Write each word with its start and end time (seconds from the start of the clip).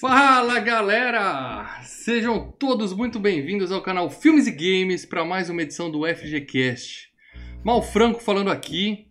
Fala 0.00 0.58
galera! 0.60 1.82
Sejam 1.82 2.50
todos 2.52 2.94
muito 2.94 3.20
bem-vindos 3.20 3.70
ao 3.70 3.82
canal 3.82 4.08
Filmes 4.08 4.46
e 4.46 4.50
Games 4.50 5.04
para 5.04 5.26
mais 5.26 5.50
uma 5.50 5.60
edição 5.60 5.90
do 5.90 6.06
FGCast. 6.06 7.12
Mal 7.62 7.82
Franco 7.82 8.18
falando 8.18 8.50
aqui, 8.50 9.08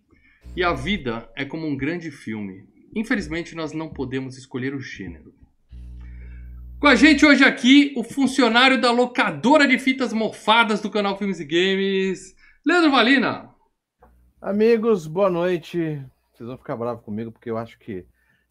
e 0.56 0.64
a 0.64 0.72
vida 0.72 1.30
é 1.36 1.44
como 1.44 1.64
um 1.64 1.76
grande 1.76 2.10
filme. 2.10 2.66
Infelizmente 2.92 3.54
nós 3.54 3.72
não 3.72 3.88
podemos 3.88 4.36
escolher 4.36 4.74
o 4.74 4.80
gênero. 4.80 5.32
Com 6.80 6.88
a 6.88 6.96
gente 6.96 7.24
hoje 7.24 7.44
aqui, 7.44 7.94
o 7.96 8.02
funcionário 8.02 8.80
da 8.80 8.90
locadora 8.90 9.68
de 9.68 9.78
fitas 9.78 10.12
mofadas 10.12 10.80
do 10.80 10.90
canal 10.90 11.16
Filmes 11.16 11.38
e 11.38 11.44
Games, 11.44 12.34
Leandro 12.66 12.90
Valina. 12.90 13.48
Amigos, 14.42 15.06
boa 15.06 15.30
noite. 15.30 16.02
Vocês 16.32 16.48
vão 16.48 16.58
ficar 16.58 16.76
bravos 16.76 17.04
comigo 17.04 17.30
porque 17.30 17.48
eu 17.48 17.56
acho 17.56 17.78
que, 17.78 18.04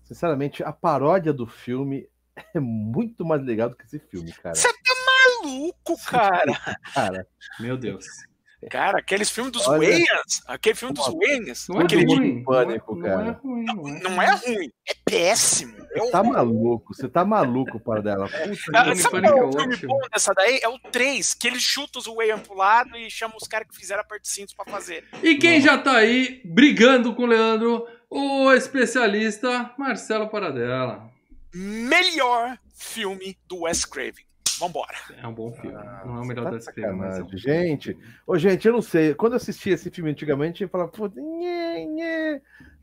sinceramente, 0.06 0.64
a 0.64 0.72
paródia 0.72 1.34
do 1.34 1.46
filme 1.46 2.08
é 2.56 2.60
muito 2.60 3.26
mais 3.26 3.44
legal 3.44 3.70
do 3.70 3.76
que 3.76 3.86
esse 3.86 4.00
filme, 4.00 4.32
cara. 4.34 4.56
Você 4.56 4.68
tá 4.72 4.94
maluco, 5.44 5.96
cara? 6.06 6.80
Cara, 6.94 7.28
Meu 7.60 7.78
Deus. 7.78 8.06
Cara, 8.70 9.00
aqueles 9.00 9.30
filmes 9.30 9.54
dos 9.54 9.66
Olha. 9.70 9.88
Wayans, 9.88 10.42
aquele 10.46 10.76
filme 10.76 10.94
dos 10.94 11.08
Wayans, 11.08 11.66
Não 11.70 11.80
é 11.80 11.84
aquele 11.86 12.04
ruim. 12.04 12.44
pânico, 12.44 12.94
não 12.94 13.08
é, 13.08 13.10
não 13.10 13.22
é 13.22 13.24
cara. 13.24 13.40
ruim, 13.42 13.64
não 13.64 13.88
é. 13.88 14.00
não 14.02 14.22
é 14.22 14.32
ruim, 14.36 14.72
é 14.90 14.94
péssimo. 15.06 15.78
É 15.96 16.04
um... 16.04 16.12
tá 16.12 16.22
maluco, 16.22 16.94
você 16.94 17.08
tá 17.08 17.24
maluco 17.24 17.80
para 17.80 18.02
dela. 18.02 18.28
Puta 18.28 18.42
Ah, 18.76 18.84
Filme 18.84 18.96
sabe 18.98 19.12
Pânico 19.22 19.34
qual 19.34 19.44
é 19.44 19.46
é 19.46 19.48
o 19.48 19.52
filme 19.54 19.74
ótimo. 19.76 19.94
bom 19.94 20.08
dessa 20.12 20.34
daí? 20.34 20.60
É 20.62 20.68
o 20.68 20.78
3, 20.78 21.34
que 21.36 21.48
ele 21.48 21.58
chuta 21.60 22.00
os 22.00 22.08
Wayan 22.08 22.40
pro 22.40 22.54
lado 22.54 22.98
e 22.98 23.10
chama 23.10 23.36
os 23.42 23.48
caras 23.48 23.66
que 23.70 23.78
fizeram 23.78 24.02
a 24.02 24.04
parte 24.04 24.24
de 24.24 24.28
cintos 24.30 24.54
pra 24.54 24.66
fazer. 24.66 25.06
E 25.24 25.36
quem 25.38 25.62
já 25.62 25.78
tá 25.78 25.96
aí 25.96 26.42
brigando 26.44 27.16
com 27.16 27.24
o 27.24 27.28
Leandro, 27.28 27.88
o 28.10 28.52
especialista 28.52 29.74
Marcelo 29.78 30.28
Paradela. 30.28 31.10
Melhor 31.54 32.58
filme 32.76 33.38
do 33.48 33.62
Wes 33.62 33.86
Craven. 33.86 34.26
Vambora. 34.60 34.96
É 35.22 35.26
um 35.26 35.34
bom 35.34 35.52
filme. 35.54 35.72
não 36.06 36.18
é 36.18 36.22
o 36.22 36.26
melhor 36.26 36.44
Tá 36.46 36.50
de 36.52 36.58
escreva, 36.58 36.94
mas 36.94 37.18
é 37.18 37.24
um-. 37.24 37.38
Gente, 37.38 37.98
ô, 38.28 38.38
gente, 38.38 38.68
eu 38.68 38.74
não 38.74 38.82
sei. 38.82 39.14
Quando 39.16 39.34
eu 39.34 39.38
assistia 39.38 39.74
esse 39.74 39.90
filme 39.90 40.12
antigamente, 40.12 40.64
eu 40.64 40.70
falava, 40.70 40.92
pô, 40.92 41.08
nhê, 41.08 41.86
nhê. 41.86 42.42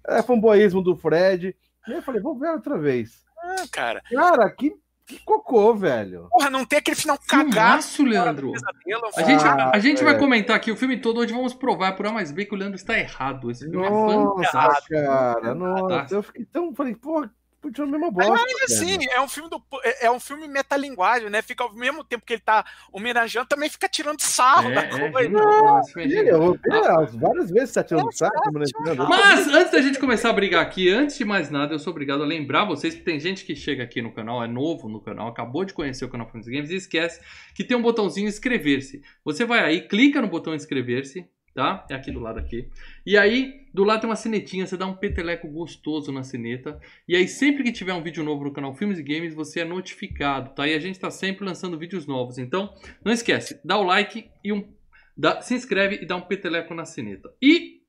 É 0.09 0.23
fanboísmo 0.23 0.81
do 0.83 0.97
Fred. 0.97 1.55
E 1.87 1.91
aí 1.93 1.99
eu 1.99 2.03
falei, 2.03 2.21
vou 2.21 2.39
ver 2.39 2.49
outra 2.51 2.79
vez. 2.79 3.25
Ah, 3.39 3.65
cara. 3.71 4.01
Cara, 4.11 4.51
que, 4.51 4.73
que 5.07 5.19
cocô, 5.23 5.75
velho. 5.75 6.29
Porra, 6.31 6.49
não 6.49 6.65
tem 6.65 6.79
aquele 6.79 6.97
final 6.97 7.19
cagado. 7.29 7.53
Filmaço, 7.53 8.05
Leandro. 8.05 8.53
Pesadelo, 8.53 9.11
A 9.15 9.23
gente, 9.23 9.45
Ah, 9.45 9.71
a 9.75 9.79
gente 9.79 10.03
vai 10.03 10.15
é. 10.15 10.19
comentar 10.19 10.57
aqui 10.57 10.73
o 10.73 10.77
filme 10.77 10.99
todo, 10.99 11.21
hoje 11.21 11.33
vamos 11.35 11.53
provar 11.53 11.93
por 11.93 12.07
A 12.07 12.13
mais 12.13 12.33
B 12.33 12.47
que 12.47 12.55
o 12.55 12.59
Leandro 12.59 12.77
está 12.77 12.99
errado. 12.99 13.51
Esse 13.51 13.69
filme 13.69 13.85
é 13.87 13.91
Nossa, 13.91 14.51
fantástico. 14.53 14.95
cara, 14.95 15.55
nossa. 15.55 16.15
Eu 16.15 16.23
fiquei 16.23 16.47
tão. 16.47 16.75
Falei, 16.75 16.95
porra, 16.95 17.31
continua 17.67 17.89
a 17.89 17.91
mesma 17.91 18.11
bosta. 18.11 18.33
Mas 18.33 18.73
assim, 18.73 18.97
é 19.11 19.21
um 19.21 19.29
filme 19.29 19.51
do 19.51 19.63
é 19.85 20.07
é 20.07 20.11
um 20.11 20.21
filme 20.21 20.47
metalinguagem, 20.49 21.29
né? 21.31 21.43
Fica 21.43 21.65
ao 21.65 21.73
mesmo 21.75 22.05
tempo 22.05 22.25
que 22.25 22.35
ele 22.35 22.43
tá 22.43 22.65
homenageando, 22.93 23.49
também 23.49 23.69
fica 23.69 23.89
tirando 23.89 24.21
sarro 24.21 24.71
É, 24.71 24.75
da 24.75 24.81
é, 24.83 25.11
coisa. 25.11 25.29
não, 25.29 25.79
é 25.79 26.09
genial. 26.09 26.43
eu- 26.43 26.59
é, 26.73 27.07
várias 27.19 27.51
vezes 27.51 27.71
você 27.71 27.75
tá 27.75 27.85
tirando 27.85 28.13
saco, 28.13 28.37
mas 28.53 28.71
não 28.97 29.09
Mas 29.09 29.49
antes 29.49 29.73
da 29.73 29.81
gente 29.81 29.99
começar 29.99 30.31
a 30.31 30.33
brigar 30.33 30.63
aqui, 30.63 30.89
antes 30.91 31.17
de 31.19 31.25
mais 31.25 31.51
nada, 31.51 31.75
eu 31.75 31.79
sou 31.79 31.91
obrigado 31.91 32.23
a 32.23 32.27
lembrar 32.27 32.65
vocês 32.65 32.95
que 32.95 33.03
tem 33.03 33.19
gente 33.19 33.45
que 33.45 33.55
chega 33.55 33.83
aqui 33.83 34.01
no 34.03 34.13
canal, 34.13 34.43
é 34.43 34.49
novo 34.49 34.89
no 34.89 35.01
canal, 35.01 35.29
acabou 35.29 35.65
de 35.65 35.73
conhecer 35.73 36.05
o 36.05 36.09
canal 36.09 36.31
e 36.35 36.51
Games 36.51 36.71
e 36.71 36.77
esquece 36.77 37.21
que 37.55 37.65
tem 37.65 37.77
um 37.77 37.83
botãozinho 37.83 38.29
inscrever-se. 38.29 39.03
Você 39.25 39.45
vai 39.45 39.61
aí, 39.65 39.81
clica 39.89 40.21
no 40.21 40.29
botão 40.29 40.55
inscrever-se, 40.55 41.27
tá? 41.57 41.87
É 41.91 41.95
aqui 41.95 42.13
do 42.13 42.21
lado 42.21 42.39
aqui. 42.39 42.69
E 43.05 43.17
aí, 43.17 43.67
do 43.73 43.83
lado 43.83 44.03
tem 44.03 44.11
uma 44.11 44.15
sinetinha, 44.15 44.67
você 44.67 44.77
dá 44.77 44.87
um 44.87 44.95
peteleco 44.95 45.49
gostoso 45.49 46.13
na 46.13 46.23
sineta. 46.23 46.79
E 47.09 47.17
aí, 47.17 47.27
sempre 47.27 47.65
que 47.65 47.73
tiver 47.73 47.95
um 47.95 48.03
vídeo 48.03 48.23
novo 48.23 48.45
no 48.45 48.53
canal 48.53 48.75
Filmes 48.75 48.99
e 48.99 49.03
Games, 49.03 49.35
você 49.35 49.61
é 49.61 49.65
notificado, 49.65 50.51
tá? 50.51 50.69
E 50.69 50.75
a 50.75 50.79
gente 50.79 51.01
tá 51.01 51.11
sempre 51.11 51.47
lançando 51.47 51.79
vídeos 51.79 52.07
novos. 52.07 52.37
Então, 52.37 52.75
não 53.03 53.11
esquece, 53.11 53.59
dá 53.65 53.79
o 53.79 53.83
like 53.83 54.31
e 54.45 54.53
um. 54.53 54.69
dá- 55.17 55.41
se 55.41 55.55
inscreve 55.55 56.01
e 56.03 56.07
dá 56.07 56.15
um 56.15 56.21
peteleco 56.21 56.75
na 56.75 56.85
sineta. 56.85 57.33
E 57.43 57.81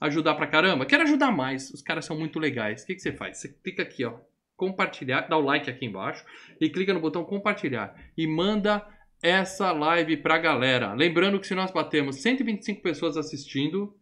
ajudar 0.00 0.36
pra 0.36 0.46
caramba? 0.46 0.86
Quero 0.86 1.02
ajudar 1.02 1.32
mais. 1.32 1.70
Os 1.70 1.82
caras 1.82 2.04
são 2.04 2.16
muito 2.16 2.38
legais. 2.38 2.84
O 2.84 2.86
que, 2.86 2.94
que 2.94 3.02
você 3.02 3.12
faz? 3.12 3.38
Você 3.38 3.48
clica 3.48 3.82
aqui, 3.82 4.04
ó. 4.04 4.14
Compartilhar, 4.56 5.22
dá 5.28 5.36
o 5.36 5.40
like 5.40 5.68
aqui 5.68 5.86
embaixo 5.86 6.24
e 6.60 6.68
clica 6.68 6.94
no 6.94 7.00
botão 7.00 7.24
compartilhar 7.24 7.94
e 8.16 8.26
manda 8.26 8.84
essa 9.22 9.72
live 9.72 10.16
pra 10.18 10.38
galera. 10.38 10.94
Lembrando 10.94 11.40
que 11.40 11.46
se 11.46 11.54
nós 11.54 11.70
batemos 11.70 12.22
125 12.22 12.82
pessoas 12.82 13.16
assistindo, 13.16 13.94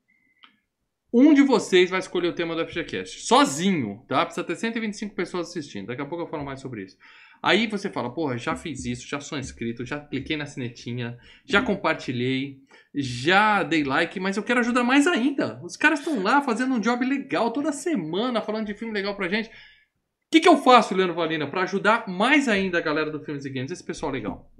um 1.12 1.32
de 1.32 1.42
vocês 1.42 1.90
vai 1.90 1.98
escolher 1.98 2.28
o 2.28 2.34
tema 2.34 2.54
do 2.54 2.66
FGCast. 2.66 3.26
Sozinho, 3.26 4.04
tá? 4.08 4.24
Precisa 4.24 4.44
ter 4.44 4.56
125 4.56 5.14
pessoas 5.14 5.48
assistindo. 5.48 5.86
Daqui 5.86 6.02
a 6.02 6.06
pouco 6.06 6.24
eu 6.24 6.28
falo 6.28 6.44
mais 6.44 6.60
sobre 6.60 6.84
isso. 6.84 6.96
Aí 7.42 7.66
você 7.66 7.90
fala, 7.90 8.12
porra, 8.12 8.36
já 8.36 8.56
fiz 8.56 8.84
isso, 8.84 9.06
já 9.06 9.20
sou 9.20 9.38
inscrito, 9.38 9.84
já 9.84 10.00
cliquei 10.00 10.36
na 10.36 10.46
sinetinha, 10.46 11.16
já 11.44 11.62
compartilhei, 11.62 12.58
já 12.94 13.62
dei 13.62 13.84
like, 13.84 14.18
mas 14.18 14.36
eu 14.36 14.42
quero 14.42 14.60
ajudar 14.60 14.82
mais 14.82 15.06
ainda. 15.06 15.60
Os 15.62 15.76
caras 15.76 16.00
estão 16.00 16.22
lá 16.22 16.42
fazendo 16.42 16.74
um 16.74 16.80
job 16.80 17.04
legal 17.04 17.52
toda 17.52 17.72
semana, 17.72 18.42
falando 18.42 18.66
de 18.66 18.74
filme 18.74 18.92
legal 18.92 19.14
pra 19.16 19.28
gente. 19.28 19.48
O 19.48 19.52
que, 20.30 20.40
que 20.40 20.48
eu 20.48 20.56
faço, 20.56 20.94
Leandro 20.94 21.14
Valina, 21.14 21.46
pra 21.46 21.62
ajudar 21.62 22.08
mais 22.08 22.48
ainda 22.48 22.78
a 22.78 22.80
galera 22.80 23.10
do 23.10 23.22
Filmes 23.22 23.44
e 23.44 23.50
Games, 23.50 23.70
esse 23.70 23.84
pessoal 23.84 24.10
legal? 24.10 24.50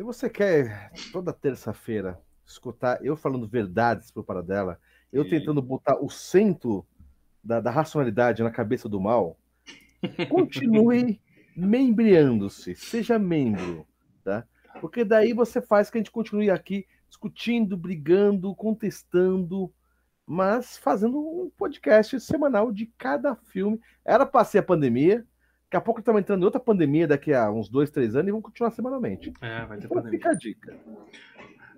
Se 0.00 0.04
você 0.04 0.30
quer 0.30 0.90
toda 1.12 1.30
terça-feira 1.30 2.18
escutar 2.42 3.04
eu 3.04 3.14
falando 3.18 3.46
verdades 3.46 4.10
pro 4.10 4.24
Paradela, 4.24 4.80
eu 5.12 5.24
E- 5.24 5.28
tentando 5.28 5.60
botar 5.60 6.02
o 6.02 6.08
centro 6.08 6.86
da, 7.44 7.60
da 7.60 7.70
racionalidade 7.70 8.42
na 8.42 8.50
cabeça 8.50 8.88
do 8.88 8.98
mal, 8.98 9.38
continue 10.30 11.20
membreando-se, 11.54 12.74
seja 12.74 13.18
membro, 13.18 13.86
tá? 14.24 14.46
Porque 14.80 15.04
daí 15.04 15.34
você 15.34 15.60
faz 15.60 15.90
que 15.90 15.98
a 15.98 16.00
gente 16.00 16.10
continue 16.10 16.48
aqui 16.48 16.86
discutindo, 17.06 17.76
brigando, 17.76 18.54
contestando, 18.54 19.70
mas 20.24 20.78
fazendo 20.78 21.18
um 21.20 21.50
podcast 21.58 22.18
semanal 22.20 22.72
de 22.72 22.86
cada 22.96 23.36
filme. 23.36 23.78
Era 24.02 24.24
pra 24.24 24.44
ser 24.44 24.60
a 24.60 24.62
pandemia, 24.62 25.26
daqui 25.70 25.76
a 25.76 25.80
pouco 25.80 26.00
estamos 26.00 26.20
entrando 26.20 26.42
em 26.42 26.44
outra 26.44 26.58
pandemia 26.58 27.06
daqui 27.06 27.32
a 27.32 27.48
uns 27.48 27.68
dois, 27.68 27.90
três 27.90 28.16
anos 28.16 28.26
e 28.26 28.30
vamos 28.32 28.44
continuar 28.44 28.72
semanalmente. 28.72 29.32
É, 29.40 29.64
vai 29.64 29.78
ter 29.78 29.84
Então 29.84 29.96
pandemia. 29.96 30.18
fica 30.18 30.30
a 30.30 30.34
dica. 30.34 30.76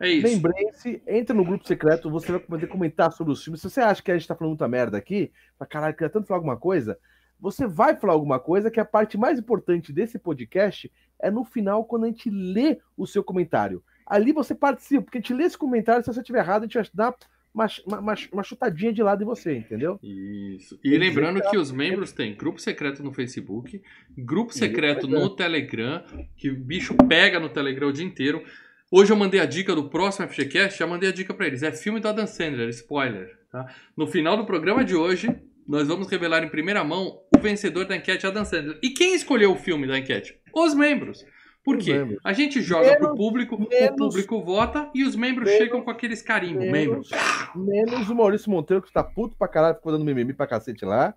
É 0.01 0.09
isso. 0.09 0.27
Lembrem-se, 0.27 1.03
entre 1.07 1.37
no 1.37 1.45
grupo 1.45 1.67
secreto, 1.69 2.11
você 2.11 2.33
vai 2.33 2.41
poder 2.41 2.67
comentar 2.69 3.13
sobre 3.13 3.35
os 3.35 3.45
filmes. 3.45 3.61
Se 3.61 3.69
você 3.69 3.83
acha 3.83 4.03
que 4.03 4.11
a 4.11 4.17
gente 4.17 4.27
tá 4.27 4.35
falando 4.35 4.53
muita 4.53 4.67
merda 4.67 4.97
aqui, 4.97 5.31
pra 5.59 5.67
caralho, 5.67 5.95
queria 5.95 6.09
tanto 6.09 6.27
falar 6.27 6.39
alguma 6.39 6.57
coisa, 6.57 6.99
você 7.39 7.67
vai 7.67 7.95
falar 7.95 8.15
alguma 8.15 8.41
coisa 8.41 8.71
que 8.71 8.81
a 8.81 8.85
parte 8.85 9.19
mais 9.19 9.39
importante 9.39 9.93
desse 9.93 10.19
podcast 10.19 10.91
é 11.21 11.31
no 11.31 11.45
final, 11.45 11.85
quando 11.85 12.05
a 12.05 12.07
gente 12.09 12.31
lê 12.31 12.79
o 12.97 13.07
seu 13.07 13.23
comentário. 13.23 13.85
Ali 14.07 14.33
você 14.33 14.55
participa, 14.55 15.03
porque 15.03 15.19
a 15.19 15.21
gente 15.21 15.35
lê 15.35 15.45
esse 15.45 15.59
comentário, 15.59 16.03
se 16.03 16.13
você 16.13 16.21
estiver 16.21 16.39
errado, 16.39 16.63
a 16.63 16.65
gente 16.67 16.75
vai 16.75 16.85
dar 16.95 17.15
uma, 17.55 17.67
uma, 17.87 18.15
uma, 18.33 18.43
chutadinha 18.43 18.93
de 18.93 19.03
lado 19.03 19.23
em 19.23 19.27
você, 19.27 19.57
entendeu? 19.57 19.99
Isso. 20.03 20.79
E 20.83 20.97
lembrando 20.97 21.41
que 21.51 21.57
os 21.57 21.71
membros 21.71 22.13
têm 22.13 22.35
grupo 22.35 22.61
secreto 22.61 23.03
no 23.03 23.13
Facebook, 23.13 23.81
grupo 24.17 24.53
secreto 24.53 25.07
no 25.07 25.29
Telegram, 25.31 26.03
que 26.37 26.51
o 26.51 26.57
bicho 26.57 26.95
pega 27.09 27.39
no 27.39 27.49
Telegram 27.49 27.89
o 27.89 27.93
dia 27.93 28.05
inteiro. 28.05 28.43
Hoje 28.91 29.13
eu 29.13 29.17
mandei 29.17 29.41
a 29.41 29.47
dica 29.47 29.75
do 29.75 29.89
próximo 29.89 30.29
FGCast, 30.29 30.79
já 30.79 30.87
mandei 30.87 31.09
a 31.09 31.13
dica 31.13 31.33
pra 31.35 31.47
eles. 31.47 31.63
É 31.63 31.73
filme 31.73 32.01
do 32.01 32.09
Adam 32.09 32.27
Sandler, 32.27 32.69
spoiler. 32.71 33.39
Tá? 33.51 33.67
No 33.97 34.07
final 34.07 34.37
do 34.37 34.47
programa 34.47 34.85
de 34.85 34.95
hoje, 34.95 35.29
nós 35.67 35.89
vamos 35.89 36.09
revelar 36.09 36.43
em 36.43 36.49
primeira 36.49 36.83
mão 36.83 37.21
o 37.35 37.39
vencedor 37.39 37.87
da 37.87 37.97
enquete 37.97 38.27
Adam 38.27 38.45
Sandler. 38.45 38.79
E 38.83 38.91
quem 38.91 39.15
escolheu 39.15 39.53
o 39.53 39.57
filme 39.57 39.87
da 39.87 39.99
enquete? 39.99 40.39
Os 40.55 40.75
membros. 40.75 41.25
Por 41.65 41.79
quê? 41.79 41.93
membros. 41.95 42.19
A 42.25 42.33
gente 42.33 42.61
joga 42.61 42.97
pro 42.97 43.03
Menos- 43.05 43.17
público, 43.17 43.55
o 43.57 43.69
menos- 43.69 43.97
público 43.97 44.43
vota 44.43 44.91
e 44.95 45.05
os 45.05 45.15
membros 45.15 45.47
menos- 45.47 45.63
chegam 45.63 45.81
com 45.83 45.91
aqueles 45.91 46.21
carimbos. 46.21 46.65
Membros. 46.69 47.11
Menos, 47.55 48.09
o 48.11 48.15
Maurício 48.15 48.51
Monteiro, 48.51 48.83
que 48.83 48.93
tá 48.93 49.05
puto 49.05 49.37
pra 49.37 49.47
caralho, 49.49 49.77
ficou 49.77 49.93
dando 49.93 50.05
mimimi 50.05 50.33
pra 50.33 50.47
cacete 50.47 50.85
lá. 50.85 51.15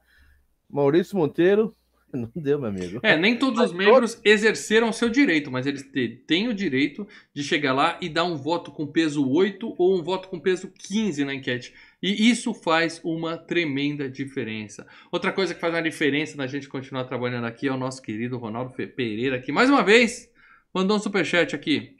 Maurício 0.70 1.18
Monteiro, 1.18 1.76
não 2.14 2.30
deu, 2.36 2.60
meu 2.60 2.70
amigo. 2.70 3.00
É, 3.04 3.18
nem 3.18 3.38
todos 3.38 3.60
os 3.60 3.74
membros 3.74 4.20
exerceram 4.24 4.90
o 4.90 4.94
seu 4.94 5.10
direito, 5.10 5.52
mas 5.52 5.66
eles 5.66 5.84
têm 6.28 6.48
o 6.48 6.54
direito 6.54 7.08
de 7.34 7.44
chegar 7.44 7.74
lá 7.74 7.98
e 8.00 8.08
dar 8.08 8.24
um 8.24 8.36
voto 8.38 8.72
com 8.72 8.86
peso 8.86 9.28
8 9.28 9.74
ou 9.78 9.98
um 10.00 10.04
voto 10.04 10.30
com 10.30 10.40
peso 10.40 10.72
15 10.72 11.26
na 11.26 11.34
enquete. 11.34 11.74
E 12.02 12.30
isso 12.30 12.54
faz 12.54 13.02
uma 13.04 13.36
tremenda 13.36 14.08
diferença. 14.08 14.86
Outra 15.12 15.32
coisa 15.32 15.56
que 15.56 15.60
faz 15.60 15.74
uma 15.74 15.82
diferença 15.82 16.38
na 16.38 16.46
gente 16.46 16.70
continuar 16.70 17.06
trabalhando 17.06 17.46
aqui 17.46 17.68
é 17.68 17.72
o 17.72 17.78
nosso 17.78 18.00
querido 18.02 18.38
Ronaldo 18.38 18.72
Pereira, 18.74 19.40
que 19.40 19.52
mais 19.52 19.70
uma 19.72 19.84
vez 19.84 20.30
mandou 20.76 20.98
um 20.98 21.00
superchat 21.00 21.56
aqui. 21.56 21.96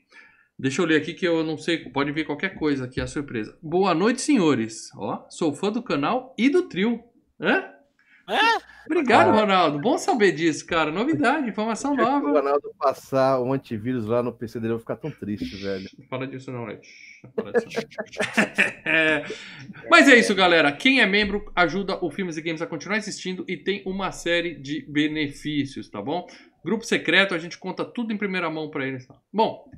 Deixa 0.60 0.82
eu 0.82 0.86
ler 0.86 0.98
aqui 0.98 1.14
que 1.14 1.26
eu 1.26 1.44
não 1.44 1.58
sei, 1.58 1.78
pode 1.90 2.12
vir 2.12 2.26
qualquer 2.26 2.56
coisa 2.56 2.84
aqui, 2.86 3.00
a 3.00 3.08
surpresa. 3.08 3.58
Boa 3.64 3.94
noite, 3.94 4.22
senhores. 4.22 4.90
Ó, 4.96 5.26
sou 5.30 5.54
fã 5.54 5.72
do 5.72 5.82
canal 5.82 6.36
e 6.38 6.50
do 6.50 6.64
trio. 6.64 7.02
Hã? 7.40 7.64
É? 8.28 8.76
Obrigado, 8.88 9.30
Ah. 9.30 9.42
Ronaldo. 9.42 9.80
Bom 9.80 9.98
saber 9.98 10.32
disso, 10.32 10.66
cara. 10.66 10.92
Novidade, 10.92 11.48
informação 11.50 11.94
Se 11.96 12.02
o 12.02 12.04
nova. 12.04 12.32
Ronaldo 12.32 12.72
passar 12.80 13.40
o 13.40 13.52
antivírus 13.54 14.06
lá 14.06 14.22
no 14.24 14.32
PC 14.34 14.60
dele, 14.60 14.74
eu 14.74 14.78
vou 14.78 14.82
ficar 14.82 14.96
tão 14.96 15.12
triste, 15.12 15.56
velho. 15.62 15.88
Fala 16.10 16.26
disso 16.28 16.52
não, 16.52 16.66
Leite. 16.66 16.88
Fala 17.36 17.52
disso 17.52 17.68
não. 17.76 18.92
É, 18.92 19.26
Mas 19.90 20.08
é 20.08 20.18
isso, 20.18 20.34
galera. 20.36 20.72
Quem 20.72 21.02
é 21.02 21.06
membro 21.06 21.52
ajuda 21.56 21.98
o 22.04 22.10
Filmes 22.12 22.38
e 22.38 22.42
Games 22.42 22.62
a 22.62 22.68
continuar 22.68 22.98
existindo 22.98 23.44
e 23.48 23.58
tem 23.58 23.84
uma 23.86 24.12
série 24.12 24.56
de 24.56 24.86
benefícios, 24.90 25.90
tá 25.90 26.02
bom? 26.02 26.26
Grupo 26.66 26.84
secreto, 26.86 27.34
a 27.36 27.38
gente 27.38 27.58
conta 27.58 27.86
tudo 27.86 28.12
em 28.12 28.18
primeira 28.18 28.50
mão 28.50 28.70
pra 28.70 28.86
eles. 28.86 29.06
Tá? 29.08 29.16
Bom, 29.32 29.70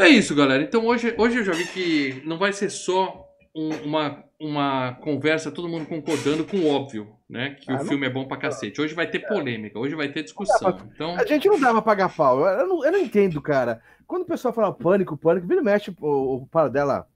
é 0.00 0.08
isso, 0.08 0.34
galera. 0.34 0.62
Então 0.62 0.86
hoje, 0.86 1.14
hoje 1.18 1.38
eu 1.38 1.44
já 1.44 1.52
vi 1.52 1.66
que 1.66 2.22
não 2.26 2.38
vai 2.38 2.52
ser 2.52 2.70
só 2.70 3.26
um- 3.54 3.74
uma, 3.84 4.24
uma 4.40 4.94
conversa, 5.02 5.50
todo 5.52 5.68
mundo 5.68 5.84
concordando 5.86 6.44
com 6.44 6.56
o 6.56 6.68
óbvio, 6.68 7.14
né? 7.28 7.56
Que 7.60 7.70
Ah, 7.70 7.76
o 7.76 7.84
filme 7.84 8.06
é 8.06 8.10
bom 8.10 8.26
pra 8.26 8.38
cacete. 8.38 8.80
Hoje 8.80 8.94
vai 8.94 9.06
ter 9.06 9.20
polêmica, 9.20 9.78
hoje 9.78 9.94
vai 9.94 10.08
ter 10.08 10.22
discussão. 10.22 10.78
Então, 10.94 11.14
A 11.16 11.26
gente 11.26 11.46
não 11.46 11.60
dá 11.60 11.70
pra 11.72 11.82
pagar 11.82 12.08
pau. 12.14 12.40
Eu, 12.40 12.60
eu 12.60 12.66
não, 12.66 12.84
eu 12.86 12.92
não 12.92 12.98
entendo, 12.98 13.40
cara. 13.42 13.82
Quando 14.06 14.22
o 14.22 14.26
pessoal 14.26 14.54
fala 14.54 14.72
pânico, 14.72 15.16
pânico, 15.16 15.46
vira 15.46 15.60
e 15.60 15.64
mexe, 15.64 15.94
o, 16.00 16.36
o 16.36 16.46
para 16.46 16.68
dela 16.68 17.06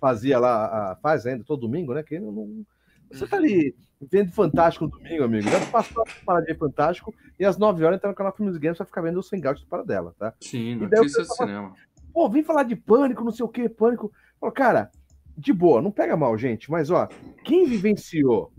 fazia 0.00 0.38
lá, 0.38 0.66
a- 0.92 0.96
faz 0.96 1.24
ainda 1.26 1.44
todo 1.44 1.60
domingo, 1.62 1.94
né? 1.94 2.02
Que 2.02 2.18
não, 2.18 2.30
não- 2.30 2.66
você 3.12 3.26
tá 3.26 3.36
ali 3.36 3.74
vendo 4.10 4.32
Fantástico 4.32 4.86
no 4.86 4.90
domingo, 4.90 5.24
amigo. 5.24 5.48
Já 5.48 5.60
passou 5.66 6.02
a 6.02 6.24
parar 6.24 6.40
de 6.40 6.46
ver 6.46 6.58
Fantástico 6.58 7.14
e 7.38 7.44
às 7.44 7.56
9 7.56 7.84
horas 7.84 7.96
entra 7.96 8.10
no 8.10 8.16
canal 8.16 8.34
Filmes 8.34 8.56
Games 8.56 8.76
pra 8.76 8.86
ficar 8.86 9.02
vendo 9.02 9.18
o 9.18 9.22
Sengout 9.22 9.60
do 9.60 9.66
para 9.66 9.84
dela, 9.84 10.14
tá? 10.18 10.34
sim, 10.40 10.72
E 10.72 10.86
daí 10.86 11.00
o 11.00 11.02
notícias 11.02 11.26
do 11.26 11.28
pessoal 11.28 11.48
cinema. 11.48 11.74
Pô, 12.12 12.28
vem 12.28 12.42
falar 12.42 12.64
de 12.64 12.76
pânico, 12.76 13.24
não 13.24 13.30
sei 13.30 13.44
o 13.44 13.48
que, 13.48 13.68
pânico. 13.68 14.12
Fala, 14.40 14.52
cara, 14.52 14.90
de 15.36 15.52
boa, 15.52 15.80
não 15.80 15.90
pega 15.90 16.16
mal, 16.16 16.36
gente, 16.36 16.70
mas 16.70 16.90
ó, 16.90 17.08
quem 17.44 17.66
vivenciou 17.66 18.52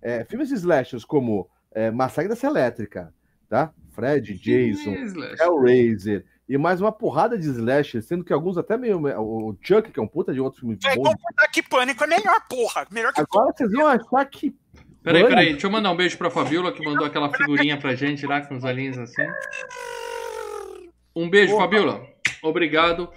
é, 0.00 0.24
filmes 0.24 0.50
slashers 0.50 1.04
como 1.04 1.48
é, 1.72 1.90
Massacre 1.90 2.34
da 2.34 2.46
Elétrica, 2.48 3.12
tá? 3.48 3.72
Fred, 3.90 4.34
Jason. 4.34 4.92
Hellraiser 5.40 6.24
e 6.48 6.58
mais 6.58 6.80
uma 6.80 6.92
porrada 6.92 7.38
de 7.38 7.48
slashers, 7.48 8.04
sendo 8.06 8.24
que 8.24 8.32
alguns 8.32 8.58
até 8.58 8.76
meio. 8.76 9.00
O 9.20 9.56
Chuck, 9.62 9.90
que 9.90 9.98
é 9.98 10.02
um 10.02 10.06
puta 10.06 10.32
de 10.32 10.40
outro 10.40 10.60
filme 10.60 10.76
bom. 10.76 11.02
concordar 11.04 11.48
que 11.52 11.62
pânico 11.62 12.04
é 12.04 12.06
melhor, 12.06 12.40
porra. 12.48 12.86
Melhor 12.90 13.12
que 13.12 13.20
Agora 13.20 13.52
vocês 13.56 13.70
vão 13.72 13.86
achar 13.86 14.24
que. 14.26 14.54
Peraí, 15.02 15.22
Pânico? 15.22 15.28
peraí, 15.28 15.52
deixa 15.52 15.66
eu 15.66 15.70
mandar 15.70 15.90
um 15.90 15.96
beijo 15.96 16.16
pra 16.16 16.30
Fabiola 16.30 16.72
que 16.72 16.84
mandou 16.84 17.06
aquela 17.06 17.30
figurinha 17.32 17.78
pra 17.78 17.94
gente 17.94 18.26
lá 18.26 18.40
com 18.40 18.56
os 18.56 18.64
olhinhos 18.64 18.98
assim. 18.98 19.22
Um 21.14 21.28
beijo, 21.28 21.52
Porra. 21.52 21.64
Fabiola. 21.64 22.06
Obrigado 22.42 23.10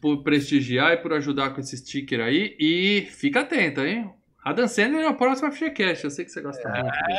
por 0.00 0.22
prestigiar 0.22 0.92
e 0.92 0.96
por 0.98 1.12
ajudar 1.12 1.50
com 1.50 1.60
esse 1.60 1.76
sticker 1.76 2.20
aí. 2.20 2.56
E 2.58 3.08
fica 3.10 3.40
atenta, 3.40 3.86
hein? 3.86 4.12
A 4.44 4.52
Dan 4.52 4.68
Sandler 4.68 5.02
é 5.04 5.08
a 5.08 5.12
próxima 5.12 5.50
FGCast, 5.50 6.04
eu 6.04 6.10
sei 6.10 6.24
que 6.24 6.30
você 6.30 6.40
gosta 6.40 6.68
muito. 6.68 6.84
dele. 6.84 7.18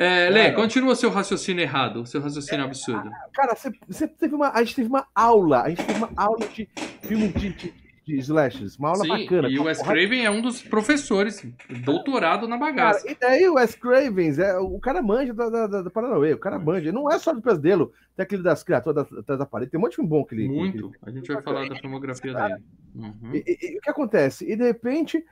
É. 0.00 0.26
É, 0.26 0.30
Lê, 0.30 0.40
É. 0.40 0.50
continua 0.52 0.92
o 0.92 0.96
seu 0.96 1.10
raciocínio 1.10 1.62
errado, 1.62 2.02
o 2.02 2.06
seu 2.06 2.20
raciocínio 2.20 2.64
absurdo. 2.64 3.10
Cara, 3.34 3.54
você, 3.54 3.70
você 3.86 4.08
teve 4.08 4.34
uma, 4.34 4.50
a 4.50 4.62
gente 4.64 4.74
teve 4.76 4.88
uma 4.88 5.06
aula. 5.14 5.62
A 5.62 5.68
gente 5.68 5.84
teve 5.84 5.98
uma 5.98 6.10
aula 6.16 6.46
de 6.48 6.68
filme 7.02 7.28
de, 7.28 7.50
de, 7.50 7.74
de 8.06 8.16
slashers. 8.18 8.76
Uma 8.78 8.88
aula 8.90 9.02
Sim, 9.04 9.08
bacana. 9.08 9.48
e 9.48 9.54
o 9.54 9.56
com 9.58 9.62
uma 9.64 9.68
Wes 9.68 9.82
Craven 9.82 10.24
é 10.24 10.30
um 10.30 10.40
dos 10.40 10.62
professores, 10.62 11.44
doutorado 11.84 12.48
na 12.48 12.58
Cara, 12.58 12.70
bagaça. 12.72 13.10
e 13.10 13.14
daí 13.14 13.46
o 13.48 13.54
Wes 13.54 13.74
Cravens, 13.74 14.38
é, 14.38 14.56
o 14.58 14.78
cara 14.80 15.02
manja 15.02 15.34
da, 15.34 15.48
da, 15.50 15.66
da, 15.66 15.82
da 15.82 15.90
Paranauê, 15.90 16.32
o 16.32 16.38
cara 16.38 16.58
manja. 16.58 16.90
Não 16.92 17.10
é 17.10 17.18
só 17.18 17.32
do 17.34 17.42
pesadelo, 17.42 17.92
tem 18.16 18.24
aquele 18.24 18.42
das 18.42 18.62
criaturas 18.62 19.06
da- 19.08 19.18
atrás 19.20 19.38
da 19.38 19.46
parede, 19.46 19.70
tem 19.70 19.78
um 19.78 19.82
monte 19.82 19.90
de 19.90 19.96
filme 19.96 20.10
bom 20.10 20.24
que 20.24 20.34
ele. 20.34 20.44
que 20.48 20.48
ele- 20.50 20.58
Muito. 20.58 20.92
A 21.02 21.10
gente 21.10 21.32
vai 21.32 21.42
falar 21.42 21.68
da 21.68 21.76
filmografia 21.76 22.32
dele. 22.34 22.62
Uhum. 22.94 23.14
E, 23.34 23.44
e- 23.46 23.74
e 23.74 23.78
o 23.78 23.80
que 23.80 23.90
acontece? 23.90 24.50
E 24.50 24.56
de 24.56 24.64
repente, 24.64 25.22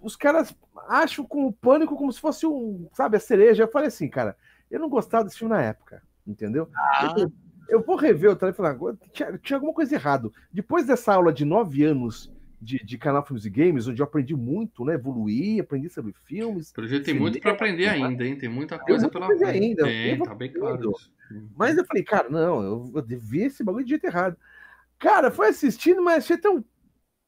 os 0.00 0.16
caras 0.16 0.54
acham 0.88 1.24
com 1.24 1.46
o 1.46 1.52
pânico 1.52 1.96
como 1.96 2.12
se 2.12 2.20
fosse 2.20 2.46
um, 2.46 2.88
sabe, 2.92 3.16
a 3.16 3.20
cereja. 3.20 3.62
Eu 3.64 3.68
falei 3.68 3.88
assim, 3.88 4.08
cara, 4.08 4.36
eu 4.70 4.78
não 4.80 4.88
gostava 4.88 5.24
desse 5.24 5.38
filme 5.38 5.54
na 5.54 5.62
época, 5.62 6.02
entendeu? 6.26 6.68
Ah, 6.74 7.14
Eu, 7.18 7.32
eu 7.68 7.82
vou 7.82 7.96
rever 7.96 8.30
o 8.30 8.36
trailer 8.36 8.54
e 8.54 8.56
falar, 8.56 8.70
agora 8.70 8.96
tinha, 9.12 9.36
tinha 9.38 9.56
alguma 9.56 9.72
coisa 9.74 9.94
errado. 9.94 10.32
Depois 10.52 10.86
dessa 10.86 11.12
aula 11.14 11.32
de 11.32 11.44
nove 11.44 11.84
anos 11.84 12.32
de, 12.60 12.78
de 12.84 12.98
canal 12.98 13.24
Filmes 13.24 13.44
e 13.44 13.50
Games, 13.50 13.86
onde 13.86 14.00
eu 14.02 14.04
aprendi 14.04 14.34
muito, 14.34 14.84
né? 14.84 14.94
Evoluí, 14.94 15.60
aprendi 15.60 15.88
sobre 15.88 16.12
filmes. 16.24 16.72
Pelo 16.72 16.88
jeito 16.88 17.04
tem 17.04 17.14
Cinema, 17.14 17.30
muito 17.30 17.40
pra 17.40 17.52
aprender 17.52 17.88
ainda, 17.88 18.24
hein? 18.26 18.36
Tem 18.36 18.48
muita 18.48 18.78
coisa 18.78 19.02
muito 19.02 19.12
pela 19.12 19.26
frente. 19.26 19.44
ainda, 19.44 19.84
Tem, 19.84 20.18
tá 20.18 20.34
bem 20.34 20.52
claro. 20.52 20.92
Mas 21.56 21.76
eu 21.76 21.84
falei, 21.84 22.02
cara, 22.02 22.28
não, 22.28 22.62
eu, 22.62 22.92
eu 22.94 23.02
devia 23.02 23.46
esse 23.46 23.62
bagulho 23.62 23.84
de 23.84 23.90
jeito 23.90 24.06
errado. 24.06 24.36
Cara, 24.98 25.30
foi 25.30 25.48
assistindo, 25.48 26.02
mas 26.02 26.24
achei 26.24 26.36
tão. 26.36 26.64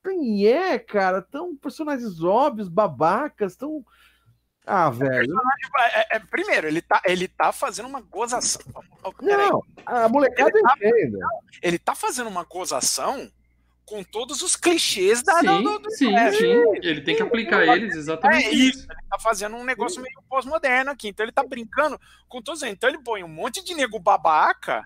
Tão 0.02 0.20
é, 0.46 0.78
cara, 0.78 1.22
tão 1.22 1.54
personagens 1.56 2.22
óbvios, 2.22 2.68
babacas, 2.68 3.56
tão. 3.56 3.84
Ah, 4.66 4.90
velho. 4.90 5.34
é, 5.94 6.16
é, 6.16 6.18
primeiro, 6.20 6.66
ele 6.68 6.80
tá, 6.82 7.00
ele 7.04 7.26
tá 7.26 7.50
fazendo 7.50 7.88
uma 7.88 8.00
gozação. 8.00 8.62
Não, 9.20 9.62
a 9.86 10.08
molecada 10.08 10.52
entenda. 10.58 11.18
Ele 11.62 11.78
tá 11.78 11.94
fazendo 11.94 12.28
uma 12.28 12.44
gozação 12.44 13.30
com 13.86 14.04
todos 14.04 14.42
os 14.42 14.54
clichês 14.54 15.22
da. 15.22 15.40
sim, 15.40 15.62
do- 15.62 15.78
do- 15.78 15.90
sim, 15.90 16.14
é, 16.14 16.30
sim. 16.32 16.62
Ele 16.82 17.00
tem 17.00 17.16
que 17.16 17.22
aplicar 17.22 17.66
eles 17.66 17.96
exatamente 17.96 18.44
É 18.46 18.50
isso. 18.52 18.78
isso, 18.80 18.92
ele 18.92 19.00
tá 19.10 19.18
fazendo 19.18 19.56
um 19.56 19.64
negócio 19.64 20.00
meio 20.00 20.22
pós-moderno 20.28 20.92
aqui. 20.92 21.08
Então 21.08 21.24
ele 21.24 21.32
tá 21.32 21.42
brincando 21.42 21.98
com 22.28 22.40
todos 22.40 22.62
eles. 22.62 22.74
Então 22.74 22.88
ele 22.88 23.02
põe 23.02 23.24
um 23.24 23.28
monte 23.28 23.64
de 23.64 23.74
nego 23.74 23.98
babaca. 23.98 24.84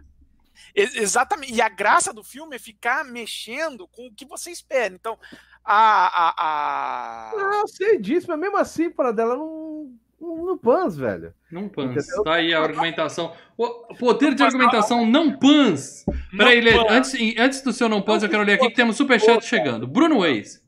Exatamente. 0.75 1.55
E 1.55 1.61
a 1.61 1.69
graça 1.69 2.12
do 2.12 2.23
filme 2.23 2.56
é 2.56 2.59
ficar 2.59 3.05
mexendo 3.05 3.87
com 3.89 4.06
o 4.06 4.12
que 4.12 4.25
você 4.25 4.51
espera. 4.51 4.95
Então, 4.95 5.19
a. 5.65 6.06
a, 6.06 6.35
a... 6.37 7.31
Ah, 7.31 7.61
eu 7.61 7.69
sei 7.69 7.99
disso, 7.99 8.27
mas 8.29 8.39
mesmo 8.39 8.56
assim, 8.56 8.91
para 8.91 9.12
dela 9.12 9.37
não. 9.37 9.93
não, 10.21 10.47
não 10.47 10.59
pans, 10.59 10.97
velho. 10.97 11.33
Não 11.51 11.69
pans. 11.69 11.97
Entendeu? 11.97 12.25
Tá 12.25 12.35
aí 12.35 12.53
a 12.53 12.61
argumentação. 12.61 13.35
O 13.56 13.95
poder 13.95 14.35
de 14.35 14.43
argumentação 14.43 15.06
não 15.06 15.39
pans. 15.39 16.05
Peraí, 16.37 16.61
Lê, 16.61 16.75
Não, 16.75 16.91
antes, 16.91 17.15
antes 17.39 17.62
do 17.62 17.73
seu 17.73 17.89
não 17.89 18.03
pans, 18.03 18.23
eu 18.23 18.29
quero 18.29 18.43
ler 18.43 18.55
aqui 18.55 18.69
que 18.69 18.75
temos 18.75 18.97
superchat 18.97 19.45
chegando. 19.45 19.87
Bruno 19.87 20.21
Reis. 20.21 20.62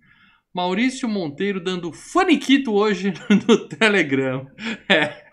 Maurício 0.55 1.07
Monteiro 1.07 1.61
dando 1.61 1.93
faniquito 1.93 2.73
hoje 2.73 3.13
no 3.47 3.69
Telegram. 3.69 4.51
É. 4.89 5.26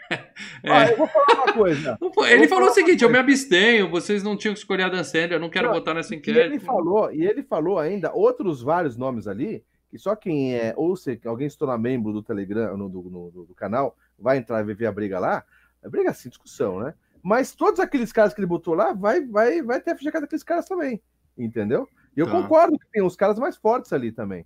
É. 0.63 0.91
eu 0.93 0.97
vou 0.97 1.07
falar 1.07 1.33
uma 1.43 1.53
coisa. 1.53 1.97
Ele 2.29 2.45
Eu 2.45 2.49
falou 2.49 2.69
o 2.69 2.73
seguinte: 2.73 3.03
eu 3.03 3.09
me 3.09 3.17
abstenho, 3.17 3.89
vocês 3.89 4.23
não 4.23 4.35
tinham 4.37 4.53
que 4.53 4.59
escolher 4.59 4.83
a 4.83 4.89
Dan 4.89 5.03
Sandler, 5.03 5.33
eu 5.33 5.39
não 5.39 5.49
quero 5.49 5.67
Não, 5.67 5.73
votar 5.73 5.93
nessa 5.95 6.13
E 6.13 6.17
enquete. 6.17 6.37
ele 6.39 6.59
falou, 6.59 7.11
e 7.11 7.25
ele 7.25 7.43
falou 7.43 7.79
ainda 7.79 8.11
outros 8.13 8.61
vários 8.61 8.95
nomes 8.97 9.27
ali, 9.27 9.63
que 9.89 9.97
só 9.97 10.15
quem 10.15 10.55
é, 10.55 10.73
ou 10.77 10.95
se 10.95 11.19
alguém 11.25 11.49
se 11.49 11.57
tornar 11.57 11.77
membro 11.77 12.11
do 12.13 12.23
Telegram, 12.23 12.75
no, 12.77 12.89
do, 12.89 13.01
no- 13.03 13.31
do 13.45 13.53
canal, 13.55 13.95
vai 14.17 14.37
entrar 14.37 14.67
e 14.67 14.73
ver 14.73 14.85
a 14.87 14.91
briga 14.91 15.19
lá. 15.19 15.43
É 15.83 15.89
briga 15.89 16.11
assim, 16.11 16.29
discussão, 16.29 16.79
né? 16.79 16.93
Mas 17.21 17.53
todos 17.55 17.79
aqueles 17.79 18.11
caras 18.11 18.33
que 18.33 18.39
ele 18.39 18.47
botou 18.47 18.73
lá, 18.73 18.91
vai, 18.93 19.21
vai, 19.21 19.61
vai 19.61 19.79
ter 19.79 19.91
a 19.91 19.95
FGK 19.97 20.21
daqueles 20.21 20.43
caras 20.43 20.65
também. 20.67 21.01
Entendeu? 21.37 21.87
E 22.15 22.19
eu 22.19 22.25
Tá. 22.25 22.31
concordo 22.31 22.77
que 22.77 22.85
tem 22.91 23.01
uns 23.03 23.15
caras 23.15 23.39
mais 23.39 23.55
fortes 23.57 23.91
ali 23.93 24.11
também. 24.11 24.45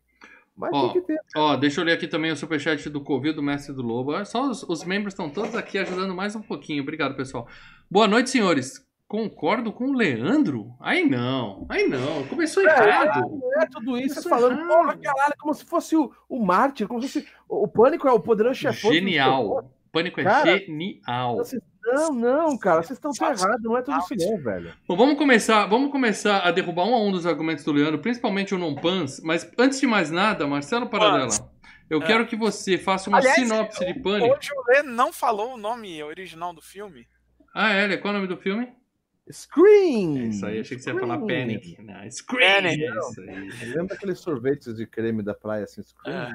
Mas 0.58 0.72
Ó, 0.74 0.90
tem 0.90 0.94
que 1.02 1.08
ter. 1.08 1.20
Ó, 1.36 1.56
deixa 1.56 1.80
eu 1.82 1.86
ler 1.86 1.94
aqui 1.94 2.08
também 2.08 2.32
o 2.32 2.36
superchat 2.36 2.90
do 2.90 3.00
Covid, 3.02 3.36
do 3.36 3.44
Mestre 3.44 3.74
do 3.74 3.84
Lobo. 3.84 4.12
Olha 4.12 4.26
Só 4.26 4.50
os, 4.50 4.64
os 4.64 4.84
membros 4.84 5.14
estão 5.14 5.30
todos 5.30 5.54
aqui 5.56 5.78
ajudando 5.78 6.16
mais 6.16 6.36
um 6.36 6.42
pouquinho. 6.42 6.82
Obrigado, 6.82 7.16
pessoal. 7.16 7.48
Boa 7.90 8.08
noite, 8.08 8.30
senhores. 8.32 8.86
Concordo 9.08 9.72
com 9.72 9.86
o 9.92 9.94
Leandro? 9.94 10.74
Aí 10.82 11.08
não, 11.10 11.66
aí 11.70 11.88
não. 11.88 12.28
Começou 12.28 12.62
errado. 12.62 13.22
Não 13.22 13.62
é 13.62 13.66
tudo 13.68 13.98
isso 13.98 14.20
é 14.20 14.22
falando, 14.24 14.60
errado. 14.60 14.68
porra, 14.68 14.98
caralho, 14.98 15.34
como 15.40 15.54
se 15.54 15.64
fosse 15.64 15.96
o, 15.96 16.12
o 16.28 16.44
mártir, 16.46 16.88
como 16.88 17.02
se 17.02 17.08
fosse. 17.08 17.28
O, 17.48 17.64
o 17.64 17.68
pânico 17.70 18.06
é 18.08 18.12
o 18.12 18.20
poderoso 18.20 18.56
chefão. 18.56 18.92
Genial. 18.92 19.72
Pânico 19.94 20.20
é 20.20 20.24
Cara, 20.26 20.58
genial. 20.58 21.38
Vocês- 21.38 21.62
Não, 21.94 22.14
não, 22.14 22.58
cara, 22.58 22.84
vocês 22.84 22.98
estão 22.98 23.12
errados, 23.16 23.64
não 23.64 23.78
é 23.78 23.82
tudo 23.82 23.98
isso, 23.98 24.30
não, 24.32 24.38
velho. 24.38 24.74
Bom, 24.88 24.98
vamos 24.98 25.18
começar, 25.18 25.66
vamos 25.68 25.92
começar 25.92 26.40
a 26.40 26.52
derrubar 26.52 26.86
um 26.86 26.94
a 26.96 27.00
um 27.02 27.12
dos 27.12 27.26
argumentos 27.26 27.64
do 27.64 27.72
Leandro, 27.72 28.00
principalmente 28.00 28.54
o 28.54 28.58
non 28.58 28.76
pans. 28.76 29.22
Mas 29.24 29.50
antes 29.58 29.80
de 29.80 29.88
mais 29.88 30.12
nada, 30.12 30.46
Marcelo 30.48 30.90
Paradela, 30.90 31.30
eu 31.90 32.02
É. 32.02 32.06
quero 32.06 32.28
que 32.28 32.36
você 32.36 32.78
faça 32.78 33.10
uma 33.10 33.20
Aliás, 33.20 33.36
sinopse 33.36 33.86
de 33.86 33.94
Pânico. 34.00 34.36
Hoje 34.36 34.50
o 34.56 34.64
Lê 34.72 34.84
não 34.84 35.14
falou 35.14 35.54
o 35.54 35.58
nome 35.58 36.04
original 36.04 36.54
do 36.54 36.62
filme. 36.62 37.08
Ah, 37.54 37.72
é? 37.74 37.96
Qual 37.98 38.14
é 38.14 38.18
o 38.18 38.22
nome 38.22 38.28
do 38.34 38.38
filme? 38.38 38.70
Scream! 39.32 40.18
Isso 40.30 40.46
aí, 40.46 40.60
achei 40.60 40.78
que 40.78 40.84
você 40.84 40.92
ia 40.92 41.00
falar. 41.00 41.18
Panic. 41.20 41.78
Não, 41.82 42.10
Scream. 42.10 42.54
Panic. 42.64 42.84
Isso 42.84 43.22
aí. 43.22 43.70
Lembra 43.74 43.96
aqueles 43.96 44.20
sorvetes 44.20 44.76
de 44.76 44.86
creme 44.88 45.22
da 45.22 45.34
praia 45.34 45.64
assim? 45.66 45.82
Scream? 45.84 46.32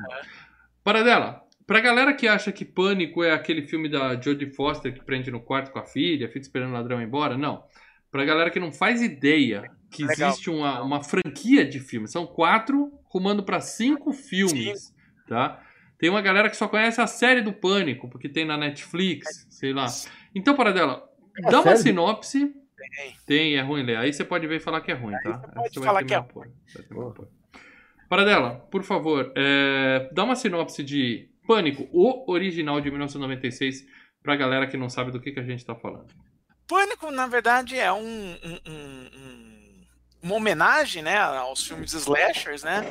Paradela, 0.84 1.42
pra 1.72 1.80
galera 1.80 2.12
que 2.12 2.28
acha 2.28 2.52
que 2.52 2.66
Pânico 2.66 3.24
é 3.24 3.32
aquele 3.32 3.62
filme 3.62 3.88
da 3.88 4.20
Jodie 4.20 4.50
Foster 4.50 4.92
que 4.92 5.02
prende 5.02 5.30
no 5.30 5.40
quarto 5.40 5.72
com 5.72 5.78
a 5.78 5.86
filha, 5.86 6.28
fica 6.28 6.40
esperando 6.40 6.68
o 6.68 6.74
ladrão 6.74 7.00
ir 7.00 7.06
embora, 7.06 7.38
não. 7.38 7.64
Pra 8.10 8.26
galera 8.26 8.50
que 8.50 8.60
não 8.60 8.70
faz 8.70 9.00
ideia 9.00 9.70
que 9.90 10.04
Legal. 10.04 10.28
existe 10.28 10.50
uma, 10.50 10.82
uma 10.82 11.02
franquia 11.02 11.64
de 11.64 11.80
filmes, 11.80 12.12
são 12.12 12.26
quatro 12.26 12.92
rumando 13.06 13.42
pra 13.42 13.58
cinco 13.62 14.12
filmes, 14.12 14.94
tá? 15.26 15.62
Tem 15.96 16.10
uma 16.10 16.20
galera 16.20 16.50
que 16.50 16.58
só 16.58 16.68
conhece 16.68 17.00
a 17.00 17.06
série 17.06 17.40
do 17.40 17.54
Pânico, 17.54 18.06
porque 18.06 18.28
tem 18.28 18.44
na 18.44 18.58
Netflix, 18.58 19.46
sei 19.48 19.72
lá. 19.72 19.86
Então, 20.34 20.54
Paradela, 20.54 21.08
dá 21.50 21.62
uma 21.62 21.76
sinopse. 21.76 22.52
Tem. 22.76 23.16
Tem, 23.24 23.54
é 23.54 23.62
ruim 23.62 23.82
ler. 23.82 23.96
Aí 23.96 24.12
você 24.12 24.24
pode 24.24 24.46
ver 24.46 24.56
e 24.56 24.60
falar 24.60 24.82
que 24.82 24.90
é 24.90 24.94
ruim, 24.94 25.14
tá? 25.22 25.38
você 25.38 25.54
pode 25.54 25.86
falar 25.86 26.04
que 26.04 26.12
é 26.12 26.18
meu 26.90 27.08
apoio. 27.08 27.28
Paradela, 28.10 28.56
por 28.70 28.82
favor, 28.82 29.32
é, 29.34 30.10
dá 30.12 30.24
uma 30.24 30.36
sinopse 30.36 30.82
de 30.82 31.31
Pânico, 31.46 31.88
o 31.92 32.30
original 32.30 32.80
de 32.80 32.90
1996, 32.90 33.84
pra 34.22 34.36
galera 34.36 34.66
que 34.66 34.76
não 34.76 34.88
sabe 34.88 35.10
do 35.10 35.20
que, 35.20 35.32
que 35.32 35.40
a 35.40 35.44
gente 35.44 35.64
tá 35.64 35.74
falando. 35.74 36.06
Pânico, 36.66 37.10
na 37.10 37.26
verdade, 37.26 37.78
é 37.78 37.92
um, 37.92 37.98
um- 38.00 38.60
um- 38.66 39.10
um- 39.14 39.52
uma 40.22 40.36
homenagem 40.36 41.02
né, 41.02 41.18
aos 41.18 41.66
filmes 41.66 41.92
slashers, 41.92 42.62
né? 42.62 42.82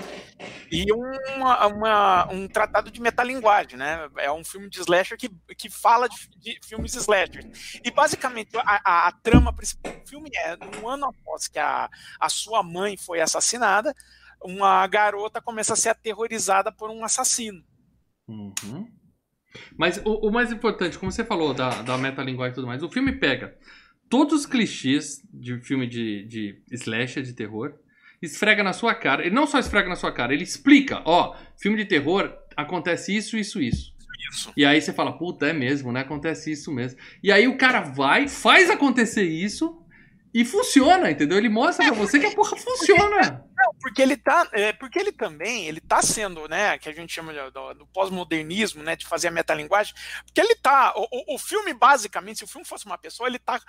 E 0.70 0.86
uma, 0.91 1.65
uma, 1.67 2.31
um 2.31 2.46
tratado 2.48 2.91
de 2.91 3.01
metalinguagem, 3.01 3.77
né? 3.77 4.10
É 4.17 4.29
um 4.29 4.43
filme 4.43 4.70
de 4.70 4.79
slasher 4.81 5.17
que, 5.17 5.29
que 5.58 5.70
fala 5.70 6.10
de, 6.10 6.29
de 6.38 6.60
filmes 6.67 6.93
slashers. 6.93 7.79
E 7.84 7.89
basicamente 7.89 8.50
a, 8.58 8.81
a, 8.84 9.08
a, 9.08 9.12
trama 9.13 9.53
principal 9.53 9.93
do 9.93 10.08
filme 10.10 10.29
é 10.36 10.58
um 10.81 10.89
ano 10.89 11.05
após 11.05 11.48
que 11.48 11.58
a, 11.58 11.89
a 12.20 12.29
sua 12.29 12.62
mãe 12.62 12.98
foi 12.98 13.22
assassinada, 13.22 13.96
uma 14.43 14.86
garota 14.88 15.41
começa 15.41 15.74
a 15.74 15.77
ser 15.77 15.89
aterrorizada 15.89 16.70
por 16.72 16.89
um 16.89 17.03
assassino. 17.05 17.63
Uhum. 18.31 18.88
Mas 19.77 20.01
o, 20.05 20.27
o, 20.27 20.31
mais 20.31 20.51
importante, 20.51 20.97
como 20.97 21.11
você 21.11 21.25
falou 21.25 21.53
da, 21.53 21.81
da 21.81 21.97
metalinguagem 21.97 22.53
e 22.53 22.55
tudo 22.55 22.67
mais, 22.67 22.81
o 22.81 22.89
filme 22.89 23.11
pega 23.11 23.55
todos 24.09 24.41
os 24.41 24.45
clichês 24.45 25.21
de 25.33 25.59
filme 25.59 25.88
de, 25.88 26.25
de 26.25 26.61
slasher, 26.71 27.23
de 27.23 27.33
terror, 27.33 27.73
esfrega 28.21 28.63
na 28.63 28.73
sua 28.73 28.93
cara. 28.93 29.25
Ele 29.25 29.35
não 29.35 29.45
só 29.45 29.59
esfrega 29.59 29.89
na 29.89 29.95
sua 29.95 30.11
cara, 30.11 30.33
ele 30.33 30.43
explica, 30.43 31.01
ó, 31.05 31.35
filme 31.57 31.77
de 31.77 31.85
terror 31.85 32.33
acontece 32.55 33.15
isso, 33.15 33.38
isso, 33.38 33.61
isso. 33.61 33.91
Isso. 34.31 34.53
E 34.55 34.63
aí 34.63 34.81
você 34.81 34.93
fala, 34.93 35.17
puta, 35.17 35.47
é 35.47 35.53
mesmo, 35.53 35.91
né? 35.91 36.01
Acontece 36.01 36.51
isso 36.51 36.71
mesmo. 36.71 36.97
E 37.23 37.31
aí 37.31 37.47
o 37.47 37.57
cara 37.57 37.81
vai, 37.81 38.27
faz 38.27 38.69
acontecer 38.69 39.23
isso 39.23 39.81
e 40.33 40.45
funciona, 40.45 41.11
entendeu? 41.11 41.38
Ele 41.38 41.50
mostra 41.50 41.85
pra 41.85 41.95
você 41.95 42.19
que 42.19 42.25
a 42.25 42.31
porra 42.31 42.55
funciona. 42.55 43.43
Não, 43.61 43.75
porque 43.79 44.01
ele 44.01 44.17
tá. 44.17 44.47
É, 44.51 44.73
porque 44.73 44.97
ele 44.97 45.11
também, 45.11 45.67
ele 45.67 45.79
tá 45.79 46.01
sendo, 46.01 46.47
né, 46.47 46.77
que 46.79 46.89
a 46.89 46.91
gente 46.91 47.13
chama 47.13 47.31
de, 47.31 47.51
do, 47.51 47.73
do 47.75 47.87
pós-modernismo, 47.87 48.81
né? 48.81 48.95
De 48.95 49.05
fazer 49.05 49.27
a 49.27 49.31
metalinguagem. 49.31 49.93
Porque 50.25 50.41
ele 50.41 50.55
tá. 50.55 50.93
O, 50.95 51.35
o, 51.35 51.37
filme, 51.37 51.73
basicamente, 51.73 52.39
se 52.39 52.43
o 52.43 52.47
filme 52.47 52.65
fosse 52.65 52.85
uma 52.85 52.97
pessoa, 52.97 53.29
ele 53.29 53.37
tá. 53.39 53.61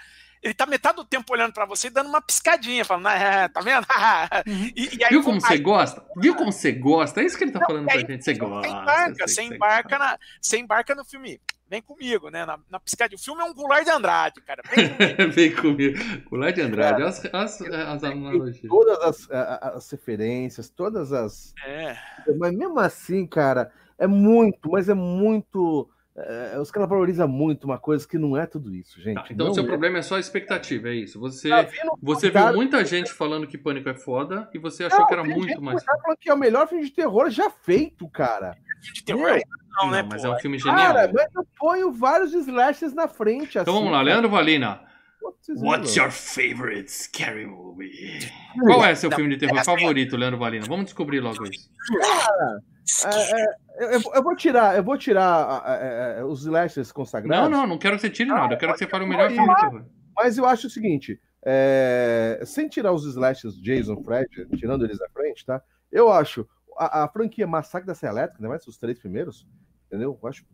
Ele 0.43 0.55
tá 0.55 0.67
metade 0.67 0.97
do 0.97 1.05
tempo 1.05 1.33
olhando 1.33 1.53
para 1.53 1.65
você 1.65 1.87
e 1.87 1.91
dando 1.91 2.09
uma 2.09 2.21
piscadinha, 2.21 2.85
falando, 2.85 3.07
ah, 3.07 3.49
tá 3.49 3.61
vendo? 3.61 3.87
Uhum. 4.49 4.73
e, 4.75 4.97
e 4.97 5.05
aí, 5.05 5.11
Viu 5.11 5.23
como 5.23 5.41
você 5.41 5.59
gosta? 5.59 6.05
Viu 6.17 6.35
como 6.35 6.51
você 6.51 6.73
gosta? 6.73 7.21
É 7.21 7.25
isso 7.25 7.39
que 7.39 7.45
ele 7.45 7.53
tá 7.53 7.61
não, 7.61 7.67
falando 7.69 7.87
pra 7.87 7.99
gente. 7.99 8.25
Você 8.25 8.35
gosta. 8.35 8.69
Você 8.69 8.75
embarca, 8.75 9.29
você 9.29 9.43
embarca, 9.43 9.99
na, 9.99 10.19
você 10.41 10.59
embarca 10.59 10.95
no 10.97 11.05
filme 11.05 11.41
vem 11.73 11.81
comigo, 11.81 12.29
né? 12.29 12.45
Na, 12.45 12.59
na 12.71 12.79
piscadinha. 12.79 13.17
O 13.17 13.23
filme 13.23 13.41
é 13.41 13.45
um 13.45 13.55
Goulart 13.55 13.85
de 13.85 13.91
Andrade, 13.91 14.41
cara. 14.43 14.63
Vem 14.75 14.89
comigo. 14.93 15.33
vem 15.33 15.55
comigo. 15.55 15.99
Goulart 16.29 16.55
de 16.55 16.61
Andrade, 16.61 17.03
é. 17.03 17.07
as, 17.07 17.25
as, 17.33 17.63
as 17.63 18.05
analogias. 18.05 18.69
Todas 18.69 18.99
as, 19.01 19.31
as, 19.31 19.91
referências, 19.91 20.69
todas 20.69 21.13
as. 21.15 21.55
É. 21.67 21.97
Mas 22.39 22.53
mesmo 22.53 22.79
assim, 22.79 23.27
cara, 23.27 23.73
é 23.99 24.07
muito, 24.07 24.71
mas 24.71 24.91
é 24.91 24.95
muito. 24.95 25.89
É, 26.15 26.59
os 26.61 26.71
caras 26.71 26.91
valorizam 26.91 27.27
muito 27.27 27.65
uma 27.65 27.79
coisa 27.79 28.07
que 28.07 28.19
não 28.19 28.37
é 28.37 28.45
tudo 28.45 28.75
isso, 28.75 29.01
gente. 29.01 29.17
Tá, 29.17 29.27
então 29.31 29.49
o 29.49 29.55
seu 29.55 29.65
é. 29.65 29.67
problema 29.67 29.97
é 29.97 30.03
só 30.03 30.17
a 30.17 30.21
expectativa, 30.21 30.91
é 30.91 30.95
isso. 30.95 31.19
Você, 31.19 31.49
tá 31.49 31.67
você 32.03 32.29
viu 32.29 32.53
muita 32.53 32.85
gente 32.85 33.11
falando 33.11 33.47
que 33.47 33.57
Pânico 33.57 33.89
é 33.89 33.95
foda 33.95 34.47
e 34.53 34.59
você 34.59 34.85
achou 34.85 35.01
não, 35.01 35.07
que 35.07 35.15
era 35.15 35.25
muito 35.25 35.63
mais. 35.63 35.83
falando 35.83 36.19
que 36.21 36.29
é 36.29 36.35
o 36.35 36.39
melhor 36.39 36.69
filme 36.69 36.85
de 36.85 36.91
terror 36.91 37.31
já 37.31 37.49
feito, 37.49 38.07
cara. 38.11 38.55
De 38.93 39.03
terror 39.03 39.41
não, 39.73 39.91
né? 39.91 40.03
Mas 40.03 40.23
pô? 40.23 40.29
é 40.29 40.31
um 40.31 40.39
filme 40.39 40.59
genial. 40.59 40.77
Cara, 40.77 41.11
mas 41.13 41.35
eu 41.35 41.47
ponho 41.59 41.93
vários 41.93 42.33
slashes 42.35 42.93
na 42.93 43.09
frente. 43.09 43.59
Então 43.59 43.75
vamos 43.75 43.91
lá, 43.91 44.03
Leandro 44.03 44.29
Valina. 44.29 44.81
What's 45.49 45.97
your 45.97 46.11
favorite 46.11 46.91
scary 46.91 47.47
movie? 47.47 48.19
Qual 48.61 48.85
é 48.85 48.95
seu 48.95 49.11
filme 49.11 49.31
de 49.31 49.39
terror 49.39 49.65
favorito, 49.65 50.17
Leandro 50.17 50.39
Valina? 50.39 50.67
Vamos 50.67 50.87
descobrir 50.87 51.21
logo 51.21 51.45
isso. 51.45 51.71
Cara, 52.01 52.63
é, 53.05 53.41
é, 53.41 53.97
eu, 53.97 54.03
eu, 54.15 54.23
vou 54.23 54.37
tirar, 54.37 54.77
eu 54.77 54.83
vou 54.83 54.99
tirar 54.99 55.63
é, 55.67 56.17
é, 56.19 56.25
os 56.25 56.41
slashers 56.41 56.91
consagrados. 56.91 57.51
Não, 57.51 57.61
não, 57.61 57.67
não 57.67 57.79
quero 57.79 57.97
que 57.97 58.03
você 58.03 58.11
tire 58.11 58.29
nada. 58.29 58.55
Eu 58.55 58.59
quero 58.59 58.73
que 58.73 58.79
você 58.79 58.87
fale 58.87 59.05
o 59.05 59.09
melhor 59.09 59.31
filme 59.31 59.49
de 59.49 59.61
terror. 59.61 59.85
Mas 60.15 60.37
eu 60.37 60.45
acho 60.45 60.67
o 60.67 60.71
seguinte, 60.71 61.21
é, 61.45 62.41
sem 62.45 62.69
tirar 62.69 62.93
os 62.93 63.05
slashers 63.05 63.57
Jason, 63.61 64.03
Fred, 64.03 64.29
tirando 64.57 64.85
eles 64.85 64.99
da 64.99 65.09
frente, 65.09 65.45
tá? 65.45 65.63
Eu 65.91 66.11
acho 66.11 66.47
a, 66.77 67.05
a 67.05 67.09
franquia 67.09 67.47
Massacre 67.47 67.87
da 67.87 67.95
Serra 67.95 68.13
Elétrica, 68.13 68.49
né, 68.49 68.59
os 68.67 68.79
três 68.79 68.99
primeiros, 68.99 69.47
entendeu? 69.87 70.19
Eu 70.21 70.29
acho, 70.29 70.45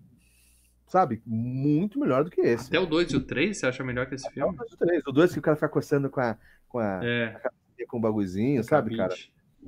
sabe, 0.86 1.22
muito 1.26 1.98
melhor 1.98 2.24
do 2.24 2.30
que 2.30 2.40
esse. 2.40 2.68
Até 2.68 2.80
o 2.80 2.86
2 2.86 3.12
e 3.12 3.16
o 3.16 3.20
3 3.20 3.56
você 3.56 3.66
acha 3.66 3.84
melhor 3.84 4.06
que 4.06 4.14
esse 4.14 4.30
filme? 4.30 4.54
Até 4.54 4.64
o 4.64 4.66
2 4.66 4.70
e 4.70 4.74
o 4.74 4.78
3. 4.78 5.02
O 5.06 5.12
2 5.12 5.32
que 5.32 5.38
o 5.38 5.42
cara 5.42 5.56
fica 5.56 5.68
coçando 5.68 6.10
com 6.10 6.20
a, 6.20 6.36
com 6.68 6.78
a, 6.78 7.00
é. 7.04 7.40
a 7.44 7.50
com 7.88 7.96
o 7.96 8.00
bagulhozinho, 8.00 8.62
sabe, 8.62 8.96
cara? 8.96 9.14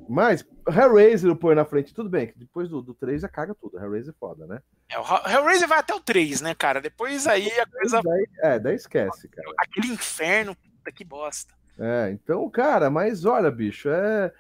Mas 0.09 0.47
Hellraiser 0.69 1.35
põe 1.35 1.55
na 1.55 1.65
frente, 1.65 1.93
tudo 1.93 2.09
bem, 2.09 2.29
que 2.29 2.39
depois 2.39 2.69
do, 2.69 2.81
do 2.81 2.95
3 2.95 3.23
já 3.23 3.29
caga 3.29 3.55
tudo. 3.55 3.79
Hellraiser 3.79 4.15
é 4.15 4.19
foda, 4.19 4.47
né? 4.47 4.61
É, 4.89 4.99
o 4.99 5.29
Hellraiser 5.29 5.69
vai 5.69 5.79
até 5.79 5.95
o 5.95 6.01
3, 6.01 6.41
né, 6.41 6.55
cara? 6.55 6.81
Depois 6.81 7.27
aí 7.27 7.51
a 7.59 7.67
coisa. 7.67 8.01
Daí, 8.03 8.27
é, 8.41 8.59
daí 8.59 8.77
esquece, 8.77 9.29
cara. 9.29 9.49
Aquele 9.59 9.89
inferno, 9.89 10.55
puta 10.55 10.93
que 10.93 11.05
bosta. 11.05 11.55
É, 11.79 12.11
então, 12.11 12.49
cara, 12.51 12.89
mas 12.91 13.25
olha, 13.25 13.51
bicho, 13.51 13.89
é. 13.89 14.33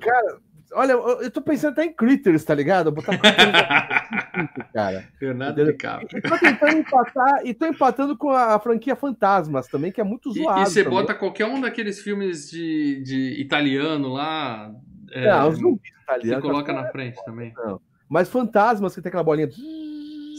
Cara, 0.00 0.40
Olha, 0.72 0.92
eu 0.92 1.30
tô 1.30 1.40
pensando 1.40 1.72
até 1.72 1.84
em 1.84 1.92
Critters, 1.92 2.44
tá 2.44 2.54
ligado? 2.54 2.90
Botar 2.90 3.16
cara. 4.72 5.04
Leonardo 5.20 5.64
DiCaprio. 5.64 6.22
Tô 6.22 6.38
tentando 6.38 6.78
empatar, 6.78 7.40
e 7.44 7.54
tô 7.54 7.66
empatando 7.66 8.16
com 8.16 8.30
a, 8.30 8.58
franquia 8.58 8.96
Fantasmas 8.96 9.68
também, 9.68 9.92
que 9.92 10.00
é 10.00 10.04
muito 10.04 10.32
zoado. 10.32 10.60
E, 10.60 10.62
e 10.62 10.66
você 10.66 10.82
também. 10.82 10.98
bota 10.98 11.14
qualquer 11.14 11.46
um 11.46 11.60
daqueles 11.60 12.00
filmes 12.00 12.50
de, 12.50 13.02
de 13.02 13.40
italiano 13.40 14.08
lá. 14.08 14.72
É, 15.12 15.30
não, 15.30 15.48
os 15.48 15.58
zumbis 15.58 15.92
italianos. 16.02 16.42
Você 16.42 16.50
coloca 16.50 16.72
na 16.72 16.90
frente 16.90 17.24
também. 17.24 17.52
Não. 17.56 17.80
Mas 18.08 18.28
Fantasmas, 18.28 18.94
que 18.94 19.00
tem 19.00 19.08
aquela 19.08 19.24
bolinha. 19.24 19.48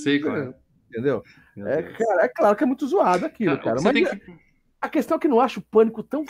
Sei, 0.04 0.20
cara. 0.20 0.58
Entendeu? 0.90 1.24
É, 1.58 1.84
cara, 1.84 2.26
é 2.26 2.28
claro 2.28 2.56
que 2.56 2.64
é 2.64 2.68
muito 2.68 2.88
zoado 2.88 3.26
aquilo, 3.26 3.58
cara. 3.58 3.82
cara. 3.82 3.82
Mas 3.82 4.10
que... 4.10 4.34
a 4.82 4.90
questão 4.90 5.18
é 5.18 5.20
que 5.20 5.28
não 5.28 5.40
acho 5.40 5.60
o 5.60 5.64
pânico 5.64 6.04
tão 6.04 6.26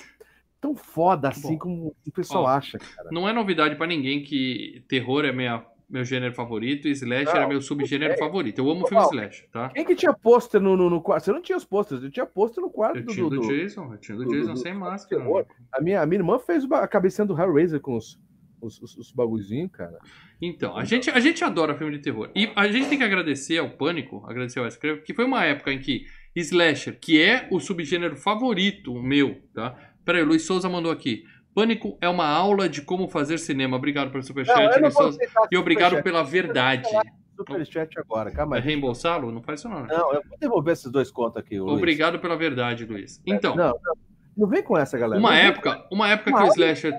tão 0.59 0.75
foda 0.75 1.29
assim 1.29 1.53
Bom, 1.53 1.57
como 1.57 1.95
o 2.05 2.11
pessoal 2.11 2.43
ó, 2.43 2.47
acha, 2.47 2.77
cara. 2.77 3.09
Não 3.11 3.27
é 3.27 3.33
novidade 3.33 3.75
para 3.75 3.87
ninguém 3.87 4.23
que 4.23 4.83
terror 4.87 5.25
é 5.25 5.31
minha, 5.31 5.63
meu 5.89 6.03
gênero 6.03 6.33
favorito 6.33 6.87
e 6.87 6.91
slasher 6.91 7.35
não, 7.35 7.41
é 7.41 7.47
meu 7.47 7.61
subgênero 7.61 8.13
é. 8.13 8.17
favorito. 8.17 8.59
Eu 8.59 8.69
amo 8.69 8.83
o 8.83 8.87
filme 8.87 9.03
slasher, 9.03 9.49
tá? 9.51 9.69
Quem 9.69 9.85
que 9.85 9.95
tinha 9.95 10.13
pôster 10.13 10.59
no, 10.59 10.75
no, 10.75 10.89
no, 10.89 11.01
quarto? 11.01 11.25
Você 11.25 11.31
não 11.31 11.41
tinha 11.41 11.57
os 11.57 11.65
pôsteres, 11.65 12.03
eu 12.03 12.11
tinha 12.11 12.25
pôster 12.25 12.61
no 12.61 12.69
quarto 12.69 12.97
eu 12.97 13.03
do, 13.03 13.13
tinha 13.13 13.29
do, 13.29 13.41
do 13.41 13.47
Jason, 13.47 13.93
eu 13.93 13.97
tinha 13.97 14.17
do, 14.17 14.25
do 14.25 14.31
Jason 14.31 14.53
do, 14.53 14.59
sem 14.59 14.73
máscara. 14.73 15.23
A 15.71 15.81
minha, 15.81 16.01
a 16.01 16.05
minha 16.05 16.19
irmã 16.19 16.39
fez 16.39 16.69
a 16.71 16.87
cabecinha 16.87 17.25
do 17.25 17.39
Hellraiser 17.39 17.79
com 17.79 17.95
os, 17.95 18.19
os, 18.61 18.81
os, 18.81 18.97
os 18.97 19.11
bagulhozinhos, 19.11 19.71
cara. 19.71 19.97
Então, 20.41 20.77
a 20.77 20.83
gente, 20.83 21.09
a 21.09 21.19
gente 21.19 21.43
adora 21.43 21.75
filme 21.75 21.97
de 21.97 22.03
terror. 22.03 22.29
E 22.35 22.51
a 22.55 22.67
gente 22.67 22.89
tem 22.89 22.97
que 22.97 23.03
agradecer 23.03 23.57
ao 23.57 23.69
Pânico, 23.69 24.23
agradecer 24.27 24.59
ao 24.59 24.67
Escrever, 24.67 25.03
que 25.03 25.13
foi 25.13 25.25
uma 25.25 25.43
época 25.45 25.71
em 25.71 25.79
que 25.79 26.05
Slasher, 26.35 26.99
que 26.99 27.21
é 27.21 27.47
o 27.51 27.59
subgênero 27.59 28.15
favorito 28.15 28.93
meu, 28.93 29.41
tá? 29.53 29.86
Peraí, 30.07 30.23
o 30.23 30.25
Luiz 30.25 30.43
Souza 30.43 30.69
mandou 30.69 30.89
aqui. 30.89 31.25
Pânico 31.53 31.97
é 31.99 32.07
uma 32.07 32.25
aula 32.25 32.69
de 32.69 32.81
como 32.81 33.09
fazer 33.09 33.37
cinema. 33.37 33.75
Obrigado 33.75 34.09
pelo 34.09 34.23
superchat, 34.23 34.79
Luiz 34.79 34.93
Souza. 34.93 35.19
E 35.51 35.57
obrigado 35.57 36.01
pela 36.01 36.23
verdade. 36.23 36.87
Superchat 37.35 37.99
agora, 37.99 38.31
calma 38.31 38.55
aí. 38.55 38.61
É 38.61 38.63
reembolsá-lo? 38.63 39.33
Não 39.33 39.41
faz 39.41 39.59
isso 39.59 39.67
não. 39.67 39.81
Né? 39.81 39.87
Não, 39.89 40.13
eu 40.13 40.21
vou 40.25 40.37
devolver 40.39 40.71
esses 40.71 40.89
dois 40.89 41.11
contos 41.11 41.35
aqui, 41.35 41.59
Luiz. 41.59 41.73
Obrigado 41.73 42.19
pela 42.19 42.37
verdade, 42.37 42.85
Luiz. 42.85 43.21
Então. 43.27 43.53
Não, 43.53 43.77
não, 43.83 43.97
não 44.37 44.47
vem 44.47 44.63
com 44.63 44.77
essa, 44.77 44.97
galera. 44.97 45.19
Uma 45.19 45.35
época, 45.35 45.85
uma 45.91 46.07
época 46.07 46.29
uma 46.29 46.43
que 46.43 46.47
o 46.47 46.53
Slasher. 46.53 46.97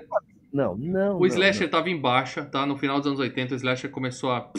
Não, 0.53 0.77
não. 0.77 1.17
O 1.17 1.25
Slasher 1.25 1.65
estava 1.65 1.89
em 1.89 1.99
baixa, 1.99 2.45
tá? 2.45 2.63
No 2.63 2.77
final 2.77 2.99
dos 2.99 3.07
anos 3.07 3.19
80, 3.19 3.55
o 3.55 3.57
Slasher 3.57 3.89
começou 3.89 4.31
a 4.31 4.51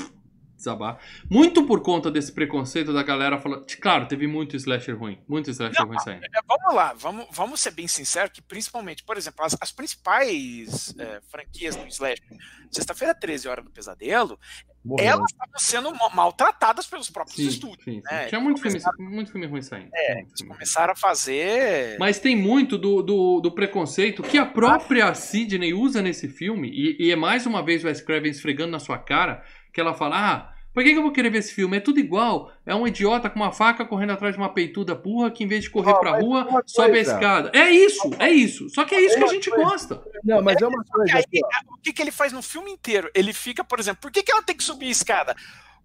desabar. 0.60 0.98
Muito 1.28 1.66
por 1.66 1.82
conta 1.82 2.10
desse 2.10 2.32
preconceito 2.32 2.92
da 2.92 3.02
galera 3.02 3.38
falando. 3.38 3.66
Claro, 3.80 4.06
teve 4.06 4.26
muito 4.26 4.56
slasher 4.56 4.96
ruim. 4.96 5.18
Muito 5.28 5.50
slasher 5.50 5.80
Não, 5.80 5.88
ruim 5.88 5.98
saindo. 5.98 6.24
É, 6.24 6.40
vamos 6.46 6.74
lá, 6.74 6.94
vamos, 6.94 7.26
vamos 7.30 7.60
ser 7.60 7.72
bem 7.72 7.88
sinceros 7.88 8.30
que 8.32 8.40
principalmente, 8.40 9.02
por 9.02 9.16
exemplo, 9.16 9.44
as, 9.44 9.56
as 9.60 9.72
principais 9.72 10.94
é, 10.98 11.20
franquias 11.28 11.74
do 11.74 11.86
slasher, 11.88 12.22
Sexta-feira 12.70 13.12
13, 13.12 13.48
Hora 13.48 13.62
do 13.62 13.70
Pesadelo, 13.70 14.38
Morreu. 14.84 15.06
elas 15.06 15.30
estavam 15.30 15.58
sendo 15.58 16.14
maltratadas 16.14 16.86
pelos 16.86 17.10
próprios 17.10 17.36
sim, 17.36 17.48
estúdios. 17.48 17.84
Sim, 17.84 17.94
sim. 17.94 18.02
Né? 18.04 18.26
Tinha 18.26 18.40
muito, 18.40 18.62
começaram... 18.62 18.96
filme, 18.96 19.14
muito 19.14 19.32
filme 19.32 19.46
ruim 19.46 19.62
saindo. 19.62 19.90
É, 19.92 20.20
eles 20.20 20.42
começaram 20.46 20.92
a 20.92 20.96
fazer. 20.96 21.98
Mas 21.98 22.20
tem 22.20 22.36
muito 22.36 22.78
do, 22.78 23.02
do, 23.02 23.40
do 23.40 23.50
preconceito 23.50 24.22
que 24.22 24.38
a 24.38 24.46
própria 24.46 25.12
Sidney 25.14 25.74
usa 25.74 26.00
nesse 26.00 26.28
filme, 26.28 26.70
e, 26.72 27.08
e 27.08 27.10
é 27.10 27.16
mais 27.16 27.44
uma 27.44 27.62
vez 27.62 27.82
o 27.82 27.88
Wes 27.88 28.00
Craven 28.00 28.30
esfregando 28.30 28.70
na 28.70 28.78
sua 28.78 28.98
cara 28.98 29.42
que 29.72 29.80
ela 29.80 29.94
fala: 29.94 30.16
ah, 30.16 30.52
por 30.72 30.84
que, 30.84 30.90
que, 30.90 30.98
eu 30.98 31.02
vou 31.02 31.12
querer 31.12 31.30
ver 31.30 31.38
esse 31.38 31.52
filme? 31.52 31.76
É 31.76 31.80
tudo 31.80 31.98
igual. 31.98 32.52
É 32.64 32.74
um 32.74 32.86
idiota 32.86 33.28
com 33.28 33.40
uma 33.40 33.50
faca 33.50 33.84
correndo 33.84 34.12
atrás 34.12 34.34
de 34.34 34.40
uma 34.40 34.48
peituda 34.48 34.94
burra 34.94 35.30
que, 35.30 35.42
em 35.42 35.46
vez 35.46 35.64
de 35.64 35.70
correr 35.70 35.92
oh, 35.92 35.98
pra 35.98 36.20
rua, 36.20 36.62
sobe 36.64 36.98
a 36.98 37.00
escada. 37.00 37.50
É 37.52 37.70
isso, 37.70 38.10
é 38.18 38.30
isso. 38.30 38.68
Só 38.70 38.84
que 38.84 38.94
é 38.94 39.00
isso 39.00 39.16
que 39.16 39.24
a 39.24 39.28
gente 39.28 39.50
coisa. 39.50 39.64
gosta. 39.64 40.02
Não, 40.22 40.40
mas 40.40 40.62
é 40.62 40.66
uma 40.66 40.84
coisa. 40.84 41.16
Aí, 41.16 41.24
o 41.68 41.76
que, 41.82 41.92
que 41.92 42.00
ele 42.00 42.12
faz 42.12 42.32
no 42.32 42.40
filme 42.40 42.70
inteiro? 42.70 43.10
Ele 43.14 43.32
fica, 43.32 43.64
por 43.64 43.80
exemplo, 43.80 44.00
por 44.00 44.12
que, 44.12 44.22
que 44.22 44.30
ela 44.30 44.42
tem 44.42 44.56
que 44.56 44.62
subir 44.62 44.86
a 44.86 44.90
escada? 44.90 45.36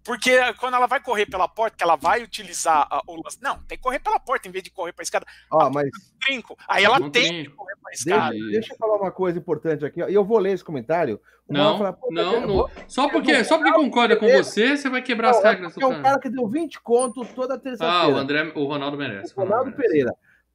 Porque 0.05 0.37
quando 0.59 0.75
ela 0.75 0.85
vai 0.85 1.01
correr 1.01 1.25
pela 1.25 1.47
porta, 1.47 1.75
que 1.75 1.83
ela 1.83 1.95
vai 1.95 2.21
utilizar 2.21 2.87
a, 2.91 3.01
o 3.07 3.15
lance. 3.15 3.39
Não, 3.41 3.57
tem 3.63 3.75
que 3.75 3.83
correr 3.83 3.97
pela 3.97 4.19
porta 4.19 4.47
em 4.47 4.51
vez 4.51 4.63
de 4.63 4.69
correr 4.69 4.93
para 4.93 5.01
a 5.01 5.03
escada. 5.03 5.25
Ó, 5.51 5.67
mas... 5.71 5.89
Trinco. 6.23 6.55
Aí 6.67 6.83
ela 6.83 6.99
tem 7.09 7.09
trinco. 7.09 7.49
que 7.49 7.57
correr 7.57 7.75
para 7.81 7.91
a 7.91 7.93
escada. 7.93 8.29
Deixa, 8.29 8.51
deixa, 8.51 8.73
eu 8.73 8.77
falar 8.77 8.97
uma 8.97 9.11
coisa 9.11 9.39
importante 9.39 9.83
aqui. 9.83 9.99
E 10.01 10.13
eu 10.13 10.23
vou 10.23 10.37
ler 10.37 10.53
esse 10.53 10.63
comentário. 10.63 11.19
Não, 11.49 11.79
fala, 11.79 11.97
não, 12.11 12.41
não. 12.41 12.47
Vou... 12.47 12.71
Só 12.87 13.09
porque, 13.09 13.43
só 13.43 13.57
porque 13.57 13.73
concorda 13.73 14.15
com 14.15 14.27
você, 14.27 14.77
você 14.77 14.89
vai 14.89 15.01
quebrar 15.01 15.31
não, 15.31 15.39
as 15.39 15.43
regras. 15.43 15.75
É 15.75 15.85
um 15.85 16.01
cara 16.03 16.19
que 16.19 16.29
deu 16.29 16.47
20 16.47 16.81
contos 16.81 17.27
toda 17.33 17.57
terça-feira. 17.57 18.03
Ah, 18.03 18.07
o 18.07 18.15
André, 18.15 18.51
o 18.55 18.65
Ronaldo 18.65 18.97
merece. 18.97 19.33
O 19.33 19.41
Ronaldo, 19.41 19.71
Ronaldo 19.71 19.75
Pereira. 19.75 20.11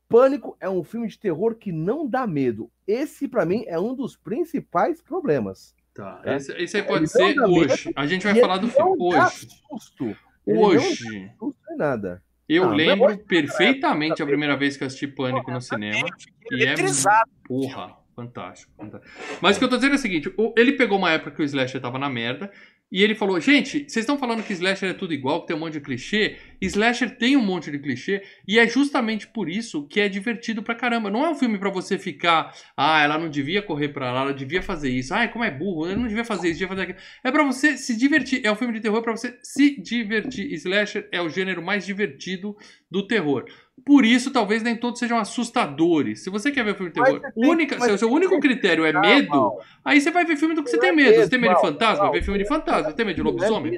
Pânico 0.08 0.56
é 0.60 0.70
um 0.70 0.84
filme 0.84 1.08
de 1.08 1.18
terror 1.18 1.56
que 1.56 1.72
não 1.72 2.06
dá 2.06 2.24
medo. 2.24 2.70
Esse, 2.86 3.26
pra 3.26 3.44
mim, 3.44 3.64
é 3.66 3.78
um 3.80 3.94
dos 3.94 4.16
principais 4.16 5.02
problemas. 5.02 5.74
Tá. 6.00 6.20
É. 6.24 6.36
Esse, 6.36 6.52
esse 6.52 6.76
aí 6.78 6.82
pode 6.82 7.00
Ele 7.00 7.06
ser 7.08 7.24
medo, 7.26 7.44
hoje. 7.44 7.92
A 7.94 8.06
gente 8.06 8.24
vai 8.24 8.34
falar 8.40 8.56
do 8.56 8.68
filme 8.68 8.96
hoje. 8.98 9.48
susto. 9.68 10.16
Ele 10.46 10.58
Hoje. 10.58 11.04
Não 11.40 11.50
dá 11.50 11.56
susto 11.56 11.76
nada. 11.76 12.22
Eu 12.48 12.62
Não, 12.62 12.70
não 12.70 12.80
é 12.80 12.86
lembro 12.86 13.18
perfeitamente 13.18 14.22
a 14.22 14.26
primeira 14.26 14.56
vez 14.56 14.76
que 14.76 14.82
eu 14.82 14.86
assisti 14.86 15.06
Pânico 15.06 15.50
no 15.50 15.60
cinema. 15.60 16.08
E 16.50 16.62
é 16.64 16.66
eletrizado. 16.68 17.30
Porra, 17.44 17.96
fantástico, 18.16 18.72
fantástico. 18.76 19.12
Mas 19.40 19.56
o 19.56 19.58
que 19.58 19.64
eu 19.66 19.68
tô 19.68 19.76
dizendo 19.76 19.92
é 19.92 19.96
o 19.96 19.98
seguinte: 19.98 20.34
ele 20.56 20.72
pegou 20.72 20.98
uma 20.98 21.12
época 21.12 21.30
que 21.32 21.42
o 21.42 21.44
Slasher 21.44 21.80
tava 21.80 21.98
na 21.98 22.08
merda. 22.08 22.50
E 22.90 23.02
ele 23.02 23.14
falou, 23.14 23.40
gente, 23.40 23.84
vocês 23.86 24.02
estão 24.02 24.18
falando 24.18 24.42
que 24.42 24.52
Slasher 24.52 24.90
é 24.90 24.94
tudo 24.94 25.14
igual, 25.14 25.40
que 25.40 25.46
tem 25.48 25.56
um 25.56 25.60
monte 25.60 25.74
de 25.74 25.80
clichê. 25.80 26.36
Slasher 26.60 27.16
tem 27.16 27.36
um 27.36 27.42
monte 27.42 27.70
de 27.70 27.78
clichê. 27.78 28.22
E 28.46 28.58
é 28.58 28.66
justamente 28.66 29.28
por 29.28 29.48
isso 29.48 29.86
que 29.86 30.00
é 30.00 30.08
divertido 30.08 30.62
pra 30.62 30.74
caramba. 30.74 31.08
Não 31.08 31.24
é 31.24 31.30
um 31.30 31.34
filme 31.34 31.56
pra 31.56 31.70
você 31.70 31.96
ficar, 31.96 32.52
ah, 32.76 33.00
ela 33.00 33.16
não 33.16 33.28
devia 33.28 33.62
correr 33.62 33.88
pra 33.90 34.12
lá, 34.12 34.22
ela 34.22 34.34
devia 34.34 34.60
fazer 34.60 34.90
isso. 34.90 35.14
Ah, 35.14 35.28
como 35.28 35.44
é 35.44 35.50
burro, 35.50 35.86
ela 35.86 35.96
não 35.96 36.08
devia 36.08 36.24
fazer 36.24 36.48
isso, 36.48 36.58
devia 36.58 36.68
fazer 36.68 36.82
aquilo. 36.82 36.98
É 37.22 37.30
pra 37.30 37.44
você 37.44 37.76
se 37.76 37.96
divertir. 37.96 38.44
É 38.44 38.50
um 38.50 38.56
filme 38.56 38.74
de 38.74 38.80
terror 38.80 39.02
pra 39.02 39.12
você 39.12 39.38
se 39.42 39.80
divertir. 39.80 40.52
Slasher 40.52 41.08
é 41.12 41.22
o 41.22 41.28
gênero 41.28 41.62
mais 41.62 41.86
divertido 41.86 42.56
do 42.90 43.06
terror. 43.06 43.44
Por 43.84 44.04
isso, 44.04 44.30
talvez 44.32 44.62
nem 44.62 44.76
todos 44.76 44.98
sejam 44.98 45.18
assustadores. 45.18 46.22
Se 46.22 46.30
você 46.30 46.50
quer 46.50 46.64
ver 46.64 46.74
filme 46.76 46.92
de 46.92 47.00
terror, 47.02 47.20
você 47.20 47.32
única, 47.48 47.76
mas 47.76 47.88
se 47.88 47.94
o 47.94 47.98
seu 47.98 48.08
você 48.08 48.14
único 48.14 48.34
que 48.34 48.40
critério 48.48 48.84
é 48.84 48.90
Ah, 48.90 49.00
medo, 49.00 49.28
mal. 49.30 49.60
aí 49.84 50.00
você 50.00 50.10
vai 50.10 50.24
ver 50.24 50.36
filme 50.36 50.54
do 50.54 50.62
que 50.62 50.70
você 50.70 50.76
Não 50.76 50.80
tem 50.82 50.90
é 50.90 50.92
medo. 50.92 51.16
Você 51.22 51.28
tem 51.30 51.38
medo 51.40 51.54
de 51.54 51.60
fantasma? 51.60 52.04
mal. 52.04 52.12
Vê 52.12 52.22
filme 52.22 52.38
de 52.38 52.46
fantasma. 52.48 52.90
Você 52.90 52.96
tem 52.96 53.06
medo 53.06 53.16
de 53.16 53.22
Não 53.22 53.30
é 53.30 53.32
lobisomem? 53.32 53.76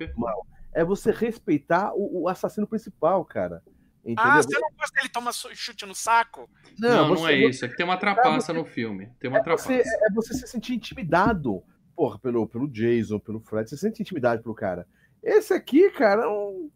É 0.74 0.84
você 0.84 1.10
respeitar 1.10 1.92
o, 1.94 2.22
o 2.22 2.28
assassino 2.28 2.66
principal, 2.66 3.24
cara. 3.24 3.62
Entendeu? 4.04 4.24
Ah, 4.32 4.42
você 4.42 4.58
não 4.58 4.68
gosta 4.76 4.96
dele 4.96 5.08
tomar 5.10 5.32
so- 5.32 5.54
chute 5.54 5.86
no 5.86 5.94
saco? 5.94 6.48
Não, 6.78 7.08
não, 7.08 7.16
você- 7.16 7.32
é 7.32 7.36
isso. 7.48 7.64
É 7.64 7.68
que 7.68 7.76
tem 7.76 7.84
uma 7.86 7.96
trapaça 7.96 8.46
você- 8.46 8.52
no 8.52 8.64
filme. 8.64 9.08
Tem 9.20 9.30
uma 9.30 9.38
É 9.38 9.42
você, 9.42 9.78
trapaça. 9.78 9.98
é 10.08 10.12
você 10.12 10.34
se 10.34 10.46
sentir 10.48 10.74
intimidado, 10.74 11.62
porra, 11.94 12.18
pelo, 12.18 12.46
pelo 12.48 12.66
Jason, 12.68 13.18
pelo 13.20 13.38
Fred. 13.40 13.68
Você 13.70 13.76
sente 13.76 14.02
intimidade 14.02 14.42
pelo 14.42 14.54
cara. 14.54 14.86
Esse 15.22 15.54
aqui, 15.54 15.88
cara, 15.90 16.24
é 16.24 16.26
um. 16.28 16.68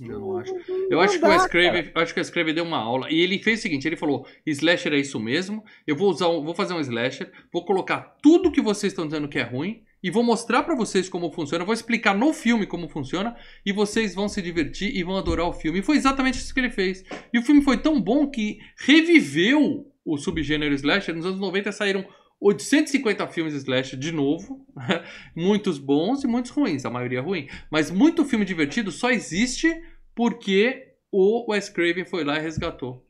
Eu 0.00 0.18
não 0.18 0.36
acho. 0.36 0.52
Eu 0.90 1.00
acho 1.00 1.18
que 1.18 1.24
o 1.24 1.28
eu 1.28 2.02
acho 2.02 2.12
que 2.12 2.18
o 2.18 2.22
Wes 2.22 2.30
Craven 2.30 2.54
deu 2.54 2.64
uma 2.64 2.78
aula 2.78 3.10
e 3.10 3.20
ele 3.20 3.38
fez 3.38 3.60
o 3.60 3.62
seguinte, 3.62 3.86
ele 3.86 3.96
falou: 3.96 4.26
"Slasher 4.44 4.92
é 4.92 4.98
isso 4.98 5.20
mesmo. 5.20 5.64
Eu 5.86 5.96
vou 5.96 6.10
usar, 6.10 6.26
vou 6.26 6.54
fazer 6.54 6.74
um 6.74 6.80
slasher, 6.80 7.30
vou 7.52 7.64
colocar 7.64 8.16
tudo 8.20 8.50
que 8.50 8.60
vocês 8.60 8.92
estão 8.92 9.06
dizendo 9.06 9.28
que 9.28 9.38
é 9.38 9.42
ruim 9.42 9.82
e 10.02 10.10
vou 10.10 10.22
mostrar 10.22 10.64
pra 10.64 10.74
vocês 10.74 11.08
como 11.08 11.30
funciona, 11.30 11.62
eu 11.62 11.66
vou 11.66 11.74
explicar 11.74 12.14
no 12.14 12.32
filme 12.32 12.66
como 12.66 12.88
funciona 12.88 13.36
e 13.64 13.72
vocês 13.72 14.14
vão 14.14 14.28
se 14.28 14.42
divertir 14.42 14.94
e 14.94 15.02
vão 15.04 15.16
adorar 15.16 15.46
o 15.46 15.52
filme". 15.52 15.78
E 15.78 15.82
foi 15.82 15.96
exatamente 15.96 16.38
isso 16.38 16.52
que 16.52 16.60
ele 16.60 16.70
fez. 16.70 17.04
E 17.32 17.38
o 17.38 17.42
filme 17.42 17.62
foi 17.62 17.78
tão 17.78 18.00
bom 18.00 18.28
que 18.28 18.58
reviveu 18.76 19.86
o 20.04 20.18
subgênero 20.18 20.74
slasher. 20.74 21.14
Nos 21.14 21.24
anos 21.24 21.40
90 21.40 21.72
saíram 21.72 22.04
850 22.40 23.26
filmes 23.28 23.54
slasher 23.54 23.98
de 23.98 24.12
novo, 24.12 24.66
muitos 25.34 25.78
bons 25.78 26.24
e 26.24 26.26
muitos 26.26 26.50
ruins, 26.50 26.84
a 26.84 26.90
maioria 26.90 27.22
ruim. 27.22 27.48
Mas 27.70 27.90
muito 27.90 28.24
filme 28.24 28.44
divertido 28.44 28.90
só 28.90 29.10
existe 29.10 29.74
porque 30.14 30.94
o 31.10 31.50
Wes 31.50 31.68
Craven 31.68 32.04
foi 32.04 32.24
lá 32.24 32.36
e 32.38 32.42
resgatou. 32.42 33.04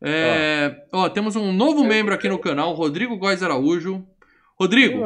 É, 0.00 0.86
ó, 0.92 1.08
temos 1.08 1.34
um 1.34 1.52
novo 1.52 1.82
membro 1.84 2.14
aqui 2.14 2.28
no 2.28 2.38
canal, 2.38 2.72
Rodrigo 2.74 3.16
Góes 3.16 3.42
Araújo. 3.42 4.06
Rodrigo, 4.60 5.04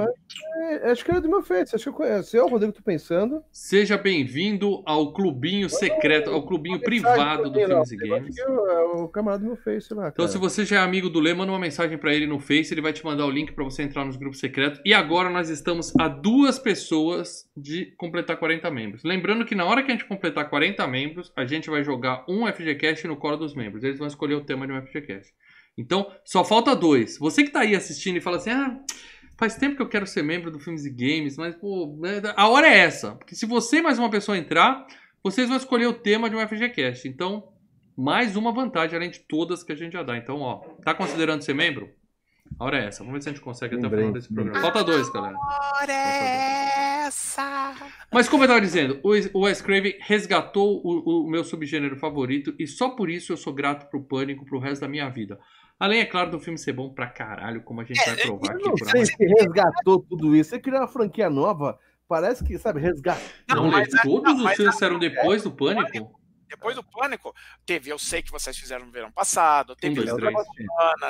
É, 0.57 0.91
acho 0.91 1.05
que 1.05 1.11
era 1.11 1.21
do 1.21 1.29
meu 1.29 1.43
Face, 1.43 1.75
acho 1.75 1.85
que 1.85 1.89
eu 1.91 1.93
conheço. 1.93 2.35
Eu, 2.35 2.49
Rodrigo, 2.49 2.73
tô 2.73 2.83
pensando. 2.83 3.45
seja 3.53 3.99
bem-vindo 3.99 4.83
ao 4.87 5.13
clubinho 5.13 5.69
secreto, 5.69 6.31
ao 6.31 6.47
clubinho 6.47 6.81
privado 6.81 7.51
do 7.51 7.61
Filmes 7.61 7.93
e 7.93 7.97
Games. 7.97 8.39
É 8.39 8.49
o, 8.49 9.09
camarada 9.09 9.43
do 9.43 9.49
meu 9.49 9.57
Face 9.59 9.93
lá. 9.93 10.09
Então, 10.09 10.27
se 10.27 10.39
você 10.39 10.65
já 10.65 10.77
é 10.77 10.79
amigo 10.79 11.11
do 11.11 11.21
Lê, 11.21 11.35
manda 11.35 11.53
uma 11.53 11.59
mensagem 11.59 11.99
pra 11.99 12.15
ele 12.15 12.27
no 12.27 12.41
Face, 12.41 12.73
ele 12.73 12.81
vai 12.81 12.95
te 12.95 13.05
mandar 13.05 13.27
o 13.27 13.31
link 13.31 13.53
pra 13.53 13.63
você 13.63 13.83
entrar 13.83 14.07
nos 14.07 14.17
grupos 14.17 14.41
secretos. 14.41 14.81
E 14.87 14.95
agora 14.95 15.29
nós 15.29 15.51
estamos 15.51 15.93
a 16.01 16.09
duas 16.09 16.59
pessoas 16.59 17.47
de 17.55 17.95
completar 17.99 18.39
40 18.39 18.71
membros. 18.71 19.05
Lembrando 19.05 19.45
que 19.45 19.55
na 19.55 19.67
hora 19.67 19.83
que 19.83 19.91
a 19.91 19.95
gente 19.95 20.07
completar 20.07 20.49
40 20.49 20.87
membros, 20.87 21.31
a 21.37 21.45
gente 21.45 21.69
vai 21.69 21.85
jogar 21.85 22.25
um 22.27 22.47
FGCast 22.47 23.07
no 23.07 23.17
colo 23.17 23.37
dos 23.37 23.55
membros. 23.55 23.85
Eles 23.85 23.99
vão 23.99 24.09
escolher 24.09 24.35
o 24.35 24.45
tema 24.45 24.67
de 24.67 24.73
um 24.73 24.81
FGCast. 24.81 25.31
Então, 25.77 26.11
só 26.25 26.45
falta 26.45 26.75
dois. 26.77 27.19
Você 27.19 27.45
que 27.45 27.51
tá 27.51 27.61
aí 27.61 27.75
assistindo 27.75 28.17
e 28.17 28.21
fala 28.21 28.37
assim: 28.37 28.51
"Ah, 28.51 28.79
faz 29.39 29.57
tempo 29.57 29.77
que 29.77 29.83
eu 29.83 29.89
quero 29.89 30.07
ser 30.07 30.23
membro 30.23 30.51
do 30.51 30.59
Filmes 30.59 30.85
e 30.85 30.91
Games, 30.91 31.37
mas 31.37 31.55
pô, 31.55 31.97
né, 32.01 32.21
a 32.37 32.49
hora 32.49 32.67
é 32.69 32.79
essa". 32.79 33.13
Porque 33.17 33.35
se 33.35 33.47
você 33.47 33.79
e 33.79 33.83
mais 33.83 33.99
uma 33.99 34.11
pessoa 34.11 34.37
entrar, 34.39 34.87
vocês 35.23 35.49
vão 35.49 35.57
escolher 35.57 35.87
o 35.87 35.93
tema 35.95 36.29
de 36.31 36.37
um 36.37 36.47
FGCast. 36.47 37.09
Então, 37.09 37.49
mais 37.97 38.37
uma 38.37 38.53
vantagem, 38.53 38.97
além 38.97 39.11
de 39.11 39.21
todas 39.21 39.63
que 39.63 39.73
a 39.73 39.77
gente 39.77 39.93
já 39.93 40.03
dá. 40.03 40.17
Então, 40.17 40.41
ó, 40.41 40.59
tá 40.85 40.95
considerando 40.95 41.43
ser 41.43 41.55
membro? 41.55 41.89
A 42.59 42.65
hora 42.65 42.79
é 42.83 42.87
essa. 42.87 42.99
Vamos 43.03 43.15
ver 43.15 43.23
se 43.23 43.29
a 43.31 43.33
gente 43.33 43.41
consegue 43.43 43.77
até 43.77 43.87
o 43.87 43.91
final 43.91 44.13
desse 44.13 44.33
programa. 44.33 44.61
Falta 44.61 44.85
dois, 44.85 45.09
galera. 45.11 45.37
Ora 45.81 45.93
é 45.93 47.07
essa. 47.07 47.75
Mas 48.13 48.29
como 48.29 48.45
eu 48.45 48.49
tava 48.49 48.61
dizendo, 48.61 49.01
o 49.03 49.09
Wes- 49.11 49.31
o 49.33 49.41
Wes 49.41 49.63
Craven 49.63 49.95
resgatou 50.01 50.81
o, 50.85 51.25
o 51.27 51.31
meu 51.31 51.45
subgênero 51.45 51.97
favorito 51.97 52.55
e 52.59 52.67
só 52.67 52.91
por 52.91 53.09
isso 53.09 53.33
eu 53.33 53.37
sou 53.39 53.53
grato 53.55 53.89
pro 53.89 54.03
Pânico 54.03 54.45
pro 54.45 54.59
resto 54.59 54.83
da 54.83 54.89
minha 54.89 55.09
vida. 55.09 55.39
Além, 55.79 56.01
é 56.01 56.05
claro, 56.07 56.31
do 56.31 56.39
filme 56.39 56.59
ser 56.59 56.73
bom 56.73 56.91
pra 56.91 57.09
caralho, 57.09 57.63
como 57.63 57.81
a 57.81 57.85
gente 57.85 58.05
vai 58.05 58.17
provar 58.17 58.53
Eu 58.53 58.57
aqui 58.57 58.65
não 58.69 58.75
por 58.77 58.91
sei 58.91 59.05
se 59.07 59.17
resgatou 59.19 60.01
tudo 60.01 60.37
isso. 60.37 60.51
Você 60.51 60.59
criou 60.61 60.81
uma 60.81 60.87
franquia 60.89 61.29
nova. 61.29 61.79
Parece 62.07 62.45
que, 62.45 62.59
sabe, 62.59 62.81
resgatou. 62.81 63.23
Não, 63.49 63.57
Não, 63.65 63.71
mas 63.71 63.89
mas- 63.93 64.03
todos 64.03 64.37
não, 64.39 64.45
os 64.47 64.53
filmes 64.53 64.77
saíram 64.77 64.99
depois 64.99 65.43
do 65.43 65.51
Pânico? 65.51 66.21
Depois 66.53 66.77
do 66.77 66.85
Pânico, 66.85 67.35
teve 67.65 67.91
Eu 67.91 67.99
Sei 67.99 68.23
Que 68.23 68.31
Vocês 68.31 68.57
Fizeram 68.59 68.85
no 68.85 68.93
Verão 68.93 69.11
Passado, 69.11 69.75
teve 69.75 70.01
Um, 70.01 70.05
dois, 70.05 70.47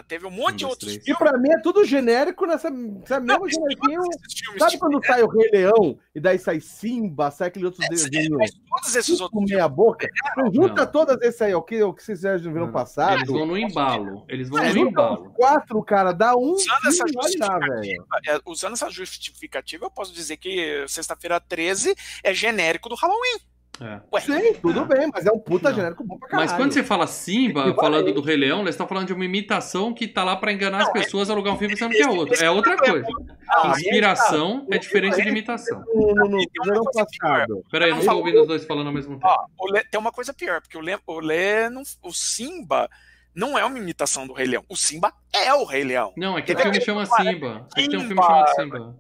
teve 0.07 0.25
um 0.27 0.31
monte 0.31 0.53
Um, 0.53 0.57
de 0.57 0.65
dois, 0.65 0.71
outros 0.71 0.93
três. 0.93 1.03
E 1.03 1.05
filmes. 1.05 1.19
pra 1.19 1.37
mim 1.37 1.51
é 1.51 1.61
tudo 1.61 1.85
genérico 1.85 2.47
nessa, 2.47 2.71
nessa 2.71 3.19
Não, 3.19 3.41
mesma 3.41 3.67
filmes 3.85 4.17
Sabe 4.59 4.79
quando 4.79 5.05
sai 5.05 5.23
o 5.23 5.29
Rei 5.29 5.51
Leão 5.53 5.99
e 6.15 6.21
daí 6.21 6.39
sai 6.39 6.61
Simba, 6.61 7.31
sai 7.33 7.49
aquele 7.49 7.65
outro 7.67 7.83
É, 7.85 7.89
desenho 7.89 8.39
mas 8.39 8.53
todos 8.53 8.95
esses 8.95 9.19
com 9.19 9.25
outros 9.25 9.51
meia 9.51 9.69
boca? 9.69 10.09
Então, 10.31 10.53
junta 10.53 10.85
Não. 10.85 10.93
todas 10.93 11.21
esses 11.23 11.43
aí, 11.43 11.55
o 11.55 11.63
que, 11.63 11.83
o 11.83 11.93
que 11.93 12.03
vocês 12.05 12.19
fizeram 12.19 12.39
no 12.41 12.53
verão 12.53 12.67
Não, 12.67 12.73
passado. 12.73 13.15
Eles 13.17 13.27
vão 13.29 13.47
no 13.47 13.59
embalo. 13.59 14.25
Eles 14.29 14.49
vão 14.49 14.63
É, 14.63 14.73
no 14.73 14.79
embalo. 14.79 15.33
quatro, 15.33 15.83
cara, 15.83 16.13
dá 16.13 16.37
um. 16.37 16.53
Usando 16.53 16.87
essa 16.87 17.05
lá, 17.05 17.23
justificativa, 17.23 18.21
é, 18.27 18.41
usando 18.47 18.73
essa 18.75 18.91
justificativa, 18.91 19.87
eu 19.87 19.91
posso 19.91 20.13
dizer 20.13 20.37
que 20.37 20.85
sexta-feira 20.89 21.41
13 21.41 21.95
é 22.23 22.33
genérico 22.33 22.89
do 22.89 22.95
Halloween. 22.95 23.41
É. 23.83 24.01
Ué, 24.13 24.21
Sim, 24.21 24.55
tudo 24.63 24.85
bem, 24.85 25.11
mas 25.13 25.27
é 25.27 25.33
um 25.33 25.39
puta 25.39 25.71
Não. 25.71 25.77
genérico 25.77 26.05
bom 26.05 26.17
pra 26.19 26.29
caralho. 26.29 26.49
Mas 26.51 26.57
quando 26.57 26.73
você 26.73 26.85
fala 26.85 27.07
Simba, 27.07 27.63
Equivalente. 27.69 27.81
falando 27.81 28.13
do 28.15 28.21
Rei 28.21 28.37
Leão, 28.37 28.61
eles 28.61 28.71
estão 28.75 28.87
falando 28.87 29.07
de 29.09 29.13
uma 29.13 29.25
imitação 29.25 29.93
que 29.93 30.07
tá 30.07 30.23
lá 30.23 30.37
pra 30.37 30.53
enganar 30.53 30.79
as 30.83 30.87
Não, 30.87 30.93
pessoas 30.93 31.29
a 31.29 31.33
alugar 31.33 31.55
um 31.55 31.59
filme 31.59 31.77
sendo 31.77 31.91
que 31.91 32.03
é 32.03 32.09
outro. 32.09 32.35
esse 32.35 32.45
É 32.45 32.51
outra 32.51 32.77
coisa. 32.77 33.07
não, 33.09 33.65
aí- 33.65 33.71
Inspiração 33.73 34.67
é 34.71 34.75
tá. 34.75 34.79
diferente 34.79 35.21
de 35.21 35.29
imitação. 35.29 35.83
no, 35.95 36.15
no, 36.15 36.85
passado. 36.93 37.65
Peraí, 37.71 37.91
eu 37.91 37.97
não 37.97 38.05
tô 38.05 38.17
ouvindo 38.17 38.41
os 38.43 38.47
dois 38.47 38.65
falando 38.65 38.87
ao 38.87 38.93
mesmo 38.93 39.15
tempo. 39.15 39.27
ó, 39.27 39.47
o 39.59 39.71
Lê- 39.73 39.85
tem 39.85 39.99
uma 40.01 40.13
coisa 40.13 40.33
pior, 40.33 40.61
porque 40.61 40.77
o 40.79 40.81
Lê, 40.81 40.97
o, 41.07 41.21
Lê 41.21 41.69
não- 41.69 41.83
o 42.03 42.13
Simba 42.13 42.89
não 43.35 43.59
é 43.59 43.65
uma 43.65 43.79
imitação 43.79 44.27
do 44.27 44.33
Rei 44.33 44.47
Leão. 44.47 44.65
O 44.69 44.77
Simba 44.77 45.13
é 45.35 45.53
o 45.55 45.65
Rei 45.65 45.85
Leão. 45.85 46.13
Não, 46.17 46.37
é 46.39 46.43
que 46.43 46.53
o 46.53 46.57
filme 46.57 46.71
aquele 46.71 46.85
chama 46.85 47.07
Simba. 47.07 47.67
É 47.77 47.83
que 47.83 47.89
tem 47.89 47.99
um 47.99 48.07
filme 48.07 48.23
chamado 48.23 48.55
Simba. 48.55 48.97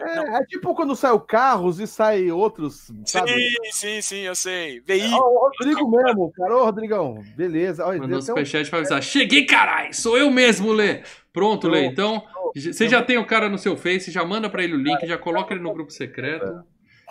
É, 0.00 0.36
é 0.38 0.44
tipo 0.46 0.74
quando 0.74 0.96
sai 0.96 1.12
o 1.12 1.20
Carros 1.20 1.78
e 1.80 1.86
sai 1.86 2.30
outros, 2.30 2.90
sabe? 3.06 3.30
Sim, 3.32 3.56
sim, 3.72 4.02
sim, 4.02 4.20
eu 4.20 4.34
sei. 4.34 4.80
Veículo. 4.80 5.16
Ó, 5.16 5.28
o 5.46 5.50
Rodrigo 5.58 5.90
mesmo, 5.90 6.32
cara. 6.32 6.56
Ô, 6.56 6.64
Rodrigão, 6.64 7.22
beleza. 7.36 7.84
Olha, 7.86 7.98
Mandou 8.00 8.18
um- 8.18 8.22
superchat 8.22 8.68
pra 8.70 8.78
avisar. 8.80 9.02
Cheguei, 9.02 9.44
carai! 9.46 9.92
Sou 9.92 10.16
eu 10.16 10.30
mesmo, 10.30 10.72
Lê! 10.72 11.02
Pronto, 11.32 11.68
Lê. 11.68 11.84
Então, 11.86 12.22
você 12.54 12.88
já 12.88 13.02
tem 13.02 13.18
o 13.18 13.26
cara 13.26 13.48
no 13.48 13.58
seu 13.58 13.76
Face, 13.76 14.10
já 14.10 14.24
manda 14.24 14.48
pra 14.48 14.62
ele 14.62 14.74
o 14.74 14.78
link, 14.82 15.04
já 15.06 15.18
coloca 15.18 15.52
ele 15.52 15.62
no 15.62 15.72
grupo 15.74 15.90
secreto. 15.90 16.62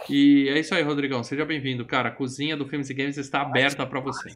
E 0.09 0.47
é 0.49 0.59
isso 0.59 0.73
aí, 0.73 0.81
Rodrigão. 0.81 1.23
Seja 1.23 1.45
bem-vindo, 1.45 1.86
cara. 1.86 2.09
A 2.09 2.12
cozinha 2.12 2.57
do 2.57 2.65
Filmes 2.67 2.89
e 2.89 2.93
Games 2.93 3.17
está 3.17 3.41
aberta 3.41 3.86
pra 3.86 3.99
você. 3.99 4.36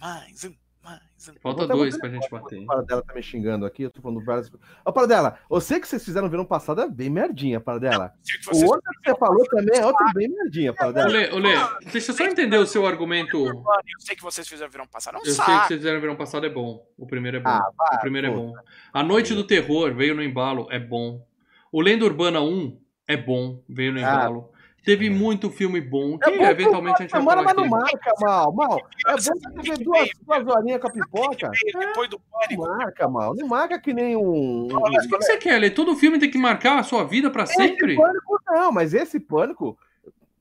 Mais 0.00 0.44
um, 0.44 0.52
mais 0.88 1.28
um. 1.28 1.40
Falta 1.40 1.66
dois 1.66 1.96
pra 1.98 2.08
gente 2.08 2.30
bater. 2.30 2.62
A 2.62 2.66
Paradela 2.66 3.02
tá 3.02 3.12
me 3.14 3.22
xingando 3.22 3.66
aqui, 3.66 3.82
eu 3.82 3.90
tô 3.90 4.00
falando 4.00 4.24
várias 4.24 4.48
coisas. 4.48 4.66
Ô, 4.84 4.92
Paradela, 4.92 5.38
eu 5.50 5.60
sei 5.60 5.80
que 5.80 5.88
vocês 5.88 6.04
fizeram 6.04 6.26
no 6.26 6.30
verão 6.30 6.44
passado 6.44 6.80
é 6.80 6.88
bem 6.88 7.10
merdinha, 7.10 7.60
Paradela. 7.60 8.12
Se 8.22 8.38
O 8.38 8.44
vocês- 8.54 8.70
outro 8.70 8.90
que 9.02 9.10
você 9.10 9.18
falou 9.18 9.44
também 9.48 9.78
é 9.78 9.84
outro 9.86 10.06
bem 10.14 10.28
merdinha, 10.28 10.70
Ô, 10.70 10.74
Paradela. 10.74 11.08
Lê, 11.08 11.30
ô, 11.32 11.38
Lê, 11.38 11.54
deixa 11.90 12.12
eu 12.12 12.16
só 12.16 12.24
entender 12.24 12.56
o 12.58 12.66
seu 12.66 12.86
argumento. 12.86 13.46
Eu 13.46 13.62
sei 13.98 14.14
que 14.16 14.22
vocês 14.22 14.48
fizeram 14.48 14.70
verão 14.70 14.86
passado. 14.86 15.16
É 15.16 15.18
um 15.18 15.20
Eu 15.22 15.26
sei 15.26 15.34
que 15.44 15.50
saco. 15.50 15.66
vocês 15.66 15.78
fizeram 15.78 15.96
no 15.96 16.00
verão 16.00 16.16
passado 16.16 16.46
é 16.46 16.50
bom. 16.50 16.86
O 16.96 17.06
primeiro 17.06 17.38
é 17.38 17.40
bom. 17.40 17.48
Ah, 17.50 17.70
vai, 17.76 17.96
o 17.96 18.00
primeiro 18.00 18.26
é 18.28 18.30
pô. 18.30 18.36
bom. 18.36 18.54
A 18.92 19.02
Noite 19.02 19.34
do 19.34 19.44
Terror 19.44 19.94
veio 19.94 20.14
no 20.14 20.22
embalo, 20.22 20.66
é 20.70 20.78
bom. 20.78 21.26
O 21.72 21.80
Lenda 21.82 22.04
Urbana 22.04 22.40
1 22.40 22.80
é 23.06 23.16
bom, 23.16 23.62
veio 23.68 23.92
no 23.92 23.98
Ah. 24.04 24.48
Teve 24.88 25.10
muito 25.10 25.50
filme 25.50 25.82
bom, 25.82 26.16
que 26.18 26.30
É 26.30 26.38
bom 26.38 26.44
eventualmente 26.46 26.94
a 26.96 27.02
gente 27.02 27.10
vai 27.10 27.20
Semana, 27.20 27.42
falar 27.42 27.54
mas 27.54 27.70
não 27.70 27.76
aqui. 27.76 27.92
marca, 27.92 28.12
mal, 28.20 28.52
mal. 28.54 28.78
É 29.06 29.10
bom 29.12 29.18
Você 29.18 29.32
ver 29.70 29.84
duas, 29.84 30.08
duas 30.26 30.46
horinhas 30.46 30.80
com 30.80 30.88
a 30.88 30.90
pipoca. 30.90 31.50
Depois 31.78 32.08
do 32.08 32.18
pânico. 32.18 32.66
Não 32.66 32.76
marca, 32.78 33.06
mal. 33.06 33.34
Não 33.36 33.46
marca 33.46 33.78
que 33.78 33.92
nem 33.92 34.16
um. 34.16 34.66
Mas 34.72 35.04
o 35.04 35.08
que 35.10 35.16
você 35.18 35.36
quer, 35.36 35.58
Lê? 35.60 35.68
Todo 35.68 35.94
filme 35.94 36.18
tem 36.18 36.30
que 36.30 36.38
marcar 36.38 36.78
a 36.78 36.82
sua 36.82 37.04
vida 37.04 37.30
pra 37.30 37.44
sempre? 37.44 37.92
Esse 37.92 38.00
pânico 38.02 38.40
não, 38.46 38.72
mas 38.72 38.94
esse 38.94 39.20
pânico. 39.20 39.78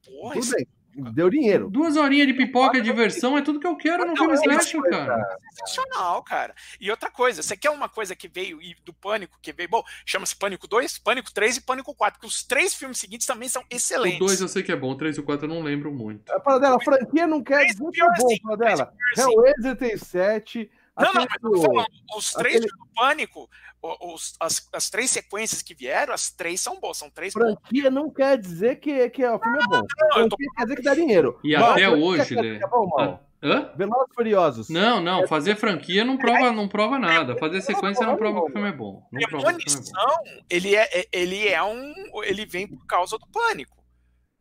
Porra, 0.06 0.34
Tudo 0.36 0.40
esse- 0.40 0.56
bem. 0.56 0.68
Deu 0.98 1.30
dinheiro. 1.30 1.70
Duas 1.70 1.96
horinhas 1.96 2.28
de 2.28 2.34
pipoca 2.34 2.82
diversão 2.82 3.38
é 3.38 3.42
tudo 3.42 3.60
que 3.60 3.68
eu 3.68 3.76
quero 3.76 4.04
no 4.06 4.14
Não, 4.14 4.16
filme 4.16 4.34
é 4.34 4.36
slasher, 4.36 4.82
cara. 4.84 5.38
Sensacional, 5.52 6.24
cara. 6.24 6.56
E 6.80 6.90
outra 6.90 7.10
coisa, 7.10 7.42
você 7.42 7.56
quer 7.56 7.70
uma 7.70 7.88
coisa 7.88 8.16
que 8.16 8.28
veio 8.28 8.62
e 8.62 8.76
do 8.84 8.94
Pânico, 8.94 9.38
que 9.42 9.54
veio, 9.54 9.70
bom, 9.70 9.84
chama-se 10.06 10.36
Pânico 10.36 10.68
2, 10.68 10.98
Pânico 11.00 11.32
3 11.34 11.58
e 11.58 11.62
Pânico 11.62 11.94
4, 11.94 12.20
porque 12.20 12.28
os 12.28 12.44
três 12.44 12.74
filmes 12.74 12.98
seguintes 12.98 13.28
também 13.28 13.48
são 13.50 13.62
O 13.62 13.66
excelentes. 13.70 14.20
2 14.20 14.42
eu 14.42 14.48
sei 14.48 14.64
que 14.64 14.72
é 14.72 14.76
bom, 14.76 14.92
o 14.92 14.96
3 14.96 15.18
e 15.18 15.20
o 15.20 15.24
4 15.24 15.46
eu 15.46 15.54
não 15.54 15.62
lembro 15.62 15.92
muito. 15.92 16.32
A 16.32 16.40
Paradela, 16.40 16.78
a 16.78 16.80
franquia 16.80 17.28
não 17.28 17.44
quer 17.44 17.66
dizer 17.66 17.78
que 17.92 18.02
é 18.02 18.06
bom, 18.06 18.14
piorzinho, 18.14 18.42
Paradela. 18.44 18.94
três 19.16 19.28
Hellraiser 19.28 19.76
tem 19.76 19.98
sete. 19.98 20.72
Não, 20.98 21.14
não, 21.14 21.14
mas 21.14 21.28
eu 21.34 21.40
tô 21.42 21.50
do- 21.50 21.62
falando, 21.62 21.88
os 22.16 22.34
três 22.34 22.56
aquele- 22.58 22.72
do 22.72 22.88
Pânico, 22.96 23.50
os- 23.82 24.36
as, 24.40 24.68
as 24.74 24.90
três 24.90 25.12
sequências 25.12 25.62
que 25.62 25.76
vieram, 25.76 26.14
as 26.14 26.32
três 26.32 26.60
são 26.60 26.80
boas, 26.80 26.98
são 26.98 27.10
três. 27.10 27.34
Franquia 27.34 27.90
não 27.92 28.10
quer 28.10 28.38
dizer 28.38 28.80
que, 28.80 29.10
que 29.10 29.26
o 29.26 29.40
filme 29.40 29.58
é 29.64 29.68
bom. 29.68 29.82
Não, 30.12 30.20
eu 30.20 30.30
tô 30.30 30.36
quer 30.38 30.64
dizer 30.64 30.76
que 30.76 30.82
dá 30.82 30.96
dinheiro. 30.96 31.40
E 31.44 31.56
Mal, 31.58 31.72
até 31.72 31.90
hoje, 31.90 32.36
que 32.36 32.40
É 32.64 32.68
bom, 32.68 32.88
mal. 32.88 33.24
Hã? 33.44 33.72
Velozes 33.78 34.08
e 34.12 34.16
Furiosos. 34.16 34.70
Não, 34.70 35.00
não, 35.00 35.28
fazer 35.28 35.56
franquia 35.56 36.04
não 36.04 36.18
prova, 36.18 36.52
não 36.52 36.68
prova 36.68 36.98
nada. 36.98 37.38
Fazer 37.38 37.62
sequência 37.62 38.04
não 38.04 38.18
prova 38.18 38.42
que 38.42 38.50
o 38.50 38.52
filme 38.54 38.70
é 38.70 38.72
bom. 38.72 39.08
Não 39.12 39.22
prova 39.30 39.54
que 39.54 39.68
o 39.68 39.72
filme 39.72 39.88
é 39.96 40.44
ele 40.50 40.76
é, 40.76 41.00
é- 41.02 41.08
ele 41.14 41.48
é 41.48 41.62
um. 41.62 41.94
Ele 42.24 42.48
vem 42.48 42.68
por 42.68 42.84
causa 42.88 43.16
do 43.20 43.28
pânico. 43.28 43.78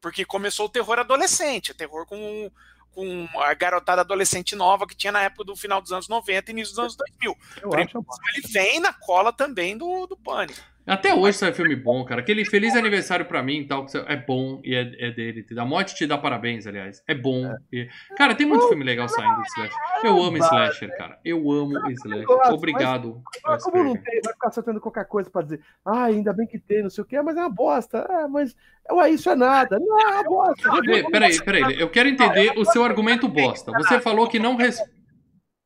Porque 0.00 0.24
começou 0.24 0.64
o 0.64 0.70
terror 0.70 0.98
adolescente, 0.98 1.72
o 1.72 1.74
terror 1.74 2.06
com, 2.06 2.50
com 2.96 3.28
a 3.42 3.52
garotada 3.52 4.00
adolescente 4.00 4.56
nova 4.56 4.86
que 4.86 4.96
tinha 4.96 5.12
na 5.12 5.20
época 5.20 5.44
do 5.44 5.54
final 5.54 5.82
dos 5.82 5.92
anos 5.92 6.08
90 6.08 6.50
e 6.50 6.52
início 6.52 6.72
dos 6.72 6.78
anos 6.78 6.96
2000. 6.96 7.36
Eu 7.62 7.74
acho 7.74 8.04
Ele 8.34 8.48
vem 8.48 8.80
na 8.80 8.94
cola 8.94 9.34
também 9.34 9.76
do, 9.76 10.06
do 10.06 10.16
pânico. 10.16 10.58
Até 10.86 11.12
hoje 11.12 11.36
sai 11.36 11.52
filme 11.52 11.74
bom, 11.74 12.04
cara. 12.04 12.20
Aquele 12.20 12.44
Feliz 12.44 12.76
Aniversário 12.76 13.26
pra 13.26 13.42
mim 13.42 13.58
e 13.60 13.66
tal, 13.66 13.84
que 13.86 13.96
é 13.98 14.16
bom 14.16 14.60
e 14.64 14.72
é, 14.74 14.82
é 15.08 15.10
dele. 15.10 15.44
A 15.58 15.64
morte 15.64 15.96
te 15.96 16.06
dá 16.06 16.16
parabéns, 16.16 16.64
aliás. 16.64 17.02
É 17.08 17.14
bom. 17.14 17.52
E- 17.72 17.88
Cara, 18.16 18.36
tem 18.36 18.46
muito 18.46 18.68
filme 18.68 18.84
legal 18.84 19.08
saindo 19.08 19.42
de 19.42 19.48
slasher. 19.48 19.76
Eu 20.04 20.22
amo 20.22 20.36
slasher, 20.36 20.96
cara. 20.96 21.18
Eu 21.24 21.50
amo 21.50 21.72
slasher. 21.90 22.24
Obrigado. 22.52 23.20
Mas 23.44 23.64
como 23.64 23.82
não 23.82 23.96
tem, 23.96 24.20
vai 24.24 24.32
ficar 24.32 24.50
soltando 24.52 24.80
qualquer 24.80 25.06
coisa 25.06 25.28
pra 25.28 25.42
dizer, 25.42 25.60
ah, 25.84 26.04
ainda 26.04 26.32
bem 26.32 26.46
que 26.46 26.58
tem, 26.58 26.82
não 26.84 26.90
sei 26.90 27.02
o 27.02 27.06
quê, 27.06 27.20
mas 27.20 27.36
é 27.36 27.40
uma 27.40 27.50
bosta. 27.50 28.06
É, 28.08 28.28
mas 28.28 28.54
ué, 28.92 29.10
isso 29.10 29.28
é 29.28 29.34
nada. 29.34 29.80
Não, 29.80 29.98
é 30.00 30.06
uma 30.20 30.22
bosta. 30.22 30.72
Lê, 30.82 31.02
Peraí, 31.10 31.42
peraí. 31.44 31.80
Eu 31.80 31.90
quero 31.90 32.08
entender 32.08 32.52
o 32.56 32.64
seu 32.64 32.84
argumento 32.84 33.26
bosta. 33.26 33.72
Você 33.72 33.98
falou 34.00 34.28
que 34.28 34.38
não 34.38 34.54
res... 34.54 34.78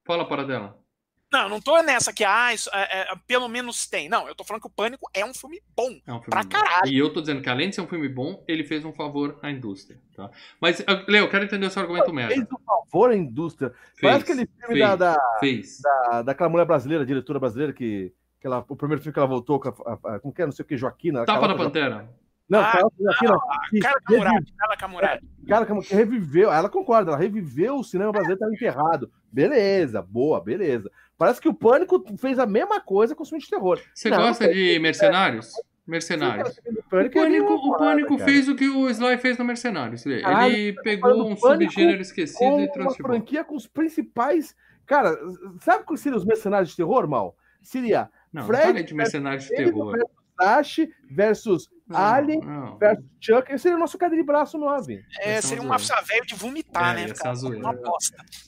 Fala 0.07 0.27
para 0.27 0.45
dela. 0.45 0.80
Não, 1.33 1.49
não 1.49 1.61
tô 1.61 1.81
nessa 1.83 2.13
que, 2.13 2.25
ah, 2.25 2.53
isso, 2.53 2.69
é, 2.73 3.03
é, 3.03 3.07
pelo 3.27 3.49
menos 3.49 3.87
tem. 3.87 4.09
Não, 4.09 4.27
eu 4.27 4.35
tô 4.35 4.43
falando 4.43 4.63
que 4.63 4.67
o 4.67 4.71
Pânico 4.71 5.09
é 5.15 5.25
um 5.25 5.33
filme 5.33 5.61
bom. 5.77 5.91
É 6.07 6.13
um 6.13 6.21
filme 6.21 6.31
Pra 6.31 6.43
bom. 6.43 6.49
caralho. 6.49 6.91
E 6.93 6.99
eu 6.99 7.13
tô 7.13 7.21
dizendo 7.21 7.41
que 7.41 7.49
além 7.49 7.69
de 7.69 7.77
ser 7.77 7.83
um 7.83 7.87
filme 7.87 8.09
bom, 8.09 8.43
ele 8.49 8.65
fez 8.65 8.85
um 8.85 8.93
favor 8.93 9.39
à 9.41 9.49
indústria, 9.51 9.97
tá? 10.17 10.29
Mas, 10.61 10.83
ah, 10.89 11.05
Leo, 11.07 11.25
eu 11.25 11.31
quero 11.31 11.45
entender 11.45 11.67
o 11.67 11.71
seu 11.71 11.83
argumento 11.83 12.13
merda. 12.13 12.35
Fez 12.35 12.47
um 12.51 12.59
favor 12.65 13.11
à 13.11 13.17
indústria. 13.17 13.71
Fez, 13.95 14.01
Parece 14.01 14.23
aquele 14.25 14.47
filme 14.47 14.67
fez, 14.75 14.81
da, 14.81 14.97
da, 14.97 15.37
fez. 15.39 15.81
da- 15.81 16.23
daquela 16.23 16.49
mulher 16.51 16.65
brasileira, 16.67 17.07
diretora 17.07 17.39
brasileira, 17.39 17.73
que, 17.73 18.13
que 18.41 18.47
ela, 18.49 18.65
o 18.69 18.75
primeiro 18.77 19.01
filme 19.01 19.13
que 19.13 19.19
ela 19.21 19.29
voltou 19.29 19.61
com 19.61 19.69
a, 19.69 19.73
a, 20.11 20.17
a- 20.17 20.21
como 20.21 20.35
que 20.35 20.43
é, 20.43 20.47
não 20.47 20.53
sei 20.53 20.65
o 20.65 20.67
que, 20.67 20.77
Joaquina. 20.77 21.25
Tapa 21.25 21.41
outra- 21.47 21.57
Pantera. 21.57 22.11
Não, 22.49 22.59
Ah, 22.59 22.73
Cara 22.73 24.01
Camurati, 24.01 24.53
cara 24.59 24.77
Camurati. 24.77 25.25
cara, 25.47 25.67
que 25.85 25.95
reviveu, 25.95 26.51
ela 26.53 26.69
concorda, 26.69 27.13
ela 27.13 27.17
reviveu 27.21 27.77
o 27.77 27.85
cinema 27.85 28.11
brasileiro, 28.11 28.35
estava 28.43 28.53
enterrado. 28.53 29.13
Beleza, 29.31 30.03
boa, 30.03 30.41
beleza. 30.41 30.91
Parece 31.21 31.39
que 31.39 31.51
o 31.51 31.53
Pânico 31.53 32.03
fez 32.17 32.39
a 32.39 32.47
mesma 32.47 32.81
coisa 32.81 33.15
com 33.15 33.23
o 33.23 33.27
filme 33.27 33.43
de 33.45 33.51
terror. 33.51 33.79
Você 33.95 34.09
Não, 34.09 34.17
gosta 34.17 34.47
não 34.47 34.55
de 34.55 34.79
Mercenários? 34.79 35.53
Mercenários. 35.87 36.57
O 36.65 36.71
O 36.79 36.83
Pânico, 36.85 37.19
é 37.19 37.23
Pânico, 37.23 37.53
uma 37.53 37.57
o 37.57 37.73
parada, 37.73 37.85
Pânico 37.91 38.17
cara. 38.17 38.31
fez 38.31 38.49
o 38.49 38.55
que 38.57 38.67
o 38.71 38.89
Sly 38.89 39.19
fez 39.19 39.37
no 39.37 39.45
Mercenários. 39.45 40.03
Caralho, 40.03 40.51
Ele 40.55 40.73
falando 40.73 40.83
pegou 40.83 41.31
um 41.31 41.37
subgênero 41.37 42.01
esquecido 42.01 42.39
com 42.39 42.61
e 42.61 42.65
uma 42.65 42.73
transformou. 42.73 43.13
franquia 43.19 43.45
com 43.45 43.55
os 43.55 43.67
principais. 43.67 44.57
Cara, 44.87 45.15
sabe 45.61 45.85
quais 45.85 46.01
seriam 46.01 46.17
os 46.17 46.25
mercenários 46.25 46.71
de 46.71 46.77
terror, 46.77 47.07
mal? 47.07 47.37
Seria 47.61 48.09
Não, 48.33 48.41
não 48.41 48.47
Fred 48.47 48.63
falei 48.69 48.83
de 48.83 48.95
Mercenários 48.95 49.45
de 49.45 49.51
terror. 49.55 49.93
versus 49.93 50.11
Ash 50.41 50.77
versus 51.11 51.69
Não, 51.91 51.99
Alien 51.99 52.41
não. 52.41 52.79
versus 52.79 53.05
Chuck. 53.21 53.53
Esse 53.53 53.63
seria 53.63 53.77
o 53.77 53.81
nosso 53.81 53.99
cadeira 53.99 54.23
de 54.23 54.27
braço 54.27 54.57
9. 54.57 55.05
É, 55.19 55.33
é 55.35 55.41
seria 55.41 55.63
uma 55.63 55.73
um 55.73 55.75
afsa 55.75 56.01
velho 56.03 56.25
de 56.25 56.35
vomitar, 56.35 56.93
É, 56.97 57.05
né? 57.07 57.11
essa 57.11 57.23
cara? 57.23 57.37
Uma. 57.39 57.73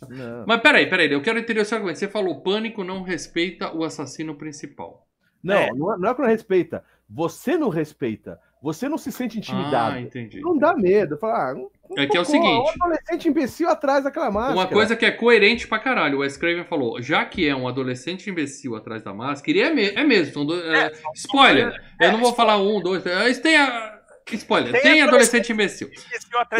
Não. 0.08 0.44
Mas 0.46 0.60
peraí, 0.60 0.88
peraí, 0.88 1.12
eu 1.12 1.20
quero 1.22 1.38
entender 1.38 1.60
o 1.60 1.64
seu 1.64 1.76
argumento. 1.76 1.98
Você 1.98 2.08
falou 2.08 2.40
Pânico 2.42 2.84
não 2.84 3.02
respeita 3.02 3.74
o 3.74 3.84
assassino 3.84 4.34
principal. 4.36 5.06
Não, 5.42 5.54
É. 5.56 5.70
não, 5.74 5.92
é, 5.94 5.98
não 5.98 6.08
é 6.10 6.14
que 6.14 6.20
não 6.22 6.28
respeita. 6.28 6.84
Você 7.10 7.56
não 7.56 7.68
respeita. 7.68 8.38
Você 8.62 8.88
não 8.88 8.96
se 8.96 9.10
sente 9.10 9.38
intimidado. 9.38 9.96
Ah, 9.96 10.00
entendi. 10.00 10.40
não 10.40 10.56
dá 10.56 10.74
medo. 10.74 11.16
Fala, 11.18 11.52
ah, 11.52 12.00
É 12.00 12.06
que 12.06 12.16
é 12.16 12.20
o 12.20 12.24
seguinte. 12.24 12.46
Um 12.78 12.82
adolescente 12.84 13.28
imbecil 13.28 13.68
atrás 13.68 14.04
daquela 14.04 14.30
máscara. 14.30 14.54
Uma 14.54 14.66
coisa 14.68 14.94
que 14.94 15.04
é 15.04 15.10
coerente 15.10 15.66
pra 15.66 15.78
caralho. 15.80 16.18
O 16.18 16.20
Wes 16.20 16.36
Craven 16.36 16.64
falou, 16.64 17.02
já 17.02 17.24
que 17.24 17.46
é 17.48 17.54
um 17.54 17.66
adolescente 17.66 18.30
imbecil 18.30 18.76
atrás 18.76 19.02
da 19.02 19.12
máscara, 19.12 19.58
e 19.58 19.60
é, 19.62 19.74
me- 19.74 19.88
é 19.90 20.04
mesmo. 20.04 20.44
Dois, 20.44 20.64
é, 20.64 20.92
spoiler. 21.14 21.74
eu 22.00 22.12
não 22.12 22.20
vou 22.20 22.32
falar 22.34 22.56
um, 22.58 22.80
dois, 22.80 23.02
três. 23.02 23.40
Tem 23.40 23.56
a, 23.56 23.98
spoiler. 24.32 24.72
Tem 24.72 24.80
Tem, 24.80 25.02
adolescente 25.02 25.52
adolescente 25.52 25.52
imbecil. 25.52 25.90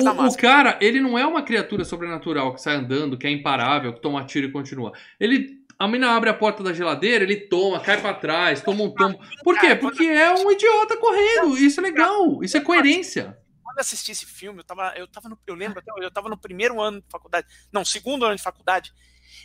Da 0.03 0.12
O, 0.12 0.27
o 0.29 0.37
cara, 0.37 0.77
ele 0.81 1.01
não 1.01 1.17
é 1.17 1.25
uma 1.25 1.43
criatura 1.43 1.85
sobrenatural 1.85 2.53
que 2.55 2.61
sai 2.61 2.75
andando, 2.77 3.17
que 3.17 3.27
é 3.27 3.31
imparável, 3.31 3.93
que 3.93 4.01
toma 4.01 4.25
tiro 4.25 4.49
e 4.49 4.51
continua. 4.53 4.93
Ele. 5.21 5.62
A 5.83 5.88
mina 5.88 6.14
abre 6.14 6.31
a 6.31 6.35
porta 6.35 6.62
da 6.62 6.73
geladeira, 6.73 7.25
ele 7.25 7.37
toma, 7.37 7.81
cai 7.81 8.01
pra 8.01 8.14
trás, 8.14 8.61
toma 8.62 8.85
um 8.85 8.95
tombo. 8.95 9.18
Por 9.42 9.59
quê? 9.59 9.75
Porque 9.75 10.05
é 10.05 10.33
um 10.33 10.49
idiota 10.49 10.97
correndo. 10.97 11.59
Isso 11.59 11.81
é 11.81 11.83
legal. 11.83 12.40
Isso 12.40 12.57
é 12.57 12.61
coerência. 12.61 13.37
Quando 13.64 13.79
eu 13.79 13.81
assisti 13.81 14.12
esse 14.12 14.25
filme, 14.25 14.61
eu 14.61 14.64
tava, 14.64 14.95
eu 14.97 15.09
tava 15.09 15.29
no, 15.29 15.37
eu 15.45 15.57
lembro 15.57 15.81
até, 15.81 15.90
eu 16.01 16.09
tava 16.09 16.29
no 16.29 16.38
primeiro 16.38 16.81
ano 16.81 17.01
de 17.01 17.09
faculdade, 17.11 17.49
não, 17.73 17.85
segundo 17.85 18.25
ano 18.25 18.37
de 18.37 18.42
faculdade. 18.45 18.95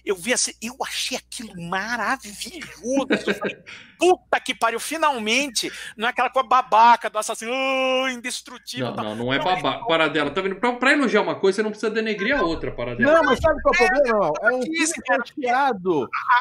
Eu 0.06 0.15
vi 0.15 0.34
assim, 0.34 0.52
eu 0.62 0.76
achei 0.86 1.17
aquilo 1.17 1.54
maravilhoso. 1.69 3.08
Eu 3.10 3.34
falei, 3.36 3.58
Puta 4.00 4.39
que 4.39 4.54
pariu, 4.54 4.80
finalmente, 4.80 5.71
não 5.97 6.08
é 6.08 6.12
aquela 6.12 6.30
coisa 6.30 6.47
babaca 6.47 7.10
do 7.10 7.17
assassino, 7.17 7.52
oh, 7.52 8.08
indestrutível. 8.10 8.88
Não, 8.88 8.95
tal. 8.95 9.06
não, 9.06 9.15
não 9.15 9.34
é 9.34 9.39
babá. 9.39 9.80
Paradela. 9.86 10.30
Tá 10.30 10.39
vendo? 10.41 10.56
Pra, 10.58 10.73
pra 10.73 10.93
elogiar 10.93 11.21
uma 11.21 11.34
coisa, 11.36 11.58
você 11.58 11.63
não 11.63 11.71
precisa 11.71 11.89
denegrir 11.89 12.38
a 12.38 12.43
outra, 12.43 12.71
paradela. 12.71 13.12
Não, 13.13 13.23
mas 13.23 13.39
sabe 13.39 13.60
qual 13.62 13.73
é 13.73 13.84
o 13.84 13.88
problema? 13.88 14.19
Mal? 14.19 14.34
É 14.43 14.54
um 14.56 14.62
filme 14.62 14.78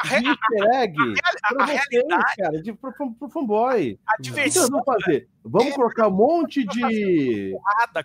re- 0.03 0.21
de 0.21 0.27
easter 0.29 0.75
egg 0.75 0.95
a, 0.99 1.55
pra 1.55 1.63
a 1.63 1.65
vocês, 1.67 2.35
cara, 2.37 2.61
de, 2.61 2.73
pro, 2.73 2.93
pro, 2.93 3.11
pro 3.13 3.29
fanboy. 3.29 3.99
a 4.07 4.13
O 4.13 4.15
que 4.17 4.21
diversão 4.21 4.61
nós 4.61 4.69
vamos 4.69 4.85
fazer? 4.85 5.27
Vamos 5.43 5.73
colocar 5.75 6.07
um 6.09 6.11
monte 6.11 6.63
de, 6.65 7.53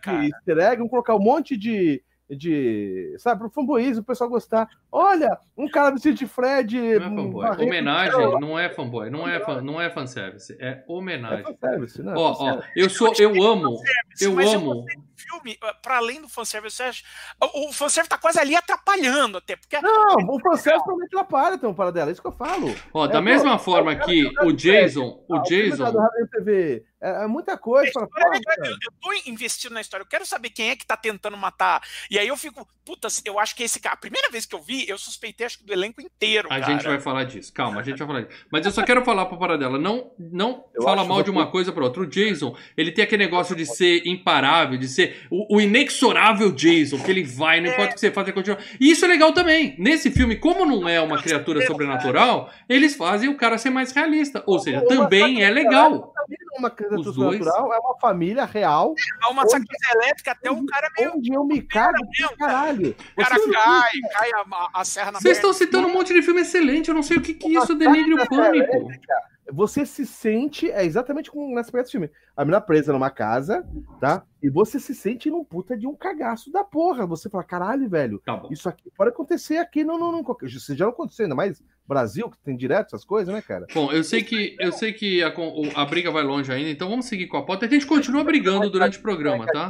cara. 0.00 0.18
de 0.20 0.26
easter 0.30 0.58
egg, 0.58 0.76
vamos 0.76 0.90
colocar 0.90 1.14
um 1.14 1.20
monte 1.20 1.56
de, 1.58 2.02
de 2.36 3.14
sabe, 3.18 3.40
pro 3.40 3.50
fanboyismo, 3.50 4.02
o 4.02 4.04
pessoal 4.04 4.30
gostar. 4.30 4.68
Olha, 4.90 5.38
um 5.56 5.68
cara 5.68 5.90
vestido 5.90 6.16
de 6.16 6.26
Fred. 6.26 6.76
Não 6.78 6.94
é 6.94 7.00
fanboy. 7.00 7.46
varrendo 7.46 7.62
Homenagem 7.64 8.40
não 8.40 8.58
é 8.58 8.68
fanboy. 8.68 9.10
Não 9.10 9.28
é, 9.28 9.40
fan, 9.40 9.60
não 9.62 9.80
é 9.80 9.90
fanservice. 9.90 10.56
É 10.58 10.68
É 10.68 10.84
homenagem. 10.86 11.44
fanservice, 11.44 12.02
né? 12.02 12.14
Ó, 12.16 12.32
ó, 12.38 12.62
eu 12.76 12.88
sou. 12.90 13.12
Eu 13.18 13.42
amo. 13.42 13.78
Eu 14.20 14.38
amo. 14.38 14.84
Filme, 15.22 15.58
ah, 15.62 15.74
pra 15.74 15.96
além 15.98 16.20
do 16.20 16.28
fanservice, 16.28 16.76
você 16.76 16.82
acha, 16.84 17.04
o, 17.40 17.68
o 17.68 17.72
fanservice 17.72 18.08
tá 18.10 18.18
quase 18.18 18.38
ali 18.38 18.54
atrapalhando 18.56 19.38
até, 19.38 19.56
porque 19.56 19.80
Não, 19.80 20.16
o 20.28 20.40
fanservice 20.40 20.84
também 20.84 21.06
atrapalha, 21.06 21.54
então, 21.54 21.74
para 21.74 21.90
dela. 21.90 22.10
É 22.10 22.12
isso 22.12 22.20
que 22.22 22.28
eu 22.28 22.32
falo. 22.32 22.74
Ó, 22.92 23.06
da 23.06 23.18
É, 23.18 23.20
mesma 23.20 23.58
pô, 23.58 23.72
que 24.04 24.24
o 24.42 24.52
Jason. 24.52 25.24
O 25.28 25.38
Jason. 25.42 25.92
TV 26.30 26.84
é, 27.00 27.24
é 27.24 27.26
muita 27.26 27.58
coisa. 27.58 27.90
A 27.90 27.92
Fala, 27.92 28.06
história 28.06 28.30
pô, 28.30 28.50
é 28.52 28.56
cara. 28.56 28.68
eu, 28.68 28.72
eu 28.72 28.92
tô 29.00 29.30
investindo 29.30 29.72
na 29.72 29.80
história, 29.80 30.02
eu 30.04 30.08
quero 30.08 30.24
saber 30.24 30.50
quem 30.50 30.70
é 30.70 30.76
que 30.76 30.86
tá 30.86 30.96
tentando 30.96 31.36
matar. 31.36 31.82
E 32.10 32.18
aí 32.18 32.28
eu 32.28 32.36
fico, 32.36 32.66
puta, 32.84 33.08
eu 33.24 33.38
acho 33.40 33.56
que 33.56 33.64
esse 33.64 33.80
cara, 33.80 33.94
a 33.94 33.98
primeira 33.98 34.30
vez 34.30 34.46
que 34.46 34.54
eu 34.54 34.62
vi, 34.62 34.88
eu 34.88 34.96
suspeitei 34.96 35.46
acho 35.46 35.58
que 35.58 35.64
do 35.64 35.72
elenco 35.72 36.00
inteiro, 36.00 36.46
A 36.50 36.60
cara. 36.60 36.72
gente 36.72 36.86
vai 36.86 37.00
falar 37.00 37.24
disso. 37.24 37.52
Calma, 37.52 37.80
a 37.80 37.82
gente 37.82 37.98
vai 37.98 38.06
falar 38.06 38.20
disso. 38.22 38.44
Mas 38.50 38.64
eu 38.64 38.72
só 38.72 38.84
quero 38.84 39.04
falar 39.04 39.26
pra 39.26 39.36
Paradela. 39.36 39.78
Não, 39.78 40.12
não 40.18 40.64
Eu 40.74 40.82
fala 40.82 41.04
mal 41.04 41.22
de 41.22 41.30
uma 41.30 41.46
coisa 41.50 41.72
pra 41.72 41.82
outra. 41.84 42.02
O 42.02 42.06
Jason, 42.06 42.56
ele 42.76 42.92
tem 42.92 43.02
aquele 43.04 43.24
negócio 43.24 43.56
de 43.56 43.66
ser 43.66 44.06
imparável, 44.06 44.78
de 44.78 44.88
ser 44.88 45.11
o, 45.30 45.56
o 45.56 45.60
inexorável 45.60 46.52
Jason, 46.52 46.98
que 46.98 47.10
ele 47.10 47.24
vai, 47.24 47.60
não 47.60 47.68
importa 47.68 47.92
o 47.92 47.94
que 47.94 48.00
você 48.00 48.10
faz, 48.10 48.26
ele 48.26 48.34
continua. 48.34 48.58
E 48.80 48.90
isso 48.90 49.04
é 49.04 49.08
legal 49.08 49.32
também. 49.32 49.74
Nesse 49.78 50.10
filme, 50.10 50.36
como 50.36 50.64
não 50.64 50.88
é 50.88 51.00
uma 51.00 51.20
criatura 51.22 51.64
sobrenatural, 51.66 52.50
eles 52.68 52.94
fazem 52.94 53.28
o 53.28 53.36
cara 53.36 53.58
ser 53.58 53.70
mais 53.70 53.92
realista. 53.92 54.42
Ou 54.46 54.58
seja, 54.58 54.80
Uma 54.80 54.88
também 54.88 55.42
é 55.42 55.50
legal. 55.50 56.12
É 56.54 56.58
uma 56.58 56.70
criatura 56.70 57.00
Os 57.00 57.16
dois. 57.16 57.38
natural, 57.40 57.72
é 57.72 57.78
uma 57.78 57.98
família 57.98 58.44
real, 58.44 58.94
Dá 59.20 59.28
uma 59.30 59.46
sacola 59.46 59.66
elétrica 59.94 60.32
até 60.32 60.50
o 60.50 60.64
cara 60.66 60.88
meio. 60.98 61.12
onde 61.16 61.32
eu 61.32 61.44
me 61.44 61.62
cago 61.62 61.96
caralho. 62.38 62.94
O 63.16 63.22
cara 63.22 63.36
cai, 63.52 63.90
cai 64.12 64.30
a, 64.34 64.80
a 64.80 64.84
serra 64.84 65.12
na 65.12 65.20
Vocês 65.20 65.38
estão 65.38 65.52
citando 65.52 65.88
um 65.88 65.92
monte 65.92 66.12
de 66.12 66.22
filme 66.22 66.40
excelente. 66.40 66.88
Eu 66.88 66.94
não 66.94 67.02
sei 67.02 67.16
o 67.16 67.20
que, 67.20 67.34
que 67.34 67.48
isso 67.56 67.74
denigre 67.74 68.14
o 68.14 68.28
pânico. 68.28 68.88
Você 69.50 69.84
se 69.84 70.06
sente, 70.06 70.70
é 70.70 70.84
exatamente 70.84 71.30
como 71.30 71.54
nessa 71.54 71.70
pegada 71.70 71.88
do 71.88 71.90
filme. 71.90 72.10
A 72.36 72.44
menina 72.44 72.60
presa 72.60 72.92
numa 72.92 73.10
casa, 73.10 73.66
tá? 74.00 74.22
E 74.42 74.48
você 74.48 74.78
se 74.78 74.94
sente 74.94 75.30
num 75.30 75.44
puta 75.44 75.76
de 75.76 75.86
um 75.86 75.94
cagaço 75.94 76.50
da 76.50 76.62
porra. 76.62 77.06
Você 77.06 77.28
fala, 77.28 77.44
caralho, 77.44 77.88
velho, 77.88 78.20
Tá 78.24 78.42
isso 78.50 78.68
aqui 78.68 78.90
pode 78.96 79.10
acontecer 79.10 79.56
aqui 79.58 79.84
no, 79.84 79.98
no 79.98 80.22
qualquer- 80.24 80.46
Isso 80.46 80.74
já 80.76 80.84
não 80.84 80.92
aconteceu, 80.92 81.24
ainda 81.24 81.34
mais 81.34 81.62
Brasil, 81.86 82.30
que 82.30 82.38
tem 82.38 82.56
direto 82.56 82.86
essas 82.94 83.04
coisas, 83.04 83.34
né, 83.34 83.42
cara? 83.42 83.66
Bom, 83.74 83.90
eu 83.92 84.04
sei 84.04 84.22
que, 84.22 84.56
eu 84.60 84.72
sei 84.72 84.92
que 84.92 85.22
a, 85.22 85.32
a 85.74 85.84
briga 85.84 86.10
vai 86.10 86.22
longe 86.22 86.50
ainda, 86.52 86.70
então 86.70 86.88
vamos 86.88 87.06
seguir 87.06 87.26
com 87.26 87.36
a 87.36 87.44
pauta. 87.44 87.66
A 87.66 87.68
gente 87.68 87.86
continua 87.86 88.24
brigando 88.24 88.70
durante 88.70 88.98
o 88.98 89.02
programa, 89.02 89.46
tá? 89.46 89.68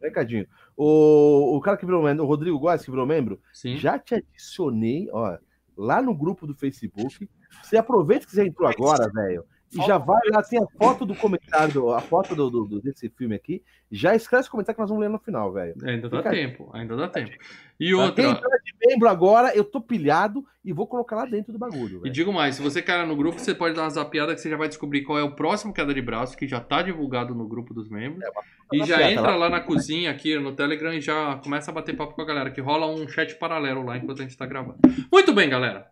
Recadinho. 0.00 0.46
O, 0.76 1.56
o 1.56 1.60
cara 1.60 1.76
que 1.78 1.86
virou 1.86 2.02
membro, 2.02 2.22
o 2.22 2.26
Rodrigo 2.26 2.58
Góes, 2.58 2.84
que 2.84 2.90
virou 2.90 3.06
membro, 3.06 3.40
Sim. 3.52 3.76
já 3.78 3.98
te 3.98 4.14
adicionei, 4.14 5.08
ó, 5.10 5.38
lá 5.76 6.00
no 6.00 6.14
grupo 6.14 6.46
do 6.46 6.54
Facebook. 6.54 7.28
Você 7.62 7.76
aproveita 7.76 8.26
que 8.26 8.32
você 8.32 8.46
entrou 8.46 8.68
agora, 8.68 9.08
velho. 9.12 9.44
E 9.72 9.84
já 9.84 9.98
vai 9.98 10.20
lá, 10.30 10.42
tem 10.42 10.60
a 10.62 10.66
foto 10.78 11.04
do 11.04 11.14
comentário, 11.14 11.90
a 11.92 12.00
foto 12.00 12.34
do, 12.34 12.48
do- 12.50 12.80
desse 12.80 13.08
filme 13.10 13.34
aqui. 13.34 13.62
Já 13.90 14.14
escreve 14.14 14.40
esse 14.42 14.50
comentário 14.50 14.76
que 14.76 14.80
nós 14.80 14.88
vamos 14.88 15.02
ler 15.02 15.10
no 15.10 15.18
final, 15.18 15.52
velho. 15.52 15.74
Ainda 15.84 16.08
dá 16.08 16.16
Fica 16.18 16.30
aí. 16.30 16.36
tempo, 16.36 16.70
ainda 16.72 16.96
dá 16.96 17.08
tempo. 17.08 17.30
E 17.78 17.90
Pra 17.94 18.12
Quem 18.12 18.26
outra, 18.26 18.46
entrar 18.46 18.58
de 18.64 18.74
membro 18.86 19.08
agora, 19.08 19.54
eu 19.54 19.64
tô 19.64 19.80
pilhado 19.80 20.44
e 20.64 20.72
vou 20.72 20.86
colocar 20.86 21.16
lá 21.16 21.24
dentro 21.26 21.52
do 21.52 21.58
bagulho, 21.58 21.98
e 21.98 22.00
velho. 22.02 22.12
digo 22.12 22.32
mais, 22.32 22.54
se 22.54 22.62
você 22.62 22.80
cair 22.80 23.06
no 23.06 23.14
grupo, 23.16 23.38
você 23.38 23.54
pode 23.54 23.74
dar 23.74 23.82
uma 23.82 23.90
zapiada 23.90 24.34
que 24.34 24.40
você 24.40 24.48
já 24.48 24.56
vai 24.56 24.68
descobrir 24.68 25.02
qual 25.02 25.18
é 25.18 25.22
o 25.22 25.32
próximo 25.34 25.74
queda 25.74 25.92
de 25.92 26.00
braço, 26.00 26.36
que 26.36 26.46
já 26.48 26.60
tá 26.60 26.80
divulgado 26.82 27.34
no 27.34 27.46
grupo 27.46 27.74
dos 27.74 27.88
membros. 27.90 28.24
E 28.72 28.84
já 28.84 29.10
entra 29.10 29.30
lá. 29.32 29.36
lá 29.36 29.48
na 29.50 29.60
cozinha 29.60 30.10
aqui 30.10 30.38
no 30.38 30.52
Telegram 30.54 30.94
e 30.94 31.00
já 31.00 31.36
começa 31.42 31.70
a 31.70 31.74
bater 31.74 31.96
papo 31.96 32.14
com 32.14 32.22
a 32.22 32.26
galera, 32.26 32.50
que 32.50 32.60
rola 32.60 32.86
um 32.86 33.06
chat 33.08 33.34
paralelo 33.36 33.84
lá 33.84 33.96
enquanto 33.98 34.20
a 34.20 34.22
gente 34.22 34.36
tá 34.36 34.46
gravando. 34.46 34.78
Muito 35.12 35.32
bem, 35.34 35.48
galera. 35.50 35.86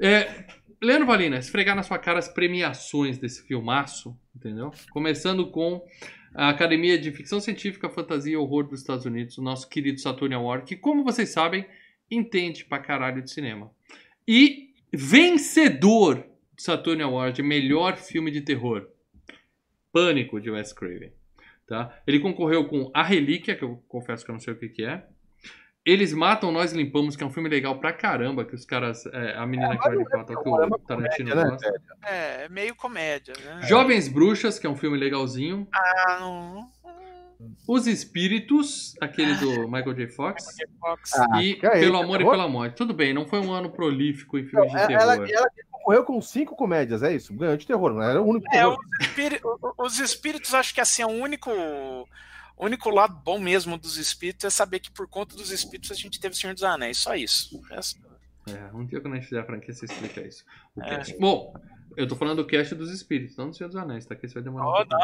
É, 0.00 0.44
Leandro 0.80 1.06
Valina, 1.06 1.38
esfregar 1.38 1.74
na 1.74 1.82
sua 1.82 1.98
cara 1.98 2.18
as 2.18 2.28
premiações 2.28 3.18
desse 3.18 3.42
filmaço, 3.46 4.18
entendeu? 4.34 4.70
Começando 4.90 5.50
com 5.50 5.82
a 6.34 6.50
Academia 6.50 6.98
de 6.98 7.10
Ficção 7.10 7.40
Científica, 7.40 7.88
Fantasia 7.88 8.34
e 8.34 8.36
Horror 8.36 8.68
dos 8.68 8.80
Estados 8.80 9.06
Unidos, 9.06 9.38
o 9.38 9.42
nosso 9.42 9.68
querido 9.68 9.98
Saturn 9.98 10.34
Award, 10.34 10.66
que, 10.66 10.76
como 10.76 11.02
vocês 11.02 11.30
sabem, 11.30 11.66
entende 12.10 12.64
pra 12.64 12.78
caralho 12.78 13.22
de 13.22 13.30
cinema. 13.30 13.70
E 14.28 14.74
vencedor 14.92 16.26
do 16.54 16.62
Saturn 16.62 17.02
Award, 17.02 17.42
melhor 17.42 17.96
filme 17.96 18.30
de 18.30 18.42
terror, 18.42 18.86
Pânico, 19.90 20.38
de 20.38 20.50
Wes 20.50 20.74
Craven. 20.74 21.10
Tá? 21.66 22.00
Ele 22.06 22.20
concorreu 22.20 22.68
com 22.68 22.90
A 22.92 23.02
Relíquia, 23.02 23.56
que 23.56 23.64
eu 23.64 23.82
confesso 23.88 24.24
que 24.24 24.30
eu 24.30 24.34
não 24.34 24.40
sei 24.40 24.52
o 24.52 24.58
que, 24.58 24.68
que 24.68 24.84
é. 24.84 25.06
Eles 25.86 26.12
Matam, 26.12 26.50
Nós 26.50 26.72
Limpamos, 26.72 27.14
que 27.14 27.22
é 27.22 27.26
um 27.26 27.30
filme 27.30 27.48
legal 27.48 27.78
pra 27.78 27.92
caramba, 27.92 28.44
que 28.44 28.54
os 28.56 28.64
caras. 28.66 29.06
é, 29.06 29.36
a 29.36 29.46
menina 29.46 29.78
que 29.78 29.88
vai 29.88 29.96
que 30.04 30.12
é 30.12 30.16
uma 30.16 30.66
o 30.66 30.78
Tarantino 30.80 31.30
comédia, 31.30 31.34
né, 31.34 31.44
gosta. 31.50 31.70
velho? 31.70 31.82
É, 32.04 32.48
meio 32.48 32.74
comédia, 32.74 33.34
né? 33.44 33.60
Jovens 33.68 34.08
Bruxas, 34.08 34.58
que 34.58 34.66
é 34.66 34.70
um 34.70 34.74
filme 34.76 34.98
legalzinho. 34.98 35.66
Ah, 35.72 36.16
não. 36.20 36.68
Os 37.68 37.86
Espíritos, 37.86 38.94
aquele 39.00 39.34
do 39.34 39.68
Michael 39.68 39.94
J. 39.94 40.08
Fox. 40.08 40.46
Fox. 40.80 41.12
Ah, 41.14 41.42
e 41.42 41.54
Pelo 41.56 41.98
Amor 41.98 42.16
e 42.16 42.18
terror? 42.18 42.30
pela 42.32 42.48
Morte. 42.48 42.74
Tudo 42.76 42.92
bem, 42.94 43.12
não 43.14 43.26
foi 43.28 43.38
um 43.40 43.52
ano 43.52 43.70
prolífico 43.70 44.38
em 44.38 44.44
filmes 44.46 44.72
de 44.72 44.78
Ela, 44.94 45.18
terror. 45.18 45.28
ela 45.30 45.48
concorreu 45.70 46.02
com 46.04 46.20
cinco 46.20 46.56
comédias, 46.56 47.02
é 47.02 47.14
isso? 47.14 47.34
Ganhou 47.34 47.56
de 47.56 47.66
terror, 47.66 47.92
não 47.92 48.02
era 48.02 48.20
o 48.22 48.26
único 48.26 48.46
É, 48.52 48.66
os, 48.66 48.76
espíri- 49.00 49.40
os 49.78 49.98
espíritos, 50.00 50.54
acho 50.54 50.74
que 50.74 50.80
assim, 50.80 51.02
é 51.02 51.06
o 51.06 51.10
único, 51.10 51.50
o 52.56 52.64
único 52.66 52.90
lado 52.90 53.14
bom 53.24 53.38
mesmo 53.38 53.76
dos 53.78 53.96
espíritos 53.98 54.44
é 54.44 54.50
saber 54.50 54.80
que 54.80 54.90
por 54.90 55.06
conta 55.08 55.36
dos 55.36 55.50
espíritos 55.50 55.90
a 55.90 55.94
gente 55.94 56.18
teve 56.20 56.34
o 56.34 56.36
Senhor 56.38 56.54
dos 56.54 56.62
Anéis, 56.62 56.98
só 56.98 57.14
isso. 57.14 57.60
É, 58.48 58.72
um 58.74 58.84
dia 58.86 59.00
quando 59.00 59.14
a 59.14 59.16
gente 59.16 59.28
fizer 59.28 59.40
a 59.40 59.44
franquia, 59.44 59.74
você 59.74 59.84
explica 59.86 60.20
isso. 60.20 60.44
O 60.76 60.82
É. 60.82 60.88
cast. 60.98 61.18
Bom, 61.18 61.52
eu 61.96 62.06
tô 62.06 62.14
falando 62.14 62.36
do 62.42 62.46
cast 62.46 62.74
dos 62.74 62.90
Espíritos, 62.92 63.36
não 63.36 63.50
do 63.50 63.56
Senhor 63.56 63.68
dos 63.68 63.76
Anéis, 63.76 64.06
tá? 64.06 64.14
Que 64.14 64.26
isso 64.26 64.34
vai 64.34 64.42
demorar 64.42 64.66
um 64.66 64.68
Oh, 64.68 64.86
pouquinho. 64.86 64.98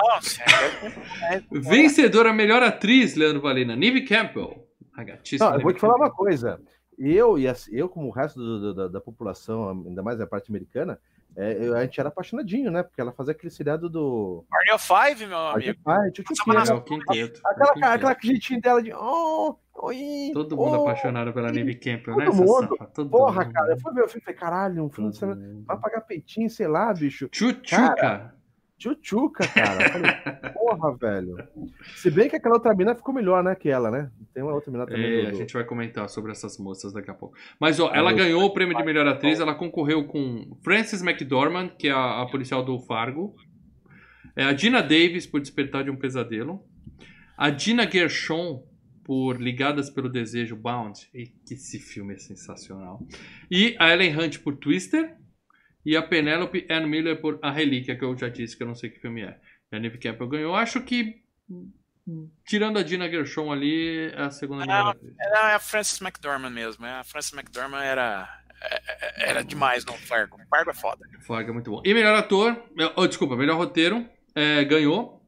não. 1.53 1.61
Vencedora 1.63 2.33
melhor 2.33 2.63
atriz, 2.63 3.15
Leandro 3.15 3.41
Valina, 3.43 3.75
Neve 3.77 4.03
Campbell. 4.03 4.67
A 4.95 5.03
gatíssima 5.05 5.51
Não, 5.51 5.57
eu 5.57 5.63
vou 5.63 5.73
te 5.73 5.81
falar 5.81 5.97
uma 5.97 6.11
coisa. 6.11 6.61
Eu, 6.99 7.39
e 7.39 7.49
as- 7.49 7.67
eu 7.73 7.89
como 7.89 8.09
o 8.09 8.11
resto 8.11 8.39
do- 8.39 8.61
do- 8.61 8.75
da, 8.75 8.89
da 8.89 9.01
população, 9.01 9.71
ainda 9.87 10.03
mais 10.03 10.21
a 10.21 10.27
parte 10.27 10.51
americana, 10.51 10.99
é, 11.37 11.67
eu- 11.67 11.77
a 11.77 11.83
gente 11.85 11.99
era 11.99 12.09
apaixonadinho, 12.09 12.71
né? 12.71 12.83
Porque 12.83 13.01
ela 13.01 13.13
fazia 13.13 13.33
aquele 13.33 13.51
seriado 13.51 13.89
do. 13.89 14.45
Of 14.75 14.87
Five, 14.87 15.27
meu 15.27 15.39
amigo. 15.39 15.79
Tchutchuquinha, 16.13 16.55
Passava 16.59 16.85
É 17.15 17.21
é 17.21 17.33
Aquela, 17.45 17.95
aquela 17.95 18.17
jeitinho 18.23 18.61
dela 18.61 18.83
de. 18.83 18.93
Oh, 18.93 19.57
oi, 19.75 20.31
Todo 20.33 20.57
mundo 20.57 20.79
oh, 20.79 20.83
apaixonado 20.83 21.33
pela 21.33 21.51
Neve 21.53 21.75
Campbell, 21.75 22.15
todo 22.15 22.25
né? 22.25 22.31
mundo. 22.31 22.77
Todo 22.95 23.11
Porra, 23.11 23.45
mundo. 23.45 23.53
cara. 23.55 23.73
Eu 23.73 23.81
fui 23.81 23.93
ver 23.95 24.03
o 24.05 24.09
filme 24.09 24.21
e 24.21 24.25
falei, 24.25 24.41
caralho, 24.41 24.85
um 24.85 24.91
filme. 24.91 25.11
Vai 25.67 25.79
pagar 25.79 26.01
peitinho, 26.03 26.49
sei 26.51 26.67
lá, 26.69 26.93
bicho. 26.93 27.29
Tchutchuca. 27.29 28.35
Tchutchuca, 28.83 29.47
cara. 29.49 29.91
Falei, 29.91 30.53
porra, 30.53 30.97
velho. 30.97 31.37
Se 31.97 32.11
bem 32.11 32.29
que 32.29 32.37
aquela 32.37 32.55
outra 32.57 32.75
mina 32.75 32.95
ficou 32.95 33.15
melhor, 33.15 33.43
né, 33.45 33.55
que 33.55 33.69
ela, 33.69 33.91
né? 33.91 34.11
Tem 34.35 34.43
uma 34.43 34.53
outra 34.55 34.71
mina 34.73 34.87
também. 34.87 35.21
É, 35.21 35.23
do- 35.23 35.29
a 35.29 35.35
gente 35.35 35.53
vai 35.55 35.65
comentar 35.65 36.09
sobre 36.09 36.33
essas 36.33 36.59
moças 36.59 36.93
daqui 36.93 37.11
a 37.11 37.15
pouco. 37.15 37.37
Mas, 37.61 37.79
ó, 37.79 37.89
Ah, 37.93 37.97
ela 37.97 38.11
eu- 38.11 38.17
ganhou 38.17 38.43
o 38.45 38.53
prêmio 38.53 38.77
de 38.77 38.83
melhor 38.85 39.07
atriz, 39.07 39.39
ela 39.41 39.55
concorreu 39.55 40.05
com 40.05 40.57
Frances 40.65 41.03
McDormand, 41.03 41.69
que 41.79 41.89
é 41.89 41.93
a, 41.93 42.23
a 42.23 42.27
policial 42.27 42.65
do 42.65 42.79
Fargo. 42.81 43.35
É, 44.35 44.45
a 44.45 44.57
Gina 44.57 44.81
Davis, 44.83 45.27
por 45.27 45.41
Despertar 45.41 45.85
de 45.85 45.91
um 45.91 45.97
Pesadelo. 45.97 46.61
A 47.37 47.51
Gina 47.51 47.89
Gershon, 47.91 48.63
por 49.05 49.41
Ligadas 49.41 49.91
pelo 49.91 50.09
Desejo 50.09 50.57
Bound. 50.57 50.99
E 51.15 51.27
que 51.27 51.55
esse 51.55 51.79
filme 51.79 52.15
é 52.15 52.19
sensacional. 52.19 53.01
E 53.51 53.77
a 53.79 53.93
Ellen 53.93 54.17
Hunt 54.19 54.39
por 54.39 54.57
Twister. 54.57 55.17
E 55.85 55.97
a 55.97 56.03
Penelope 56.03 56.67
Ann 56.71 56.87
Miller 56.87 57.21
por 57.21 57.39
A 57.43 57.51
Relíquia, 57.51 57.97
que 57.97 58.05
eu 58.05 58.17
já 58.17 58.29
disse 58.29 58.57
que 58.57 58.63
eu 58.63 58.67
não 58.67 58.75
sei 58.75 58.91
que 58.91 59.01
filme 59.01 59.23
é. 59.23 59.39
E 59.71 59.77
a 59.77 59.81
Neve 59.81 59.99
Campbell 59.99 60.29
ganhou. 60.29 60.55
Acho 60.55 60.81
que, 60.83 61.23
tirando 62.47 62.79
a 62.79 62.85
Gina 62.85 63.09
Gershon 63.11 63.51
ali, 63.53 64.11
é 64.13 64.23
a 64.23 64.31
segunda 64.31 64.65
melhor. 64.67 64.97
Era 65.19 65.57
a 65.57 65.59
Frances 65.59 66.01
McDormand 66.01 66.51
mesmo. 66.51 66.85
A 66.87 67.03
Frances 67.05 67.33
McDormand 67.33 67.83
era, 67.83 68.29
é- 68.61 69.31
era 69.31 69.43
demais 69.45 69.85
no 69.85 69.93
Fargo. 69.95 70.39
Fargo 70.49 70.71
é 70.71 70.75
foda. 70.75 71.05
Fargo 71.27 71.51
é 71.51 71.53
muito 71.53 71.71
bom. 71.71 71.83
E 71.85 71.93
melhor 71.95 72.15
ator, 72.17 72.63
oh, 72.97 73.07
desculpa, 73.07 73.37
melhor 73.37 73.57
roteiro, 73.57 74.09
é, 74.35 74.65
ganhou. 74.65 75.21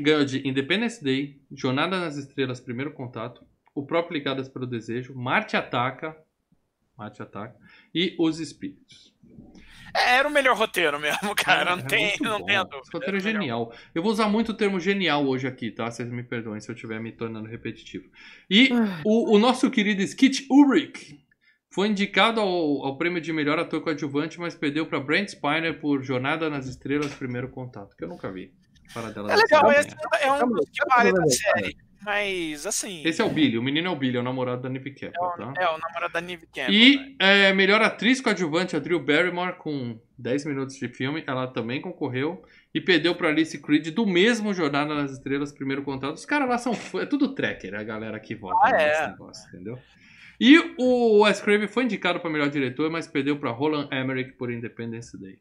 Ganhou 0.00 0.24
de 0.24 0.46
Independence 0.48 1.02
Day, 1.02 1.40
Jornada 1.52 1.98
nas 1.98 2.16
Estrelas, 2.16 2.60
Primeiro 2.60 2.92
Contato, 2.92 3.44
O 3.74 3.84
próprio 3.84 4.16
Ligadas 4.16 4.48
pelo 4.48 4.64
Desejo, 4.66 5.12
Marte 5.14 5.56
Ataca, 5.56 6.16
Marte 6.96 7.20
Ataca 7.20 7.56
e 7.92 8.14
Os 8.18 8.38
Espíritos. 8.38 9.12
É, 9.94 10.16
Era 10.16 10.28
o 10.28 10.30
melhor 10.30 10.56
roteiro 10.56 10.98
mesmo, 10.98 11.34
cara. 11.36 11.72
É, 11.72 11.76
não 11.76 11.82
é 11.82 11.86
tem, 11.86 12.14
não 12.20 12.38
bom. 12.40 12.46
tem 12.46 12.56
a 12.56 12.62
dúvida. 12.62 12.82
Esse 12.82 12.92
roteiro 12.92 13.16
é 13.16 13.20
o 13.20 13.24
melhor. 13.24 13.40
genial. 13.40 13.72
Eu 13.94 14.02
vou 14.02 14.12
usar 14.12 14.28
muito 14.28 14.50
o 14.52 14.54
termo 14.54 14.80
genial 14.80 15.26
hoje 15.26 15.46
aqui, 15.46 15.70
tá? 15.70 15.90
Vocês 15.90 16.08
me 16.10 16.22
perdoem 16.22 16.60
se 16.60 16.70
eu 16.70 16.74
estiver 16.74 17.00
me 17.00 17.12
tornando 17.12 17.48
repetitivo. 17.48 18.04
E 18.50 18.70
o, 19.04 19.36
o 19.36 19.38
nosso 19.38 19.70
querido 19.70 20.02
Skit 20.02 20.46
Ulrich 20.50 21.18
foi 21.72 21.88
indicado 21.88 22.40
ao, 22.40 22.84
ao 22.86 22.96
prêmio 22.96 23.20
de 23.20 23.32
melhor 23.32 23.58
ator 23.58 23.80
coadjuvante, 23.80 24.38
mas 24.38 24.54
perdeu 24.54 24.86
para 24.86 25.00
Brent 25.00 25.30
Spiner 25.30 25.80
por 25.80 26.02
Jornada 26.02 26.48
nas 26.48 26.66
Estrelas 26.66 27.12
Primeiro 27.14 27.48
Contato, 27.48 27.96
que 27.96 28.04
eu 28.04 28.08
nunca 28.08 28.30
vi. 28.30 28.52
Fala 28.92 29.10
dela 29.10 29.32
É 29.32 29.36
legal, 29.36 29.72
esse 29.72 29.94
é 30.20 30.32
um 30.32 30.46
dos 30.48 30.68
que 30.70 30.84
vale 30.88 31.12
da 31.12 31.26
série. 31.26 31.76
Mas, 32.04 32.66
assim. 32.66 33.02
Esse 33.04 33.22
é 33.22 33.24
o 33.24 33.30
Billy, 33.30 33.56
o 33.56 33.62
menino 33.62 33.88
é 33.88 33.90
o 33.90 33.96
Billy, 33.96 34.16
é 34.16 34.20
o 34.20 34.22
namorado 34.22 34.62
da 34.62 34.68
Neve 34.68 34.90
é, 34.90 34.92
Campbell, 34.92 35.22
o, 35.22 35.30
tá? 35.36 35.54
é 35.56 35.68
o 35.68 35.78
namorado 35.78 36.12
da 36.12 36.20
Neve 36.20 36.46
Campbell. 36.46 36.68
né? 36.68 36.74
E 36.74 37.16
é, 37.18 37.52
melhor 37.52 37.80
atriz 37.80 38.20
coadjuvante, 38.20 38.76
a 38.76 38.78
Drew 38.78 39.00
Barrymore, 39.00 39.56
com 39.56 39.98
10 40.18 40.44
minutos 40.44 40.76
de 40.76 40.88
filme, 40.88 41.24
ela 41.26 41.46
também 41.46 41.80
concorreu 41.80 42.44
e 42.74 42.80
perdeu 42.80 43.14
para 43.14 43.28
Alice 43.28 43.60
Creed 43.60 43.88
do 43.88 44.06
mesmo 44.06 44.52
Jornada 44.52 44.94
nas 44.94 45.12
Estrelas, 45.12 45.52
primeiro 45.52 45.82
contato. 45.82 46.14
Os 46.14 46.26
caras 46.26 46.48
lá 46.48 46.58
são 46.58 46.72
é 47.00 47.06
tudo 47.06 47.34
tracker, 47.34 47.74
a 47.74 47.82
galera 47.82 48.20
que 48.20 48.34
vota 48.34 48.58
Ah, 48.68 48.72
nesse 48.72 49.00
é. 49.02 49.06
negócio, 49.08 49.48
entendeu? 49.48 49.78
E 50.40 50.58
o 50.78 51.22
Wes 51.22 51.40
Craven 51.40 51.68
foi 51.68 51.84
indicado 51.84 52.20
para 52.20 52.28
melhor 52.28 52.50
diretor, 52.50 52.90
mas 52.90 53.06
perdeu 53.06 53.38
para 53.38 53.50
Roland 53.50 53.88
Emmerich 53.92 54.32
por 54.32 54.50
Independence 54.50 55.16
Day. 55.18 55.38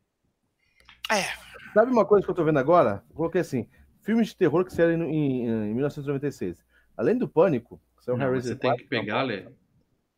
Sabe 1.73 1.91
uma 1.91 2.05
coisa 2.05 2.23
que 2.23 2.31
eu 2.31 2.35
tô 2.35 2.43
vendo 2.43 2.59
agora? 2.59 3.03
Eu 3.09 3.15
coloquei 3.15 3.41
assim: 3.41 3.67
filmes 4.03 4.27
de 4.27 4.35
terror 4.37 4.63
que 4.65 4.73
saíram 4.73 5.05
em, 5.05 5.47
em 5.47 5.73
1996. 5.73 6.63
Além 6.95 7.17
do 7.17 7.27
Pânico, 7.27 7.81
que 7.97 8.05
saiu 8.05 8.17
Não, 8.17 8.25
Hellraiser 8.25 8.53
você 8.53 8.59
tem 8.59 8.69
4, 8.69 8.83
que 8.83 8.89
pegar, 8.89 9.23
Lê. 9.23 9.45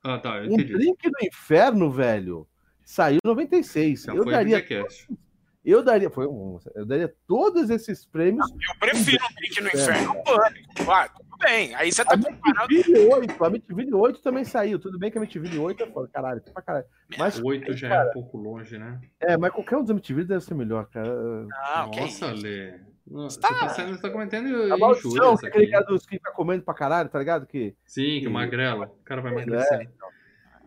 Ah, 0.03 0.19
tá, 0.19 0.37
eu 0.37 0.51
Um 0.51 0.53
entendi. 0.53 0.73
Drink 0.73 1.09
do 1.09 1.25
Inferno, 1.25 1.89
velho, 1.89 2.47
saiu 2.83 3.19
em 3.23 3.27
96. 3.27 4.03
Já 4.03 4.13
eu 4.13 4.25
daria, 4.25 4.63
eu 5.63 5.81
daria, 5.83 6.11
foi 6.11 6.27
um, 6.27 6.59
eu 6.75 6.85
daria 6.85 7.11
todos 7.27 7.71
esses 7.71 8.05
prêmios. 8.05 8.47
Eu 8.51 8.79
prefiro 8.79 9.23
um 9.23 9.35
Drink 9.35 9.61
no 9.61 9.67
É. 9.69 9.71
Inferno 9.71 10.09
ao 10.11 10.23
Pânico. 10.23 10.91
Ah, 10.91 11.09
tudo 11.09 11.37
bem. 11.39 11.73
Aí 11.73 11.91
você 11.91 12.05
tá 12.05 12.13
A 12.13 12.17
comparando. 12.17 13.11
8, 13.11 13.43
a 13.43 13.47
Amityville 13.47 13.93
8 13.95 14.21
também 14.21 14.43
saiu. 14.45 14.77
Tudo 14.77 14.99
bem 14.99 15.09
que 15.09 15.17
a 15.17 15.21
Amityville 15.21 15.57
8 15.57 15.83
é 15.83 15.87
foda, 15.87 16.07
caralho, 16.13 16.41
pra 16.53 16.61
caralho. 16.61 16.85
Mas, 17.17 17.41
Oito 17.41 17.73
já 17.73 17.95
é 17.95 18.09
um 18.09 18.13
pouco 18.13 18.37
longe, 18.37 18.77
né? 18.77 19.01
é, 19.19 19.35
mas 19.37 19.51
qualquer 19.51 19.77
um 19.77 19.81
dos 19.81 19.89
Amityville 19.89 20.27
deve 20.27 20.43
ser 20.43 20.53
melhor, 20.53 20.85
cara. 20.87 21.09
Que 21.91 21.99
Nossa, 21.99 22.31
isso. 22.31 22.43
Lê. 22.43 22.79
Nossa, 23.07 23.39
Tá. 23.39 23.67
Tá, 23.67 23.97
tá 23.97 24.09
cometendo 24.09 24.73
A 24.73 24.77
maldição, 24.77 25.37
que 25.37 25.45
aquele 25.47 25.67
cara 25.67 25.85
dos 25.85 26.05
que 26.05 26.19
tá 26.19 26.31
comendo 26.31 26.63
pra 26.63 26.73
caralho, 26.73 27.09
tá 27.09 27.19
ligado? 27.19 27.45
Que 27.45 27.75
Sim, 27.85 28.19
que 28.21 28.27
magrelo. 28.29 28.83
O 28.83 29.03
cara 29.03 29.21
vai 29.21 29.31
É, 29.31 29.35
emagrecendo. 29.35 29.89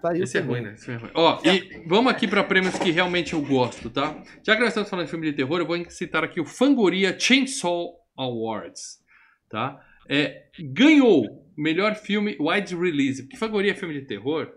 Saiu 0.00 0.22
Esse 0.22 0.38
é 0.38 0.40
também. 0.40 0.56
ruim, 0.56 0.64
né? 0.66 0.74
Esse 0.74 0.90
é 0.92 0.96
ruim. 0.96 1.10
Ó, 1.14 1.40
e 1.44 1.82
vamos 1.88 2.12
aqui 2.12 2.28
pra 2.28 2.44
prêmios 2.44 2.78
que 2.78 2.92
realmente 2.92 3.32
eu 3.32 3.42
gosto, 3.42 3.90
tá? 3.90 4.22
Já 4.44 4.54
que 4.54 4.60
nós 4.60 4.68
estamos 4.68 4.88
falando 4.88 5.06
de 5.06 5.10
filme 5.10 5.26
de 5.26 5.32
terror, 5.36 5.58
eu 5.58 5.66
vou 5.66 5.90
citar 5.90 6.22
aqui 6.22 6.40
o 6.40 6.44
Fangoria 6.44 7.18
Chainsaw 7.18 7.94
Awards, 8.16 9.00
tá? 9.50 9.84
É, 10.08 10.44
ganhou 10.72 11.44
melhor 11.56 11.96
filme 11.96 12.36
wide 12.40 12.76
release, 12.76 13.22
porque 13.24 13.36
Fangoria 13.36 13.72
é 13.72 13.74
filme 13.74 13.92
de 13.94 14.02
terror, 14.06 14.52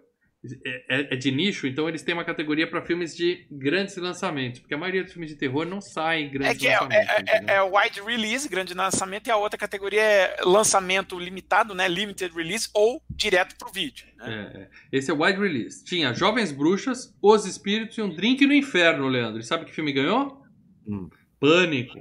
é, 0.66 0.86
é- 0.90 1.14
é 1.14 1.16
de 1.16 1.30
nicho, 1.32 1.68
então 1.68 1.88
eles 1.88 2.02
têm 2.02 2.14
uma 2.16 2.26
categoria 2.26 2.68
pra 2.68 2.82
filmes 2.82 3.16
de 3.16 3.46
grandes 3.52 3.96
lançamentos, 3.98 4.60
porque 4.60 4.74
a 4.74 4.78
maioria 4.78 5.04
dos 5.04 5.14
filmes 5.14 5.30
de 5.30 5.36
terror 5.36 5.66
não 5.66 5.80
saem 5.80 6.26
em 6.26 6.30
É 6.30 6.32
grandes 6.32 6.58
que 6.58 6.68
é, 6.68 6.80
lançamentos. 6.80 7.10
é, 7.10 7.38
é, 7.52 7.56
é 7.58 7.62
o 7.62 7.78
wide 7.78 8.02
release, 8.02 8.50
grande 8.50 8.74
lançamento, 8.74 9.28
e 9.28 9.32
a 9.32 9.38
outra 9.38 9.58
categoria 9.58 10.02
é 10.02 10.38
lançamento 10.44 11.20
limitado, 11.20 11.76
né? 11.76 11.88
Limited 11.88 12.34
release 12.36 12.70
ou 12.74 13.02
direto 13.10 13.56
pro 13.56 13.72
vídeo. 13.72 14.08
Né? 14.18 14.52
É, 14.56 14.58
é. 14.62 14.70
Esse 14.92 15.12
é 15.12 15.14
o 15.14 15.24
wide 15.24 15.40
release. 15.40 15.84
Tinha 15.84 16.12
Jovens 16.14 16.52
Bruxas, 16.52 17.16
Os 17.22 17.46
Espíritos 17.46 17.98
e 17.98 18.02
Um 18.02 18.10
Drink 18.10 18.46
no 18.48 18.54
Inferno, 18.54 19.08
Leandro. 19.08 19.40
E 19.40 19.44
sabe 19.44 19.66
que 19.66 19.72
filme 19.74 19.94
ganhou? 19.94 20.42
Hum. 20.88 21.08
Pânico. 21.40 22.00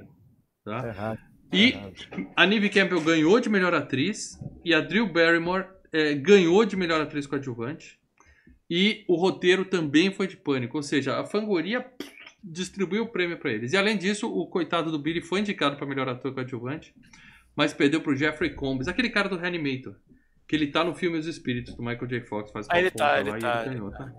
Tá? 0.65 0.87
Errado. 0.87 1.19
E 1.53 1.73
errado. 1.73 1.93
a 2.35 2.47
Neve 2.47 2.69
Campbell 2.69 3.01
ganhou 3.01 3.39
de 3.39 3.49
melhor 3.49 3.73
atriz 3.73 4.39
e 4.65 4.73
a 4.73 4.79
Drew 4.79 5.05
Barrymore 5.05 5.65
ganhou 6.21 6.63
de 6.65 6.75
melhor 6.77 7.01
atriz 7.01 7.27
coadjuvante. 7.27 7.99
E 8.73 9.03
o 9.05 9.17
roteiro 9.17 9.65
também 9.65 10.13
foi 10.13 10.27
de 10.27 10.37
pânico, 10.37 10.77
ou 10.77 10.81
seja, 10.81 11.19
a 11.19 11.25
Fangoria 11.25 11.85
distribuiu 12.41 13.03
o 13.03 13.09
prêmio 13.09 13.37
para 13.37 13.51
eles. 13.51 13.73
E 13.73 13.77
além 13.77 13.97
disso, 13.97 14.33
o 14.33 14.47
coitado 14.47 14.89
do 14.89 14.97
Billy 14.97 15.19
foi 15.19 15.41
indicado 15.41 15.75
para 15.75 15.85
melhor 15.85 16.07
ator 16.07 16.33
coadjuvante, 16.33 16.95
mas 17.53 17.73
perdeu 17.73 17.99
pro 17.99 18.15
Jeffrey 18.15 18.55
Combs, 18.55 18.87
aquele 18.87 19.09
cara 19.09 19.27
do 19.27 19.35
Reanimator, 19.35 19.97
que 20.47 20.55
ele 20.55 20.67
tá 20.67 20.85
no 20.85 20.95
filme 20.95 21.17
Os 21.17 21.27
Espíritos 21.27 21.75
do 21.75 21.83
Michael 21.83 22.07
J. 22.07 22.21
Fox, 22.21 22.49
faz 22.49 22.65
Ah, 22.69 22.79
ele 22.79 22.91
tá, 22.91 23.11
lá 23.11 23.19
ele 23.19 23.29
e 23.31 23.39
tá, 23.39 23.59
ele 23.59 23.59
ele 23.59 23.75
ganhou, 23.75 23.91
tá. 23.91 24.05
tá? 24.05 24.13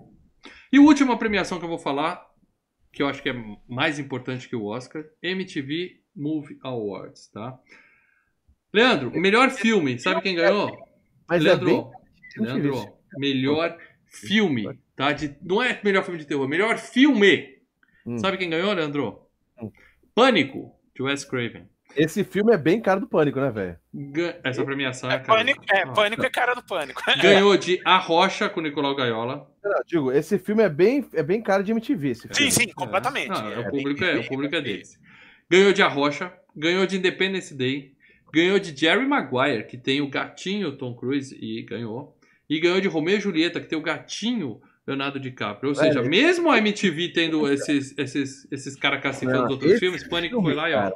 E 0.71 0.77
a 0.77 0.81
última 0.81 1.17
premiação 1.17 1.57
que 1.57 1.65
eu 1.65 1.69
vou 1.69 1.79
falar, 1.79 2.23
que 2.91 3.01
eu 3.01 3.07
acho 3.07 3.23
que 3.23 3.29
é 3.29 3.57
mais 3.67 3.97
importante 3.97 4.47
que 4.47 4.55
o 4.55 4.65
Oscar, 4.65 5.03
MTV 5.23 5.99
Movie 6.15 6.59
Awards, 6.61 7.27
tá? 7.29 7.57
Leandro, 8.71 9.09
melhor 9.19 9.49
filme, 9.49 9.97
sabe 9.97 10.21
quem 10.21 10.35
ganhou? 10.35 10.77
Mas 11.27 11.41
Leandro, 11.41 11.69
é 11.69 11.73
bem. 11.73 12.45
Leandro, 12.45 12.97
melhor 13.17 13.77
filme, 14.13 14.79
tá? 14.95 15.11
De, 15.11 15.35
não 15.41 15.61
é 15.61 15.79
melhor 15.83 16.03
filme 16.03 16.19
de 16.19 16.25
terror, 16.25 16.47
melhor 16.47 16.77
filme. 16.77 17.57
Hum. 18.05 18.17
Sabe 18.19 18.37
quem 18.37 18.49
ganhou, 18.49 18.71
Leandro? 18.73 19.21
Hum. 19.61 19.71
Pânico, 20.13 20.71
de 20.95 21.01
Wes 21.03 21.25
Craven. 21.25 21.67
Esse 21.95 22.23
filme 22.23 22.51
é 22.53 22.57
bem 22.57 22.81
cara 22.81 22.99
do 22.99 23.07
pânico, 23.07 23.39
né, 23.39 23.51
velho? 23.51 23.77
Gan- 23.93 24.33
Essa 24.43 24.65
premiação 24.65 25.11
é, 25.11 25.15
É, 25.15 25.19
cara. 25.19 25.37
pânico, 25.37 25.63
é, 25.71 25.85
pânico 25.85 26.25
é 26.25 26.29
cara 26.29 26.55
do 26.55 26.63
pânico. 26.63 27.01
Ganhou 27.21 27.55
de 27.55 27.79
A 27.85 27.97
Rocha 27.97 28.49
com 28.49 28.61
Nicolau 28.61 28.95
Gaiola. 28.95 29.47
Não, 29.63 29.81
digo, 29.85 30.11
esse 30.11 30.39
filme 30.39 30.63
é 30.63 30.69
bem, 30.69 31.05
é 31.13 31.21
bem 31.21 31.39
cara 31.41 31.63
de 31.63 31.71
MTV. 31.71 32.09
Esse 32.09 32.21
filme. 32.27 32.35
Sim, 32.35 32.49
sim, 32.49 32.67
completamente. 32.73 33.29
Não, 33.29 33.47
é, 33.47 33.53
É 33.55 33.59
o 33.59 33.69
público 33.69 34.03
é, 34.03 34.15
o 34.17 34.27
público 34.27 34.55
é 34.55 34.61
deles. 34.61 34.99
Ganhou 35.49 35.71
de 35.71 35.83
A 35.83 35.87
Rocha, 35.87 36.33
ganhou 36.55 36.85
de 36.87 36.97
Independence 36.97 37.53
Day, 37.53 37.93
ganhou 38.33 38.57
de 38.57 38.75
Jerry 38.75 39.05
Maguire, 39.05 39.67
que 39.67 39.77
tem 39.77 40.01
o 40.01 40.09
gatinho 40.09 40.75
Tom 40.75 40.95
Cruise 40.95 41.37
e 41.39 41.61
ganhou. 41.61 42.12
E 42.49 42.59
ganhou 42.59 42.81
de 42.81 42.87
Romeo 42.87 43.17
e 43.17 43.21
Julieta, 43.21 43.59
que 43.59 43.67
tem 43.67 43.77
o 43.77 43.81
gatinho 43.81 44.61
Leonardo 44.85 45.19
DiCaprio. 45.19 45.69
Ou 45.69 45.75
seja, 45.75 46.01
Velho, 46.01 46.09
mesmo 46.09 46.51
a 46.51 46.57
MTV 46.57 47.09
tendo 47.09 47.51
esses, 47.51 47.97
esses, 47.97 48.47
esses 48.51 48.75
caras 48.75 49.01
cacifando 49.01 49.45
os 49.45 49.51
outros 49.51 49.71
esse 49.71 49.79
filmes, 49.79 50.07
Pânico 50.07 50.35
filme, 50.35 50.47
foi 50.49 50.53
lá 50.53 50.69
e 50.69 50.73
ó. 50.73 50.91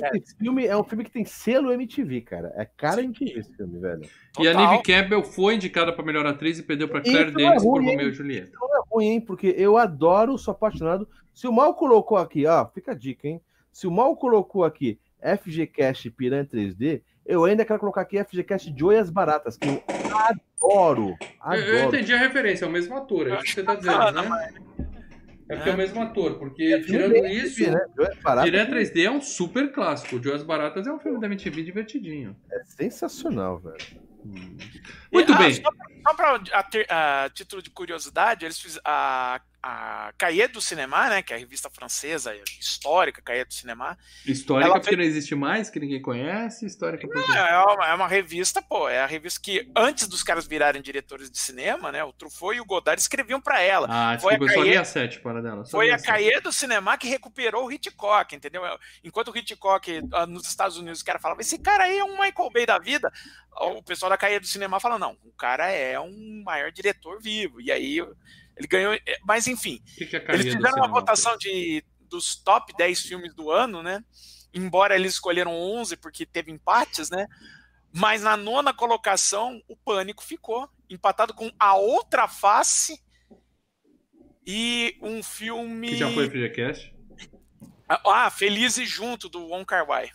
cara, 0.00 0.16
Esse 0.16 0.36
filme 0.36 0.66
é 0.66 0.76
um 0.76 0.84
filme 0.84 1.04
que 1.04 1.10
tem 1.10 1.24
selo 1.24 1.72
MTV, 1.72 2.20
cara. 2.20 2.52
É 2.56 2.64
cara 2.64 3.02
MTV 3.02 3.40
esse 3.40 3.56
filme, 3.56 3.78
velho. 3.78 4.02
E 4.38 4.48
a. 4.48 4.54
Neve 4.54 4.82
Campbell 4.82 5.22
foi 5.22 5.54
indicada 5.54 5.92
para 5.92 6.04
melhor 6.04 6.26
atriz 6.26 6.58
e 6.58 6.62
perdeu 6.62 6.88
para 6.88 7.00
Isso 7.00 7.10
Claire 7.10 7.32
não 7.32 7.40
é 7.40 7.44
Danes 7.44 7.62
por 7.62 7.70
ruim, 7.70 7.86
hein? 7.86 7.96
Romeo 7.96 8.08
e 8.10 8.12
Julieta. 8.12 8.52
Não 8.60 8.76
é 8.76 8.80
ruim, 8.90 9.06
hein? 9.06 9.20
Porque 9.20 9.54
eu 9.56 9.78
adoro, 9.78 10.36
sou 10.36 10.52
apaixonado. 10.52 11.08
Se 11.32 11.46
o 11.46 11.52
Mal 11.52 11.74
colocou 11.74 12.18
aqui, 12.18 12.46
ó, 12.46 12.66
fica 12.66 12.92
a 12.92 12.94
dica, 12.94 13.26
hein? 13.26 13.40
Se 13.72 13.86
o 13.86 13.90
Mal 13.90 14.14
colocou 14.16 14.64
aqui 14.64 14.98
FGCast 15.22 16.10
Piranha 16.10 16.44
3D, 16.44 17.00
eu 17.24 17.44
ainda 17.44 17.64
quero 17.64 17.78
colocar 17.78 18.02
aqui 18.02 18.22
FGCast 18.22 18.74
Joias 18.76 19.10
Baratas, 19.10 19.56
que 19.56 19.68
eu 19.68 19.82
adoro. 20.08 21.16
Eu, 21.44 21.52
eu 21.52 21.78
Adoro. 21.78 21.96
entendi 21.96 22.12
a 22.12 22.18
referência, 22.18 22.64
é 22.64 22.68
o 22.68 22.70
mesmo 22.70 22.96
ator, 22.96 23.28
é 23.28 23.34
isso 23.34 23.42
que 23.42 23.50
você 23.52 23.62
tá 23.62 23.74
dizendo, 23.74 24.12
né? 24.12 24.54
É 25.48 25.56
porque 25.56 25.70
é 25.70 25.74
o 25.74 25.76
mesmo 25.76 26.00
ator, 26.02 26.38
porque 26.38 26.62
É 26.62 26.80
tirando 26.80 27.14
isso, 27.26 27.70
né? 27.70 27.84
Direto 28.42 28.72
3D 28.72 29.04
é 29.04 29.10
um 29.10 29.20
super 29.20 29.70
clássico. 29.70 30.22
Joias 30.22 30.42
Baratas 30.42 30.86
é 30.86 30.92
um 30.92 30.98
filme 30.98 31.20
da 31.20 31.26
MTV 31.26 31.62
divertidinho. 31.62 32.34
é 32.50 32.64
sensacional, 32.64 33.58
velho. 33.58 33.76
Muito 34.24 35.32
E, 35.32 35.34
ah, 35.34 35.38
bem. 35.38 35.54
Só, 35.54 35.70
só 36.02 36.14
pra 36.14 36.40
a 36.52 37.24
a 37.24 37.30
título 37.30 37.62
de 37.62 37.70
curiosidade, 37.70 38.44
eles 38.44 38.58
fizeram 38.58 38.82
a, 38.84 39.40
a 39.62 40.12
Cahiers 40.18 40.50
do 40.52 40.60
Cinema, 40.60 41.08
né? 41.08 41.22
Que 41.22 41.32
é 41.32 41.36
a 41.36 41.38
revista 41.38 41.70
francesa 41.70 42.34
histórica, 42.58 43.22
Cahiers 43.22 43.48
do 43.48 43.54
Cinema. 43.54 43.96
Histórica 44.26 44.80
porque 44.80 44.96
não 44.96 45.04
existe 45.04 45.34
mais, 45.34 45.70
que 45.70 45.78
ninguém 45.78 46.02
conhece. 46.02 46.66
Histórica 46.66 47.06
porque... 47.06 47.30
É 47.30 47.58
uma, 47.58 47.86
é 47.86 47.94
uma 47.94 48.08
revista, 48.08 48.60
pô, 48.60 48.88
é 48.88 49.00
a 49.00 49.06
revista 49.06 49.40
que 49.40 49.70
antes 49.76 50.08
dos 50.08 50.22
caras 50.22 50.46
virarem 50.46 50.82
diretores 50.82 51.30
de 51.30 51.38
cinema, 51.38 51.92
né? 51.92 52.02
O 52.02 52.12
Truffaut 52.12 52.56
e 52.56 52.60
o 52.60 52.64
Godard 52.64 53.00
escreviam 53.00 53.40
pra 53.40 53.60
ela. 53.60 53.86
Ah, 53.88 54.18
Foi 54.18 54.34
a 54.34 54.38
desculpa, 54.38 54.52
só 54.54 54.60
Cahiers- 54.60 54.76
li 54.76 54.76
a 54.76 54.84
7 54.84 55.20
para 55.20 55.40
dela. 55.42 55.64
só 55.64 55.70
Foi 55.70 55.90
a. 55.90 55.98
Cahiers 56.02 56.42
do 56.42 56.52
Cinema 56.52 56.98
que 56.98 57.06
recuperou 57.08 57.66
o 57.66 57.72
Hitchcock, 57.72 58.34
entendeu? 58.34 58.62
Enquanto 59.04 59.28
o 59.30 59.36
Hitchcock 59.36 60.02
ah, 60.12 60.26
nos 60.26 60.48
Estados 60.48 60.76
Unidos, 60.76 60.98
os 60.98 61.02
caras 61.04 61.22
falavam, 61.22 61.40
esse 61.40 61.58
cara 61.58 61.84
aí 61.84 61.98
é 61.98 62.04
um 62.04 62.18
Michael 62.20 62.50
Bay 62.52 62.66
da 62.66 62.78
vida. 62.78 63.12
O 63.54 63.82
pessoal 63.82 64.10
da 64.10 64.16
Cahiers 64.16 64.42
do 64.42 64.46
Cinema 64.46 64.80
fala, 64.80 64.98
não, 64.98 65.16
o 65.22 65.32
cara 65.32 65.70
é 65.70 65.98
um 66.00 66.42
maior 66.44 66.72
diretor 66.72 67.20
vivo. 67.20 67.60
E 67.60 67.70
aí 67.70 67.98
ele 68.56 68.66
ganhou. 68.68 68.98
Mas 69.24 69.46
enfim, 69.46 69.82
que, 69.96 70.06
que 70.06 70.16
é 70.16 70.24
eles 70.28 70.46
fizeram 70.46 70.76
uma 70.76 70.84
cinema? 70.84 70.88
votação 70.88 71.36
de, 71.36 71.84
dos 72.08 72.36
top 72.36 72.72
10 72.76 73.00
filmes 73.02 73.34
do 73.34 73.50
ano, 73.50 73.82
né? 73.82 74.02
Embora 74.54 74.94
eles 74.94 75.14
escolheram 75.14 75.52
11 75.52 75.96
porque 75.96 76.26
teve 76.26 76.50
empates, 76.50 77.10
né? 77.10 77.26
Mas 77.92 78.22
na 78.22 78.36
nona 78.36 78.72
colocação, 78.72 79.62
o 79.68 79.76
Pânico 79.76 80.24
ficou 80.24 80.68
empatado 80.88 81.34
com 81.34 81.50
A 81.58 81.74
Outra 81.74 82.26
Face 82.26 83.02
e 84.46 84.96
um 85.02 85.22
filme. 85.22 85.90
Que 85.90 85.96
já 85.96 86.10
foi 86.10 86.28
FGCast. 86.28 86.92
Ah, 87.88 88.30
Feliz 88.30 88.74
Junto, 88.76 89.28
do 89.28 89.48
Wong 89.48 89.66
Kar 89.66 89.86
Wai. 89.86 90.10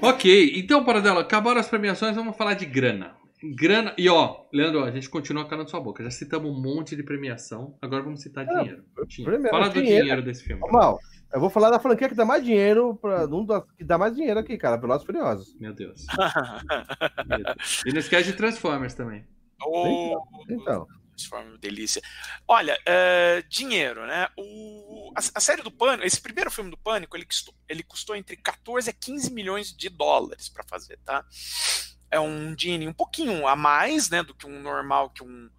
Ok, 0.00 0.52
então, 0.56 0.84
Paradela, 0.84 1.20
acabaram 1.20 1.60
as 1.60 1.68
premiações, 1.68 2.14
vamos 2.14 2.36
falar 2.36 2.54
de 2.54 2.66
grana. 2.66 3.14
Grana. 3.42 3.94
E 3.98 4.08
ó, 4.08 4.44
Leandro, 4.52 4.82
a 4.84 4.90
gente 4.90 5.08
continua 5.08 5.46
calando 5.46 5.70
sua 5.70 5.80
boca. 5.80 6.02
Já 6.02 6.10
citamos 6.10 6.50
um 6.50 6.60
monte 6.60 6.96
de 6.96 7.02
premiação, 7.02 7.76
agora 7.80 8.02
vamos 8.02 8.22
citar 8.22 8.46
dinheiro. 8.46 8.84
Dinheiro. 9.06 9.30
primeiro, 9.30 9.50
Fala 9.50 9.68
do 9.68 9.74
dinheiro. 9.74 10.02
dinheiro 10.02 10.22
desse 10.22 10.42
filme. 10.44 10.62
Mal, 10.70 10.98
eu 11.32 11.40
vou 11.40 11.50
falar 11.50 11.70
da 11.70 11.78
franquia 11.78 12.08
que 12.08 12.14
dá 12.14 12.24
mais 12.24 12.44
dinheiro, 12.44 12.96
pra, 12.96 13.26
um 13.26 13.46
que 13.76 13.84
dá 13.84 13.98
mais 13.98 14.14
dinheiro 14.14 14.40
aqui, 14.40 14.56
cara, 14.56 14.76
Velozes 14.76 15.02
e 15.02 15.06
Furiosos. 15.06 15.56
Meu 15.60 15.74
Deus. 15.74 16.06
Meu 17.28 17.38
Deus. 17.38 17.84
E 17.86 17.92
não 17.92 17.98
esquece 17.98 18.30
de 18.30 18.36
Transformers 18.36 18.94
também. 18.94 19.24
O 19.64 20.18
Então, 20.48 20.86
Transforma 21.16 21.56
delícia. 21.58 22.02
Olha, 22.46 22.78
é, 22.84 23.42
dinheiro, 23.48 24.06
né? 24.06 24.28
O, 24.36 25.12
a, 25.16 25.20
a 25.34 25.40
série 25.40 25.62
do 25.62 25.70
Pânico, 25.70 26.06
esse 26.06 26.20
primeiro 26.20 26.50
filme 26.50 26.70
do 26.70 26.76
Pânico, 26.76 27.16
ele 27.16 27.24
custou, 27.24 27.54
ele 27.68 27.82
custou 27.82 28.14
entre 28.14 28.36
14 28.36 28.90
a 28.90 28.92
15 28.92 29.32
milhões 29.32 29.74
de 29.74 29.88
dólares 29.88 30.48
para 30.48 30.64
fazer, 30.64 30.98
tá? 31.04 31.24
É 32.10 32.20
um 32.20 32.54
dinheirinho 32.54 32.90
um 32.90 32.94
pouquinho 32.94 33.48
a 33.48 33.56
mais, 33.56 34.10
né, 34.10 34.22
do 34.22 34.34
que 34.34 34.46
um 34.46 34.60
normal, 34.60 35.10
que 35.10 35.22
um. 35.22 35.50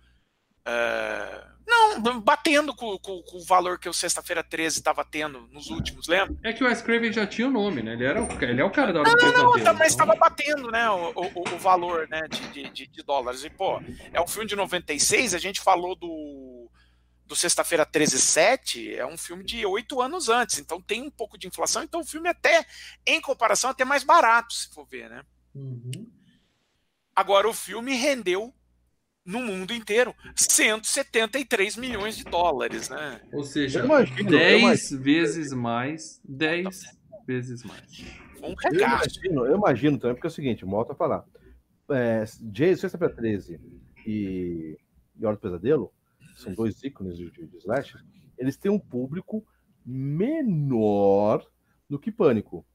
É, 0.68 1.48
não, 1.66 2.20
batendo 2.22 2.76
com, 2.76 2.98
com- 3.00 3.22
com 3.24 3.38
o 3.38 3.46
valor 3.46 3.80
que 3.80 3.90
o 3.90 3.94
Sexta-feira 3.94 4.44
13 4.44 4.80
estava 4.80 5.04
tendo 5.06 5.48
nos 5.48 5.70
últimos, 5.70 6.08
lembra? 6.08 6.36
É 6.44 6.54
que 6.54 6.64
o 6.64 6.68
Wes 6.68 6.82
Craven 6.82 7.12
já 7.12 7.26
tinha 7.26 7.48
o 7.48 7.52
nome, 7.52 7.82
né? 7.82 7.94
Ele, 7.94 8.06
era 8.06 8.22
o, 8.24 8.44
ele 8.44 8.62
é 8.62 8.64
o 8.64 8.72
cara 8.72 8.92
da 8.94 9.00
hora 9.02 9.16
pesadelo. 9.16 9.56
Não, 9.58 9.64
tá, 9.64 9.74
mas 9.74 9.88
estava 9.90 10.16
batendo, 10.16 10.70
né, 10.72 10.90
o, 10.90 11.12
o- 11.16 11.54
o 11.56 11.58
valor, 11.58 12.08
né, 12.10 12.28
de, 12.28 12.48
de- 12.50 12.70
de- 12.70 12.88
de 12.88 13.04
dólares. 13.04 13.44
E, 13.44 13.50
pô, 13.50 13.82
é 14.14 14.22
um 14.22 14.28
filme 14.28 14.48
de 14.48 14.56
96, 14.56 15.34
a 15.34 15.38
gente 15.40 15.60
falou 15.62 15.96
do, 15.96 16.70
do 17.26 17.36
Sexta-feira 17.36 17.86
13 17.86 18.20
7, 18.20 18.94
é 18.96 19.06
um 19.06 19.18
filme 19.18 19.44
de 19.44 19.66
oito 19.66 20.02
anos 20.02 20.30
antes, 20.30 20.60
então 20.60 20.82
tem 20.82 21.02
um 21.02 21.12
pouco 21.12 21.38
de 21.38 21.48
inflação, 21.48 21.84
então 21.84 22.00
o 22.02 22.06
filme 22.06 22.30
até, 22.30 22.66
em 23.06 23.20
comparação, 23.20 23.70
até 23.70 23.84
mais 23.84 24.04
barato, 24.04 24.54
se 24.54 24.70
for 24.74 24.86
ver, 24.86 25.10
né. 25.10 25.24
Uhum. 25.54 26.10
Agora, 27.16 27.50
o 27.50 27.54
filme 27.54 27.94
rendeu 27.96 28.54
no 29.28 29.42
mundo 29.42 29.74
inteiro 29.74 30.16
173 30.34 31.76
milhões 31.76 32.16
de 32.16 32.24
dólares, 32.24 32.88
né. 32.88 33.20
Ou 33.34 33.44
seja, 33.44 33.84
imagino, 33.84 34.20
eu 34.20 34.40
10 34.40 34.92
vezes 34.92 35.52
mais. 35.52 36.22
10 36.24 36.98
vezes 37.28 37.64
mais. 37.64 38.06
Um 38.42 38.56
eu 38.72 38.80
imagino, 38.80 39.46
eu 39.46 39.56
imagino 39.58 40.00
também, 40.00 40.16
porque 40.16 40.28
é 40.28 40.30
o 40.30 40.34
seguinte, 40.34 40.64
volto 40.64 40.94
a 40.94 40.96
falar. 40.96 41.26
É, 41.92 42.24
Jason, 42.42 42.82
Sexta-feira 42.82 43.14
13 43.14 43.60
e, 44.06 44.78
e 45.20 45.26
Hora 45.26 45.36
do 45.36 45.42
Pesadelo, 45.42 45.92
são 46.36 46.54
dois 46.54 46.82
ícones 46.84 47.18
de, 47.18 47.30
de, 47.30 47.48
de 47.48 47.58
slasher, 47.58 48.02
eles 48.38 48.56
têm 48.56 48.72
um 48.72 48.80
público 48.80 49.46
menor 49.86 51.46
do 51.90 52.00
que 52.00 52.12
Pânico. 52.12 52.66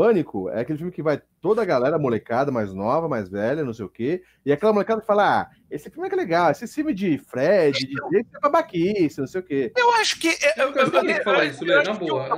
Pânico 0.00 0.48
é 0.48 0.60
aquele 0.62 0.78
filme 0.78 0.90
que 0.90 1.02
vai 1.02 1.20
toda 1.42 1.60
a 1.60 1.64
galera, 1.66 1.98
molecada 1.98 2.50
mais 2.50 2.72
nova, 2.72 3.06
mais 3.06 3.28
velha, 3.28 3.62
não 3.62 3.74
sei 3.74 3.84
o 3.84 3.88
quê, 3.90 4.22
e 4.46 4.50
aquela 4.50 4.72
molecada 4.72 5.02
fala: 5.02 5.42
ah, 5.42 5.50
esse 5.70 5.90
filme 5.90 6.06
é 6.06 6.08
que 6.08 6.14
é 6.14 6.18
legal, 6.18 6.50
esse 6.50 6.66
filme 6.66 6.94
de 6.94 7.18
Fred, 7.18 7.78
de 7.78 7.94
jeito 8.10 8.34
é 8.34 8.40
babaquice, 8.40 9.20
não 9.20 9.26
sei 9.26 9.42
o 9.42 9.44
quê. 9.44 9.70
Eu 9.76 9.90
acho 9.96 10.18
que. 10.18 10.28
Eu, 10.56 10.72
Eu 10.72 10.72
não 10.86 10.90
conheço 10.90 11.22
falar 11.22 11.44
isso, 11.44 11.62
Lê, 11.66 11.82
na 11.82 11.92
boa. 11.92 12.26
Eu 12.28 12.36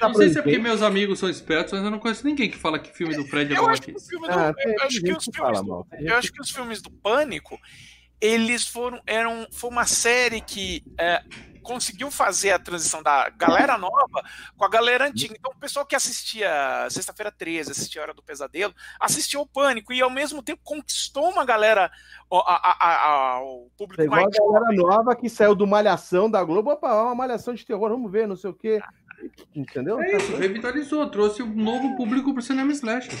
não- 0.00 0.14
sei 0.14 0.30
se 0.30 0.38
é 0.40 0.42
porque 0.42 0.58
meus 0.58 0.82
amigos 0.82 1.20
são 1.20 1.30
espertos, 1.30 1.74
mas 1.74 1.84
eu 1.84 1.92
não 1.92 2.00
conheço 2.00 2.26
ninguém 2.26 2.50
que 2.50 2.58
fala 2.58 2.76
que 2.76 2.92
filme 2.92 3.14
do 3.14 3.24
Fred 3.24 3.54
é 3.54 3.56
babaquice. 3.56 4.08
Ah, 4.28 4.52
eu 4.58 4.90
gente 4.90 4.90
gente 4.90 6.12
acho 6.12 6.32
que 6.32 6.40
os 6.40 6.50
filmes 6.50 6.82
do 6.82 6.90
Pânico, 6.90 7.56
eles 8.20 8.66
foram. 8.66 9.00
Eram, 9.06 9.46
foi 9.52 9.70
uma 9.70 9.86
série 9.86 10.40
que 10.40 10.82
é, 10.98 11.22
conseguiu 11.66 12.10
fazer 12.12 12.52
a 12.52 12.58
transição 12.58 13.02
da 13.02 13.28
galera 13.30 13.76
nova 13.76 14.22
com 14.56 14.64
a 14.64 14.68
galera 14.68 15.08
antiga. 15.08 15.34
Então, 15.36 15.50
o 15.50 15.58
pessoal 15.58 15.84
que 15.84 15.96
assistia 15.96 16.48
Sexta-feira 16.88 17.32
13, 17.32 17.72
assistia 17.72 18.00
Hora 18.00 18.14
do 18.14 18.22
Pesadelo, 18.22 18.72
assistia 19.00 19.40
o 19.40 19.46
Pânico 19.46 19.92
e 19.92 20.00
ao 20.00 20.08
mesmo 20.08 20.42
tempo 20.42 20.62
conquistou 20.62 21.28
uma 21.28 21.44
galera, 21.44 21.90
a, 22.30 22.36
a, 22.36 23.34
a, 23.34 23.42
o 23.42 23.68
público 23.76 24.00
Pegou 24.02 24.16
a 24.16 24.22
mais 24.22 24.36
galera 24.36 24.72
nova 24.72 25.16
que 25.16 25.28
saiu 25.28 25.56
do 25.56 25.66
Malhação 25.66 26.30
da 26.30 26.42
Globo, 26.44 26.70
opa, 26.70 27.02
uma 27.02 27.14
malhação 27.14 27.52
de 27.52 27.66
terror, 27.66 27.90
vamos 27.90 28.10
ver, 28.10 28.28
não 28.28 28.36
sei 28.36 28.50
o 28.50 28.54
quê. 28.54 28.80
Entendeu? 29.54 30.00
É 30.00 30.16
isso, 30.16 30.36
revitalizou, 30.36 31.08
trouxe 31.10 31.42
um 31.42 31.54
novo 31.54 31.96
público 31.96 32.32
pro 32.32 32.42
cinema 32.42 32.70
slasher. 32.72 33.14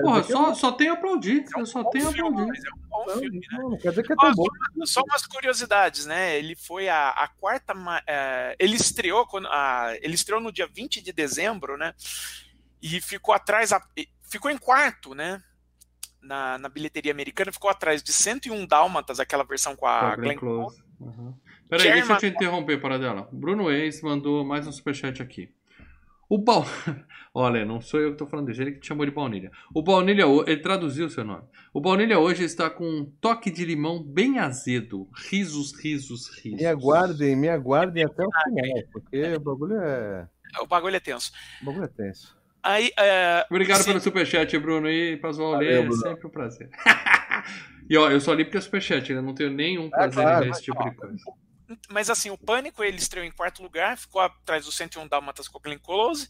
Porra, 0.00 0.22
só, 0.22 0.54
só 0.54 0.72
tenho 0.72 0.92
a 0.92 0.94
aplaudir. 0.94 1.44
Eu 1.56 1.66
só 1.66 1.82
bom 1.82 1.90
tenho 1.90 2.06
a 2.06 2.10
aplaudir. 2.10 2.40
é 2.40 2.74
um 2.74 2.88
bom 2.88 3.08
filme, 3.18 3.40
né? 3.40 3.46
Não, 3.58 3.70
não 3.70 3.78
quer 3.78 3.90
dizer 3.90 4.02
que 4.04 4.12
é 4.12 4.16
tão 4.16 4.30
Ó, 4.30 4.34
bom. 4.34 4.46
Só 4.86 5.02
umas 5.02 5.26
curiosidades, 5.26 6.06
né? 6.06 6.38
Ele 6.38 6.54
foi 6.54 6.88
a, 6.88 7.08
a 7.10 7.26
quarta. 7.28 7.74
é, 8.06 8.54
ele 8.58 8.76
estreou 8.76 9.26
quando, 9.26 9.48
a- 9.48 9.96
ele 10.00 10.14
estreou 10.14 10.40
no 10.40 10.52
dia 10.52 10.68
20 10.72 11.02
de 11.02 11.12
dezembro, 11.12 11.76
né? 11.76 11.92
E 12.80 13.00
ficou 13.00 13.34
atrás. 13.34 13.72
a- 13.72 13.82
ficou 14.22 14.50
em 14.50 14.56
quarto, 14.58 15.14
né? 15.14 15.42
Na, 16.22 16.56
na 16.58 16.68
bilheteria 16.68 17.10
americana, 17.10 17.50
ficou 17.50 17.68
atrás 17.68 18.00
de 18.00 18.12
101 18.12 18.64
Dálmatas, 18.64 19.18
aquela 19.18 19.42
versão 19.42 19.74
com 19.74 19.86
a 19.86 20.00
Tá, 20.00 20.16
Glenn 20.16 20.24
Glenn 20.28 20.38
Close. 20.38 20.76
Close. 20.80 20.92
Uhum. 21.00 21.34
Peraí, 21.72 21.86
Jerry 21.86 22.00
deixa 22.00 22.12
eu 22.12 22.18
te 22.18 22.26
interromper, 22.26 22.78
para 22.78 22.98
dela. 22.98 23.26
Bruno 23.32 23.70
Ex 23.70 24.02
mandou 24.02 24.44
mais 24.44 24.66
um 24.66 24.72
superchat 24.72 25.22
aqui. 25.22 25.48
O 26.28 26.36
Baul... 26.36 26.66
Olha, 27.34 27.64
não 27.64 27.80
sou 27.80 27.98
eu 27.98 28.12
que 28.12 28.18
tô 28.18 28.26
falando 28.26 28.44
dele, 28.44 28.60
ele 28.60 28.72
que 28.72 28.80
te 28.80 28.88
chamou 28.88 29.06
de 29.06 29.10
baunilha. 29.10 29.50
O 29.74 29.82
baunilha, 29.82 30.24
ele 30.46 30.60
traduziu 30.60 31.06
o 31.06 31.08
seu 31.10 31.24
nome. 31.24 31.44
O 31.72 31.80
baunilha 31.80 32.18
hoje 32.18 32.44
está 32.44 32.68
com 32.68 32.84
um 32.84 33.10
toque 33.22 33.50
de 33.50 33.64
limão 33.64 34.02
bem 34.02 34.38
azedo. 34.38 35.08
Risos, 35.30 35.72
risos, 35.82 36.28
risos. 36.28 36.60
Me 36.60 36.66
aguardem, 36.66 37.34
me 37.34 37.48
aguardem 37.48 38.04
até 38.04 38.22
o 38.22 38.28
final, 38.30 38.82
porque 38.92 39.34
o 39.34 39.40
bagulho 39.40 39.80
é, 39.80 40.28
O 40.60 40.66
bagulho 40.66 40.96
é 40.96 41.00
tenso. 41.00 41.32
o 41.62 41.64
bagulho 41.64 41.84
é 41.86 41.88
tenso. 41.88 42.36
Aí, 42.62 42.92
é, 42.98 43.46
Obrigado 43.48 43.78
se- 43.78 43.86
pelo 43.86 44.00
superchat, 44.00 44.58
Bruno. 44.58 44.90
E 44.90 45.14
Lê, 45.14 45.16
Valeu, 45.16 45.86
é 45.86 45.90
sempre 45.92 46.26
um 46.26 46.30
prazer. 46.30 46.68
e 47.88 47.96
ó, 47.96 48.10
eu 48.10 48.20
só 48.20 48.34
li 48.34 48.44
porque 48.44 48.58
é 48.58 48.60
superchat, 48.60 49.14
né? 49.14 49.22
Não 49.22 49.34
tenho 49.34 49.50
nenhum 49.50 49.88
prazer 49.88 50.22
claro, 50.22 50.44
em 50.44 50.48
ver 50.48 50.50
esse 50.50 50.62
tipo 50.64 50.84
de 50.84 50.94
coisa. 50.94 51.24
Mas 51.88 52.10
assim, 52.10 52.30
o 52.30 52.38
Pânico 52.38 52.82
ele 52.82 52.98
estreou 52.98 53.24
em 53.24 53.30
quarto 53.30 53.62
lugar, 53.62 53.96
ficou 53.96 54.20
atrás 54.20 54.64
do 54.64 54.72
101 54.72 55.08
Dálmatas 55.08 55.48
com 55.48 55.58
a 55.58 55.60
Glenn 55.60 55.78
Close. 55.78 56.28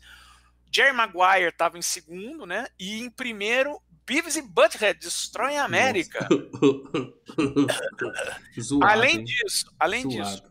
Jerry 0.74 0.92
Maguire 0.92 1.48
estava 1.48 1.76
em 1.76 1.82
segundo, 1.82 2.46
né? 2.46 2.66
E 2.78 3.00
em 3.00 3.10
primeiro, 3.10 3.78
Beavis 4.06 4.36
e 4.36 4.42
Butthead 4.42 4.98
destroem 4.98 5.58
a 5.58 5.64
América. 5.64 6.26
Zoado, 8.58 8.84
além 8.84 9.18
hein? 9.18 9.24
disso, 9.24 9.72
além 9.78 10.02
Zoado. 10.02 10.30
disso, 10.30 10.42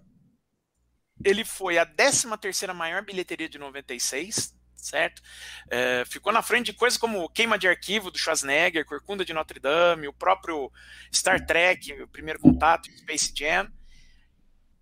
ele 1.25 1.43
foi 1.43 1.77
a 1.77 1.85
13 1.85 2.27
terceira 2.39 2.73
maior 2.73 3.03
bilheteria 3.03 3.49
de 3.49 3.57
96, 3.57 4.55
certo? 4.75 5.21
É, 5.69 6.03
ficou 6.05 6.31
na 6.31 6.41
frente 6.41 6.67
de 6.67 6.73
coisas 6.73 6.97
como 6.97 7.27
Queima 7.29 7.57
de 7.57 7.67
Arquivo 7.67 8.09
do 8.09 8.17
Schwarzenegger, 8.17 8.85
Corcunda 8.85 9.25
de 9.25 9.33
Notre 9.33 9.59
Dame, 9.59 10.07
o 10.07 10.13
próprio 10.13 10.71
Star 11.13 11.45
Trek, 11.45 12.01
o 12.01 12.07
Primeiro 12.07 12.39
Contato, 12.39 12.89
Space 12.99 13.33
Jam, 13.35 13.69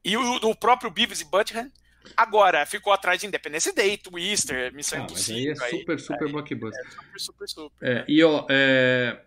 e 0.03 0.15
o, 0.17 0.35
o 0.49 0.55
próprio 0.55 0.89
Beavis 0.89 1.21
e 1.21 1.25
Butthead. 1.25 1.71
Agora, 2.15 2.65
ficou 2.65 2.91
atrás 2.93 3.19
de 3.19 3.27
Independence 3.27 3.73
Day, 3.73 3.97
Twister, 3.97 4.73
Missão 4.73 4.99
Ah, 4.99 5.07
mas 5.11 5.29
aí 5.29 5.47
é 5.47 5.51
Impossível. 5.51 5.63
aí, 5.65 5.79
super, 5.79 5.99
super 5.99 6.31
blockbuster. 6.31 6.91
super, 6.91 7.19
super, 7.19 7.47
super. 7.47 7.87
É, 7.87 8.05
e 8.07 8.23
ó, 8.23 8.45
é, 8.49 9.19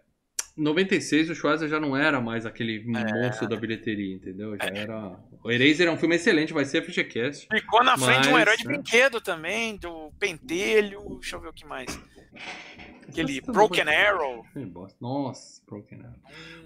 96 0.57 1.31
o 1.31 1.35
Schwarzer 1.35 1.68
já 1.68 1.81
não 1.81 1.97
era 1.97 2.20
mais 2.20 2.45
aquele 2.45 2.85
monstro 2.85 3.49
da 3.49 3.57
bilheteria, 3.57 4.14
entendeu? 4.14 4.57
Já 4.57 4.68
era. 4.68 5.18
O 5.45 5.51
Eraser 5.51 5.89
é 5.89 5.91
um 5.91 5.97
filme 5.97 6.16
excelente, 6.16 6.53
vai 6.53 6.64
ser 6.64 6.79
a 6.79 6.83
FGCast. 6.83 7.49
Ficou 7.51 7.83
na 7.83 7.97
frente 7.97 8.23
de 8.23 8.29
um 8.29 8.33
Mas, 8.33 8.43
herói 8.43 8.57
de 8.57 8.66
né? 8.66 8.73
brinquedo 8.75 9.20
também, 9.20 9.77
do 9.77 10.12
Pentelho, 10.18 11.18
deixa 11.20 11.37
eu 11.37 11.41
ver 11.41 11.49
o 11.49 11.53
que 11.53 11.66
mais. 11.66 11.99
Aquele 13.09 13.41
Nossa, 13.41 13.53
Broken. 13.53 13.89
Arrow. 13.89 14.47
Nossa, 15.01 15.62
Broken 15.66 16.01
Arrow. 16.01 16.14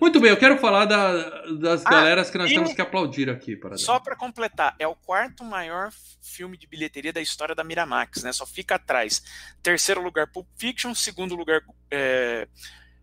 Muito 0.01 0.21
bem, 0.21 0.31
eu 0.31 0.37
quero 0.37 0.59
falar 0.59 0.85
da- 0.85 1.47
das 1.55 1.85
Ah, 1.85 1.91
galeras 1.91 2.31
que 2.31 2.39
nós 2.39 2.51
temos 2.51 2.73
que 2.73 2.81
aplaudir 2.81 3.29
aqui. 3.29 3.57
Para 3.57 3.77
Só 3.77 3.99
para 3.99 4.15
completar, 4.15 4.77
é 4.79 4.87
o 4.87 4.95
quarto 4.95 5.43
maior 5.43 5.91
filme 6.23 6.57
de 6.57 6.67
bilheteria 6.69 7.13
da 7.13 7.21
história 7.21 7.55
da 7.55 7.65
Miramax, 7.65 8.23
né? 8.23 8.33
Só 8.33 8.47
fica 8.47 8.77
atrás. 8.77 9.23
Terceiro 9.63 10.01
lugar, 10.03 10.29
Pulp 10.29 10.47
Fiction. 10.57 10.95
Segundo 10.95 11.35
lugar, 11.35 11.63
é, 11.91 12.47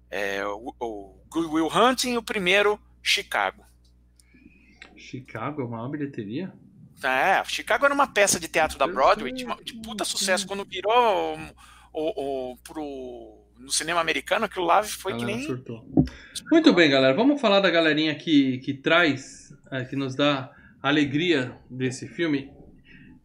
é, 0.10 0.46
o, 0.46 0.74
o 0.80 1.24
Good 1.30 1.48
Will 1.48 1.68
Hunting. 1.68 2.14
E 2.14 2.18
o 2.18 2.24
primeiro, 2.24 2.80
Chicago. 3.02 3.66
Chicago 4.96 5.62
é 5.62 5.66
a 5.66 5.68
maior 5.68 5.90
bilheteria? 5.90 6.54
É, 7.04 7.44
Chicago 7.44 7.84
era 7.84 7.94
uma 7.94 8.08
peça 8.08 8.40
de 8.40 8.48
teatro 8.48 8.78
da 8.78 8.88
Broadway 8.88 9.34
de, 9.34 9.46
de 9.64 9.74
puta 9.82 10.06
sucesso. 10.06 10.48
Quando 10.48 10.64
virou 10.64 11.38
o, 11.94 12.52
o, 12.52 12.58
pro, 12.58 13.46
no 13.60 13.72
cinema 13.72 14.02
americano, 14.02 14.46
aquilo 14.46 14.66
lá 14.66 14.82
foi 14.84 15.16
que 15.16 15.24
nem... 15.26 15.44
surtou. 15.44 15.86
Muito 16.52 16.74
bem, 16.74 16.90
galera. 16.90 17.14
Vamos 17.14 17.40
falar 17.40 17.60
da 17.60 17.70
galerinha 17.70 18.16
que, 18.16 18.58
que 18.60 18.74
traz, 18.74 19.56
é, 19.72 19.86
que 19.86 19.96
nos 19.96 20.16
dá 20.16 20.52
alegria 20.82 21.58
desse 21.70 22.08
filme. 22.08 22.52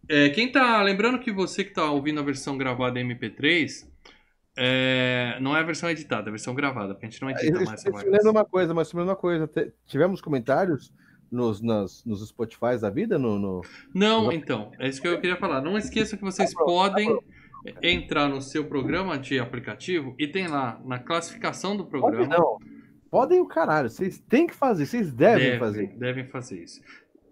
É, 0.08 0.28
quem 0.30 0.50
tá. 0.50 0.82
Lembrando 0.82 1.18
que 1.18 1.32
você 1.32 1.64
que 1.64 1.72
tá 1.72 1.90
ouvindo 1.90 2.20
a 2.20 2.22
versão 2.22 2.56
gravada 2.56 3.00
em 3.00 3.08
MP3, 3.08 3.86
é, 4.56 5.38
não 5.40 5.56
é 5.56 5.60
a 5.60 5.64
versão 5.64 5.90
editada, 5.90 6.26
é 6.26 6.30
a 6.30 6.32
versão 6.32 6.54
gravada, 6.54 6.94
porque 6.94 7.06
a 7.06 7.10
gente 7.10 7.22
não 7.22 7.30
edita 7.30 7.58
mais 7.58 7.72
essa 7.80 7.88
Isso 7.88 7.90
me 7.90 7.96
lembra 8.04 8.10
bagaça. 8.10 8.30
uma 8.30 8.44
coisa, 8.44 8.74
mas 8.74 8.92
me 8.92 9.00
lembra 9.00 9.14
uma 9.14 9.20
coisa. 9.20 9.46
te- 9.46 9.72
Tivemos 9.86 10.20
comentários 10.20 10.92
nos, 11.30 11.60
nas, 11.60 12.04
nos 12.04 12.26
Spotify 12.26 12.78
da 12.80 12.90
vida? 12.90 13.18
No, 13.18 13.38
no... 13.38 13.60
Não, 13.94 14.32
então, 14.32 14.72
é 14.78 14.88
isso 14.88 15.00
que 15.00 15.08
eu 15.08 15.20
queria 15.20 15.36
falar. 15.36 15.60
Não 15.60 15.76
esqueça 15.76 16.16
que 16.16 16.24
vocês 16.24 16.54
podem 16.54 17.18
entrar 17.82 18.28
no 18.28 18.40
seu 18.40 18.64
programa 18.64 19.18
de 19.18 19.38
aplicativo 19.38 20.14
e 20.18 20.26
tem 20.26 20.46
lá 20.46 20.80
na 20.84 20.98
classificação 20.98 21.76
do 21.76 21.84
programa. 21.84 22.26
não. 22.26 22.58
Podem 23.10 23.40
o 23.40 23.46
caralho. 23.46 23.88
Vocês 23.88 24.18
têm 24.18 24.46
que 24.46 24.54
fazer, 24.54 24.86
vocês 24.86 25.10
devem, 25.12 25.58
fazer. 25.58 25.86
Devem 25.96 26.26
fazer 26.26 26.62
isso. 26.62 26.82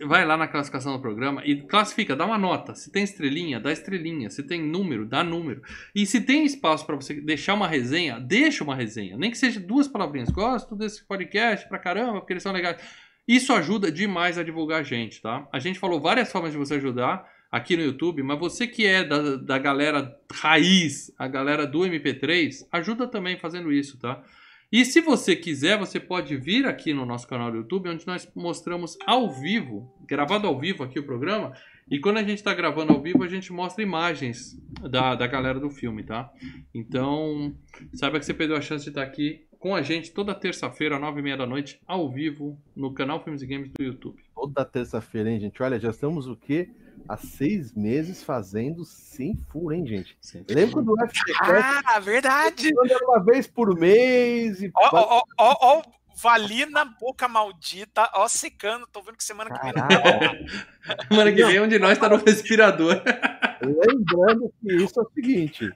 Vai 0.07 0.27
lá 0.27 0.37
na 0.37 0.47
classificação 0.47 0.93
do 0.93 1.01
programa 1.01 1.43
e 1.45 1.63
classifica, 1.63 2.15
dá 2.15 2.27
uma 2.27 2.37
nota. 2.37 2.75
Se 2.75 2.91
tem 2.91 3.03
estrelinha, 3.03 3.59
dá 3.59 3.73
estrelinha. 3.73 4.29
Se 4.29 4.43
tem 4.43 4.63
número, 4.63 5.07
dá 5.07 5.25
número. 5.25 5.63
E 5.95 6.05
se 6.05 6.21
tem 6.21 6.45
espaço 6.45 6.87
para 6.87 6.97
você 6.97 7.15
deixar 7.15 7.55
uma 7.55 7.67
resenha, 7.67 8.21
deixa 8.21 8.63
uma 8.63 8.75
resenha. 8.75 9.17
Nem 9.17 9.31
que 9.31 9.39
seja 9.39 9.59
duas 9.59 9.89
palavrinhas. 9.89 10.29
Gosto 10.31 10.75
desse 10.75 11.05
podcast 11.07 11.67
pra 11.69 11.79
caramba, 11.79 12.21
porque 12.21 12.35
eles 12.35 12.43
são 12.43 12.53
legais. 12.53 12.77
Isso 13.27 13.53
ajuda 13.53 13.91
demais 13.91 14.39
a 14.39 14.43
divulgar 14.43 14.81
a 14.81 14.85
gente, 14.85 15.21
tá? 15.21 15.49
A 15.53 15.59
gente 15.59 15.79
falou 15.79 16.01
várias 16.01 16.31
formas 16.31 16.53
de 16.53 16.59
você 16.59 16.75
ajudar 16.75 17.27
aqui 17.57 17.77
no 17.77 17.83
YouTube, 17.83 18.23
mas 18.23 18.39
você 18.39 18.67
que 18.67 18.87
é 18.87 19.03
da, 19.03 19.37
da 19.37 19.59
galera 19.59 20.19
raiz, 20.33 21.13
a 21.19 21.27
galera 21.27 21.67
do 21.67 21.81
MP3, 21.81 22.67
ajuda 22.71 23.07
também 23.07 23.39
fazendo 23.39 23.73
isso, 23.73 23.99
tá? 23.99 24.23
E 24.71 24.85
se 24.85 25.01
você 25.01 25.37
quiser, 25.37 25.79
você 25.79 26.01
pode 26.01 26.37
vir 26.37 26.67
aqui 26.67 26.93
no 26.93 27.07
nosso 27.07 27.27
canal 27.27 27.51
do 27.51 27.59
YouTube, 27.59 27.89
onde 27.89 28.07
nós 28.07 28.29
mostramos 28.35 28.99
ao 29.07 29.31
vivo, 29.31 29.95
gravado 30.07 30.47
ao 30.47 30.59
vivo 30.59 30.83
aqui 30.83 30.99
o 30.99 31.05
programa. 31.05 31.53
E 31.89 32.01
quando 32.01 32.19
a 32.19 32.23
gente 32.23 32.39
está 32.39 32.53
gravando 32.53 32.93
ao 32.93 33.01
vivo, 33.01 33.23
a 33.23 33.29
gente 33.29 33.53
mostra 33.53 33.83
imagens 33.83 34.61
da, 34.91 35.15
da 35.15 35.27
galera 35.27 35.61
do 35.61 35.71
filme, 35.71 36.03
tá? 36.03 36.31
Então, 36.75 37.55
saiba 37.95 38.19
que 38.19 38.27
você 38.27 38.35
perdeu 38.35 38.57
a 38.57 38.61
chance 38.61 38.85
de 38.85 38.91
estar 38.91 39.03
aqui 39.03 39.47
com 39.59 39.75
a 39.75 39.83
gente 39.83 40.13
toda 40.13 40.35
terça-feira, 40.35 40.99
nove 40.99 41.21
e 41.21 41.23
meia 41.23 41.37
da 41.37 41.47
noite, 41.47 41.81
ao 41.87 42.11
vivo, 42.11 42.61
no 42.75 42.93
canal 42.93 43.23
Filmes 43.23 43.43
e 43.43 43.47
Games 43.47 43.71
do 43.71 43.85
YouTube. 43.85 44.21
Toda 44.35 44.65
terça-feira, 44.65 45.31
hein, 45.31 45.39
gente? 45.39 45.63
Olha, 45.63 45.79
já 45.79 45.91
estamos 45.91 46.27
o 46.27 46.37
quê? 46.37 46.69
Há 47.09 47.17
seis 47.17 47.73
meses 47.75 48.23
fazendo 48.23 48.85
sem 48.85 49.37
furo, 49.51 49.73
hein, 49.75 49.87
gente? 49.87 50.17
Sempre. 50.21 50.55
Lembra 50.55 50.75
quando 50.75 50.93
o 50.93 51.09
FGCast 51.09 51.83
Ah, 51.87 52.01
verdade! 52.01 52.71
uma 53.05 53.23
vez 53.25 53.47
por 53.47 53.79
mês 53.79 54.61
e. 54.63 54.71
Ó, 54.75 54.89
ó, 54.93 55.23
ó, 55.39 55.57
ó, 55.61 55.83
Valina 56.21 56.85
Boca 56.85 57.29
Maldita, 57.29 58.11
ó, 58.15 58.27
secando. 58.27 58.87
Tô 58.87 59.03
vendo 59.03 59.17
que 59.17 59.25
semana 59.25 59.51
que 59.51 59.63
vem. 59.63 59.73
Semana 61.09 61.33
que 61.33 61.45
vem, 61.45 61.61
um 61.61 61.69
de 61.69 61.79
nós 61.79 61.99
tá 61.99 62.09
no 62.09 62.17
respirador. 62.17 63.03
Lembrando 63.61 64.53
que 64.61 64.75
isso 64.77 64.99
é 64.99 65.03
o 65.03 65.11
seguinte: 65.15 65.71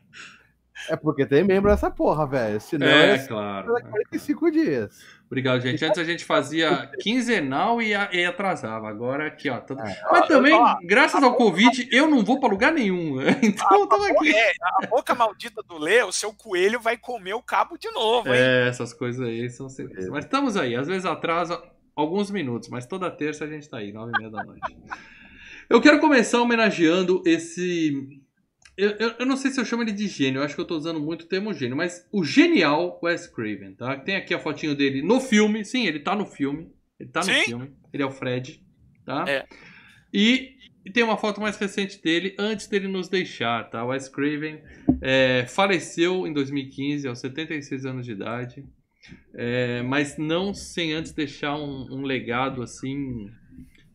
É 0.88 0.96
porque 0.96 1.26
tem 1.26 1.44
membro 1.44 1.70
nessa 1.70 1.90
porra, 1.90 2.26
velho. 2.26 2.60
Senão 2.60 2.86
É, 2.86 3.14
é, 3.16 3.18
claro. 3.26 3.76
é 3.76 3.82
45 3.82 4.50
dias. 4.50 5.19
Obrigado, 5.30 5.60
gente. 5.60 5.84
Antes 5.84 5.96
a 5.98 6.02
gente 6.02 6.24
fazia 6.24 6.90
quinzenal 7.00 7.80
e, 7.80 7.94
a- 7.94 8.08
e 8.12 8.24
atrasava. 8.24 8.88
Agora 8.88 9.28
aqui, 9.28 9.48
ó. 9.48 9.60
tudo- 9.60 9.80
É. 9.80 10.00
Mas 10.10 10.26
também, 10.26 10.52
ó, 10.52 10.76
graças 10.82 11.22
ao 11.22 11.36
Covid, 11.36 11.88
eu 11.92 12.08
não 12.10 12.24
vou 12.24 12.40
pra 12.40 12.48
lugar 12.48 12.72
nenhum. 12.72 13.16
Então 13.40 13.80
eu 13.80 13.86
tava 13.86 14.08
aqui. 14.08 14.34
É, 14.34 14.52
a 14.82 14.86
boca 14.88 15.14
maldita 15.14 15.62
do 15.62 15.78
Lê, 15.78 16.02
o 16.02 16.10
seu 16.10 16.32
coelho 16.32 16.80
vai 16.80 16.96
comer 16.96 17.34
o 17.34 17.42
cabo 17.42 17.78
de 17.78 17.88
novo, 17.92 18.28
hein? 18.28 18.34
É, 18.36 18.68
essas 18.68 18.92
coisas 18.92 19.24
aí 19.24 19.48
são 19.48 19.68
sempre. 19.68 20.04
Mas 20.10 20.24
estamos 20.24 20.56
aí. 20.56 20.74
Às 20.74 20.88
vezes 20.88 21.04
atrasa 21.06 21.62
alguns 21.94 22.28
minutos, 22.30 22.68
mas 22.68 22.84
toda 22.86 23.08
terça 23.08 23.44
a 23.44 23.46
gente 23.46 23.68
tá 23.68 23.78
aí, 23.78 23.92
nove 23.92 24.10
e 24.12 24.18
meia 24.18 24.30
da 24.32 24.42
noite. 24.42 24.76
Eu 25.68 25.80
quero 25.80 26.00
começar 26.00 26.40
homenageando 26.42 27.22
esse. 27.24 28.19
Eu, 28.76 28.90
eu, 28.92 29.10
eu 29.18 29.26
não 29.26 29.36
sei 29.36 29.50
se 29.50 29.60
eu 29.60 29.64
chamo 29.64 29.82
ele 29.82 29.92
de 29.92 30.08
gênio, 30.08 30.38
eu 30.40 30.44
acho 30.44 30.54
que 30.54 30.60
eu 30.60 30.66
tô 30.66 30.76
usando 30.76 31.00
muito 31.00 31.22
o 31.22 31.28
termo 31.28 31.52
gênio, 31.52 31.76
mas 31.76 32.08
o 32.10 32.24
genial 32.24 32.98
Wes 33.02 33.26
Craven, 33.26 33.74
tá? 33.74 33.96
Tem 33.96 34.16
aqui 34.16 34.32
a 34.32 34.38
fotinho 34.38 34.74
dele 34.74 35.02
no 35.02 35.20
filme, 35.20 35.64
sim, 35.64 35.86
ele 35.86 36.00
tá 36.00 36.14
no 36.16 36.24
filme. 36.24 36.72
Ele 36.98 37.10
tá 37.10 37.20
no 37.20 37.32
filme. 37.44 37.72
Ele 37.92 38.02
é 38.02 38.06
o 38.06 38.10
Fred, 38.10 38.62
tá? 39.04 39.24
É. 39.26 39.46
E, 40.12 40.56
tem 40.92 41.02
uma 41.02 41.16
foto 41.16 41.40
mais 41.40 41.56
recente 41.56 42.00
dele, 42.02 42.34
antes 42.38 42.66
dele 42.66 42.88
nos 42.88 43.08
deixar, 43.08 43.68
tá? 43.70 43.84
O 43.84 43.88
Wes 43.88 44.08
Craven 44.08 44.62
é, 45.00 45.46
faleceu 45.46 46.26
em 46.26 46.32
2015, 46.32 47.06
aos 47.06 47.18
76 47.20 47.86
anos 47.86 48.06
de 48.06 48.12
idade. 48.12 48.64
É, 49.34 49.82
mas 49.82 50.18
não 50.18 50.52
sem 50.52 50.92
antes 50.92 51.12
deixar 51.12 51.56
um, 51.56 51.86
um 51.90 52.02
legado 52.02 52.62
assim 52.62 53.30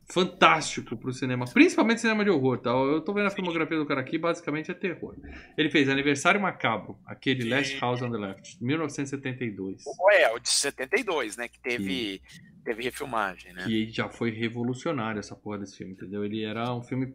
fantástico 0.08 0.96
pro 0.96 1.12
cinema, 1.12 1.46
principalmente 1.46 2.02
cinema 2.02 2.24
de 2.24 2.30
horror, 2.30 2.58
tá? 2.60 2.70
Eu 2.70 3.02
tô 3.02 3.14
vendo 3.14 3.28
a 3.28 3.32
filmografia 3.32 3.78
do 3.78 3.86
cara 3.86 4.02
aqui, 4.02 4.18
basicamente 4.18 4.70
é 4.72 4.74
terror. 4.74 5.16
Ele 5.58 5.70
fez 5.70 5.90
Aniversário 5.90 6.40
Macabro, 6.40 6.98
aquele 7.06 7.44
Sim. 7.44 7.50
Last 7.50 7.78
House 7.80 8.02
on 8.02 8.12
the 8.12 8.18
Left, 8.18 8.58
1972, 8.64 9.84
Ou 9.86 10.12
é, 10.12 10.32
o 10.34 10.40
de 10.40 10.50
72, 10.50 11.38
né? 11.38 11.48
Que 11.48 11.60
teve, 11.60 12.22
teve 12.64 12.84
refilmagem, 12.84 13.54
né? 13.54 13.66
que 13.66 13.90
já 13.90 14.08
foi 14.10 14.32
revolucionário 14.32 15.20
essa 15.20 15.36
porra 15.36 15.60
desse 15.60 15.78
filme, 15.78 15.94
entendeu? 15.94 16.24
Ele 16.24 16.44
era 16.44 16.74
um 16.74 16.82
filme 16.84 17.14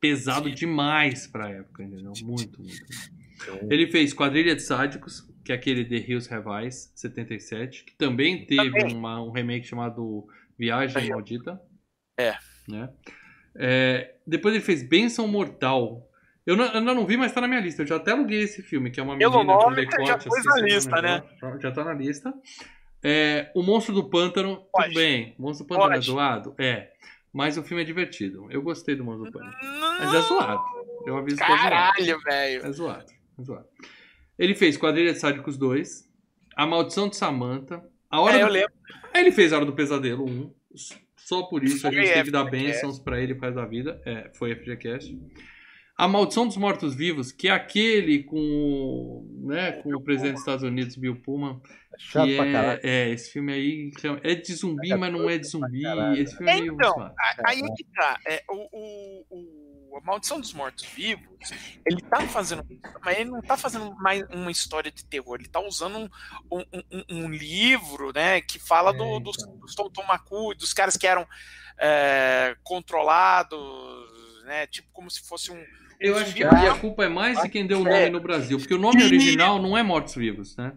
pesado 0.00 0.48
Sim. 0.48 0.54
demais 0.54 1.26
pra 1.28 1.48
época, 1.48 1.82
entendeu? 1.82 2.12
Muito, 2.22 2.60
muito. 2.60 2.84
Então, 3.42 3.58
Ele 3.70 3.86
fez 3.90 4.12
Quadrilha 4.12 4.54
de 4.54 4.62
Sádicos, 4.62 5.28
que 5.44 5.52
é 5.52 5.54
aquele 5.54 5.84
The 5.84 5.96
Hills 5.96 6.32
Have 6.32 6.48
Eyes, 6.48 6.92
77, 6.94 7.84
que 7.84 7.94
também 7.96 8.44
teve 8.46 8.70
Também. 8.70 8.94
uma- 8.96 9.22
um 9.22 9.30
remake 9.30 9.66
chamado 9.66 10.26
Viagem. 10.58 11.08
Maldita. 11.10 11.60
É. 12.22 12.38
Né? 12.68 12.88
É, 13.56 14.14
depois 14.26 14.54
ele 14.54 14.64
fez 14.64 14.82
Benção 14.82 15.26
Mortal. 15.28 16.08
Eu 16.46 16.56
não- 16.56 16.64
ainda 16.72 16.94
não 16.94 17.06
vi, 17.06 17.16
mas 17.16 17.32
tá 17.32 17.40
na 17.40 17.48
minha 17.48 17.60
lista. 17.60 17.82
Eu 17.82 17.86
já 17.86 17.96
até 17.96 18.12
aluguei 18.12 18.42
esse 18.42 18.62
filme, 18.62 18.90
que 18.90 18.98
é 18.98 19.02
uma 19.02 19.14
menina 19.16 19.44
nome, 19.44 19.76
decote. 19.76 20.06
já 20.08 20.18
pôs 20.18 20.44
na 20.44 20.56
lista, 20.60 21.02
né? 21.02 21.22
Já 21.60 21.70
tá 21.70 21.84
na 21.84 21.92
lista. 21.92 22.32
É, 23.04 23.50
o 23.54 23.62
Monstro 23.62 23.94
do 23.94 24.08
Pântano, 24.08 24.64
Pode. 24.72 24.88
tudo 24.88 24.94
bem. 24.96 25.34
O 25.38 25.42
Monstro 25.42 25.64
do 25.66 25.68
Pântano 25.68 25.88
Pode. 25.90 25.98
é 25.98 26.02
zoado? 26.02 26.54
É. 26.58 26.90
Mas 27.32 27.56
o 27.56 27.62
filme 27.62 27.82
é 27.82 27.86
divertido. 27.86 28.46
Eu 28.50 28.60
gostei 28.62 28.94
do 28.94 29.04
Monstro 29.04 29.26
do 29.30 29.32
Pântano. 29.32 29.54
Mas 30.00 30.14
é 30.14 30.20
zoado. 30.20 30.62
Eu 31.06 31.16
aviso 31.16 31.36
que 31.36 31.42
é 31.42 31.46
zoado. 31.46 31.62
Caralho, 31.62 32.20
velho. 32.20 32.66
É 32.66 32.72
zoado, 32.72 33.12
é 33.38 33.42
zoado. 33.42 33.66
Ele 34.38 34.54
fez 34.54 34.76
Quadrilha 34.76 35.12
de 35.12 35.18
Sádicos 35.20 35.56
2, 35.56 36.08
A 36.56 36.66
Maldição 36.66 37.08
de 37.08 37.16
Samantha, 37.16 37.82
A 38.10 38.20
Hora 38.20 38.36
É, 38.36 38.40
do... 38.40 38.46
eu 38.46 38.52
lembro. 38.52 38.72
Aí 39.14 39.20
ele 39.22 39.32
fez 39.32 39.52
A 39.52 39.56
Hora 39.56 39.64
do 39.66 39.72
Pesadelo 39.72 40.24
1, 40.28 40.52
só 41.26 41.42
por 41.44 41.62
isso 41.64 41.86
a 41.86 41.90
gente 41.90 42.12
tem 42.12 42.24
que 42.24 42.30
dar 42.30 42.44
bênçãos 42.44 42.98
pra 42.98 43.20
ele 43.20 43.34
por 43.34 43.44
resto 43.44 43.56
da 43.56 43.66
vida. 43.66 44.00
É, 44.04 44.30
foi 44.34 44.54
FGCast. 44.54 45.18
A 45.96 46.08
Maldição 46.08 46.46
dos 46.46 46.56
Mortos 46.56 46.94
Vivos, 46.94 47.30
que 47.30 47.48
é 47.48 47.50
aquele 47.50 48.22
com, 48.24 48.36
o- 48.38 49.46
né, 49.46 49.72
com 49.82 49.94
o 49.94 50.00
presidente 50.02 50.32
dos 50.32 50.40
Estados 50.40 50.64
Unidos, 50.64 50.96
Bill 50.96 51.16
Pullman. 51.16 51.60
chato 51.98 52.26
Que 52.26 52.36
pra 52.36 52.50
caralho. 52.50 52.80
é, 52.82 53.08
é, 53.08 53.10
esse 53.10 53.30
filme 53.30 53.52
aí 53.52 53.90
é 54.24 54.34
de 54.34 54.54
zumbi, 54.54 54.88
mas 54.96 55.12
não 55.12 55.28
é 55.28 55.36
de 55.38 55.46
zumbi. 55.46 55.82
Esse 56.18 56.34
filme 56.36 56.50
é 56.50 56.60
meio 56.60 56.72
Então, 56.74 56.92
zoado. 56.94 57.14
Aí 57.46 57.58
é 57.60 57.74
que 57.76 57.84
tá. 57.94 58.18
É, 58.26 58.42
o, 58.50 58.56
o, 58.72 59.24
o- 59.30 59.61
a 59.96 60.00
Maldição 60.00 60.40
dos 60.40 60.52
Mortos-Vivos, 60.52 61.50
ele 61.86 62.00
tá 62.02 62.20
fazendo. 62.22 62.64
Mas 63.04 63.18
ele 63.18 63.30
não 63.30 63.42
tá 63.42 63.56
fazendo 63.56 63.94
mais 63.96 64.22
uma 64.30 64.50
história 64.50 64.90
de 64.90 65.04
terror. 65.04 65.36
Ele 65.38 65.48
tá 65.48 65.60
usando 65.60 65.98
um, 66.50 66.58
um, 66.58 66.64
um- 66.92 67.04
um 67.10 67.30
livro, 67.30 68.12
né? 68.14 68.40
Que 68.40 68.58
fala 68.58 68.90
É, 68.90 68.96
do, 68.96 69.20
dos, 69.20 69.36
então. 69.38 69.56
dos 69.58 69.74
Tomacu, 69.74 70.54
dos 70.54 70.72
caras 70.72 70.96
que 70.96 71.06
eram 71.06 71.26
é, 71.78 72.56
controlados, 72.62 73.58
né? 74.44 74.66
Tipo 74.66 74.88
como 74.92 75.10
se 75.10 75.26
fosse 75.26 75.50
um. 75.50 75.62
Eu 76.00 76.18
acho 76.18 76.34
que 76.34 76.42
a 76.42 76.74
culpa 76.74 77.04
é 77.04 77.08
mais 77.08 77.40
de 77.40 77.48
quem 77.48 77.64
deu 77.64 77.78
o 77.80 77.84
nome 77.84 77.94
é. 77.96 78.10
no 78.10 78.18
Brasil, 78.18 78.58
porque 78.58 78.74
o 78.74 78.78
nome 78.78 79.04
original 79.04 79.62
não 79.62 79.78
é 79.78 79.84
Mortos 79.84 80.16
Vivos, 80.16 80.56
né? 80.56 80.72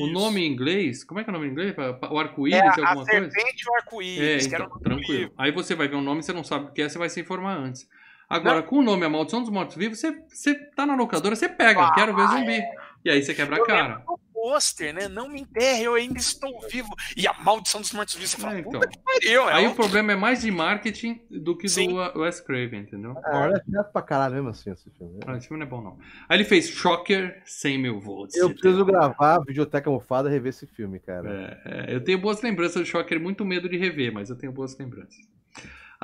O 0.00 0.06
nome 0.06 0.40
em 0.40 0.50
inglês, 0.50 1.04
como 1.04 1.20
é 1.20 1.24
que 1.24 1.28
é 1.28 1.32
o 1.32 1.34
nome 1.34 1.48
em 1.48 1.50
inglês? 1.50 1.74
O 2.10 2.18
arco-íris, 2.18 2.58
é 2.58 2.66
a, 2.66 2.70
alguma 2.88 2.90
a 2.90 2.94
coisa? 2.94 3.10
serpente 3.30 3.62
e 3.62 3.68
o 3.68 3.74
É, 3.74 3.76
arco-íris, 3.80 4.46
que 4.46 4.54
era 4.54 4.64
o 4.64 4.66
então, 4.66 4.78
nome 4.80 5.02
do 5.02 5.06
tranquilo. 5.06 5.34
Aí 5.36 5.52
você 5.52 5.74
vai 5.74 5.86
ver 5.86 5.96
um 5.96 6.00
nome, 6.00 6.22
você 6.22 6.32
não 6.32 6.42
sabe 6.42 6.64
o 6.64 6.72
que 6.72 6.80
é, 6.80 6.88
você 6.88 6.96
vai 6.96 7.10
se 7.10 7.20
informar 7.20 7.58
antes. 7.58 7.86
Agora, 8.28 8.62
com 8.62 8.78
o 8.78 8.82
nome 8.82 9.04
A 9.04 9.08
Maldição 9.08 9.40
dos 9.40 9.50
Mortos 9.50 9.76
Vivos, 9.76 9.98
você, 9.98 10.10
você 10.28 10.54
tá 10.74 10.86
na 10.86 10.96
locadora, 10.96 11.36
você 11.36 11.48
pega, 11.48 11.82
Ah, 11.86 11.92
quero 11.94 12.14
ver 12.16 12.26
zumbi. 12.28 12.62
E 13.04 13.10
aí 13.10 13.22
você 13.22 13.34
quebra 13.34 13.56
a 13.56 13.58
Eu 13.58 13.66
cara. 13.66 14.02
do 14.06 14.18
pôster, 14.32 14.94
né? 14.94 15.08
Não 15.08 15.28
me 15.28 15.42
enterre, 15.42 15.84
eu 15.84 15.94
ainda 15.94 16.18
estou 16.18 16.58
vivo. 16.70 16.88
E 17.16 17.28
a 17.28 17.34
maldição 17.34 17.80
dos 17.82 17.92
mortos-vivos, 17.92 18.30
você 18.30 18.38
fala, 18.40 18.54
É, 18.56 18.60
então. 18.60 18.72
puta 18.72 18.88
que 18.88 18.98
pariu, 18.98 19.48
é 19.48 19.52
Aí 19.54 19.66
o 19.66 19.74
problema 19.74 20.12
é 20.12 20.16
mais 20.16 20.40
de 20.40 20.50
marketing 20.50 21.20
do 21.30 21.56
que 21.56 21.68
Sim. 21.68 21.88
do 21.88 22.20
Wes 22.20 22.40
Craven, 22.40 22.80
entendeu? 22.80 23.14
Ah, 23.24 23.50
é 23.54 23.70
chato 23.70 23.92
pra 23.92 24.00
caralho 24.02 24.34
mesmo 24.36 24.48
assim 24.48 24.70
esse 24.72 24.90
filme. 24.90 25.20
Ah, 25.26 25.36
esse 25.36 25.46
filme 25.48 25.62
não 25.62 25.66
é 25.66 25.70
bom, 25.70 25.82
não. 25.82 25.98
Aí 26.28 26.38
ele 26.38 26.44
fez 26.44 26.68
Shocker 26.70 27.42
100 27.44 27.78
mil 27.78 28.00
volts. 28.00 28.34
Eu 28.36 28.48
preciso 28.50 28.84
gravar 28.86 29.36
a 29.36 29.40
videoteca 29.40 29.90
mofada 29.90 30.30
e 30.30 30.32
rever 30.32 30.48
esse 30.50 30.66
filme, 30.66 30.98
cara. 30.98 31.60
É, 31.66 31.90
é, 31.92 31.94
eu 31.94 32.02
tenho 32.02 32.18
boas 32.18 32.40
lembranças 32.40 32.80
do 32.82 32.86
Shocker, 32.86 33.20
muito 33.20 33.44
medo 33.44 33.68
de 33.68 33.76
rever, 33.76 34.12
mas 34.14 34.30
eu 34.30 34.36
tenho 34.36 34.50
boas 34.52 34.76
lembranças. 34.78 35.16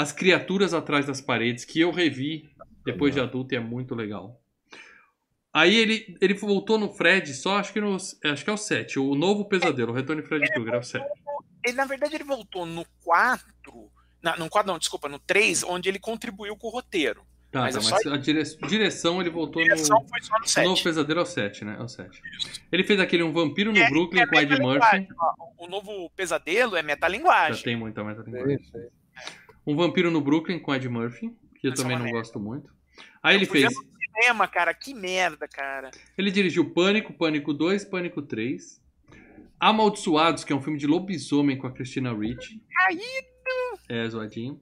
As 0.00 0.12
Criaturas 0.12 0.72
Atrás 0.72 1.04
das 1.06 1.20
Paredes, 1.20 1.64
que 1.64 1.78
eu 1.80 1.90
revi 1.90 2.48
depois 2.84 3.12
de 3.14 3.20
adulto 3.20 3.52
e 3.54 3.56
é 3.56 3.60
muito 3.60 3.94
legal. 3.94 4.40
Aí 5.52 5.74
ele, 5.74 6.16
ele 6.20 6.32
voltou 6.34 6.78
no 6.78 6.88
Fred, 6.92 7.34
só 7.34 7.58
acho 7.58 7.72
que, 7.72 7.80
no, 7.80 7.96
acho 7.96 8.44
que 8.44 8.48
é 8.50 8.52
o 8.52 8.56
7, 8.56 8.98
o 8.98 9.14
Novo 9.14 9.44
Pesadelo, 9.46 9.90
o 9.92 9.94
Retorno 9.94 10.22
de 10.22 10.28
Fred 10.28 10.46
Krueger, 10.52 10.74
é 10.74 10.78
o 10.78 10.82
7. 10.82 11.04
Ele, 11.64 11.76
na 11.76 11.84
verdade, 11.84 12.14
ele 12.14 12.24
voltou 12.24 12.64
no 12.64 12.86
4. 13.04 13.90
Na, 14.22 14.36
no 14.36 14.48
4, 14.48 14.70
não, 14.72 14.78
desculpa, 14.78 15.08
no 15.08 15.18
3, 15.18 15.64
onde 15.64 15.88
ele 15.88 15.98
contribuiu 15.98 16.56
com 16.56 16.68
o 16.68 16.70
roteiro. 16.70 17.22
Tá, 17.50 17.62
Mas 17.62 17.74
tá, 17.74 17.80
é 17.80 17.90
mas 17.90 18.02
só- 18.04 18.12
a 18.14 18.16
dire- 18.16 18.44
direção 18.68 19.20
ele 19.20 19.28
voltou 19.28 19.60
A 19.60 19.64
direção 19.64 20.00
no. 20.00 20.08
foi 20.08 20.22
só 20.22 20.38
no 20.38 20.44
O 20.44 20.48
7. 20.48 20.64
Novo 20.68 20.82
Pesadelo 20.84 21.18
é 21.18 21.22
o 21.24 21.26
7, 21.26 21.64
né? 21.64 21.76
É 21.80 21.82
o 21.82 21.88
7. 21.88 22.22
Ele 22.70 22.84
fez 22.84 23.00
aquele 23.00 23.24
Um 23.24 23.32
Vampiro 23.32 23.72
no 23.72 23.78
É, 23.78 23.90
Brooklyn 23.90 24.20
é 24.22 24.26
com 24.28 24.36
Ed 24.36 24.50
Murphy. 24.60 24.78
metalinguagem, 24.78 25.08
ó. 25.18 25.64
O 25.64 25.68
novo 25.68 26.08
pesadelo 26.16 26.76
é 26.76 26.80
Já 26.80 26.86
metalinguagem. 26.86 27.62
tem 27.64 27.74
muita 27.76 28.04
meta 28.04 28.22
É 28.24 28.54
isso 28.54 28.76
aí. 28.76 28.88
Um 29.66 29.76
Vampiro 29.76 30.10
no 30.10 30.20
Brooklyn 30.20 30.58
com 30.58 30.74
Ed 30.74 30.88
Murphy, 30.88 31.30
que 31.60 31.66
eu 31.66 31.72
Essa 31.72 31.82
é 31.82 31.84
também 31.84 31.96
não 31.98 32.04
merda. 32.04 32.18
gosto 32.18 32.40
muito. 32.40 32.72
Aí 33.22 33.36
ele 33.36 33.44
Eu 33.46 33.52
ver 33.52 33.60
fez. 33.68 33.74
cinema, 34.14 34.48
cara, 34.48 34.72
que 34.74 34.94
merda, 34.94 35.46
cara. 35.46 35.90
Ele 36.16 36.30
dirigiu 36.30 36.70
Pânico, 36.70 37.12
Pânico 37.12 37.52
2, 37.52 37.84
Pânico 37.84 38.22
3. 38.22 38.80
Amaldiçoados, 39.58 40.42
que 40.42 40.52
é 40.52 40.56
um 40.56 40.60
filme 40.62 40.78
de 40.78 40.86
lobisomem 40.86 41.56
com 41.58 41.66
a 41.66 41.72
Christina 41.72 42.12
Ricci. 42.16 42.62
Aí, 42.88 43.00
É, 43.88 44.08
zoadinho. 44.08 44.58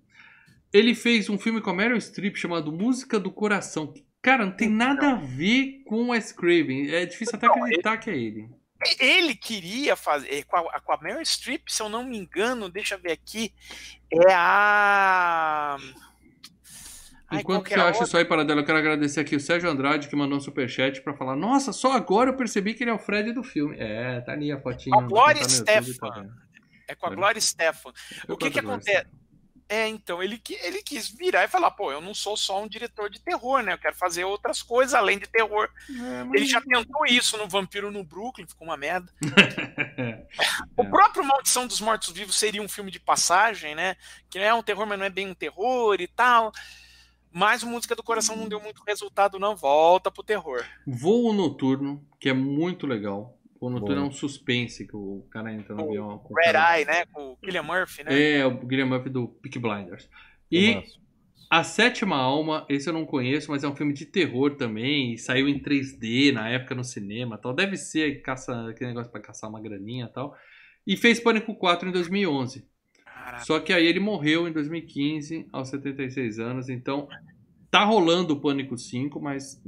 Ele 0.73 0.95
fez 0.95 1.29
um 1.31 1.39
filme 1.39 1.61
com 1.61 1.71
a 1.71 1.75
Meryl 1.75 2.01
Streep 2.01 2.37
chamado 2.37 2.73
Música 2.73 3.19
do 3.21 3.31
Coração. 3.31 3.95
Cara, 4.21 4.45
não 4.45 4.53
tem 4.53 4.69
nada 4.69 5.13
a 5.13 5.15
ver 5.15 5.83
com 5.87 6.03
o 6.03 6.09
Wes 6.09 6.33
Craven. 6.33 6.91
É 6.91 7.07
difícil 7.07 7.37
até 7.37 7.47
acreditar 7.47 7.97
que 7.99 8.11
é 8.11 8.17
ele. 8.19 8.49
Ele 9.01 9.35
queria 9.35 9.97
fazer 9.97 10.45
com 10.45 10.57
a, 10.57 10.81
com 10.81 10.93
a 10.93 10.99
Meryl 10.99 11.25
Streep, 11.25 11.69
se 11.69 11.83
eu 11.83 11.89
não 11.89 12.05
me 12.05 12.17
engano, 12.17 12.69
deixa 12.69 12.95
eu 12.95 13.01
ver 13.01 13.13
aqui, 13.13 13.53
é 14.13 14.33
a. 14.33 15.77
Ai, 17.31 17.41
Enquanto 17.41 17.65
que 17.65 17.75
você 17.75 17.81
a 17.81 17.89
acha 17.89 18.05
isso 18.05 18.17
aí, 18.17 18.25
Paradela, 18.25 18.63
eu 18.63 18.65
quero 18.65 18.79
agradecer 18.79 19.21
aqui 19.21 19.37
o 19.37 19.41
Sérgio 19.41 19.69
Andrade, 19.69 20.09
que 20.09 20.17
mandou 20.17 20.39
um 20.39 20.41
superchat 20.41 21.03
pra 21.03 21.13
falar 21.13 21.37
Nossa, 21.37 21.75
só 21.75 21.93
agora 21.93 22.31
eu 22.31 22.37
percebi 22.37 22.73
que 22.73 22.83
ele 22.83 22.91
é 22.91 22.95
o 22.95 22.99
Fred 22.99 23.33
do 23.33 23.43
filme. 23.43 23.77
É, 23.79 24.21
tá 24.23 24.33
ali 24.33 24.51
a 24.51 24.59
fotinha. 24.59 24.97
A 24.97 25.03
Gloria 25.03 25.47
quem 25.47 25.65
tá 25.65 25.81
Estefan. 25.81 26.09
tá 26.09 26.21
vendo. 26.21 26.33
É 26.89 26.95
com 26.95 27.05
a 27.05 27.09
Olha. 27.11 27.17
Gloria 27.17 27.41
Stefan. 27.41 27.93
O 28.29 28.37
que 28.37 28.51
que 28.51 28.59
acontece? 28.61 29.07
É, 29.71 29.87
então, 29.87 30.23
ele, 30.23 30.41
ele 30.63 30.83
quis 30.83 31.09
virar 31.11 31.45
e 31.45 31.49
falar, 31.49 31.71
pô, 31.73 31.93
eu 31.93 32.01
não 32.01 32.15
sou 32.15 32.39
só 32.39 32.63
um 32.63 32.67
diretor 32.67 33.11
de 33.11 33.21
terror, 33.21 33.61
né? 33.63 33.75
Eu 33.75 33.79
quero 33.79 33.95
fazer 33.95 34.25
outras 34.25 34.63
coisas 34.63 34.95
além 34.95 35.19
de 35.19 35.27
terror. 35.27 35.69
É, 35.91 36.25
mas- 36.25 36.35
Ele 36.41 36.47
já 36.47 36.61
tentou 36.61 37.05
isso 37.07 37.37
no 37.37 37.47
Vampiro 37.47 37.91
no 37.91 38.03
Brooklyn, 38.03 38.47
ficou 38.47 38.67
uma 38.67 38.77
merda. 38.77 39.13
É. 39.99 40.27
O 40.77 40.85
próprio 40.89 41.25
Maldição 41.25 41.67
dos 41.67 41.81
Mortos-Vivos 41.81 42.37
seria 42.37 42.63
um 42.63 42.69
filme 42.69 42.89
de 42.91 43.01
passagem, 43.01 43.75
né? 43.75 43.97
Que 44.31 44.39
não 44.39 44.45
é 44.47 44.55
um 44.55 44.63
terror, 44.63 44.87
mas 44.87 44.97
não 44.99 45.05
é 45.07 45.11
bem 45.11 45.27
um 45.29 45.35
terror 45.35 46.01
e 46.01 46.07
tal. 46.07 46.53
Mas 47.33 47.63
o 47.65 47.67
Música 47.67 47.97
do 47.97 48.03
Coração 48.03 48.37
não 48.37 48.49
deu 48.49 48.61
muito 48.61 48.83
resultado, 48.87 49.39
não. 49.41 49.57
Volta 49.57 50.09
pro 50.11 50.23
terror. 50.23 50.65
Voo 50.87 51.33
Noturno, 51.33 52.07
que 52.21 52.29
é 52.29 52.33
muito 52.33 52.87
legal. 52.87 53.37
Noturno 53.63 53.97
Bom. 53.97 54.07
é 54.07 54.09
um 54.09 54.13
suspense 54.13 54.87
que 54.87 54.95
o 54.97 55.27
cara 55.31 55.53
entra 55.53 55.75
no 55.75 55.83
O 55.83 55.89
avião. 55.89 56.19
com 56.19 56.33
o 56.33 56.37
Red 56.37 56.53
cara- 56.53 56.79
Eye, 56.79 56.85
né? 56.85 57.05
Com 57.07 57.33
o 57.33 57.37
Killian 57.37 57.63
Murphy, 57.63 58.05
né? 58.05 58.39
É, 58.39 58.47
o 58.47 58.51
Guilherme 58.67 58.93
Murphy 58.93 59.11
do 59.11 59.27
Peak 59.29 59.59
Blinders. 59.59 60.09
E. 60.51 60.83
A 61.51 61.65
Sétima 61.65 62.15
Alma, 62.17 62.67
esse 62.69 62.91
eu 62.91 62.93
não 62.93 63.07
conheço, 63.07 63.51
mas 63.51 63.65
é 63.65 63.69
um 63.69 63.75
filme 63.75 63.95
de 63.95 64.05
terror 64.05 64.55
também. 64.57 65.15
e 65.15 65.19
Saiu 65.19 65.49
em 65.49 65.59
3D 65.59 66.31
na 66.31 66.47
época 66.51 66.75
no 66.75 66.85
cinema 66.85 67.39
tal. 67.39 67.55
Deve 67.55 67.75
ser 67.79 68.21
caça, 68.21 68.69
aquele 68.69 68.91
negócio 68.91 69.11
pra 69.11 69.19
caçar 69.19 69.49
uma 69.49 69.59
graninha 69.61 70.05
e 70.05 70.13
tal. 70.13 70.37
E 70.87 70.95
fez 70.95 71.19
Pânico 71.19 71.55
4 71.55 71.89
em 71.89 71.93
2011. 71.93 72.67
Caraca. 73.03 73.45
Só 73.47 73.59
que 73.61 73.73
aí 73.73 73.87
ele 73.87 73.99
morreu 73.99 74.47
em 74.47 74.53
2015, 74.53 75.47
aos 75.51 75.69
76 75.71 76.39
anos. 76.39 76.69
Então, 76.69 77.09
tá 77.71 77.83
rolando 77.83 78.35
o 78.35 78.41
Pânico 78.41 78.77
5, 78.77 79.19
mas 79.19 79.59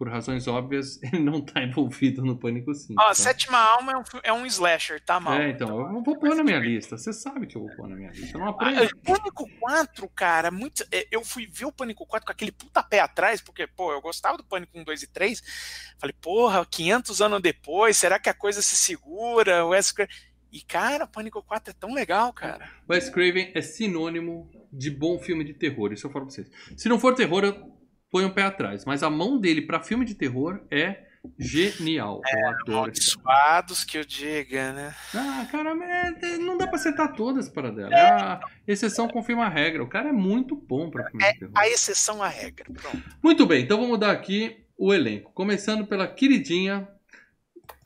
por 0.00 0.08
razões 0.08 0.48
óbvias, 0.48 0.98
ele 1.04 1.22
não 1.22 1.42
tá 1.42 1.62
envolvido 1.62 2.24
no 2.24 2.34
Pânico 2.34 2.74
5. 2.74 2.94
Ó, 2.98 3.08
tá? 3.08 3.14
Sétima 3.14 3.58
Alma 3.58 3.92
é 3.92 3.96
um, 3.98 4.02
é 4.22 4.32
um 4.32 4.46
slasher, 4.46 4.98
tá 5.04 5.20
mal. 5.20 5.34
É, 5.34 5.50
então, 5.50 5.68
eu 5.94 6.02
vou 6.02 6.18
pôr 6.18 6.34
na 6.34 6.42
minha 6.42 6.58
lista. 6.58 6.96
Você 6.96 7.12
sabe 7.12 7.46
que 7.46 7.54
eu 7.54 7.66
vou 7.66 7.76
pôr 7.76 7.86
na 7.86 7.96
minha 7.96 8.10
lista. 8.10 8.34
Eu 8.34 8.40
não 8.40 8.48
aprendo. 8.48 8.82
Ah, 8.82 8.88
Pânico 9.04 9.46
4, 9.60 10.08
cara, 10.08 10.50
muito. 10.50 10.82
é, 10.90 11.06
Eu 11.10 11.22
fui 11.22 11.46
ver 11.46 11.66
o 11.66 11.72
Pânico 11.72 12.06
4 12.06 12.24
com 12.24 12.32
aquele 12.32 12.50
puta 12.50 12.82
pé 12.82 13.00
atrás, 13.00 13.42
porque, 13.42 13.66
pô, 13.66 13.92
eu 13.92 14.00
gostava 14.00 14.38
do 14.38 14.44
Pânico 14.44 14.78
1, 14.78 14.84
2 14.84 15.02
e 15.02 15.06
3. 15.06 15.94
Falei, 15.98 16.16
porra, 16.18 16.64
500 16.64 17.20
anos 17.20 17.42
depois, 17.42 17.94
será 17.98 18.18
que 18.18 18.30
a 18.30 18.34
coisa 18.34 18.62
se 18.62 18.76
segura? 18.76 19.66
O 19.66 19.68
Wes 19.68 19.92
Craven- 19.92 20.14
E, 20.50 20.62
cara, 20.62 21.06
Pânico 21.06 21.42
4 21.42 21.72
é 21.72 21.74
tão 21.78 21.92
legal, 21.92 22.32
cara. 22.32 22.70
Wes 22.88 23.10
Craven 23.10 23.52
é 23.54 23.60
sinônimo 23.60 24.50
de 24.72 24.90
bom 24.90 25.18
filme 25.18 25.44
de 25.44 25.52
terror. 25.52 25.92
Isso 25.92 26.06
eu 26.06 26.10
falo 26.10 26.24
pra 26.24 26.34
vocês. 26.34 26.50
Se 26.74 26.88
não 26.88 26.98
for 26.98 27.14
terror, 27.14 27.44
eu 27.44 27.78
ponho 28.10 28.28
um 28.28 28.32
pé 28.32 28.42
atrás. 28.42 28.84
Mas 28.84 29.02
a 29.02 29.10
mão 29.10 29.38
dele 29.38 29.62
pra 29.62 29.80
filme 29.80 30.04
de 30.04 30.14
terror 30.14 30.60
é 30.70 31.06
genial. 31.38 32.20
eu 32.32 32.48
adoro 32.48 32.90
esse 32.92 33.14
Amaldiçoados 33.18 33.84
que 33.84 33.98
eu 33.98 34.04
diga, 34.04 34.72
né? 34.72 34.94
Ah, 35.14 35.46
cara, 35.50 35.74
mas 35.74 35.88
é- 36.22 36.38
não 36.38 36.56
dá 36.56 36.66
pra 36.66 36.76
acertar 36.76 37.14
todas 37.14 37.48
para 37.48 37.70
dela. 37.70 37.90
A 37.94 38.40
exceção 38.66 39.06
confirma 39.08 39.44
a 39.44 39.48
regra. 39.48 39.82
O 39.82 39.88
cara 39.88 40.08
é 40.08 40.12
muito 40.12 40.56
bom 40.56 40.90
pra 40.90 41.04
filme 41.10 41.24
de 41.32 41.38
terror. 41.38 41.52
A 41.56 41.68
exceção 41.68 42.22
à 42.22 42.28
regra. 42.28 42.64
Pronto. 42.72 43.02
Muito 43.22 43.46
bem, 43.46 43.62
então 43.64 43.78
vamos 43.80 43.98
dar 43.98 44.12
aqui 44.12 44.64
o 44.78 44.94
elenco. 44.94 45.30
Começando 45.32 45.86
pela 45.86 46.06
queridinha. 46.08 46.88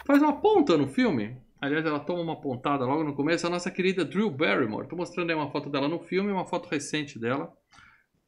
Faz 0.07 0.23
uma 0.23 0.41
ponta 0.41 0.77
no 0.77 0.87
filme. 0.87 1.37
Aliás, 1.61 1.85
ela 1.85 1.99
toma 1.99 2.21
uma 2.21 2.41
pontada 2.41 2.85
logo 2.85 3.03
no 3.03 3.15
começo. 3.15 3.47
A 3.47 3.51
nossa 3.51 3.71
querida 3.71 4.05
Drew 4.05 4.31
Barrymore. 4.31 4.87
Tô 4.87 4.95
mostrando 4.95 5.31
aí 5.31 5.35
uma 5.37 5.51
foto 5.51 5.71
dela 5.71 5.89
no 5.89 5.99
filme, 5.99 6.31
uma 6.31 6.45
foto 6.45 6.69
recente 6.69 7.19
dela. 7.19 7.53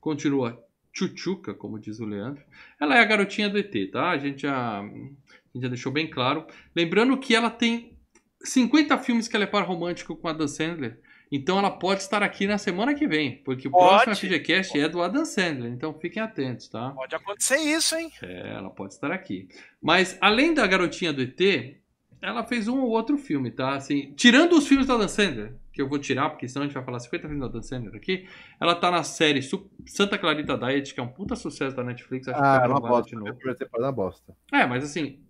Continua 0.00 0.58
tchutchuca, 0.96 1.52
como 1.52 1.78
diz 1.78 2.00
o 2.00 2.06
Leandro. 2.06 2.42
Ela 2.80 2.96
é 2.96 3.00
a 3.00 3.04
garotinha 3.04 3.50
do 3.50 3.58
ET, 3.58 3.72
tá? 3.92 4.10
A 4.10 4.18
gente 4.18 4.42
já, 4.42 4.80
a 4.80 4.82
gente 4.82 5.62
já 5.62 5.68
deixou 5.68 5.92
bem 5.92 6.08
claro. 6.08 6.46
Lembrando 6.74 7.18
que 7.18 7.34
ela 7.34 7.50
tem 7.50 7.98
50 8.42 8.96
filmes 8.98 9.28
que 9.28 9.36
ela 9.36 9.44
é 9.44 9.48
par 9.48 9.66
romântico 9.66 10.16
com 10.16 10.26
a 10.26 10.32
Dan 10.32 10.48
Sandler. 10.48 10.98
Então 11.30 11.58
ela 11.58 11.70
pode 11.70 12.02
estar 12.02 12.22
aqui 12.22 12.46
na 12.46 12.56
semana 12.56 12.94
que 12.94 13.06
vem, 13.06 13.42
porque 13.42 13.66
o 13.66 13.70
Pode. 13.70 14.04
próximo 14.04 14.30
FGCast 14.30 14.78
é 14.78 14.88
do 14.88 15.02
Adam 15.02 15.24
Sandler. 15.24 15.72
Então 15.72 15.92
fiquem 15.92 16.22
atentos, 16.22 16.68
tá? 16.68 16.90
Pode 16.90 17.14
acontecer 17.14 17.58
isso, 17.58 17.96
hein? 17.96 18.10
É, 18.22 18.54
ela 18.54 18.70
pode 18.70 18.94
estar 18.94 19.10
aqui. 19.10 19.48
Mas 19.82 20.16
além 20.20 20.54
da 20.54 20.66
garotinha 20.66 21.12
do 21.12 21.20
ET, 21.20 21.76
ela 22.20 22.44
fez 22.44 22.66
um 22.68 22.80
ou 22.80 22.90
outro 22.90 23.16
filme, 23.18 23.50
tá? 23.50 23.74
Assim, 23.74 24.12
tirando 24.16 24.54
os 24.54 24.66
filmes 24.66 24.86
da 24.86 24.96
Dan 24.96 25.08
Sandler, 25.08 25.54
que 25.72 25.80
eu 25.82 25.88
vou 25.88 25.98
tirar, 25.98 26.30
porque 26.30 26.48
senão 26.48 26.62
a 26.64 26.66
gente 26.66 26.74
vai 26.74 26.84
falar 26.84 26.98
50 26.98 27.28
filmes 27.28 27.40
da 27.46 27.48
Dan 27.52 27.62
Sandler 27.62 27.94
aqui. 27.94 28.26
Ela 28.60 28.74
tá 28.74 28.90
na 28.90 29.02
série 29.02 29.40
Santa 29.86 30.16
Clarita 30.18 30.56
Diet, 30.56 30.94
que 30.94 31.00
é 31.00 31.02
um 31.02 31.08
puta 31.08 31.36
sucesso 31.36 31.76
da 31.76 31.84
Netflix. 31.84 32.26
Acho 32.28 32.38
que 32.40 32.44
Ah, 32.46 32.58
foi 32.60 32.68
uma 32.68 32.76
aprovada 32.78 32.88
bosta. 33.02 33.10
de 33.10 33.16
novo. 33.16 33.34
temporada 33.34 33.62
é 33.72 33.78
uma 33.86 33.92
bosta. 33.92 34.36
É, 34.52 34.66
mas 34.66 34.84
assim, 34.84 35.20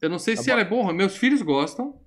eu 0.00 0.08
não 0.08 0.18
sei 0.18 0.36
Tá 0.36 0.42
se 0.42 0.46
bom. 0.46 0.52
ela 0.52 0.60
é 0.60 0.64
boa. 0.64 0.92
Meus 0.92 1.16
filhos 1.16 1.42
gostam. 1.42 1.98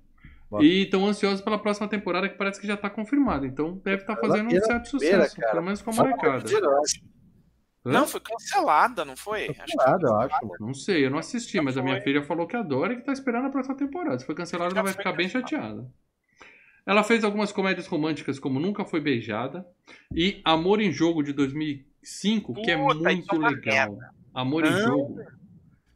Bosta. 0.50 0.66
E 0.66 0.82
estão 0.84 1.06
ansiosos 1.06 1.40
pela 1.40 1.58
próxima 1.58 1.88
temporada, 1.88 2.28
que 2.28 2.36
parece 2.36 2.60
que 2.60 2.66
já 2.66 2.76
tá 2.76 2.90
confirmada. 2.90 3.46
Então 3.46 3.80
deve 3.84 4.02
estar 4.02 4.14
Ela 4.14 4.20
fazendo 4.20 4.46
um 4.46 4.50
certo 4.50 4.90
primeira, 4.90 5.20
sucesso, 5.22 5.36
cara. 5.36 5.52
pelo 5.52 5.62
menos 5.64 5.80
com 5.82 5.90
a 5.90 5.94
molecada. 5.94 6.44
Não, 7.84 8.06
foi 8.06 8.20
cancelada, 8.20 9.04
não 9.04 9.16
foi? 9.16 9.48
Que- 9.52 9.76
Nada, 9.76 10.06
eu 10.06 10.16
acho. 10.20 10.36
Não 10.60 10.72
sei, 10.74 11.04
eu 11.06 11.10
não 11.10 11.18
assisti, 11.18 11.60
mas 11.60 11.76
a 11.76 11.82
minha 11.82 11.96
foi. 11.96 12.04
filha 12.04 12.22
falou 12.22 12.46
que 12.46 12.56
adora 12.56 12.92
e 12.92 12.96
que 12.96 13.02
tá 13.04 13.12
esperando 13.12 13.46
a 13.46 13.50
próxima 13.50 13.76
temporada. 13.76 14.18
Se 14.18 14.24
for 14.26 14.34
cancelada, 14.36 14.72
ela 14.72 14.82
vai 14.84 14.92
foi 14.92 15.02
ficar 15.02 15.16
bem 15.16 15.28
chateada. 15.28 15.90
Ela 16.86 17.02
fez 17.04 17.22
algumas 17.24 17.52
comédias 17.52 17.86
românticas 17.86 18.38
como 18.38 18.58
Nunca 18.58 18.84
Foi 18.84 19.00
Beijada 19.00 19.64
e 20.14 20.40
Amor 20.44 20.80
em 20.80 20.90
Jogo 20.92 21.22
de 21.22 21.32
2005, 21.32 22.54
que 22.54 22.70
é 22.70 22.76
Puta, 22.76 22.94
muito 22.94 23.36
legal. 23.36 23.96
Amor 24.34 24.64
em 24.64 24.72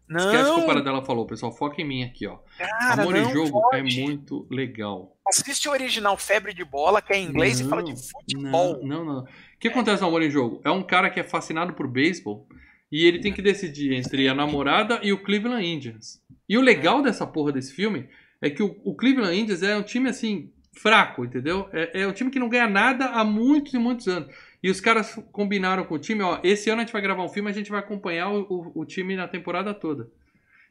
Não. 0.09 0.21
Esquece 0.21 0.43
o 0.43 0.45
que 0.47 0.51
o 0.51 0.61
Não, 0.61 0.67
Paradela 0.67 1.05
falou, 1.05 1.27
pessoal. 1.27 1.53
Foca 1.53 1.81
em 1.81 1.85
mim 1.85 2.05
aqui, 2.05 2.27
ó. 2.27 2.39
cara, 2.59 3.03
Amor 3.03 3.15
não 3.15 3.31
em 3.31 3.33
Jogo 3.33 3.61
pode. 3.63 3.77
é 3.77 4.03
muito 4.03 4.47
legal. 4.51 5.17
Assiste 5.27 5.69
o 5.69 5.73
original 5.73 6.17
Febre 6.17 6.55
de 6.55 6.65
Bola, 6.65 7.03
que 7.03 7.13
é 7.13 7.19
em 7.19 7.27
inglês, 7.27 7.59
e 7.59 7.69
fala 7.69 7.83
de 7.83 7.93
Não, 7.93 7.99
futebol. 7.99 8.81
Não, 8.83 9.05
não, 9.05 9.15
não. 9.15 9.23
O 9.23 9.27
que 9.59 9.69
acontece 9.69 10.01
no 10.03 10.09
Amor 10.09 10.23
em 10.23 10.31
Jogo? 10.31 10.61
É 10.65 10.71
um 10.71 10.83
cara 10.83 11.11
que 11.11 11.19
é 11.19 11.25
fascinado 11.25 11.73
por 11.73 11.89
beisebol 11.89 12.47
e 12.91 13.05
ele 13.05 13.19
tem 13.21 13.33
que 13.33 13.43
decidir 13.43 13.93
entre 13.93 14.29
a 14.29 14.35
namorada 14.35 15.01
e 15.03 15.13
o 15.13 15.23
Cleveland 15.23 15.67
Indians. 15.67 16.23
E 16.49 16.57
o 16.57 16.61
legal 16.61 17.03
dessa 17.03 17.27
porra 17.27 17.51
desse 17.53 17.73
filme 17.75 18.09
é 18.41 18.49
que 18.49 18.63
o, 18.63 18.77
o 18.85 18.95
Cleveland 18.95 19.37
Indians 19.37 19.63
é 19.63 19.77
um 19.77 19.83
time 19.83 20.09
assim, 20.09 20.53
fraco, 20.73 21.25
entendeu? 21.25 21.69
É, 21.73 22.03
é 22.03 22.07
um 22.07 22.13
time 22.13 22.31
que 22.31 22.39
não 22.39 22.49
ganha 22.49 22.69
nada 22.69 23.07
há 23.07 23.25
muitos 23.25 23.75
e 23.75 23.79
muitos 23.79 24.07
anos. 24.07 24.33
E 24.63 24.71
os 24.71 24.81
caras 24.81 25.19
combinaram 25.33 25.85
com 25.85 25.95
o 25.95 25.99
time, 25.99 26.23
ó, 26.23 26.41
esse 26.43 26.69
ano 26.71 26.81
a 26.81 26.85
gente 26.85 26.93
vai 26.93 27.03
gravar 27.03 27.23
um 27.25 27.29
filme, 27.29 27.51
a 27.51 27.53
gente 27.53 27.71
vai 27.71 27.81
acompanhar 27.81 28.31
o, 28.31 28.41
o- 28.49 28.81
o 28.81 28.85
time 28.85 29.15
na 29.15 29.29
temporada 29.29 29.73
toda. 29.75 30.09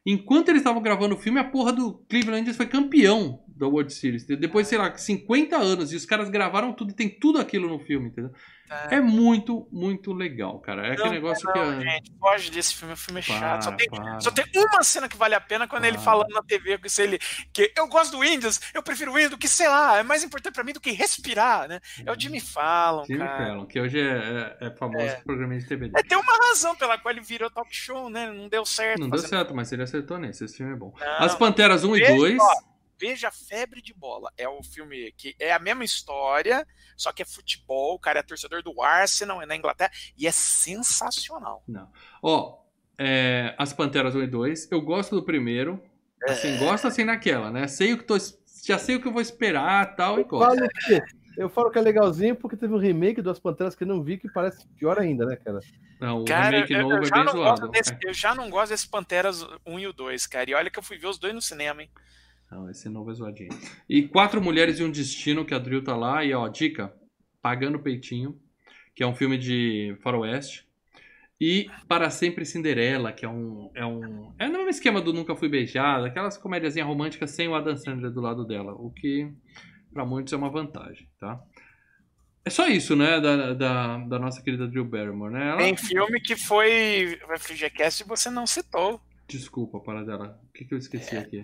Enquanto 0.06 0.50
eles 0.50 0.62
estavam 0.62 0.82
gravando 0.82 1.16
o 1.16 1.18
filme, 1.18 1.40
a 1.40 1.44
porra 1.44 1.74
do 1.74 1.94
Cleveland 2.10 2.54
foi 2.54 2.68
campeão 2.68 3.44
da 3.48 3.68
World 3.68 3.92
Series. 3.94 4.24
Depois, 4.26 4.68
sei 4.68 4.78
lá, 4.78 4.96
50 4.96 5.58
anos 5.58 5.92
e 5.92 5.96
os 5.96 6.06
caras 6.06 6.30
gravaram 6.30 6.74
tudo 6.74 6.92
e 6.92 6.96
tem 6.96 7.10
tudo 7.10 7.40
aquilo 7.40 7.68
no 7.68 7.80
filme, 7.80 8.10
entendeu? 8.10 8.32
Tá. 8.68 8.88
É 8.90 9.00
muito, 9.00 9.68
muito 9.72 10.12
legal, 10.12 10.58
cara. 10.60 10.88
É 10.88 10.92
aquele 10.94 11.06
Não, 11.08 11.14
negócio 11.14 11.46
não, 11.46 11.54
que. 11.54 11.60
a- 11.60 11.80
gente, 11.82 12.12
foge 12.20 12.50
desse 12.50 12.74
filme, 12.74 12.94
o 12.94 12.98
filme 12.98 13.20
é 13.20 13.24
chato. 13.24 13.64
Só 13.64 13.70
Para, 13.72 13.78
tem, 13.78 13.90
para. 13.90 14.20
só 14.22 14.32
tem 14.32 14.46
uma 14.56 14.84
cena 14.84 15.08
que 15.08 15.16
vale 15.18 15.36
a 15.36 15.40
pena 15.42 15.68
quando 15.68 15.86
ele 15.86 15.98
Para. 15.98 16.04
falando 16.06 16.30
na 16.34 16.42
TV 16.42 16.78
que 16.80 16.90
se 16.90 17.04
ele 17.04 17.20
que 17.54 17.72
eu 17.78 17.88
gosto 17.88 18.18
do 18.18 18.24
Indians, 18.24 18.60
eu 18.74 18.82
prefiro 18.82 19.12
o 19.14 19.18
Indians 19.18 19.30
do 19.32 19.38
que, 19.38 19.48
sei 19.48 19.68
lá, 19.68 20.00
é 20.00 20.04
mais 20.04 20.24
importante 20.24 20.54
pra 20.56 20.64
mim 20.64 20.74
do 20.74 20.80
que 20.82 20.92
respirar, 20.92 21.68
né? 21.68 21.80
É 22.06 22.12
o 22.12 22.20
Jimmy 22.20 22.40
Fallon, 22.40 23.06
Jimmy 23.06 23.20
cara. 23.20 23.46
Fallon, 23.50 23.66
que 23.68 23.80
hoje 23.80 24.00
é, 24.00 24.58
é- 24.62 24.68
é 24.68 24.72
famoso 24.72 25.06
É. 25.06 25.16
programa 25.24 25.58
de 25.58 25.66
TV. 25.68 25.92
É, 25.96 26.02
tem 26.04 26.18
uma 26.18 26.38
razão 26.50 26.76
pela 26.76 26.98
qual 26.98 27.12
ele 27.14 27.22
virou 27.22 27.50
talk 27.52 27.70
show, 27.76 28.10
né? 28.10 28.32
Não 28.32 28.50
deu 28.50 28.66
certo. 28.66 29.00
Não 29.00 29.10
deu 29.10 29.20
certo, 29.20 29.54
mas 29.56 29.72
ele 29.72 29.84
acertou 29.84 30.18
nesse. 30.18 30.44
Esse 30.44 30.58
filme 30.58 30.74
é 30.74 30.76
bom. 30.76 30.92
As 31.20 31.36
Panteras 31.36 31.84
1 31.84 31.96
e 31.96 32.00
Veja, 32.00 32.16
2. 32.16 32.38
ó. 32.42 32.75
Veja 32.98 33.30
Febre 33.32 33.82
de 33.82 33.94
Bola. 33.94 34.32
É 34.38 34.48
o 34.48 34.64
filme 34.64 35.12
que 35.18 35.36
é 35.40 35.52
a 35.54 35.60
mesma 35.60 35.84
história, 35.84 36.66
só 36.96 37.12
que 37.12 37.22
é 37.22 37.26
futebol. 37.26 37.96
O 37.96 38.00
cara 38.00 38.20
é 38.20 38.24
torcedor 38.24 38.64
do 38.64 38.82
Arsenal, 38.82 39.42
é 39.42 39.46
na 39.46 39.56
Inglaterra, 39.56 39.92
e 40.18 40.26
é 40.28 40.32
sensacional. 40.32 41.64
Não. 41.68 41.92
Ó, 42.22 42.60
é, 42.98 43.54
As 43.58 43.74
Panteras 43.74 44.16
1 44.16 44.24
e 44.24 44.28
2. 44.28 44.72
Eu 44.72 44.82
gosto 44.82 45.16
do 45.16 45.24
primeiro. 45.24 45.82
É. 46.28 46.32
Assim, 46.32 46.58
gosto 46.58 46.88
assim 46.88 47.04
naquela, 47.04 47.52
né? 47.52 47.68
Sei 47.68 47.94
o 47.94 47.98
que 47.98 48.04
tô. 48.04 48.16
Já 48.66 48.80
sei 48.80 48.96
o 48.96 49.02
que 49.02 49.08
eu 49.08 49.12
vou 49.12 49.22
esperar 49.22 49.96
tal 49.96 50.18
e 50.18 50.22
Eu 50.22 50.28
gosto. 50.28 50.58
que, 50.88 51.02
eu 51.38 51.50
falo 51.50 51.70
que 51.70 51.78
é 51.78 51.82
legalzinho 51.82 52.36
porque 52.36 52.56
teve 52.58 52.74
um 52.74 52.80
remake 52.80 53.22
das 53.22 53.38
Panteras 53.40 53.76
que 53.76 53.84
eu 53.84 53.88
não 53.88 54.02
vi 54.02 54.18
que 54.18 54.28
parece 54.32 54.66
pior 54.70 54.98
ainda, 54.98 55.26
né, 55.26 55.36
cara? 55.36 55.60
Não, 56.00 56.22
o 56.22 56.26
Cara, 56.26 56.50
remake 56.50 56.74
eu, 56.74 56.82
novo 56.82 56.94
eu 56.96 57.02
é 57.02 57.06
já 57.06 57.16
bem 57.16 57.26
não 57.26 57.32
zoado. 57.34 57.62
gosto 57.62 57.72
desse, 57.72 57.94
É. 57.94 57.98
eu 58.04 58.14
já 58.14 58.34
não 58.34 58.50
gosto 58.50 58.72
desse 58.72 58.88
Panteras 58.88 59.46
1 59.66 59.80
e 59.80 59.88
o 59.88 59.94
2, 59.94 60.26
cara. 60.26 60.50
E 60.50 60.54
olha 60.56 60.72
que 60.72 60.80
eu 60.80 60.84
fui 60.84 60.98
ver 60.98 61.08
os 61.08 61.20
dois 61.20 61.34
no 61.34 61.42
cinema, 61.42 61.84
hein? 61.84 61.92
Não, 62.52 62.70
esse 62.70 62.88
novo 62.90 63.12
é 63.12 63.14
zoadinho. 63.14 63.50
E 63.90 64.08
Quatro 64.08 64.42
Mulheres 64.42 64.80
e 64.80 64.84
um 64.84 64.92
Destino, 64.92 65.46
que 65.46 65.54
a 65.54 65.60
Drill 65.60 65.84
tá 65.84 65.96
lá. 65.96 66.24
E 66.24 66.34
ó, 66.34 66.48
dica: 66.48 66.94
Pagando 67.42 67.80
Peitinho, 67.80 68.40
que 68.94 69.04
é 69.04 69.08
um 69.08 69.16
filme 69.16 69.38
de 69.38 69.98
faroeste. 70.02 70.66
E 71.40 71.70
Para 71.88 72.10
Sempre 72.10 72.46
Cinderela, 72.46 73.12
que 73.12 73.26
é 73.26 73.30
um. 73.30 73.70
É 73.76 73.86
um. 73.86 74.34
É 74.40 74.48
no 74.48 74.54
mesmo 74.54 74.70
esquema 74.70 75.02
do 75.02 75.12
Nunca 75.12 75.36
Fui 75.36 75.50
Beijada, 75.50 76.08
aquelas 76.08 76.38
comédiazinhas 76.38 76.88
românticas 76.88 77.32
sem 77.32 77.48
o 77.48 77.56
Adam 77.56 77.76
Sandler 77.76 78.12
do 78.12 78.22
lado 78.22 78.46
dela. 78.46 78.74
O 78.74 78.90
que, 78.90 79.30
pra 79.92 80.06
muitos, 80.06 80.32
é 80.32 80.38
uma 80.38 80.50
vantagem, 80.50 81.10
tá? 81.20 81.42
É 82.46 82.50
só 82.50 82.68
isso, 82.68 82.96
né? 82.96 83.20
Da, 83.20 83.54
da, 83.54 83.98
da 83.98 84.20
nossa 84.20 84.42
querida 84.42 84.68
Drew 84.68 84.86
Barrymore, 84.86 85.34
né? 85.34 85.50
Ela... 85.50 85.58
Tem 85.58 85.76
filme 85.76 86.22
que 86.22 86.36
foi 86.38 87.20
FGCast 87.38 88.04
e 88.04 88.08
você 88.08 88.30
não 88.30 88.46
citou. 88.46 89.02
Desculpa, 89.28 89.80
para 89.80 90.06
dela. 90.06 90.40
O 90.48 90.54
que, 90.54 90.64
que 90.64 90.74
eu 90.74 90.78
esqueci 90.78 91.18
aqui? 91.18 91.42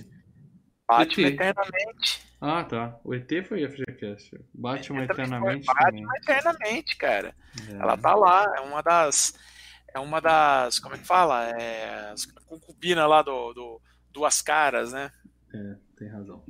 Batman 0.97 1.27
ET. 1.27 1.33
Eternamente. 1.33 2.31
Ah, 2.39 2.63
tá. 2.63 2.99
O 3.03 3.13
ET 3.13 3.29
foi 3.47 3.67
FGCast. 3.67 4.39
Batman 4.53 5.03
Eternamente 5.03 5.65
foi 5.65 5.75
também. 5.75 6.03
Batman 6.03 6.17
Eternamente, 6.17 6.95
cara. 6.97 7.35
É. 7.69 7.73
Ela 7.73 7.97
tá 7.97 8.15
lá, 8.15 8.53
é 8.57 8.61
uma 8.61 8.81
das. 8.81 9.33
É 9.93 9.99
uma 9.99 10.19
das. 10.19 10.79
Como 10.79 10.95
é 10.95 10.97
que 10.97 11.05
fala? 11.05 11.49
É, 11.49 12.13
concubina 12.45 13.05
lá 13.05 13.21
do, 13.21 13.53
do 13.53 13.81
Duas 14.11 14.41
Caras, 14.41 14.91
né? 14.91 15.11
É, 15.53 15.75
tem 15.97 16.09
razão. 16.09 16.43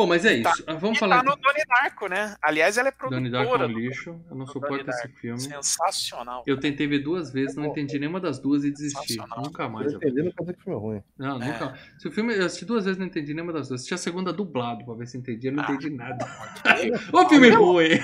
Bom, 0.00 0.06
mas 0.06 0.24
é 0.24 0.40
Tá. 0.40 0.50
isso. 0.50 0.64
Ah, 0.66 0.74
Vamos 0.74 0.96
E 0.96 1.00
falar 1.00 1.18
tá 1.18 1.22
no 1.24 1.36
Donnie 1.36 1.64
Darko, 1.68 2.06
né? 2.08 2.34
Aliás, 2.40 2.78
ela 2.78 2.88
é 2.88 2.92
Donnie 3.10 3.30
Darko 3.30 3.54
é 3.54 3.58
produtora. 3.58 3.78
um 3.78 3.86
lixo. 3.86 4.20
Eu 4.30 4.36
não 4.36 4.46
suporto 4.46 4.88
esse 4.88 5.08
filme. 5.08 5.38
Sensacional. 5.40 6.42
Eu 6.46 6.58
tentei 6.58 6.86
ver 6.86 7.00
duas 7.00 7.30
vezes, 7.32 7.54
não 7.54 7.66
entendi 7.66 7.98
nenhuma 7.98 8.18
das 8.18 8.38
duas 8.38 8.64
e 8.64 8.70
desisti. 8.70 9.18
Nunca 9.36 9.64
Não 9.64 9.70
mais. 9.70 9.92
eu 9.92 9.98
ver. 9.98 10.06
não 10.06 10.14
quer 10.14 10.22
dizer 10.22 10.34
que 10.34 10.42
o 10.42 10.44
filme 10.62 10.78
é 10.78 10.80
ruim. 10.80 11.02
Não, 11.18 11.42
É. 11.42 11.46
nunca. 11.46 11.78
Se 11.98 12.08
o 12.08 12.10
filme 12.10 12.34
eu 12.34 12.46
assisti 12.46 12.64
duas 12.64 12.84
vezes, 12.86 12.98
não 12.98 13.06
entendi 13.06 13.34
nenhuma 13.34 13.52
das 13.52 13.68
duas. 13.68 13.80
Assisti 13.80 13.92
a 13.94 13.98
segunda 13.98 14.32
dublado 14.32 14.84
pra 14.86 14.94
ver 14.94 15.06
se 15.06 15.18
entendia, 15.18 15.52
não 15.52 15.62
Ah. 15.62 15.66
entendi 15.70 15.90
nada. 15.90 16.26
Ô 17.12 17.28
filme 17.28 17.50
ruim! 17.50 18.00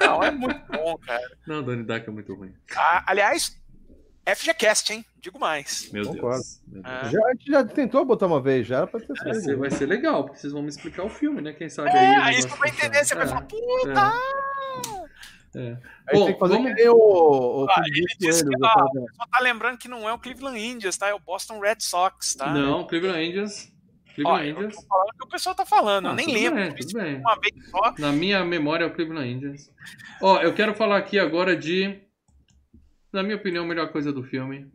Não, 0.00 0.22
é 0.22 0.30
muito 0.30 0.60
bom, 0.70 0.96
cara. 0.98 1.36
Não, 1.46 1.62
Donnie 1.62 1.84
Darko 1.84 2.10
é 2.10 2.12
muito 2.12 2.32
ruim. 2.34 2.52
Ah, 2.76 3.02
aliás, 3.06 3.60
FGCast, 4.26 4.92
hein? 4.92 5.04
Digo 5.20 5.38
mais. 5.38 5.90
Meu 5.92 6.04
Concordo. 6.04 6.36
Deus. 6.36 6.60
Meu 6.66 6.82
Deus. 6.82 6.94
É. 6.94 7.10
Já, 7.10 7.26
a 7.26 7.30
gente 7.32 7.50
já 7.50 7.64
tentou 7.64 8.04
botar 8.04 8.26
uma 8.26 8.40
vez, 8.40 8.66
já 8.66 8.78
era 8.78 8.86
pra 8.86 9.00
ter 9.00 9.12
Vai 9.24 9.34
ser, 9.34 9.56
vai 9.56 9.70
ser 9.70 9.86
legal, 9.86 10.24
porque 10.24 10.38
vocês 10.38 10.52
vão 10.52 10.62
me 10.62 10.68
explicar 10.68 11.04
o 11.04 11.08
filme, 11.10 11.40
né? 11.40 11.52
Quem 11.52 11.68
sabe 11.68 11.90
É, 11.90 11.98
aí. 11.98 12.34
aí 12.36 12.42
você 12.42 12.48
vai 12.56 12.68
entender, 12.68 13.04
você 13.04 13.14
vai 13.14 13.24
É, 13.24 13.28
falar, 13.28 13.42
puta! 13.42 14.12
é. 15.56 15.76
Aí 16.08 16.14
Bom, 16.18 16.24
tem 16.26 16.34
que 16.34 16.38
fazer 16.40 16.54
vamos- 16.54 16.68
que 16.70 16.74
nem 16.76 16.88
o, 16.88 16.94
o 16.94 17.66
Ah, 17.68 17.82
ele 17.86 18.06
disse 18.20 18.44
que, 18.44 18.48
o 18.56 18.58
ó, 18.64 18.74
cara- 18.74 18.86
Só 19.16 19.26
tá 19.30 19.40
lembrando 19.40 19.78
que 19.78 19.88
não 19.88 20.08
é 20.08 20.12
o 20.12 20.18
Cleveland 20.18 20.58
Indians, 20.58 20.96
tá? 20.96 21.08
É 21.08 21.14
o 21.14 21.18
Boston 21.18 21.58
Red 21.58 21.76
Sox, 21.80 22.34
tá? 22.34 22.52
Não, 22.52 22.86
Cleveland 22.86 23.24
Indians. 23.26 23.72
Ó, 24.10 24.14
Cleveland 24.14 24.48
eu 24.48 24.56
Indians. 24.56 24.74
tô 24.76 24.82
falando 24.86 25.08
o 25.08 25.18
que 25.18 25.24
o 25.24 25.28
pessoal 25.28 25.54
tá 25.54 25.66
falando, 25.66 26.04
eu 26.06 26.10
Ah, 26.12 26.14
nem 26.14 26.26
tudo 26.26 26.34
lembro. 26.38 26.60
eu 26.60 26.74
tudo 26.76 26.92
bem. 27.00 27.16
Uma 27.18 27.36
vez 27.40 27.70
só. 27.70 27.94
Na 27.98 28.12
minha 28.12 28.44
memória 28.44 28.84
é 28.84 28.86
o 28.86 28.92
Cleveland 28.94 29.28
Indians. 29.28 29.70
Ó, 30.22 30.40
eu 30.40 30.54
quero 30.54 30.74
falar 30.74 30.98
aqui 30.98 31.18
agora 31.18 31.56
de, 31.56 32.00
na 33.12 33.22
minha 33.22 33.36
opinião, 33.36 33.64
a 33.64 33.68
melhor 33.68 33.90
coisa 33.92 34.12
do 34.12 34.22
filme. 34.22 34.66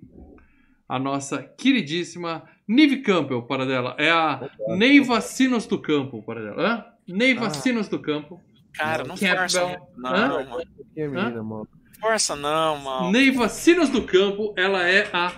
A 0.88 0.99
nossa 0.99 1.41
queridíssima 1.41 2.43
Nive 2.67 2.97
Campbell, 3.01 3.43
para 3.43 3.65
dela. 3.65 3.95
É 3.97 4.09
a 4.11 4.49
Neiva 4.77 5.19
Sinos 5.21 5.65
do 5.65 5.79
Campo, 5.79 6.21
para 6.23 6.41
dela. 6.43 6.61
Hã? 6.61 6.86
Neiva 7.07 7.47
Ah. 7.47 7.49
Sinos 7.51 7.88
do 7.88 7.99
Campo. 7.99 8.41
Cara, 8.73 9.03
não 9.03 9.15
Campbell. 9.15 9.38
força 9.39 9.65
muito. 9.67 9.83
Não, 9.97 10.09
Hã? 10.13 10.27
mano. 10.49 10.63
Que 10.93 11.01
é 11.01 11.07
menina, 11.07 11.43
mano. 11.43 11.67
Força 11.99 12.36
não, 12.36 12.77
mano. 12.79 13.11
Neiva 13.11 13.47
Sinos 13.49 13.89
do 13.89 14.03
Campo, 14.03 14.53
ela 14.57 14.88
é 14.88 15.07
a 15.13 15.31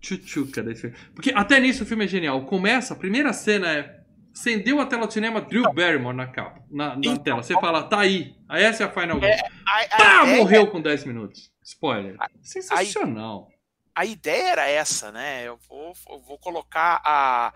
tchutchuca 0.00 0.62
desse 0.62 0.82
filme. 0.82 0.96
Porque 1.14 1.32
até 1.34 1.60
nisso 1.60 1.82
o 1.82 1.86
filme 1.86 2.04
é 2.04 2.08
genial. 2.08 2.44
Começa, 2.46 2.94
a 2.94 2.96
primeira 2.96 3.32
cena 3.32 3.72
é. 3.72 3.97
Acendeu 4.38 4.80
a 4.80 4.86
tela 4.86 5.06
do 5.06 5.12
cinema, 5.12 5.40
Drew 5.40 5.72
Barrymore 5.72 6.16
na 6.16 6.28
capa, 6.28 6.62
na, 6.70 6.90
na 6.94 7.00
Então, 7.00 7.16
tela. 7.18 7.42
Você 7.42 7.54
fala, 7.54 7.82
tá 7.82 8.00
aí. 8.00 8.36
Essa 8.50 8.84
é 8.84 8.86
a 8.86 8.90
final 8.92 9.18
É, 9.24 9.36
girl. 9.36 9.46
A, 9.66 9.80
a 9.80 9.88
Pá, 9.88 10.22
ideia, 10.22 10.36
morreu 10.38 10.70
com 10.70 10.80
10 10.80 11.04
minutos. 11.04 11.50
Spoiler. 11.62 12.14
A- 12.20 12.30
Sensacional. 12.40 13.48
a 13.94 14.04
ideia 14.04 14.50
era 14.52 14.68
essa, 14.68 15.10
né? 15.10 15.42
Eu 15.42 15.58
vou, 15.68 15.92
eu 16.10 16.20
vou 16.20 16.38
colocar 16.38 17.00
a, 17.04 17.52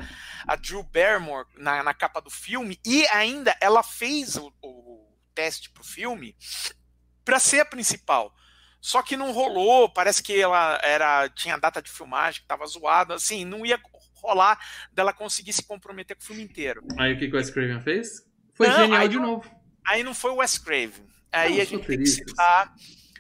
a 0.47 0.57
Drew 0.57 0.83
Barrymore 0.83 1.47
na, 1.57 1.85
na 1.85 1.95
capa 1.95 2.21
do 2.21 2.31
filme 2.31 2.77
e 2.85 3.07
ainda 3.09 3.57
ela 3.61 3.85
fez 3.85 4.37
o, 4.37 4.53
o 4.61 5.07
teste 5.35 5.71
pro 5.71 5.85
filme 5.85 6.35
pra 7.25 7.39
ser 7.39 7.61
a 7.61 7.65
principal. 7.65 8.35
Só 8.81 9.01
que 9.01 9.17
não 9.17 9.31
rolou, 9.31 9.89
parece 9.89 10.21
que 10.21 10.41
ela 10.41 10.81
era 10.83 11.29
tinha 11.29 11.57
data 11.57 11.81
de 11.81 11.89
filmagem 11.89 12.41
que 12.43 12.49
tava 12.49 12.67
zoada, 12.67 13.15
assim, 13.15 13.45
não 13.45 13.65
ia 13.65 13.79
rolar 14.23 14.59
dela 14.93 15.13
conseguir 15.13 15.53
se 15.53 15.63
comprometer 15.65 16.17
com 16.17 16.23
o 16.23 16.27
filme 16.27 16.43
inteiro. 16.43 16.83
Aí 16.99 17.13
o 17.15 17.19
que, 17.19 17.29
que 17.29 17.35
o 17.35 17.37
Wes 17.39 17.51
Craven 17.51 17.81
fez? 17.81 18.25
Foi 18.55 18.69
Não, 18.69 18.77
genial 18.77 19.09
de 19.09 19.17
não- 19.17 19.27
novo. 19.27 19.63
Aí 19.85 20.03
não 20.03 20.15
foi 20.15 20.31
o 20.31 20.37
Wes 20.37 20.57
Craven. 20.59 21.07
Aí 21.33 21.55
Não, 21.57 21.63
a 21.63 21.65
gente 21.65 21.87
tem 21.87 21.99
que 21.99 22.07
citar, 22.07 22.75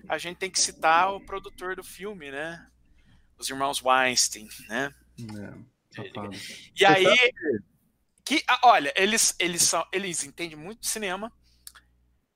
a 0.08 0.18
gente 0.18 0.36
tem 0.36 0.50
que 0.50 0.60
citar 0.60 1.12
o 1.14 1.20
produtor 1.24 1.74
do 1.76 1.82
filme, 1.82 2.30
né? 2.30 2.66
Os 3.38 3.48
irmãos 3.48 3.82
Weinstein, 3.82 4.48
né? 4.68 4.94
É. 5.18 5.72
E 6.78 6.84
aí 6.84 7.04
que 8.24 8.42
ah, 8.48 8.60
olha, 8.64 8.92
eles 8.96 9.34
eles 9.38 9.62
são 9.62 9.84
eles 9.92 10.22
entendem 10.24 10.56
muito 10.56 10.80
de 10.80 10.88
cinema. 10.88 11.32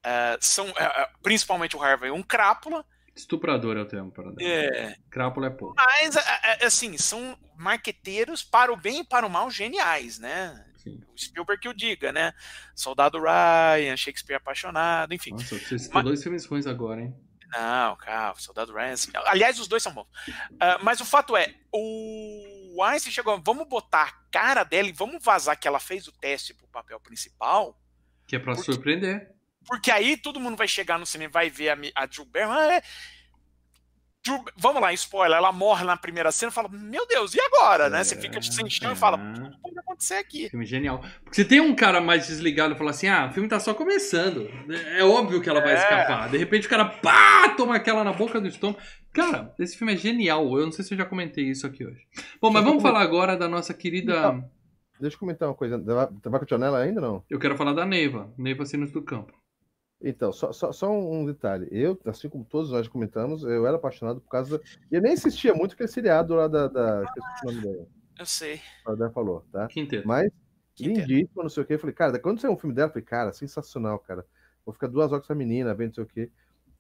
eh, 0.05 0.39
são 0.41 0.69
eh, 0.69 1.09
principalmente 1.23 1.77
o 1.77 1.83
Harvey 1.83 2.11
um 2.11 2.23
crápula, 2.23 2.85
Estuprador 3.17 3.77
é 3.77 3.81
o 3.81 3.87
termo 3.87 4.13
para 4.13 4.31
dar. 4.31 4.43
é, 4.43 4.97
Crápula 5.11 5.47
é 5.47 5.51
pouco. 5.51 5.75
mas 5.77 6.15
eh, 6.17 6.21
eh, 6.61 6.67
assim 6.67 6.97
são 6.99 7.37
marqueteiros 7.57 8.43
para 8.45 8.73
o 8.73 8.77
bem 8.77 9.01
e 9.01 9.05
para 9.05 9.27
o 9.27 9.31
mal 9.31 9.51
geniais, 9.51 10.19
né? 10.19 10.65
Sim. 10.77 11.01
O 11.13 11.19
Spielberg 11.19 11.61
que 11.63 11.69
o 11.69 11.75
diga, 11.75 12.13
né? 12.13 12.33
Soldado 12.75 13.19
Ryan, 13.19 13.97
Shakespeare 13.97 14.37
apaixonado, 14.37 15.13
enfim. 15.15 15.31
Nossa, 15.31 15.59
você 15.59 15.79
citou 15.79 15.95
Mas- 15.95 16.05
dois 16.05 16.23
filmes 16.23 16.45
ruins 16.47 16.67
agora, 16.67 17.01
hein? 17.01 17.17
Não, 17.53 17.97
calma, 17.97 18.35
Soldado 18.39 18.73
Ryan. 18.75 18.93
assim, 18.93 19.11
Aliás, 19.25 19.59
os 19.59 19.67
dois 19.69 19.83
são 19.83 19.95
bons. 19.95 20.07
Ah, 20.61 20.79
mas 20.83 21.01
o 21.01 21.05
fato 21.05 21.37
é, 21.37 21.55
o 21.73 22.83
Einstein 22.85 23.13
chegou, 23.13 23.41
vamos 23.43 23.67
botar 23.69 24.03
a 24.09 24.13
cara 24.31 24.63
dela 24.65 24.89
e 24.89 24.93
vamos 24.93 25.23
vazar 25.25 25.59
que 25.59 25.67
ela 25.67 25.81
fez 25.81 26.07
o 26.09 26.13
teste 26.13 26.53
pro 26.53 26.67
papel 26.69 27.01
principal, 27.01 27.81
Que 28.27 28.37
é 28.37 28.39
pra 28.41 28.55
Porque- 28.55 28.73
surpreender. 28.73 29.33
Porque 29.67 29.91
aí 29.91 30.17
todo 30.17 30.41
mundo 30.41 30.57
vai 30.57 30.69
chegar 30.69 30.99
no 30.99 31.07
cinema 31.07 31.31
e 31.31 31.33
vai 31.33 31.51
ver 31.51 31.71
a, 31.71 31.77
a 32.03 32.07
Drew 32.07 32.25
Barrymore. 32.25 32.59
ah, 32.59 32.75
é, 32.75 32.83
Drew- 34.25 34.45
vamos 34.57 34.83
lá, 34.83 34.93
spoiler, 34.93 35.37
ela 35.39 35.53
morre 35.53 35.85
na 35.85 35.97
primeira 35.97 36.33
cena 36.33 36.51
e 36.51 36.55
fala, 36.55 36.69
meu 36.69 37.07
Deus, 37.07 37.33
e 37.35 37.41
agora, 37.41 37.89
né? 37.89 38.03
Você 38.03 38.17
fica 38.17 38.43
sem 38.43 38.69
chão 38.69 38.91
e 38.93 38.97
fala, 38.97 39.17
É. 39.19 39.47
o 39.47 39.51
que 39.53 39.61
pode 39.63 39.79
acontecer 39.79 40.15
aqui? 40.15 40.49
Filme 40.51 40.67
genial. 40.67 41.01
Porque 41.23 41.37
se 41.37 41.45
tem 41.45 41.61
um 41.61 41.77
cara 41.77 42.01
mais 42.01 42.27
desligado 42.27 42.75
e 42.75 42.77
falar 42.77 42.91
assim, 42.91 43.07
ah, 43.07 43.29
o 43.31 43.33
filme 43.33 43.49
tá 43.49 43.61
só 43.61 43.73
começando. 43.73 44.51
É 44.97 45.05
óbvio 45.05 45.41
que 45.41 45.49
ela 45.49 45.61
vai 45.61 45.75
É. 45.75 45.77
escapar. 45.77 46.29
De 46.29 46.37
repente 46.39 46.67
o 46.67 46.71
cara, 46.71 46.87
pá, 46.87 47.51
toma 47.57 47.77
aquela 47.77 48.03
na 48.03 48.13
boca 48.13 48.41
do 48.41 48.49
estômago. 48.49 48.81
Cara, 49.13 49.55
esse 49.61 49.79
filme 49.79 49.95
é 49.95 49.97
genial. 49.97 50.45
Eu 50.59 50.65
não 50.67 50.73
sei 50.73 50.85
se 50.85 50.93
eu 50.93 50.99
já 50.99 51.05
comentei 51.07 51.45
isso 51.45 51.65
aqui 51.65 51.87
hoje. 51.87 52.01
Bom, 52.41 52.51
mas 52.51 52.65
vamos 52.65 52.83
falar 52.83 53.03
agora 53.03 53.37
da 53.37 53.49
nossa 53.49 53.73
querida. 53.73 54.13
Então. 54.19 54.51
Deixa 54.99 55.15
eu 55.15 55.21
comentar 55.21 55.47
uma 55.49 55.55
coisa. 55.55 55.79
Vai 55.79 56.41
continuar 56.41 56.59
nela 56.59 56.79
ainda 56.81 57.01
ou 57.03 57.07
não? 57.13 57.25
Eu 57.31 57.39
quero 57.39 57.55
falar 57.57 57.75
da 57.75 57.85
Neiva. 57.87 58.33
Neiva 58.37 58.65
Sinos 58.67 58.91
do 58.91 59.03
Campo. 59.03 59.33
Então, 60.01 60.31
só, 60.33 60.53
só, 60.53 60.73
só 60.73 60.91
um 60.91 61.25
detalhe. 61.25 61.69
Eu, 61.71 61.99
assim 62.05 62.29
como 62.29 62.45
todos 62.45 62.71
nós 62.71 62.87
comentamos, 62.87 63.43
eu 63.45 63.67
era 63.67 63.77
apaixonado 63.77 64.21
por 64.21 64.29
causa. 64.29 64.59
da- 64.59 64.65
Eu 64.91 65.01
nem 65.01 65.13
assistia 65.15 65.55
muito 65.55 65.73
aquele 65.75 65.89
seriado 65.89 66.35
lá 66.35 66.47
da. 66.49 66.69
da... 66.69 67.01
dela. 67.03 67.87
Eu 68.19 68.27
sei. 68.27 68.61
A 68.87 68.91
Débora 68.93 69.11
falou, 69.11 69.47
tá? 69.53 69.67
Quinteto. 69.69 70.07
Mas, 70.07 70.31
lindíssimo, 70.79 71.43
não 71.43 71.49
sei 71.49 71.63
o 71.63 71.67
quê. 71.67 71.75
Eu 71.75 71.79
falei, 71.79 71.95
cara, 71.95 72.19
quando 72.19 72.41
saiu 72.41 72.53
um 72.53 72.57
filme 72.59 72.75
dela, 72.75 72.89
eu 72.89 72.93
falei, 72.93 73.05
cara, 73.05 73.33
sensacional, 73.33 73.99
cara. 73.99 74.25
Vou 74.65 74.73
ficar 74.73 74.87
duas 74.89 75.13
horas 75.13 75.27
com 75.27 75.33
essa 75.33 75.39
menina, 75.39 75.75
vendo 75.75 75.89
não 75.89 75.95
sei 75.95 76.05
o 76.05 76.07
quê. 76.07 76.31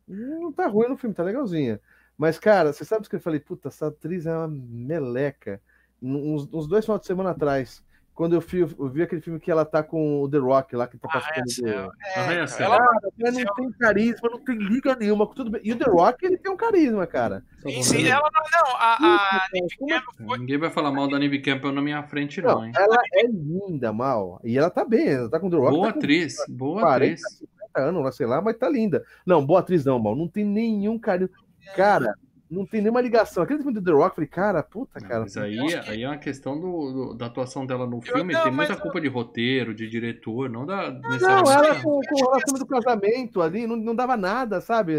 E 0.08 0.14
Não 0.14 0.52
tá 0.52 0.66
ruim 0.66 0.88
no 0.88 0.96
filme, 0.96 1.14
tá 1.14 1.22
legalzinha. 1.22 1.80
Mas, 2.16 2.38
cara, 2.38 2.72
você 2.72 2.84
sabe 2.84 3.06
o 3.06 3.10
que 3.10 3.16
eu 3.16 3.20
falei? 3.20 3.40
Puta, 3.40 3.68
essa 3.68 3.88
atriz 3.88 4.26
é 4.26 4.34
uma 4.36 4.48
meleca. 4.48 5.60
Uns, 6.00 6.48
uns 6.52 6.66
dois 6.66 6.84
finais 6.84 7.00
de 7.00 7.06
semana 7.06 7.30
atrás, 7.30 7.82
quando 8.16 8.32
eu, 8.34 8.40
fui, 8.40 8.62
eu 8.62 8.88
vi 8.88 9.02
aquele 9.02 9.20
filme 9.20 9.38
que 9.38 9.50
ela 9.50 9.64
tá 9.64 9.82
com 9.82 10.22
o 10.22 10.28
The 10.28 10.38
Rock 10.38 10.74
lá, 10.74 10.88
que 10.88 10.96
tá 10.98 11.06
participando 11.06 11.44
do. 11.44 11.68
Arranha-céu. 11.70 11.92
É, 12.16 12.18
Arranha-céu. 12.20 12.72
ela- 12.74 12.90
mas 13.18 13.34
não 13.36 13.54
tem 13.54 13.72
carisma, 13.72 14.28
não 14.30 14.38
tem 14.40 14.56
liga 14.56 14.96
nenhuma, 14.96 15.26
tudo 15.32 15.50
bem. 15.50 15.60
E 15.62 15.72
o 15.72 15.76
The 15.78 15.90
Rock, 15.90 16.24
ele 16.26 16.38
tem 16.38 16.50
um 16.50 16.56
carisma, 16.56 17.06
cara. 17.06 17.44
Sim, 17.82 18.08
ela 18.08 18.28
não, 18.32 18.40
não, 18.70 18.76
a, 18.76 18.94
a 18.94 19.40
Como 19.78 19.92
é 19.92 19.94
Campbell 20.00 20.26
foi- 20.28 20.38
Ninguém 20.38 20.58
vai 20.58 20.70
falar 20.70 20.90
mal 20.90 21.08
da 21.08 21.18
Neve 21.18 21.38
Campbell 21.40 21.72
na 21.72 21.82
minha 21.82 22.02
frente, 22.04 22.40
não, 22.40 22.54
Não, 22.56 22.64
hein? 22.66 22.72
ela 22.74 22.96
é 23.12 23.26
linda, 23.26 23.92
mal. 23.92 24.40
E 24.42 24.56
ela 24.58 24.70
tá 24.70 24.84
bem, 24.84 25.08
ela 25.08 25.28
tá 25.30 25.38
com 25.38 25.48
o 25.48 25.50
The 25.50 25.56
Rock. 25.58 25.70
Boa 25.72 25.86
tá 25.88 25.92
com 25.92 25.98
atriz. 25.98 26.36
Boa 26.48 26.80
40, 26.80 27.12
atriz. 27.12 27.20
50 27.38 27.80
anos, 27.80 28.02
lá, 28.04 28.12
sei 28.12 28.26
lá, 28.26 28.40
mas 28.40 28.56
tá 28.56 28.68
linda. 28.68 29.04
Não, 29.26 29.44
boa 29.44 29.60
atriz 29.60 29.84
não, 29.84 29.98
mal. 29.98 30.16
Não 30.16 30.26
tem 30.26 30.44
nenhum 30.44 30.98
carinho. 30.98 31.28
Cara, 31.76 32.14
não 32.50 32.64
tem 32.64 32.80
nenhuma 32.80 33.00
ligação. 33.00 33.42
Aquele 33.42 33.58
filme 33.58 33.74
do 33.74 33.82
The 33.82 33.90
Rock, 33.90 34.10
eu 34.10 34.14
falei, 34.14 34.28
cara, 34.28 34.62
puta, 34.62 35.00
Não, 35.00 35.08
cara. 35.08 35.20
mas 35.22 35.36
aí, 35.36 35.58
aí 35.88 36.02
é 36.02 36.08
uma 36.08 36.16
questão 36.18 36.58
do, 36.58 36.92
do- 36.92 37.14
da 37.14 37.26
atuação 37.26 37.66
dela 37.66 37.86
no 37.86 38.00
filme. 38.00 38.32
não, 38.32 38.42
tem 38.44 38.52
muita 38.52 38.74
eu- 38.74 38.78
culpa 38.80 39.00
de 39.00 39.08
roteiro, 39.08 39.74
de 39.74 39.88
diretor, 39.88 40.48
não 40.48 40.64
da 40.64 40.90
Não, 40.90 41.50
ela 41.50 41.74
com, 41.82 42.00
com 42.00 42.14
o 42.14 42.18
relacionamento 42.30 42.58
do 42.58 42.66
casamento 42.66 43.42
ali, 43.42 43.66
não, 43.66 43.76
não 43.76 43.94
dava 43.94 44.16
nada, 44.16 44.60
sabe? 44.60 44.94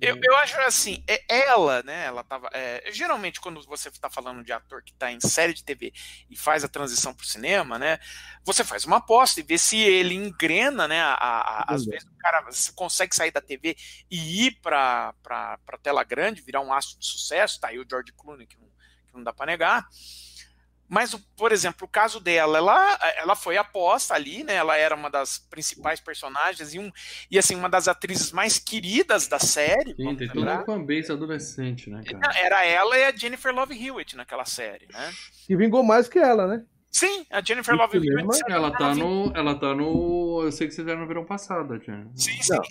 Eu, 0.00 0.18
eu 0.22 0.36
acho 0.38 0.56
assim, 0.60 1.02
é- 1.08 1.24
ela, 1.28 1.82
né? 1.82 2.06
Ela 2.06 2.22
tava. 2.22 2.48
é, 2.52 2.90
geralmente, 2.92 3.40
quando 3.40 3.62
você 3.66 3.88
está 3.88 4.08
falando 4.08 4.44
de 4.44 4.52
ator 4.52 4.82
que 4.82 4.92
está 4.92 5.10
em 5.10 5.20
série 5.20 5.52
de 5.54 5.64
TV 5.64 5.92
e 6.30 6.36
faz 6.36 6.62
a 6.64 6.68
transição 6.68 7.12
para 7.14 7.24
o 7.24 7.26
cinema, 7.26 7.78
né? 7.78 7.98
Você 8.44 8.62
faz 8.62 8.84
uma 8.84 8.98
aposta 8.98 9.40
e 9.40 9.42
vê 9.42 9.58
se 9.58 9.76
ele 9.78 10.14
engrena, 10.14 10.86
né? 10.86 11.00
a- 11.00 11.14
a- 11.14 11.64
às 11.68 11.82
Entendi. 11.82 11.90
vezes 11.90 12.08
o 12.08 12.18
cara 12.18 12.44
consegue 12.74 13.14
sair 13.16 13.30
da 13.30 13.40
TV 13.40 13.76
e 14.10 14.46
ir 14.46 14.60
para 14.60 15.14
a 15.26 15.78
tela 15.82 16.04
grande, 16.04 16.42
virar 16.42 16.60
um 16.60 16.72
astro 16.72 16.98
de 16.98 17.06
sucesso, 17.06 17.60
tá 17.60 17.68
aí 17.68 17.78
o 17.78 17.86
George 17.88 18.12
Clooney, 18.12 18.46
que 18.46 18.56
não, 18.58 18.66
que 18.68 19.14
não 19.14 19.22
dá 19.24 19.32
para 19.32 19.46
negar. 19.46 19.86
Mas, 20.88 21.14
por 21.36 21.52
exemplo, 21.52 21.86
o 21.86 21.88
caso 21.88 22.20
dela, 22.20 22.58
ela, 22.58 22.98
ela 23.16 23.36
foi 23.36 23.56
aposta 23.56 24.14
ali, 24.14 24.44
né? 24.44 24.54
Ela 24.54 24.76
era 24.76 24.94
uma 24.94 25.10
das 25.10 25.38
principais 25.38 26.00
personagens 26.00 26.74
e, 26.74 26.78
um, 26.78 26.90
e 27.30 27.38
assim, 27.38 27.56
uma 27.56 27.68
das 27.68 27.88
atrizes 27.88 28.30
mais 28.30 28.58
queridas 28.58 29.26
da 29.26 29.38
série. 29.38 29.94
Sim, 29.96 30.16
tem 30.16 30.30
um 30.34 30.64
fanbase 30.64 31.10
adolescente, 31.10 31.90
né, 31.90 32.02
cara? 32.04 32.38
Era 32.38 32.64
ela 32.64 32.96
e 32.96 33.04
a 33.04 33.14
Jennifer 33.14 33.52
Love 33.52 33.74
Hewitt 33.74 34.16
naquela 34.16 34.44
série, 34.44 34.86
né? 34.92 35.12
Que 35.46 35.56
vingou 35.56 35.82
mais 35.82 36.08
que 36.08 36.18
ela, 36.18 36.46
né? 36.46 36.64
Sim, 36.96 37.26
a 37.30 37.42
Jennifer 37.42 37.74
No 37.74 37.82
Love 37.82 37.98
Hewitt. 37.98 38.42
Ela 38.48 38.70
tá 38.70 38.94
no. 38.94 39.30
Ela 39.34 39.54
tá 39.54 39.74
no. 39.74 40.42
Eu 40.44 40.50
sei 40.50 40.66
que 40.66 40.72
vocês 40.72 40.88
eram 40.88 41.02
no 41.02 41.06
verão 41.06 41.26
passado, 41.26 41.78
Tia. 41.78 42.06
Sim, 42.14 42.40
sim. 42.40 42.54
Não, 42.54 42.62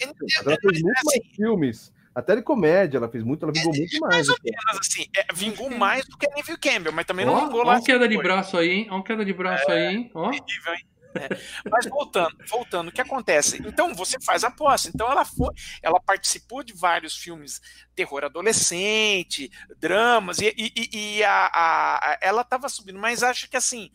ela 0.48 0.58
fez 0.60 0.82
muito 0.82 1.02
mais 1.06 1.36
filmes. 1.36 1.94
Até 2.16 2.38
de 2.38 2.42
comédia, 2.42 2.98
ela 2.98 3.10
fez 3.10 3.24
muito, 3.26 3.44
ela 3.44 3.52
vingou 3.52 3.76
muito 3.76 4.00
mais. 4.00 4.16
Mais 4.16 4.30
ou 4.30 4.38
menos 4.42 4.80
assim, 4.80 5.06
é, 5.16 5.26
vingou 5.34 5.70
mais 5.70 6.08
do 6.08 6.18
que 6.18 6.26
a 6.26 6.34
Neville 6.34 6.58
Campbell, 6.58 6.94
mas 6.94 7.06
também 7.06 7.26
não 7.26 7.34
Ó, 7.34 7.46
vingou 7.46 7.60
ó 7.60 7.64
lá. 7.64 7.74
uma 7.74 7.84
queda 7.84 8.08
de 8.08 8.18
braço 8.18 8.58
aí, 8.58 8.70
hein? 8.70 8.88
Ó 8.90 8.96
uma 8.96 9.04
queda 9.04 9.26
de 9.26 9.34
braço 9.34 9.70
aí, 9.70 9.96
hein? 9.96 10.12
Ó. 10.16 10.32
terrível, 10.32 10.74
hein? 10.74 10.88
É. 11.16 11.30
Mas 11.70 11.86
voltando, 11.88 12.36
voltando, 12.50 12.88
o 12.90 12.92
que 12.92 13.02
acontece? 13.02 13.62
Então 13.66 13.94
você 13.94 14.18
faz 14.20 14.44
a 14.44 14.48
aposta. 14.48 14.90
Então 14.94 15.10
ela 15.10 15.24
foi, 15.24 15.50
ela 15.82 16.00
participou 16.00 16.64
de 16.64 16.74
vários 16.74 17.18
filmes 17.18 17.62
terror 17.96 18.24
adolescente, 18.24 19.50
dramas 19.78 20.40
e, 20.40 20.54
e, 20.58 21.18
e 21.18 21.24
a, 21.24 21.50
a, 21.54 22.18
ela 22.22 22.42
estava 22.42 22.68
subindo, 22.68 23.00
mas 23.00 23.24
acho 23.24 23.50
que 23.50 23.58
assim 23.58 23.90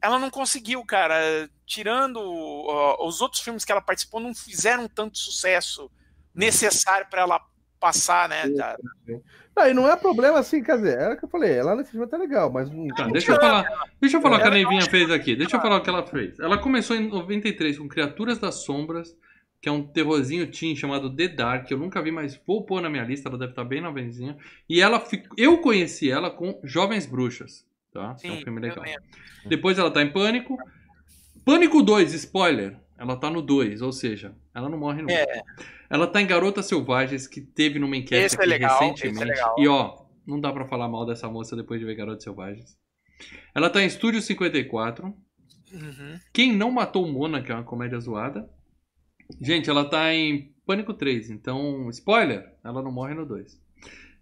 ela 0.00 0.18
não 0.18 0.30
conseguiu, 0.30 0.84
cara. 0.84 1.48
Tirando 1.64 2.18
uh, 2.20 3.06
os 3.06 3.20
outros 3.20 3.40
filmes 3.40 3.64
que 3.64 3.70
ela 3.70 3.80
participou, 3.80 4.20
não 4.20 4.34
fizeram 4.34 4.88
tanto 4.88 5.16
sucesso 5.16 5.88
necessário 6.34 7.06
para 7.10 7.22
ela 7.22 7.40
passar, 7.78 8.28
né? 8.28 8.48
Da... 8.48 8.76
Não, 9.54 9.68
e 9.68 9.74
não 9.74 9.88
é 9.90 9.96
problema 9.96 10.38
assim, 10.38 10.62
quer 10.62 10.76
dizer, 10.76 10.98
era 10.98 11.14
o 11.14 11.18
que 11.18 11.24
eu 11.24 11.28
falei, 11.28 11.52
ela 11.52 11.76
nesse 11.76 11.90
filme 11.90 12.06
tá 12.06 12.16
legal, 12.16 12.50
mas. 12.50 12.70
Tá, 12.96 13.06
deixa 13.08 13.32
eu 13.32 13.40
falar, 13.40 13.88
deixa 14.00 14.16
eu 14.16 14.22
falar 14.22 14.36
o 14.36 14.40
que 14.40 14.46
a 14.46 14.50
Neivinha 14.50 14.82
fez 14.82 15.10
aqui. 15.10 15.36
Deixa 15.36 15.56
eu 15.56 15.60
falar 15.60 15.76
o 15.76 15.82
que 15.82 15.90
ela 15.90 16.06
fez. 16.06 16.38
Ela 16.38 16.56
começou 16.58 16.96
em 16.96 17.08
93 17.08 17.78
com 17.78 17.88
Criaturas 17.88 18.38
das 18.38 18.64
Sombras, 18.64 19.14
que 19.60 19.68
é 19.68 19.72
um 19.72 19.86
terrorzinho 19.86 20.50
teen 20.50 20.74
chamado 20.74 21.14
The 21.14 21.28
Dark. 21.28 21.70
Eu 21.70 21.78
nunca 21.78 22.00
vi, 22.00 22.10
mas 22.10 22.40
vou 22.46 22.64
pôr 22.64 22.80
na 22.80 22.88
minha 22.88 23.04
lista, 23.04 23.28
ela 23.28 23.36
deve 23.36 23.52
estar 23.52 23.64
bem 23.64 23.80
na 23.80 23.90
venzinha. 23.90 24.36
E 24.68 24.80
ela 24.80 25.04
eu 25.36 25.58
conheci 25.58 26.10
ela 26.10 26.30
com 26.30 26.58
Jovens 26.64 27.04
Bruxas, 27.04 27.66
tá? 27.92 28.16
Sim, 28.16 28.28
é 28.28 28.32
um 28.32 28.40
filme 28.40 28.60
legal. 28.60 28.84
Depois 29.46 29.78
ela 29.78 29.90
tá 29.90 30.02
em 30.02 30.10
Pânico. 30.10 30.56
Pânico 31.44 31.82
2, 31.82 32.14
spoiler. 32.14 32.76
Ela 32.96 33.16
tá 33.16 33.28
no 33.28 33.42
2, 33.42 33.82
ou 33.82 33.92
seja, 33.92 34.32
ela 34.54 34.68
não 34.68 34.78
morre 34.78 35.02
nunca. 35.02 35.14
É. 35.14 35.42
Ela 35.92 36.06
tá 36.06 36.22
em 36.22 36.26
Garotas 36.26 36.64
Selvagens, 36.64 37.26
que 37.26 37.42
teve 37.42 37.78
numa 37.78 37.94
enquete 37.94 38.24
esse 38.24 38.34
é 38.36 38.38
aqui 38.38 38.46
é 38.46 38.48
legal, 38.48 38.80
recentemente. 38.80 39.22
É 39.22 39.24
legal. 39.26 39.54
E 39.58 39.68
ó, 39.68 40.06
não 40.26 40.40
dá 40.40 40.50
para 40.50 40.66
falar 40.66 40.88
mal 40.88 41.04
dessa 41.04 41.28
moça 41.28 41.54
depois 41.54 41.78
de 41.78 41.84
ver 41.84 41.94
Garotas 41.94 42.24
Selvagens. 42.24 42.78
Ela 43.54 43.68
tá 43.68 43.82
em 43.82 43.86
Estúdio 43.86 44.22
54. 44.22 45.04
Uhum. 45.04 46.20
Quem 46.32 46.50
não 46.56 46.70
matou 46.70 47.06
Mona, 47.06 47.42
que 47.42 47.52
é 47.52 47.54
uma 47.54 47.62
comédia 47.62 48.00
zoada. 48.00 48.48
Gente, 49.38 49.68
ela 49.68 49.84
tá 49.84 50.14
em 50.14 50.54
Pânico 50.64 50.94
3, 50.94 51.28
então, 51.28 51.90
spoiler, 51.90 52.56
ela 52.64 52.82
não 52.82 52.90
morre 52.90 53.12
no 53.12 53.26
2. 53.26 53.60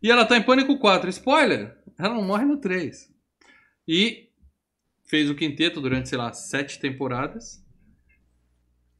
E 0.03 0.11
ela 0.11 0.27
tá 0.27 0.37
em 0.37 0.43
Pânico 0.43 0.77
4, 0.77 1.09
spoiler, 1.11 1.79
ela 1.97 2.15
não 2.15 2.25
morre 2.25 2.47
no 2.47 2.57
3. 2.57 3.15
E 3.87 4.29
fez 5.05 5.31
o 5.31 5.37
quinteto 5.37 5.81
durante, 5.81 6.09
sei 6.09 6.19
lá, 6.19 6.33
sete 6.33 6.81
temporadas 6.81 7.65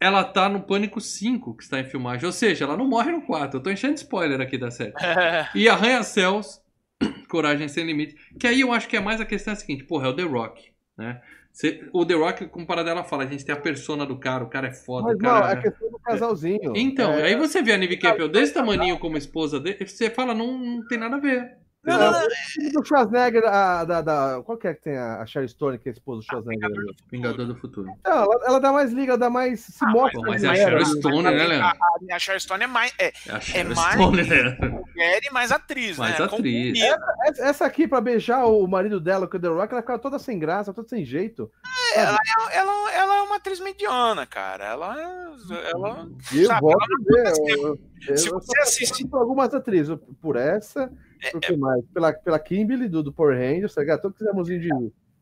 ela 0.01 0.25
tá 0.25 0.49
no 0.49 0.63
Pânico 0.63 1.01
5, 1.01 1.55
que 1.55 1.63
está 1.63 1.79
em 1.79 1.85
filmagem. 1.85 2.25
Ou 2.25 2.33
seja, 2.33 2.65
ela 2.65 2.77
não 2.77 2.89
morre 2.89 3.13
no 3.13 3.21
4. 3.21 3.59
Eu 3.59 3.63
tô 3.63 3.71
enchendo 3.71 3.95
spoiler 3.95 4.41
aqui 4.41 4.57
da 4.57 4.71
série. 4.71 4.95
e 5.55 5.69
Arranha-Céus, 5.69 6.61
Coragem 7.29 7.69
Sem 7.69 7.85
Limite. 7.85 8.17
Que 8.39 8.47
aí 8.47 8.63
eu 8.63 8.73
acho 8.73 8.89
que 8.89 8.97
é 8.97 9.01
mais 9.01 9.21
a 9.21 9.27
questão 9.27 9.53
é 9.53 9.57
a 9.57 9.61
seguinte: 9.61 9.85
porra, 9.85 10.07
é 10.07 10.11
o 10.11 10.17
The 10.17 10.23
Rock, 10.23 10.73
né? 10.97 11.21
o 11.93 12.07
The 12.07 12.15
Rock, 12.15 12.47
comparado 12.47 12.89
ela 12.89 13.05
fala, 13.05 13.25
a 13.25 13.27
gente 13.27 13.45
tem 13.45 13.55
a 13.55 13.61
persona 13.61 14.07
do 14.07 14.17
cara, 14.17 14.45
o 14.45 14.49
cara 14.49 14.69
é 14.69 14.73
foda. 14.73 15.09
Mas 15.09 15.19
cara, 15.19 15.41
não, 15.41 15.49
é 15.49 15.53
a 15.53 15.57
questão 15.57 15.91
do 15.91 15.99
casalzinho. 15.99 16.73
Então, 16.77 17.13
é... 17.13 17.25
aí 17.25 17.37
você 17.37 17.61
vê 17.61 17.73
a 17.73 17.77
Nive 17.77 17.99
Campbell 17.99 18.29
desse 18.29 18.55
tamaninho 18.55 18.99
como 18.99 19.17
esposa 19.17 19.59
dele, 19.61 19.85
você 19.87 20.09
fala, 20.09 20.33
não, 20.33 20.57
não 20.57 20.87
tem 20.87 20.97
nada 20.97 21.17
a 21.17 21.21
ver. 21.21 21.60
Não, 21.83 21.99
não, 21.99 22.13
não. 22.13 22.73
do 22.73 22.85
Schwarzenegger, 22.85 23.45
a, 23.47 23.85
da, 23.85 24.03
da, 24.03 24.43
qual 24.45 24.59
que 24.59 24.69
é 24.69 24.75
que 24.75 24.83
tem 24.83 24.99
a, 24.99 25.23
a 25.23 25.27
Sherry 25.27 25.49
Stone, 25.49 25.79
que 25.79 25.89
é 25.89 25.93
a 25.93 25.95
esposa 25.95 26.21
do 26.21 26.25
Schwarzenegger? 26.25 26.69
Vingador 26.69 26.85
do, 26.85 26.97
Vingador 27.11 27.47
do 27.47 27.57
Futuro. 27.57 27.87
Não, 28.05 28.13
ela, 28.13 28.41
ela, 28.47 28.61
dá 28.61 28.73
mais 28.73 28.93
liga, 28.93 29.13
ela 29.13 29.19
dá 29.19 29.31
mais. 29.31 29.61
Se 29.61 29.85
ah, 29.85 29.91
mostra. 29.91 30.21
Mas, 30.21 30.43
mas 30.43 30.45
a 30.45 30.55
Sherry 30.55 30.87
Stone, 30.87 31.23
né, 31.23 31.31
Leandro? 31.31 31.67
A, 31.67 31.71
a, 31.71 32.17
a 32.17 32.19
Sherry 32.19 32.41
Stone 32.41 32.65
é 32.65 32.67
mais. 32.67 32.95
É, 32.99 33.13
é 33.55 33.65
mais 33.65 33.95
Stone, 33.95 34.23
né? 34.23 34.81
mulher 35.01 35.21
e 35.23 35.33
mais 35.33 35.51
atriz, 35.51 35.97
mais 35.97 36.19
né? 36.19 36.25
atriz. 36.25 36.79
Essa, 36.81 37.43
essa, 37.43 37.67
aqui, 37.67 37.89
pra 37.89 38.01
beijar 38.01 38.45
o 38.45 38.67
marido 38.67 39.01
dela 39.01 39.25
o 39.25 39.41
The 39.41 39.49
Rock, 39.49 39.73
ela 39.73 39.83
fica 39.83 39.99
toda 39.99 40.19
sem 40.19 40.39
graça, 40.39 40.75
toda 40.75 40.89
sem 40.89 41.05
jeito. 41.05 41.51
É, 41.95 42.01
ela, 42.01 42.19
é, 42.19 42.57
ela, 42.57 42.93
ela 42.93 43.17
é 43.17 43.23
uma 43.23 43.37
atriz 43.37 43.61
mediana, 43.61 44.27
cara. 44.27 44.65
Ela. 44.65 45.01
ela 45.73 46.09
eu 46.35 46.47
sabe, 46.47 46.67
ela 46.67 46.87
ver. 47.05 47.33
Eu, 47.49 47.79
eu, 48.09 48.17
se 48.19 48.29
você 48.29 48.61
assiste. 48.61 49.09
Algumas 49.13 49.53
atrizes, 49.55 49.97
por 50.21 50.37
essa. 50.37 50.93
É, 51.23 51.39
que 51.39 51.57
mais? 51.57 51.85
Pela, 51.93 52.13
pela 52.13 52.39
Kimberly 52.39 52.89
do, 52.89 53.03
do 53.03 53.13
Power 53.13 53.37
Rangers, 53.37 53.75
tá 53.75 53.81
ligado? 53.81 54.03
Todo 54.03 54.13
que 54.13 54.19
fizemos 54.19 54.47
de. 54.47 54.71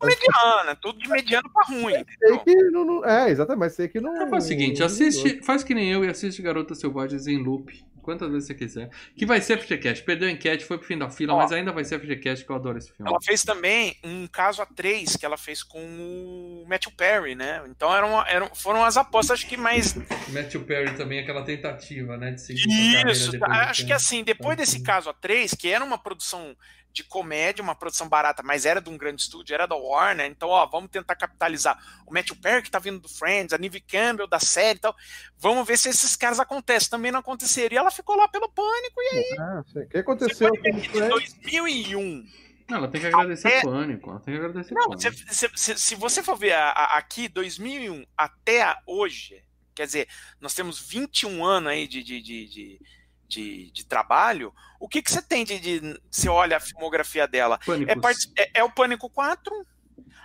Mediana, 0.03 0.77
tudo 0.77 0.99
de 0.99 1.09
mediano 1.09 1.51
pra 1.51 1.65
ruim. 1.65 2.05
Sei 2.19 2.39
que 2.39 2.55
não, 2.71 2.85
não, 2.85 3.05
é, 3.05 3.31
exatamente, 3.31 3.61
mas 3.61 3.73
sei 3.75 3.89
que 3.89 4.01
não. 4.01 4.29
Faz 4.31 4.45
o 4.45 4.49
seguinte, 4.49 4.83
assiste, 4.83 5.43
faz 5.43 5.65
que 5.65 5.75
nem 5.75 5.91
eu 5.91 6.05
e 6.05 6.09
assiste 6.09 6.41
Garotas 6.41 6.79
Selvagens 6.79 7.27
em 7.27 7.37
loop 7.37 7.85
quantas 8.09 8.31
vezes 8.31 8.47
você 8.47 8.55
quiser. 8.55 8.91
Que 9.15 9.27
vai 9.27 9.39
ser 9.39 9.59
FGCast. 9.59 10.03
Perdeu 10.03 10.29
a 10.29 10.31
enquete, 10.31 10.65
foi 10.65 10.79
pro 10.79 10.87
fim 10.87 10.97
da 10.97 11.11
fila, 11.11 11.35
Ó, 11.35 11.37
mas 11.37 11.53
ainda 11.53 11.73
vai 11.73 11.85
ser 11.85 12.01
FGCast, 12.01 12.43
que 12.43 12.51
eu 12.51 12.57
adoro 12.57 12.79
esse 12.79 12.91
filme. 12.91 13.11
Ela 13.11 13.21
fez 13.23 13.45
também 13.45 13.99
um 14.03 14.27
caso 14.27 14.63
a 14.63 14.67
três 14.67 15.15
que 15.15 15.27
ela 15.27 15.37
fez 15.37 15.63
com 15.63 15.79
o 15.79 16.65
Matthew 16.67 16.93
Perry, 16.93 17.35
né? 17.35 17.63
Então 17.69 17.95
eram, 17.95 18.27
eram, 18.27 18.49
foram 18.55 18.83
as 18.83 18.97
apostas, 18.97 19.41
acho 19.41 19.47
que 19.47 19.59
mais. 19.59 19.95
Matthew 20.33 20.63
Perry 20.63 20.97
também, 20.97 21.19
aquela 21.19 21.43
tentativa, 21.43 22.17
né? 22.17 22.31
De 22.31 22.41
seguir 22.41 22.67
Isso, 23.07 23.33
acho 23.45 23.85
que 23.85 23.93
assim, 23.93 24.25
depois 24.25 24.57
desse 24.57 24.83
caso 24.83 25.11
a 25.11 25.13
três, 25.13 25.53
que 25.53 25.69
era 25.69 25.85
uma 25.85 25.99
produção 25.99 26.57
de 26.93 27.05
comédia, 27.05 27.63
uma 27.63 27.75
produção 27.75 28.09
barata, 28.09 28.43
mas 28.43 28.67
era 28.67 28.81
de 28.81 28.89
um 28.91 28.97
grande 28.97 29.23
estúdio, 29.23 29.55
era 29.55 29.67
da 29.67 29.77
Warner, 29.77 30.27
então, 30.27 30.49
ó, 30.49 30.67
vamos 30.67 30.91
tentar 30.91 31.15
capitalizar. 31.15 31.79
O 32.07 32.13
Matthew 32.13 32.37
Perry, 32.37 32.63
que 32.63 32.71
tá 32.71 32.79
vindo 32.79 32.99
do 32.99 33.09
Friends, 33.09 33.53
a 33.53 33.59
Neve 33.59 33.81
Campbell, 33.81 34.27
da 34.27 34.41
série 34.41 34.79
e 34.79 34.81
tal, 34.81 34.97
vamos 35.39 35.67
ver 35.67 35.77
se 35.77 35.89
esses 35.89 36.17
caras 36.17 36.41
acontecem, 36.41 36.91
também 36.91 37.13
não 37.13 37.21
aconteceria, 37.21 37.79
ela 37.79 37.91
ficou 37.91 38.17
lá 38.17 38.27
pelo 38.29 38.49
pânico, 38.49 39.01
e 39.01 39.17
aí... 39.17 39.37
Ah, 39.39 39.65
o 39.75 39.87
que 39.89 39.99
aconteceu? 39.99 40.51
Em 40.65 41.09
2001... 41.09 42.27
Não, 42.69 42.79
ela 42.79 42.89
tem 42.89 43.01
que 43.01 43.07
agradecer 43.07 43.49
até... 43.49 43.63
pânico, 43.63 44.11
ela 44.11 44.21
tem 44.21 44.35
que 44.35 44.41
agradecer 44.41 44.75
não, 44.75 44.89
pânico. 44.91 45.33
Se, 45.33 45.51
se, 45.55 45.79
se, 45.79 45.95
você 45.95 46.23
for 46.23 46.37
ver 46.37 46.53
a, 46.53 46.69
a, 46.69 46.99
aqui, 46.99 47.27
2001 47.27 48.05
até 48.15 48.77
hoje, 48.87 49.43
quer 49.75 49.87
dizer, 49.87 50.07
nós 50.39 50.55
temos 50.55 50.79
21 50.79 51.43
anos 51.43 51.71
aí 51.71 51.89
de, 51.89 52.03
de, 52.03 52.21
de, 52.21 52.47
de 52.47 52.81
de, 53.29 53.71
de 53.71 53.87
trabalho, 53.87 54.53
o 54.81 54.89
que, 54.89 55.03
que 55.03 55.11
você 55.11 55.21
tem 55.21 55.45
de, 55.45 55.59
de. 55.59 56.01
Você 56.11 56.29
olha 56.29 56.57
a 56.57 56.61
filmografia 56.61 57.27
dela? 57.27 57.59
É, 57.69 58.43
é, 58.43 58.51
é, 58.55 58.65
o 58.65 58.71
Pânico 58.71 59.11
4, 59.11 59.53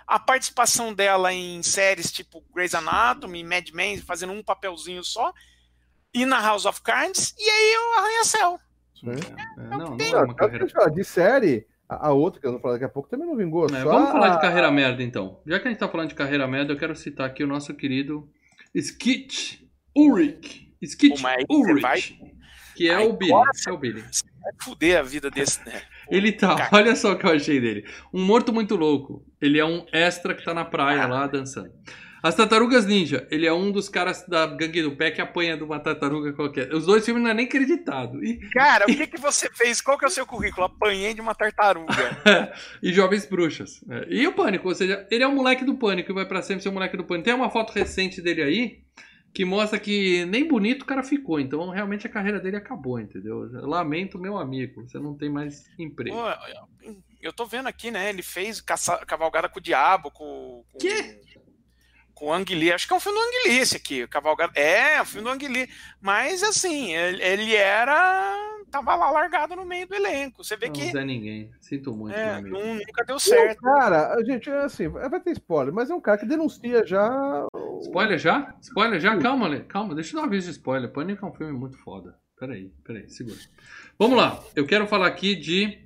a 0.06 0.18
participação 0.18 0.94
dela 0.94 1.32
em 1.32 1.62
séries 1.62 2.10
tipo 2.10 2.42
Grey's 2.54 2.74
Anatomy, 2.74 3.44
Mad 3.44 3.68
Men, 3.70 3.98
fazendo 3.98 4.32
um 4.32 4.42
papelzinho 4.42 5.04
só, 5.04 5.32
e 6.12 6.24
na 6.24 6.40
House 6.40 6.66
of 6.66 6.80
Cards, 6.82 7.34
e 7.38 7.50
aí 7.50 7.76
o 7.76 7.98
Arranha-Céu. 7.98 8.60
É, 9.06 9.62
é, 9.62 9.76
não, 9.76 9.96
não 9.96 10.06
é 10.06 10.24
uma 10.24 10.34
carreira. 10.34 10.66
De 10.90 11.04
série, 11.04 11.66
a, 11.88 12.12
outra 12.12 12.40
que 12.40 12.46
eu 12.46 12.52
vou 12.52 12.60
falar 12.60 12.74
daqui 12.74 12.84
a 12.84 12.88
pouco 12.88 13.08
também 13.08 13.26
não 13.26 13.36
vingou. 13.36 13.66
É, 13.66 13.84
vamos 13.84 14.10
falar 14.10 14.30
de 14.30 14.40
carreira 14.40 14.70
merda 14.70 15.02
então. 15.02 15.40
Já 15.46 15.58
que 15.58 15.68
a 15.68 15.70
gente 15.70 15.80
tá 15.80 15.88
falando 15.88 16.08
de 16.08 16.14
carreira 16.14 16.46
merda, 16.46 16.72
eu 16.72 16.78
quero 16.78 16.94
citar 16.94 17.26
aqui 17.26 17.42
o 17.42 17.46
nosso 17.46 17.74
querido 17.74 18.28
Skit 18.74 19.68
Ulrich. 19.94 20.72
Skit 20.80 21.22
Ulrich. 21.50 22.18
Que 22.74 22.88
é 22.88 22.98
o 22.98 23.12
Billy. 23.12 23.32
É 23.66 23.70
o 23.70 23.78
Billy. 23.78 24.02
Vai 24.02 24.52
fuder 24.60 24.98
a 24.98 25.02
vida 25.02 25.30
desse, 25.30 25.64
né? 25.64 25.82
Ele 26.10 26.32
tá, 26.32 26.68
olha 26.72 26.94
só 26.94 27.12
o 27.12 27.18
que 27.18 27.24
eu 27.24 27.32
achei 27.32 27.60
dele. 27.60 27.86
Um 28.12 28.22
morto 28.22 28.52
muito 28.52 28.76
louco. 28.76 29.24
Ele 29.40 29.58
é 29.58 29.64
um 29.64 29.86
extra 29.92 30.34
que 30.34 30.44
tá 30.44 30.52
na 30.52 30.64
praia 30.64 31.04
ah. 31.04 31.06
lá 31.06 31.26
dançando. 31.26 31.72
As 32.24 32.34
Tartarugas 32.34 32.86
Ninja, 32.86 33.28
ele 33.30 33.46
é 33.46 33.52
um 33.52 33.70
dos 33.70 33.86
caras 33.86 34.26
da 34.26 34.46
gangue 34.46 34.80
do 34.80 34.96
pé 34.96 35.10
que 35.10 35.20
apanha 35.20 35.58
de 35.58 35.62
uma 35.62 35.78
tartaruga 35.78 36.32
qualquer. 36.32 36.72
Os 36.72 36.86
dois 36.86 37.04
filmes 37.04 37.22
não 37.22 37.30
é 37.30 37.34
nem 37.34 37.44
acreditado. 37.44 38.24
E... 38.24 38.38
Cara, 38.48 38.86
o 38.86 38.86
que, 38.86 39.06
que 39.06 39.20
você 39.20 39.46
fez? 39.50 39.82
Qual 39.82 39.98
que 39.98 40.06
é 40.06 40.08
o 40.08 40.10
seu 40.10 40.24
currículo? 40.24 40.64
Apanhei 40.64 41.12
de 41.12 41.20
uma 41.20 41.34
tartaruga. 41.34 41.92
e 42.82 42.94
Jovens 42.94 43.26
Bruxas. 43.26 43.84
É, 43.90 44.06
e 44.08 44.26
o 44.26 44.32
Pânico, 44.32 44.66
ou 44.66 44.74
seja, 44.74 45.06
ele 45.10 45.22
é 45.22 45.28
um 45.28 45.34
moleque 45.34 45.66
do 45.66 45.74
Pânico 45.74 46.12
e 46.12 46.14
vai 46.14 46.24
para 46.24 46.40
sempre 46.40 46.62
ser 46.62 46.70
um 46.70 46.72
moleque 46.72 46.96
do 46.96 47.04
Pânico. 47.04 47.26
Tem 47.26 47.34
uma 47.34 47.50
foto 47.50 47.74
recente 47.74 48.22
dele 48.22 48.42
aí, 48.42 48.78
que 49.34 49.44
mostra 49.44 49.80
que 49.80 50.24
nem 50.26 50.46
bonito 50.46 50.82
o 50.82 50.86
cara 50.86 51.02
ficou. 51.02 51.40
Então, 51.40 51.68
realmente 51.68 52.06
a 52.06 52.10
carreira 52.10 52.38
dele 52.38 52.56
acabou, 52.56 53.00
entendeu? 53.00 53.50
Eu 53.52 53.66
lamento, 53.66 54.16
meu 54.16 54.38
amigo, 54.38 54.88
você 54.88 54.96
não 54.96 55.16
tem 55.16 55.28
mais 55.28 55.68
emprego. 55.76 56.16
Pô, 56.16 56.94
eu 57.20 57.32
tô 57.32 57.44
vendo 57.44 57.66
aqui, 57.66 57.90
né? 57.90 58.08
Ele 58.08 58.22
fez 58.22 58.60
caça... 58.60 59.04
Cavalgada 59.04 59.48
com 59.48 59.58
o 59.58 59.62
Diabo, 59.62 60.12
com. 60.12 60.64
com... 60.70 60.78
Que? 60.78 61.20
Com 62.14 62.26
o 62.26 62.32
Ang 62.32 62.54
Lee. 62.54 62.72
Acho 62.72 62.86
que 62.86 62.92
é 62.92 62.96
um 62.96 63.00
filme 63.00 63.18
do 63.18 63.24
Ang 63.24 63.48
Lee 63.48 63.58
esse 63.58 63.76
aqui. 63.76 64.06
Cavalgada. 64.06 64.52
É, 64.54 64.94
é 64.94 65.02
um 65.02 65.04
filme 65.04 65.24
do 65.24 65.32
Ang 65.32 65.48
Lee. 65.48 65.68
Mas, 66.00 66.44
assim, 66.44 66.94
ele, 66.94 67.20
ele 67.20 67.56
era 67.56 68.54
tava 68.70 68.96
lá 68.96 69.10
largado 69.10 69.54
no 69.54 69.64
meio 69.64 69.86
do 69.86 69.94
elenco. 69.94 70.42
Você 70.42 70.56
vê 70.56 70.66
não, 70.66 70.72
que. 70.72 70.92
Não 70.92 71.00
é 71.00 71.04
ninguém. 71.04 71.50
Sinto 71.60 71.94
muito. 71.94 72.16
É, 72.16 72.40
não, 72.40 72.74
nunca 72.74 73.04
deu 73.04 73.18
certo. 73.18 73.60
cara, 73.60 74.14
a 74.14 74.24
gente, 74.24 74.50
assim, 74.50 74.88
vai 74.88 75.20
ter 75.20 75.32
spoiler, 75.32 75.72
mas 75.72 75.90
é 75.90 75.94
um 75.94 76.00
cara 76.00 76.18
que 76.18 76.26
denuncia 76.26 76.84
já. 76.86 77.46
Spoiler 77.82 78.18
já? 78.18 78.56
Spoiler 78.60 79.00
já? 79.00 79.18
Calma, 79.18 79.48
Lê. 79.48 79.60
Calma, 79.60 79.94
deixa 79.94 80.10
eu 80.10 80.16
dar 80.16 80.22
uma 80.22 80.30
vez 80.30 80.44
de 80.44 80.50
spoiler. 80.50 80.90
Pânico 80.90 81.24
é 81.24 81.28
um 81.28 81.32
filme 81.32 81.52
muito 81.52 81.76
foda. 81.78 82.16
Peraí, 82.38 82.72
peraí, 82.84 83.08
segura. 83.08 83.36
Vamos 83.98 84.16
lá. 84.16 84.42
Eu 84.54 84.66
quero 84.66 84.86
falar 84.86 85.06
aqui 85.06 85.34
de. 85.34 85.78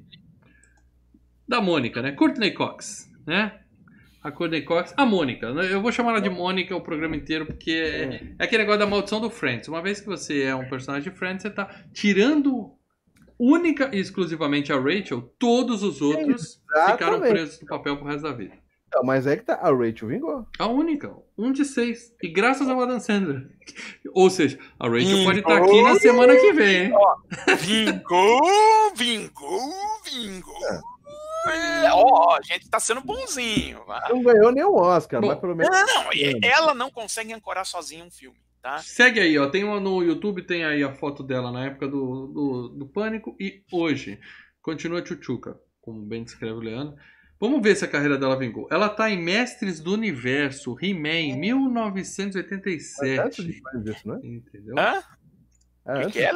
Da 1.46 1.60
Mônica, 1.60 2.02
né? 2.02 2.12
Courtney 2.12 2.52
Cox, 2.52 3.10
né? 3.26 3.60
A 4.22 4.30
Courtney 4.30 4.62
Cox. 4.62 4.92
A 4.96 5.06
Mônica. 5.06 5.46
Eu 5.46 5.80
vou 5.80 5.92
chamar 5.92 6.10
ela 6.10 6.20
de 6.20 6.28
Mônica 6.28 6.74
o 6.74 6.80
programa 6.80 7.16
inteiro, 7.16 7.46
porque 7.46 7.70
é, 7.70 8.34
é 8.38 8.44
aquele 8.44 8.62
negócio 8.62 8.80
da 8.80 8.86
maldição 8.86 9.20
do 9.20 9.30
Friends. 9.30 9.68
Uma 9.68 9.80
vez 9.80 10.00
que 10.00 10.06
você 10.06 10.42
é 10.42 10.54
um 10.54 10.68
personagem 10.68 11.10
de 11.10 11.16
Friends, 11.16 11.42
você 11.42 11.50
tá 11.50 11.84
tirando 11.92 12.72
única 13.38 13.94
e 13.94 14.00
exclusivamente 14.00 14.72
a 14.72 14.80
Rachel, 14.80 15.22
todos 15.38 15.82
os 15.82 16.02
outros 16.02 16.60
Exatamente. 16.70 16.92
ficaram 16.92 17.20
presos 17.20 17.60
no 17.60 17.66
papel 17.68 17.96
pro 17.96 18.06
resto 18.06 18.22
da 18.22 18.32
vida. 18.32 18.54
Não, 18.94 19.02
mas 19.04 19.26
é 19.26 19.36
que 19.36 19.44
tá. 19.44 19.54
A 19.54 19.70
Rachel 19.70 20.08
vingou. 20.08 20.46
A 20.58 20.66
única. 20.66 21.14
Um 21.36 21.52
de 21.52 21.64
seis. 21.64 22.12
E 22.22 22.28
graças 22.28 22.68
ao 22.68 22.80
Adam 22.80 22.98
Sandler. 22.98 23.46
Ou 24.14 24.30
seja, 24.30 24.58
a 24.78 24.88
Rachel 24.88 25.08
Vingou. 25.08 25.24
pode 25.26 25.38
estar 25.40 25.56
aqui 25.58 25.82
na 25.82 25.94
semana 25.96 26.36
que 26.36 26.52
vem, 26.52 26.84
hein? 26.86 26.92
Vingou, 27.58 28.94
vingou, 28.96 29.72
vingou. 30.10 30.54
É, 31.50 31.92
Ó, 31.92 32.36
a 32.36 32.42
gente 32.42 32.68
tá 32.68 32.80
sendo 32.80 33.00
bonzinho. 33.00 33.80
Não 34.10 34.22
ganhou 34.22 34.52
nem 34.52 34.64
o 34.64 34.74
Oscar, 34.74 35.20
Bom, 35.20 35.28
mas 35.28 35.38
pelo 35.38 35.54
menos. 35.54 35.74
Não, 35.74 36.04
não, 36.04 36.12
e- 36.12 36.38
ela 36.42 36.74
não 36.74 36.90
consegue 36.90 37.32
ancorar 37.32 37.64
sozinha 37.64 38.04
um 38.04 38.10
filme, 38.10 38.36
tá? 38.60 38.78
Segue 38.78 39.20
aí, 39.20 39.38
ó. 39.38 39.48
Tem 39.48 39.64
uma 39.64 39.80
no 39.80 40.02
YouTube, 40.02 40.42
tem 40.42 40.64
aí 40.64 40.82
a 40.82 40.94
foto 40.94 41.22
dela 41.22 41.50
na 41.52 41.66
época 41.66 41.86
do, 41.88 42.26
do, 42.26 42.68
do 42.70 42.86
Pânico 42.86 43.36
e 43.40 43.62
hoje. 43.72 44.18
Continua 44.60 45.04
Chuchuca, 45.04 45.58
como 45.80 46.02
bem 46.02 46.24
descreve 46.24 46.54
o 46.54 46.60
Leandro. 46.60 46.96
Vamos 47.40 47.62
ver 47.62 47.76
se 47.76 47.84
a 47.84 47.88
carreira 47.88 48.18
dela 48.18 48.36
vingou. 48.36 48.66
Ela 48.70 48.88
tá 48.88 49.08
em 49.10 49.16
Mestres 49.22 49.78
do 49.80 49.92
Universo, 49.94 50.76
He-Man, 50.80 51.28
Mas 51.30 51.36
1987. 51.38 53.20
antes 53.20 53.44
de 53.44 53.60
fazer 53.60 53.90
isso, 53.92 54.08
né? 54.08 54.20
Entendeu? 54.24 54.74
Hã? 54.78 55.02
É, 55.86 55.98
O 55.98 56.06
que 56.06 56.12
que 56.12 56.18
é? 56.20 56.32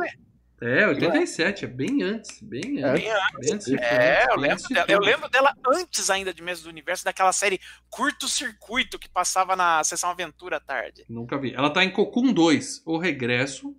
É, 0.65 0.87
87, 0.87 1.65
é 1.65 1.69
bem 1.69 2.05
antes, 2.05 2.41
bem 2.41 2.81
É. 2.81 2.85
antes. 2.85 3.03
Bem 3.03 3.11
antes. 3.13 3.51
Antes 3.53 3.69
É, 3.83 4.27
eu 4.31 4.37
lembro, 4.37 4.69
dela, 4.69 4.87
eu 4.89 5.01
lembro 5.01 5.29
dela 5.29 5.53
antes 5.75 6.09
ainda 6.09 6.33
de 6.33 6.41
Mestre 6.41 6.69
do 6.69 6.71
Universo, 6.71 7.05
daquela 7.05 7.33
série 7.33 7.59
Curto 7.91 8.29
Circuito 8.29 8.97
que 8.97 9.09
passava 9.09 9.57
na 9.57 9.83
sessão 9.83 10.09
Aventura 10.11 10.59
à 10.59 10.61
tarde. 10.61 11.05
Nunca 11.09 11.37
vi. 11.37 11.53
Ela 11.53 11.69
tá 11.69 11.83
em 11.83 11.91
Cocoon 11.91 12.33
2, 12.33 12.81
O 12.87 12.97
Regresso. 12.97 13.75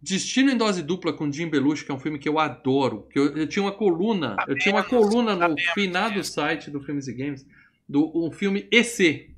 Destino 0.00 0.50
em 0.50 0.56
Dose 0.56 0.82
Dupla 0.82 1.12
com 1.12 1.30
Jim 1.30 1.48
Belushi, 1.48 1.84
que 1.84 1.90
é 1.90 1.94
um 1.94 1.98
filme 1.98 2.18
que 2.18 2.28
eu 2.28 2.38
adoro. 2.38 3.08
Que 3.10 3.18
eu, 3.18 3.36
eu 3.36 3.46
tinha 3.46 3.62
uma 3.62 3.72
coluna, 3.72 4.36
eu 4.46 4.56
tinha 4.56 4.74
uma 4.74 4.84
coluna 4.84 5.34
no 5.34 5.56
finado 5.74 6.22
site 6.22 6.70
do 6.70 6.80
Filmes 6.80 7.08
e 7.08 7.12
Games, 7.12 7.46
do 7.88 8.10
um 8.14 8.30
filme 8.30 8.68
EC. 8.70 9.30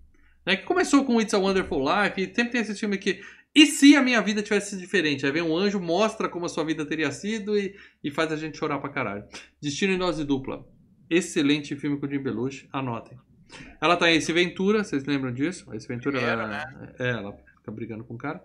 Né, 0.45 0.57
que 0.57 0.65
começou 0.65 1.05
com 1.05 1.21
It's 1.21 1.35
a 1.35 1.39
Wonderful 1.39 1.81
Life, 1.81 2.21
e 2.21 2.25
sempre 2.35 2.53
tem 2.53 2.61
esse 2.61 2.75
filme 2.75 2.99
que. 2.99 3.21
E 3.55 3.67
se 3.67 3.97
a 3.97 4.03
minha 4.03 4.21
vida 4.21 4.43
tivesse 4.43 4.71
sido 4.71 4.81
diferente? 4.81 5.27
Aí 5.27 5.33
vem 5.33 5.43
um 5.43 5.57
anjo, 5.57 5.81
mostra 5.81 6.29
como 6.29 6.47
a 6.47 6.49
sua 6.49 6.65
vida 6.65 6.87
teria 6.87 7.11
sido 7.11 7.59
e, 7.59 7.75
e 8.03 8.11
faz 8.11 8.31
a 8.31 8.37
gente 8.37 8.57
chorar 8.57 8.79
pra 8.79 8.89
caralho. 8.91 9.25
Destino 9.61 9.93
em 9.93 9.99
Dose 9.99 10.25
Dupla. 10.25 10.65
Excelente 11.09 11.75
filme 11.75 11.99
com 11.99 12.09
Jim 12.09 12.21
Belushi, 12.21 12.69
anotem. 12.73 13.19
Ela 13.81 13.97
tá 13.97 14.09
em 14.09 14.17
Ace 14.17 14.33
Ventura, 14.33 14.85
vocês 14.85 15.05
lembram 15.05 15.33
disso? 15.33 15.73
Ace 15.75 15.89
Ventura, 15.89 16.19
Primeiro, 16.19 16.43
ela, 16.43 16.95
é, 16.99 17.09
ela 17.09 17.37
fica 17.57 17.73
brigando 17.73 18.05
com 18.05 18.15
o 18.15 18.19
cara. 18.19 18.41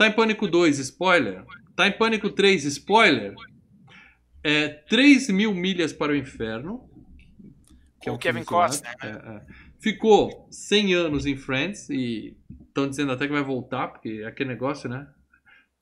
Tá 0.00 0.06
em 0.06 0.12
Pânico 0.12 0.48
2, 0.48 0.78
spoiler. 0.78 1.44
Tá 1.76 1.86
em 1.86 1.92
Pânico 1.92 2.30
3, 2.30 2.64
spoiler. 2.64 3.34
É 4.42 4.66
3 4.66 5.28
mil 5.28 5.52
milhas 5.52 5.92
para 5.92 6.12
o 6.12 6.16
inferno. 6.16 6.88
que 8.00 8.08
é 8.08 8.10
Com 8.10 8.12
um 8.12 8.14
o 8.14 8.18
Kevin 8.18 8.42
Costner, 8.42 8.96
isolado. 8.98 9.28
É, 9.28 9.36
é. 9.36 9.42
Ficou 9.78 10.48
100 10.50 10.94
anos 10.94 11.26
em 11.26 11.36
Friends 11.36 11.90
e 11.90 12.34
estão 12.66 12.88
dizendo 12.88 13.12
até 13.12 13.26
que 13.26 13.32
vai 13.34 13.42
voltar, 13.42 13.88
porque 13.88 14.22
é 14.24 14.26
aquele 14.26 14.48
negócio, 14.48 14.88
né? 14.88 15.06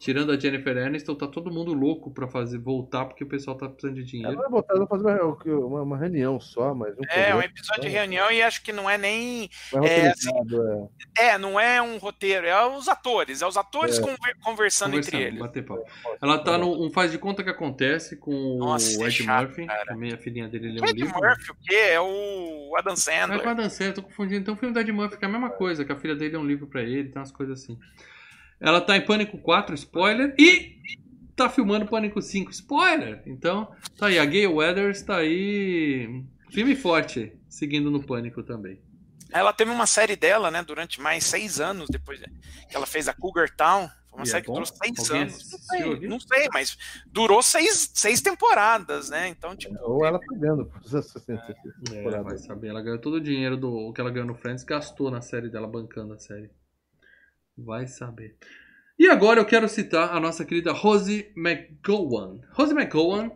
Tirando 0.01 0.31
a 0.31 0.39
Jennifer 0.39 0.79
Aniston, 0.79 1.17
tá 1.17 1.27
todo 1.27 1.51
mundo 1.51 1.73
louco 1.75 2.09
pra 2.13 2.29
fazer 2.29 2.57
voltar, 2.59 3.05
porque 3.07 3.25
o 3.25 3.27
pessoal 3.27 3.57
tá 3.57 3.69
precisando 3.69 3.97
de 3.97 4.03
Ela 4.03 4.09
dinheiro. 4.09 4.37
vai 4.37 4.49
botar, 4.49 4.75
ela 4.77 4.87
vai 4.87 4.97
fazer 5.01 5.21
uma, 5.21 5.67
uma, 5.67 5.83
uma 5.83 5.99
reunião 5.99 6.39
só, 6.39 6.73
mas 6.73 6.97
um 6.97 7.03
É, 7.11 7.35
um 7.35 7.43
episódio 7.43 7.83
de 7.83 7.89
reunião 7.89 8.31
e 8.31 8.41
acho 8.41 8.63
que 8.63 8.73
não 8.73 8.89
é 8.89 8.97
nem. 8.97 9.51
é, 9.73 9.77
roteirizado, 9.77 10.89
é. 11.19 11.31
É, 11.31 11.39
não 11.39 11.59
é 11.59 11.83
um 11.83 11.99
roteiro, 11.99 12.47
é 12.47 12.65
os 12.65 12.87
atores. 12.87 13.43
É 13.43 13.47
os 13.49 13.57
atores 13.57 13.99
É. 13.99 14.01
conver- 14.01 14.37
conversando, 14.41 14.97
entre 14.97 15.11
Conversando, 15.11 15.29
eles. 15.31 15.41
bater 15.41 15.65
papo. 15.65 15.85
Ela 16.23 16.39
tá 16.39 16.57
no 16.57 16.81
um 16.81 16.91
faz 16.93 17.11
de 17.11 17.19
conta 17.19 17.43
que 17.43 17.51
acontece 17.51 18.17
com 18.17 18.57
Nossa, 18.59 19.01
o 19.01 19.03
é 19.03 19.09
Ed 19.09 19.25
chato, 19.25 19.47
Murphy, 19.49 19.67
cara. 19.67 19.85
também 19.87 20.13
a 20.13 20.17
filhinha 20.17 20.49
dele 20.49 20.75
lê 20.75 20.81
um 20.81 20.85
Ed 20.85 20.93
livro. 21.03 21.13
Murphy, 21.19 21.51
o 21.51 21.57
quê? 21.67 21.75
É 21.75 22.01
o 22.01 22.73
Adam 22.79 22.93
É 22.93 22.97
Sandler. 22.97 23.43
com 23.43 23.49
a 23.49 23.55
Dan 23.55 23.69
Sandler, 23.69 23.95
tô 23.97 24.03
confundindo. 24.03 24.43
Então 24.43 24.55
o 24.55 24.57
filme 24.57 24.73
do 24.73 24.79
Ed 24.79 24.93
Murphy 24.93 25.17
que 25.19 25.25
é 25.25 25.29
a 25.29 25.31
mesma 25.33 25.51
coisa, 25.51 25.85
que 25.85 25.91
a 25.91 25.97
filha 25.97 26.15
dele 26.15 26.37
é 26.37 26.39
um 26.39 26.47
livro 26.47 26.69
pra 26.69 26.83
ele, 26.83 27.09
tem 27.09 27.19
umas 27.19 27.33
coisas 27.33 27.61
assim. 27.65 27.77
Ela 28.61 28.81
tá 28.81 28.97
em 28.97 29.05
Pânico 29.05 29.39
4, 29.39 29.75
spoiler, 29.75 30.35
e 30.39 30.77
tá 31.37 31.49
filmando 31.49 31.87
Pânico 31.87 32.21
5, 32.21 32.51
spoiler. 32.51 33.23
Então, 33.27 33.71
tá 33.97 34.07
aí, 34.07 34.19
a 34.19 34.25
Gay 34.25 34.47
Weathers 34.47 35.03
tá 35.03 35.19
aí 35.19 36.25
firme 36.51 36.73
e 36.73 36.77
forte, 36.77 37.33
seguindo 37.49 37.91
no 37.91 38.03
Pânico 38.03 38.43
também. 38.43 38.81
Ela 39.31 39.53
teve 39.53 39.71
uma 39.71 39.87
série 39.87 40.17
dela, 40.17 40.51
né, 40.51 40.63
durante 40.63 41.01
mais 41.01 41.23
seis 41.25 41.61
anos 41.61 41.89
depois 41.91 42.19
que 42.19 42.75
ela 42.77 42.87
fez 42.87 43.09
a 43.09 43.13
Cougar 43.15 43.55
Town. 43.55 43.89
Foi 44.11 44.21
uma 44.21 44.25
E 44.25 44.29
é 44.29 44.31
série 44.33 44.43
que 44.43 44.49
bom? 44.49 44.55
durou 44.55 44.67
seis 44.67 44.99
Alguém 45.11 45.23
anos. 45.23 45.51
Não 45.53 45.59
sei, 45.59 46.09
não 46.09 46.21
sei, 46.21 46.49
mas 46.51 46.79
durou 47.13 47.43
seis, 47.43 47.91
seis 47.93 48.23
temporadas, 48.23 49.11
né? 49.11 49.29
Então, 49.29 49.55
tipo, 49.55 49.77
Ou 49.83 50.05
ela 50.05 50.19
pegando. 50.19 50.65
por 50.65 50.81
essa- 50.83 50.99
essa- 50.99 51.19
essa 51.19 51.53
É, 51.53 51.95
temporada. 51.95 52.25
vai 52.25 52.39
saber, 52.39 52.69
ela 52.69 52.81
ganhou 52.83 52.99
todo 52.99 53.15
o 53.17 53.21
dinheiro 53.21 53.57
do 53.59 53.71
o 53.71 53.93
que 53.93 54.01
ela 54.01 54.11
ganhou 54.11 54.27
no 54.27 54.35
Friends, 54.35 54.65
gastou 54.65 55.11
na 55.11 55.21
série 55.21 55.51
dela, 55.51 55.69
bancando 55.69 56.15
a 56.15 56.19
série. 56.19 56.51
Vai 57.59 57.87
saber. 57.87 58.37
E 58.99 59.09
agora 59.09 59.41
eu 59.41 59.45
quero 59.45 59.69
citar 59.69 60.15
a 60.15 60.21
nossa 60.21 60.45
querida 60.45 60.73
Rosie 60.73 61.33
McGowan. 61.37 62.41
Rosie 62.53 62.75
McGowan 62.75 63.31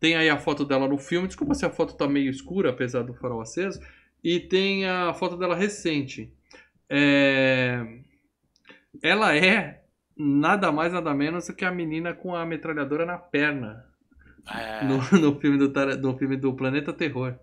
tem 0.00 0.16
aí 0.16 0.28
a 0.28 0.38
foto 0.38 0.64
dela 0.64 0.88
no 0.88 0.98
filme. 0.98 1.26
Desculpa 1.28 1.54
se 1.54 1.66
a 1.66 1.70
foto 1.70 1.96
tá 1.96 2.08
meio 2.08 2.30
escura, 2.30 2.70
apesar 2.70 3.02
do 3.02 3.14
farol 3.14 3.40
aceso. 3.40 3.80
E 4.22 4.40
tem 4.40 4.86
a 4.86 5.12
foto 5.14 5.36
dela 5.36 5.54
recente. 5.54 6.32
É, 6.88 7.84
Ela 9.02 9.36
é 9.36 9.82
nada 10.16 10.72
mais, 10.72 10.92
nada 10.92 11.12
menos 11.14 11.46
do 11.46 11.54
que 11.54 11.64
a 11.64 11.70
menina 11.70 12.14
com 12.14 12.34
a 12.34 12.46
metralhadora 12.46 13.04
na 13.06 13.18
perna. 13.18 13.84
é, 14.48 14.84
No, 14.84 14.98
no 15.20 15.40
filme 15.40 15.58
do, 15.58 15.72
no 15.98 16.16
filme 16.18 16.36
do 16.36 16.54
Planeta 16.54 16.92
Terror. 16.92 17.38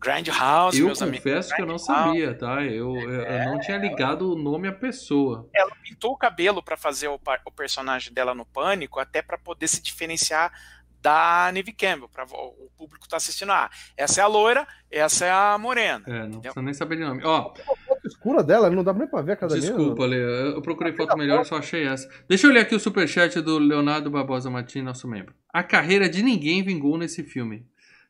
Grindhouse, 0.00 0.78
Eu 0.78 0.86
meus 0.86 1.00
amigos. 1.00 1.18
confesso 1.18 1.54
que 1.54 1.62
eu 1.62 1.66
não 1.66 1.78
sabia, 1.78 2.34
tá? 2.34 2.62
Eu, 2.64 2.94
eu, 2.96 3.10
eu 3.22 3.44
não 3.46 3.60
tinha 3.60 3.78
ligado 3.78 4.32
o 4.32 4.36
nome 4.36 4.68
à 4.68 4.72
pessoa. 4.72 5.48
Ela 5.54 5.72
pintou 5.82 6.12
o 6.12 6.16
cabelo 6.16 6.62
pra 6.62 6.76
fazer 6.76 7.08
o, 7.08 7.18
o 7.46 7.50
personagem 7.50 8.12
dela 8.12 8.34
no 8.34 8.44
Pânico, 8.44 8.98
até 8.98 9.22
pra 9.22 9.38
poder 9.38 9.68
se 9.68 9.82
diferenciar 9.82 10.52
da 11.00 11.50
Neve 11.52 11.72
Campbell. 11.72 12.08
Pra, 12.08 12.24
o 12.24 12.70
público 12.76 13.08
tá 13.08 13.16
assistindo. 13.16 13.50
Ah, 13.52 13.70
essa 13.96 14.20
é 14.20 14.24
a 14.24 14.26
loira, 14.26 14.66
essa 14.90 15.24
é 15.24 15.30
a 15.30 15.56
morena. 15.58 16.04
É, 16.06 16.26
não 16.26 16.40
precisa 16.40 16.62
nem 16.62 16.74
saber 16.74 16.96
de 16.96 17.02
nome. 17.04 17.22
Ó, 17.24 17.52
foto 17.86 18.06
escura 18.06 18.42
dela, 18.42 18.70
não 18.70 18.84
dá 18.84 18.92
nem 18.92 19.06
pra 19.06 19.22
ver 19.22 19.32
a 19.32 19.36
cada 19.36 19.58
desculpa, 19.58 20.06
Lê, 20.06 20.16
eu 20.54 20.62
procurei 20.62 20.92
foto 20.92 21.16
melhor, 21.16 21.44
só 21.44 21.56
achei 21.56 21.86
essa. 21.86 22.08
Deixa 22.28 22.46
eu 22.46 22.52
ler 22.52 22.60
aqui 22.60 22.74
o 22.74 22.80
superchat 22.80 23.40
do 23.40 23.58
Leonardo 23.58 24.10
Barbosa 24.10 24.50
Martins, 24.50 24.84
nosso 24.84 25.08
membro. 25.08 25.34
A 25.52 25.62
carreira 25.62 26.08
de 26.08 26.22
ninguém 26.22 26.62
vingou 26.62 26.96
nesse 26.96 27.22
filme. 27.22 27.66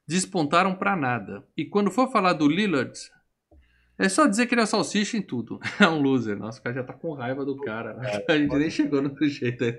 Despontaram 0.07 0.75
pra 0.75 0.97
nada. 0.97 1.45
E 1.57 1.65
quando 1.65 1.91
for 1.91 2.11
falar 2.11 2.33
do 2.33 2.49
Lillard, 2.49 2.93
é 3.99 4.09
só 4.09 4.27
dizer 4.27 4.47
que 4.47 4.55
ele 4.55 4.63
é 4.63 4.67
salsicha 4.67 5.17
em 5.17 5.23
tudo. 5.23 5.61
É 5.81 5.89
um 5.89 6.01
loser. 6.03 6.37
Nossa, 6.37 6.61
o 6.61 6.63
cara 6.63 6.75
já 6.77 6.83
tá 6.85 6.93
com 6.93 7.13
raiva 7.15 7.45
do 7.45 7.57
cara. 7.57 7.97
A 8.29 8.37
gente 8.37 8.57
nem 8.57 8.71
chegou 8.71 9.01
no 9.03 9.15
jeito 9.29 9.65
aí. 9.65 9.73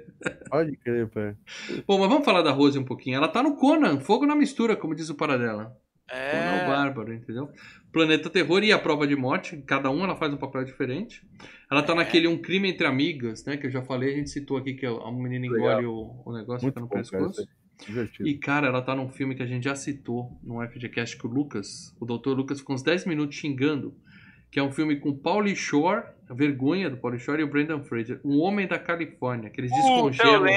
Pode 0.49 0.77
crer, 0.77 1.07
pai. 1.09 1.35
Bom, 1.85 1.99
mas 1.99 2.09
vamos 2.09 2.25
falar 2.25 2.41
da 2.41 2.51
Rose 2.51 2.77
um 2.79 2.85
pouquinho. 2.85 3.17
Ela 3.17 3.27
tá 3.27 3.43
no 3.43 3.55
Conan, 3.55 3.99
fogo 3.99 4.25
na 4.25 4.35
mistura, 4.35 4.75
como 4.75 4.95
diz 4.95 5.09
o 5.09 5.15
Paradela. 5.15 5.75
Conan 6.09 6.21
é 6.21 6.53
o 6.53 6.63
É, 6.63 6.67
Bárbaro, 6.67 7.13
entendeu? 7.13 7.49
Planeta 7.91 8.29
Terror 8.29 8.63
e 8.63 8.71
a 8.71 8.79
Prova 8.79 9.05
de 9.07 9.15
Morte, 9.15 9.57
cada 9.65 9.89
um 9.89 10.03
ela 10.03 10.15
faz 10.15 10.33
um 10.33 10.37
papel 10.37 10.63
diferente. 10.63 11.25
Ela 11.71 11.81
tá 11.83 11.93
É. 11.93 11.95
naquele 11.95 12.27
Um 12.27 12.37
Crime 12.37 12.69
Entre 12.69 12.85
Amigas, 12.87 13.45
né? 13.45 13.57
Que 13.57 13.67
eu 13.67 13.71
já 13.71 13.81
falei, 13.83 14.13
a 14.13 14.17
gente 14.17 14.29
citou 14.29 14.57
aqui 14.57 14.73
que 14.73 14.85
a 14.85 15.11
menina 15.11 15.45
engole 15.47 15.85
o, 15.85 16.21
o 16.25 16.33
negócio, 16.33 16.65
Muito 16.65 16.73
fica 16.73 16.79
no 16.81 16.87
bom, 16.87 16.89
cara. 16.89 17.01
pescoço. 17.03 17.31
isso 17.31 17.41
aí. 17.41 17.62
Divertido. 17.85 18.27
E, 18.27 18.37
cara, 18.37 18.67
ela 18.67 18.81
tá 18.81 18.95
num 18.95 19.09
filme 19.09 19.35
que 19.35 19.43
a 19.43 19.45
gente 19.45 19.63
já 19.63 19.75
citou 19.75 20.37
no 20.43 20.65
FGCast 20.67 21.17
que 21.17 21.27
o 21.27 21.29
Lucas, 21.29 21.95
o 21.99 22.05
Dr. 22.05 22.29
Lucas, 22.29 22.59
ficou 22.59 22.75
uns 22.75 22.83
10 22.83 23.05
minutos 23.05 23.35
xingando, 23.35 23.95
que 24.51 24.59
é 24.59 24.63
um 24.63 24.71
filme 24.71 24.97
com 24.97 25.13
Pauly 25.15 25.55
Shore, 25.55 26.03
a 26.29 26.33
vergonha 26.33 26.89
do 26.89 26.97
Pauly 26.97 27.19
Shore 27.19 27.41
e 27.41 27.43
o 27.43 27.47
Brendan 27.47 27.81
Fraser, 27.81 28.19
um 28.23 28.39
homem 28.39 28.67
da 28.67 28.77
Califórnia, 28.77 29.49
que 29.49 29.59
eles 29.59 29.71
eu 29.71 29.77
descongelam. 29.77 30.47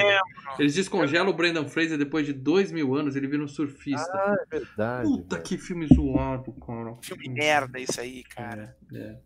Eles 0.59 0.75
descongelam 0.75 1.31
o 1.31 1.33
Brendan 1.33 1.67
Fraser 1.67 1.97
depois 1.97 2.27
de 2.27 2.33
dois 2.33 2.71
mil 2.71 2.95
anos, 2.95 3.17
ele 3.17 3.27
vira 3.27 3.43
um 3.43 3.49
surfista. 3.49 4.13
Ah, 4.13 4.37
é 4.39 4.59
verdade. 4.59 5.09
Puta 5.09 5.37
velho. 5.37 5.49
que 5.49 5.59
filme 5.59 5.87
zoado, 5.87 6.53
cara. 6.53 6.95
Filme 7.03 7.29
merda 7.29 7.79
isso 7.79 8.01
aí, 8.01 8.23
cara. 8.25 8.77
É, 8.93 8.99
é. 8.99 9.19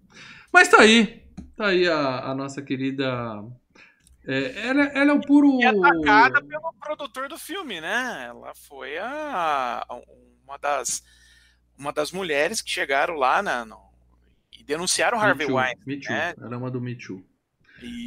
Mas 0.52 0.68
tá 0.68 0.80
aí. 0.80 1.24
Tá 1.56 1.66
aí 1.66 1.86
a, 1.86 2.30
a 2.30 2.34
nossa 2.34 2.62
querida. 2.62 3.44
É, 4.26 4.66
ela, 4.68 4.82
ela 4.84 5.10
é 5.10 5.14
o 5.14 5.20
puro. 5.20 5.60
E 5.60 5.64
atacada 5.66 6.42
pelo 6.42 6.72
produtor 6.80 7.28
do 7.28 7.38
filme, 7.38 7.80
né? 7.80 8.26
Ela 8.28 8.52
foi 8.54 8.98
a, 8.98 9.84
a- 9.88 10.00
uma 10.44 10.58
das 10.58 11.02
uma 11.78 11.92
das 11.92 12.12
mulheres 12.12 12.60
que 12.60 12.70
chegaram 12.70 13.14
lá 13.14 13.42
na, 13.42 13.64
no- 13.64 13.80
e 14.52 14.62
denunciaram 14.62 15.18
Me 15.18 15.24
Harvey 15.24 15.46
Weinstein. 15.50 16.00
Né? 16.10 16.34
Ela 16.38 16.54
é 16.54 16.58
uma 16.58 16.70
do 16.70 16.80
Me 16.80 16.94
Too. 16.94 17.24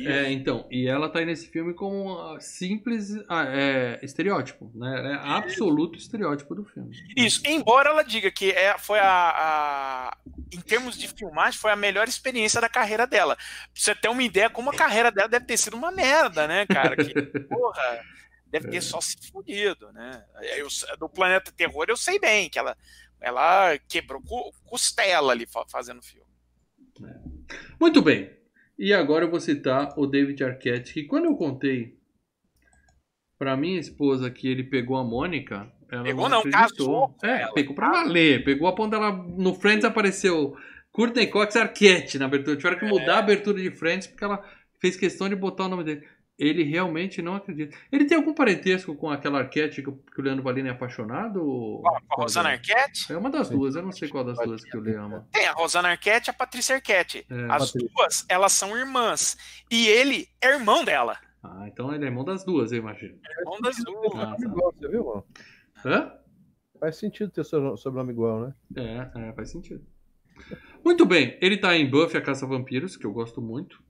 É, 0.05 0.31
então, 0.31 0.67
e 0.69 0.87
ela 0.87 1.09
tá 1.09 1.19
aí 1.19 1.25
nesse 1.25 1.47
filme 1.47 1.73
como 1.73 2.17
ah, 2.19 2.39
simples 2.39 3.11
ah, 3.29 3.45
é, 3.47 3.99
estereótipo, 4.03 4.71
né? 4.75 5.13
É 5.13 5.29
absoluto 5.29 5.97
estereótipo 5.97 6.53
do 6.55 6.63
filme. 6.65 6.91
Isso, 7.15 7.41
embora 7.45 7.89
ela 7.89 8.03
diga 8.03 8.29
que 8.31 8.51
é, 8.51 8.77
foi 8.77 8.99
a, 8.99 9.05
a- 9.07 10.17
Em 10.51 10.61
termos 10.61 10.97
de 10.97 11.07
filmagem, 11.07 11.59
foi 11.59 11.71
a 11.71 11.75
melhor 11.75 12.07
experiência 12.07 12.61
da 12.61 12.69
carreira 12.69 13.07
dela. 13.07 13.35
Pra 13.35 13.45
você 13.73 13.95
ter 13.95 14.09
uma 14.09 14.23
ideia 14.23 14.49
como 14.49 14.69
a 14.69 14.75
carreira 14.75 15.11
dela 15.11 15.27
deve 15.27 15.45
ter 15.45 15.57
sido 15.57 15.75
uma 15.75 15.91
merda, 15.91 16.47
né, 16.47 16.65
cara? 16.67 16.95
Que, 16.95 17.13
porra, 17.49 18.01
deve 18.47 18.67
ter 18.69 18.81
só 18.81 19.01
se 19.01 19.15
fudido, 19.31 19.91
né? 19.93 20.23
Eu, 20.57 20.67
do 20.99 21.09
Planeta 21.09 21.51
Terror 21.51 21.85
eu 21.87 21.97
sei 21.97 22.19
bem 22.19 22.49
que 22.49 22.59
ela. 22.59 22.77
ela 23.19 23.77
quebrou 23.87 24.21
co- 24.21 24.53
costela 24.65 25.31
ali 25.31 25.45
fa- 25.47 25.65
fazendo 25.67 25.99
o 25.99 26.03
filme. 26.05 26.27
Muito 27.79 28.01
bem. 28.01 28.29
E 28.83 28.93
agora 28.93 29.23
eu 29.23 29.31
vou 29.31 29.39
citar 29.39 29.93
o 29.97 30.05
David 30.05 30.43
Arquette, 30.43 30.93
que 30.93 31.03
quando 31.05 31.23
eu 31.23 31.35
contei 31.37 31.95
pra 33.39 33.55
minha 33.55 33.79
esposa 33.79 34.29
que 34.29 34.45
ele 34.45 34.61
pegou 34.61 34.97
a 34.97 35.03
Mônica, 35.05 35.71
ela 35.89 36.03
Pegou 36.03 36.27
não, 36.27 36.43
casou 36.43 37.15
É, 37.23 37.43
ela. 37.43 37.53
pegou 37.53 37.73
pra 37.73 37.89
valer. 37.89 38.43
Pegou 38.43 38.67
a 38.67 38.75
ponta 38.75 38.97
ela 38.97 39.13
no 39.13 39.53
Friends 39.53 39.85
apareceu 39.85 40.57
Courtney 40.91 41.27
Cox 41.27 41.55
Arquette 41.55 42.19
na 42.19 42.25
abertura. 42.25 42.57
Tiveram 42.57 42.77
que 42.77 42.85
mudar 42.85 43.15
a 43.15 43.19
abertura 43.19 43.61
de 43.61 43.71
Friends 43.71 44.07
porque 44.07 44.25
ela 44.25 44.43
fez 44.81 44.97
questão 44.97 45.29
de 45.29 45.35
botar 45.37 45.63
o 45.63 45.69
nome 45.69 45.85
dele. 45.85 46.05
Ele 46.37 46.63
realmente 46.63 47.21
não 47.21 47.35
acredita. 47.35 47.77
Ele 47.91 48.05
tem 48.05 48.17
algum 48.17 48.33
parentesco 48.33 48.95
com 48.95 49.09
aquela 49.09 49.39
Arquette 49.39 49.83
que, 49.83 49.89
o- 49.89 49.97
que 49.97 50.19
o 50.19 50.23
Leandro 50.23 50.43
Valini 50.43 50.67
é 50.67 50.71
apaixonado? 50.71 51.45
ou- 51.45 51.81
Com 51.81 51.87
a- 51.89 52.01
com 52.01 52.21
a 52.21 52.23
Rosana 52.23 52.49
Arquette? 52.49 53.13
É 53.13 53.17
uma 53.17 53.29
das 53.29 53.49
duas, 53.49 53.75
eu 53.75 53.83
não 53.83 53.91
sei 53.91 54.09
qual 54.09 54.23
das 54.23 54.37
duas 54.39 54.63
que 54.63 54.75
o 54.75 54.81
Leo 54.81 54.99
ama. 55.03 55.27
Tem 55.31 55.45
a 55.47 55.51
Rosana 55.53 55.89
Arquette 55.89 56.29
e 56.29 56.31
a 56.31 56.33
Patrícia 56.33 56.75
Arquette. 56.75 57.25
É. 57.29 57.35
As 57.51 57.67
Patrícia. 57.71 57.89
duas, 57.95 58.25
elas 58.27 58.51
são 58.51 58.75
irmãs. 58.75 59.37
E 59.69 59.87
ele 59.87 60.27
é 60.41 60.53
irmão 60.53 60.83
dela. 60.83 61.17
Ah, 61.43 61.65
então 61.67 61.93
ele 61.93 62.03
é 62.03 62.07
irmão 62.07 62.23
das 62.25 62.43
duas, 62.43 62.71
eu 62.71 62.79
imagino. 62.79 63.19
Irmão 63.39 63.61
das 63.61 63.75
duas. 63.83 64.15
Ah, 64.15 64.35
tá. 64.35 64.87
Viu, 64.89 65.05
mano? 65.05 65.25
Hã? 65.85 66.13
Faz 66.79 66.97
sentido 66.97 67.29
ter 67.31 67.43
sobre- 67.43 67.77
sobrenome 67.77 68.11
igual, 68.11 68.47
né? 68.47 68.53
É, 69.15 69.29
é, 69.29 69.33
faz 69.33 69.51
sentido. 69.51 69.85
Muito 70.83 71.05
bem, 71.05 71.37
ele 71.41 71.57
tá 71.57 71.75
em 71.77 71.87
Buffy 71.89 72.17
a 72.17 72.21
Caça 72.21 72.45
a 72.45 72.49
Vampiros, 72.49 72.97
que 72.97 73.05
eu 73.05 73.13
gosto 73.13 73.41
muito. 73.41 73.81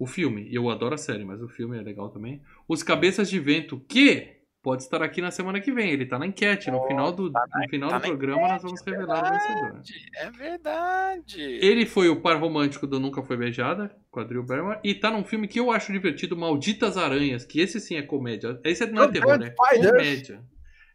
O 0.00 0.06
filme, 0.06 0.48
eu 0.50 0.70
adoro 0.70 0.94
a 0.94 0.98
série, 0.98 1.26
mas 1.26 1.42
o 1.42 1.48
filme 1.48 1.78
é 1.78 1.82
legal 1.82 2.08
também. 2.08 2.42
Os 2.66 2.82
Cabeças 2.82 3.28
de 3.28 3.38
Vento, 3.38 3.78
que 3.86 4.40
pode 4.62 4.82
estar 4.82 5.02
aqui 5.02 5.20
na 5.20 5.30
semana 5.30 5.60
que 5.60 5.70
vem. 5.70 5.90
Ele 5.90 6.06
tá 6.06 6.18
na 6.18 6.26
enquete. 6.26 6.70
No 6.70 6.86
final 6.86 7.12
do, 7.12 7.24
no 7.30 7.68
final 7.68 7.90
tá 7.90 7.98
do 7.98 8.02
na 8.02 8.08
programa 8.08 8.48
nós 8.48 8.62
vamos 8.62 8.80
revelar 8.80 9.22
o 9.22 9.30
vencedor. 9.30 9.82
É 10.16 10.30
verdade. 10.30 11.42
Ele 11.42 11.84
foi 11.84 12.08
o 12.08 12.18
par 12.18 12.40
romântico 12.40 12.86
do 12.86 12.98
Nunca 12.98 13.22
Foi 13.22 13.36
Beijada, 13.36 13.94
com 14.10 14.20
a 14.20 14.24
Drew 14.24 14.42
Barrymore, 14.42 14.78
e 14.82 14.94
tá 14.94 15.10
num 15.10 15.22
filme 15.22 15.46
que 15.46 15.60
eu 15.60 15.70
acho 15.70 15.92
divertido, 15.92 16.34
Malditas 16.34 16.96
Aranhas, 16.96 17.44
que 17.44 17.60
esse 17.60 17.78
sim 17.78 17.96
é 17.96 18.02
comédia. 18.02 18.58
Esse 18.64 18.86
não 18.86 19.02
é 19.02 19.06
Oh, 19.06 19.12
terror, 19.12 19.38
né? 19.38 19.54
Comédia. 19.54 20.42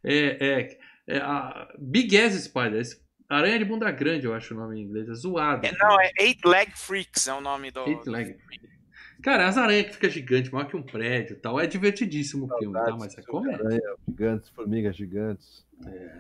É, 0.04 0.48
é, 0.48 0.78
é 1.08 1.18
a 1.20 1.72
Big 1.78 2.18
Ass 2.18 2.34
Spider. 2.44 2.82
Aranha 3.30 3.60
de 3.60 3.66
bunda 3.66 3.92
grande, 3.92 4.26
eu 4.26 4.34
acho 4.34 4.56
o 4.56 4.58
nome 4.58 4.80
em 4.80 4.84
inglês. 4.84 5.08
É 5.10 5.14
zoado. 5.14 5.64
É, 5.64 5.72
não, 5.78 6.02
é 6.02 6.12
Eight 6.20 6.48
Leg 6.48 6.72
Freaks 6.76 7.28
é 7.28 7.34
o 7.36 7.42
nome 7.42 7.70
do. 7.70 7.88
Eight 7.88 8.10
Leg. 8.10 8.36
Cara, 9.26 9.48
as 9.48 9.58
aranhas 9.58 9.88
que 9.88 9.94
ficam 9.94 10.08
gigantes, 10.08 10.52
maior 10.52 10.68
que 10.68 10.78
um 10.78 10.84
prédio 10.84 11.34
e 11.34 11.40
tal. 11.40 11.60
É 11.60 11.66
divertidíssimo 11.66 12.46
o 12.46 12.58
filme, 12.60 12.76
tá? 12.78 12.96
Mas 12.96 13.18
é 13.18 13.24
comédia. 13.24 13.66
Aranha, 13.66 13.96
gigantes, 14.08 14.50
formigas 14.50 14.96
gigantes. 14.96 15.66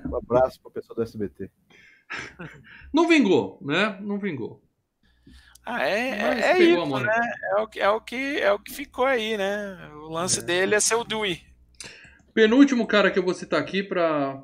Um 0.09 0.15
abraço 0.15 0.59
pro 0.59 0.71
pessoal 0.71 0.95
do 0.95 1.03
SBT. 1.03 1.51
Não 2.91 3.07
vingou, 3.07 3.59
né? 3.61 3.95
Não 4.01 4.17
vingou. 4.17 4.59
Ah, 5.63 5.87
é, 5.87 6.19
Mas 6.19 6.45
é, 6.45 6.51
é 6.53 6.59
isso, 6.63 6.99
né? 6.99 7.33
É 7.51 7.55
o, 7.61 7.67
que, 7.67 7.79
é, 7.79 7.89
o 7.89 8.01
que, 8.01 8.39
é 8.39 8.51
o 8.51 8.57
que 8.57 8.73
ficou 8.73 9.05
aí, 9.05 9.37
né? 9.37 9.87
O 9.97 10.11
lance 10.11 10.43
dele 10.43 10.73
é 10.73 10.79
ser 10.79 10.95
o 10.95 11.03
Dewey. 11.03 11.43
Penúltimo 12.33 12.87
cara 12.87 13.11
que 13.11 13.19
eu 13.19 13.23
vou 13.23 13.35
citar 13.35 13.59
aqui 13.61 13.83
pra, 13.83 14.41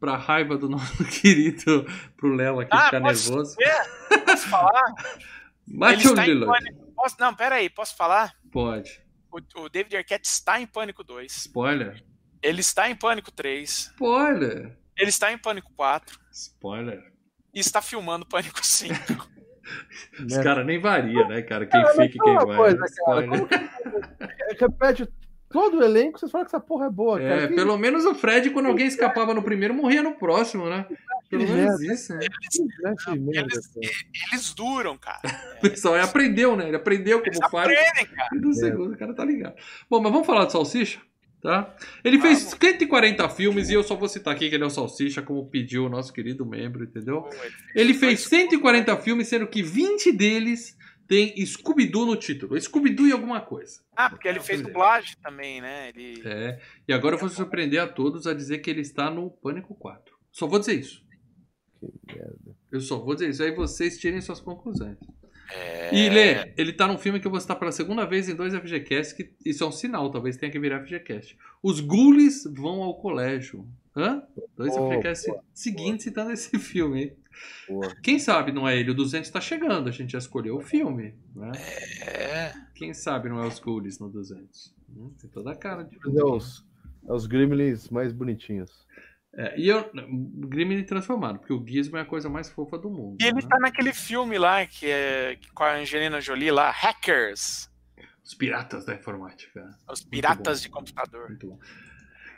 pra 0.00 0.16
raiva 0.16 0.56
do 0.56 0.68
nosso 0.72 1.04
querido, 1.20 1.84
pro 2.16 2.34
Léo 2.34 2.60
aqui 2.60 2.70
Ah, 2.72 2.86
ficar 2.86 3.02
posso 3.02 3.28
nervoso. 3.30 3.56
ver? 3.58 4.20
Posso 4.24 4.48
falar? 4.48 4.94
Em 5.68 6.24
Lillard. 6.26 6.83
Posso, 7.04 7.16
não, 7.20 7.34
pera 7.34 7.56
aí, 7.56 7.68
posso 7.68 7.94
falar? 7.98 8.32
Pode. 8.50 8.98
O, 9.30 9.64
o 9.64 9.68
David 9.68 9.94
Arquette 9.94 10.26
está 10.26 10.58
em 10.58 10.66
Pânico 10.66 11.04
2. 11.04 11.30
Spoiler. 11.36 12.02
Ele 12.42 12.62
está 12.62 12.88
em 12.88 12.96
Pânico 12.96 13.30
3. 13.30 13.68
Spoiler. 13.68 14.74
Ele 14.96 15.10
está 15.10 15.30
em 15.30 15.36
Pânico 15.36 15.70
4. 15.76 16.18
Spoiler. 16.32 17.02
E 17.52 17.60
está 17.60 17.82
filmando 17.82 18.24
Pânico 18.24 18.64
5. 18.64 18.94
Os 20.18 20.34
Né? 20.34 20.42
caras 20.42 20.64
nem 20.64 20.80
varia, 20.80 21.28
né, 21.28 21.42
cara? 21.42 21.66
Quem 21.66 21.82
Cara, 21.82 21.92
fica 21.92 22.04
e 22.04 22.10
quem 22.18 22.34
vai. 22.36 22.44
uma 22.46 22.56
coisa, 22.56 22.78
cara, 22.78 22.88
Spoiler. 22.88 23.28
como 23.28 23.48
que- 23.48 24.56
Repete 24.64 25.08
todo 25.54 25.78
o 25.78 25.84
elenco, 25.84 26.18
vocês 26.18 26.32
falam 26.32 26.44
que 26.44 26.50
essa 26.50 26.58
porra 26.58 26.86
é 26.86 26.90
boa, 26.90 27.16
cara. 27.16 27.44
É, 27.44 27.46
Que- 27.46 27.54
pelo 27.54 27.78
menos 27.78 28.04
o 28.04 28.12
Fred, 28.12 28.50
quando 28.50 28.66
alguém 28.66 28.88
escapava 28.88 29.32
no 29.32 29.40
primeiro, 29.40 29.72
morria 29.72 30.02
no 30.02 30.16
próximo, 30.16 30.68
né? 30.68 30.84
Pelo 31.30 31.44
menos 31.44 31.78
merda. 31.80 31.94
isso, 31.94 32.12
né? 32.12 32.18
né, 32.20 32.26
Eles, 33.40 33.66
cara. 33.68 33.80
eles 34.32 34.52
duram, 34.54 34.98
cara. 34.98 35.20
O 35.64 35.70
pessoal 35.70 35.94
aprendeu, 36.02 36.56
né? 36.56 36.66
Ele 36.66 36.76
aprendeu 36.76 37.22
Eles 37.24 37.38
como 37.38 37.50
faz. 37.50 37.68
aprendem, 37.68 38.06
cara. 38.16 38.28
E 38.34 38.38
no 38.38 38.52
segundo, 38.52 38.92
o 38.94 38.98
cara 38.98 39.14
tá 39.14 39.24
ligado. 39.24 39.54
Bom, 39.88 40.00
mas 40.00 40.10
vamos 40.12 40.26
falar 40.26 40.44
de 40.46 40.52
Salsicha? 40.52 41.00
Tá? 41.40 41.74
Ele 42.02 42.18
fez 42.18 42.38
Vamos. 42.42 42.58
140 42.58 43.28
filmes 43.28 43.68
e 43.70 43.74
eu 43.74 43.82
só 43.84 43.94
vou 43.94 44.08
citar 44.08 44.34
aqui 44.34 44.48
que 44.48 44.54
ele 44.56 44.64
é 44.64 44.66
o 44.66 44.70
Salsicha, 44.70 45.22
como 45.22 45.46
pediu 45.46 45.84
o 45.86 45.88
nosso 45.88 46.12
querido 46.12 46.44
membro, 46.44 46.84
entendeu? 46.84 47.28
Ele 47.74 47.94
fez 47.94 48.20
140 48.22 48.96
filmes, 48.96 49.28
sendo 49.28 49.46
que 49.46 49.62
20 49.62 50.10
deles 50.10 50.76
tem 51.06 51.34
Scooby-Doo 51.44 52.06
no 52.06 52.16
título. 52.16 52.60
Scooby-Doo 52.60 53.06
e 53.06 53.12
alguma 53.12 53.40
coisa. 53.40 53.80
Ah, 53.94 54.10
porque 54.10 54.28
ele 54.28 54.40
fez 54.40 54.62
dublagem 54.62 55.16
também, 55.22 55.60
né? 55.60 55.90
Ele... 55.90 56.22
É. 56.24 56.60
E 56.88 56.92
agora 56.92 57.16
eu 57.16 57.20
vou 57.20 57.28
surpreender 57.28 57.80
a 57.80 57.86
todos 57.86 58.26
a 58.26 58.34
dizer 58.34 58.58
que 58.58 58.70
ele 58.70 58.80
está 58.80 59.10
no 59.10 59.30
Pânico 59.30 59.74
4. 59.74 60.14
Só 60.32 60.46
vou 60.46 60.58
dizer 60.58 60.74
isso. 60.74 61.04
Que 61.78 62.16
merda. 62.16 62.56
Eu 62.72 62.80
só 62.80 62.98
vou 62.98 63.14
dizer 63.14 63.30
isso. 63.30 63.42
Aí 63.42 63.54
vocês 63.54 63.98
tirem 63.98 64.20
suas 64.20 64.40
conclusões. 64.40 64.96
É... 65.52 65.94
E 65.94 66.08
Lê, 66.08 66.52
ele 66.56 66.72
tá 66.72 66.88
num 66.88 66.98
filme 66.98 67.20
que 67.20 67.26
eu 67.26 67.30
vou 67.30 67.40
citar 67.40 67.58
pela 67.58 67.70
segunda 67.70 68.06
vez 68.06 68.28
em 68.28 68.34
dois 68.34 68.54
FGCast, 68.54 69.14
que 69.14 69.30
isso 69.44 69.62
é 69.62 69.66
um 69.66 69.72
sinal, 69.72 70.10
talvez 70.10 70.36
tenha 70.36 70.50
que 70.50 70.58
virar 70.58 70.82
FGCast. 70.82 71.36
Os 71.62 71.80
Ghoulies 71.80 72.44
vão 72.44 72.82
ao 72.82 72.98
colégio. 72.98 73.68
Hã? 73.96 74.22
Dois 74.56 74.74
Boa, 74.74 74.94
FGCast 74.94 75.30
seguintes 75.52 76.04
citando 76.04 76.32
esse 76.32 76.58
filme, 76.58 77.02
hein? 77.02 77.16
Boa. 77.68 77.94
Quem 78.02 78.18
sabe 78.18 78.52
não 78.52 78.68
é 78.68 78.78
ele, 78.78 78.90
o 78.90 78.94
200 78.94 79.30
tá 79.30 79.40
chegando, 79.40 79.88
a 79.88 79.92
gente 79.92 80.12
já 80.12 80.18
escolheu 80.18 80.56
o 80.56 80.60
filme, 80.60 81.14
né? 81.34 81.52
É... 82.06 82.52
Quem 82.74 82.92
sabe 82.92 83.28
não 83.28 83.42
é 83.42 83.46
os 83.46 83.58
Ghoulies 83.58 83.98
no 83.98 84.08
200? 84.08 84.74
Hum, 84.90 85.12
Tem 85.20 85.30
toda 85.30 85.52
a 85.52 85.56
cara 85.56 85.82
de... 85.82 85.96
É 85.96 86.24
os, 86.24 86.66
é 87.08 87.12
os 87.12 87.26
Gremlins 87.26 87.88
mais 87.88 88.12
bonitinhos. 88.12 88.84
É, 89.36 89.58
e 89.58 89.68
eu, 89.68 89.90
Gremlin 90.48 90.84
transformado, 90.84 91.40
porque 91.40 91.52
o 91.52 91.64
Gizmo 91.66 91.96
é 91.96 92.02
a 92.02 92.04
coisa 92.04 92.28
mais 92.28 92.48
fofa 92.48 92.78
do 92.78 92.88
mundo. 92.88 93.16
E 93.20 93.24
ele 93.24 93.42
né? 93.42 93.48
tá 93.48 93.58
naquele 93.58 93.92
filme 93.92 94.38
lá, 94.38 94.64
que 94.64 94.86
é 94.86 95.36
com 95.52 95.64
a 95.64 95.76
Angelina 95.76 96.20
Jolie 96.20 96.52
lá, 96.52 96.70
Hackers. 96.70 97.68
Os 98.22 98.32
piratas 98.32 98.84
da 98.84 98.94
informática. 98.94 99.68
Os 99.90 100.02
piratas 100.02 100.62
de 100.62 100.68
computador. 100.68 101.28
Muito 101.28 101.48
bom. 101.48 101.58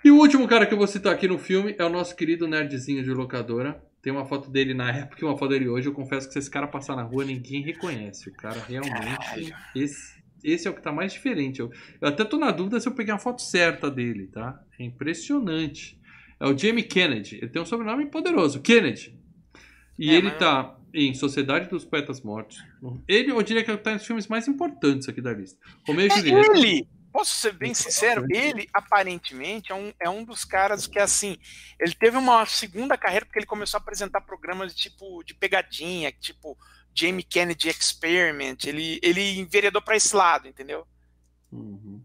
E 0.02 0.10
o 0.10 0.16
último 0.16 0.48
cara 0.48 0.66
que 0.66 0.72
eu 0.72 0.78
vou 0.78 0.86
citar 0.86 1.12
aqui 1.12 1.28
no 1.28 1.38
filme 1.38 1.74
é 1.78 1.84
o 1.84 1.90
nosso 1.90 2.16
querido 2.16 2.48
nerdzinho 2.48 3.04
de 3.04 3.10
locadora. 3.10 3.82
Tem 4.06 4.12
uma 4.12 4.24
foto 4.24 4.48
dele 4.48 4.72
na 4.72 4.88
época 4.92 5.20
e 5.20 5.24
uma 5.24 5.36
foto 5.36 5.48
dele 5.50 5.68
hoje. 5.68 5.88
Eu 5.88 5.92
confesso 5.92 6.28
que 6.28 6.32
se 6.34 6.38
esse 6.38 6.48
cara 6.48 6.68
passar 6.68 6.94
na 6.94 7.02
rua, 7.02 7.24
ninguém 7.24 7.60
reconhece. 7.60 8.28
O 8.28 8.32
cara 8.32 8.62
realmente. 8.68 9.52
Esse, 9.74 10.22
esse 10.44 10.68
é 10.68 10.70
o 10.70 10.74
que 10.74 10.80
tá 10.80 10.92
mais 10.92 11.12
diferente. 11.12 11.58
Eu, 11.58 11.72
eu 12.00 12.06
até 12.06 12.24
tô 12.24 12.38
na 12.38 12.52
dúvida 12.52 12.78
se 12.78 12.86
eu 12.88 12.92
peguei 12.94 13.12
a 13.12 13.18
foto 13.18 13.42
certa 13.42 13.90
dele, 13.90 14.28
tá? 14.28 14.62
É 14.78 14.84
impressionante. 14.84 16.00
É 16.38 16.46
o 16.46 16.56
Jamie 16.56 16.84
Kennedy. 16.84 17.38
Ele 17.38 17.48
tem 17.48 17.60
um 17.60 17.66
sobrenome 17.66 18.06
poderoso, 18.06 18.60
Kennedy. 18.62 19.18
E 19.98 20.08
É, 20.10 20.14
ele 20.14 20.28
mas- 20.28 20.38
tá 20.38 20.78
em 20.94 21.12
Sociedade 21.12 21.68
dos 21.68 21.84
Poetas 21.84 22.20
Mortos. 22.20 22.62
Ele, 23.08 23.32
eu 23.32 23.42
diria 23.42 23.64
que 23.64 23.76
tá 23.76 23.94
nos 23.94 24.06
filmes 24.06 24.28
mais 24.28 24.46
importantes 24.46 25.08
aqui 25.08 25.20
da 25.20 25.32
lista. 25.32 25.58
Romeu 25.84 26.06
e 26.06 26.10
É 26.12 26.16
Julieta. 26.16 26.58
ele! 26.58 26.88
Posso 27.16 27.34
ser 27.36 27.52
bem 27.54 27.72
sincero? 27.72 28.26
Ele, 28.28 28.68
aparentemente, 28.74 29.72
é 29.72 29.74
um, 29.74 29.90
é 29.98 30.10
um 30.10 30.22
dos 30.22 30.44
caras 30.44 30.86
que, 30.86 30.98
assim, 30.98 31.38
ele 31.80 31.94
teve 31.94 32.18
uma 32.18 32.44
segunda 32.44 32.98
carreira 32.98 33.24
porque 33.24 33.38
ele 33.38 33.46
começou 33.46 33.78
a 33.78 33.80
apresentar 33.80 34.20
programas 34.20 34.74
de 34.74 34.82
tipo 34.82 35.24
de 35.24 35.32
pegadinha, 35.32 36.12
tipo 36.12 36.58
Jamie 36.94 37.22
Kennedy 37.22 37.70
Experiment. 37.70 38.58
Ele, 38.66 39.00
ele 39.02 39.38
enveredou 39.38 39.80
pra 39.80 39.96
esse 39.96 40.14
lado, 40.14 40.46
entendeu? 40.46 40.86
Uhum. 41.50 42.02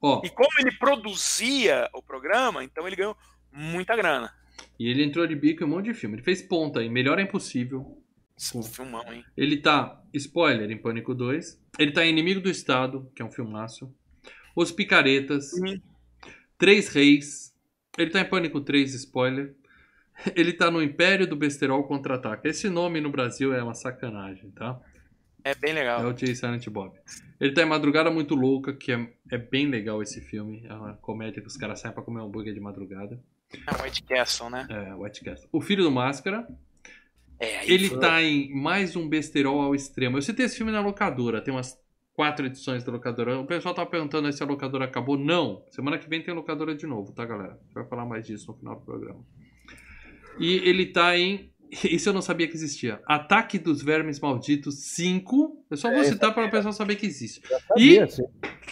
Ó, 0.00 0.22
E 0.24 0.30
como 0.30 0.60
ele 0.60 0.70
produzia 0.78 1.90
o 1.92 2.00
programa, 2.00 2.62
então 2.62 2.86
ele 2.86 2.94
ganhou 2.94 3.16
muita 3.50 3.96
grana. 3.96 4.32
E 4.78 4.88
ele 4.88 5.02
entrou 5.02 5.26
de 5.26 5.34
bico 5.34 5.64
em 5.64 5.66
um 5.66 5.70
monte 5.70 5.86
de 5.86 5.94
filme. 5.94 6.14
Ele 6.14 6.22
fez 6.22 6.40
ponta 6.40 6.84
em 6.84 6.88
Melhor 6.88 7.18
é 7.18 7.22
Impossível. 7.22 8.00
Esse 8.38 8.62
filmão, 8.70 9.12
hein? 9.12 9.24
Ele 9.36 9.56
tá, 9.56 10.00
spoiler, 10.14 10.70
em 10.70 10.78
Pânico 10.78 11.16
2. 11.16 11.60
Ele 11.80 11.90
tá 11.90 12.06
em 12.06 12.10
Inimigo 12.10 12.40
do 12.40 12.48
Estado, 12.48 13.10
que 13.12 13.20
é 13.20 13.24
um 13.24 13.32
filmaço. 13.32 13.92
Os 14.56 14.72
Picaretas. 14.72 15.50
Sim. 15.50 15.80
Três 16.58 16.88
Reis. 16.88 17.54
Ele 17.98 18.10
tá 18.10 18.20
em 18.20 18.24
Pânico 18.24 18.60
3, 18.60 18.94
spoiler. 18.94 19.54
Ele 20.34 20.52
tá 20.52 20.70
no 20.70 20.82
Império 20.82 21.26
do 21.26 21.36
Besterol 21.36 21.84
Contra-Ataca. 21.84 22.48
Esse 22.48 22.68
nome 22.70 23.00
no 23.00 23.10
Brasil 23.10 23.52
é 23.54 23.62
uma 23.62 23.74
sacanagem, 23.74 24.50
tá? 24.50 24.80
É 25.44 25.54
bem 25.54 25.70
É 25.72 25.74
legal. 25.74 26.02
o 26.04 26.16
Jay 26.16 26.34
Silent 26.34 26.66
Bob. 26.68 26.92
Ele 27.38 27.52
tá 27.52 27.62
em 27.62 27.66
Madrugada 27.66 28.10
Muito 28.10 28.34
Louca, 28.34 28.72
que 28.72 28.90
é, 28.90 29.12
é 29.30 29.38
bem 29.38 29.66
legal 29.68 30.02
esse 30.02 30.20
filme. 30.20 30.64
É 30.66 30.72
uma 30.74 30.94
comédia 30.94 31.40
que 31.42 31.46
os 31.46 31.56
caras 31.56 31.78
saem 31.80 31.94
pra 31.94 32.02
comer 32.02 32.20
hambúrguer 32.22 32.52
de 32.54 32.60
madrugada. 32.60 33.22
É 33.52 33.80
o 33.80 33.84
White 33.84 34.02
Castle, 34.04 34.50
né? 34.50 34.66
É, 34.70 34.94
White 34.94 35.22
Castle. 35.22 35.48
O 35.52 35.60
Filho 35.60 35.84
do 35.84 35.90
Máscara. 35.90 36.48
É, 37.38 37.58
aí 37.58 37.70
Ele 37.70 37.88
foi- 37.90 38.00
tá 38.00 38.22
em 38.22 38.52
mais 38.54 38.96
um 38.96 39.06
besterol 39.08 39.60
ao 39.60 39.74
extremo. 39.74 40.16
Eu 40.16 40.22
citei 40.22 40.46
esse 40.46 40.56
filme 40.56 40.72
na 40.72 40.80
locadora, 40.80 41.40
tem 41.42 41.52
umas 41.54 41.78
quatro 42.16 42.46
edições 42.46 42.82
da 42.82 42.90
locadora. 42.90 43.38
O 43.38 43.46
pessoal 43.46 43.74
tá 43.74 43.84
perguntando 43.84 44.26
aí 44.26 44.32
se 44.32 44.42
a 44.42 44.46
locadora 44.46 44.86
acabou. 44.86 45.18
Não. 45.18 45.62
Semana 45.70 45.98
que 45.98 46.08
vem 46.08 46.22
tem 46.22 46.32
locadora 46.34 46.74
de 46.74 46.86
novo, 46.86 47.12
tá, 47.12 47.24
galera? 47.26 47.52
A 47.52 47.64
gente 47.64 47.74
vai 47.74 47.84
falar 47.86 48.06
mais 48.06 48.26
disso 48.26 48.50
no 48.50 48.58
final 48.58 48.74
do 48.76 48.84
programa. 48.84 49.22
E 50.40 50.54
ele 50.68 50.86
tá 50.86 51.16
em. 51.16 51.52
Isso 51.84 52.08
eu 52.08 52.12
não 52.14 52.22
sabia 52.22 52.48
que 52.48 52.54
existia. 52.54 53.00
Ataque 53.06 53.58
dos 53.58 53.82
Vermes 53.82 54.18
Malditos 54.18 54.76
5. 54.94 55.64
Eu 55.70 55.76
só 55.76 55.90
vou 55.90 56.00
É, 56.00 56.04
citar 56.04 56.32
para 56.32 56.46
o 56.46 56.50
pessoal 56.50 56.72
saber 56.72 56.96
que 56.96 57.04
existe. 57.06 57.42
Sabia, 57.68 58.04
assim. 58.04 58.24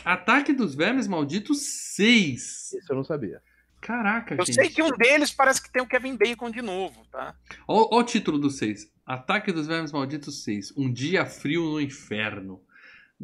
Ataque 0.05 0.53
dos 0.53 0.75
Vermes 0.75 1.07
Malditos 1.07 1.61
6. 1.97 2.73
Isso 2.73 2.87
eu 2.89 2.97
não 2.97 3.05
sabia. 3.05 3.43
Caraca, 3.81 4.35
Eu 4.35 4.47
gente. 4.47 4.55
sei 4.55 4.71
que 4.71 4.83
um 4.83 4.91
deles 4.93 5.31
parece 5.31 5.63
que 5.63 5.71
tem 5.71 5.83
o 5.83 5.87
Kevin 5.87 6.17
Bacon 6.17 6.51
de 6.51 6.63
novo, 6.63 7.05
tá? 7.13 7.35
Olha 7.69 7.89
o 8.01 8.03
título 8.03 8.39
do 8.39 8.49
6. 8.49 8.91
Ataque 9.05 9.53
dos 9.53 9.67
Vermes 9.67 9.93
Malditos 9.93 10.43
6. 10.45 10.73
Um 10.77 10.91
dia 10.91 11.27
frio 11.27 11.63
no 11.65 11.81
inferno. 11.81 12.63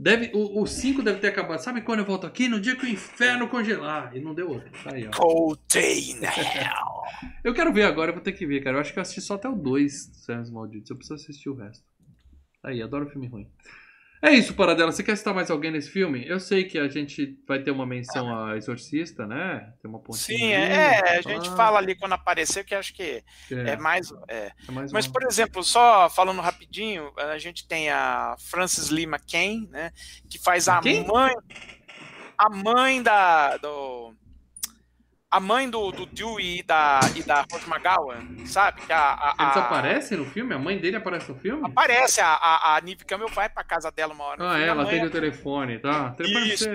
Deve, 0.02 0.30
o 0.32 0.66
5 0.66 1.02
deve 1.02 1.20
ter 1.20 1.28
acabado. 1.28 1.58
Sabe 1.58 1.82
quando 1.82 1.98
eu 1.98 2.06
volto 2.06 2.26
aqui? 2.26 2.48
No 2.48 2.58
dia 2.58 2.74
que 2.74 2.86
o 2.86 2.88
inferno 2.88 3.46
congelar. 3.48 4.16
E 4.16 4.20
não 4.20 4.34
deu 4.34 4.48
outro. 4.48 4.70
Tá 4.82 4.94
aí, 4.94 5.06
ó. 5.06 5.10
Cold 5.10 5.60
in 5.76 6.24
Hell. 6.24 7.00
Eu 7.44 7.52
quero 7.52 7.70
ver 7.70 7.82
agora, 7.82 8.10
eu 8.10 8.14
vou 8.14 8.22
ter 8.22 8.32
que 8.32 8.46
ver, 8.46 8.62
cara. 8.62 8.76
Eu 8.76 8.80
acho 8.80 8.94
que 8.94 8.98
eu 8.98 9.02
assisti 9.02 9.20
só 9.20 9.34
até 9.34 9.46
o 9.46 9.54
2 9.54 10.06
dos 10.06 10.26
Vermes 10.26 10.50
Malditos. 10.50 10.88
Eu 10.88 10.96
preciso 10.96 11.16
assistir 11.16 11.50
o 11.50 11.54
resto. 11.54 11.84
Tá 12.62 12.70
aí, 12.70 12.80
adoro 12.80 13.10
filme 13.10 13.26
ruim. 13.26 13.46
É 14.22 14.32
isso, 14.32 14.54
Paradela. 14.54 14.92
Você 14.92 15.02
quer 15.02 15.16
citar 15.16 15.34
mais 15.34 15.50
alguém 15.50 15.70
nesse 15.70 15.90
filme? 15.90 16.26
Eu 16.28 16.38
sei 16.38 16.64
que 16.64 16.78
a 16.78 16.88
gente 16.88 17.38
vai 17.48 17.58
ter 17.62 17.70
uma 17.70 17.86
menção 17.86 18.34
a 18.44 18.56
Exorcista, 18.56 19.26
né? 19.26 19.72
Tem 19.80 19.90
uma 19.90 19.98
pontinha. 19.98 20.38
Sim, 20.38 20.54
ali, 20.54 20.64
é, 20.74 21.18
a 21.18 21.22
gente 21.22 21.48
ah, 21.48 21.56
fala 21.56 21.78
ali 21.78 21.94
quando 21.94 22.12
aparecer, 22.12 22.64
que 22.64 22.74
acho 22.74 22.92
que 22.94 23.24
É, 23.50 23.70
é 23.70 23.76
mais. 23.76 24.12
é. 24.28 24.52
é 24.68 24.72
mais 24.72 24.92
Mas, 24.92 25.06
uma. 25.06 25.12
por 25.14 25.22
exemplo, 25.22 25.64
só 25.64 26.10
falando 26.10 26.40
rapidinho, 26.42 27.10
a 27.16 27.38
gente 27.38 27.66
tem 27.66 27.88
a 27.90 28.36
Frances 28.38 28.90
Lee 28.90 29.04
McCain, 29.06 29.66
né? 29.70 29.90
Que 30.28 30.38
faz 30.38 30.68
a 30.68 30.80
Quem? 30.80 31.06
mãe. 31.06 31.34
A 32.36 32.48
mãe 32.48 33.02
da. 33.02 33.56
Do, 33.58 33.99
a 35.30 35.38
mãe 35.38 35.70
do, 35.70 35.92
do 35.92 36.06
Dewey 36.06 36.58
e 36.58 36.62
da, 36.64 36.98
e 37.14 37.22
da 37.22 37.46
Rose 37.50 37.64
McGowan, 37.70 38.44
sabe? 38.46 38.80
Que 38.82 38.92
a, 38.92 39.12
a, 39.14 39.34
Eles 39.44 39.56
a- 39.56 39.60
aparecem 39.60 40.18
no 40.18 40.24
filme? 40.24 40.52
A 40.52 40.58
mãe 40.58 40.76
dele 40.76 40.96
aparece 40.96 41.30
no 41.30 41.38
filme? 41.38 41.62
Aparece, 41.64 42.20
a, 42.20 42.26
a, 42.34 42.76
a 42.76 42.80
Nive 42.80 43.04
Campbell 43.04 43.28
vai 43.28 43.48
pra 43.48 43.62
casa 43.62 43.92
dela 43.92 44.12
uma 44.12 44.24
hora. 44.24 44.50
Ah, 44.52 44.58
é, 44.58 44.66
ela 44.66 44.82
atende 44.82 45.04
é- 45.04 45.06
o 45.06 45.10
telefone, 45.10 45.78
tá? 45.78 46.16
Isso. 46.18 46.68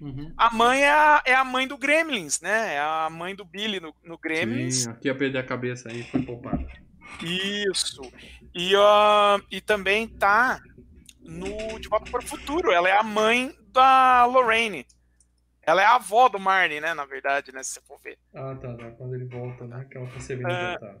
Uhum. 0.00 0.32
A 0.36 0.50
mãe 0.52 0.82
é 0.82 0.90
a, 0.90 1.22
é 1.24 1.34
a 1.34 1.44
mãe 1.44 1.68
do 1.68 1.78
Gremlins, 1.78 2.40
né? 2.40 2.74
É 2.74 2.80
a 2.80 3.08
mãe 3.08 3.34
do 3.34 3.44
Billy 3.44 3.78
no, 3.78 3.94
no 4.04 4.18
Gremlins. 4.18 4.82
Sim, 4.82 4.90
aqui 4.90 5.06
ia 5.06 5.14
perder 5.14 5.38
a 5.38 5.44
cabeça 5.44 5.88
aí, 5.88 6.02
foi 6.02 6.20
poupada. 6.22 6.66
Isso. 7.22 8.00
E, 8.54 8.74
ah, 8.76 9.38
e 9.50 9.60
também 9.60 10.08
tá 10.08 10.58
no 11.20 11.78
De 11.78 11.88
Volta 11.88 12.10
para 12.10 12.20
o 12.20 12.26
Futuro. 12.26 12.72
Ela 12.72 12.88
é 12.88 12.98
a 12.98 13.02
mãe 13.02 13.54
da 13.72 14.24
Lorraine. 14.26 14.84
Ela 15.70 15.82
é 15.82 15.84
a 15.84 15.94
avó 15.94 16.28
do 16.28 16.40
Marnie, 16.40 16.80
né? 16.80 16.94
Na 16.94 17.04
verdade, 17.04 17.52
né? 17.52 17.62
Se 17.62 17.74
você 17.74 17.80
for 17.82 18.00
ver. 18.02 18.18
Ah, 18.34 18.56
tá, 18.60 18.74
tá. 18.74 18.90
Quando 18.90 19.14
ele 19.14 19.26
volta, 19.26 19.64
né? 19.68 19.86
Que 19.88 19.98
ela 19.98 20.20
servindo 20.20 20.48
É. 20.50 20.72
jantar. 20.72 20.96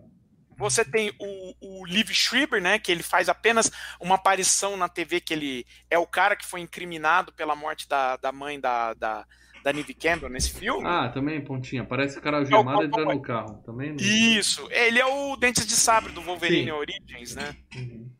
Você 0.56 0.84
tem 0.84 1.10
o, 1.18 1.54
o 1.80 1.86
Liv 1.86 2.10
Schreiber, 2.10 2.62
né? 2.62 2.78
Que 2.78 2.92
ele 2.92 3.02
faz 3.02 3.28
apenas 3.28 3.68
uma 3.98 4.14
aparição 4.14 4.76
na 4.76 4.88
TV, 4.88 5.20
que 5.20 5.32
ele 5.34 5.66
é 5.90 5.98
o 5.98 6.06
cara 6.06 6.36
que 6.36 6.46
foi 6.46 6.60
incriminado 6.60 7.32
pela 7.32 7.56
morte 7.56 7.88
da, 7.88 8.16
da 8.16 8.30
mãe 8.30 8.60
da, 8.60 8.94
da, 8.94 9.26
da 9.64 9.72
Neve 9.72 9.94
Campbell 9.94 10.28
nesse 10.28 10.52
filme. 10.52 10.86
Ah, 10.86 11.08
também, 11.08 11.42
pontinha. 11.42 11.84
Parece 11.84 12.18
o 12.18 12.22
cara 12.22 12.36
algemado 12.36 12.76
Não, 12.76 12.84
entrando 12.84 13.08
não, 13.08 13.14
no 13.14 13.22
carro. 13.22 13.62
Também 13.64 13.90
não. 13.90 13.96
Isso. 13.96 14.68
Ele 14.70 15.00
é 15.00 15.06
o 15.06 15.34
Dentes 15.36 15.66
de 15.66 15.74
Sabre 15.74 16.12
do 16.12 16.22
Wolverine 16.22 16.66
Sim. 16.66 16.70
Origins, 16.72 17.34
né? 17.34 17.56
Uhum. 17.74 18.10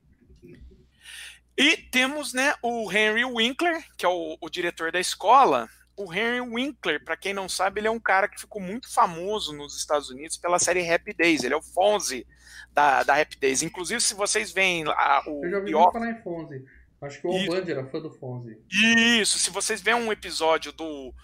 E 1.56 1.76
temos, 1.76 2.32
né, 2.32 2.54
o 2.62 2.90
Henry 2.90 3.22
Winkler, 3.22 3.84
que 3.98 4.06
é 4.06 4.08
o, 4.08 4.38
o 4.40 4.48
diretor 4.48 4.90
da 4.90 4.98
escola. 4.98 5.68
O 6.02 6.12
Henry 6.12 6.40
Winkler, 6.40 7.04
para 7.04 7.16
quem 7.16 7.34
não 7.34 7.48
sabe, 7.48 7.80
ele 7.80 7.88
é 7.88 7.90
um 7.90 8.00
cara 8.00 8.28
que 8.28 8.40
ficou 8.40 8.60
muito 8.60 8.92
famoso 8.92 9.52
nos 9.52 9.76
Estados 9.76 10.08
Unidos 10.10 10.36
pela 10.36 10.58
série 10.58 10.88
Happy 10.90 11.12
Days. 11.14 11.44
Ele 11.44 11.54
é 11.54 11.56
o 11.56 11.62
Fonzie 11.62 12.26
da, 12.72 13.02
da 13.02 13.20
Happy 13.20 13.38
Days. 13.38 13.62
Inclusive, 13.62 14.00
se 14.00 14.14
vocês 14.14 14.50
veem 14.52 14.84
a, 14.86 15.22
o 15.26 15.44
Eu 15.44 15.50
já 15.50 15.58
ouvi 15.58 15.72
falar 15.92 16.10
em 16.10 16.22
Fonzie. 16.22 16.64
Acho 17.02 17.20
que 17.20 17.26
o. 17.26 17.46
Band 17.46 17.64
era 17.70 17.86
fã 17.86 18.00
do 18.00 18.10
Fonzie. 18.12 18.58
isso, 18.70 19.38
se 19.38 19.50
vocês 19.50 19.80
veem 19.80 19.96
um 19.96 20.12
episódio 20.12 20.72
do, 20.72 21.14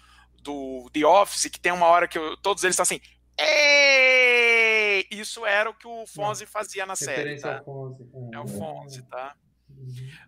do 0.42 0.88
The 0.92 1.04
Office 1.06 1.50
que 1.50 1.60
tem 1.60 1.72
uma 1.72 1.86
hora 1.86 2.08
que 2.08 2.18
eu- 2.18 2.36
todos 2.38 2.64
eles 2.64 2.74
estão 2.74 2.82
assim, 2.82 3.00
Ei! 3.38 5.06
Isso 5.10 5.44
era 5.44 5.68
o 5.70 5.74
que 5.74 5.86
o 5.86 6.06
Fonzie 6.06 6.46
fazia 6.46 6.86
na 6.86 6.96
série, 6.96 7.38
tá? 7.40 7.62
Fonzie. 7.62 8.06
É 8.32 8.38
o 8.40 8.46
Fonzie, 8.48 9.02
tá? 9.02 9.34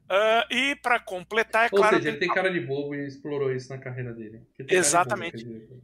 Ah, 0.08 0.46
e 0.50 0.76
para 0.76 0.98
completar, 1.00 1.64
é 1.66 1.68
Ou 1.72 1.78
claro, 1.78 1.96
seja, 1.96 2.08
ele 2.08 2.18
tem 2.18 2.28
cara 2.28 2.50
de 2.50 2.60
bobo 2.60 2.94
e 2.94 3.06
explorou 3.06 3.52
isso 3.52 3.68
na 3.68 3.78
carreira 3.78 4.12
dele. 4.12 4.42
Cara 4.56 4.68
de 4.68 4.74
Exatamente. 4.74 5.44
bobo. 5.44 5.82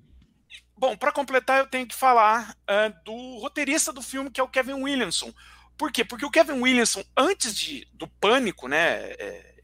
Bom, 0.77 0.97
para 0.97 1.12
completar, 1.12 1.61
eu 1.61 1.66
tenho 1.66 1.86
que 1.86 1.95
falar 1.95 2.57
ah, 2.66 2.89
do 3.05 3.39
roteirista 3.39 3.93
do 3.93 4.03
filme, 4.03 4.31
que 4.31 4.41
é 4.41 4.45
o 4.45 4.49
Kevin 4.49 4.82
Williamson. 4.82 5.32
Por 5.77 5.91
quê? 5.91 6.05
Porque 6.05 6.24
o 6.24 6.31
Kevin 6.31 6.61
Williamson, 6.61 7.03
antes 7.16 7.55
de, 7.55 7.86
do 7.93 8.07
Pânico, 8.07 8.69
né, 8.69 9.11
é, 9.19 9.55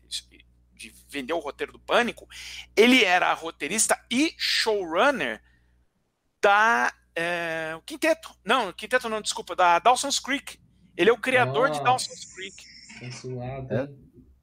de 0.81 0.93
vender 1.09 1.32
o 1.32 1.39
roteiro 1.39 1.72
do 1.72 1.78
Pânico, 1.78 2.27
ele 2.77 3.05
era 3.05 3.32
roteirista 3.35 4.02
e 4.10 4.35
showrunner 4.39 5.40
da 6.43 6.93
é, 7.14 7.74
o 7.77 7.82
Quinteto. 7.82 8.35
Não, 8.44 8.72
Quinteto 8.72 9.09
não, 9.09 9.20
desculpa, 9.20 9.55
da 9.55 9.78
Dawson's 9.78 10.18
Creek. 10.18 10.59
Ele 10.97 11.10
é 11.10 11.12
o 11.12 11.18
criador 11.18 11.68
de 11.68 11.78
Nossa. 11.78 11.85
Dawson's 11.85 12.35
Creek. 12.35 12.69
É 13.02 13.10
zoado. 13.10 13.74
É? 13.74 13.89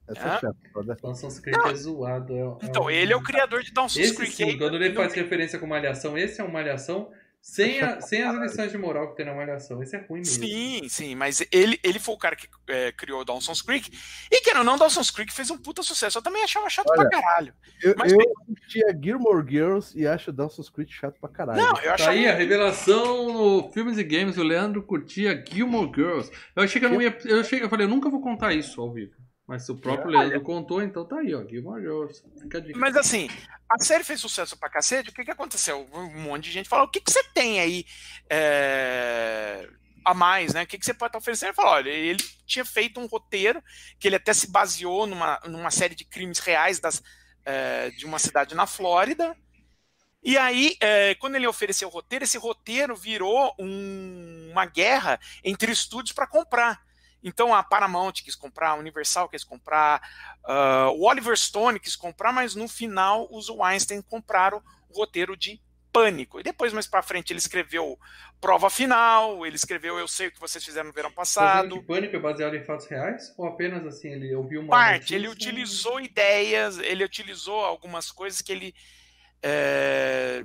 Essa 0.08 0.22
Ah. 0.24 0.36
é 0.36 0.40
chata. 0.40 0.96
Dawson's 1.02 1.38
Creek 1.38 1.58
é 1.68 1.74
zoado. 1.74 2.32
é- 2.34 2.38
é 2.40 2.56
Então, 2.68 2.84
um- 2.84 2.90
ele 2.90 3.12
é 3.12 3.16
o 3.16 3.22
criador 3.22 3.62
de 3.62 3.72
Dawson's 3.72 4.02
Esse 4.04 4.16
Creek. 4.16 4.32
sim, 4.32 4.56
quando 4.58 4.76
ele 4.76 4.94
faz 4.94 5.12
referência 5.12 5.58
com 5.58 5.66
Malhação, 5.66 6.16
esse 6.16 6.40
é 6.40 6.44
uma 6.44 6.52
Malhação 6.52 7.10
sem, 7.50 7.80
a- 7.80 8.00
sem 8.00 8.22
as 8.22 8.36
lições 8.36 8.70
de 8.70 8.76
moral 8.78 9.10
que 9.10 9.16
tem 9.16 9.24
na 9.26 9.34
Malhação. 9.34 9.82
Esse 9.82 9.96
é 9.96 10.00
ruim 10.00 10.20
mesmo. 10.20 10.44
Sim, 10.44 10.86
sim, 10.88 11.14
mas 11.14 11.42
ele, 11.50 11.80
ele 11.82 11.98
foi 11.98 12.14
o 12.14 12.18
cara 12.18 12.36
que 12.36 12.46
é, 12.68 12.92
criou 12.92 13.24
Dawson's 13.24 13.62
Creek. 13.62 13.90
E 14.30 14.40
que 14.42 14.54
ou 14.56 14.62
não, 14.64 14.76
Dawson's 14.76 15.10
Creek 15.10 15.32
fez 15.32 15.50
um 15.50 15.56
puta 15.56 15.82
sucesso. 15.82 16.18
Eu 16.18 16.22
também 16.22 16.42
achava 16.44 16.68
chato 16.68 16.88
Olha, 16.90 17.08
pra 17.08 17.20
caralho. 17.20 17.54
Eu, 17.82 17.94
Mas 17.96 18.12
eu 18.12 18.18
assistia 18.52 18.98
Gilmore 19.02 19.44
Girls 19.48 19.98
e 19.98 20.06
acho 20.06 20.30
Dawson's 20.30 20.68
Creek 20.68 20.92
chato 20.92 21.18
pra 21.20 21.30
caralho. 21.30 21.58
Não, 21.60 21.70
eu 21.78 21.82
Tá 21.84 21.94
achava. 21.94 22.10
aí 22.10 22.28
a 22.28 22.34
revelação 22.34 23.32
no 23.32 23.72
Filmes 23.72 23.96
e 23.98 24.04
Games, 24.04 24.36
o 24.36 24.42
Leandro 24.42 24.82
curtia 24.82 25.42
Gilmore 25.50 25.90
Girls. 25.94 26.30
Eu 26.54 26.62
achei 26.64 26.78
que 26.80 26.86
eu 26.86 26.90
não 26.90 27.00
ia. 27.00 27.16
Eu, 27.24 27.40
achei, 27.40 27.62
eu 27.62 27.68
falei, 27.70 27.86
eu 27.86 27.90
nunca 27.90 28.10
vou 28.10 28.20
contar 28.20 28.52
isso 28.52 28.80
ao 28.80 28.92
vivo. 28.92 29.12
Mas 29.48 29.64
se 29.64 29.72
o 29.72 29.76
próprio 29.76 30.10
Leandro 30.10 30.42
contou, 30.42 30.82
então 30.82 31.06
tá 31.06 31.20
aí, 31.20 31.34
ó. 31.34 31.42
Gilmore 31.42 31.80
Girls. 31.80 32.22
Fica 32.38 32.58
a 32.58 32.60
dica. 32.60 32.78
Mas 32.78 32.94
assim, 32.94 33.30
a 33.66 33.82
série 33.82 34.04
fez 34.04 34.20
sucesso 34.20 34.58
pra 34.58 34.68
cacete. 34.68 35.08
O 35.08 35.12
que, 35.12 35.24
que 35.24 35.30
aconteceu? 35.30 35.88
Um 35.90 36.20
monte 36.20 36.44
de 36.44 36.50
gente 36.50 36.68
falou: 36.68 36.84
o 36.84 36.90
que, 36.90 37.00
que 37.00 37.10
você 37.10 37.24
tem 37.32 37.58
aí 37.58 37.86
é, 38.28 39.66
a 40.04 40.12
mais, 40.12 40.52
né? 40.52 40.64
O 40.64 40.66
que, 40.66 40.76
que 40.76 40.84
você 40.84 40.92
pode 40.92 41.08
estar 41.08 41.18
oferecendo? 41.18 41.48
Ele 41.48 41.56
falou: 41.56 41.72
olha, 41.72 41.88
ele 41.88 42.22
tinha 42.46 42.64
feito 42.64 43.00
um 43.00 43.06
roteiro 43.06 43.62
que 43.98 44.06
ele 44.06 44.16
até 44.16 44.34
se 44.34 44.50
baseou 44.50 45.06
numa, 45.06 45.40
numa 45.46 45.70
série 45.70 45.94
de 45.94 46.04
crimes 46.04 46.40
reais 46.40 46.78
das, 46.78 47.02
é, 47.42 47.88
de 47.90 48.04
uma 48.04 48.18
cidade 48.18 48.54
na 48.54 48.66
Flórida. 48.66 49.34
E 50.22 50.36
aí, 50.36 50.76
é, 50.80 51.14
quando 51.14 51.36
ele 51.36 51.46
ofereceu 51.46 51.88
o 51.88 51.90
roteiro, 51.90 52.24
esse 52.24 52.36
roteiro 52.36 52.94
virou 52.94 53.54
um- 53.58 54.48
uma 54.50 54.66
guerra 54.66 55.18
entre 55.42 55.72
estúdios 55.72 56.12
para 56.12 56.26
comprar. 56.26 56.86
Então 57.22 57.54
a 57.54 57.62
Paramount 57.62 58.12
quis 58.12 58.34
comprar, 58.34 58.70
a 58.70 58.74
Universal 58.76 59.28
quis 59.28 59.44
comprar, 59.44 60.00
ah, 60.44 60.90
o 60.92 61.04
Oliver 61.06 61.36
Stone 61.36 61.80
quis 61.80 61.96
comprar, 61.96 62.32
mas 62.32 62.54
no 62.54 62.68
final 62.68 63.28
os 63.30 63.48
Weinstein 63.48 64.02
compraram 64.02 64.62
o 64.88 64.98
roteiro 64.98 65.36
de 65.36 65.60
Pânico. 65.92 66.38
E 66.38 66.42
depois, 66.42 66.72
mais 66.72 66.86
para 66.86 67.02
frente, 67.02 67.32
ele 67.32 67.38
escreveu 67.38 67.98
Prova 68.40 68.70
Final, 68.70 69.44
ele 69.44 69.56
escreveu 69.56 69.98
Eu 69.98 70.06
Sei 70.06 70.28
o 70.28 70.32
que 70.32 70.38
vocês 70.38 70.64
fizeram 70.64 70.88
no 70.88 70.92
verão 70.92 71.10
passado. 71.10 71.82
Pânico 71.82 72.14
é 72.14 72.18
baseado 72.18 72.54
em 72.54 72.62
fatos 72.62 72.86
reais? 72.86 73.34
Ou 73.36 73.46
apenas 73.46 73.84
assim, 73.86 74.12
ele 74.12 74.34
ouviu 74.34 74.60
uma. 74.60 74.70
Parte, 74.70 74.98
notícia 74.98 75.16
ele 75.16 75.28
utilizou 75.28 76.00
ideias, 76.00 76.78
ele 76.78 77.04
utilizou 77.04 77.64
algumas 77.64 78.10
coisas 78.10 78.40
que 78.40 78.52
ele. 78.52 78.74
é, 79.42 80.44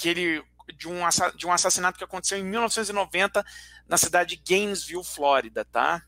que 0.00 0.08
ele. 0.08 0.42
De 0.72 0.88
um, 0.88 1.00
de 1.36 1.46
um 1.46 1.52
assassinato 1.52 1.98
que 1.98 2.04
aconteceu 2.04 2.38
em 2.38 2.44
1990 2.44 3.44
na 3.88 3.96
cidade 3.96 4.36
de 4.36 4.42
Gainesville, 4.54 5.04
Flórida, 5.04 5.64
tá? 5.64 6.02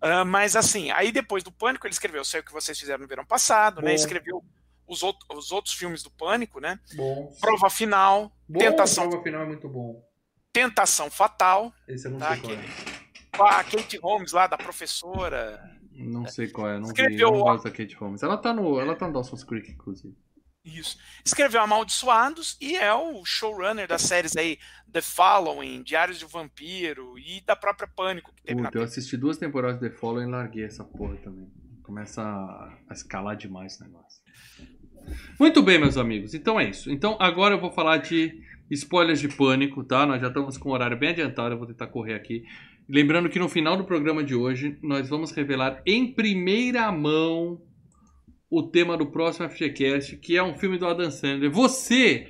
Ah, 0.00 0.24
mas 0.24 0.56
assim, 0.56 0.90
aí 0.90 1.10
depois 1.12 1.42
do 1.42 1.52
Pânico, 1.52 1.86
ele 1.86 1.92
escreveu 1.94 2.24
Sei 2.24 2.40
o 2.40 2.44
que 2.44 2.52
vocês 2.52 2.78
fizeram 2.78 3.00
no 3.02 3.08
verão 3.08 3.24
passado, 3.24 3.80
né? 3.80 3.90
Bom. 3.90 3.94
Escreveu 3.94 4.44
os, 4.86 5.02
out- 5.02 5.24
os 5.34 5.52
outros 5.52 5.74
filmes 5.74 6.02
do 6.02 6.10
Pânico, 6.10 6.60
né? 6.60 6.78
Bom. 6.94 7.32
Prova 7.40 7.70
Final, 7.70 8.30
Bom, 8.48 8.58
Tentação, 8.58 9.08
prova 9.08 9.22
final 9.24 9.42
é 9.42 9.46
muito 9.46 9.68
bom. 9.68 10.04
Tentação 10.52 11.10
Fatal, 11.10 11.72
Esse 11.88 12.06
eu 12.08 12.12
não 12.12 12.18
Tá, 12.18 12.32
sei 12.36 12.40
qual 12.42 12.52
é. 12.54 12.64
com 13.38 13.42
a 13.44 13.64
Kate 13.64 13.96
Holmes 13.98 14.32
lá, 14.32 14.46
da 14.46 14.58
professora. 14.58 15.62
Não 15.92 16.26
sei 16.26 16.48
qual 16.50 16.68
é, 16.68 16.74
não 16.74 16.86
vi. 16.86 16.88
Escreveu 16.88 17.28
Eu 17.28 17.32
não 17.34 17.40
gosto 17.40 17.64
da 17.64 17.70
Kate 17.70 17.94
Holmes. 17.94 18.22
Ela 18.22 18.36
tá 18.36 18.52
no, 18.52 18.78
ela 18.80 18.94
tá 18.94 19.06
no 19.06 19.12
Dawson's 19.14 19.44
Creek, 19.44 19.70
inclusive. 19.70 20.14
Isso. 20.64 20.96
Escreveu 21.24 21.60
Amaldiçoados 21.60 22.56
e 22.60 22.76
é 22.76 22.94
o 22.94 23.24
showrunner 23.24 23.88
das 23.88 24.02
séries 24.02 24.36
aí 24.36 24.58
The 24.92 25.00
Following, 25.00 25.82
Diários 25.82 26.18
de 26.18 26.24
um 26.24 26.28
Vampiro 26.28 27.18
e 27.18 27.40
da 27.40 27.56
própria 27.56 27.88
Pânico 27.88 28.32
que 28.34 28.42
teve 28.42 28.60
na 28.60 28.68
Puta, 28.68 28.78
eu 28.78 28.84
assisti 28.84 29.16
duas 29.16 29.38
temporadas 29.38 29.80
de 29.80 29.88
The 29.88 29.96
Follow 29.96 30.22
e 30.22 30.26
larguei 30.26 30.64
essa 30.64 30.84
porra 30.84 31.16
também. 31.16 31.50
Começa 31.82 32.22
a, 32.22 32.78
a 32.88 32.92
escalar 32.92 33.36
demais 33.36 33.72
esse 33.72 33.82
negócio. 33.82 34.22
Muito 35.38 35.62
bem, 35.62 35.80
meus 35.80 35.96
amigos. 35.96 36.32
Então 36.32 36.60
é 36.60 36.70
isso. 36.70 36.90
Então 36.90 37.16
agora 37.18 37.54
eu 37.54 37.60
vou 37.60 37.72
falar 37.72 37.98
de 37.98 38.40
spoilers 38.70 39.20
de 39.20 39.28
pânico, 39.28 39.82
tá? 39.82 40.06
Nós 40.06 40.20
já 40.20 40.28
estamos 40.28 40.56
com 40.56 40.68
o 40.68 40.72
horário 40.72 40.96
bem 40.96 41.10
adiantado, 41.10 41.54
eu 41.54 41.58
vou 41.58 41.66
tentar 41.66 41.88
correr 41.88 42.14
aqui. 42.14 42.44
Lembrando 42.88 43.28
que 43.28 43.38
no 43.38 43.48
final 43.48 43.76
do 43.76 43.84
programa 43.84 44.22
de 44.22 44.34
hoje 44.34 44.78
nós 44.82 45.08
vamos 45.08 45.32
revelar 45.32 45.82
em 45.84 46.12
primeira 46.12 46.90
mão 46.92 47.60
o 48.52 48.62
tema 48.62 48.98
do 48.98 49.06
próximo 49.06 49.48
FGCast, 49.48 50.18
que 50.18 50.36
é 50.36 50.42
um 50.42 50.54
filme 50.54 50.76
do 50.76 50.86
Adam 50.86 51.10
Sandler. 51.10 51.50
Você 51.50 52.28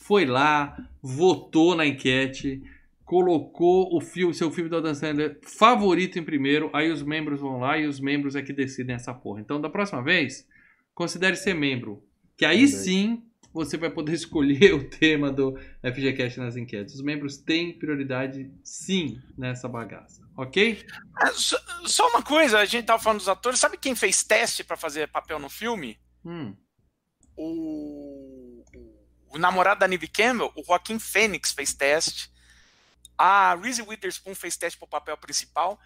foi 0.00 0.26
lá, 0.26 0.76
votou 1.02 1.74
na 1.74 1.86
enquete, 1.86 2.62
colocou 3.06 3.88
o 3.96 3.98
filme, 3.98 4.34
seu 4.34 4.50
filme 4.50 4.68
do 4.68 4.76
Adam 4.76 4.94
Sandler 4.94 5.38
favorito 5.40 6.18
em 6.18 6.22
primeiro, 6.22 6.68
aí 6.74 6.90
os 6.90 7.02
membros 7.02 7.40
vão 7.40 7.58
lá 7.58 7.78
e 7.78 7.86
os 7.86 7.98
membros 7.98 8.36
é 8.36 8.42
que 8.42 8.52
decidem 8.52 8.96
essa 8.96 9.14
porra. 9.14 9.40
Então, 9.40 9.58
da 9.58 9.70
próxima 9.70 10.02
vez, 10.02 10.46
considere 10.94 11.36
ser 11.36 11.54
membro, 11.54 12.04
que 12.36 12.44
aí 12.44 12.68
sim 12.68 13.22
você 13.50 13.78
vai 13.78 13.88
poder 13.88 14.12
escolher 14.14 14.74
o 14.74 14.84
tema 14.84 15.32
do 15.32 15.56
FGCast 15.82 16.38
nas 16.38 16.58
enquetes. 16.58 16.96
Os 16.96 17.02
membros 17.02 17.38
têm 17.38 17.72
prioridade 17.72 18.50
sim 18.62 19.18
nessa 19.38 19.66
bagaça, 19.66 20.25
ok? 20.36 20.86
Ah, 21.16 21.32
Só, 21.32 21.56
só 21.86 22.08
uma 22.08 22.22
coisa, 22.22 22.58
a 22.58 22.64
gente 22.64 22.84
tava 22.86 23.02
falando 23.02 23.18
dos 23.18 23.28
atores, 23.28 23.58
sabe 23.58 23.76
quem 23.78 23.94
fez 23.94 24.22
teste 24.22 24.62
pra 24.64 24.76
fazer 24.76 25.08
papel 25.08 25.38
no 25.38 25.48
filme? 25.48 25.98
Hum. 26.24 26.54
O, 27.36 28.64
o 29.30 29.38
namorado 29.38 29.80
da 29.80 29.88
Neve 29.88 30.08
Campbell, 30.08 30.52
o 30.56 30.64
Joaquim 30.64 30.98
Fênix 30.98 31.52
fez 31.52 31.72
teste. 31.74 32.30
A 33.18 33.54
Reese 33.54 33.82
Witherspoon 33.82 34.34
fez 34.34 34.56
teste 34.56 34.78
pro 34.78 34.88
papel 34.88 35.16
principal. 35.16 35.78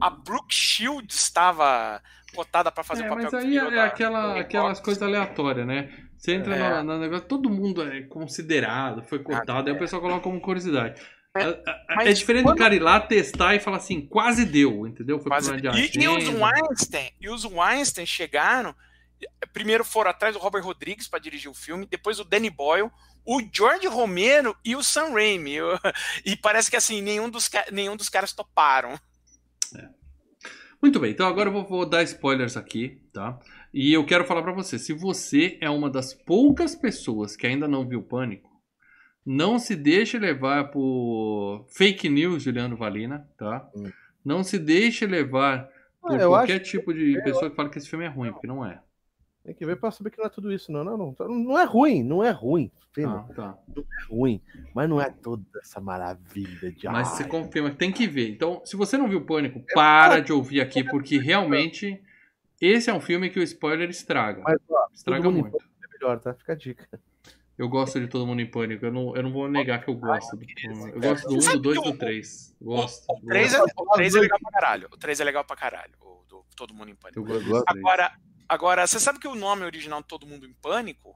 A 0.00 0.08
Brooke 0.08 0.54
Shields 0.54 1.16
estava 1.16 2.02
cotada 2.34 2.70
pra 2.72 2.82
fazer 2.84 3.02
É, 3.02 3.06
o 3.06 3.08
papel 3.10 3.24
mas 3.24 3.34
aí 3.34 3.58
é 3.58 3.70
da- 3.70 3.84
aquela, 3.84 4.40
aquelas 4.40 4.80
coisas 4.80 5.02
aleatórias, 5.02 5.66
né? 5.66 5.90
Você 6.16 6.34
entra 6.34 6.54
É. 6.56 6.82
no, 6.82 6.84
no 6.94 6.98
negócio, 6.98 7.26
todo 7.26 7.50
mundo 7.50 7.82
é 7.86 8.02
considerado, 8.02 9.02
foi 9.02 9.18
cotado, 9.22 9.68
aí 9.68 9.74
o 9.76 9.78
pessoal 9.78 10.00
coloca 10.00 10.22
como 10.22 10.40
curiosidade. 10.40 11.02
É, 11.34 11.42
É, 11.44 11.48
é- 11.50 11.94
mas 11.96 12.08
é 12.08 12.12
diferente 12.12 12.44
quando- 12.44 12.56
do 12.56 12.58
cara 12.58 12.74
ir 12.74 12.80
lá 12.82 13.00
testar 13.00 13.54
e 13.54 13.60
falar 13.60 13.78
assim, 13.78 14.00
quase 14.02 14.44
deu, 14.44 14.86
entendeu? 14.86 15.18
Foi 15.18 15.28
Quase- 15.30 15.56
de 15.56 15.66
E, 15.68 15.90
e 16.04 16.08
os. 16.08 16.28
Weinstein, 16.28 17.10
e 17.20 17.28
os 17.30 17.44
Weinstein 17.44 18.04
chegaram. 18.06 18.74
Primeiro 19.52 19.84
foram 19.84 20.10
atrás 20.10 20.34
do 20.34 20.40
Robert 20.40 20.62
Rodrigues 20.64 21.08
para 21.08 21.18
dirigir 21.20 21.50
o 21.50 21.54
filme, 21.54 21.86
depois 21.86 22.18
o 22.20 22.24
Danny 22.24 22.50
Boyle, 22.50 22.90
o 23.24 23.40
George 23.52 23.86
Romero 23.86 24.54
e 24.64 24.74
o 24.76 24.82
Sam 24.82 25.10
Raimi. 25.12 25.56
E 26.26 26.36
parece 26.36 26.70
que 26.70 26.76
assim, 26.76 27.00
nenhum 27.00 27.30
dos, 27.30 27.48
nenhum 27.70 27.96
dos 27.96 28.08
caras 28.08 28.32
toparam. 28.32 28.98
Muito 30.82 30.98
bem, 30.98 31.12
então 31.12 31.28
agora 31.28 31.48
eu 31.48 31.52
vou, 31.52 31.64
vou 31.64 31.86
dar 31.88 32.02
spoilers 32.02 32.56
aqui, 32.56 33.00
tá? 33.12 33.38
E 33.72 33.92
eu 33.92 34.04
quero 34.04 34.24
falar 34.24 34.42
pra 34.42 34.52
você, 34.52 34.78
se 34.78 34.92
você 34.92 35.56
é 35.60 35.70
uma 35.70 35.88
das 35.88 36.12
poucas 36.12 36.74
pessoas 36.74 37.36
que 37.36 37.46
ainda 37.46 37.68
não 37.68 37.86
viu 37.88 38.02
Pânico, 38.02 38.50
não 39.24 39.58
se 39.58 39.76
deixe 39.76 40.18
levar 40.18 40.70
por 40.70 41.64
fake 41.68 42.08
news, 42.08 42.42
Juliano 42.42 42.76
Valina, 42.76 43.28
tá? 43.36 43.68
Hum. 43.74 43.90
Não 44.24 44.42
se 44.44 44.58
deixe 44.58 45.06
levar 45.06 45.68
por 46.00 46.14
Ah, 46.20 46.26
qualquer 46.26 46.58
tipo 46.60 46.92
de 46.92 47.20
pessoa 47.22 47.50
que 47.50 47.56
fala 47.56 47.68
que 47.68 47.78
esse 47.78 47.88
filme 47.88 48.04
é 48.04 48.08
ruim, 48.08 48.32
porque 48.32 48.46
não 48.46 48.64
é. 48.64 48.80
Tem 49.44 49.54
que 49.54 49.66
ver 49.66 49.76
pra 49.76 49.90
saber 49.90 50.10
que 50.10 50.18
não 50.18 50.26
é 50.26 50.28
tudo 50.28 50.52
isso, 50.52 50.70
não. 50.70 50.84
Não, 50.84 50.96
não, 50.96 51.14
não 51.28 51.58
é 51.58 51.64
ruim, 51.64 52.02
não 52.04 52.22
é 52.22 52.30
ruim. 52.30 52.70
Filho, 52.92 53.08
Tá, 53.34 53.34
tá. 53.34 53.58
é 53.76 54.12
ruim. 54.14 54.40
Mas 54.74 54.88
não 54.88 55.00
é 55.00 55.10
toda 55.10 55.42
essa 55.60 55.80
maravilha 55.80 56.70
de 56.70 56.86
Mas 56.86 57.08
você 57.08 57.24
confirma 57.24 57.70
que 57.70 57.76
tem 57.76 57.90
que 57.90 58.06
ver. 58.06 58.28
Então, 58.30 58.60
se 58.64 58.76
você 58.76 58.96
não 58.98 59.08
viu 59.08 59.24
Pânico, 59.24 59.60
para 59.74 60.20
de 60.20 60.32
ouvir 60.32 60.60
aqui, 60.60 60.84
porque 60.84 61.18
realmente 61.18 62.00
esse 62.60 62.88
é 62.90 62.94
um 62.94 63.00
filme 63.00 63.30
que 63.30 63.40
o 63.40 63.42
spoiler 63.42 63.88
estraga. 63.90 64.42
Mas, 64.44 64.58
ó, 64.70 64.86
Estraga 64.94 65.28
muito. 65.30 65.56
é 65.56 65.92
melhor, 65.98 66.20
tá? 66.20 66.34
Fica 66.34 66.52
a 66.52 66.56
dica. 66.56 66.86
Eu 67.62 67.68
gosto 67.68 68.00
de 68.00 68.08
Todo 68.08 68.26
Mundo 68.26 68.40
em 68.42 68.50
Pânico. 68.50 68.84
Eu 68.84 68.92
não, 68.92 69.14
eu 69.16 69.22
não 69.22 69.32
vou 69.32 69.48
negar 69.48 69.80
que 69.82 69.88
eu 69.88 69.94
gosto. 69.94 70.36
Do, 70.36 70.44
eu 70.88 71.00
gosto 71.00 71.28
do 71.28 71.36
1, 71.36 71.40
Sabe 71.40 71.56
do 71.56 71.62
2 71.62 71.78
que 71.78 71.84
do 71.84 71.90
o- 71.94 71.98
3. 71.98 72.56
Gosto. 72.60 73.04
O 73.08 73.20
3 73.26 73.54
é, 73.54 73.58
é 73.58 74.20
legal 74.20 74.38
pra 74.40 74.50
caralho. 74.50 74.88
O 74.92 74.96
3 74.96 75.20
é 75.20 75.24
legal 75.24 75.44
pra 75.44 75.56
caralho. 75.56 75.92
O 76.00 76.24
do 76.28 76.44
Todo 76.56 76.74
Mundo 76.74 76.90
em 76.90 76.94
Pânico. 76.96 77.24
Agora, 77.66 78.12
agora, 78.48 78.86
você 78.86 78.98
sabe 78.98 79.18
que 79.20 79.28
o 79.28 79.34
nome 79.34 79.64
original 79.64 80.00
de 80.02 80.08
Todo 80.08 80.26
Mundo 80.26 80.44
em 80.46 80.52
Pânico 80.54 81.14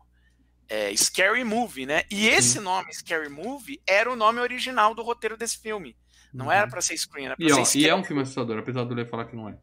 é 0.68 0.94
Scary 0.96 1.42
Movie, 1.44 1.84
né? 1.86 2.04
E 2.10 2.28
esse 2.28 2.60
nome, 2.60 2.92
Scary 2.94 3.28
Movie, 3.28 3.80
era 3.86 4.10
o 4.12 4.16
nome 4.16 4.38
original 4.40 4.94
do 4.94 5.02
roteiro 5.02 5.36
desse 5.36 5.58
filme. 5.58 5.96
Não 6.32 6.52
era 6.52 6.68
pra 6.68 6.80
ser 6.80 6.96
Screen, 6.98 7.26
era 7.26 7.36
pra 7.36 7.46
E, 7.46 7.52
ó, 7.52 7.64
ser 7.64 7.78
e 7.78 7.88
é 7.88 7.94
um 7.94 8.04
filme 8.04 8.20
assustador, 8.22 8.58
apesar 8.58 8.84
do 8.84 8.94
Lê 8.94 9.04
falar 9.06 9.24
que 9.24 9.34
não 9.34 9.48
é. 9.48 9.56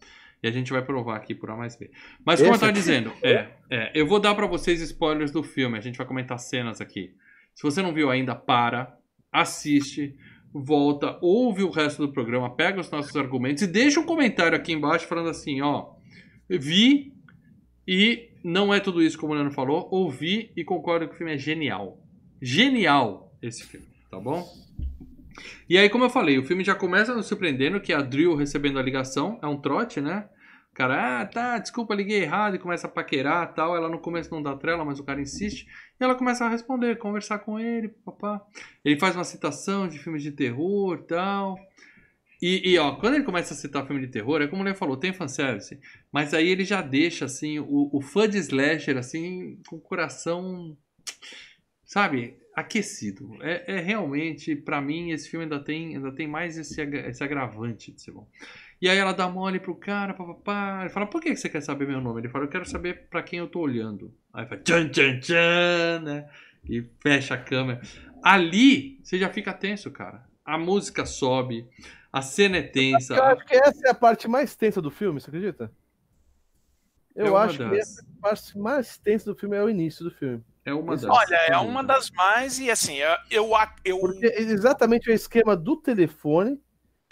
E 0.44 0.48
a 0.48 0.52
gente 0.52 0.74
vai 0.74 0.82
provar 0.82 1.16
aqui 1.16 1.34
por 1.34 1.50
A 1.50 1.56
mais 1.56 1.78
B. 1.78 1.90
Mas 2.26 2.42
como 2.42 2.50
eu 2.50 2.56
Esse 2.56 2.60
tava 2.60 2.72
aqui? 2.72 2.80
dizendo, 2.80 3.14
é, 3.24 3.48
é, 3.70 3.92
eu 3.96 4.06
vou 4.06 4.20
dar 4.20 4.36
pra 4.36 4.46
vocês 4.46 4.82
spoilers 4.82 5.32
do 5.32 5.42
filme. 5.42 5.78
A 5.78 5.82
gente 5.82 5.98
vai 5.98 6.06
comentar 6.06 6.38
cenas 6.38 6.82
aqui. 6.82 7.16
Se 7.56 7.64
você 7.64 7.82
não 7.82 7.94
viu 7.94 8.10
ainda, 8.10 8.36
para, 8.36 8.98
assiste, 9.32 10.14
volta, 10.54 11.18
ouve 11.22 11.64
o 11.64 11.70
resto 11.70 12.06
do 12.06 12.12
programa, 12.12 12.54
pega 12.54 12.82
os 12.82 12.92
nossos 12.92 13.16
argumentos 13.16 13.64
e 13.64 13.68
deixa 13.68 14.02
um 14.02 14.06
comentário 14.06 14.58
aqui 14.58 14.74
embaixo 14.74 15.08
falando 15.08 15.30
assim, 15.30 15.62
ó, 15.62 15.94
vi 16.50 17.14
e 17.88 18.30
não 18.44 18.74
é 18.74 18.80
tudo 18.80 19.02
isso 19.02 19.18
como 19.18 19.32
o 19.32 19.36
Leandro 19.36 19.54
falou, 19.54 19.88
ouvi 19.92 20.52
e 20.58 20.64
concordo 20.64 21.08
que 21.08 21.14
o 21.14 21.18
filme 21.18 21.34
é 21.34 21.38
genial. 21.38 22.00
Genial 22.42 23.34
esse 23.42 23.64
filme, 23.64 23.88
tá 24.12 24.20
bom? 24.20 24.46
E 25.70 25.78
aí, 25.78 25.90
como 25.90 26.04
eu 26.04 26.10
falei, 26.10 26.38
o 26.38 26.44
filme 26.44 26.64
já 26.64 26.76
começa 26.76 27.16
nos 27.16 27.26
surpreendendo 27.26 27.80
que 27.80 27.94
a 27.94 28.02
Drill 28.02 28.36
recebendo 28.36 28.78
a 28.78 28.82
ligação, 28.82 29.40
é 29.42 29.48
um 29.48 29.60
trote, 29.60 30.02
né? 30.02 30.28
Cara, 30.74 31.22
ah, 31.22 31.26
tá, 31.26 31.60
desculpa, 31.60 31.94
liguei 31.94 32.24
errado, 32.24 32.56
e 32.56 32.60
começa 32.60 32.88
a 32.88 32.90
paquerar 32.90 33.54
tal. 33.54 33.76
Ela 33.76 33.88
no 33.88 34.00
começo 34.00 34.32
não 34.32 34.42
dá 34.42 34.56
trela, 34.56 34.84
mas 34.84 35.00
o 35.00 35.04
cara 35.04 35.22
insiste. 35.22 35.68
E 36.00 36.04
ela 36.04 36.16
começa 36.16 36.46
a 36.46 36.50
responder, 36.50 36.98
conversar 36.98 37.40
com 37.40 37.60
ele, 37.60 37.90
papá. 37.90 38.44
Ele 38.84 39.00
faz 39.00 39.16
uma 39.16 39.24
citação 39.24 39.88
de 39.88 40.00
filmes 40.00 40.24
de 40.24 40.32
terror 40.32 41.04
tal. 41.04 41.60
E, 42.42 42.72
e, 42.72 42.78
ó, 42.78 42.96
quando 42.96 43.14
ele 43.14 43.24
começa 43.24 43.54
a 43.54 43.58
citar 43.58 43.86
filme 43.86 44.02
de 44.02 44.12
terror, 44.12 44.42
é 44.42 44.48
como 44.48 44.64
Lê 44.64 44.74
falou, 44.74 44.98
tem 44.98 45.14
fanservice. 45.14 45.80
Mas 46.12 46.34
aí 46.34 46.50
ele 46.50 46.66
já 46.66 46.82
deixa, 46.82 47.26
assim, 47.26 47.60
o, 47.60 47.90
o 47.94 48.02
fã 48.02 48.28
de 48.28 48.38
slasher, 48.38 48.98
assim, 48.98 49.62
com 49.68 49.78
o 49.78 49.80
coração, 49.80 50.76
sabe, 51.86 52.36
aquecido. 52.54 53.38
É, 53.42 53.76
é 53.76 53.80
realmente, 53.80 54.56
pra 54.56 54.82
mim, 54.82 55.12
esse 55.12 55.30
filme 55.30 55.46
ainda 55.46 55.64
tem, 55.64 55.96
ainda 55.96 56.12
tem 56.12 56.28
mais 56.28 56.58
esse, 56.58 56.82
esse 56.82 57.24
agravante 57.24 57.94
de 57.94 58.02
ser 58.02 58.12
bom. 58.12 58.28
E 58.84 58.90
aí 58.90 58.98
ela 58.98 59.14
dá 59.14 59.30
mole 59.30 59.62
pro 59.62 59.74
cara, 59.74 60.14
papapá. 60.14 60.82
Ele 60.82 60.90
fala, 60.90 61.08
por 61.08 61.22
que 61.22 61.30
que 61.30 61.38
você 61.38 61.48
quer 61.48 61.62
saber 61.62 61.88
meu 61.88 62.02
nome? 62.02 62.20
Ele 62.20 62.28
fala, 62.28 62.44
eu 62.44 62.50
quero 62.50 62.66
saber 62.66 63.08
pra 63.10 63.24
quem 63.24 63.40
eu 63.40 63.48
tô 63.48 63.62
olhando. 63.62 64.14
Aí 64.34 64.46
fala, 64.46 64.60
tchan, 64.62 64.90
tchan, 64.90 65.22
tchan, 65.22 66.02
né? 66.02 66.30
E 66.70 66.86
fecha 67.02 67.36
a 67.36 67.38
câmera. 67.38 67.80
Ali, 68.22 69.00
você 69.02 69.18
já 69.18 69.30
fica 69.30 69.54
tenso, 69.54 69.90
cara. 69.90 70.26
A 70.44 70.58
música 70.58 71.06
sobe, 71.06 71.66
a 72.12 72.22
cena 72.22 72.58
é 72.58 72.62
tensa. 72.62 73.16
Eu 73.16 73.24
acho 73.24 73.46
que 73.46 73.56
essa 73.56 73.88
é 73.88 73.92
a 73.92 73.96
parte 73.96 74.28
mais 74.28 74.54
tensa 74.54 74.82
do 74.82 74.92
filme, 74.92 75.22
você 75.22 75.30
acredita? 75.30 75.72
É 77.16 77.22
Eu 77.22 77.36
uma 77.36 77.44
acho 77.44 77.60
que 77.60 77.64
das. 77.64 77.80
essa 77.80 78.06
parte 78.22 78.58
mais 78.58 78.98
tensa 78.98 79.32
do 79.32 79.40
filme 79.40 79.56
é 79.56 79.64
o 79.64 79.70
início 79.70 80.04
do 80.04 80.12
filme. 80.12 80.44
É 80.66 80.74
uma 80.74 80.98
das. 80.98 81.06
Olha, 81.06 81.36
é 81.48 81.56
uma 81.56 81.86
das 81.86 82.12
mais, 82.12 82.60
e 82.60 82.70
assim, 82.70 82.98
eu. 82.98 83.16
eu, 83.32 83.50
eu 83.86 84.00
Porque 84.02 84.26
é 84.26 84.42
exatamente 84.42 85.10
o 85.10 85.14
esquema 85.14 85.56
do 85.56 85.78
telefone, 85.78 86.60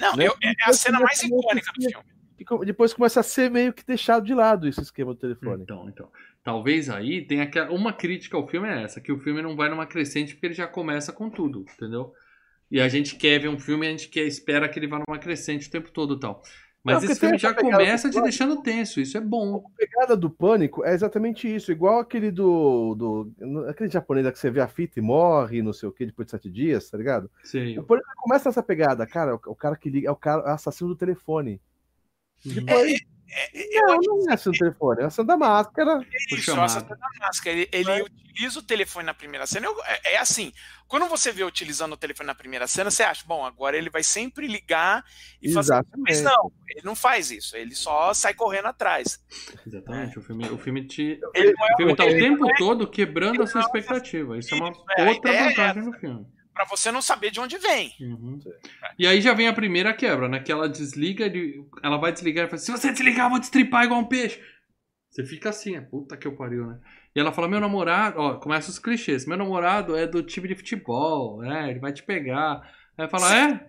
não, 0.02 0.15
né? 0.15 0.28
eu- 0.28 0.36
é 0.44 0.53
a 0.65 0.73
cena 0.73 0.99
mais 0.99 1.22
icônica 1.23 1.72
do 1.73 1.82
filme. 1.90 2.65
depois 2.65 2.94
começa 2.94 3.19
a 3.19 3.23
ser 3.23 3.49
meio 3.52 3.72
que 3.72 3.86
deixado 3.86 4.26
de 4.26 4.34
lado 4.34 4.68
esse 4.68 4.82
esquema 4.82 5.14
do 5.14 5.19
telefone. 5.19 5.64
Então, 5.64 5.88
então. 5.88 6.10
Talvez 6.44 6.90
aí 6.90 7.22
tenha 7.26 7.44
aquela- 7.44 7.72
uma 7.72 7.94
crítica 7.94 8.36
ao 8.36 8.48
filme 8.48 8.68
é 8.68 8.82
essa, 8.84 8.99
que 8.99 9.11
o 9.11 9.19
filme 9.19 9.41
não 9.44 9.56
vai 9.56 9.69
numa 9.69 9.86
crescente 9.86 10.34
porque 10.34 10.48
ele 10.48 10.53
já 10.56 10.68
começa 10.68 11.14
com 11.14 11.30
tudo, 11.30 11.64
entendeu? 11.76 12.11
E 12.69 12.82
a 12.82 12.88
gente 12.88 13.15
quer 13.15 13.40
ver 13.40 13.48
um 13.49 13.60
filme 13.60 13.86
e 13.86 13.90
a 13.90 13.91
gente 13.91 14.07
quer, 14.10 14.26
espera 14.26 14.68
que 14.68 14.80
ele 14.80 14.88
vá 14.88 14.98
numa 15.07 15.19
crescente 15.19 15.68
o 15.68 15.72
tempo 15.72 15.91
todo 15.91 16.15
e 16.15 16.19
tal. 16.19 16.41
Mas 16.84 17.03
Não, 17.03 17.12
esse 17.12 17.20
filme 17.20 17.38
já 17.38 17.53
começa 17.53 18.10
te 18.10 18.20
deixando 18.22 18.62
tenso, 18.62 18.99
isso 18.99 19.16
é 19.16 19.22
bom. 19.22 19.58
A 19.58 19.78
pegada 19.78 20.18
do 20.18 20.32
pânico 20.32 20.84
é 20.84 20.94
exatamente 20.94 21.53
isso, 21.53 21.72
igual 21.72 21.99
aquele 21.99 22.32
do, 22.32 22.95
do 22.95 23.66
aquele 23.70 23.90
japonês 23.90 24.30
que 24.32 24.40
você 24.40 24.49
vê 24.49 24.62
a 24.62 24.68
fita 24.68 24.98
e 24.98 25.02
morre, 25.02 25.62
não 25.62 25.74
sei 25.74 25.88
o 25.88 25.91
que, 25.91 26.08
depois 26.08 26.26
de 26.26 26.32
sete 26.32 26.49
dias, 26.49 26.90
tá 26.90 26.98
ligado? 26.98 27.30
Sei. 27.44 27.78
O 27.78 27.84
pânico 27.84 28.08
começa 28.18 28.49
essa 28.49 28.64
pegada, 28.64 29.06
cara, 29.06 29.36
o, 29.36 29.40
o 29.45 29.56
cara 29.56 29.76
que 29.76 29.91
liga 29.91 30.08
é 30.08 30.12
o 30.12 30.16
cara 30.16 30.41
é 30.49 30.52
assassino 30.53 30.90
do 30.90 30.95
telefone. 30.95 31.62
Uhum. 32.44 32.53
Depois, 32.53 32.99
É, 33.34 33.78
eu 33.80 33.86
não, 33.88 33.98
não 34.26 34.34
é 34.34 34.36
do 34.36 34.52
telefone, 34.52 35.02
é 35.02 35.06
assassino 35.06 35.28
da 35.28 35.38
máscara. 35.38 36.06
Isso, 36.32 36.52
da 36.52 36.56
máscara. 36.58 36.99
Ele, 37.45 37.70
ele 37.72 38.02
utiliza 38.03 38.60
o 38.60 38.62
telefone 38.64 39.06
na 39.06 39.14
primeira 39.14 39.48
cena. 39.48 39.68
Eu- 39.68 39.84
é, 39.86 40.14
é 40.16 40.18
assim, 40.18 40.52
quando 40.88 41.08
você 41.08 41.32
vê 41.32 41.44
utilizando 41.44 41.94
o 41.94 41.98
telefone 41.98 42.28
na 42.28 42.36
primeira 42.36 42.68
cena, 42.68 42.91
você 42.91 43.03
acha, 43.03 43.24
bom, 43.26 43.45
agora 43.45 43.78
ele 43.78 43.90
vai 43.90 44.03
sempre 44.03 44.48
ligar 44.48 45.06
e 45.41 45.52
fazer. 45.53 45.74
Exatamente. 45.76 46.02
Mas 46.10 46.22
não, 46.22 46.52
ele 46.70 46.82
não 46.84 46.95
faz 46.95 47.32
isso. 47.32 47.56
Ele 47.56 47.74
só 47.74 48.14
sai 48.14 48.34
correndo 48.34 48.66
atrás. 48.68 49.20
Exatamente. 49.66 50.20
O 50.20 50.22
filme, 50.22 50.49
o 50.49 50.58
filme 50.58 50.86
te. 50.86 51.20
Ele 51.34 51.53
não 51.53 51.66
é 51.68 51.74
O 51.74 51.78
filme 51.78 51.95
tá 51.95 52.03
o 52.06 52.08
tempo 52.10 52.40
não 52.44 52.49
é- 52.49 52.58
todo 52.58 52.88
quebrando 52.90 53.44
a 53.44 53.48
sua 53.48 53.62
não- 53.62 53.68
expectativa. 53.68 54.38
Isso 54.38 54.53
é 54.53 54.58
uma 54.58 54.74
é, 54.98 55.02
a 55.03 55.10
outra 55.10 55.32
é 55.34 55.48
vantagem 55.49 55.84
do 55.84 55.94
filme. 55.94 56.26
Pra 56.53 56.65
você 56.65 56.91
não 56.91 57.02
saber 57.02 57.32
de 57.32 57.40
onde 57.40 57.57
vem. 57.57 57.94
Uhum. 57.99 58.40
E 58.98 59.07
aí 59.07 59.22
já 59.22 59.34
vem 59.34 59.48
a 59.48 59.53
primeira 59.53 59.94
quebra, 59.94 60.28
né? 60.28 60.40
Que 60.40 60.52
ela 60.52 60.69
desliga, 60.69 61.26
ele- 61.26 61.65
ela 61.84 61.98
vai 61.98 62.11
desligar 62.11 62.45
e 62.45 62.49
fala: 62.49 62.57
Se 62.60 62.72
você 62.72 62.91
desligar, 62.91 63.26
eu 63.26 63.32
vou 63.32 63.40
destripar 63.40 63.86
igual 63.86 63.99
um 63.99 64.06
peixe. 64.06 64.41
Você 65.10 65.26
fica 65.26 65.49
assim, 65.49 65.76
é 65.76 65.82
puta 65.82 66.15
que 66.15 66.26
eu 66.26 66.36
pariu, 66.38 66.65
né? 66.68 66.80
E 67.14 67.19
ela 67.19 67.34
fala, 67.34 67.49
meu 67.49 67.60
namorado, 67.60 68.18
ó, 68.18 68.36
começa 68.36 68.69
os 68.69 68.80
clichês, 68.80 69.26
meu 69.26 69.36
namorado 69.38 69.98
é 69.98 70.07
do 70.07 70.23
time 70.23 70.48
de 70.48 70.56
futebol, 70.56 71.40
né? 71.41 71.69
Ele 71.69 71.80
vai 71.80 71.91
te 71.91 72.02
pegar. 72.02 72.61
Aí 72.98 73.10
fala, 73.10 73.36
é? 73.36 73.48
Meu 73.48 73.60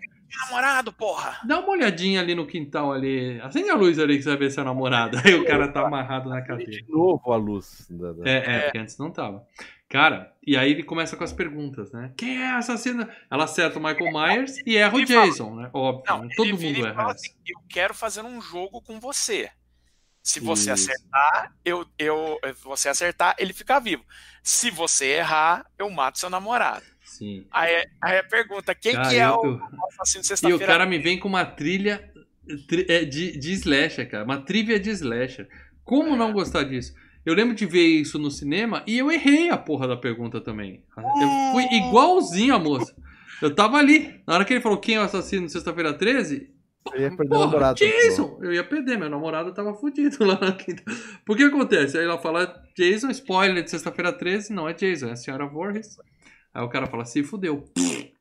namorado, 0.47 0.93
porra! 0.93 1.41
Dá 1.45 1.59
uma 1.59 1.71
olhadinha 1.71 2.21
ali 2.21 2.35
no 2.35 2.47
quintal 2.47 2.93
ali. 2.93 3.41
Acende 3.41 3.69
a 3.69 3.75
luz 3.75 3.99
ali 3.99 4.17
que 4.17 4.23
você 4.23 4.29
vai 4.31 4.39
ver 4.39 4.51
seu 4.53 4.65
namorado. 4.65 5.19
Aí 5.27 5.35
o 5.35 5.45
cara 5.45 5.67
tá 5.69 5.85
amarrado 5.85 6.31
na 6.31 6.41
cadeira. 6.41 6.71
De 6.71 6.87
novo 6.89 7.33
a 7.33 7.37
luz. 7.37 7.89
É, 8.25 8.37
é, 8.37 8.61
porque 8.61 8.79
antes 8.79 8.97
não 8.97 9.11
tava. 9.11 9.45
Cara, 9.93 10.33
e 10.47 10.57
aí 10.57 10.71
ele 10.71 10.83
começa 10.83 11.15
com 11.19 11.23
as 11.23 11.35
perguntas, 11.35 11.93
né? 11.93 12.15
Quem 12.17 12.41
é 12.41 12.47
a 12.47 12.57
assassina? 12.57 13.15
Ela 13.31 13.45
acerta 13.45 13.79
o 13.79 13.83
Michael 13.83 14.11
Myers 14.11 14.57
e 14.65 14.75
erra 14.79 14.95
o 14.95 14.99
Ele 15.01 15.07
fala- 15.07 15.27
Jason, 15.27 15.55
né? 15.55 15.71
Óbvio, 15.71 16.05
Não, 16.09 16.19
né? 16.21 16.27
ele 16.29 16.35
todo 16.35 16.57
vira 16.57 16.73
mundo 16.73 16.79
e 16.79 16.89
erra 16.89 16.95
fala 16.95 17.13
assim, 17.13 17.31
eu 17.47 17.61
quero 17.69 17.93
fazer 17.93 18.23
um 18.23 18.41
jogo 18.41 18.81
com 18.81 18.99
você. 18.99 19.51
Se 20.23 20.41
você 20.41 20.73
Isso. 20.73 20.91
acertar, 20.91 21.53
eu, 21.63 21.85
eu, 21.99 22.39
você 22.65 22.89
acertar, 22.89 23.37
ele 23.39 23.53
fica 23.53 23.79
vivo. 23.81 24.03
Se 24.43 24.71
você 24.71 25.07
errar, 25.17 25.67
eu 25.79 25.91
mato 25.91 26.19
seu 26.19 26.31
namorado. 26.31 26.87
Sim. 27.05 27.47
Aí, 27.51 27.85
aí 28.01 28.19
a 28.19 28.25
pergunta, 28.25 28.75
quem 28.75 28.95
Cara, 28.95 29.09
que 29.11 29.17
é 29.17 29.27
eu- 29.27 29.35
o 29.37 29.87
assassino 29.91 30.23
de 30.23 30.27
E 30.27 30.33
o 30.33 30.37
sexta-feira? 30.37 30.67
cara 30.67 30.87
me 30.87 30.99
vem 30.99 31.19
com 31.21 31.29
uma 31.29 31.45
trilha 31.45 32.11
tri- 32.67 32.87
é, 32.89 33.05
de, 33.05 33.37
de 33.37 33.53
slasher, 33.53 34.09
cara. 34.11 34.25
Uma 34.25 34.41
trivia 34.41 34.81
de 34.81 34.89
slasher. 34.91 35.47
Como 35.85 36.17
não 36.17 36.33
gostar 36.33 36.63
disso? 36.63 36.95
Eu 37.25 37.35
lembro 37.35 37.55
de 37.55 37.67
ver 37.67 37.87
isso 37.87 38.19
no 38.19 38.31
cinema 38.31 38.83
e 38.87 38.99
eu 38.99 39.11
errei 39.11 39.49
a 39.51 39.57
porra 39.57 39.87
da 39.87 39.97
pergunta 39.97 40.41
também. 40.41 40.83
Eu 40.97 41.53
fui 41.53 41.65
igualzinho 41.77 42.55
a 42.55 42.59
moça. 42.59 42.95
Eu 43.41 43.55
tava 43.55 43.77
ali. 43.79 44.21
Na 44.27 44.35
hora 44.35 44.45
que 44.45 44.53
ele 44.53 44.61
falou 44.61 44.79
quem 44.79 44.97
é 44.97 45.01
o 45.01 45.03
assassino 45.03 45.47
de 45.47 45.53
sexta-feira 45.53 45.93
13, 45.93 46.51
Eu 46.95 47.01
ia 47.01 47.09
perder 47.11 47.25
o 47.25 47.29
Porra, 47.29 47.47
namorado. 47.47 47.79
Jason! 47.79 48.39
Eu 48.43 48.53
ia 48.53 48.65
perder, 48.65 48.99
meu 48.99 49.09
namorado 49.09 49.53
tava 49.55 49.73
fudido 49.75 50.17
lá 50.27 50.39
na 50.41 50.53
quinta. 50.53 50.83
Por 51.25 51.37
que 51.37 51.45
acontece? 51.45 51.97
Aí 51.97 52.05
ela 52.05 52.19
fala 52.19 52.53
Jason, 52.77 53.11
spoiler 53.11 53.63
de 53.63 53.71
sexta-feira 53.71 54.13
13, 54.13 54.53
não 54.53 54.69
é 54.69 54.73
Jason, 54.75 55.09
é 55.09 55.13
a 55.13 55.17
senhora 55.17 55.47
Voorhees. 55.47 55.97
Aí 56.55 56.63
o 56.63 56.69
cara 56.69 56.87
fala, 56.87 57.05
se 57.05 57.23
fudeu. 57.25 57.65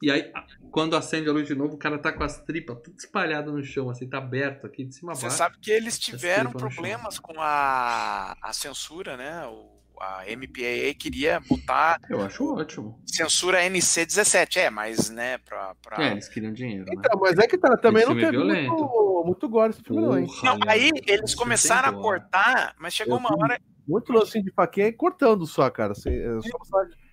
E 0.02 0.10
aí, 0.10 0.32
quando 0.72 0.96
acende 0.96 1.30
a 1.30 1.34
luz 1.34 1.46
de 1.48 1.54
novo, 1.54 1.76
o 1.76 1.78
cara 1.78 1.98
tá 2.00 2.14
com 2.14 2.24
as 2.24 2.38
tripas 2.44 2.78
tudo 2.82 2.98
espalhado 2.98 3.52
no 3.52 3.62
chão, 3.64 3.90
assim, 3.90 4.08
tá 4.08 4.20
aberto 4.20 4.66
aqui 4.66 4.86
de 4.86 4.96
cima 4.96 5.12
a 5.12 5.16
Você 5.16 5.24
baixo. 5.24 5.38
sabe 5.38 5.58
que 5.62 5.70
eles 5.70 6.00
tiveram 6.00 6.52
problemas 6.52 7.20
com 7.20 7.34
a, 7.40 8.36
a 8.42 8.54
censura, 8.54 9.18
né? 9.18 9.46
O, 9.48 9.70
a 10.00 10.24
MPAA 10.36 10.96
queria 10.98 11.40
botar 11.42 12.00
Eu 12.10 12.22
acho 12.22 12.56
ótimo. 12.56 13.00
censura 13.06 13.64
NC-17. 13.64 14.58
É, 14.58 14.70
mas, 14.70 15.10
né, 15.10 15.38
pra... 15.40 15.76
pra... 15.84 16.04
É, 16.04 16.12
eles 16.14 16.30
queriam 16.30 16.54
dinheiro, 16.54 16.86
né? 16.86 16.94
Então, 16.98 17.20
mas 17.20 17.38
é 17.38 17.46
que 17.46 17.58
tá, 17.58 17.76
também 17.78 18.02
Esse 18.04 18.12
não 18.12 18.18
é 18.18 18.22
teve 18.22 18.32
violento. 18.32 18.70
muito, 18.74 19.24
muito 19.26 19.50
gore 19.50 19.70
esse 19.72 19.84
filme, 19.84 20.02
não, 20.02 20.18
hein? 20.18 20.28
Não, 20.42 20.58
aí 20.68 20.90
eles 21.06 21.36
começaram 21.36 21.90
a 21.90 21.92
dó. 21.92 22.02
cortar, 22.02 22.76
mas 22.80 22.94
chegou 22.94 23.16
Eu 23.16 23.20
uma 23.20 23.36
hora... 23.38 23.60
Muito 23.88 24.14
lancinho 24.14 24.46
de 24.46 24.52
faquinha 24.54 24.88
e 24.88 24.94
cortando 24.94 25.46
só, 25.46 25.70
cara. 25.70 25.92
Assim, 25.92 26.12
é 26.12 26.40
só 26.42 26.58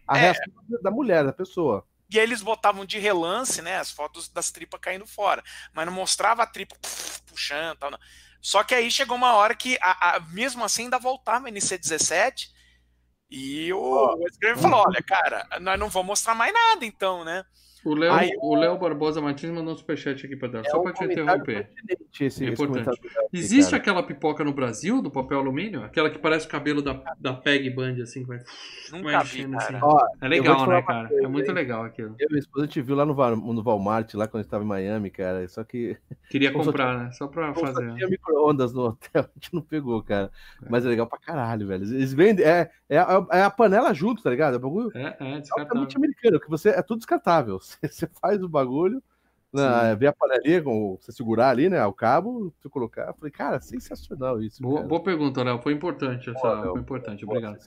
a 0.09 0.17
É. 0.19 0.21
reação 0.23 0.45
da 0.83 0.91
mulher, 0.91 1.25
da 1.25 1.33
pessoa. 1.33 1.87
E 2.11 2.19
aí 2.19 2.25
eles 2.25 2.41
botavam 2.43 2.87
de 2.87 2.99
relance, 2.99 3.61
né, 3.61 3.77
as 3.77 3.91
fotos 3.91 4.29
das 4.29 4.51
tripas 4.51 4.81
caindo 4.81 5.07
fora. 5.07 5.43
Mas 5.75 5.85
não 5.87 5.93
mostrava 5.93 6.43
a 6.43 6.47
tripa 6.47 6.75
puxando 7.27 7.77
tal. 7.79 7.91
Não. 7.91 7.99
Só 8.41 8.65
que 8.65 8.75
aí 8.75 8.91
chegou 8.91 9.17
uma 9.17 9.35
hora 9.35 9.55
que, 9.55 9.77
a, 9.83 10.17
a- 10.17 10.21
mesmo 10.21 10.65
assim, 10.65 10.85
ainda 10.85 10.99
voltava 10.99 11.49
a 11.49 11.51
NC-17. 11.51 12.49
E 13.31 13.71
o, 13.75 13.79
o 13.79 14.29
Scream 14.33 14.57
falou: 14.57 14.85
olha, 14.87 15.03
cara, 15.03 15.47
nós 15.61 15.79
não 15.79 15.89
vamos 15.91 16.07
mostrar 16.09 16.35
mais 16.35 16.53
nada, 16.55 16.87
então, 16.87 17.25
né? 17.25 17.45
O 17.89 17.95
Léo, 17.95 18.13
Aí 18.13 18.31
o 18.41 18.55
Léo 18.55 18.77
Barbosa 18.79 19.21
Martins 19.21 19.51
mandou 19.51 19.73
um 19.73 19.77
superchat 19.77 20.25
aqui 20.27 20.37
pra 20.37 20.49
dar, 20.49 20.65
só 20.67 20.81
um 20.81 20.83
pra 20.83 20.93
te 20.93 21.05
interromper. 21.05 21.71
esse, 22.21 22.25
É 22.25 22.27
esse 22.27 22.45
importante. 22.45 22.89
aqui, 22.91 23.09
Existe 23.33 23.71
cara. 23.71 23.77
aquela 23.83 24.03
pipoca 24.03 24.45
no 24.45 24.53
Brasil, 24.53 25.01
do 25.01 25.11
papel 25.11 25.39
alumínio? 25.39 25.83
Aquela 25.85 26.11
que 26.11 26.19
parece 26.19 26.47
o 26.47 26.49
cabelo 26.51 26.83
da, 26.83 27.01
da 27.19 27.33
Peg 27.33 27.71
Band, 27.71 28.03
assim, 28.03 28.23
que 28.23 28.29
vai, 28.29 28.39
Nunca 28.93 29.03
vai 29.05 29.25
vi, 29.25 29.39
enchendo, 29.41 29.57
assim. 29.57 29.75
Ó, 29.81 30.07
É 30.21 30.29
legal, 30.29 30.57
te 30.65 30.69
né, 30.69 30.83
cara? 30.83 31.09
coisa, 31.09 31.25
É 31.25 31.29
muito 31.29 31.53
legal 31.53 31.85
aquilo. 31.85 32.15
Eu 32.19 32.27
e 32.27 32.31
minha 32.33 32.41
esposa, 32.41 32.65
a 32.65 32.67
gente 32.69 32.83
viu 32.83 32.97
lá 32.97 33.07
no, 33.07 33.15
no 33.15 33.63
Walmart, 33.63 34.13
lá 34.15 34.27
quando 34.29 34.41
a 34.41 34.43
gente 34.43 34.51
tava 34.51 34.65
em 34.65 34.67
Miami, 34.67 35.11
cara. 35.11 35.47
Só 35.49 35.65
que 35.65 35.97
Queria 36.29 36.51
Como 36.53 36.65
só 36.65 36.71
comprar, 36.71 36.99
né? 36.99 37.11
Só 37.13 37.27
pra 37.27 37.53
como 37.53 37.67
só 37.67 37.73
fazer. 37.73 37.95
tinha 37.95 38.09
micro-ondas 38.09 38.73
no 38.73 38.83
hotel, 38.87 39.23
a 39.25 39.31
gente 39.35 39.55
não 39.55 39.63
pegou, 39.63 40.03
cara. 40.03 40.31
Mas 40.69 40.85
é 40.85 40.89
legal 40.89 41.07
pra 41.07 41.19
caralho, 41.19 41.67
velho. 41.67 41.85
Eles 41.85 42.13
vendem. 42.13 42.45
É, 42.45 42.71
é, 42.89 42.99
a- 42.99 43.27
é 43.33 43.43
a 43.43 43.51
panela 43.51 43.93
junto, 43.95 44.23
tá 44.23 44.31
ligado? 44.31 44.55
É 44.55 44.57
um 44.59 44.61
bagulho 44.61 44.91
É, 44.95 45.17
é, 45.21 45.41
descartável. 45.41 45.87
americano, 45.97 46.41
que 46.41 46.49
você 46.51 46.71
é 46.71 46.83
tudo 46.83 46.99
descartável. 46.99 47.59
Você, 47.91 48.07
faz 48.21 48.43
o 48.43 48.49
bagulho, 48.49 49.03
né, 49.53 49.95
vê 49.97 50.07
a 50.09 50.13
panelinha, 50.13 50.63
com 50.63 50.97
você 51.01 51.11
segurar 51.13 51.51
ali, 51.51 51.71
né? 51.71 51.85
O 51.87 51.93
cabo, 51.93 52.53
você 52.61 52.69
colocar. 52.69 53.07
Eu 53.09 53.15
falei, 53.15 53.31
cara, 53.31 53.61
sensacional 53.61 54.43
isso. 54.43 54.63
Boa, 54.63 54.83
boa 54.83 55.03
pergunta, 55.03 55.43
Léo. 55.43 55.63
Foi 55.63 55.73
importante 55.73 56.29
essa. 56.31 56.63
Foi 56.63 56.81
importante, 56.81 57.25
Pô, 57.25 57.31
obrigado. 57.33 57.55
O 57.57 57.59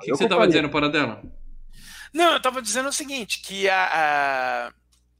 que, 0.00 0.06
que 0.06 0.10
você 0.10 0.24
tava 0.24 0.42
compraria. 0.42 0.46
dizendo 0.48 0.68
para 0.70 0.88
dela? 0.90 1.22
Não, 2.12 2.32
eu 2.32 2.42
tava 2.42 2.60
dizendo 2.60 2.88
o 2.88 2.92
seguinte, 2.92 3.40
que 3.42 3.68
a, 3.70 3.84
a- 4.66 4.72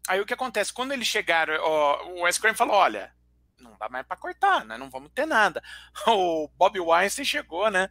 aí 0.09 0.21
o 0.21 0.27
que 0.27 0.35
acontece, 0.35 0.73
quando 0.73 0.93
eles 0.93 1.07
chegaram, 1.07 1.55
ó, 1.61 2.05
o 2.09 2.23
Wes 2.25 2.37
Craven 2.39 2.57
falou, 2.57 2.75
olha, 2.75 3.13
não 3.61 3.75
dá 3.79 3.89
mais 3.89 4.05
pra 4.07 4.17
cortar, 4.17 4.65
né? 4.65 4.77
Não 4.77 4.91
vamos 4.91 5.11
ter 5.15 5.27
nada. 5.27 5.63
O 6.09 6.49
Bob 6.59 6.79
Weinstein 6.81 7.25
chegou, 7.25 7.71
né? 7.71 7.89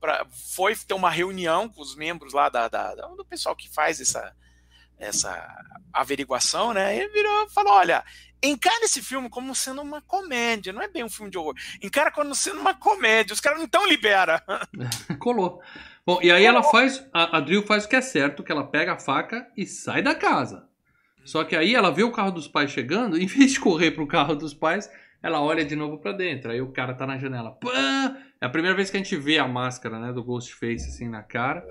Pra, 0.00 0.26
foi 0.54 0.74
ter 0.74 0.94
uma 0.94 1.10
reunião 1.10 1.68
com 1.68 1.80
os 1.80 1.94
membros 1.94 2.32
lá 2.32 2.48
da, 2.48 2.68
da- 2.68 2.94
da- 2.94 3.06
do 3.08 3.24
pessoal 3.24 3.54
que 3.56 3.72
faz 3.72 4.00
essa, 4.00 4.34
essa 5.00 5.48
averiguação, 5.92 6.72
né? 6.72 6.96
E 6.96 7.00
ele 7.00 7.12
virou 7.12 7.46
e 7.46 7.50
falou: 7.50 7.72
olha, 7.72 8.04
encara 8.42 8.84
esse 8.84 9.02
filme 9.02 9.28
como 9.28 9.54
sendo 9.54 9.82
uma 9.82 10.00
comédia, 10.02 10.72
não 10.72 10.82
é 10.82 10.88
bem 10.88 11.04
um 11.04 11.08
filme 11.08 11.30
de 11.30 11.38
horror. 11.38 11.54
Encara 11.82 12.10
como 12.10 12.34
sendo 12.34 12.60
uma 12.60 12.74
comédia. 12.74 13.34
Os 13.34 13.40
caras 13.40 13.62
então 13.62 13.86
libera. 13.86 14.42
Colou. 15.18 15.60
Bom, 16.06 16.18
e 16.22 16.30
aí 16.30 16.44
ela 16.44 16.62
faz. 16.62 17.06
A, 17.12 17.38
a 17.38 17.40
Drill 17.40 17.66
faz 17.66 17.84
o 17.84 17.88
que 17.88 17.96
é 17.96 18.00
certo, 18.00 18.42
que 18.42 18.52
ela 18.52 18.66
pega 18.66 18.92
a 18.92 18.98
faca 18.98 19.46
e 19.56 19.66
sai 19.66 20.02
da 20.02 20.14
casa. 20.14 20.68
Só 21.24 21.44
que 21.44 21.54
aí 21.54 21.74
ela 21.74 21.90
vê 21.90 22.02
o 22.02 22.12
carro 22.12 22.30
dos 22.30 22.48
pais 22.48 22.70
chegando, 22.70 23.16
em 23.20 23.26
vez 23.26 23.52
de 23.52 23.60
correr 23.60 23.90
pro 23.92 24.06
carro 24.06 24.34
dos 24.34 24.54
pais, 24.54 24.90
ela 25.22 25.40
olha 25.40 25.64
de 25.64 25.76
novo 25.76 25.98
pra 25.98 26.12
dentro. 26.12 26.50
Aí 26.50 26.60
o 26.60 26.72
cara 26.72 26.94
tá 26.94 27.06
na 27.06 27.18
janela. 27.18 27.52
Pã! 27.52 28.16
É 28.40 28.46
a 28.46 28.50
primeira 28.50 28.74
vez 28.74 28.90
que 28.90 28.96
a 28.96 29.00
gente 29.00 29.16
vê 29.16 29.38
a 29.38 29.46
máscara, 29.46 29.98
né, 29.98 30.12
do 30.12 30.24
Ghostface 30.24 30.88
assim 30.88 31.08
na 31.08 31.22
cara. 31.22 31.62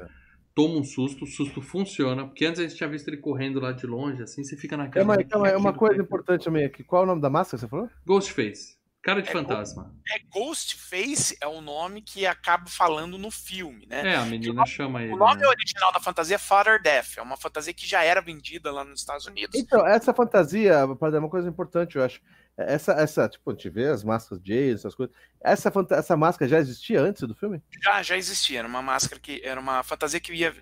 Toma 0.59 0.79
um 0.79 0.83
susto, 0.83 1.23
o 1.23 1.27
susto 1.27 1.61
funciona. 1.61 2.25
Porque 2.25 2.45
antes 2.45 2.59
a 2.59 2.63
gente 2.63 2.75
tinha 2.75 2.89
visto 2.89 3.07
ele 3.07 3.15
correndo 3.17 3.59
lá 3.61 3.71
de 3.71 3.87
longe, 3.87 4.21
assim, 4.23 4.43
você 4.43 4.57
fica 4.57 4.75
na 4.75 4.89
cara. 4.89 5.05
Calma 5.05 5.15
aí, 5.15 5.23
calma 5.23 5.47
aí, 5.47 5.55
uma 5.55 5.69
aquilo 5.69 5.79
coisa 5.79 5.95
que- 5.95 6.01
importante 6.01 6.43
também 6.43 6.65
aqui. 6.65 6.83
Qual 6.83 7.01
é 7.01 7.05
o 7.05 7.07
nome 7.07 7.21
da 7.21 7.29
máscara 7.29 7.57
que 7.57 7.61
você 7.61 7.69
falou? 7.69 7.89
Ghostface. 8.05 8.77
Cara 9.01 9.21
de 9.21 9.29
É, 9.29 9.31
fantasma. 9.31 9.95
É 10.13 10.19
Ghostface 10.37 11.37
é 11.39 11.47
o 11.47 11.61
nome 11.61 12.01
que 12.01 12.25
acaba 12.25 12.65
falando 12.67 13.17
no 13.17 13.31
filme, 13.31 13.85
né? 13.87 14.11
É, 14.11 14.15
a 14.17 14.25
menina 14.25 14.65
chama 14.65 15.01
ele. 15.01 15.13
O 15.13 15.15
nome 15.15 15.39
né? 15.41 15.47
original 15.47 15.93
da 15.93 16.01
fantasia 16.01 16.35
é 16.35 16.37
Father 16.37 16.81
Death, 16.81 17.17
é 17.17 17.21
uma 17.21 17.37
fantasia 17.37 17.73
que 17.73 17.87
já 17.87 18.03
era 18.03 18.19
vendida 18.19 18.69
lá 18.69 18.83
nos 18.83 18.99
Estados 18.99 19.25
Unidos. 19.25 19.57
Então, 19.57 19.87
essa 19.87 20.13
fantasia, 20.13 20.85
para 20.99 21.11
dar 21.11 21.19
uma 21.19 21.29
coisa 21.29 21.47
importante, 21.47 21.95
eu 21.95 22.03
acho. 22.03 22.19
Essa, 22.67 22.91
essa, 22.93 23.29
tipo, 23.29 23.49
a 23.49 23.53
gente 23.53 23.69
vê 23.69 23.85
as 23.87 24.03
máscaras 24.03 24.43
de 24.43 24.53
Jason, 24.53 24.75
essas 24.75 24.95
coisas. 24.95 25.15
Essa, 25.41 25.71
essa 25.91 26.17
máscara 26.17 26.49
já 26.49 26.59
existia 26.59 27.01
antes 27.01 27.23
do 27.25 27.33
filme? 27.33 27.61
Já, 27.81 28.03
já 28.03 28.17
existia, 28.17 28.59
era 28.59 28.67
uma 28.67 28.81
máscara 28.81 29.21
que 29.21 29.39
era 29.43 29.57
uma 29.59 29.81
fantasia 29.83 30.19
que 30.19 30.33
ia 30.33 30.53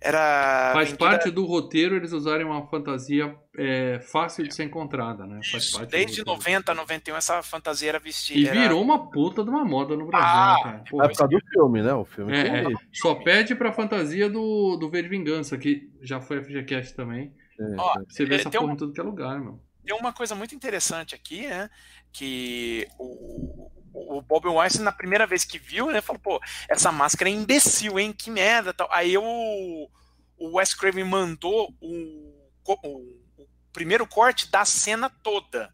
era 0.00 0.72
Faz 0.74 0.88
vendida- 0.90 1.08
parte 1.08 1.30
do 1.30 1.44
roteiro 1.46 1.96
eles 1.96 2.12
usarem 2.12 2.44
uma 2.44 2.66
fantasia 2.68 3.34
é, 3.56 3.98
fácil 4.00 4.44
de 4.46 4.54
ser 4.54 4.64
encontrada, 4.64 5.24
né? 5.26 5.40
Faz 5.50 5.64
Isso, 5.64 5.78
desde 5.86 6.20
roteiro. 6.20 6.30
90 6.38 6.72
a 6.72 6.74
91 6.74 7.16
essa 7.16 7.42
fantasia 7.42 7.88
era 7.88 7.98
vestida. 7.98 8.38
E 8.38 8.46
era- 8.48 8.60
virou 8.60 8.82
uma 8.82 9.10
puta 9.10 9.42
de 9.42 9.48
uma 9.48 9.64
moda 9.64 9.96
no 9.96 10.06
Brasil, 10.06 10.26
Ah, 10.28 10.54
né, 10.56 10.62
cara? 10.62 10.84
Pô, 10.90 11.02
É 11.02 11.08
por 11.08 11.16
causa 11.16 11.32
do 11.34 11.40
filme, 11.50 11.82
né? 11.82 11.94
O 11.94 12.04
filme 12.04 12.36
É, 12.36 12.64
que- 12.64 12.72
é. 12.74 12.76
Só 12.92 13.14
pede 13.14 13.54
pra 13.54 13.72
fantasia 13.72 14.28
do, 14.28 14.76
do 14.76 14.90
V 14.90 15.02
de 15.02 15.08
Vingança, 15.08 15.56
que 15.56 15.90
já 16.02 16.20
foi 16.20 16.38
a 16.38 16.42
FGCast 16.42 16.94
também. 16.94 17.32
é, 17.58 17.64
Ó, 17.78 17.94
é. 17.98 18.02
Você 18.06 18.26
vê 18.26 18.34
essa 18.34 18.50
porra 18.50 18.66
um- 18.66 18.72
em 18.72 18.76
tudo 18.76 18.92
que 18.92 19.00
é 19.00 19.02
lugar, 19.02 19.40
meu. 19.40 19.58
Tem 19.86 19.94
uma 19.96 20.12
coisa 20.12 20.34
muito 20.34 20.54
interessante 20.54 21.14
aqui, 21.14 21.46
né? 21.46 21.70
Que 22.12 22.88
o, 22.98 23.70
o 23.94 24.20
Bob 24.20 24.48
Weinstein, 24.48 24.82
na 24.84 24.92
primeira 24.92 25.26
vez 25.26 25.44
que 25.44 25.58
viu, 25.58 25.90
né, 25.92 26.00
falou, 26.00 26.20
pô, 26.20 26.40
essa 26.68 26.90
máscara 26.90 27.30
é 27.30 27.32
imbecil, 27.32 27.98
hein? 27.98 28.12
Que 28.12 28.30
merda. 28.30 28.74
Tal. 28.74 28.88
Aí 28.90 29.16
o, 29.16 29.90
o 30.36 30.56
Wes 30.56 30.74
Craven 30.74 31.04
mandou 31.04 31.72
o, 31.80 32.50
o- 32.66 33.22
o 33.38 33.48
primeiro 33.72 34.06
corte 34.06 34.50
da 34.50 34.64
cena 34.64 35.08
toda. 35.22 35.72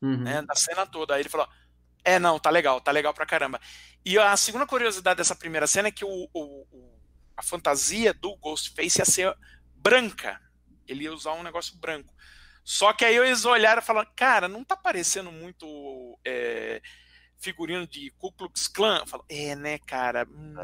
Uhum. 0.00 0.18
né, 0.18 0.42
da 0.42 0.54
cena 0.54 0.86
toda. 0.86 1.14
Aí 1.16 1.22
ele 1.22 1.28
falou: 1.28 1.48
É, 2.04 2.18
não, 2.20 2.38
tá 2.38 2.50
legal, 2.50 2.80
tá 2.80 2.92
legal 2.92 3.12
pra 3.12 3.26
caramba. 3.26 3.60
E 4.04 4.16
a 4.18 4.36
segunda 4.36 4.64
curiosidade 4.66 5.16
dessa 5.18 5.34
primeira 5.34 5.66
cena 5.66 5.88
é 5.88 5.90
que 5.92 6.04
o- 6.04 6.28
o- 6.32 6.98
a 7.36 7.42
fantasia 7.42 8.14
do 8.14 8.36
Ghostface 8.36 9.00
ia 9.00 9.04
ser 9.04 9.36
branca. 9.74 10.40
Ele 10.86 11.04
ia 11.04 11.12
usar 11.12 11.32
um 11.32 11.42
negócio 11.42 11.76
branco. 11.78 12.14
Só 12.70 12.92
que 12.92 13.02
aí 13.02 13.16
eles 13.16 13.46
olharam 13.46 13.80
e 13.80 13.84
falaram: 13.84 14.10
Cara, 14.14 14.46
não 14.46 14.62
tá 14.62 14.76
parecendo 14.76 15.32
muito 15.32 16.18
é, 16.22 16.82
figurino 17.40 17.86
de 17.86 18.10
Ku 18.18 18.30
Klux 18.30 18.68
Klan? 18.68 19.06
Falou: 19.06 19.24
É, 19.26 19.56
né, 19.56 19.78
cara? 19.78 20.28
Hum, 20.30 20.54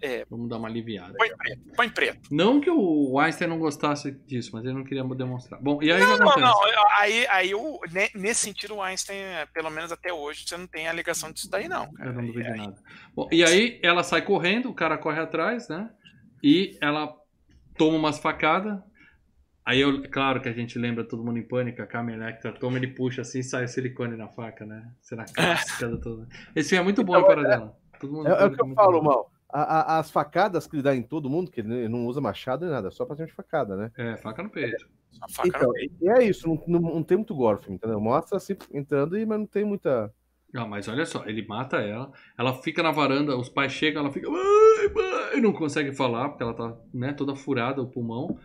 é, 0.00 0.24
Vamos 0.30 0.48
dar 0.48 0.58
uma 0.58 0.68
aliviada. 0.68 1.12
põe 1.18 1.36
preto, 1.36 1.72
põe 1.74 1.88
preto. 1.90 2.28
Não 2.32 2.60
que 2.60 2.70
o 2.70 3.18
Einstein 3.18 3.48
não 3.48 3.58
gostasse 3.58 4.12
disso, 4.12 4.50
mas 4.52 4.64
ele 4.64 4.74
não 4.74 4.84
queria 4.84 5.02
demonstrar. 5.02 5.60
Bom, 5.60 5.82
e 5.82 5.90
aí 5.90 5.98
Não, 6.00 6.14
acontece? 6.14 6.40
não, 6.40 6.88
aí, 6.96 7.26
aí 7.26 7.52
o, 7.52 7.80
ne- 7.90 8.10
nesse 8.14 8.42
sentido, 8.42 8.76
o 8.76 8.82
Einstein, 8.82 9.18
pelo 9.52 9.70
menos 9.70 9.90
até 9.90 10.12
hoje, 10.12 10.44
você 10.46 10.56
não 10.56 10.68
tem 10.68 10.86
alegação 10.86 11.32
disso 11.32 11.50
daí, 11.50 11.68
não. 11.68 11.92
cara. 11.94 12.10
Eu 12.10 12.14
não 12.14 12.26
duvido 12.26 12.48
Aí- 12.48 12.58
nada. 12.58 12.76
Bom, 13.12 13.28
e 13.32 13.42
aí 13.42 13.80
ela 13.82 14.04
sai 14.04 14.22
correndo, 14.22 14.70
o 14.70 14.74
cara 14.74 14.96
corre 14.96 15.18
atrás, 15.20 15.68
né? 15.68 15.90
E 16.44 16.78
ela 16.80 17.12
toma 17.76 17.96
umas 17.98 18.20
facadas. 18.20 18.78
Aí, 19.64 19.80
eu, 19.80 20.02
claro 20.10 20.40
que 20.40 20.48
a 20.48 20.52
gente 20.52 20.78
lembra 20.78 21.04
todo 21.06 21.22
mundo 21.24 21.38
em 21.38 21.46
pânico, 21.46 21.80
a 21.82 21.86
Carmen 21.86 22.16
Electra 22.16 22.52
toma, 22.52 22.76
ele 22.78 22.88
puxa 22.88 23.22
assim 23.22 23.40
e 23.40 23.44
sai 23.44 23.64
o 23.64 23.68
silicone 23.68 24.16
na 24.16 24.28
faca, 24.28 24.64
né? 24.64 24.90
Será 25.00 25.24
clássica 25.24 25.86
do 25.88 26.00
todo. 26.00 26.26
Esse 26.56 26.70
filme 26.70 26.80
é 26.80 26.84
muito 26.84 27.04
bom 27.04 27.12
Então, 27.14 27.28
a 27.28 27.32
história 27.32 27.44
dela. 27.44 27.76
Todo 28.00 28.12
mundo 28.12 28.28
É, 28.28 28.42
é 28.42 28.44
o 28.46 28.50
que 28.50 28.60
eu 28.62 28.74
falo, 28.74 29.00
bom. 29.00 29.02
mal. 29.02 29.30
A- 29.52 29.96
a- 29.96 29.98
as 29.98 30.10
facadas 30.10 30.66
que 30.66 30.76
ele 30.76 30.82
dá 30.82 30.94
em 30.94 31.02
todo 31.02 31.28
mundo, 31.28 31.50
que 31.50 31.60
ele 31.60 31.88
não 31.88 32.06
usa 32.06 32.20
machado 32.20 32.64
nem 32.64 32.72
nada, 32.72 32.90
só 32.90 33.04
pra 33.04 33.16
de 33.16 33.32
facada, 33.32 33.76
né? 33.76 33.90
É, 33.96 34.16
faca 34.16 34.42
no 34.42 34.50
peito. 34.50 34.88
A 35.20 35.28
faca 35.28 35.48
Então, 35.48 35.68
no 35.68 35.74
peito. 35.74 35.94
e 36.00 36.08
é 36.08 36.24
isso, 36.24 36.46
não, 36.48 36.62
não, 36.66 36.80
não 36.94 37.02
tem 37.02 37.16
muito 37.16 37.34
gore, 37.34 37.60
filme, 37.60 37.76
entendeu? 37.76 38.00
Mostra 38.00 38.36
assim, 38.36 38.56
entrando, 38.72 39.18
e, 39.18 39.26
mas 39.26 39.38
não 39.38 39.46
tem 39.46 39.64
muita. 39.64 40.12
Não, 40.52 40.68
mas 40.68 40.88
olha 40.88 41.06
só, 41.06 41.24
ele 41.26 41.46
mata 41.46 41.76
ela, 41.76 42.10
ela 42.36 42.52
fica 42.60 42.82
na 42.82 42.90
varanda, 42.90 43.36
os 43.36 43.48
pais 43.48 43.72
chegam, 43.72 44.02
ela 44.02 44.12
fica. 44.12 44.28
Mãe, 44.28 44.40
mãe, 44.94 45.40
não 45.40 45.52
consegue 45.52 45.92
falar, 45.92 46.28
porque 46.30 46.42
ela 46.42 46.54
tá 46.54 46.76
né, 46.92 47.12
toda 47.12 47.36
furada, 47.36 47.80
o 47.80 47.86
pulmão. 47.88 48.36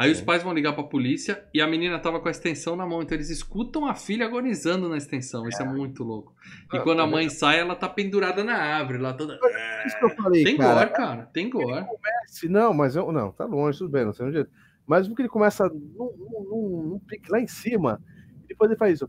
Aí 0.00 0.10
os 0.10 0.20
É. 0.20 0.24
pais 0.24 0.42
vão 0.42 0.52
ligar 0.54 0.72
pra 0.72 0.82
polícia 0.82 1.44
e 1.52 1.60
a 1.60 1.66
menina 1.66 1.98
tava 1.98 2.18
com 2.20 2.28
a 2.28 2.30
extensão 2.30 2.74
na 2.74 2.86
mão, 2.86 3.02
então 3.02 3.14
eles 3.16 3.28
escutam 3.28 3.86
a 3.86 3.94
filha 3.94 4.24
agonizando 4.24 4.88
na 4.88 4.96
extensão. 4.96 5.46
Isso 5.46 5.60
é, 5.60 5.64
muito 5.66 6.02
louco. 6.02 6.34
E 6.72 6.76
Ah, 6.78 6.80
quando 6.80 7.00
a 7.00 7.04
tá 7.04 7.10
mãe 7.10 7.28
sai, 7.28 7.60
ela 7.60 7.74
tá 7.76 7.88
pendurada 7.88 8.42
na 8.42 8.54
árvore, 8.54 8.98
lá 8.98 9.12
toda. 9.12 9.38
Isso 9.86 9.98
que 9.98 10.04
eu 10.06 10.10
falei, 10.10 10.42
Tem 10.44 10.56
cara. 10.56 10.74
gore, 10.86 10.90
cara, 10.96 11.26
tem 11.26 11.50
gore. 11.50 11.84
Se 12.26 12.48
não, 12.48 12.72
mas 12.72 12.96
eu, 12.96 13.12
não, 13.12 13.30
tá 13.30 13.44
longe, 13.44 13.78
tudo 13.78 13.90
bem, 13.90 14.04
não 14.06 14.12
sei 14.12 14.26
onde. 14.26 14.46
Mas 14.86 15.06
o 15.06 15.14
que 15.14 15.22
ele 15.22 15.28
começa 15.28 15.68
num, 15.68 16.14
num, 16.16 16.88
num- 16.90 17.00
pique 17.06 17.30
lá 17.30 17.38
em 17.40 17.46
cima, 17.46 18.00
e 18.44 18.48
depois 18.48 18.70
ele 18.70 18.78
faz 18.78 18.94
isso. 18.94 19.08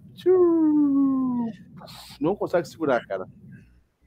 Não 2.19 2.35
consegue 2.35 2.67
segurar, 2.67 3.05
cara. 3.07 3.25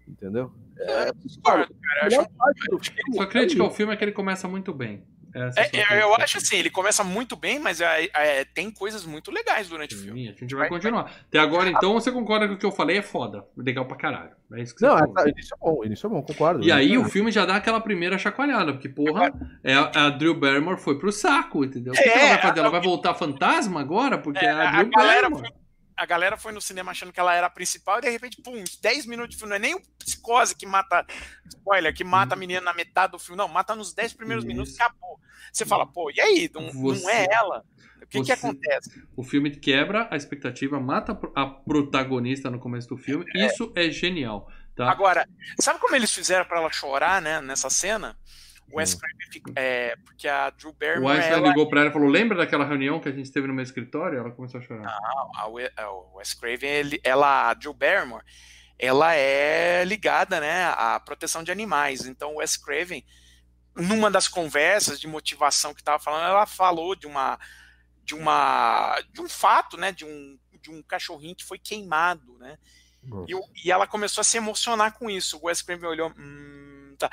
Entendeu? 0.06 0.52
É, 0.78 1.11
Cara, 1.44 1.66
a 2.02 2.09
eu 2.09 2.20
acho- 2.20 2.94
Sua 3.15 3.27
crítica 3.27 3.62
ao 3.62 3.70
filme 3.70 3.93
é 3.93 3.97
que 3.97 4.05
ele 4.05 4.12
começa 4.12 4.47
muito 4.47 4.73
bem. 4.73 5.05
É 5.35 5.43
a 5.43 5.51
É, 5.56 5.98
é, 5.98 6.02
eu 6.02 6.15
acho 6.15 6.39
assim, 6.39 6.56
ele 6.56 6.70
começa 6.70 7.02
muito 7.02 7.35
bem, 7.36 7.59
mas 7.59 7.81
é, 7.81 8.09
é, 8.15 8.44
tem 8.44 8.70
coisas 8.70 9.05
muito 9.05 9.31
legais 9.31 9.69
durante 9.69 9.94
o 9.94 9.98
filme. 9.98 10.27
Sim, 10.27 10.28
a 10.31 10.32
gente 10.40 10.55
vai 10.55 10.69
continuar. 10.69 11.11
Até 11.28 11.39
agora, 11.39 11.69
então, 11.69 11.94
você 11.94 12.12
concorda 12.12 12.47
com 12.47 12.55
o 12.55 12.56
que 12.59 12.65
eu 12.65 12.70
falei? 12.73 12.98
É 12.98 13.02
foda. 13.02 13.44
Legal 13.56 13.85
pra 13.86 13.97
caralho. 13.97 14.31
É 14.52 14.62
isso 14.62 14.74
que 14.74 14.81
você 14.81 14.86
Não, 14.86 14.97
falou. 14.98 15.15
é, 15.27 15.31
início 15.31 15.55
é 15.55 15.59
bom, 15.65 15.85
início 15.85 16.06
é 16.06 16.11
bom, 16.11 16.23
concordo. 16.23 16.65
E 16.65 16.70
aí 16.70 16.97
o 16.97 17.05
filme 17.05 17.32
já 17.32 17.44
dá 17.44 17.56
aquela 17.56 17.81
primeira 17.81 18.16
chacoalhada, 18.16 18.73
porque, 18.73 18.89
porra, 18.89 19.32
é 19.65 19.74
a, 19.74 19.90
a 20.06 20.11
Drew 20.11 20.35
Barrymore 20.39 20.78
foi 20.78 20.98
pro 20.98 21.11
saco, 21.11 21.65
entendeu? 21.65 21.93
O 21.93 21.97
que, 21.97 22.02
que 22.05 22.09
ela 22.09 22.19
É, 22.20 22.28
vai 22.28 22.39
fazer? 22.43 22.59
Ela 22.61 22.69
a- 22.69 22.73
vai 22.73 22.81
voltar 22.81 23.15
fantasma 23.15 23.81
agora? 23.81 24.16
Porque 24.19 24.44
É, 24.44 24.51
a 24.51 24.69
a 24.69 24.70
Drew 24.82 24.90
galera 24.90 25.28
Barrymore. 25.31 25.52
A 25.97 26.05
galera 26.07 26.37
foi 26.37 26.51
no 26.53 26.61
cinema 26.61 26.91
achando 26.91 27.12
que 27.12 27.21
ela 27.21 27.35
era 27.35 27.47
a 27.47 27.51
principal 27.51 27.99
e 27.99 28.03
de 28.03 28.11
repente, 28.11 28.43
pum, 28.43 28.53
uns 28.61 28.77
10 28.77 29.07
minutos 29.07 29.31
de 29.31 29.37
filme. 29.39 29.51
Não 29.51 29.57
é 29.57 29.61
nem 29.61 29.75
o 29.77 29.83
psicose 29.99 30.55
que 30.57 30.66
mata. 30.66 31.07
Spoiler, 31.49 31.95
que 31.95 32.03
mata 32.05 32.35
a 32.35 32.37
menina 32.37 32.61
na 32.61 32.75
metade 32.75 33.12
do 33.12 33.19
filme. 33.19 33.37
Não, 33.39 33.47
mata 33.49 33.75
nos 33.77 33.93
10 33.95 34.12
primeiros 34.15 34.45
Isso. 34.45 34.53
minutos 34.53 34.75
acabou. 34.81 35.21
Você 35.53 35.65
fala, 35.65 35.87
pô, 35.87 36.11
e 36.11 36.21
aí? 36.21 36.51
Não, 36.53 36.62
não 36.62 36.73
Você- 36.73 37.07
é 37.11 37.27
ela? 37.33 37.65
O 38.03 38.07
que, 38.07 38.19
que 38.21 38.27
você- 38.27 38.33
acontece? 38.33 39.03
O 39.16 39.23
filme 39.23 39.51
quebra 39.51 40.09
a 40.11 40.16
expectativa, 40.16 40.79
mata 40.81 41.19
a 41.35 41.47
protagonista 41.47 42.51
no 42.51 42.59
começo 42.59 42.89
do 42.89 42.97
filme. 42.97 43.25
Isso 43.35 43.73
é 43.75 43.89
genial, 43.91 44.51
tá? 44.77 44.91
Agora, 44.91 45.27
sabe 45.61 45.79
como 45.81 45.95
eles 45.97 46.12
fizeram 46.12 46.45
pra 46.45 46.59
ela 46.59 46.71
chorar, 46.73 47.23
né, 47.23 47.41
nessa 47.41 47.71
cena? 47.71 48.16
O 48.70 48.77
Wes 48.78 48.95
Hum. 48.95 48.99
Craven 48.99 49.32
fica- 49.32 49.53
é, 49.57 49.97
porque 50.05 50.27
a 50.27 50.51
Drew 50.51 50.70
O 50.70 50.73
Barrymore, 50.73 51.16
Einstein 51.16 51.32
ela, 51.39 51.49
ligou 51.49 51.69
pra 51.69 51.81
ela 51.81 51.91
e 51.91 51.93
falou: 51.93 52.09
Lembra 52.09 52.36
daquela 52.39 52.65
reunião 52.65 52.99
que 53.01 53.09
a 53.09 53.12
gente 53.12 53.31
teve 53.31 53.47
no 53.47 53.55
meu 53.55 53.62
escritório? 53.62 54.19
Ela 54.19 54.31
começou 54.31 54.61
a 54.61 54.62
chorar. 54.62 54.99
a 55.36 55.47
We- 55.49 55.73
a- 55.77 55.91
o 55.91 56.16
Wes 56.16 56.35
Craven, 56.35 56.69
ele, 56.70 57.01
ela, 57.05 57.51
a 57.51 57.55
Drew 57.55 57.73
Barrymore, 57.74 58.24
ela 58.78 59.15
é 59.15 59.85
ligada, 59.85 60.41
né, 60.41 60.65
à 60.77 60.99
proteção 60.99 61.43
de 61.45 61.53
animais. 61.53 62.07
Então, 62.07 62.32
o 62.35 62.36
Wes 62.39 62.57
Craven, 62.57 63.05
numa 63.77 64.11
das 64.11 64.27
conversas 64.28 64.99
de 65.01 65.07
motivação 65.07 65.73
que 65.74 65.81
estava 65.81 65.99
falando, 66.03 66.24
ela 66.27 66.47
falou 66.47 66.95
de 66.97 67.07
uma, 67.07 67.39
de 68.03 68.15
uma, 68.15 69.01
de 69.12 69.20
um 69.20 69.28
fato, 69.28 69.77
né, 69.77 69.93
de 69.93 70.05
um, 70.05 70.39
de 70.61 70.70
um 70.70 70.82
cachorrinho 70.82 71.36
que 71.36 71.45
foi 71.45 71.59
queimado, 71.59 72.36
né? 72.39 72.57
E, 73.28 73.35
o- 73.35 73.45
e 73.62 73.70
ela 73.70 73.86
começou 73.86 74.23
a 74.23 74.24
se 74.24 74.36
emocionar 74.39 74.93
com 74.95 75.11
isso. 75.11 75.36
O 75.39 75.47
Wes 75.47 75.61
Craven 75.61 75.89
olhou, 75.91 76.11
hum, 76.19 76.95
tá. 76.99 77.11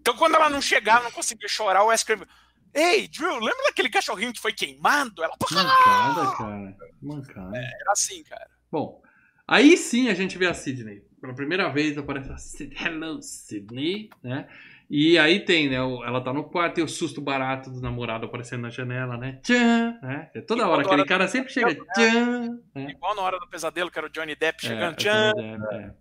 Então, 0.00 0.16
quando 0.16 0.34
ela 0.36 0.48
não 0.50 0.60
chegava, 0.60 1.04
não 1.04 1.10
conseguia 1.10 1.48
chorar, 1.48 1.82
o 1.82 1.88
Wes 1.88 2.02
Craven, 2.02 2.26
Ei, 2.74 3.08
Drew, 3.08 3.34
lembra 3.40 3.64
daquele 3.64 3.88
cachorrinho 3.88 4.32
que 4.32 4.40
foi 4.40 4.52
queimado? 4.52 5.22
Ela, 5.24 5.34
"Pô, 5.38 5.46
Mancada, 5.54 6.36
cara. 6.36 6.76
Mancada. 7.02 7.56
era 7.56 7.92
assim, 7.92 8.22
cara. 8.24 8.46
Bom, 8.70 9.02
aí 9.46 9.76
sim 9.76 10.08
a 10.10 10.14
gente 10.14 10.36
vê 10.36 10.46
a 10.46 10.54
Sidney. 10.54 11.02
Pela 11.20 11.34
primeira 11.34 11.68
vez 11.70 11.96
aparece 11.96 12.30
a 12.30 12.36
Sidney. 12.36 12.78
Hello, 12.80 13.22
Sidney, 13.22 14.10
né? 14.22 14.46
E 14.90 15.18
aí 15.18 15.40
tem, 15.44 15.68
né? 15.68 15.76
Ela 15.76 16.20
tá 16.22 16.32
no 16.32 16.44
quarto 16.44 16.78
e 16.78 16.82
o 16.82 16.88
susto 16.88 17.20
barato 17.20 17.70
do 17.70 17.80
namorado 17.80 18.26
aparecendo 18.26 18.62
na 18.62 18.70
janela, 18.70 19.16
né? 19.16 19.38
Tchan! 19.42 19.98
Né? 20.02 20.30
É 20.34 20.40
toda 20.42 20.62
hora, 20.66 20.82
toda 20.82 20.88
aquele 20.94 21.00
hora- 21.02 21.08
cara 21.08 21.28
sempre 21.28 21.52
chega. 21.52 21.74
Tchan! 21.94 22.58
né? 22.74 22.90
Igual 22.90 23.14
na 23.16 23.22
hora 23.22 23.38
do 23.38 23.48
pesadelo, 23.48 23.90
que 23.90 23.98
era 23.98 24.06
o 24.06 24.10
Johnny 24.10 24.34
Depp 24.36 24.62
chegando, 24.62 24.92
É, 24.92 24.96
tchan. 24.96 25.32
é, 25.38 25.74
é. 25.76 25.94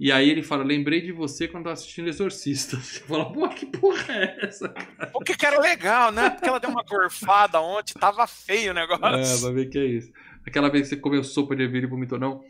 E 0.00 0.10
aí 0.10 0.30
ele 0.30 0.42
fala, 0.42 0.64
lembrei 0.64 1.02
de 1.02 1.12
você 1.12 1.46
quando 1.46 1.64
tava 1.64 1.74
assistindo 1.74 2.08
Exorcista. 2.08 2.78
Você 2.80 3.00
fala, 3.00 3.30
pô, 3.32 3.46
que 3.50 3.66
porra 3.66 4.14
é 4.14 4.46
essa? 4.46 4.70
Porque 5.12 5.36
que 5.36 5.44
era 5.46 5.60
legal, 5.60 6.10
né? 6.10 6.30
Porque 6.30 6.48
ela 6.48 6.58
deu 6.58 6.70
uma 6.70 6.82
gorfada 6.82 7.60
ontem, 7.60 7.92
tava 8.00 8.26
feio 8.26 8.72
o 8.72 8.78
É, 8.78 8.80
negócio. 8.80 9.38
vai 9.42 9.52
ver 9.52 9.66
que 9.68 9.78
é 9.78 9.84
isso. 9.84 10.10
Aquela 10.46 10.70
vez 10.70 10.88
que 10.88 10.94
você 10.94 11.00
comeu 11.00 11.22
sopa 11.22 11.54
de 11.54 11.64
ervilha 11.64 11.84
e 11.84 11.88
vomitou, 11.88 12.18
não. 12.18 12.42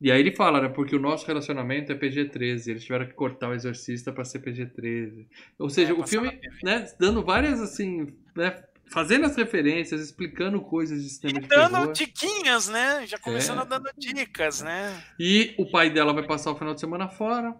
E 0.00 0.12
aí 0.12 0.20
ele 0.20 0.32
fala, 0.32 0.60
né? 0.62 0.68
Porque 0.68 0.96
o 0.96 1.00
nosso 1.00 1.26
relacionamento 1.26 1.92
é 1.92 1.94
PG-13. 1.94 2.68
Eles 2.68 2.84
tiveram 2.84 3.06
que 3.06 3.14
cortar 3.14 3.48
o 3.50 3.54
Exorcista 3.54 4.12
pra 4.12 4.24
ser 4.24 4.40
PG-13. 4.40 5.26
Ou 5.58 5.70
seja, 5.70 5.92
É, 5.92 5.94
o 5.94 6.06
filme, 6.06 6.38
né? 6.62 6.86
Dando 6.98 7.22
várias, 7.24 7.60
assim, 7.60 8.06
né? 8.36 8.62
Fazendo 8.92 9.26
as 9.26 9.36
referências, 9.36 10.00
explicando 10.00 10.60
coisas 10.60 11.00
de 11.00 11.06
E 11.06 11.10
cinema 11.10 11.40
de 11.40 11.46
dando 11.48 11.72
terror. 11.78 11.92
diquinhas, 11.92 12.68
né? 12.68 13.06
Já 13.06 13.18
começando 13.18 13.58
É. 13.58 13.62
a 13.62 13.64
dando 13.64 13.88
dicas, 13.96 14.60
né? 14.62 15.02
E 15.18 15.54
o 15.58 15.70
pai 15.70 15.90
dela 15.90 16.12
vai 16.12 16.26
passar 16.26 16.50
o 16.50 16.56
final 16.56 16.74
de 16.74 16.80
semana 16.80 17.08
fora. 17.08 17.54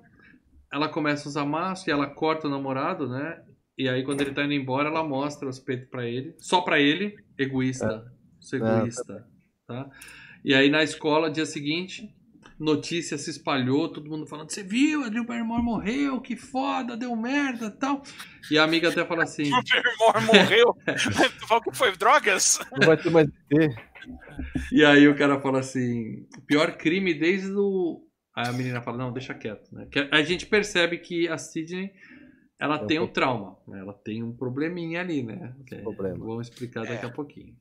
Ela 0.72 0.88
começa 0.88 1.26
a 1.26 1.30
usar 1.30 1.44
maço 1.44 1.88
e 1.88 1.92
ela 1.92 2.06
corta 2.08 2.46
o 2.46 2.50
namorado, 2.50 3.08
né? 3.08 3.42
E 3.78 3.88
aí, 3.88 4.04
quando 4.04 4.20
ele 4.20 4.32
tá 4.34 4.44
indo 4.44 4.52
embora, 4.52 4.88
ela 4.88 5.02
mostra 5.02 5.48
os 5.48 5.58
peitos 5.58 5.88
pra 5.88 6.04
ele. 6.06 6.34
Só 6.38 6.60
pra 6.60 6.78
ele, 6.80 7.16
egoísta. 7.38 8.12
Sou 8.40 8.58
egoísta. 8.58 9.26
Tá? 9.66 9.88
E 10.44 10.54
aí, 10.54 10.68
na 10.68 10.82
escola, 10.82 11.30
dia 11.30 11.46
seguinte, 11.46 12.12
notícia 12.60 13.16
se 13.18 13.30
espalhou, 13.30 13.88
todo 13.88 14.08
mundo 14.10 14.26
falando: 14.26 14.50
Você 14.50 14.62
viu? 14.62 15.02
A 15.04 15.08
Drew 15.08 15.24
Barrymore 15.24 15.62
morreu, 15.62 16.20
que 16.20 16.36
foda, 16.36 16.96
deu 16.96 17.16
merda 17.16 17.70
tal. 17.70 18.02
E 18.50 18.58
a 18.58 18.62
amiga 18.64 18.88
até 18.90 19.04
fala 19.04 19.24
assim: 19.24 19.50
O 19.52 20.12
Paramore 20.12 20.38
morreu. 20.38 20.76
falou 21.48 21.62
que 21.62 21.76
foi 21.76 21.96
drogas? 21.96 22.60
Não 22.78 22.86
vai 22.86 22.96
ter 22.96 23.10
mais 23.10 23.26
ET. 23.50 23.72
E 24.72 24.84
aí 24.84 25.06
o 25.08 25.16
cara 25.16 25.40
fala 25.40 25.58
assim, 25.60 26.26
pior 26.46 26.76
crime 26.78 27.12
desde 27.12 27.52
o... 27.52 28.02
Aí 28.34 28.48
a 28.48 28.52
menina 28.52 28.80
fala, 28.80 28.96
não, 28.96 29.12
deixa 29.12 29.34
quieto. 29.34 29.68
Né? 29.72 29.86
A 30.10 30.22
gente 30.22 30.46
percebe 30.46 30.96
que 30.98 31.28
a 31.28 31.36
Sidney, 31.36 31.92
ela 32.58 32.78
É 32.78 32.82
um 32.82 32.86
tem 32.86 32.98
um 32.98 33.06
trauma. 33.06 33.58
né? 33.68 33.80
Ela 33.80 33.92
tem 33.92 34.22
um 34.22 34.32
probleminha 34.34 35.00
ali, 35.00 35.22
né? 35.22 35.54
É- 35.70 35.82
Problema. 35.82 36.18
Vamos 36.24 36.48
explicar 36.48 36.86
daqui 36.86 37.04
É. 37.04 37.08
a 37.08 37.12
pouquinho. 37.12 37.54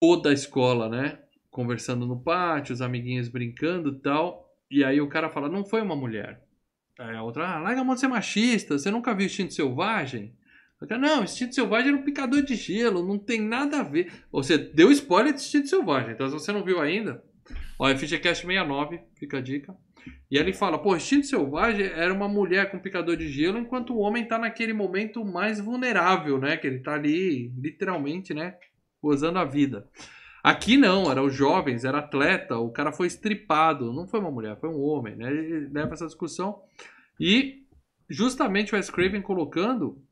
Toda 0.00 0.30
a 0.30 0.32
escola, 0.32 0.88
né? 0.88 1.18
Conversando 1.52 2.06
no 2.06 2.18
pátio, 2.18 2.72
os 2.72 2.80
amiguinhos 2.80 3.28
brincando 3.28 3.90
e 3.90 4.00
tal. 4.00 4.50
E 4.70 4.82
aí 4.82 5.02
o 5.02 5.08
cara 5.08 5.28
fala, 5.28 5.50
não 5.50 5.66
foi 5.66 5.82
uma 5.82 5.94
mulher. 5.94 6.42
Aí 6.98 7.14
a 7.14 7.22
outra, 7.22 7.46
ah, 7.46 7.58
larga 7.58 7.82
a 7.82 7.84
mão 7.84 7.94
de 7.94 8.00
ser 8.00 8.08
machista, 8.08 8.78
você 8.78 8.90
nunca 8.90 9.14
viu 9.14 9.26
Instinto 9.26 9.52
Selvagem? 9.52 10.34
O 10.80 10.86
cara, 10.86 10.98
não, 10.98 11.24
Instinto 11.24 11.54
Selvagem 11.54 11.88
era 11.88 11.96
um 11.96 12.04
picador 12.04 12.42
de 12.42 12.54
gelo, 12.54 13.06
não 13.06 13.18
tem 13.18 13.38
nada 13.38 13.80
a 13.80 13.82
ver. 13.82 14.10
Você 14.32 14.56
deu 14.56 14.90
spoiler 14.90 15.34
de 15.34 15.40
Instinto 15.40 15.68
Selvagem, 15.68 16.12
então 16.12 16.26
se 16.26 16.32
você 16.32 16.52
não 16.52 16.64
viu 16.64 16.80
ainda, 16.80 17.22
ó, 17.78 17.86
é 17.86 17.96
FGCast 17.96 18.46
69, 18.46 18.98
fica 19.18 19.36
a 19.36 19.40
dica. 19.42 19.76
E 20.30 20.38
ele 20.38 20.54
fala, 20.54 20.78
pô, 20.78 20.96
Instinto 20.96 21.26
Selvagem 21.26 21.84
era 21.84 22.14
uma 22.14 22.28
mulher 22.28 22.70
com 22.70 22.78
picador 22.78 23.14
de 23.14 23.28
gelo, 23.28 23.58
enquanto 23.58 23.92
o 23.92 23.98
homem 23.98 24.26
tá 24.26 24.38
naquele 24.38 24.72
momento 24.72 25.22
mais 25.22 25.60
vulnerável, 25.60 26.38
né? 26.38 26.56
Que 26.56 26.66
ele 26.66 26.80
tá 26.80 26.94
ali, 26.94 27.52
literalmente, 27.58 28.32
né? 28.32 28.56
Gozando 29.02 29.38
a 29.38 29.44
vida. 29.44 29.86
Aqui 30.42 30.76
não, 30.76 31.10
eram 31.10 31.26
os 31.26 31.34
jovens, 31.34 31.84
era 31.84 31.98
atleta, 31.98 32.56
o 32.58 32.70
cara 32.70 32.92
foi 32.92 33.06
estripado, 33.06 33.92
não 33.92 34.08
foi 34.08 34.18
uma 34.18 34.30
mulher, 34.30 34.58
foi 34.58 34.68
um 34.68 34.80
homem, 34.80 35.14
né? 35.14 35.30
Ele 35.30 35.68
leva 35.68 35.94
essa 35.94 36.06
discussão. 36.06 36.60
E 37.20 37.64
justamente 38.10 38.72
o 38.72 38.76
Wes 38.76 38.90
Craven 38.90 39.22
colocando 39.22 40.02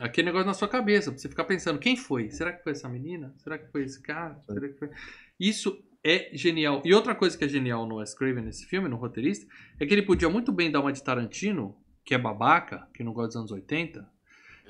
aquele 0.00 0.26
negócio 0.26 0.46
na 0.46 0.54
sua 0.54 0.68
cabeça, 0.68 1.10
pra 1.10 1.20
você 1.20 1.28
ficar 1.28 1.44
pensando, 1.44 1.78
quem 1.78 1.96
foi? 1.96 2.28
Será 2.30 2.52
que 2.52 2.62
foi 2.64 2.72
essa 2.72 2.88
menina? 2.88 3.32
Será 3.38 3.56
que 3.56 3.70
foi 3.70 3.84
esse 3.84 4.02
cara? 4.02 4.42
Será 4.46 4.68
que 4.68 4.74
foi... 4.74 4.90
Isso 5.38 5.80
é 6.04 6.30
genial. 6.32 6.82
E 6.84 6.92
outra 6.92 7.14
coisa 7.14 7.38
que 7.38 7.44
é 7.44 7.48
genial 7.48 7.86
no 7.86 7.96
Wes 7.96 8.14
Craven, 8.14 8.44
nesse 8.44 8.66
filme, 8.66 8.88
no 8.88 8.96
roteirista, 8.96 9.46
é 9.78 9.86
que 9.86 9.94
ele 9.94 10.02
podia 10.02 10.28
muito 10.28 10.52
bem 10.52 10.70
dar 10.70 10.80
uma 10.80 10.92
de 10.92 11.02
Tarantino, 11.02 11.76
que 12.04 12.14
é 12.14 12.18
babaca, 12.18 12.88
que 12.92 13.04
não 13.04 13.12
gosta 13.12 13.28
dos 13.28 13.36
anos 13.36 13.52
80, 13.52 14.15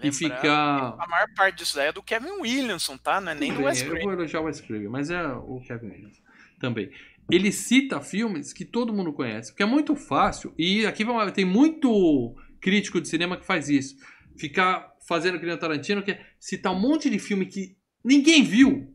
e 0.03 0.11
Lembrando, 0.11 0.15
ficar... 0.15 0.97
A 0.99 1.07
maior 1.09 1.29
parte 1.35 1.59
disso 1.59 1.77
daí 1.77 1.89
é 1.89 1.93
do 1.93 2.03
Kevin 2.03 2.41
Williamson, 2.41 2.97
tá? 2.99 3.21
Não 3.21 3.33
é 3.33 3.35
nem 3.35 3.53
do 3.53 3.63
Wes 3.63 3.83
Eu 3.83 4.01
vou 4.01 4.13
elogiar 4.13 4.41
o 4.41 4.45
Wes 4.45 4.61
Craven, 4.61 4.89
mas 4.89 5.11
é 5.11 5.27
o 5.27 5.61
Kevin 5.67 5.89
Williams 5.89 6.23
também. 6.61 6.91
Ele 7.31 7.51
cita 7.51 8.01
filmes 8.01 8.53
que 8.53 8.65
todo 8.65 8.93
mundo 8.93 9.13
conhece, 9.13 9.51
porque 9.51 9.63
é 9.63 9.67
muito 9.67 9.97
fácil, 9.97 10.55
e 10.57 10.87
aqui 10.87 11.05
tem 11.35 11.45
muito 11.45 12.35
crítico 12.61 13.01
de 13.01 13.09
cinema 13.09 13.37
que 13.37 13.45
faz 13.45 13.69
isso. 13.69 13.97
ficar 14.37 14.93
fazendo 15.07 15.39
que 15.39 15.47
nem 15.47 15.55
o 15.55 15.59
Tarantino, 15.59 16.03
que 16.03 16.13
é 16.13 16.27
citar 16.39 16.73
um 16.73 16.79
monte 16.79 17.09
de 17.09 17.19
filme 17.19 17.47
que 17.47 17.77
ninguém 18.05 18.43
viu. 18.43 18.93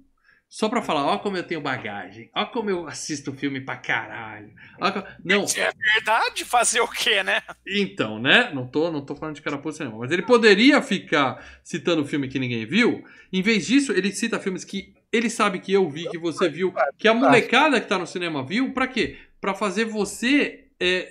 Só 0.54 0.68
pra 0.68 0.82
falar, 0.82 1.06
ó 1.06 1.18
como 1.20 1.38
eu 1.38 1.44
tenho 1.44 1.62
bagagem, 1.62 2.30
ó 2.36 2.44
como 2.46 2.70
eu 2.70 2.86
assisto 2.86 3.32
filme 3.32 3.62
pra 3.62 3.78
caralho. 3.78 4.52
ó 4.82 4.92
co- 4.92 5.02
Não, 5.24 5.46
É 5.56 5.72
verdade, 5.96 6.44
fazer 6.44 6.82
o 6.82 6.88
quê, 6.90 7.24
né? 7.24 7.42
então, 7.66 8.20
né? 8.20 8.52
Não 8.54 8.68
tô, 8.68 8.92
não 8.92 9.00
tô 9.06 9.16
falando 9.16 9.36
de 9.36 9.42
carapuça 9.42 9.86
nenhuma. 9.86 10.02
Mas 10.04 10.12
ele 10.12 10.24
poderia 10.24 10.82
ficar 10.82 11.42
citando 11.64 12.04
filme 12.06 12.28
que 12.28 12.38
ninguém 12.38 12.66
viu. 12.66 13.02
Em 13.32 13.42
vez 13.42 13.66
disso, 13.66 13.94
ele 13.94 14.12
cita 14.12 14.42
filmes 14.42 14.66
que 14.66 14.94
ele 15.10 15.30
sabe 15.30 15.60
que 15.60 15.72
eu 15.72 15.90
vi, 15.90 16.10
que 16.10 16.18
você 16.18 16.50
viu, 16.50 16.74
que 16.98 17.08
a 17.08 17.14
molecada 17.14 17.80
que 17.80 17.88
tá 17.88 17.98
no 17.98 18.06
cinema 18.06 18.46
viu. 18.46 18.74
Pra 18.74 18.88
quê? 18.88 19.18
Pra 19.40 19.54
fazer 19.54 19.86
você 19.86 20.66
é, 20.82 21.08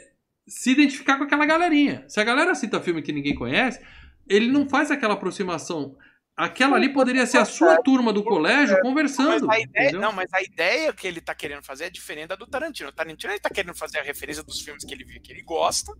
se 0.47 0.73
identificar 0.73 1.17
com 1.17 1.25
aquela 1.25 1.47
galerinha. 1.47 2.05
Se 2.09 2.21
a 2.21 2.25
galera 2.25 2.55
cita 2.55 2.79
filme 2.79 3.01
que 3.01 3.11
ninguém 3.11 3.35
conhece, 3.35 3.81
ele 4.29 4.49
não 4.49 4.69
faz 4.69 4.91
aquela 4.91 5.15
aproximação. 5.15 5.97
Aquela 6.41 6.77
ali 6.77 6.89
poderia 6.91 7.27
ser 7.27 7.37
a 7.37 7.45
sua 7.45 7.83
turma 7.83 8.15
do 8.15 8.25
colégio 8.25 8.75
Mas 8.77 8.83
conversando. 8.83 9.51
a 9.51 9.61
ideia, 9.61 9.93
não, 9.93 10.11
mas 10.11 10.33
a 10.33 10.43
ideia 10.43 10.91
que 10.91 11.07
ele 11.07 11.21
tá 11.21 11.35
querendo 11.35 11.63
fazer 11.63 11.85
é 11.85 11.91
diferente 11.91 12.29
da 12.29 12.35
do 12.35 12.47
Tarantino. 12.47 12.89
O 12.89 12.93
Tarantino 12.93 13.31
ele 13.31 13.41
tá 13.41 13.51
querendo 13.51 13.75
fazer 13.75 13.99
a 13.99 14.03
referência 14.03 14.43
dos 14.43 14.59
filmes 14.63 14.83
que 14.83 14.95
ele 14.95 15.05
viu 15.05 15.21
que 15.21 15.31
ele 15.31 15.43
gosta, 15.43 15.93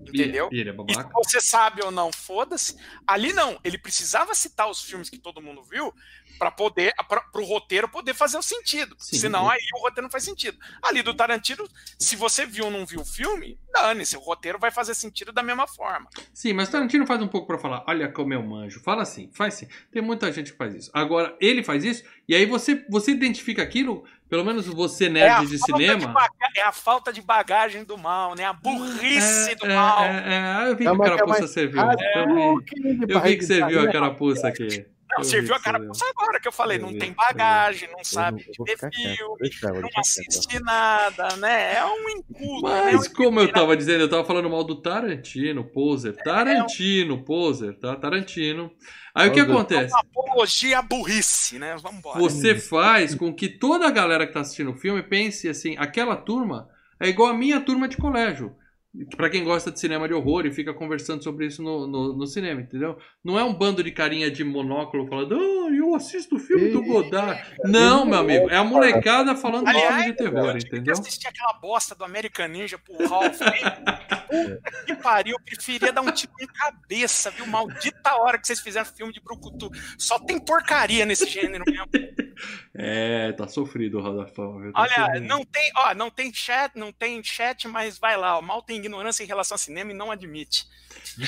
entendeu? 0.00 0.48
Ele 0.50 0.70
é 0.70 0.72
E 0.72 1.12
você 1.12 1.38
sabe 1.38 1.84
ou 1.84 1.90
não, 1.90 2.10
foda-se. 2.10 2.76
Ali 3.06 3.34
não, 3.34 3.60
ele 3.62 3.76
precisava 3.76 4.34
citar 4.34 4.70
os 4.70 4.80
filmes 4.80 5.10
que 5.10 5.18
todo 5.18 5.42
mundo 5.42 5.62
viu 5.62 5.92
para 6.38 6.50
poder, 6.50 6.92
para 7.08 7.22
o 7.34 7.44
roteiro 7.44 7.88
poder 7.88 8.14
fazer 8.14 8.36
o 8.36 8.42
sentido. 8.42 8.94
Sim. 8.98 9.16
Senão 9.16 9.48
aí 9.48 9.60
o 9.76 9.80
roteiro 9.82 10.02
não 10.02 10.10
faz 10.10 10.24
sentido. 10.24 10.58
Ali 10.82 11.02
do 11.02 11.14
Tarantino, 11.14 11.66
se 11.98 12.16
você 12.16 12.44
viu 12.46 12.66
ou 12.66 12.70
não 12.70 12.84
viu 12.86 13.00
o 13.00 13.04
filme, 13.04 13.58
dane-se, 13.72 14.16
o 14.16 14.20
roteiro 14.20 14.58
vai 14.58 14.70
fazer 14.70 14.94
sentido 14.94 15.32
da 15.32 15.42
mesma 15.42 15.66
forma. 15.66 16.08
Sim, 16.32 16.52
mas 16.52 16.68
Tarantino 16.68 17.06
faz 17.06 17.20
um 17.22 17.28
pouco 17.28 17.46
pra 17.46 17.58
falar, 17.58 17.84
olha 17.86 18.10
como 18.10 18.32
eu 18.34 18.42
manjo. 18.42 18.80
Fala 18.80 19.02
assim, 19.02 19.30
faz 19.32 19.54
sim. 19.54 19.68
Tem 19.92 20.02
muita 20.02 20.30
gente 20.32 20.52
que 20.52 20.58
faz 20.58 20.74
isso. 20.74 20.90
Agora, 20.92 21.36
ele 21.40 21.62
faz 21.62 21.84
isso, 21.84 22.04
e 22.28 22.34
aí 22.34 22.46
você, 22.46 22.84
você 22.88 23.10
identifica 23.12 23.62
aquilo, 23.62 24.04
pelo 24.28 24.44
menos 24.44 24.66
você 24.66 25.06
É 25.06 25.08
nerd 25.08 25.46
de 25.46 25.58
falta 25.58 25.74
de 25.78 25.84
cinema. 25.84 26.12
baga- 26.12 26.34
é 26.56 26.62
a 26.62 26.72
falta 26.72 27.12
de 27.12 27.20
bagagem 27.20 27.84
do 27.84 27.96
mal, 27.98 28.34
né? 28.34 28.44
A 28.44 28.52
burrice 28.52 29.50
É, 29.50 29.54
do 29.56 29.66
é, 29.66 29.74
mal. 29.74 30.04
é, 30.04 30.64
é, 30.66 30.70
eu 30.70 30.76
vi 30.76 30.84
que 30.84 30.88
a 30.88 30.98
carapuça 30.98 31.46
serviu. 31.48 31.80
Ah, 31.80 31.94
Eu 32.14 32.58
vi, 32.58 33.12
eu 33.12 33.20
vi 33.20 33.36
que 33.36 33.44
serviu 33.44 33.80
a 33.80 33.90
carapuça 33.92 34.48
aqui. 34.48 34.86
Não, 35.10 35.18
Eu 35.18 35.24
serviu 35.24 35.48
vi 35.48 35.54
a 35.54 35.60
cara 35.60 35.78
agora 35.78 36.40
que 36.40 36.48
eu 36.48 36.52
falei, 36.52 36.78
Eu 36.78 36.82
não 36.82 36.88
vi, 36.88 36.98
tem 36.98 37.12
bagagem, 37.12 37.88
não 37.92 38.02
sabe 38.02 38.42
de 38.42 38.56
vou 38.56 38.66
não 39.80 39.88
assiste 39.96 40.58
nada, 40.60 41.36
né? 41.36 41.74
É 41.74 41.84
um 41.84 42.10
inculto, 42.10 42.68
né? 42.68 42.82
Mas 42.92 43.06
Um 43.06 43.12
como 43.12 43.40
eu 43.40 43.52
tava 43.52 43.76
dizendo, 43.76 44.00
eu 44.00 44.10
tava 44.10 44.24
falando 44.24 44.48
mal 44.50 44.64
do 44.64 44.80
Tarantino, 44.80 45.64
poser. 45.64 46.16
Tarantino, 46.16 47.24
poser, 47.24 47.78
tá? 47.78 47.96
Tarantino. 47.96 48.70
Aí 49.14 49.28
o 49.28 49.32
que 49.32 49.40
acontece? 49.40 49.92
Uma 49.92 50.00
apologia 50.00 50.78
à 50.78 50.82
burrice, 50.82 51.58
né? 51.58 51.76
Vamos 51.80 51.98
embora. 51.98 52.18
Você 52.18 52.56
faz 52.56 53.14
com 53.14 53.32
que 53.32 53.48
toda 53.48 53.86
a 53.86 53.90
galera 53.90 54.26
que 54.26 54.32
tá 54.32 54.40
assistindo 54.40 54.72
o 54.72 54.76
filme 54.76 55.02
pense 55.02 55.48
assim, 55.48 55.76
aquela 55.78 56.16
turma 56.16 56.68
é 56.98 57.08
igual 57.08 57.28
a 57.30 57.34
minha 57.34 57.60
turma 57.60 57.86
de 57.86 57.96
colégio. 57.96 58.56
Pra 59.16 59.28
quem 59.28 59.42
gosta 59.42 59.72
de 59.72 59.80
cinema 59.80 60.06
de 60.06 60.14
horror 60.14 60.46
e 60.46 60.52
fica 60.52 60.72
conversando 60.72 61.22
sobre 61.24 61.46
isso 61.46 61.60
no, 61.62 61.84
no, 61.86 62.16
no 62.16 62.26
cinema, 62.28 62.60
entendeu? 62.60 62.96
Não 63.24 63.36
é 63.36 63.42
um 63.42 63.52
bando 63.52 63.82
de 63.82 63.90
carinha 63.90 64.30
de 64.30 64.44
monóculo 64.44 65.08
falando, 65.08 65.34
ah, 65.34 65.74
eu 65.74 65.94
assisto 65.96 66.36
o 66.36 66.38
filme 66.38 66.68
do 66.70 66.80
Godard. 66.82 67.42
Não, 67.64 68.04
meu 68.06 68.18
amigo, 68.20 68.48
é 68.50 68.56
a 68.56 68.62
molecada 68.62 69.34
falando 69.34 69.66
Aliás, 69.66 69.88
filme 69.96 70.04
de 70.12 70.16
terror, 70.16 70.50
eu 70.50 70.58
entendeu? 70.58 70.92
assistir 70.92 71.26
aquela 71.26 71.54
bosta 71.54 71.94
do 71.94 72.04
American 72.04 72.46
Ninja 72.46 72.78
pro 72.78 73.06
Ralph. 73.08 73.38
Puta 73.38 74.84
que 74.86 74.94
pariu, 74.96 75.36
eu 75.38 75.44
preferia 75.44 75.92
dar 75.92 76.00
um 76.02 76.10
tiro 76.12 76.32
em 76.40 76.46
cabeça, 76.46 77.30
viu? 77.30 77.46
Maldita 77.46 78.14
hora 78.16 78.38
que 78.38 78.46
vocês 78.46 78.60
fizeram 78.60 78.86
filme 78.86 79.12
de 79.12 79.20
Brucutu. 79.20 79.70
Só 79.98 80.18
tem 80.18 80.38
porcaria 80.38 81.04
nesse 81.04 81.26
gênero 81.28 81.64
mesmo. 81.66 81.88
É, 82.74 83.32
tá 83.32 83.46
sofrido 83.46 83.98
o 83.98 84.02
Radafão. 84.02 84.60
viu? 84.60 84.72
Tá 84.72 84.80
Olha, 84.82 84.94
sofrido. 84.94 85.26
não 85.26 85.44
tem, 85.44 85.72
ó, 85.76 85.94
não 85.94 86.10
tem 86.10 86.32
chat, 86.32 86.72
não 86.76 86.92
tem 86.92 87.22
chat, 87.22 87.68
mas 87.68 87.98
vai 87.98 88.16
lá, 88.16 88.38
ó, 88.38 88.42
mal 88.42 88.62
tem 88.62 88.80
ignorância 88.84 89.22
em 89.22 89.26
relação 89.26 89.54
ao 89.54 89.58
cinema 89.58 89.90
e 89.90 89.94
não 89.94 90.10
admite. 90.10 90.66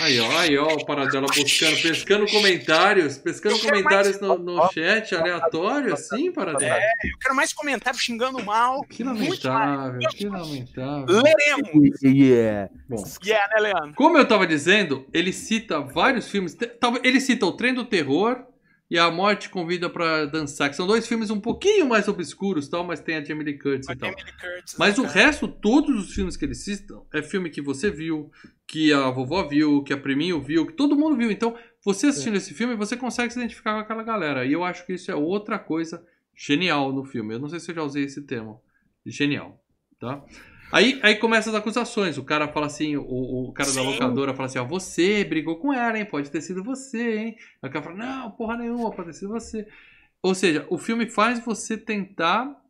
Aí, 0.00 0.18
ó, 0.18 0.38
aí, 0.38 0.58
ó, 0.58 0.74
o 0.74 0.84
Paradela 0.84 1.26
buscando, 1.26 1.80
pescando 1.80 2.26
comentários, 2.26 3.18
pescando 3.18 3.58
comentários 3.60 4.20
no, 4.20 4.38
no 4.38 4.72
chat 4.72 5.14
aleatório, 5.14 5.94
assim, 5.94 6.32
Paradela. 6.32 6.78
Eu 7.04 7.18
quero 7.20 7.34
mais 7.34 7.52
comentários 7.52 8.02
xingando 8.02 8.42
mal. 8.44 8.82
Que 8.82 9.04
mais. 9.04 9.18
lamentável, 9.18 10.08
que 10.10 10.26
lamentável. 10.26 11.22
Leremos. 11.22 12.02
Yeah. 12.02 12.70
Bom, 12.88 13.04
Yeah, 13.24 13.54
né, 13.54 13.60
Leandro? 13.60 13.94
como 13.94 14.18
eu 14.18 14.26
tava 14.26 14.46
dizendo, 14.46 15.06
ele 15.12 15.32
cita 15.32 15.80
vários 15.80 16.28
filmes. 16.28 16.56
Ele 17.02 17.20
cita 17.20 17.46
O 17.46 17.52
Trem 17.52 17.74
do 17.74 17.84
Terror 17.84 18.44
e 18.90 18.98
A 18.98 19.10
Morte 19.10 19.48
Convida 19.50 19.90
pra 19.90 20.26
Dançar, 20.26 20.70
que 20.70 20.76
são 20.76 20.86
dois 20.86 21.06
filmes 21.08 21.30
um 21.30 21.40
pouquinho 21.40 21.88
mais 21.88 22.06
obscuros, 22.06 22.68
tal, 22.68 22.84
mas 22.84 23.00
tem 23.00 23.16
a 23.16 23.24
Jamie 23.24 23.44
Lee 23.44 23.58
Curtis 23.58 23.88
e 23.88 23.90
Mas 23.90 23.98
tal. 23.98 24.10
Curtis, 24.12 24.76
Mas 24.78 24.96
né, 24.96 25.04
o 25.04 25.06
cara? 25.08 25.26
resto, 25.26 25.48
todos 25.48 26.04
os 26.04 26.14
filmes 26.14 26.36
que 26.36 26.44
eles 26.44 26.62
citam, 26.62 27.04
é 27.12 27.22
filme 27.22 27.50
que 27.50 27.60
você 27.60 27.90
viu, 27.90 28.30
que 28.66 28.92
a 28.92 29.10
vovó 29.10 29.46
viu, 29.46 29.82
que 29.82 29.92
a 29.92 29.96
priminho 29.96 30.40
viu, 30.40 30.66
que 30.66 30.72
todo 30.72 30.96
mundo 30.96 31.16
viu. 31.16 31.30
Então, 31.30 31.56
você 31.84 32.06
assistindo 32.08 32.36
esse 32.36 32.54
filme, 32.54 32.76
você 32.76 32.96
consegue 32.96 33.32
se 33.32 33.38
identificar 33.38 33.74
com 33.74 33.80
aquela 33.80 34.02
galera. 34.02 34.44
E 34.44 34.52
eu 34.52 34.62
acho 34.62 34.86
que 34.86 34.94
isso 34.94 35.10
é 35.10 35.14
outra 35.14 35.58
coisa 35.58 36.04
genial 36.34 36.92
no 36.92 37.04
filme. 37.04 37.34
Eu 37.34 37.38
não 37.40 37.48
sei 37.48 37.58
se 37.58 37.70
eu 37.70 37.74
já 37.74 37.82
usei 37.82 38.04
esse 38.04 38.22
termo. 38.22 38.62
Genial, 39.04 39.62
tá? 40.00 40.24
Aí, 40.72 40.98
aí 41.02 41.16
começam 41.16 41.52
as 41.52 41.59
acusações. 41.59 42.18
O 42.18 42.24
cara 42.24 42.48
fala 42.48 42.66
assim, 42.66 42.97
o, 42.97 43.02
o 43.48 43.52
cara 43.52 43.68
da 43.68 43.80
Sim. 43.80 43.86
locadora 43.86 44.34
fala 44.34 44.47
assim, 44.47 44.59
ó, 44.59 44.64
você 44.64 45.24
brigou 45.24 45.56
com 45.56 45.72
ela, 45.72 45.98
hein? 45.98 46.05
Pode 46.05 46.30
ter 46.30 46.40
sido 46.40 46.62
você, 46.62 47.16
hein? 47.18 47.36
Aí 47.62 47.68
o 47.68 47.72
cara 47.72 47.84
fala, 47.84 47.97
não, 47.97 48.30
porra 48.32 48.56
nenhuma, 48.56 48.90
pode 48.90 49.09
ter 49.09 49.14
sido 49.14 49.28
você. 49.28 49.66
Ou 50.22 50.34
seja, 50.34 50.66
o 50.68 50.76
filme 50.76 51.06
faz 51.09 51.38
você 51.44 51.76
tentar 51.76 52.60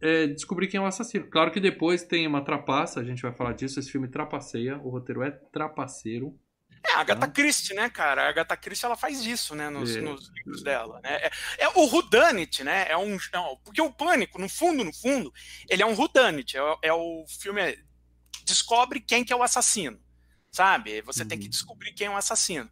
é, 0.00 0.26
descobrir 0.26 0.66
quem 0.66 0.78
é 0.78 0.80
o 0.82 0.86
assassino. 0.86 1.26
Claro 1.28 1.50
que 1.50 1.60
depois 1.60 2.02
tem 2.02 2.26
uma 2.26 2.44
trapaça, 2.44 3.00
a 3.00 3.04
gente 3.04 3.22
vai 3.22 3.32
falar 3.32 3.52
disso. 3.52 3.78
Esse 3.78 3.90
filme 3.90 4.08
trapaceia, 4.08 4.78
o 4.78 4.90
roteiro 4.90 5.22
é 5.22 5.30
trapaceiro. 5.30 6.36
É, 6.84 6.92
a 6.94 6.98
Agatha 7.00 7.28
Christie, 7.28 7.74
né, 7.74 7.88
cara? 7.88 8.22
A 8.24 8.28
Agatha 8.28 8.56
Christie, 8.56 8.84
ela 8.86 8.96
faz 8.96 9.24
isso, 9.24 9.54
né, 9.54 9.70
nos, 9.70 9.94
É. 9.96 10.00
nos 10.00 10.28
livros 10.34 10.62
dela, 10.62 11.00
né? 11.02 11.14
É, 11.16 11.30
é 11.58 11.68
o 11.68 11.86
whodunit, 11.86 12.64
né? 12.64 12.86
É 12.88 12.96
um, 12.96 13.16
é 13.32 13.38
um- 13.38 13.56
porque 13.64 13.80
o 13.80 13.92
Pânico, 13.92 14.38
no 14.40 14.48
fundo, 14.48 14.82
no 14.84 14.92
fundo, 14.92 15.32
ele 15.68 15.82
é 15.82 15.86
um 15.86 15.94
whodunit. 15.94 16.56
É, 16.56 16.62
o- 16.62 16.78
é 16.82 16.92
o 16.92 17.24
filme 17.40 17.60
é, 17.60 17.78
descobre 18.44 19.00
quem 19.00 19.24
que 19.24 19.32
é 19.32 19.36
o 19.36 19.42
assassino, 19.42 20.00
sabe? 20.50 21.00
Você 21.02 21.24
tem 21.24 21.38
que 21.38 21.44
Uhum. 21.44 21.50
descobrir 21.50 21.92
quem 21.92 22.08
é 22.08 22.10
o 22.10 22.16
assassino. 22.16 22.68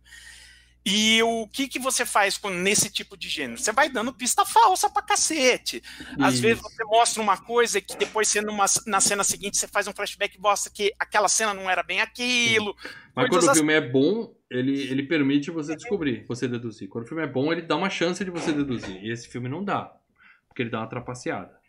E 0.84 1.22
o 1.22 1.46
que 1.46 1.68
que 1.68 1.78
você 1.78 2.06
faz 2.06 2.38
com, 2.38 2.48
nesse 2.48 2.90
tipo 2.90 3.16
de 3.16 3.28
gênero? 3.28 3.60
Você 3.60 3.70
vai 3.70 3.90
dando 3.90 4.14
pista 4.14 4.46
falsa 4.46 4.88
pra 4.88 5.02
cacete. 5.02 5.82
Às 6.18 6.34
Isso. 6.34 6.42
vezes 6.42 6.62
você 6.62 6.82
mostra 6.84 7.22
uma 7.22 7.36
coisa 7.36 7.80
que 7.82 7.96
depois 7.96 8.28
você 8.28 8.40
numa, 8.40 8.64
na 8.86 8.98
cena 9.00 9.22
seguinte 9.22 9.58
você 9.58 9.68
faz 9.68 9.86
um 9.86 9.92
flashback 9.92 10.36
e 10.36 10.40
mostra 10.40 10.72
que 10.72 10.92
aquela 10.98 11.28
cena 11.28 11.52
não 11.52 11.68
era 11.68 11.82
bem 11.82 12.00
aquilo. 12.00 12.74
Mas 13.14 13.28
Coisas 13.28 13.50
quando 13.50 13.54
o 13.54 13.58
filme 13.58 13.74
é 13.74 13.80
bom, 13.80 14.34
ele, 14.50 14.80
ele 14.90 15.02
permite 15.02 15.50
você 15.50 15.76
descobrir, 15.76 16.24
você 16.26 16.48
deduzir. 16.48 16.88
Quando 16.88 17.04
o 17.04 17.08
filme 17.08 17.22
é 17.22 17.26
bom, 17.26 17.52
ele 17.52 17.62
dá 17.62 17.76
uma 17.76 17.90
chance 17.90 18.24
de 18.24 18.30
você 18.30 18.50
deduzir. 18.50 19.04
E 19.04 19.12
esse 19.12 19.28
filme 19.28 19.50
não 19.50 19.62
dá. 19.62 19.94
Porque 20.48 20.62
ele 20.62 20.70
dá 20.70 20.78
uma 20.78 20.88
trapaceada. 20.88 21.60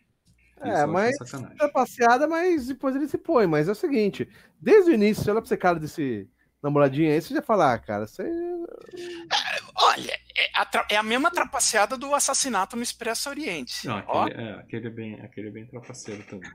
É, 0.62 0.86
mas- 0.86 1.16
sacanagem. 1.18 1.72
Passeada, 1.72 2.26
mas 2.26 2.68
depois 2.68 2.96
ele 2.96 3.08
se 3.08 3.18
põe. 3.18 3.46
Mas 3.46 3.68
é 3.68 3.72
o 3.72 3.74
seguinte: 3.74 4.28
desde 4.60 4.90
o 4.90 4.94
início, 4.94 5.30
olha 5.30 5.40
pra 5.42 5.46
esse 5.46 5.56
cara 5.56 5.78
desse 5.78 6.28
namoradinho 6.62 7.10
aí, 7.12 7.20
você 7.20 7.34
já 7.34 7.42
fala, 7.42 7.72
ah, 7.74 7.78
cara, 7.78 8.06
você. 8.06 8.22
Olha, 9.74 10.12
é 10.36 10.50
a, 10.54 10.64
tra- 10.64 10.86
é 10.90 10.96
a 10.96 11.02
mesma 11.02 11.30
trapaceada 11.30 11.96
do 11.96 12.14
assassinato 12.14 12.76
no 12.76 12.82
Expresso 12.82 13.28
Oriente. 13.28 13.86
Não, 13.86 14.02
Ó, 14.06 14.22
aquele, 14.24 14.40
é, 14.42 14.52
aquele, 14.54 14.86
é 14.86 14.90
bem, 14.90 15.20
aquele 15.20 15.48
é 15.48 15.50
bem 15.50 15.66
trapaceiro 15.66 16.22
também. 16.24 16.50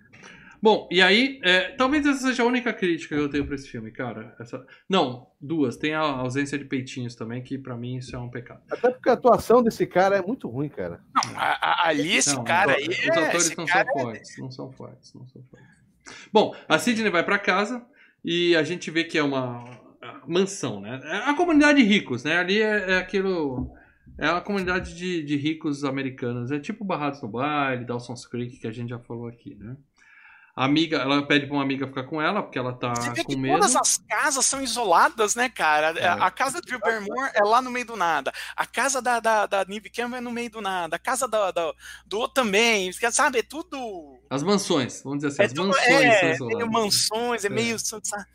Bom, 0.60 0.88
e 0.92 1.04
aí, 1.04 1.40
é, 1.44 1.72
talvez 1.76 2.04
essa 2.08 2.20
seja 2.30 2.42
a 2.42 2.46
única 2.46 2.74
crítica 2.74 3.16
que 3.16 3.22
eu 3.22 3.30
tenho 3.30 3.46
pra 3.46 3.54
esse 3.54 3.68
filme, 3.70 3.92
cara. 3.92 4.36
Essa... 4.40 4.66
Não, 4.90 5.28
duas. 5.40 5.78
Tem 5.78 5.94
a 5.94 6.00
ausência 6.00 6.58
de 6.58 6.66
peitinhos 6.66 7.14
também, 7.16 7.44
que 7.44 7.60
pra 7.60 7.78
mim 7.78 7.98
isso 7.98 8.16
é 8.16 8.20
um 8.20 8.28
pecado. 8.30 8.62
Até 8.72 8.90
porque 8.90 9.08
a 9.10 9.14
atuação 9.14 9.62
desse 9.62 9.86
cara 9.86 10.18
é 10.18 10.22
muito 10.22 10.48
ruim, 10.50 10.68
cara. 10.70 11.00
não, 11.14 11.40
a- 11.40 11.60
a- 11.62 11.88
ali 11.90 12.16
esse 12.16 12.34
Não, 12.36 12.44
cara 12.44 12.72
os, 12.72 12.78
aí. 12.78 12.88
Os 12.88 13.00
é- 13.06 13.20
atores 13.28 13.56
não 13.56 13.68
são 13.68 13.80
é- 13.82 13.86
fortes, 13.94 14.38
não 14.40 14.52
são 14.52 14.72
fortes, 14.72 15.14
não 15.14 15.28
são 15.28 15.44
fortes. 15.44 15.68
Bom, 16.34 16.56
a 16.68 16.80
Sidney 16.80 17.12
vai 17.12 17.24
pra 17.24 17.38
casa 17.38 17.86
e 18.26 18.56
a 18.56 18.64
gente 18.64 18.90
vê 18.90 19.04
que 19.04 19.18
é 19.18 19.24
uma 19.24 19.64
mansão, 20.28 20.80
né? 20.82 21.00
É 21.04 21.18
a 21.30 21.34
comunidade 21.34 21.82
de 21.82 21.88
ricos, 21.88 22.24
né? 22.24 22.38
Ali 22.38 22.62
é, 22.62 22.92
é 22.94 22.98
aquilo. 22.98 23.72
É 24.18 24.28
a 24.28 24.42
comunidade 24.42 24.96
de, 24.96 25.22
de 25.24 25.36
ricos 25.38 25.84
americanos. 25.84 26.52
É 26.52 26.60
tipo 26.60 26.84
Barrados 26.84 27.22
no 27.22 27.28
Baile, 27.28 27.86
Dawson's 27.86 28.26
Creek, 28.26 28.58
que 28.58 28.68
a 28.68 28.72
gente 28.72 28.90
já 28.90 29.00
falou 29.00 29.28
aqui, 29.28 29.56
né? 29.56 29.76
A 30.56 30.66
amiga, 30.66 30.98
ela 30.98 31.22
pede 31.28 31.46
pra 31.46 31.54
uma 31.56 31.62
amiga 31.62 31.86
ficar 31.86 32.06
com 32.06 32.20
ela, 32.20 32.42
porque 32.42 32.58
ela 32.58 32.74
tá 32.74 32.96
Você 32.96 33.12
vê 33.12 33.24
com 33.24 33.30
que 33.32 33.38
medo. 33.38 33.54
todas 33.60 33.76
as 33.76 34.00
casas 34.10 34.44
são 34.44 34.60
isoladas, 34.60 35.36
né, 35.36 35.50
cara? 35.50 35.90
É. 36.00 36.08
A, 36.08 36.32
casa 36.32 36.60
Drew 36.62 36.80
Barrymore 36.80 37.30
é 37.36 37.44
lá 37.44 37.62
no 37.62 37.70
meio 37.70 37.86
do 37.86 37.96
nada. 37.96 38.34
A 38.56 38.66
casa 38.66 39.00
da, 39.00 39.20
da, 39.20 39.46
da 39.46 39.64
Neve 39.66 39.88
Campbell 39.92 40.18
é 40.18 40.22
no 40.22 40.32
meio 40.32 40.50
do 40.50 40.60
nada. 40.60 40.96
A 40.96 41.00
casa 41.00 41.28
da, 41.28 41.52
da- 41.52 41.74
do 42.08 42.18
outro 42.18 42.34
também. 42.42 42.92
Sabe? 43.12 43.38
É 43.38 43.44
tudo. 43.44 44.18
As 44.32 44.42
mansões, 44.42 45.04
vamos 45.04 45.20
dizer 45.20 45.28
assim, 45.28 45.44
É, 45.44 45.46
as 45.46 45.54
tudo, 45.54 45.68
mansões 45.68 45.86
são 45.86 46.00
é, 46.00 46.32
isoladas. 46.34 46.58
meio 46.58 46.72
mansões, 46.72 47.44
é, 47.44 47.48
É. 47.48 47.50
meio. 47.52 47.78
sabe? 47.78 48.26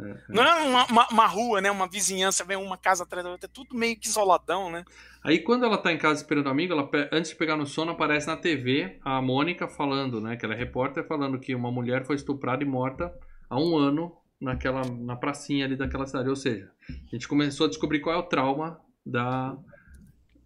É, 0.00 0.16
Não 0.28 0.42
é 0.44 0.62
uma, 0.62 0.86
uma- 0.86 1.08
uma 1.08 1.26
rua, 1.26 1.60
né? 1.60 1.70
Uma 1.70 1.88
vizinhança, 1.88 2.44
vem 2.44 2.56
uma 2.56 2.76
casa 2.76 3.02
atrás 3.02 3.24
da 3.24 3.30
outra, 3.32 3.46
é 3.48 3.52
tudo 3.52 3.74
meio 3.76 3.98
que 3.98 4.06
isoladão, 4.06 4.70
né? 4.70 4.84
Aí 5.22 5.40
quando 5.40 5.64
ela 5.64 5.76
tá 5.76 5.92
em 5.92 5.98
casa 5.98 6.20
esperando 6.22 6.46
o 6.46 6.50
amigo, 6.50 6.72
ela 6.72 6.88
antes 7.12 7.30
de 7.32 7.36
pegar 7.36 7.56
no 7.56 7.66
sono, 7.66 7.92
aparece 7.92 8.26
na 8.26 8.36
TV 8.36 8.98
a 9.04 9.20
Mônica 9.20 9.66
falando, 9.68 10.20
né? 10.20 10.36
Que 10.36 10.44
ela 10.44 10.54
é 10.54 10.56
repórter, 10.56 11.06
falando 11.06 11.38
que 11.40 11.54
uma 11.54 11.72
mulher 11.72 12.04
foi 12.04 12.16
estuprada 12.16 12.62
e 12.62 12.66
morta 12.66 13.12
há 13.50 13.58
um 13.60 13.76
ano 13.76 14.16
naquela, 14.40 14.82
na 14.84 15.16
pracinha 15.16 15.64
ali 15.64 15.74
daquela 15.76 16.06
cidade. 16.06 16.28
Ou 16.28 16.36
seja, 16.36 16.70
a 16.88 17.10
gente 17.10 17.26
começou 17.26 17.66
a 17.66 17.68
descobrir 17.68 18.00
qual 18.00 18.14
é 18.14 18.18
o 18.18 18.22
trauma 18.22 18.80
da, 19.04 19.56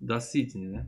da 0.01 0.19
Sidney, 0.21 0.69
né? 0.69 0.87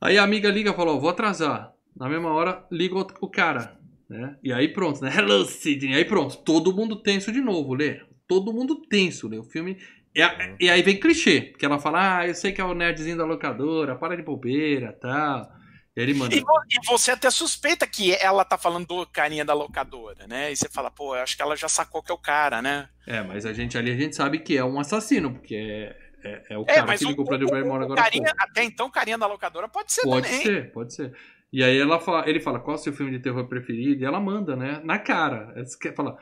Aí 0.00 0.18
a 0.18 0.22
amiga 0.22 0.48
liga 0.50 0.70
e 0.70 0.74
fala, 0.74 0.92
ó, 0.92 0.98
vou 0.98 1.10
atrasar. 1.10 1.72
Na 1.96 2.08
mesma 2.08 2.30
hora, 2.32 2.64
liga 2.70 2.94
o 3.20 3.28
cara, 3.28 3.76
né? 4.08 4.36
E 4.42 4.52
aí 4.52 4.68
pronto, 4.68 5.02
né? 5.02 5.10
Hello, 5.16 5.44
Sidney. 5.44 5.94
Aí 5.94 6.04
pronto, 6.04 6.36
todo 6.38 6.74
mundo 6.74 6.96
tenso 7.02 7.32
de 7.32 7.40
novo, 7.40 7.74
Lê. 7.74 8.00
Todo 8.28 8.52
mundo 8.52 8.76
tenso, 8.88 9.28
Lê. 9.28 9.38
O 9.38 9.44
filme... 9.44 9.76
E, 10.14 10.22
a- 10.22 10.56
e 10.58 10.70
aí 10.70 10.80
vem 10.82 10.98
clichê, 10.98 11.42
porque 11.42 11.66
ela 11.66 11.78
fala, 11.78 12.18
ah, 12.20 12.26
eu 12.26 12.34
sei 12.34 12.50
que 12.50 12.60
é 12.60 12.64
o 12.64 12.72
nerdzinho 12.74 13.18
da 13.18 13.26
locadora, 13.26 13.96
para 13.96 14.16
de 14.16 14.22
bobeira, 14.22 14.92
tal. 14.98 15.46
E 15.94 16.00
ele 16.00 16.14
manda... 16.14 16.34
E, 16.34 16.40
vo- 16.40 16.62
e 16.70 16.86
você 16.86 17.10
até 17.10 17.30
suspeita 17.30 17.86
que 17.86 18.14
ela 18.14 18.42
tá 18.42 18.56
falando 18.56 18.86
do 18.86 19.06
carinha 19.06 19.44
da 19.44 19.52
locadora, 19.52 20.26
né? 20.26 20.50
E 20.50 20.56
você 20.56 20.70
fala, 20.70 20.90
pô, 20.90 21.14
eu 21.14 21.22
acho 21.22 21.36
que 21.36 21.42
ela 21.42 21.54
já 21.54 21.68
sacou 21.68 22.02
que 22.02 22.10
é 22.10 22.14
o 22.14 22.18
cara, 22.18 22.62
né? 22.62 22.88
É, 23.06 23.22
mas 23.22 23.44
a 23.44 23.52
gente 23.52 23.76
ali, 23.76 23.90
a 23.90 23.96
gente 23.96 24.16
sabe 24.16 24.38
que 24.38 24.56
é 24.56 24.64
um 24.64 24.80
assassino, 24.80 25.32
porque 25.34 25.54
é, 25.54 25.96
é, 26.24 26.42
é 26.54 26.58
o 26.58 26.62
É, 26.62 26.74
cara 26.76 26.96
que 26.96 27.04
ligou 27.04 27.24
pra 27.26 27.34
o- 27.34 27.38
Drew 27.38 27.50
Barrymore 27.50 27.80
o 27.82 27.84
agora. 27.84 28.00
há 28.00 28.04
carinha, 28.04 28.32
até 28.38 28.64
então, 28.64 28.90
carinha 28.90 29.18
da 29.18 29.26
locadora 29.26 29.68
pode 29.68 29.92
ser 29.92 30.00
Pode 30.02 30.26
também. 30.26 30.42
ser, 30.42 30.72
pode 30.72 30.94
ser. 30.94 31.12
E 31.56 31.64
aí 31.64 31.78
ela 31.78 31.98
fala, 31.98 32.28
ele 32.28 32.38
fala, 32.38 32.60
qual 32.60 32.76
é 32.76 32.78
o 32.78 32.82
seu 32.82 32.92
filme 32.92 33.10
de 33.10 33.18
terror 33.18 33.48
preferido? 33.48 34.02
E 34.02 34.04
ela 34.04 34.20
manda, 34.20 34.54
né? 34.54 34.78
Na 34.84 34.98
cara. 34.98 35.54
Ela 35.56 35.64
quer 35.80 35.94
falar, 35.94 36.18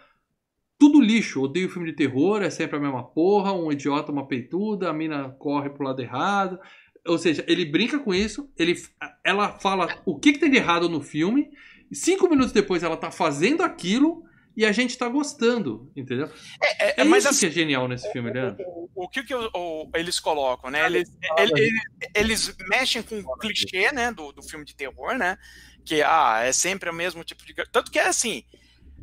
tudo 0.78 1.00
lixo, 1.00 1.42
odeio 1.42 1.68
filme 1.68 1.90
de 1.90 1.96
terror, 1.96 2.40
é 2.40 2.50
sempre 2.50 2.76
a 2.76 2.80
mesma 2.80 3.02
porra, 3.02 3.52
um 3.52 3.72
idiota, 3.72 4.12
uma 4.12 4.28
peituda, 4.28 4.88
a 4.88 4.92
mina 4.92 5.30
corre 5.30 5.70
pro 5.70 5.82
lado 5.82 6.00
errado. 6.00 6.60
Ou 7.04 7.18
seja, 7.18 7.44
ele 7.48 7.64
brinca 7.64 7.98
com 7.98 8.14
isso, 8.14 8.48
ele, 8.56 8.76
ela 9.24 9.58
fala 9.58 9.88
o 10.06 10.20
que, 10.20 10.34
que 10.34 10.38
tem 10.38 10.48
de 10.48 10.56
errado 10.56 10.88
no 10.88 11.00
filme, 11.00 11.50
e 11.90 11.96
cinco 11.96 12.30
minutos 12.30 12.52
depois 12.52 12.84
ela 12.84 12.96
tá 12.96 13.10
fazendo 13.10 13.64
aquilo 13.64 14.22
e 14.56 14.64
a 14.64 14.72
gente 14.72 14.96
tá 14.96 15.08
gostando, 15.08 15.90
entendeu? 15.96 16.30
É, 16.62 16.86
É, 16.86 17.00
é, 17.00 17.04
mas 17.04 17.24
isso 17.24 17.30
assim, 17.30 17.40
que 17.40 17.46
é 17.46 17.50
genial 17.50 17.88
nesse 17.88 18.10
filme, 18.12 18.30
Leandro. 18.32 18.62
o, 18.66 18.88
o 18.94 19.08
que, 19.08 19.22
que 19.24 19.34
o- 19.34 19.50
o- 19.54 19.90
eles 19.94 20.20
colocam, 20.20 20.70
né? 20.70 20.86
Eles, 20.86 21.10
ele- 21.38 21.52
ele- 21.60 21.80
eles 22.14 22.54
mexem 22.68 23.02
com 23.02 23.18
o 23.20 23.36
clichê, 23.38 23.90
né, 23.92 24.12
do, 24.12 24.32
do 24.32 24.42
filme 24.42 24.64
de 24.64 24.74
terror, 24.76 25.16
né? 25.18 25.36
Que 25.84 26.02
ah, 26.02 26.40
é 26.44 26.52
sempre 26.52 26.88
o 26.88 26.94
mesmo 26.94 27.22
tipo 27.24 27.44
de. 27.44 27.54
Tanto 27.70 27.90
que 27.90 27.98
é 27.98 28.06
assim, 28.08 28.42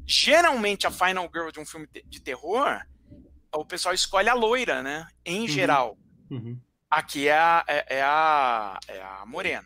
geralmente 0.05 0.87
a 0.87 0.91
final 0.91 1.29
girl 1.33 1.49
de 1.51 1.59
um 1.59 1.65
filme 1.65 1.87
de- 2.07 2.21
terror, 2.21 2.79
o 3.53 3.65
pessoal 3.65 3.93
escolhe 3.93 4.29
a 4.29 4.33
loira, 4.33 4.81
né? 4.81 5.05
Em 5.25 5.47
geral. 5.47 5.97
Uhum. 6.29 6.57
Aqui 6.89 7.27
é 7.27 7.33
a, 7.37 7.63
é, 7.67 7.97
é 7.97 8.01
a, 8.01 8.79
é 8.87 9.01
a 9.01 9.23
Morena. 9.25 9.65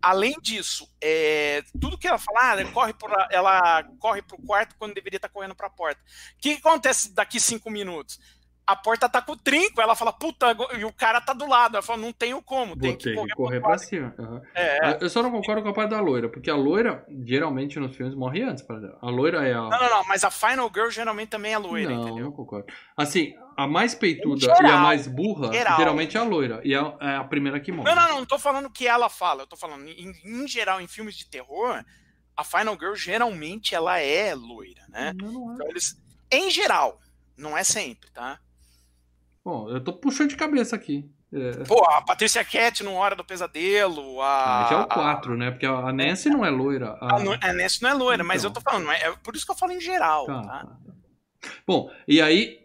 Além 0.00 0.34
disso, 0.40 0.88
é, 1.00 1.62
tudo 1.80 1.98
que 1.98 2.06
ela 2.06 2.18
fala, 2.18 2.52
ah, 2.52 2.60
ela 2.60 2.72
corre 2.72 2.92
por, 2.92 3.10
ela 3.30 3.82
corre 3.98 4.22
pro 4.22 4.38
quarto 4.38 4.74
quando 4.78 4.94
deveria 4.94 5.16
estar 5.16 5.28
correndo 5.28 5.54
para 5.54 5.66
a 5.66 5.70
porta. 5.70 6.00
O 6.36 6.40
que 6.40 6.52
acontece 6.52 7.12
daqui 7.12 7.40
cinco 7.40 7.70
minutos? 7.70 8.20
A 8.66 8.74
porta 8.74 9.08
tá 9.08 9.22
com 9.22 9.32
o 9.32 9.36
trinco, 9.36 9.80
ela 9.80 9.94
fala, 9.94 10.12
puta, 10.12 10.46
e 10.76 10.84
o 10.84 10.92
cara 10.92 11.20
tá 11.20 11.32
do 11.32 11.46
lado. 11.46 11.76
Ela 11.76 11.82
fala, 11.82 12.00
não 12.02 12.12
tenho 12.12 12.42
como, 12.42 12.74
Vou 12.74 12.78
tem 12.78 12.96
que 12.96 13.14
correr, 13.14 13.28
que 13.28 13.34
correr 13.36 13.60
pra 13.60 13.68
quarto. 13.70 13.84
cima. 13.84 14.12
Uhum. 14.18 14.40
É, 14.54 14.78
Ah, 14.84 14.98
Eu 15.00 15.08
só 15.08 15.22
não 15.22 15.30
concordo 15.30 15.62
com 15.62 15.68
a 15.68 15.72
parte 15.72 15.90
da 15.90 16.00
loira, 16.00 16.28
porque 16.28 16.50
a 16.50 16.56
loira, 16.56 17.06
geralmente 17.24 17.78
nos 17.78 17.94
filmes, 17.94 18.14
morre 18.16 18.42
antes. 18.42 18.64
A 19.00 19.08
loira 19.08 19.46
é 19.46 19.52
a. 19.54 19.60
Não, 19.60 19.70
não, 19.70 19.90
não, 19.90 20.04
mas 20.08 20.24
a 20.24 20.30
Final 20.32 20.68
Girl 20.74 20.88
geralmente 20.90 21.28
também 21.28 21.52
é 21.52 21.58
loira, 21.58 21.90
não, 21.90 22.02
entendeu? 22.02 22.24
não 22.24 22.32
concordo. 22.32 22.66
Assim, 22.96 23.34
a 23.56 23.68
mais 23.68 23.94
peituda 23.94 24.40
geral, 24.40 24.62
e 24.62 24.66
a 24.66 24.78
mais 24.78 25.06
burra, 25.06 25.52
geral. 25.52 25.76
geralmente 25.76 26.16
é 26.16 26.20
a 26.20 26.24
loira. 26.24 26.60
E 26.64 26.74
é 26.74 26.78
a, 26.78 26.96
é 27.00 27.16
a 27.18 27.24
primeira 27.24 27.60
que 27.60 27.70
morre. 27.70 27.88
Não, 27.88 27.94
não, 27.94 28.08
não, 28.08 28.18
não 28.18 28.26
tô 28.26 28.36
falando 28.38 28.66
o 28.66 28.70
que 28.70 28.88
ela 28.88 29.08
fala, 29.08 29.42
eu 29.42 29.46
tô 29.46 29.56
falando, 29.56 29.86
em, 29.88 30.12
em 30.24 30.48
geral, 30.48 30.80
em 30.80 30.88
filmes 30.88 31.14
de 31.14 31.26
terror, 31.30 31.84
a 32.36 32.42
Final 32.42 32.74
Girl 32.76 32.94
geralmente 32.94 33.76
ela 33.76 34.00
é 34.00 34.34
loira, 34.34 34.82
né? 34.88 35.12
Não, 35.16 35.30
não 35.30 35.50
é. 35.52 35.54
Então 35.54 35.68
eles, 35.68 35.96
em 36.32 36.50
geral, 36.50 36.98
não 37.36 37.56
é 37.56 37.62
sempre, 37.62 38.10
tá? 38.10 38.40
Bom, 39.46 39.70
eu 39.70 39.80
tô 39.80 39.92
puxando 39.92 40.30
de 40.30 40.36
cabeça 40.36 40.74
aqui. 40.74 41.08
É, 41.32 41.62
Pô, 41.68 41.84
a 41.88 42.02
Patrícia 42.02 42.44
Cat 42.44 42.82
no 42.82 42.94
Hora 42.94 43.14
do 43.14 43.22
Pesadelo, 43.24 44.20
a. 44.20 44.58
mas 44.62 44.70
já 44.70 44.76
é 44.76 44.80
o 44.80 44.86
4, 44.88 45.36
né? 45.36 45.50
Porque 45.52 45.64
a 45.64 45.92
Nancy 45.92 46.28
não 46.28 46.44
é 46.44 46.50
loira. 46.50 46.98
A... 47.00 47.14
A, 47.14 47.18
não, 47.20 47.32
a 47.40 47.52
Nancy 47.52 47.80
não 47.80 47.90
é 47.90 47.94
loira, 47.94 48.24
mas 48.24 48.42
Então. 48.42 48.50
eu 48.50 48.54
tô 48.54 48.60
falando, 48.60 48.90
é, 48.90 49.12
por 49.22 49.36
isso 49.36 49.46
que 49.46 49.52
eu 49.52 49.56
falo 49.56 49.70
em 49.70 49.80
geral, 49.80 50.26
Tá, 50.26 50.42
tá? 50.42 50.48
tá, 50.48 50.64
tá. 50.66 50.92
Bom, 51.64 51.88
e 52.08 52.20
aí 52.20 52.58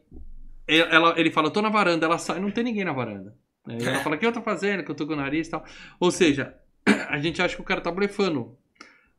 ela, 0.67 1.13
ele 1.19 1.29
fala, 1.29 1.47
eu 1.49 1.51
tô 1.51 1.61
na 1.61 1.69
varanda, 1.69 2.07
ela 2.07 2.17
sai, 2.17 2.39
não 2.39 2.49
tem 2.49 2.63
ninguém 2.63 2.83
na 2.83 2.93
varanda. 2.93 3.35
Aí 3.67 3.77
ela 3.85 3.99
fala, 4.01 4.15
o 4.15 4.19
que 4.19 4.25
eu 4.25 4.33
tô 4.33 4.41
fazendo? 4.41 4.83
Que 4.83 4.89
eu 4.89 4.95
tô 4.95 5.05
com 5.05 5.13
o 5.13 5.17
nariz 5.17 5.47
e 5.49 5.51
tal. 5.51 5.63
Ou 5.99 6.09
seja, 6.09 6.55
a 7.09 7.19
gente 7.19 7.43
acha 7.43 7.55
que 7.55 7.61
o 7.61 7.65
cara 7.65 7.79
tá 7.79 7.91
blefando. 7.91 8.57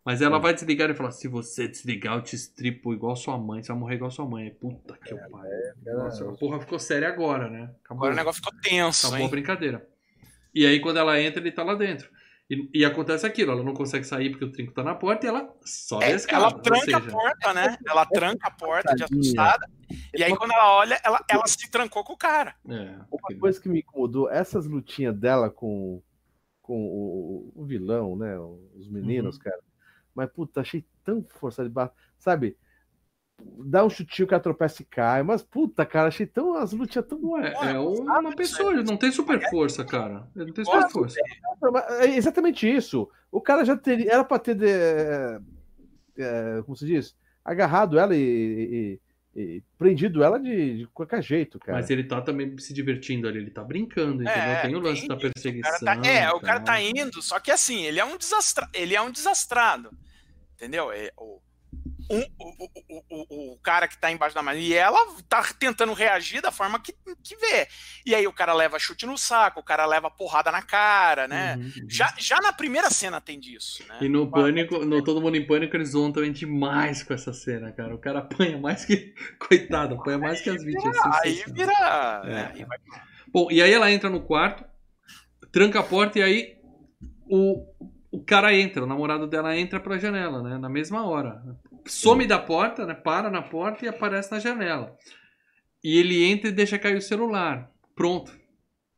Mas 0.04 0.20
ela 0.20 0.38
vai 0.38 0.52
desligar 0.52 0.90
e 0.90 0.94
fala, 0.94 1.12
se 1.12 1.28
você 1.28 1.68
desligar, 1.68 2.16
eu 2.16 2.22
te 2.22 2.34
estripo 2.34 2.92
igual 2.92 3.14
sua 3.14 3.38
mãe, 3.38 3.62
você 3.62 3.68
vai 3.68 3.78
morrer 3.78 3.94
igual 3.94 4.10
sua 4.10 4.26
mãe. 4.26 4.50
Puta 4.50 4.98
que 4.98 5.14
pariu. 5.14 5.74
Nossa, 5.84 6.28
a 6.28 6.32
porra 6.36 6.60
ficou 6.60 6.78
séria 6.78 7.08
agora, 7.08 7.48
né? 7.48 7.70
Acabou, 7.84 8.04
Agora 8.04 8.12
o 8.12 8.16
negócio 8.16 8.42
ficou 8.44 8.60
tenso, 8.60 9.06
acabou 9.06 9.18
a 9.18 9.24
hein? 9.26 9.30
brincadeira. 9.30 9.88
E 10.52 10.66
aí 10.66 10.80
quando 10.80 10.96
ela 10.98 11.20
entra, 11.20 11.40
ele 11.40 11.52
tá 11.52 11.62
lá 11.62 11.74
dentro. 11.74 12.10
E, 12.50 12.68
e 12.74 12.84
acontece 12.84 13.24
aquilo, 13.24 13.52
ela 13.52 13.62
não 13.62 13.72
consegue 13.72 14.04
sair 14.04 14.30
porque 14.30 14.44
o 14.44 14.50
trinco 14.50 14.72
tá 14.72 14.82
na 14.82 14.94
porta 14.94 15.24
e 15.24 15.28
ela 15.28 15.48
sobe 15.64 16.04
a 16.04 16.08
É, 16.08 16.14
escada. 16.16 16.46
ela 16.46 16.60
tranca 16.60 16.80
seja, 16.84 16.96
a 16.98 17.00
porta, 17.00 17.54
né? 17.54 17.76
Ela 17.88 18.06
tranca 18.06 18.48
a 18.48 18.50
porta 18.50 18.94
de 18.96 19.04
assustada. 19.04 19.70
E 20.14 20.22
aí, 20.24 20.36
quando 20.36 20.50
ela 20.50 20.74
olha, 20.76 21.00
ela, 21.04 21.24
ela 21.30 21.46
se 21.46 21.70
trancou 21.70 22.02
com 22.02 22.12
o 22.14 22.16
cara. 22.16 22.54
É, 22.68 22.96
Uma 23.10 23.38
coisa 23.40 23.60
que 23.60 23.68
me 23.68 23.78
incomodou, 23.80 24.28
essas 24.30 24.66
lutinhas 24.66 25.14
dela 25.16 25.48
com, 25.48 26.02
com 26.60 26.74
o, 26.84 27.52
o 27.54 27.64
vilão, 27.64 28.16
né? 28.16 28.36
Os 28.74 28.88
meninos, 28.90 29.36
Uhum. 29.36 29.42
cara. 29.44 29.60
Mas, 30.14 30.30
puta, 30.30 30.60
achei 30.60 30.84
tão 31.04 31.24
força 31.28 31.62
de 31.64 31.70
barra. 31.70 31.92
Sabe? 32.18 32.56
Dá 33.64 33.84
um 33.84 33.90
chutinho 33.90 34.28
que 34.28 34.34
ela 34.34 34.42
tropeça 34.42 34.82
e 34.82 34.84
cai. 34.84 35.22
Mas, 35.22 35.42
puta, 35.42 35.84
cara, 35.84 36.08
achei 36.08 36.26
tão. 36.26 36.54
As 36.54 36.72
lutinhas 36.72 37.06
tão. 37.06 37.18
Ué, 37.30 37.52
é 37.54 37.78
uma 37.78 38.36
pessoa, 38.36 38.72
ele 38.72 38.84
não 38.84 38.96
tem 38.96 39.10
super 39.10 39.40
força, 39.50 39.84
cara. 39.84 40.28
Ele 40.36 40.46
não 40.46 40.52
tem 40.52 40.64
super 40.64 40.88
força. 40.90 41.16
É 42.00 42.06
exatamente 42.16 42.72
isso. 42.72 43.08
O 43.30 43.40
cara 43.40 43.64
já 43.64 43.76
teria. 43.76 44.12
Era 44.12 44.24
pra 44.24 44.38
ter. 44.38 44.54
de- 44.54 44.66
é, 44.68 45.40
é, 46.18 46.62
como 46.64 46.76
se 46.76 46.86
diz? 46.86 47.16
Agarrado 47.44 47.98
ela 47.98 48.14
e, 48.14 48.20
e- 48.20 49.00
e 49.34 49.62
prendido 49.78 50.22
ela 50.22 50.38
de, 50.38 50.78
de 50.78 50.86
qualquer 50.88 51.22
jeito, 51.22 51.58
cara. 51.58 51.78
Mas 51.78 51.88
ele 51.88 52.04
tá 52.04 52.20
também 52.20 52.56
se 52.58 52.74
divertindo 52.74 53.26
ali, 53.26 53.38
ele 53.38 53.50
tá 53.50 53.64
brincando, 53.64 54.22
entendeu? 54.22 54.32
É, 54.32 54.62
tem 54.62 54.74
o 54.74 54.80
lance 54.80 55.00
tem 55.00 55.08
da 55.08 55.16
isso, 55.16 55.26
O 55.26 55.32
perseguição. 55.32 55.80
cara 55.80 56.00
tá, 56.02 56.08
é, 56.08 56.30
o 56.30 56.40
cara 56.40 56.60
tal. 56.60 56.66
tá 56.66 56.80
indo, 56.82 57.22
só 57.22 57.40
que 57.40 57.50
assim, 57.50 57.82
ele 57.84 57.98
é 57.98 58.04
um, 58.04 58.18
desastra, 58.18 58.68
ele 58.74 58.94
é 58.94 59.00
um 59.00 59.10
desastrado. 59.10 59.90
Entendeu? 60.54 60.92
É, 60.92 61.10
o, 61.16 61.40
um- 62.10 62.26
o, 62.38 62.96
o, 63.10 63.52
o, 63.52 63.58
cara 63.58 63.86
que 63.88 63.98
tá 63.98 64.10
embaixo 64.10 64.34
da 64.34 64.42
máquina. 64.42 64.64
E 64.64 64.74
ela 64.74 64.98
tá 65.28 65.42
tentando 65.58 65.92
reagir 65.92 66.40
da 66.40 66.50
forma 66.50 66.80
que, 66.80 66.92
que 67.22 67.36
vê. 67.36 67.66
E 68.04 68.14
aí 68.14 68.26
o 68.26 68.32
cara 68.32 68.52
leva 68.52 68.78
chute 68.78 69.06
no 69.06 69.16
saco, 69.18 69.60
o 69.60 69.64
cara 69.64 69.86
leva 69.86 70.10
porrada 70.10 70.50
na 70.50 70.62
cara, 70.62 71.26
né? 71.28 71.56
Uhum, 71.56 71.62
uhum. 71.64 71.86
Já, 71.88 72.14
já 72.18 72.40
na 72.40 72.52
primeira 72.52 72.90
cena 72.90 73.20
tem 73.20 73.38
disso, 73.38 73.84
né? 73.88 73.98
E 74.00 74.08
no 74.08 74.30
pânico, 74.30 74.84
no 74.84 75.02
Todo 75.02 75.20
Mundo 75.20 75.36
em 75.36 75.46
Pânico, 75.46 75.76
eles 75.76 75.90
zoam 75.90 76.12
também 76.12 76.32
demais 76.32 77.02
com 77.02 77.14
essa 77.14 77.32
cena, 77.32 77.72
cara. 77.72 77.94
O 77.94 77.98
cara 77.98 78.20
apanha 78.20 78.58
mais 78.58 78.84
que. 78.84 79.14
Coitado, 79.38 79.94
apanha 79.94 80.18
mais 80.18 80.40
que 80.40 80.50
as 80.50 80.62
vítimas. 80.64 80.96
Aí 81.22 81.36
sensacional. 81.36 81.54
vira. 81.54 82.22
É. 82.24 82.28
né? 82.30 82.52
Aí 82.54 82.64
vai- 82.64 82.78
Bom, 83.32 83.48
e 83.50 83.62
aí 83.62 83.72
ela 83.72 83.90
entra 83.90 84.10
no 84.10 84.20
quarto, 84.20 84.64
tranca 85.50 85.80
a 85.80 85.82
porta 85.82 86.18
e 86.18 86.22
aí 86.22 86.58
o, 87.26 87.66
o 88.10 88.22
cara 88.22 88.54
entra, 88.54 88.84
o 88.84 88.86
namorado 88.86 89.26
dela 89.26 89.56
entra 89.56 89.80
pela 89.80 89.98
janela, 89.98 90.42
né? 90.42 90.58
Na 90.58 90.68
mesma 90.68 91.06
hora. 91.06 91.42
Some 91.86 92.26
da 92.26 92.38
porta, 92.38 92.86
né? 92.86 92.94
Para 92.94 93.30
na 93.30 93.42
porta 93.42 93.84
e 93.84 93.88
aparece 93.88 94.30
na 94.30 94.38
janela. 94.38 94.96
E 95.82 95.98
ele 95.98 96.22
entra 96.24 96.48
e 96.48 96.52
deixa 96.52 96.78
cair 96.78 96.96
o 96.96 97.02
celular. 97.02 97.70
Pronto. 97.94 98.32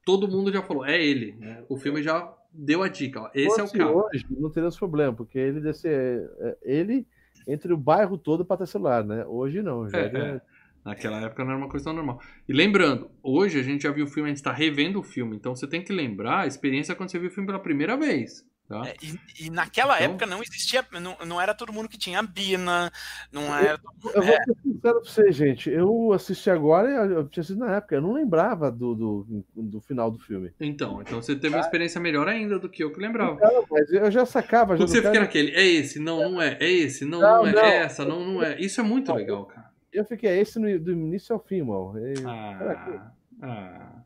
Todo 0.05 0.28
mundo 0.28 0.52
já 0.52 0.62
falou, 0.62 0.85
é 0.85 1.02
ele. 1.02 1.32
né? 1.36 1.65
O 1.69 1.77
filme 1.78 2.02
já 2.02 2.31
deu 2.52 2.82
a 2.82 2.89
dica, 2.89 3.20
ó. 3.23 3.31
Esse 3.35 3.61
é 3.61 3.65
o 3.65 3.70
cara. 3.70 3.90
hoje, 3.90 4.24
não 4.31 4.51
teríamos 4.51 4.78
problema, 4.78 5.12
porque 5.15 5.39
ele 5.39 5.61
desse, 5.61 5.89
é, 5.89 6.56
ele 6.62 7.06
entre 7.48 7.73
o 7.73 7.77
bairro 7.77 8.16
todo 8.19 8.44
para 8.44 8.59
ter 8.59 8.66
celular, 8.66 9.02
né? 9.05 9.24
Hoje 9.27 9.62
não. 9.62 9.89
Já 9.89 9.98
É, 9.98 10.05
era- 10.06 10.19
é. 10.36 10.40
Naquela 10.85 11.19
época 11.23 11.43
não 11.43 11.52
era 11.52 11.59
uma 11.59 11.69
coisa 11.70 11.86
tão 11.86 11.94
normal. 11.94 12.20
E 12.47 12.52
lembrando, 12.52 13.11
hoje 13.23 13.59
a 13.59 13.62
gente 13.62 13.85
já 13.85 13.90
viu 13.90 14.05
o 14.05 14.09
filme, 14.09 14.28
a 14.28 14.31
gente 14.31 14.36
está 14.36 14.52
revendo 14.52 15.01
o 15.01 15.02
filme, 15.02 15.35
então 15.35 15.56
você 15.56 15.66
tem 15.66 15.82
que 15.82 15.90
lembrar 15.94 16.40
a 16.40 16.47
experiência 16.47 16.94
quando 16.94 17.11
você 17.11 17.19
viu 17.19 17.31
o 17.31 17.32
filme 17.32 17.47
pela 17.47 17.59
primeira 17.59 17.97
vez. 17.97 18.44
Tá? 18.66 18.82
É, 18.89 18.97
e, 19.03 19.47
e 19.47 19.51
naquela 19.51 19.95
Então- 19.97 20.07
época 20.07 20.24
não 20.27 20.43
existia, 20.43 20.82
não, 21.01 21.16
não 21.27 21.39
era 21.41 21.53
todo 21.55 21.70
mundo 21.73 21.86
que 21.86 21.99
tinha 21.99 22.23
Bina, 22.23 22.91
não 23.31 23.55
era. 23.55 23.78
Eu 24.15 24.23
vou 24.23 24.32
ser 24.32 24.57
sincero 24.62 25.01
pra 25.03 25.11
você, 25.11 25.32
gente. 25.32 25.69
Eu 25.70 26.12
assisti 26.15 26.49
agora 26.49 26.89
e 26.91 26.95
eu 27.12 27.28
tinha 27.28 27.43
assistido 27.43 27.59
na 27.59 27.77
época. 27.77 27.95
Eu 27.97 28.01
não 28.01 28.15
lembrava 28.15 28.73
do, 28.73 28.95
do, 28.95 29.45
do 29.55 29.81
final 29.82 30.11
do 30.11 30.19
filme. 30.19 30.51
Então, 30.59 31.03
então 31.03 31.20
você 31.20 31.36
teve 31.36 31.55
uma 31.55 31.61
experiência 31.61 32.01
melhor 32.01 32.27
ainda 32.27 32.59
do 32.59 32.69
que 32.69 32.82
eu 32.82 32.91
que 32.91 32.99
lembrava. 33.01 33.39
Não, 33.39 33.66
mas 33.70 33.93
eu 33.93 34.11
já 34.11 34.24
sacava. 34.24 34.78
Já 34.78 34.86
você 34.86 34.97
fica 34.97 35.11
cara- 35.12 35.20
naquele, 35.24 35.51
é 35.55 35.65
esse, 35.66 35.99
não, 35.99 36.31
não 36.31 36.41
é, 36.41 36.57
é 36.59 36.70
esse, 36.70 37.05
não, 37.05 37.20
Não, 37.20 37.43
não 37.43 37.47
é, 37.49 37.53
não. 37.53 37.62
é 37.62 37.77
essa, 37.77 38.05
não, 38.05 38.24
não 38.24 38.43
é. 38.43 38.59
Isso 38.59 38.81
é 38.81 38.85
muito 38.85 39.12
legal, 39.12 39.45
cara. 39.45 39.70
Eu 39.93 40.07
fiquei 40.07 40.41
esse 40.41 40.59
no, 40.59 40.78
do 40.81 40.91
início 40.93 41.35
ao 41.35 41.39
fim, 41.41 41.61
mano. 41.62 41.95
E- 41.99 42.15
Ah, 42.24 43.12
ah. 43.43 44.03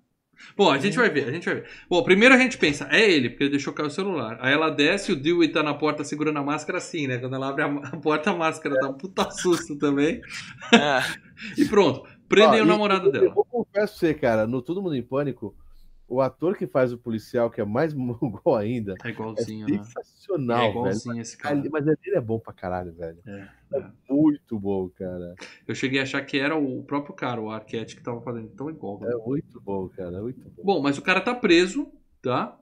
Bom, 0.57 0.71
a 0.71 0.79
gente 0.79 0.97
vai 0.97 1.09
ver, 1.11 1.29
a 1.29 1.33
gente 1.33 1.45
vai 1.45 1.57
ver. 1.57 1.69
Bom, 1.89 2.03
primeiro 2.03 2.35
a 2.35 2.39
gente 2.39 2.59
pensa, 2.59 2.89
é 2.91 3.11
ele, 3.11 3.31
porque 3.31 3.45
ele 3.45 3.51
deixou 3.51 3.73
cair 3.73 3.87
o 3.87 3.91
celular. 3.91 4.39
Aí 4.41 4.53
ela 4.53 4.71
desce, 4.71 5.13
o 5.13 5.17
Dewey 5.17 5.49
tá 5.49 5.63
na 5.63 5.75
porta 5.75 6.05
segurando 6.05 6.39
a 6.39 6.43
máscara 6.43 6.79
assim, 6.79 7.07
né? 7.07 7.19
Quando 7.19 7.35
ela 7.35 7.49
abre 7.49 7.63
a, 7.63 7.69
porta, 8.03 8.31
a 8.31 8.35
máscara 8.35 8.75
dá 8.77 8.89
um 8.89 8.95
puta 8.95 9.31
susto 9.31 9.77
também. 9.77 10.21
É. 10.73 11.29
E 11.57 11.65
pronto, 11.67 12.03
prendem 12.29 12.61
Ó, 12.61 12.65
o 12.65 12.67
namorado 12.67 13.07
eu, 13.07 13.13
dela. 13.13 13.27
Eu 13.27 13.33
confesso 13.33 13.71
pra 13.71 13.87
você, 13.87 14.13
cara, 14.13 14.45
no 14.45 14.61
Todo 14.61 14.83
Mundo 14.83 14.97
em 14.97 15.03
Pânico, 15.03 15.55
o 16.09 16.21
ator 16.23 16.57
que 16.57 16.67
faz 16.67 16.93
o 16.93 16.99
policial, 16.99 17.51
que 17.51 17.61
é 17.61 17.65
mais 17.65 17.93
mongol 17.95 18.57
ainda, 18.57 18.95
É 19.05 19.09
é 19.09 19.11
igualzinho, 19.11 19.69
né? 19.69 19.83
sensacional, 19.85 20.59
É 20.59 20.61
velho. 20.63 20.71
igualzinho 20.71 21.21
esse 21.21 21.37
cara. 21.37 21.63
Mas 21.71 21.87
ele 21.87 21.99
é 22.17 22.21
bom 22.21 22.39
pra 22.41 22.53
caralho, 22.53 22.93
velho. 22.95 23.19
É, 23.27 23.49
É 23.75 23.79
é. 23.79 23.85
muito 24.09 24.59
bom, 24.59 24.89
cara. 24.89 25.35
Eu 25.67 25.75
cheguei 25.75 26.01
a 26.01 26.05
achar 26.05 26.23
que 26.25 26.39
era 26.39 26.57
o 26.57 26.83
próprio 26.83 27.15
cara, 27.15 27.41
o 27.41 27.51
Arquette, 27.51 27.95
que 27.97 28.03
tava 28.03 28.21
fazendo 28.23 28.49
tão 28.49 28.71
igual. 28.71 28.99
né? 29.01 29.09
É 29.13 29.17
muito 29.17 29.61
bom, 29.61 29.89
cara. 29.89 30.17
é 30.17 30.21
Muito 30.21 30.41
bom. 30.57 30.63
Bom, 30.65 30.83
mas 30.83 30.97
o 30.99 31.03
cara 31.03 31.21
tá 31.21 31.35
preso, 31.35 31.93
tá? 32.23 32.59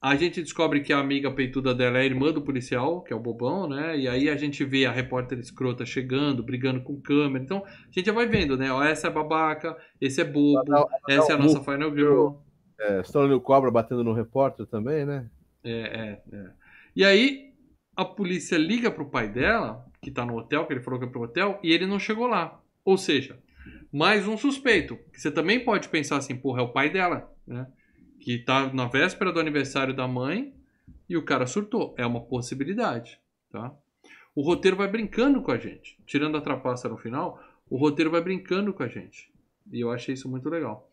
A 0.00 0.14
gente 0.14 0.40
descobre 0.40 0.80
que 0.80 0.92
a 0.92 0.98
amiga 1.00 1.28
peituda 1.28 1.74
dela 1.74 1.98
é 1.98 2.02
a 2.02 2.04
irmã 2.04 2.32
do 2.32 2.40
policial, 2.40 3.02
que 3.02 3.12
é 3.12 3.16
o 3.16 3.20
bobão, 3.20 3.68
né? 3.68 3.98
E 3.98 4.06
aí 4.06 4.28
a 4.28 4.36
gente 4.36 4.64
vê 4.64 4.86
a 4.86 4.92
repórter 4.92 5.38
escrota 5.40 5.84
chegando, 5.84 6.40
brigando 6.40 6.80
com 6.84 7.00
câmera. 7.00 7.42
Então, 7.44 7.64
a 7.66 7.90
gente 7.90 8.06
já 8.06 8.12
vai 8.12 8.26
vendo, 8.26 8.56
né? 8.56 8.70
Ó, 8.72 8.80
essa 8.80 9.08
é 9.08 9.10
babaca, 9.10 9.76
esse 10.00 10.20
é 10.20 10.24
bobo, 10.24 10.58
Ela 10.58 10.64
dá- 10.64 10.98
ela 11.08 11.18
essa 11.20 11.32
é 11.32 11.34
a 11.34 11.38
nossa 11.38 11.58
murro. 11.58 11.64
final 11.72 11.90
girl. 11.96 12.28
É, 12.78 13.00
Stallone 13.00 13.34
o 13.34 13.40
Cobra 13.40 13.70
batendo 13.70 14.04
no 14.04 14.12
repórter 14.12 14.66
também, 14.66 15.04
né? 15.04 15.28
É, 15.64 15.70
é, 15.70 16.36
é. 16.36 16.50
E 16.94 17.04
aí, 17.04 17.52
a 17.96 18.04
polícia 18.04 18.56
liga 18.56 18.90
pro 18.90 19.10
pai 19.10 19.28
dela, 19.28 19.84
que 20.00 20.10
tá 20.10 20.24
no 20.24 20.36
hotel, 20.36 20.66
que 20.66 20.72
ele 20.72 20.80
falou 20.80 21.00
que 21.00 21.06
é 21.06 21.08
pro 21.08 21.22
hotel, 21.22 21.58
e 21.62 21.72
ele 21.72 21.86
não 21.86 21.98
chegou 21.98 22.26
lá. 22.26 22.60
Ou 22.84 22.96
seja, 22.96 23.38
mais 23.92 24.28
um 24.28 24.36
suspeito. 24.36 24.98
Você 25.12 25.30
também 25.30 25.64
pode 25.64 25.88
pensar 25.88 26.16
assim, 26.16 26.36
porra, 26.36 26.60
é 26.60 26.64
o 26.64 26.72
pai 26.72 26.90
dela, 26.90 27.32
né? 27.46 27.66
Que 28.20 28.38
tá 28.38 28.72
na 28.72 28.86
véspera 28.86 29.32
do 29.32 29.40
aniversário 29.40 29.94
da 29.94 30.06
mãe 30.06 30.54
e 31.08 31.16
o 31.16 31.24
cara 31.24 31.46
surtou. 31.46 31.94
É 31.98 32.06
uma 32.06 32.20
possibilidade, 32.20 33.18
tá? 33.50 33.74
O 34.34 34.42
roteiro 34.42 34.76
vai 34.76 34.88
brincando 34.88 35.42
com 35.42 35.50
a 35.50 35.58
gente. 35.58 35.98
Tirando 36.06 36.36
a 36.36 36.40
trapaça 36.40 36.88
no 36.88 36.96
final, 36.96 37.42
o 37.68 37.76
roteiro 37.76 38.10
vai 38.10 38.20
brincando 38.20 38.72
com 38.72 38.82
a 38.82 38.88
gente. 38.88 39.32
E 39.72 39.80
eu 39.80 39.90
achei 39.90 40.14
isso 40.14 40.28
muito 40.28 40.48
legal. 40.48 40.88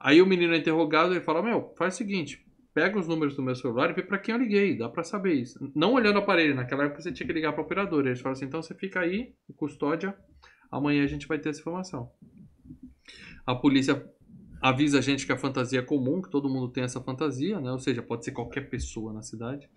Aí 0.00 0.22
o 0.22 0.26
menino 0.26 0.54
é 0.54 0.58
interrogado 0.58 1.14
e 1.14 1.20
fala: 1.20 1.42
Meu, 1.42 1.74
faz 1.76 1.94
o 1.94 1.96
seguinte, 1.96 2.46
pega 2.72 2.98
os 2.98 3.08
números 3.08 3.34
do 3.34 3.42
meu 3.42 3.54
celular 3.54 3.90
e 3.90 3.94
vê 3.94 4.02
pra 4.02 4.18
quem 4.18 4.34
eu 4.34 4.40
liguei, 4.40 4.76
dá 4.76 4.88
pra 4.88 5.02
saber 5.02 5.34
isso. 5.34 5.58
Não 5.74 5.94
olhando 5.94 6.16
o 6.16 6.18
aparelho, 6.20 6.54
naquela 6.54 6.84
época 6.84 7.02
você 7.02 7.10
tinha 7.10 7.26
que 7.26 7.32
ligar 7.32 7.52
pra 7.52 7.62
operadora. 7.62 8.08
Eles 8.08 8.20
falam 8.20 8.32
assim: 8.32 8.44
então 8.44 8.62
você 8.62 8.74
fica 8.74 9.00
aí, 9.00 9.34
custódia, 9.56 10.16
amanhã 10.70 11.02
a 11.02 11.08
gente 11.08 11.26
vai 11.26 11.38
ter 11.38 11.48
essa 11.48 11.60
informação. 11.60 12.10
A 13.44 13.54
polícia 13.54 14.04
avisa 14.60 14.98
a 14.98 15.00
gente 15.00 15.26
que 15.26 15.32
a 15.32 15.36
fantasia 15.36 15.80
é 15.80 15.82
comum, 15.82 16.20
que 16.20 16.30
todo 16.30 16.48
mundo 16.48 16.68
tem 16.68 16.84
essa 16.84 17.00
fantasia, 17.00 17.60
né? 17.60 17.70
Ou 17.72 17.78
seja, 17.78 18.02
pode 18.02 18.24
ser 18.24 18.32
qualquer 18.32 18.68
pessoa 18.68 19.12
na 19.12 19.22
cidade. 19.22 19.68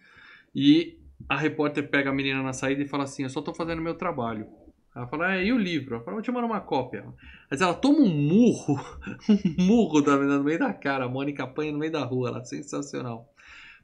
E 0.53 0.99
a 1.29 1.37
repórter 1.37 1.89
pega 1.89 2.09
a 2.09 2.13
menina 2.13 2.41
na 2.43 2.53
saída 2.53 2.81
e 2.81 2.87
fala 2.87 3.05
assim: 3.05 3.23
Eu 3.23 3.29
só 3.29 3.41
tô 3.41 3.53
fazendo 3.53 3.81
meu 3.81 3.95
trabalho. 3.95 4.47
Ela 4.95 5.07
fala, 5.07 5.35
é, 5.35 5.45
e 5.45 5.53
o 5.53 5.57
livro? 5.57 5.95
Ela 5.95 6.03
fala, 6.03 6.15
vou 6.15 6.21
te 6.21 6.31
mandar 6.31 6.47
uma 6.47 6.59
cópia. 6.59 7.05
Mas 7.49 7.61
ela 7.61 7.73
toma 7.73 7.99
um 7.99 8.09
murro, 8.09 8.75
um 9.57 9.63
murro 9.65 10.01
da 10.01 10.17
no 10.17 10.43
meio 10.43 10.59
da 10.59 10.73
cara. 10.73 11.05
A 11.05 11.09
Mônica 11.09 11.43
apanha 11.43 11.71
no 11.71 11.79
meio 11.79 11.91
da 11.91 12.03
rua, 12.03 12.29
ela, 12.29 12.43
sensacional. 12.43 13.33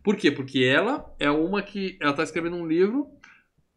Por 0.03 0.15
quê? 0.15 0.31
Porque 0.31 0.63
ela 0.63 1.13
é 1.19 1.29
uma 1.29 1.61
que. 1.61 1.97
Ela 2.01 2.13
tá 2.13 2.23
escrevendo 2.23 2.55
um 2.55 2.67
livro 2.67 3.09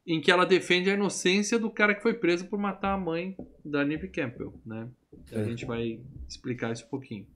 em 0.06 0.20
que 0.20 0.30
ela 0.30 0.44
defende 0.44 0.90
a 0.90 0.94
inocência 0.94 1.58
do 1.58 1.70
cara 1.70 1.94
que 1.94 2.02
foi 2.02 2.14
preso 2.14 2.46
por 2.46 2.58
matar 2.58 2.94
a 2.94 2.98
mãe 2.98 3.36
da 3.64 3.84
Neve 3.84 4.08
Campbell, 4.08 4.60
né? 4.64 4.88
A 5.32 5.42
gente 5.44 5.64
vai 5.64 6.00
explicar 6.28 6.72
isso 6.72 6.84
um 6.86 6.88
pouquinho. 6.88 7.26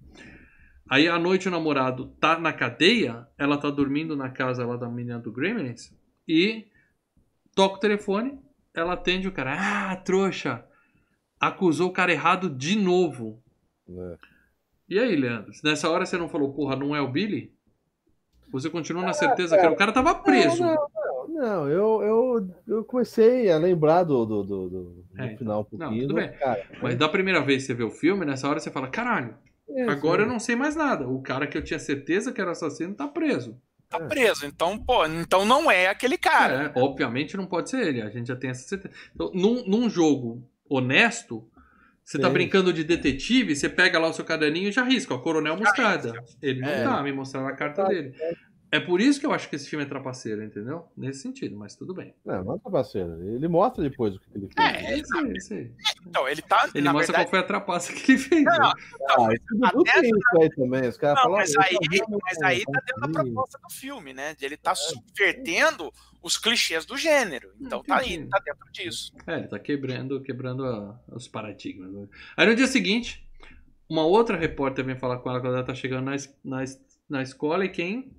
Aí 0.89 1.09
à 1.09 1.19
noite 1.19 1.49
o 1.49 1.51
namorado 1.51 2.07
tá 2.21 2.39
na 2.39 2.53
cadeia, 2.53 3.27
ela 3.39 3.57
tá 3.57 3.71
dormindo 3.71 4.17
na 4.17 4.29
casa 4.29 4.67
lá 4.67 4.77
da 4.77 4.89
menina 4.89 5.19
do 5.19 5.33
Gremlins 5.33 5.93
e 6.27 6.67
toca 7.55 7.77
o 7.77 7.81
telefone, 7.81 8.39
ela 8.75 8.95
atende 8.95 9.29
o 9.29 9.33
cara. 9.33 9.57
Ah, 9.93 9.97
trouxa! 9.97 10.65
Acusou 11.41 11.89
o 11.91 11.93
cara 11.93 12.13
errado 12.13 12.49
de 12.51 12.77
novo. 12.77 13.43
É. 13.89 14.17
E 14.89 14.99
aí, 14.99 15.15
Leandro? 15.17 15.53
Nessa 15.63 15.89
hora 15.91 16.05
você 16.07 16.17
não 16.17 16.29
falou, 16.29 16.53
porra, 16.53 16.77
não 16.77 16.95
é 16.95 17.01
o 17.01 17.11
Billy? 17.11 17.53
Você 18.51 18.71
continua 18.71 19.03
na 19.03 19.13
certeza 19.13 19.57
que 19.57 19.63
era- 19.65 19.73
o 19.73 19.77
cara 19.77 19.93
tava 19.93 20.15
preso. 20.15 20.63
Não, 20.63 20.75
não, 20.75 21.29
não, 21.29 21.69
eu, 21.69 22.03
eu, 22.03 22.49
eu 22.69 22.85
comecei 22.85 23.51
a 23.51 23.59
lembrar 23.59 24.05
do, 24.05 24.25
do, 24.25 24.43
do, 24.45 24.69
do- 24.71 25.05
É, 25.19 25.37
final 25.37 25.61
um 25.73 25.77
não, 25.77 25.89
pouquinho. 25.89 26.09
tudo 26.09 26.15
né, 26.15 26.29
bem. 26.29 26.39
Cara, 26.39 26.63
Mas 26.83 26.97
da 26.97 27.09
primeira 27.09 27.41
vez 27.41 27.63
que 27.63 27.67
você 27.69 27.75
vê 27.75 27.83
o 27.83 27.91
filme, 27.91 28.25
nessa 28.25 28.49
hora 28.49 28.61
você 28.61 28.71
fala, 28.71 28.89
caralho, 28.89 29.35
é, 29.69 29.85
agora 29.89 30.23
eu 30.23 30.27
sim. 30.27 30.33
não 30.33 30.39
sei 30.39 30.55
mais 30.55 30.77
nada. 30.77 31.09
O 31.09 31.21
cara 31.23 31.47
que 31.47 31.59
eu 31.59 31.65
tinha 31.65 31.79
certeza 31.79 32.33
que 32.33 32.41
era 32.41 32.53
assassino 32.53 32.95
tá 32.95 33.09
preso. 33.09 33.61
Tá 33.89 34.01
preso. 34.01 34.45
Então, 34.47 34.79
pô, 34.79 35.07
então 35.07 35.45
não 35.45 35.71
é 35.71 35.87
aquele 35.89 36.19
cara. 36.19 36.73
É, 36.75 36.81
obviamente 36.81 37.37
não 37.37 37.47
pode 37.47 37.71
ser 37.71 37.87
ele, 37.87 38.03
a 38.03 38.11
gente 38.11 38.27
já 38.29 38.37
tem 38.37 38.51
essa 38.51 38.67
certeza. 38.67 38.95
Então, 39.15 39.31
num, 39.33 39.65
num 39.67 39.89
jogo 39.89 40.43
honesto, 40.69 41.47
você 42.05 42.19
tá 42.19 42.27
Sim. 42.29 42.33
brincando 42.35 42.73
de 42.73 42.83
detetive, 42.85 43.55
você 43.55 43.69
pega 43.69 43.99
lá 43.99 44.09
o 44.09 44.13
seu 44.13 44.25
caderninho 44.25 44.69
e 44.69 44.73
já 44.73 44.83
risca, 44.83 45.15
ó, 45.15 45.19
Coronel 45.19 45.57
Mostarda. 45.57 46.13
Ele 46.43 46.61
não 46.61 46.69
É. 46.69 46.83
tá 46.85 47.03
me 47.03 47.13
mostrando 47.13 47.47
a 47.49 47.53
carta 47.53 47.85
dele. 47.85 48.15
É 48.75 48.81
por 48.81 49.01
isso 49.01 49.21
que 49.21 49.27
eu 49.27 49.33
acho 49.33 49.49
que 49.49 49.55
esse 49.55 49.69
filme 49.69 49.85
é 49.85 49.89
trapaceiro, 49.89 50.43
entendeu? 50.43 50.89
Nesse 50.97 51.21
sentido, 51.21 51.57
mas 51.57 51.77
tudo 51.77 51.95
bem. 51.95 52.13
Não, 52.25 52.43
não 52.43 52.59
tá 52.59 52.69
parceiro. 52.69 53.23
Ele 53.35 53.47
mostra 53.47 53.83
depois 53.89 54.17
o 54.17 54.19
que 54.19 54.27
ele 54.35 54.49
fez. 54.49 54.67
É, 54.85 54.93
É 54.95 54.99
isso 54.99 55.17
aí, 55.17 55.31
é 55.31 55.37
isso 55.37 55.55
aí. 55.55 55.71
Então, 56.07 56.29
ele 56.29 56.43
tá. 56.43 56.69
Ele 56.75 56.85
na 56.85 56.93
mostra 56.93 57.13
verdade, 57.13 57.25
qual 57.27 57.31
foi 57.31 57.39
a 57.39 57.43
trapaça 57.45 57.93
que 57.93 58.13
ele 58.13 58.19
fez. 58.19 58.43
Não, 58.45 58.59
né? 58.59 58.73
Ah, 59.11 59.29
esse 59.33 59.45
Dudu 59.51 59.81
até- 59.89 60.01
tem 60.01 60.11
isso 60.11 60.41
aí 60.43 60.51
também. 60.51 60.89
Os 60.89 60.97
caras 60.97 61.17
Não, 61.17 61.23
falam. 61.23 61.39
mas 61.39 61.57
"Ah, 61.57 61.63
aí, 61.63 61.77
mas 62.23 62.43
aí 62.43 62.65
tá 62.65 62.81
dentro 62.81 63.01
da 63.01 63.07
sabia." 63.07 63.23
proposta 63.33 63.59
do 63.63 63.73
filme, 63.75 64.13
né? 64.13 64.35
Ele 64.41 64.57
tá 64.57 64.75
subvertendo 64.75 65.93
os 66.23 66.37
clichês 66.39 66.85
do 66.85 66.97
gênero. 66.97 67.53
Então 67.61 67.83
tá 67.83 67.99
aí, 67.99 68.27
tá 68.27 68.41
dentro 68.45 68.73
disso. 68.73 69.13
É, 69.27 69.39
ele 69.39 69.49
tá 69.49 69.59
quebrando, 69.59 70.21
quebrando 70.21 70.65
a- 70.65 70.99
os 71.13 71.29
paradigmas. 71.29 71.93
né? 71.93 72.09
Aí 72.37 72.47
no 72.47 72.57
dia 72.57 72.67
seguinte, 72.67 73.25
uma 73.89 74.05
outra 74.05 74.37
repórter 74.37 74.85
vem 74.85 74.97
falar 74.97 75.19
com 75.19 75.31
ela 75.31 75.41
quando 75.41 75.55
ela 75.55 75.65
tá 75.65 75.75
chegando 75.75 76.05
na, 76.07 76.17
na, 76.43 76.65
na 77.09 77.23
escola 77.23 77.65
e 77.65 77.69
quem 77.69 78.11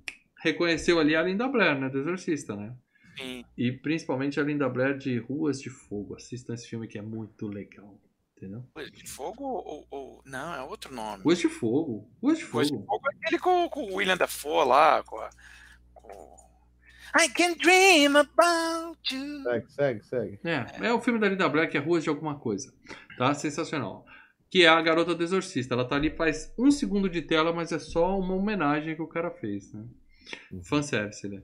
reconheceu 0.46 0.98
ali 0.98 1.14
a 1.16 1.22
Linda 1.22 1.46
Blair, 1.48 1.78
né? 1.78 1.88
Do 1.88 1.98
Exorcista, 1.98 2.54
né? 2.56 2.74
Sim. 3.18 3.44
E 3.56 3.72
principalmente 3.72 4.38
a 4.38 4.42
Linda 4.42 4.68
Blair 4.68 4.96
de 4.98 5.18
Ruas 5.18 5.60
de 5.60 5.70
Fogo. 5.70 6.14
Assistam 6.16 6.54
esse 6.54 6.68
filme 6.68 6.86
que 6.86 6.98
é 6.98 7.02
muito 7.02 7.46
legal. 7.48 8.00
Entendeu? 8.36 8.62
Coisa 8.74 8.90
de 8.90 9.08
fogo 9.10 9.42
ou, 9.44 9.86
ou- 9.90 10.22
Não, 10.26 10.54
é 10.54 10.62
outro 10.62 10.94
nome. 10.94 11.22
Ruas 11.22 11.38
de 11.38 11.48
Fogo. 11.48 12.10
Ruas 12.22 12.38
de 12.38 12.44
Coisa 12.44 12.70
de 12.70 12.76
Fogo. 12.76 12.86
fogo 12.86 13.08
é 13.10 13.16
aquele 13.16 13.38
com, 13.38 13.68
com 13.70 13.80
o 13.90 13.94
William 13.94 14.16
Dafoe 14.16 14.66
lá, 14.66 15.02
com, 15.04 15.16
a, 15.18 15.30
com... 15.94 16.36
I 17.18 17.30
can 17.30 17.54
dream 17.54 18.14
about 18.14 18.98
you. 19.14 19.42
Segue, 19.42 19.72
segue, 19.72 20.02
segue. 20.04 20.40
É, 20.44 20.86
é 20.88 20.92
o 20.92 21.00
filme 21.00 21.18
da 21.18 21.30
Linda 21.30 21.48
Blair 21.48 21.70
que 21.70 21.78
é 21.78 21.80
Ruas 21.80 22.02
de 22.04 22.10
Alguma 22.10 22.38
Coisa. 22.38 22.70
Tá? 23.16 23.32
Sensacional. 23.32 24.04
Que 24.50 24.64
é 24.64 24.68
a 24.68 24.82
garota 24.82 25.14
do 25.14 25.24
exorcista. 25.24 25.72
Ela 25.72 25.88
tá 25.88 25.96
ali 25.96 26.10
faz 26.10 26.52
um 26.58 26.70
segundo 26.70 27.08
de 27.08 27.22
tela, 27.22 27.54
mas 27.54 27.72
é 27.72 27.78
só 27.78 28.18
uma 28.18 28.34
homenagem 28.34 28.94
que 28.94 29.02
o 29.02 29.08
cara 29.08 29.30
fez, 29.30 29.72
né? 29.72 29.82
Fanservice, 30.62 31.28
né? 31.28 31.42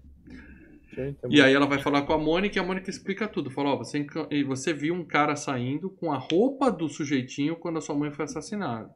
Gente, 0.94 1.18
é 1.24 1.28
E 1.28 1.40
aí 1.40 1.54
ela 1.54 1.66
vai 1.66 1.78
falar 1.78 2.02
com 2.02 2.12
a 2.12 2.18
Mônica 2.18 2.58
e 2.58 2.60
a 2.60 2.64
Mônica 2.64 2.90
explica 2.90 3.26
tudo. 3.26 3.50
Fala, 3.50 3.70
ó, 3.70 3.76
você, 3.78 4.06
e 4.30 4.44
você 4.44 4.72
viu 4.72 4.94
um 4.94 5.04
cara 5.04 5.34
saindo 5.36 5.90
com 5.90 6.12
a 6.12 6.18
roupa 6.18 6.70
do 6.70 6.88
sujeitinho 6.88 7.56
quando 7.56 7.78
a 7.78 7.80
sua 7.80 7.94
mãe 7.94 8.10
foi 8.10 8.24
assassinada. 8.24 8.90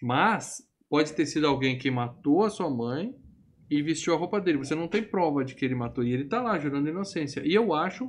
Mas 0.00 0.62
pode 0.88 1.12
ter 1.12 1.26
sido 1.26 1.46
alguém 1.46 1.76
que 1.76 1.90
matou 1.90 2.44
a 2.44 2.50
sua 2.50 2.70
mãe 2.70 3.12
e 3.70 3.82
vestiu 3.82 4.14
a 4.14 4.16
roupa 4.16 4.40
dele. 4.40 4.58
Você 4.58 4.74
não 4.74 4.86
tem 4.86 5.02
prova 5.02 5.44
de 5.44 5.54
que 5.54 5.64
ele 5.64 5.74
matou. 5.74 6.04
E 6.04 6.12
ele 6.12 6.24
tá 6.24 6.40
lá 6.40 6.58
jurando 6.58 6.88
inocência. 6.88 7.42
E 7.44 7.52
eu 7.52 7.74
acho 7.74 8.08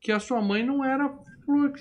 que 0.00 0.12
a 0.12 0.20
sua 0.20 0.42
mãe 0.42 0.64
não 0.64 0.84
era. 0.84 1.08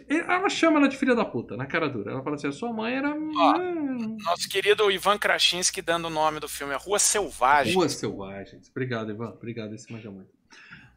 Ela 0.07 0.49
chama 0.49 0.79
ela 0.79 0.87
de 0.87 0.95
filha 0.95 1.13
da 1.13 1.25
puta, 1.25 1.57
na 1.57 1.65
cara 1.65 1.89
dura. 1.89 2.11
Ela 2.11 2.23
fala 2.23 2.35
assim: 2.35 2.47
a 2.47 2.51
sua 2.51 2.71
mãe 2.71 2.95
era. 2.95 3.13
hum, 3.13 4.17
Nosso 4.23 4.47
querido 4.47 4.89
Ivan 4.89 5.17
Krasinski 5.17 5.81
dando 5.81 6.05
o 6.05 6.09
nome 6.09 6.39
do 6.39 6.47
filme, 6.47 6.73
é 6.73 6.77
Rua 6.77 6.99
Selvagem. 6.99 7.73
Ruas 7.73 7.93
Selvagens. 7.93 8.69
Obrigado, 8.69 9.11
Ivan. 9.11 9.29
Obrigado, 9.29 9.73
esse 9.75 9.91
manja 9.91 10.09
muito. 10.09 10.29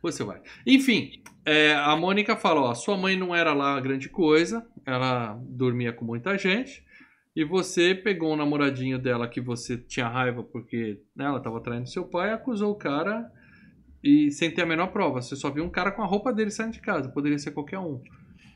Ruas 0.00 0.14
Selvagens. 0.14 0.48
Enfim, 0.64 1.22
é, 1.44 1.74
a 1.74 1.96
Mônica 1.96 2.36
fala, 2.36 2.60
ó, 2.60 2.74
sua 2.74 2.96
mãe 2.96 3.16
não 3.16 3.34
era 3.34 3.52
lá 3.52 3.78
grande 3.80 4.08
coisa, 4.08 4.66
ela 4.86 5.38
dormia 5.42 5.92
com 5.92 6.04
muita 6.04 6.38
gente, 6.38 6.84
e 7.34 7.44
você 7.44 7.94
pegou 7.94 8.32
um 8.32 8.36
namoradinho 8.36 8.98
dela 8.98 9.28
que 9.28 9.40
você 9.40 9.76
tinha 9.76 10.08
raiva 10.08 10.42
porque 10.42 11.00
né, 11.14 11.24
ela 11.26 11.38
estava 11.38 11.60
traindo 11.60 11.88
seu 11.88 12.04
pai, 12.04 12.32
acusou 12.32 12.70
o 12.72 12.76
cara 12.76 13.30
e 14.02 14.30
sem 14.30 14.50
ter 14.50 14.62
a 14.62 14.66
menor 14.66 14.88
prova. 14.88 15.20
Você 15.20 15.36
só 15.36 15.50
viu 15.50 15.64
um 15.64 15.70
cara 15.70 15.90
com 15.92 16.02
a 16.02 16.06
roupa 16.06 16.32
dele 16.32 16.50
saindo 16.50 16.72
de 16.72 16.80
casa, 16.80 17.08
poderia 17.08 17.38
ser 17.38 17.50
qualquer 17.50 17.78
um. 17.78 18.00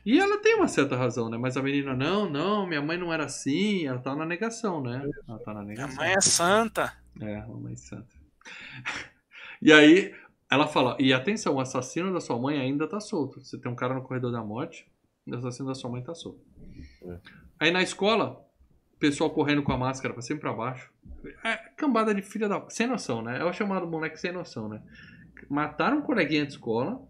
E 0.05 0.19
ela 0.19 0.37
tem 0.39 0.55
uma 0.55 0.67
certa 0.67 0.95
razão, 0.95 1.29
né? 1.29 1.37
Mas 1.37 1.57
a 1.57 1.63
menina, 1.63 1.95
não, 1.95 2.29
não, 2.29 2.67
minha 2.67 2.81
mãe 2.81 2.97
não 2.97 3.11
era 3.11 3.25
assim, 3.25 3.87
ela 3.87 3.99
tá 3.99 4.15
na 4.15 4.25
negação, 4.25 4.81
né? 4.81 5.01
Ela 5.27 5.39
tá 5.39 5.53
na 5.53 5.63
Minha 5.63 5.87
negação. 5.87 5.95
mãe 5.95 6.13
é 6.13 6.21
santa. 6.21 6.93
É, 7.19 7.41
mamãe 7.47 7.75
santa. 7.75 8.15
E 9.61 9.71
aí, 9.73 10.13
ela 10.49 10.67
fala: 10.67 10.95
e 10.99 11.11
atenção, 11.13 11.55
o 11.55 11.59
assassino 11.59 12.13
da 12.13 12.19
sua 12.21 12.37
mãe 12.39 12.59
ainda 12.59 12.87
tá 12.87 12.99
solto. 12.99 13.43
Você 13.43 13.57
tem 13.59 13.71
um 13.71 13.75
cara 13.75 13.93
no 13.93 14.03
corredor 14.03 14.31
da 14.31 14.43
morte, 14.43 14.85
o 15.25 15.35
assassino 15.35 15.67
da 15.69 15.75
sua 15.75 15.89
mãe 15.89 16.03
tá 16.03 16.13
solto. 16.13 16.41
É. 17.03 17.19
Aí 17.59 17.71
na 17.71 17.81
escola, 17.81 18.45
o 18.93 18.97
pessoal 18.99 19.29
correndo 19.31 19.63
com 19.63 19.71
a 19.71 19.77
máscara 19.77 20.13
pra 20.13 20.21
cima 20.21 20.37
e 20.37 20.41
pra 20.41 20.53
baixo. 20.53 20.91
É, 21.43 21.55
cambada 21.75 22.13
de 22.13 22.21
filha 22.21 22.47
da. 22.47 22.63
Sem 22.69 22.85
noção, 22.85 23.21
né? 23.21 23.39
É 23.39 23.43
o 23.43 23.53
chamado 23.53 23.87
moleque 23.87 24.17
sem 24.19 24.31
noção, 24.31 24.69
né? 24.69 24.81
Mataram 25.49 25.97
um 25.97 26.01
coleguinha 26.01 26.45
de 26.45 26.51
escola. 26.53 27.01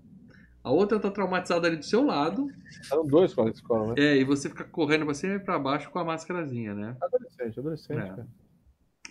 A 0.66 0.72
outra 0.72 1.00
tá 1.00 1.12
traumatizada 1.12 1.68
ali 1.68 1.78
do 1.78 1.86
seu 1.86 2.04
lado. 2.04 2.48
Eram 2.92 3.06
dois 3.06 3.32
colegas 3.36 3.54
de 3.60 3.62
escola, 3.62 3.88
né? 3.90 3.94
É, 4.00 4.18
e 4.18 4.24
você 4.24 4.50
fica 4.50 4.64
correndo 4.64 5.06
pra 5.06 5.14
cima 5.14 5.36
e 5.36 5.40
pra 5.40 5.60
baixo 5.60 5.92
com 5.92 6.00
a 6.00 6.04
máscarazinha, 6.04 6.74
né? 6.74 6.98
Adolescente, 7.00 7.60
adolescente, 7.60 8.00
É. 8.00 8.08
cara. 8.08 8.28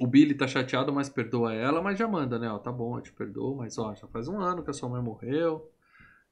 O 0.01 0.07
Billy 0.09 0.35
tá 0.35 0.49
chateado, 0.49 0.93
mas 0.93 1.09
perdoa 1.09 1.55
ela, 1.55 1.81
mas 1.81 1.97
já 1.97 2.09
manda, 2.09 2.41
né? 2.41 2.51
Ó, 2.51 2.59
tá 2.59 2.73
bom, 2.73 2.99
eu 2.99 3.03
te 3.03 3.13
perdoo, 3.13 3.55
mas 3.55 3.79
ó, 3.79 3.95
já 3.95 4.09
faz 4.09 4.27
um 4.27 4.41
ano 4.41 4.65
que 4.65 4.71
a 4.71 4.73
sua 4.73 4.89
mãe 4.89 5.01
morreu. 5.01 5.71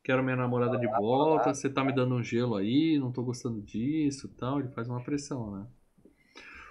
Quero 0.02 0.24
minha 0.24 0.34
namorada 0.34 0.76
de 0.76 0.88
volta, 0.88 1.54
você 1.54 1.70
tá 1.70 1.84
me 1.84 1.94
dando 1.94 2.16
um 2.16 2.24
gelo 2.24 2.56
aí, 2.56 2.98
não 2.98 3.12
tô 3.12 3.22
gostando 3.22 3.62
disso 3.62 4.26
e 4.26 4.36
tal. 4.36 4.58
Ele 4.58 4.70
faz 4.70 4.88
uma 4.88 5.04
pressão, 5.04 5.52
né? 5.52 5.66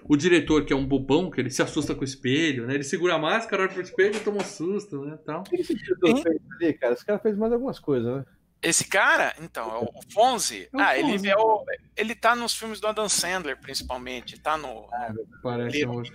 O 0.03 0.18
diretor, 0.18 0.65
que 0.65 0.73
é 0.73 0.76
um 0.76 0.86
bobão, 0.86 1.32
que 1.32 1.40
ele 1.40 1.49
se 1.49 1.61
assusta 1.61 1.95
com 1.95 2.02
o 2.02 2.03
espelho, 2.03 2.68
né? 2.68 2.73
Ele 2.73 2.84
segura 2.84 3.15
a 3.15 3.19
máscara, 3.19 3.64
olha 3.64 3.72
pro 3.72 3.82
espelho 3.82 4.18
e 4.18 4.19
toma 4.19 4.40
um 4.40 4.44
susto, 4.44 5.06
né? 5.06 5.18
Tal. 5.26 5.40
O 5.40 5.44
que 5.44 5.56
esse 5.56 5.73
diretor 5.73 6.22
fez 6.22 6.41
ali, 6.60 6.73
cara? 6.73 6.94
Esse 6.94 7.06
cara 7.06 7.19
fez 7.19 7.38
mais 7.38 7.53
algumas 7.53 7.80
coisas, 7.80 8.18
né? 8.18 8.26
Esse 8.61 8.85
cara, 8.88 9.33
então, 9.41 9.69
é 9.71 9.77
o 9.79 9.83
o 9.85 10.13
Fonzi. 10.13 10.69
É 10.71 10.77
o 10.77 10.79
ah, 10.79 10.93
Fonzi. 10.95 11.15
ele 11.15 11.29
é 11.29 11.38
o, 11.38 11.65
ele 11.97 12.13
tá 12.15 12.35
nos 12.35 12.53
filmes 12.53 12.79
do 12.79 12.88
Adam 12.88 13.09
Sandler, 13.09 13.59
principalmente. 13.59 14.39
Tá 14.39 14.55
no. 14.57 14.88
Parece 15.41 15.77
Ele- 15.77 15.88
um. 15.88 16.03
Tá 16.03 16.11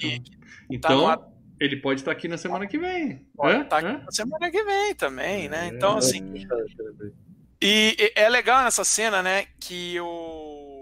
Então, 0.70 1.06
no- 1.08 1.36
ele 1.58 1.76
pode 1.76 2.00
estar 2.00 2.12
aqui 2.12 2.28
na 2.28 2.38
semana 2.38 2.66
que 2.66 2.78
vem. 2.78 3.26
Pode 3.34 3.56
Hã? 3.56 3.64
tá 3.64 3.78
aqui 3.78 3.88
Hã? 3.88 3.98
na 4.04 4.12
semana 4.12 4.50
que 4.50 4.62
vem 4.62 4.94
também, 4.94 5.48
né? 5.48 5.64
É. 5.64 5.68
Então, 5.68 5.96
assim. 5.98 6.20
E 7.60 7.96
e 7.98 8.12
é 8.14 8.28
legal 8.28 8.62
nessa 8.62 8.84
cena, 8.84 9.22
né, 9.22 9.46
que 9.58 9.98
o 10.00 10.76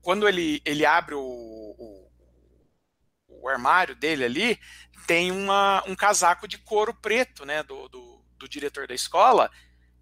quando 0.00 0.26
ele, 0.28 0.60
ele 0.64 0.84
abre 0.84 1.14
o, 1.14 1.20
o, 1.20 2.10
o 3.28 3.48
armário 3.48 3.94
dele 3.94 4.24
ali, 4.24 4.58
tem 5.06 5.30
uma, 5.30 5.82
um 5.86 5.94
casaco 5.94 6.48
de 6.48 6.58
couro 6.58 6.92
preto, 6.92 7.44
né, 7.46 7.62
do, 7.62 7.88
do, 7.88 8.11
do 8.42 8.48
diretor 8.48 8.86
da 8.86 8.94
escola. 8.94 9.50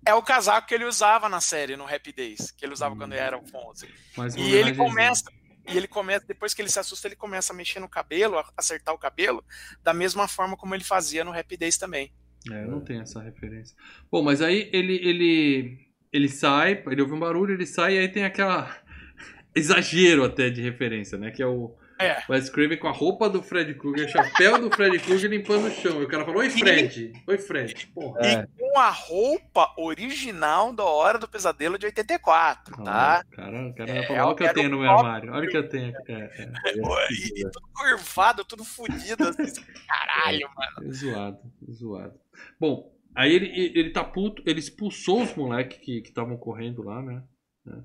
É 0.04 0.14
o 0.14 0.22
casaco 0.22 0.66
que 0.66 0.74
ele 0.74 0.84
usava 0.84 1.28
na 1.28 1.40
série, 1.40 1.76
no 1.76 1.84
Happy 1.84 2.12
Days, 2.12 2.50
que 2.50 2.64
ele 2.64 2.72
usava 2.72 2.96
quando 2.96 3.12
ele 3.12 3.20
era 3.20 3.38
o 3.38 3.46
Fonzie. 3.46 3.88
Uma 4.16 4.28
E 4.28 4.54
ele 4.54 4.74
começa, 4.74 5.30
e 5.68 5.76
ele 5.76 5.86
começa, 5.86 6.26
depois 6.26 6.54
que 6.54 6.62
ele 6.62 6.70
se 6.70 6.78
assusta, 6.78 7.06
ele 7.06 7.16
começa 7.16 7.52
a 7.52 7.56
mexer 7.56 7.80
no 7.80 7.88
cabelo, 7.88 8.38
a 8.38 8.50
acertar 8.56 8.94
o 8.94 8.98
cabelo, 8.98 9.44
da 9.82 9.92
mesma 9.92 10.26
forma 10.26 10.56
como 10.56 10.74
ele 10.74 10.84
fazia 10.84 11.22
no 11.22 11.38
Happy 11.38 11.56
Days 11.56 11.76
também. 11.76 12.10
É, 12.50 12.64
não 12.64 12.80
tem 12.80 13.00
essa 13.00 13.20
referência. 13.20 13.76
Bom, 14.10 14.22
mas 14.22 14.40
aí 14.40 14.70
ele, 14.72 14.94
ele, 14.96 15.78
ele 16.10 16.28
sai, 16.30 16.82
ele 16.86 17.02
ouve 17.02 17.12
um 17.12 17.20
barulho, 17.20 17.52
ele 17.52 17.66
sai 17.66 17.96
e 17.96 17.98
aí 17.98 18.08
tem 18.08 18.24
aquela 18.24 18.74
exagero 19.54 20.24
até 20.24 20.48
de 20.48 20.62
referência, 20.62 21.18
né? 21.18 21.30
Que 21.30 21.42
é 21.42 21.46
o 21.46 21.76
É. 22.00 22.22
Wes 22.28 22.48
Craven 22.48 22.78
com 22.78 22.88
a 22.88 22.92
roupa 22.92 23.28
do 23.28 23.42
Fred 23.42 23.74
Krueger, 23.74 24.08
chapéu 24.08 24.58
do 24.58 24.74
Fred 24.74 24.98
Krueger 24.98 25.30
limpando 25.30 25.66
o 25.66 25.70
chão. 25.70 26.00
E 26.00 26.04
o 26.04 26.08
cara 26.08 26.24
falou, 26.24 26.40
oi 26.40 26.48
Fred, 26.48 27.12
oi 27.26 27.38
Fred. 27.38 27.86
Porra. 27.88 28.20
É. 28.26 28.46
com 28.58 28.78
a 28.78 28.90
roupa 28.90 29.74
original 29.76 30.72
da 30.72 30.84
Hora 30.84 31.18
do 31.18 31.28
Pesadelo 31.28 31.78
de 31.78 31.86
84, 31.86 32.82
tá? 32.82 33.18
Ah, 33.20 33.24
cara, 33.30 33.66
o 33.68 33.74
cara 33.74 33.90
É, 33.90 34.10
olha 34.10 34.24
o 34.26 34.34
que 34.34 34.42
eu 34.44 34.54
tenho 34.54 34.70
no 34.70 34.78
meu 34.78 34.90
armário, 34.90 35.32
olha 35.32 35.46
o 35.46 35.50
que 35.50 35.56
eu 35.56 35.68
tenho 35.68 35.96
aqui. 35.96 36.12
É, 36.12 36.30
é, 36.42 36.50
E, 37.10 37.40
e 37.40 37.50
tudo 37.50 37.68
curvado, 37.74 38.44
tudo 38.44 38.64
fodido, 38.64 39.28
assim, 39.28 39.62
caralho, 39.86 40.48
mano. 40.56 40.88
é 40.88 40.92
zoado, 40.92 41.38
zoado. 41.70 42.20
Bom, 42.58 42.90
aí 43.14 43.34
ele, 43.34 43.72
ele 43.74 43.90
tá 43.90 44.02
puto, 44.02 44.42
ele 44.46 44.60
expulsou 44.60 45.22
os 45.22 45.34
moleques 45.34 45.78
que 45.78 45.98
estavam 45.98 46.36
correndo 46.36 46.82
lá, 46.82 47.02
né? 47.02 47.22
né? 47.64 47.82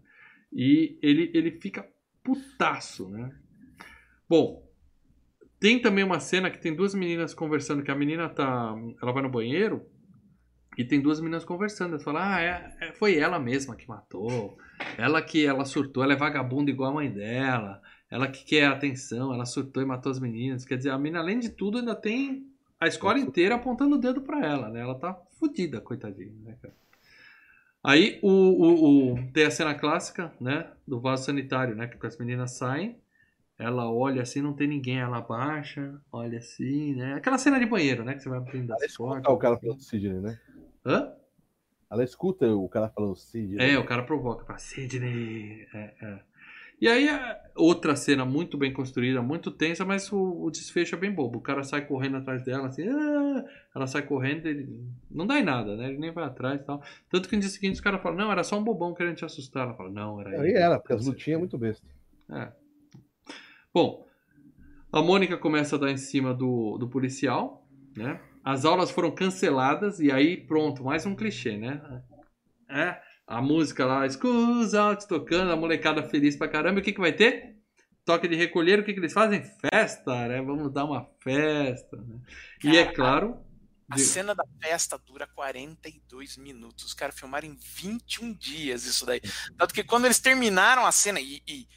E 0.53 0.97
ele, 1.01 1.31
ele 1.33 1.59
fica 1.59 1.85
putaço, 2.23 3.09
né? 3.09 3.31
Bom, 4.27 4.63
tem 5.59 5.81
também 5.81 6.03
uma 6.03 6.19
cena 6.19 6.49
que 6.51 6.59
tem 6.59 6.75
duas 6.75 6.93
meninas 6.93 7.33
conversando, 7.33 7.83
que 7.83 7.91
a 7.91 7.95
menina 7.95 8.29
tá. 8.29 8.75
Ela 9.01 9.11
vai 9.11 9.23
no 9.23 9.29
banheiro 9.29 9.85
e 10.77 10.83
tem 10.83 11.01
duas 11.01 11.19
meninas 11.19 11.45
conversando. 11.45 11.91
Elas 11.91 12.03
falam, 12.03 12.21
ah, 12.23 12.41
é, 12.41 12.75
é- 12.81 12.93
foi 12.93 13.17
ela 13.17 13.39
mesma 13.39 13.75
que 13.75 13.87
matou. 13.87 14.57
Ela 14.97 15.21
que 15.21 15.45
ela 15.45 15.65
surtou, 15.65 16.03
ela 16.03 16.13
é 16.13 16.17
vagabunda 16.17 16.71
igual 16.71 16.91
a 16.91 16.95
mãe 16.95 17.11
dela. 17.11 17.81
Ela 18.09 18.27
que 18.27 18.43
quer 18.45 18.65
atenção, 18.67 19.33
ela 19.33 19.45
surtou 19.45 19.81
e 19.83 19.85
matou 19.85 20.11
as 20.11 20.19
meninas. 20.19 20.65
Quer 20.65 20.77
dizer, 20.77 20.91
a 20.91 20.97
menina, 20.97 21.19
além 21.19 21.39
de 21.39 21.49
tudo, 21.49 21.79
ainda 21.79 21.95
tem 21.95 22.47
a 22.79 22.87
escola 22.87 23.19
inteira 23.19 23.55
apontando 23.55 23.95
o 23.95 23.99
dedo 23.99 24.21
pra 24.21 24.45
ela, 24.45 24.69
né? 24.69 24.81
Ela 24.81 24.95
tá 24.99 25.13
fodida, 25.39 25.81
coitadinha, 25.81 26.33
né, 26.43 26.57
cara? 26.61 26.75
Aí 27.83 28.19
o, 28.21 28.29
o, 28.29 29.13
o- 29.13 29.31
tem 29.31 29.45
a 29.45 29.51
cena 29.51 29.75
clássica, 29.75 30.33
né? 30.41 30.67
Do 30.87 30.99
vaso 30.99 31.25
sanitário, 31.25 31.75
né? 31.75 31.87
Que 31.87 32.05
as 32.05 32.17
meninas 32.17 32.51
saem, 32.57 32.97
ela 33.57 33.89
olha 33.91 34.21
assim, 34.21 34.41
não 34.41 34.53
tem 34.53 34.67
ninguém, 34.67 34.99
ela 34.99 35.17
abaixa, 35.17 35.99
olha 36.11 36.37
assim, 36.39 36.93
né? 36.95 37.13
Aquela 37.13 37.37
cena 37.37 37.57
de 37.59 37.65
banheiro, 37.65 38.03
né? 38.03 38.13
Que 38.13 38.19
você 38.21 38.29
vai 38.29 38.37
abrindo 38.39 38.69
Ela 38.71 38.77
as 38.77 38.91
escuta 38.91 39.09
portas. 39.13 39.33
o 39.33 39.37
cara 39.37 39.57
falando 39.57 39.79
Sidney, 39.81 40.19
né? 40.21 40.39
Hã? 40.85 41.13
Ela 41.89 42.03
escuta 42.03 42.47
o 42.53 42.67
cara 42.67 42.89
falando 42.89 43.15
Sidney. 43.15 43.71
É, 43.71 43.79
o 43.79 43.85
cara 43.85 44.03
provoca 44.03 44.43
pra 44.43 44.57
Sidney. 44.57 45.67
É, 45.73 45.93
é. 46.01 46.19
E 46.81 46.89
aí, 46.89 47.07
é 47.07 47.41
outra 47.55 47.95
cena 47.95 48.25
muito 48.25 48.57
bem 48.57 48.73
construída, 48.73 49.21
muito 49.21 49.49
tensa, 49.49 49.85
mas 49.85 50.11
o, 50.11 50.43
o 50.43 50.51
desfecho 50.51 50.93
é 50.95 50.97
bem 50.97 51.09
bobo. 51.09 51.37
O 51.39 51.41
cara 51.41 51.63
sai 51.63 51.85
correndo 51.85 52.17
atrás 52.17 52.43
dela, 52.43 52.67
assim, 52.67 52.85
"Ah!" 52.89 53.45
ela 53.73 53.87
sai 53.87 54.01
correndo, 54.01 54.45
ele 54.47 54.83
não 55.09 55.25
dá 55.25 55.39
em 55.39 55.43
nada, 55.43 55.77
né? 55.77 55.87
Ele 55.87 55.97
nem 55.99 56.11
vai 56.11 56.25
atrás 56.25 56.59
e 56.59 56.63
tal. 56.65 56.83
Tanto 57.09 57.29
que 57.29 57.35
no 57.37 57.41
dia 57.41 57.49
seguinte 57.49 57.75
os 57.75 57.81
caras 57.81 58.01
falam, 58.01 58.17
não, 58.17 58.29
era 58.31 58.43
só 58.43 58.59
um 58.59 58.63
bobão 58.63 58.93
querendo 58.93 59.15
te 59.15 59.23
assustar. 59.23 59.63
Ela 59.63 59.73
fala, 59.73 59.89
não, 59.89 60.19
era 60.19 60.31
Aí 60.41 60.49
ele. 60.49 60.57
era, 60.57 60.77
porque 60.77 60.91
as 60.93 61.05
lutinhas 61.05 61.37
é 61.37 61.39
muito 61.39 61.57
besta. 61.57 61.87
É. 62.29 62.51
Bom, 63.75 64.07
a 64.89 65.01
Mônica 65.01 65.37
começa 65.37 65.75
a 65.75 65.79
dar 65.79 65.91
em 65.91 65.97
cima 65.97 66.33
do, 66.33 66.77
do 66.77 66.87
policial, 66.87 67.67
né? 67.93 68.21
As 68.41 68.63
aulas 68.63 68.89
foram 68.89 69.11
canceladas 69.13 69.99
e 69.99 70.09
aí 70.09 70.37
pronto, 70.37 70.81
mais 70.81 71.05
um 71.05 71.13
clichê, 71.13 71.57
né? 71.57 71.81
É, 72.69 72.97
a 73.27 73.41
música 73.41 73.85
lá, 73.85 74.09
Schools 74.09 74.73
Out 74.73 75.05
tocando, 75.09 75.51
a 75.51 75.57
molecada 75.57 76.01
feliz 76.03 76.37
pra 76.37 76.47
caramba. 76.47 76.79
E 76.79 76.81
o 76.81 76.85
que, 76.85 76.93
que 76.93 77.01
vai 77.01 77.11
ter? 77.11 77.57
Toque 78.05 78.29
de 78.29 78.35
recolher, 78.37 78.79
o 78.79 78.85
que, 78.85 78.93
que 78.93 78.99
eles 79.01 79.11
fazem? 79.11 79.43
Festa, 79.43 80.25
né? 80.29 80.41
Vamos 80.41 80.71
dar 80.71 80.85
uma 80.85 81.09
festa. 81.21 81.97
Né? 81.97 82.21
E 82.63 82.77
é 82.77 82.85
claro. 82.85 83.43
A 83.89 83.95
de- 83.95 84.03
cena 84.03 84.33
da 84.33 84.45
festa 84.61 84.97
dura 84.97 85.27
42 85.35 86.37
minutos. 86.37 86.85
Os 86.85 86.93
caras 86.93 87.19
filmaram 87.19 87.45
em 87.45 87.57
21 87.59 88.31
dias 88.31 88.85
isso 88.85 89.05
daí. 89.05 89.19
Tanto 89.57 89.73
que 89.73 89.83
quando 89.83 90.05
eles 90.05 90.19
terminaram 90.19 90.85
a 90.85 90.93
cena, 90.93 91.19
e, 91.19 91.43
e 91.45 91.67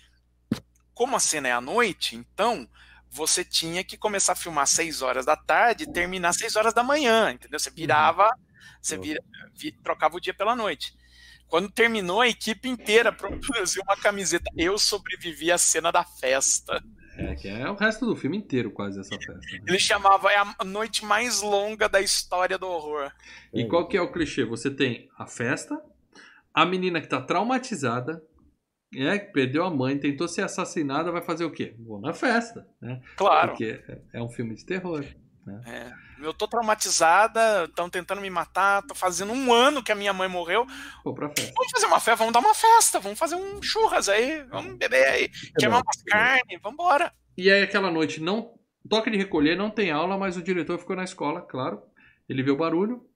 como 0.98 1.14
a 1.14 1.20
cena 1.20 1.46
é 1.46 1.52
à 1.52 1.60
noite, 1.60 2.16
então 2.16 2.68
você 3.08 3.44
tinha 3.44 3.84
que 3.84 3.96
começar 3.96 4.32
a 4.32 4.36
filmar 4.36 4.64
às 4.64 4.70
6 4.70 5.00
horas 5.00 5.24
da 5.24 5.36
tarde 5.36 5.84
e 5.84 5.92
terminar 5.92 6.30
às 6.30 6.36
6 6.38 6.56
horas 6.56 6.74
da 6.74 6.82
manhã, 6.82 7.30
entendeu? 7.30 7.56
Você 7.60 7.70
virava, 7.70 8.28
você 8.82 8.98
vira, 8.98 9.22
vi- 9.54 9.70
trocava 9.70 10.16
o 10.16 10.20
dia 10.20 10.34
pela 10.34 10.56
noite. 10.56 10.92
Quando 11.46 11.70
terminou, 11.70 12.20
a 12.20 12.26
equipe 12.28 12.68
inteira 12.68 13.12
produziu 13.12 13.82
uma 13.84 13.96
camiseta. 13.96 14.50
Eu 14.56 14.76
sobrevivi 14.76 15.52
à 15.52 15.56
cena 15.56 15.92
da 15.92 16.02
festa. 16.04 16.82
É, 17.16 17.34
que 17.36 17.46
é 17.48 17.70
o 17.70 17.74
resto 17.76 18.04
do 18.04 18.16
filme 18.16 18.36
inteiro, 18.36 18.70
quase, 18.72 18.98
essa 19.00 19.16
festa. 19.16 19.32
né? 19.34 19.60
Ele 19.68 19.78
chamava 19.78 20.30
é 20.32 20.36
a 20.36 20.64
noite 20.64 21.04
mais 21.04 21.40
longa 21.40 21.88
da 21.88 22.00
história 22.00 22.58
do 22.58 22.66
horror. 22.66 23.10
E 23.54 23.64
qual 23.66 23.86
que 23.88 23.96
é 23.96 24.02
o 24.02 24.10
clichê? 24.12 24.44
Você 24.44 24.68
tem 24.70 25.08
a 25.16 25.26
festa, 25.26 25.80
a 26.52 26.66
menina 26.66 27.00
que 27.00 27.06
tá 27.08 27.20
traumatizada, 27.20 28.22
é, 28.94 29.18
que 29.18 29.32
perdeu 29.32 29.64
a 29.64 29.70
mãe, 29.70 29.98
tentou 29.98 30.26
ser 30.28 30.42
assassinada, 30.42 31.12
vai 31.12 31.22
fazer 31.22 31.44
o 31.44 31.50
quê? 31.50 31.74
Vou 31.78 32.00
na 32.00 32.12
festa, 32.14 32.66
né? 32.80 33.00
Claro. 33.16 33.50
Porque 33.50 33.82
é- 33.88 33.98
é 34.14 34.22
um 34.22 34.28
filme 34.28 34.54
de 34.54 34.64
terror. 34.64 35.04
É, 35.66 35.90
eu 36.20 36.34
tô 36.34 36.46
traumatizada, 36.46 37.64
estão 37.64 37.88
tentando 37.88 38.20
me 38.20 38.28
matar, 38.28 38.82
tô 38.82 38.94
fazendo 38.94 39.32
um 39.32 39.52
ano 39.52 39.82
que 39.82 39.90
a 39.90 39.94
minha 39.94 40.12
mãe 40.12 40.28
morreu. 40.28 40.66
Vou 41.04 41.14
pra 41.14 41.28
festa. 41.30 41.52
Vamos 41.56 41.72
fazer 41.72 41.86
uma 41.86 42.00
festa, 42.00 42.16
vamos 42.16 42.32
dar 42.34 42.40
uma 42.40 42.54
festa, 42.54 43.00
vamos 43.00 43.18
fazer 43.18 43.34
um 43.36 43.62
churras 43.62 44.08
aí, 44.08 44.42
vamos 44.44 44.76
beber 44.76 45.06
aí, 45.08 45.28
queimar 45.58 45.82
umas 45.82 46.02
carnes, 46.02 46.58
vamos 46.62 46.74
embora. 46.74 47.12
E 47.36 47.50
aí 47.50 47.62
aquela 47.62 47.90
noite 47.90 48.20
não. 48.20 48.54
Toque 48.88 49.10
de 49.10 49.16
recolher, 49.18 49.56
não 49.56 49.70
tem 49.70 49.90
aula, 49.90 50.16
mas 50.16 50.36
o 50.36 50.42
diretor 50.42 50.78
ficou 50.78 50.96
na 50.96 51.04
escola, 51.04 51.40
claro. 51.42 51.82
Ele 52.28 52.42
vê 52.42 52.50
o 52.50 52.56
barulho, 52.56 53.06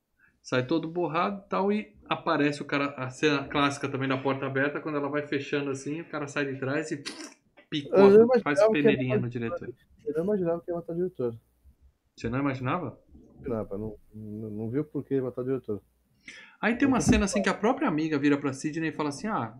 sai 0.42 0.66
todo 0.66 0.88
borrado 0.88 1.42
e 1.44 1.48
tal, 1.48 1.72
e 1.72 1.94
aparece 2.12 2.62
o 2.62 2.64
cara. 2.64 2.94
A 2.96 3.10
cena 3.10 3.44
clássica 3.44 3.88
também 3.88 4.08
da 4.08 4.18
porta 4.18 4.46
aberta, 4.46 4.80
quando 4.80 4.98
ela 4.98 5.08
vai 5.08 5.26
fechando 5.26 5.70
assim, 5.70 6.00
o 6.00 6.04
cara 6.04 6.26
sai 6.26 6.46
de 6.46 6.58
trás 6.58 6.90
e 6.90 7.02
imaginava 7.80 8.40
faz 8.40 8.66
peneirinha 8.68 9.18
no 9.18 9.28
diretor. 9.28 9.72
Eu 10.04 10.14
não 10.14 10.24
imaginava 10.24 10.60
que 10.60 10.70
ia 10.70 10.74
matar 10.74 10.92
o 10.92 10.96
diretor. 10.96 11.36
Você 12.16 12.28
não 12.28 12.38
imaginava? 12.38 12.98
Não, 13.40 13.64
não, 13.64 13.96
não, 14.14 14.50
não 14.50 14.70
viu 14.70 14.84
por 14.84 15.04
que 15.04 15.14
ia 15.14 15.22
matar 15.22 15.42
o 15.42 15.44
diretor. 15.44 15.82
Aí 16.60 16.76
tem 16.76 16.86
uma 16.86 17.00
cena 17.00 17.24
assim 17.24 17.42
que 17.42 17.48
a 17.48 17.54
própria 17.54 17.88
amiga 17.88 18.18
vira 18.18 18.38
pra 18.38 18.52
Sidney 18.52 18.90
e 18.90 18.92
fala 18.92 19.08
assim: 19.08 19.26
Ah, 19.26 19.56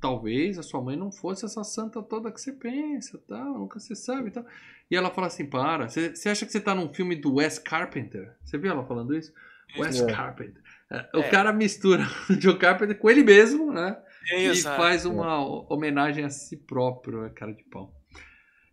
talvez 0.00 0.58
a 0.58 0.62
sua 0.62 0.80
mãe 0.80 0.96
não 0.96 1.12
fosse 1.12 1.44
essa 1.44 1.62
santa 1.62 2.02
toda 2.02 2.32
que 2.32 2.40
você 2.40 2.52
pensa, 2.52 3.22
tal, 3.28 3.58
nunca 3.58 3.78
se 3.78 3.94
sabe 3.94 4.30
tal. 4.30 4.44
E 4.90 4.96
ela 4.96 5.10
fala 5.10 5.28
assim: 5.28 5.46
Para, 5.46 5.88
você 5.88 6.14
você 6.14 6.28
acha 6.28 6.44
que 6.44 6.50
você 6.50 6.60
tá 6.60 6.74
num 6.74 6.92
filme 6.92 7.14
do 7.14 7.34
Wes 7.34 7.58
Carpenter? 7.58 8.34
Você 8.42 8.58
viu 8.58 8.72
ela 8.72 8.84
falando 8.84 9.14
isso? 9.14 9.32
Wes 9.78 10.00
É. 10.00 10.12
Carpenter. 10.12 10.60
O 11.14 11.18
É. 11.20 11.28
cara 11.30 11.52
mistura 11.52 12.04
o 12.28 12.40
Joe 12.40 12.58
Carpenter 12.58 12.98
com 12.98 13.08
ele 13.10 13.22
mesmo, 13.22 13.72
né? 13.72 13.96
e 14.32 14.44
Exato. 14.46 14.76
faz 14.76 15.04
uma 15.06 15.38
homenagem 15.72 16.24
a 16.24 16.30
si 16.30 16.56
próprio, 16.56 17.28
cara 17.34 17.52
de 17.52 17.64
pau. 17.64 17.92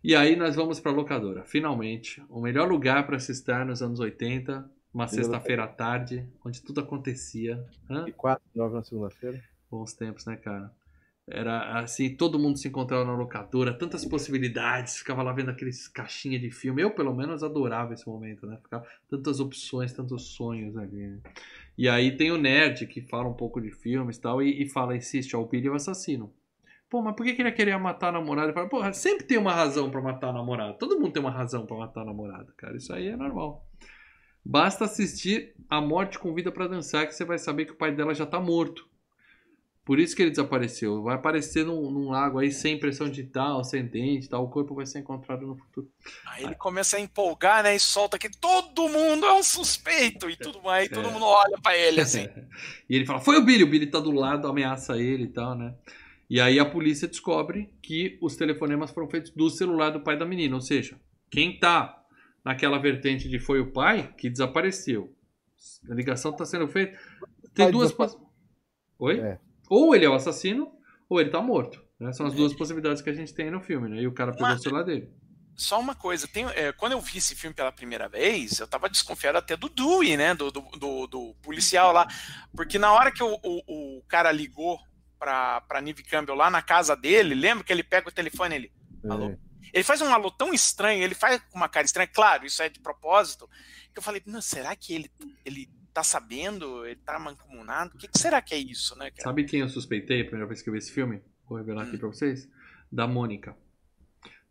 E 0.04 0.14
aí 0.14 0.36
nós 0.36 0.54
vamos 0.54 0.78
pra 0.78 0.92
locadora. 0.92 1.44
Finalmente, 1.44 2.22
o 2.28 2.40
melhor 2.40 2.68
lugar 2.68 3.04
para 3.06 3.18
se 3.18 3.32
estar 3.32 3.64
nos 3.66 3.82
anos 3.82 3.98
80, 3.98 4.70
uma 4.94 5.08
sexta-feira 5.08 5.64
à 5.64 5.66
tarde, 5.66 6.28
onde 6.44 6.62
tudo 6.62 6.80
acontecia. 6.80 7.64
Hã? 7.90 8.04
E 8.06 8.12
4, 8.12 8.44
9 8.54 8.74
na 8.74 8.82
segunda-feira. 8.82 9.42
Bons 9.70 9.92
tempos, 9.94 10.24
né, 10.26 10.36
cara? 10.36 10.70
Era 11.30 11.80
assim, 11.80 12.14
todo 12.16 12.38
mundo 12.38 12.56
se 12.58 12.68
encontrava 12.68 13.04
na 13.04 13.14
locadora, 13.14 13.76
tantas 13.76 14.04
possibilidades, 14.04 14.96
ficava 14.96 15.22
lá 15.22 15.32
vendo 15.32 15.50
aqueles 15.50 15.86
caixinhas 15.88 16.40
de 16.40 16.50
filme. 16.50 16.80
Eu, 16.80 16.90
pelo 16.92 17.14
menos, 17.14 17.42
adorava 17.42 17.92
esse 17.92 18.06
momento, 18.06 18.46
né? 18.46 18.56
Ficava 18.62 18.86
tantas 19.10 19.40
opções, 19.40 19.92
tantos 19.92 20.34
sonhos 20.34 20.76
ali. 20.76 21.06
Né? 21.08 21.18
E 21.78 21.88
aí 21.88 22.16
tem 22.16 22.32
o 22.32 22.36
nerd 22.36 22.88
que 22.88 23.00
fala 23.00 23.28
um 23.28 23.34
pouco 23.34 23.60
de 23.60 23.70
filmes 23.70 24.16
e 24.16 24.20
tal, 24.20 24.42
e, 24.42 24.68
fala, 24.68 24.96
insiste, 24.96 25.36
ó, 25.36 25.40
o 25.40 25.46
Billy 25.46 25.68
é 25.68 25.70
o 25.70 25.74
assassino. 25.74 26.34
Pô, 26.90 27.00
mas 27.00 27.14
por 27.14 27.24
que, 27.24 27.34
que 27.34 27.40
ele 27.40 27.50
ia 27.50 27.54
querer 27.54 27.78
matar 27.78 28.08
a 28.08 28.12
namorada? 28.12 28.52
Fala, 28.52 28.68
porra, 28.68 28.92
sempre 28.92 29.24
tem 29.24 29.38
uma 29.38 29.52
razão 29.52 29.88
pra 29.88 30.02
matar 30.02 30.30
a 30.30 30.32
namorada. 30.32 30.72
Todo 30.72 30.98
mundo 30.98 31.12
tem 31.12 31.22
uma 31.22 31.30
razão 31.30 31.64
pra 31.64 31.76
matar 31.76 32.00
a 32.00 32.04
namorada, 32.04 32.52
cara. 32.56 32.76
Isso 32.76 32.92
aí 32.92 33.06
é 33.06 33.16
normal. 33.16 33.64
Basta 34.44 34.86
assistir 34.86 35.54
A 35.68 35.80
Morte 35.80 36.18
Convida 36.18 36.50
pra 36.50 36.66
Dançar 36.66 37.06
que 37.06 37.14
você 37.14 37.24
vai 37.24 37.38
saber 37.38 37.66
que 37.66 37.72
o 37.72 37.76
pai 37.76 37.94
dela 37.94 38.12
já 38.12 38.26
tá 38.26 38.40
morto. 38.40 38.87
Por 39.88 39.98
isso 39.98 40.14
que 40.14 40.20
ele 40.20 40.30
desapareceu. 40.30 41.02
Vai 41.02 41.14
aparecer 41.14 41.64
num, 41.64 41.90
num 41.90 42.10
lago 42.10 42.38
aí 42.38 42.52
sem 42.52 42.78
pressão 42.78 43.08
digital, 43.08 43.64
sem 43.64 43.86
dente, 43.86 44.28
tal. 44.28 44.44
O 44.44 44.50
corpo 44.50 44.74
vai 44.74 44.84
ser 44.84 44.98
encontrado 44.98 45.46
no 45.46 45.56
futuro. 45.56 45.90
Aí 46.26 46.44
ele 46.44 46.54
começa 46.56 46.98
a 46.98 47.00
empolgar, 47.00 47.62
né? 47.62 47.74
E 47.74 47.80
solta 47.80 48.18
que 48.18 48.28
todo 48.28 48.86
mundo 48.86 49.24
é 49.24 49.32
um 49.32 49.42
suspeito 49.42 50.28
e 50.28 50.36
tudo 50.36 50.60
mais. 50.60 50.88
E 50.88 50.90
todo 50.90 51.08
É. 51.08 51.10
mundo 51.10 51.24
olha 51.24 51.56
pra 51.62 51.74
ele 51.74 52.02
assim. 52.02 52.28
e 52.86 52.96
ele 52.96 53.06
fala, 53.06 53.18
foi 53.18 53.38
o 53.38 53.42
Billy. 53.46 53.64
O 53.64 53.66
Billy 53.66 53.86
tá 53.86 53.98
do 53.98 54.10
lado, 54.10 54.46
ameaça 54.46 54.98
ele 54.98 55.24
e 55.24 55.28
tal, 55.28 55.54
né? 55.54 55.74
E 56.28 56.38
aí 56.38 56.58
a 56.60 56.66
polícia 56.66 57.08
descobre 57.08 57.72
que 57.80 58.18
os 58.20 58.36
telefonemas 58.36 58.90
foram 58.90 59.08
feitos 59.08 59.30
do 59.30 59.48
celular 59.48 59.88
do 59.88 60.00
pai 60.00 60.18
da 60.18 60.26
menina. 60.26 60.54
Ou 60.54 60.60
seja, 60.60 61.00
quem 61.30 61.58
tá 61.58 62.04
naquela 62.44 62.76
vertente 62.76 63.26
de 63.26 63.38
foi 63.38 63.58
o 63.58 63.72
pai 63.72 64.12
que 64.18 64.28
desapareceu. 64.28 65.16
A 65.90 65.94
ligação 65.94 66.30
tá 66.30 66.44
sendo 66.44 66.68
feita. 66.68 66.98
Tem 67.54 67.70
duas 67.70 67.90
Oi? 68.98 69.20
É. 69.20 69.47
Ou 69.68 69.94
ele 69.94 70.04
é 70.04 70.08
o 70.08 70.14
assassino, 70.14 70.72
ou 71.08 71.20
ele 71.20 71.30
tá 71.30 71.40
morto. 71.40 71.82
né? 72.00 72.12
São 72.12 72.26
as 72.26 72.34
duas 72.34 72.54
possibilidades 72.54 73.02
que 73.02 73.10
a 73.10 73.14
gente 73.14 73.34
tem 73.34 73.50
no 73.50 73.60
filme, 73.60 73.88
né? 73.88 74.00
E 74.02 74.06
o 74.06 74.12
cara 74.12 74.32
pegou 74.32 74.46
Mas- 74.48 74.60
o 74.60 74.62
celular 74.62 74.84
dele. 74.84 75.10
Só 75.56 75.80
uma 75.80 75.96
coisa, 75.96 76.28
tem, 76.28 76.46
é, 76.50 76.70
quando 76.70 76.92
eu 76.92 77.00
vi 77.00 77.18
esse 77.18 77.34
filme 77.34 77.52
pela 77.52 77.72
primeira 77.72 78.08
vez, 78.08 78.60
eu 78.60 78.68
tava 78.68 78.88
desconfiado 78.88 79.38
até 79.38 79.56
do 79.56 79.68
Dewey, 79.68 80.16
né? 80.16 80.32
Do, 80.32 80.52
do, 80.52 80.60
do- 80.78 81.06
do 81.08 81.34
policial 81.42 81.92
lá. 81.92 82.06
Porque 82.54 82.78
na 82.78 82.92
hora 82.92 83.10
que 83.10 83.20
o, 83.24 83.34
o, 83.42 83.98
o 83.98 84.02
cara 84.06 84.30
ligou 84.30 84.78
pra, 85.18 85.60
pra 85.62 85.80
Neve 85.80 86.04
Campbell 86.04 86.36
lá 86.36 86.48
na 86.48 86.62
casa 86.62 86.94
dele, 86.94 87.34
lembra 87.34 87.64
que 87.64 87.72
ele 87.72 87.82
pega 87.82 88.08
o 88.08 88.12
telefone 88.12 88.54
e 88.54 88.58
ele. 88.58 88.72
Alô? 89.10 89.30
É. 89.30 89.38
Ele 89.74 89.82
faz 89.82 90.00
um 90.00 90.14
alô 90.14 90.30
tão 90.30 90.54
estranho, 90.54 91.02
ele 91.02 91.16
faz 91.16 91.42
com 91.50 91.58
uma 91.58 91.68
cara 91.68 91.84
estranha, 91.84 92.06
claro, 92.06 92.46
isso 92.46 92.62
é 92.62 92.68
de 92.68 92.78
propósito, 92.78 93.50
que 93.92 93.98
eu 93.98 94.02
falei, 94.02 94.22
não, 94.24 94.40
será 94.40 94.74
que 94.76 94.94
ele, 94.94 95.10
ele 95.44 95.68
tá 95.98 96.02
sabendo? 96.04 96.86
Ele 96.86 96.94
tá 96.96 97.18
mancomunado? 97.18 97.94
O 97.94 97.98
que, 97.98 98.06
que 98.06 98.18
será 98.18 98.40
que 98.40 98.54
é 98.54 98.58
isso, 98.58 98.96
né, 98.96 99.10
cara? 99.10 99.22
Sabe 99.24 99.44
quem 99.44 99.60
eu 99.60 99.68
suspeitei 99.68 100.20
a 100.20 100.24
primeira 100.24 100.46
vez 100.46 100.62
que 100.62 100.68
eu 100.68 100.72
vi 100.72 100.78
esse 100.78 100.92
filme? 100.92 101.20
Vou 101.48 101.58
revelar 101.58 101.82
aqui 101.82 101.98
pra 101.98 102.06
vocês. 102.06 102.48
Da 102.90 103.06
Mônica. 103.06 103.56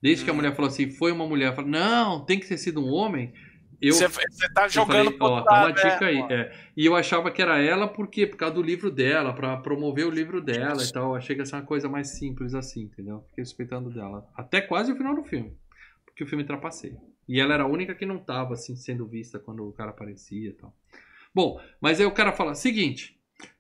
Desde 0.02 0.26
que 0.26 0.30
a 0.30 0.34
Hum. 0.34 0.36
mulher 0.38 0.54
falou 0.54 0.68
assim, 0.70 0.92
foi 0.92 1.12
uma 1.12 1.26
mulher, 1.26 1.48
eu 1.48 1.56
falei, 1.56 1.72
não, 1.72 2.24
tem 2.26 2.38
que 2.40 2.48
ter 2.48 2.58
sido 2.58 2.84
um 2.86 2.90
homem. 2.90 3.34
Eu, 3.82 3.94
Você 3.94 4.08
você 4.08 4.50
tá 4.54 4.64
eu 4.66 4.70
jogando 4.70 5.06
falei, 5.06 5.18
pro 5.18 5.28
ó, 5.28 5.42
tá 5.42 5.60
uma 5.60 5.70
né? 5.70 5.74
dica 5.76 6.06
aí. 6.06 6.20
É. 6.30 6.54
E 6.76 6.86
eu 6.86 6.96
achava 6.96 7.32
que 7.32 7.42
era 7.42 7.58
ela, 7.60 7.88
por 7.88 8.08
quê? 8.10 8.28
Por 8.28 8.36
causa 8.36 8.56
do 8.56 8.62
livro 8.62 8.92
dela, 8.92 9.34
pra 9.34 9.56
promover 9.58 10.06
o 10.06 10.12
livro 10.12 10.42
dela 10.42 10.84
e 10.84 10.92
tal. 10.92 11.12
Eu 11.12 11.16
achei 11.16 11.36
que 11.36 11.42
ia 11.42 11.46
ser 11.46 11.56
uma 11.56 11.62
coisa 11.66 11.88
mais 11.88 12.10
simples 12.10 12.54
assim, 12.54 12.82
entendeu? 12.84 13.24
Fiquei 13.30 13.46
suspeitando 13.46 13.90
dela. 13.90 14.28
Até 14.36 14.60
quase 14.62 14.92
o 14.92 14.96
final 14.98 15.16
do 15.16 15.24
filme. 15.24 15.56
Porque 16.06 16.24
o 16.24 16.28
filme 16.28 16.44
trapaceia. 16.44 17.00
E 17.28 17.40
ela 17.40 17.54
era 17.54 17.64
a 17.64 17.68
única 17.68 17.96
que 17.96 18.06
não 18.06 18.18
tava, 18.20 18.54
assim, 18.56 18.76
sendo 18.76 19.08
vista 19.08 19.40
quando 19.40 19.66
o 19.68 19.72
cara 19.72 19.92
aparecia 19.92 20.50
e 20.50 20.54
tal. 20.54 20.76
Bom, 21.38 21.62
mas 21.80 22.00
aí 22.00 22.06
o 22.08 22.12
cara 22.12 22.32
fala, 22.32 22.56
seguinte, 22.56 23.16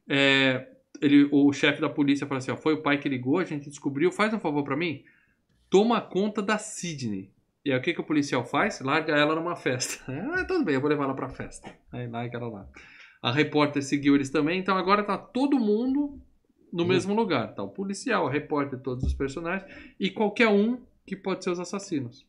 é, 0.10 0.68
ele, 1.00 1.30
o 1.32 1.54
chefe 1.54 1.80
da 1.80 1.88
polícia 1.88 2.26
fala 2.26 2.40
assim, 2.40 2.50
ó, 2.50 2.58
foi 2.58 2.74
o 2.74 2.82
pai 2.82 2.98
que 2.98 3.08
ligou, 3.08 3.38
a 3.38 3.44
gente 3.44 3.70
descobriu, 3.70 4.12
faz 4.12 4.34
um 4.34 4.40
favor 4.40 4.64
pra 4.64 4.76
mim, 4.76 5.04
toma 5.70 6.02
conta 6.02 6.42
da 6.42 6.58
Sidney. 6.58 7.32
E 7.64 7.72
aí 7.72 7.78
o 7.78 7.82
que, 7.84 7.94
que 7.94 8.02
o 8.02 8.04
policial 8.04 8.44
faz? 8.44 8.82
Larga 8.82 9.16
ela 9.16 9.36
numa 9.36 9.56
festa. 9.56 10.04
Ah, 10.34 10.44
tudo 10.44 10.66
bem, 10.66 10.74
eu 10.74 10.82
vou 10.82 10.90
levar 10.90 11.04
ela 11.04 11.14
pra 11.14 11.30
festa. 11.30 11.72
Aí 11.92 12.08
larga 12.08 12.40
ela 12.40 12.48
lá. 12.50 12.68
A 13.22 13.32
repórter 13.32 13.84
seguiu 13.84 14.16
eles 14.16 14.32
também, 14.32 14.58
então 14.60 14.76
agora 14.76 15.04
tá 15.04 15.16
todo 15.16 15.60
mundo 15.60 16.20
no 16.74 16.82
Uhum. 16.82 16.90
mesmo 16.90 17.14
lugar. 17.14 17.54
Tá 17.54 17.62
o 17.62 17.70
policial, 17.70 18.26
a 18.26 18.32
repórter, 18.32 18.80
todos 18.80 19.04
os 19.04 19.14
personagens 19.14 19.72
e 20.00 20.10
qualquer 20.10 20.48
um 20.48 20.82
que 21.06 21.16
pode 21.16 21.44
ser 21.44 21.52
os 21.52 21.60
assassinos. 21.60 22.26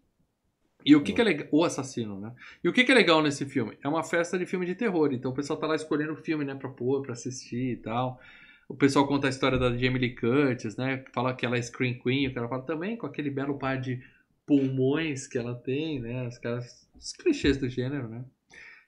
E 0.85 0.95
o 0.95 1.03
que, 1.03 1.13
que 1.13 1.21
é 1.21 1.25
legal? 1.25 1.49
O 1.51 1.65
assassino, 1.65 2.21
né? 2.21 2.33
E 2.63 2.69
o 2.69 2.73
que, 2.73 2.85
que 2.85 2.93
é 2.93 2.95
legal 2.95 3.23
nesse 3.23 3.45
filme? 3.45 3.77
É 3.83 3.89
uma 3.89 4.05
festa 4.05 4.39
de 4.39 4.47
filme 4.47 4.65
de 4.65 4.75
terror. 4.75 5.13
Então 5.13 5.31
o 5.31 5.35
pessoal 5.35 5.59
tá 5.59 5.67
lá 5.67 5.75
escolhendo 5.75 6.13
o 6.13 6.17
filme, 6.17 6.45
né, 6.45 6.55
pra 6.55 6.69
pôr, 6.69 7.03
pra 7.03 7.13
assistir 7.13 7.73
e 7.73 7.77
tal. 7.77 8.21
O 8.69 8.75
pessoal 8.75 9.07
conta 9.07 9.27
a 9.27 9.31
história 9.31 9.59
da 9.59 9.71
Jamie 9.71 9.99
Lee 9.99 10.15
Curtis, 10.15 10.77
né? 10.77 11.05
Fala 11.13 11.35
que 11.35 11.45
ela 11.47 11.57
é 11.57 11.63
Screen 11.63 11.99
Queen, 11.99 12.29
o 12.29 12.35
cara 12.35 12.49
fala 12.49 12.63
também 12.63 12.97
com 12.97 13.07
aquele 13.07 13.31
belo 13.31 13.59
par 13.59 13.81
de 13.81 14.01
pulmões 14.47 15.27
que 15.27 15.39
ela 15.39 15.55
tem, 15.55 16.01
né? 16.01 16.27
Os 16.27 16.39
caras, 16.39 16.89
os 16.95 17.13
clichês 17.13 17.57
do 17.57 17.69
gênero, 17.69 18.09
né? 18.09 18.25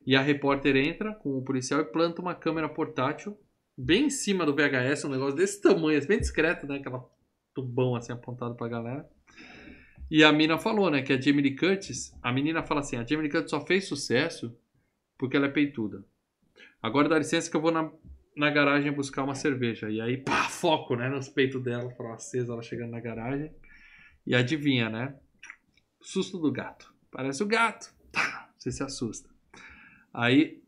E 0.06 0.14
a 0.14 0.20
repórter 0.20 0.76
entra 0.76 1.14
com 1.14 1.36
o 1.36 1.42
policial 1.42 1.80
e 1.80 1.84
planta 1.84 2.20
uma 2.20 2.34
câmera 2.34 2.68
portátil 2.68 3.38
bem 3.76 4.06
em 4.06 4.10
cima 4.10 4.44
do 4.44 4.54
VHS, 4.54 5.04
um 5.04 5.10
negócio 5.10 5.36
desse 5.36 5.60
tamanho, 5.60 5.98
assim, 5.98 6.08
bem 6.08 6.20
discreto, 6.20 6.66
né? 6.66 6.76
Aquela 6.76 7.04
tubão 7.54 7.96
assim 7.96 8.12
apontado 8.12 8.54
pra 8.54 8.68
galera. 8.68 9.08
E 10.10 10.24
a 10.24 10.32
mina 10.32 10.58
falou, 10.58 10.90
né, 10.90 11.02
que 11.02 11.12
a 11.12 11.20
Jamie 11.20 11.42
Lee 11.42 11.56
Curtis, 11.56 12.12
a 12.20 12.32
menina 12.32 12.64
fala 12.64 12.80
assim, 12.80 12.96
a 12.96 13.06
Jamie 13.06 13.22
Lee 13.22 13.30
Curtis 13.30 13.50
só 13.50 13.64
fez 13.64 13.86
sucesso 13.86 14.56
porque 15.16 15.36
ela 15.36 15.46
é 15.46 15.50
peituda. 15.50 16.04
Agora 16.82 17.08
dá 17.08 17.18
licença 17.18 17.48
que 17.48 17.56
eu 17.56 17.60
vou 17.60 17.70
na, 17.70 17.92
na 18.36 18.50
garagem 18.50 18.90
buscar 18.90 19.22
uma 19.22 19.34
cerveja. 19.34 19.88
E 19.88 20.00
aí, 20.00 20.16
pá, 20.16 20.48
foco, 20.48 20.96
né, 20.96 21.08
nos 21.08 21.28
peitos 21.28 21.62
dela, 21.62 21.90
foram 21.90 22.12
acesa, 22.12 22.52
ela 22.52 22.62
chegando 22.62 22.90
na 22.90 23.00
garagem. 23.00 23.52
E 24.26 24.34
adivinha, 24.34 24.88
né? 24.88 25.14
Susto 26.00 26.38
do 26.38 26.50
gato. 26.50 26.92
Parece 27.10 27.42
o 27.42 27.46
gato. 27.46 27.94
Pá, 28.10 28.50
você 28.56 28.72
se 28.72 28.82
assusta. 28.82 29.30
Aí, 30.12 30.62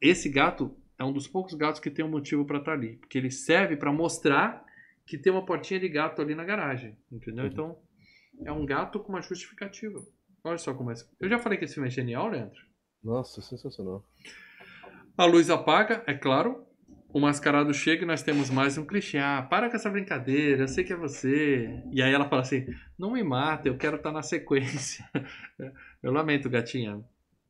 esse 0.00 0.28
gato 0.28 0.74
é 0.98 1.04
um 1.04 1.12
dos 1.12 1.28
poucos 1.28 1.54
gatos 1.54 1.80
que 1.80 1.90
tem 1.90 2.04
um 2.04 2.10
motivo 2.10 2.44
pra 2.44 2.58
estar 2.58 2.72
ali. 2.72 2.96
Porque 2.96 3.18
ele 3.18 3.30
serve 3.30 3.76
pra 3.76 3.92
mostrar 3.92 4.64
que 5.06 5.16
tem 5.16 5.32
uma 5.32 5.44
portinha 5.44 5.78
de 5.78 5.88
gato 5.88 6.20
ali 6.20 6.34
na 6.34 6.44
garagem. 6.44 6.96
Entendeu? 7.10 7.44
Uhum. 7.44 7.50
Então, 7.50 7.78
é 8.44 8.52
um 8.52 8.64
gato 8.64 9.00
com 9.00 9.10
uma 9.10 9.22
justificativa. 9.22 10.00
Olha 10.42 10.58
só 10.58 10.72
como 10.72 10.90
é. 10.90 10.94
Eu 11.18 11.28
já 11.28 11.38
falei 11.38 11.58
que 11.58 11.64
esse 11.64 11.74
filme 11.74 11.88
é 11.88 11.92
genial, 11.92 12.28
Leandro. 12.28 12.60
Nossa, 13.02 13.40
sensacional. 13.42 14.04
A 15.16 15.24
luz 15.24 15.50
apaga, 15.50 16.02
é 16.06 16.14
claro. 16.14 16.66
O 17.12 17.18
mascarado 17.18 17.74
chega 17.74 18.04
e 18.04 18.06
nós 18.06 18.22
temos 18.22 18.50
mais 18.50 18.78
um 18.78 18.86
clichê. 18.86 19.18
Ah, 19.18 19.42
para 19.42 19.68
com 19.68 19.76
essa 19.76 19.90
brincadeira, 19.90 20.62
eu 20.62 20.68
sei 20.68 20.84
que 20.84 20.92
é 20.92 20.96
você. 20.96 21.82
E 21.90 22.00
aí 22.00 22.12
ela 22.12 22.28
fala 22.28 22.42
assim: 22.42 22.66
não 22.98 23.12
me 23.12 23.22
mata, 23.22 23.68
eu 23.68 23.76
quero 23.76 23.96
estar 23.96 24.12
na 24.12 24.22
sequência. 24.22 25.04
Eu 26.02 26.10
lamento, 26.12 26.48
gatinha. 26.48 27.04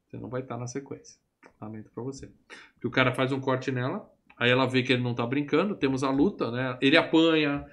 Você 0.08 0.16
não 0.16 0.28
vai 0.28 0.40
estar 0.40 0.58
na 0.58 0.66
sequência. 0.66 1.20
Lamento 1.60 1.88
pra 1.94 2.02
você. 2.02 2.28
Porque 2.74 2.88
o 2.88 2.90
cara 2.90 3.14
faz 3.14 3.30
um 3.30 3.38
corte 3.38 3.70
nela, 3.70 4.10
aí 4.36 4.50
ela 4.50 4.66
vê 4.66 4.82
que 4.82 4.92
ele 4.92 5.04
não 5.04 5.14
tá 5.14 5.24
brincando, 5.24 5.76
temos 5.76 6.02
a 6.02 6.10
luta, 6.10 6.50
né? 6.50 6.76
Ele 6.80 6.96
apanha, 6.96 7.64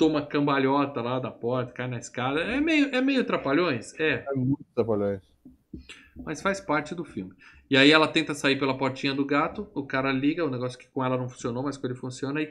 toma 0.00 0.24
cambalhota 0.24 1.02
lá 1.02 1.18
da 1.18 1.30
porta, 1.30 1.74
cai 1.74 1.86
na 1.86 1.98
escada. 1.98 2.40
É 2.40 2.58
meio, 2.58 2.86
é 2.94 3.02
meio 3.02 3.22
trapalhões? 3.22 3.92
É. 4.00 4.24
É 4.26 4.34
muito 4.34 4.64
trapalhões. 4.74 5.20
Mas 6.16 6.40
faz 6.40 6.58
parte 6.58 6.94
do 6.94 7.04
filme. 7.04 7.34
E 7.68 7.76
aí 7.76 7.92
ela 7.92 8.08
tenta 8.08 8.32
sair 8.32 8.58
pela 8.58 8.78
portinha 8.78 9.12
do 9.12 9.26
gato, 9.26 9.70
o 9.74 9.86
cara 9.86 10.10
liga, 10.10 10.42
o 10.42 10.48
negócio 10.48 10.78
que 10.78 10.88
com 10.88 11.04
ela 11.04 11.18
não 11.18 11.28
funcionou, 11.28 11.62
mas 11.62 11.76
com 11.76 11.86
ele 11.86 11.94
funciona, 11.94 12.40
e 12.40 12.50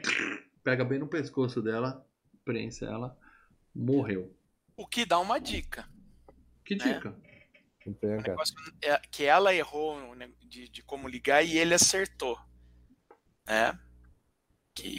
pega 0.62 0.84
bem 0.84 1.00
no 1.00 1.08
pescoço 1.08 1.60
dela, 1.60 2.06
prensa 2.44 2.86
ela, 2.86 3.18
morreu. 3.74 4.32
O 4.76 4.86
que 4.86 5.04
dá 5.04 5.18
uma 5.18 5.40
dica. 5.40 5.88
Que 6.64 6.76
dica? 6.76 7.16
Não 7.84 7.94
tem, 7.94 8.14
O 8.14 8.18
cara. 8.18 8.28
negócio 8.28 8.54
é 8.80 8.96
que 9.10 9.24
ela 9.24 9.52
errou 9.52 10.14
né, 10.14 10.30
de, 10.40 10.68
de 10.68 10.84
como 10.84 11.08
ligar 11.08 11.44
e 11.44 11.58
ele 11.58 11.74
acertou. 11.74 12.38
Né? 13.44 13.76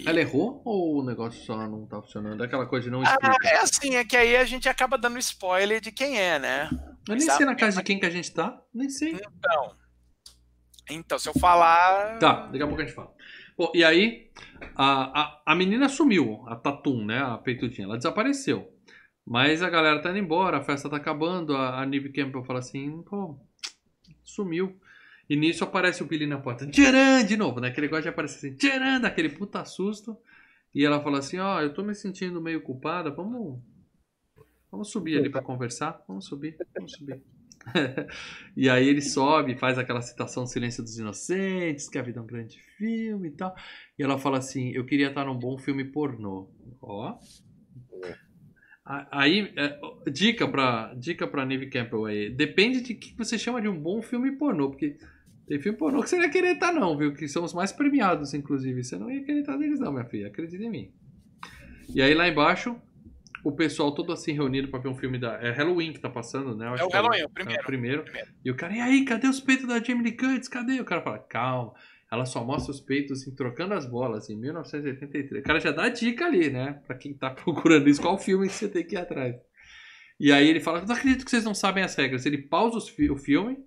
Ela 0.06 0.20
errou 0.22 0.62
ou 0.66 1.00
o 1.00 1.04
negócio 1.06 1.44
só 1.44 1.56
não 1.68 1.86
tá 1.86 2.02
funcionando? 2.02 2.42
É 2.44 2.46
aquela 2.46 2.66
coisa 2.66 2.86
de 2.86 2.92
não 2.92 3.02
Ah, 3.02 3.12
explica. 3.12 3.48
é 3.48 3.58
assim, 3.58 3.96
é 3.96 4.04
que 4.06 4.18
aí 4.18 4.36
a 4.36 4.46
gente 4.46 4.68
acaba 4.70 4.98
dando 4.98 5.18
spoiler 5.20 5.80
de 5.82 5.92
quem 5.92 6.20
é, 6.20 6.38
né? 6.40 6.70
Eu 7.08 7.16
nem 7.16 7.20
sei 7.30 7.46
na 7.46 7.56
casa 7.56 7.78
de 7.78 7.84
quem 7.84 8.00
que 8.00 8.06
a 8.06 8.10
gente 8.10 8.32
tá, 8.32 8.62
nem 8.74 8.90
sei. 8.90 9.14
Então. 9.14 9.76
Então, 10.90 11.20
se 11.20 11.30
eu 11.30 11.34
falar. 11.34 12.18
Tá, 12.20 12.48
daqui 12.48 12.62
a 12.62 12.68
pouco 12.68 12.82
a 12.82 12.86
gente 12.86 12.96
fala. 12.96 13.14
Bom, 13.58 13.72
e 13.74 13.84
aí, 13.84 14.30
a, 14.76 15.22
a, 15.22 15.42
a 15.46 15.56
menina 15.56 15.88
sumiu, 15.88 16.44
a 16.48 16.56
Tatum, 16.56 17.06
né? 17.06 17.20
A 17.20 17.38
peitudinha, 17.38 17.86
ela 17.86 17.98
desapareceu. 17.98 18.68
Mas 19.26 19.62
a 19.62 19.70
galera 19.70 20.02
tá 20.02 20.10
indo 20.10 20.20
embora, 20.20 20.58
a 20.58 20.64
festa 20.64 20.90
tá 20.90 20.98
acabando, 20.98 21.56
a, 21.56 21.82
a 21.82 21.86
Neve 21.86 22.12
Campbell 22.12 22.44
fala 22.44 22.60
assim, 22.60 23.02
pô, 23.04 23.40
sumiu. 24.24 24.80
E 25.32 25.36
nisso 25.38 25.64
aparece 25.64 26.04
o 26.04 26.06
Billy 26.06 26.28
na 26.28 26.40
porta. 26.40 26.68
Tcharam! 26.68 27.26
De 27.26 27.38
novo, 27.38 27.62
né? 27.62 27.70
Aquele 27.70 27.88
negócio 27.88 28.04
de 28.04 28.10
aparecer 28.10 28.48
assim, 28.48 28.58
tcharam! 28.58 29.00
Daquele 29.00 29.30
puta 29.30 29.64
susto. 29.64 30.18
E 30.76 30.84
ela 30.84 31.02
fala 31.02 31.20
assim, 31.20 31.40
ó, 31.40 31.62
eu 31.62 31.74
tô 31.74 31.84
me 31.84 31.96
sentindo 31.96 32.42
meio 32.42 32.62
culpada, 32.62 33.10
vamos 33.10 33.64
vamos 34.70 34.92
subir 34.92 35.18
ali 35.18 35.30
para 35.30 35.42
conversar, 35.42 36.04
vamos 36.06 36.26
subir, 36.26 36.58
vamos 36.76 36.92
subir. 36.92 37.22
e 38.58 38.70
aí 38.70 38.86
ele 38.86 39.02
sobe, 39.02 39.56
faz 39.56 39.78
aquela 39.78 40.02
citação 40.02 40.46
Silêncio 40.46 40.84
dos 40.84 41.00
Inocentes, 41.00 41.88
que 41.88 41.98
a 41.98 42.02
vida 42.02 42.20
é 42.20 42.24
um 42.24 42.28
grande 42.28 42.60
filme 42.78 43.30
e 43.30 43.32
tal. 43.32 43.56
E 43.98 44.04
ela 44.04 44.18
fala 44.18 44.38
assim, 44.38 44.72
eu 44.72 44.86
queria 44.86 45.08
estar 45.08 45.24
num 45.24 45.40
bom 45.40 45.58
filme 45.58 45.86
pornô. 45.86 46.50
Ó. 46.82 47.18
Aí, 48.84 49.54
é, 49.56 49.80
dica 50.12 50.46
pra, 50.46 50.94
dica 50.94 51.26
pra 51.26 51.46
Neve 51.46 51.70
Campbell 51.70 52.06
aí. 52.06 52.30
Depende 52.30 52.82
de 52.82 52.96
que 52.96 53.16
você 53.16 53.40
chama 53.40 53.62
de 53.62 53.70
um 53.70 53.80
bom 53.80 54.02
filme 54.02 54.34
pornô, 54.34 54.72
porque 54.72 54.98
tem 55.52 55.60
filme 55.60 55.78
pornô 55.78 56.02
que 56.02 56.10
você 56.10 56.16
não 56.16 56.24
ia 56.24 56.30
querer 56.30 56.54
estar, 56.54 56.72
não, 56.72 56.98
viu? 56.98 57.14
Que 57.14 57.28
são 57.28 57.44
os 57.44 57.54
mais 57.54 57.74
premiados, 57.74 58.34
inclusive. 58.34 58.86
Você 58.86 58.98
não 58.98 59.12
ia 59.12 59.22
querer 59.22 59.42
estar 59.42 59.58
neles, 59.58 59.82
não, 59.82 59.92
minha 59.92 60.06
filha. 60.06 60.28
Acredita 60.28 60.64
em 60.64 60.70
mim. 60.70 60.94
E 61.94 62.02
aí 62.02 62.14
lá 62.14 62.26
embaixo, 62.26 62.74
o 63.44 63.52
pessoal 63.52 63.94
todo 63.94 64.14
assim 64.14 64.32
reunido 64.32 64.70
pra 64.70 64.80
ver 64.80 64.88
um 64.88 64.96
filme 64.96 65.20
da. 65.20 65.34
É 65.42 65.52
Halloween 65.52 65.92
que 65.92 66.00
tá 66.00 66.10
passando, 66.10 66.56
né? 66.56 66.68
é 66.68 66.86
o 66.86 66.88
Halloween, 66.88 67.20
é 67.20 67.26
o 67.26 67.30
primeiro. 67.30 67.60
É 67.60 67.64
o 67.64 67.66
primeiro. 67.66 68.04
primeiro. 68.04 68.30
E 68.46 68.50
o 68.50 68.56
cara, 68.56 68.74
e 68.74 68.80
aí, 68.80 69.04
cadê 69.04 69.28
os 69.28 69.42
peitos 69.42 69.68
da 69.68 69.84
Jamie 69.84 70.04
Lee 70.04 70.16
Curtis? 70.16 70.48
Cadê? 70.48 70.80
O 70.80 70.86
cara 70.86 71.02
fala, 71.02 71.20
calma. 71.20 71.74
Ela 72.10 72.26
só 72.26 72.46
mostra 72.46 72.72
os 72.72 72.80
peitos 72.80 73.20
assim, 73.20 73.36
trocando 73.36 73.74
as 73.74 73.86
bolas 73.86 74.30
em 74.30 74.38
1983. 74.38 75.44
O 75.44 75.46
cara 75.46 75.60
já 75.60 75.72
dá 75.74 75.90
dica 75.90 76.28
ali, 76.28 76.50
né? 76.50 76.80
Pra 76.88 76.96
quem 76.96 77.14
tá 77.14 77.30
procurando 77.36 77.90
isso, 77.90 78.02
qual 78.02 78.18
filme 78.18 78.48
que 78.48 78.54
você 78.54 78.70
tem 78.70 78.86
que 78.86 78.96
ir 78.96 79.00
atrás. 79.00 79.36
E 80.18 80.32
aí 80.32 80.48
ele 80.48 80.62
fala, 80.62 80.82
não 80.86 80.96
acredito 80.96 81.26
que 81.26 81.32
vocês 81.32 81.44
não 81.44 81.54
sabem 81.54 81.84
as 81.84 81.94
regras. 81.94 82.26
Ele 82.26 82.38
pausa 82.38 82.78
o 82.78 83.18
filme, 83.18 83.58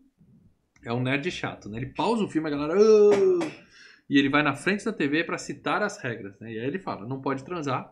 é 0.85 0.93
um 0.93 1.02
nerd 1.02 1.31
chato, 1.31 1.69
né? 1.69 1.78
Ele 1.78 1.86
pausa 1.94 2.24
o 2.24 2.28
filme, 2.28 2.48
a 2.48 2.51
galera. 2.51 2.74
Oh! 2.78 3.65
E 4.09 4.19
ele 4.19 4.28
vai 4.28 4.43
na 4.43 4.55
frente 4.55 4.85
da 4.85 4.93
TV 4.93 5.24
para 5.24 5.39
citar 5.39 5.82
as 5.82 5.98
regras, 5.98 6.39
né? 6.39 6.52
E 6.52 6.59
aí 6.59 6.66
ele 6.66 6.78
fala: 6.78 7.06
não 7.06 7.20
pode 7.20 7.44
transar. 7.44 7.90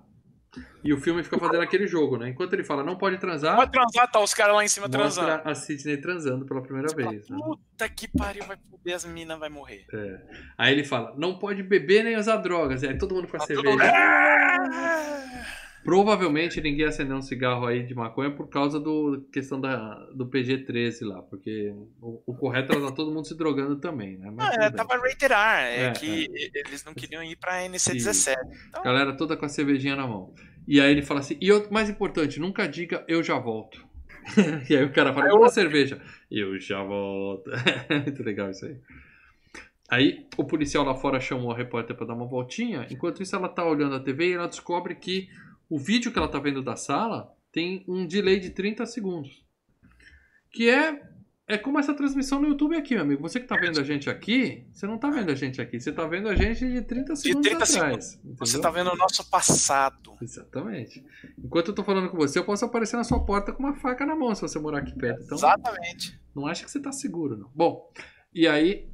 E 0.84 0.92
o 0.92 0.98
filme 0.98 1.22
fica 1.24 1.38
fazendo 1.38 1.62
aquele 1.62 1.86
jogo, 1.86 2.18
né? 2.18 2.28
Enquanto 2.28 2.52
ele 2.52 2.62
fala, 2.62 2.84
não 2.84 2.96
pode 2.96 3.16
transar. 3.16 3.56
Pode 3.56 3.72
transar, 3.72 4.10
tá 4.10 4.20
os 4.20 4.34
caras 4.34 4.54
lá 4.54 4.62
em 4.62 4.68
cima 4.68 4.86
transando. 4.86 5.40
a 5.48 5.54
Sidney 5.54 5.96
transando 5.96 6.44
pela 6.44 6.60
primeira 6.60 6.88
Você 6.88 6.96
vez. 6.96 7.26
Fala, 7.26 7.40
né? 7.40 7.46
Puta 7.46 7.88
que 7.88 8.06
pariu, 8.08 8.44
vai 8.44 8.58
foder, 8.70 8.94
as 8.94 9.04
minas 9.06 9.38
vai 9.38 9.48
morrer. 9.48 9.86
É. 9.94 10.20
Aí 10.58 10.74
ele 10.74 10.84
fala, 10.84 11.14
não 11.16 11.38
pode 11.38 11.62
beber 11.62 12.04
nem 12.04 12.16
usar 12.16 12.36
drogas. 12.36 12.82
E 12.82 12.88
aí 12.88 12.98
todo 12.98 13.14
mundo 13.14 13.28
com 13.28 13.36
a 13.38 13.40
Tá 13.40 13.46
cerveja. 13.46 13.78
Provavelmente 15.84 16.60
ninguém 16.60 16.86
acendeu 16.86 17.16
um 17.16 17.22
cigarro 17.22 17.66
aí 17.66 17.82
de 17.82 17.94
maconha 17.94 18.30
por 18.30 18.48
causa 18.48 18.78
do 18.78 19.26
questão 19.32 19.60
da, 19.60 19.94
do 20.14 20.26
PG-13 20.26 21.04
lá, 21.04 21.22
porque 21.22 21.74
o, 22.00 22.22
o 22.24 22.34
correto 22.34 22.72
era 22.72 22.92
todo 22.92 23.12
mundo 23.12 23.26
se 23.26 23.36
drogando 23.36 23.76
também, 23.76 24.16
né? 24.16 24.30
Mas 24.30 24.56
Ah, 24.56 24.64
é, 24.64 24.70
tava 24.70 24.96
rated 24.96 25.32
R, 25.32 25.34
é, 25.34 25.84
É, 25.86 25.92
que 25.92 26.28
eles 26.54 26.84
não 26.84 26.94
queriam 26.94 27.22
ir 27.22 27.36
pra 27.36 27.64
NC-17. 27.64 28.36
Então, 28.68 28.82
Galera 28.82 29.16
toda 29.16 29.36
com 29.36 29.44
a 29.44 29.48
cervejinha 29.48 29.96
na 29.96 30.06
mão. 30.06 30.32
E 30.68 30.80
aí 30.80 30.92
ele 30.92 31.02
fala 31.02 31.20
assim, 31.20 31.36
e 31.40 31.50
outro, 31.50 31.72
mais 31.72 31.90
importante, 31.90 32.38
nunca 32.38 32.68
diga 32.68 33.04
eu 33.08 33.22
já 33.22 33.36
volto. 33.38 33.84
e 34.70 34.76
aí 34.76 34.84
o 34.84 34.92
cara 34.92 35.12
fala, 35.12 35.34
uma 35.34 35.48
cerveja. 35.48 36.00
Eu 36.30 36.58
já 36.60 36.82
volto. 36.82 37.50
Muito 37.90 38.22
legal 38.22 38.50
isso 38.50 38.66
aí. 38.66 38.76
Aí 39.90 40.26
o 40.38 40.44
policial 40.44 40.84
lá 40.84 40.94
fora 40.94 41.20
chamou 41.20 41.52
a 41.52 41.56
repórter 41.56 41.94
para 41.94 42.06
dar 42.06 42.14
uma 42.14 42.26
voltinha. 42.26 42.86
Enquanto 42.90 43.22
isso, 43.22 43.36
ela 43.36 43.48
tá 43.48 43.62
olhando 43.64 43.94
a 43.94 44.00
TV 44.00 44.30
e 44.30 44.32
ela 44.32 44.46
descobre 44.46 44.94
que 44.94 45.28
o 45.72 45.78
vídeo 45.78 46.12
que 46.12 46.18
ela 46.18 46.28
tá 46.28 46.38
vendo 46.38 46.62
da 46.62 46.76
sala 46.76 47.34
tem 47.50 47.82
um 47.88 48.06
delay 48.06 48.38
de 48.38 48.50
30 48.50 48.84
segundos. 48.84 49.42
Que 50.50 50.68
é, 50.68 51.02
é 51.48 51.56
como 51.56 51.78
essa 51.78 51.94
transmissão 51.94 52.38
no 52.38 52.48
YouTube 52.48 52.76
aqui, 52.76 52.92
meu 52.92 53.02
amigo. 53.02 53.22
Você 53.22 53.40
que 53.40 53.46
tá 53.46 53.56
vendo 53.56 53.80
a 53.80 53.82
gente 53.82 54.10
aqui, 54.10 54.66
você 54.70 54.86
não 54.86 54.98
tá 54.98 55.08
vendo 55.08 55.30
a 55.30 55.34
gente 55.34 55.62
aqui. 55.62 55.80
Você 55.80 55.90
tá 55.90 56.06
vendo 56.06 56.28
a 56.28 56.34
gente 56.34 56.70
de 56.70 56.82
30 56.82 57.16
segundos 57.16 57.48
30 57.48 57.64
atrás. 57.64 58.20
você 58.22 58.58
entendeu? 58.58 58.60
tá 58.60 58.70
vendo 58.70 58.92
o 58.92 58.96
nosso 58.96 59.30
passado. 59.30 60.12
Exatamente. 60.20 61.02
Enquanto 61.42 61.68
eu 61.68 61.74
tô 61.74 61.82
falando 61.82 62.10
com 62.10 62.18
você, 62.18 62.38
eu 62.38 62.44
posso 62.44 62.66
aparecer 62.66 62.98
na 62.98 63.04
sua 63.04 63.24
porta 63.24 63.50
com 63.50 63.62
uma 63.62 63.74
faca 63.74 64.04
na 64.04 64.14
mão 64.14 64.34
se 64.34 64.42
você 64.42 64.58
morar 64.58 64.80
aqui 64.80 64.94
perto. 64.94 65.22
Então, 65.22 65.38
Exatamente. 65.38 66.20
não 66.36 66.46
acha 66.46 66.66
que 66.66 66.70
você 66.70 66.80
tá 66.80 66.92
seguro, 66.92 67.34
não. 67.34 67.50
Bom, 67.54 67.90
e 68.34 68.46
aí 68.46 68.90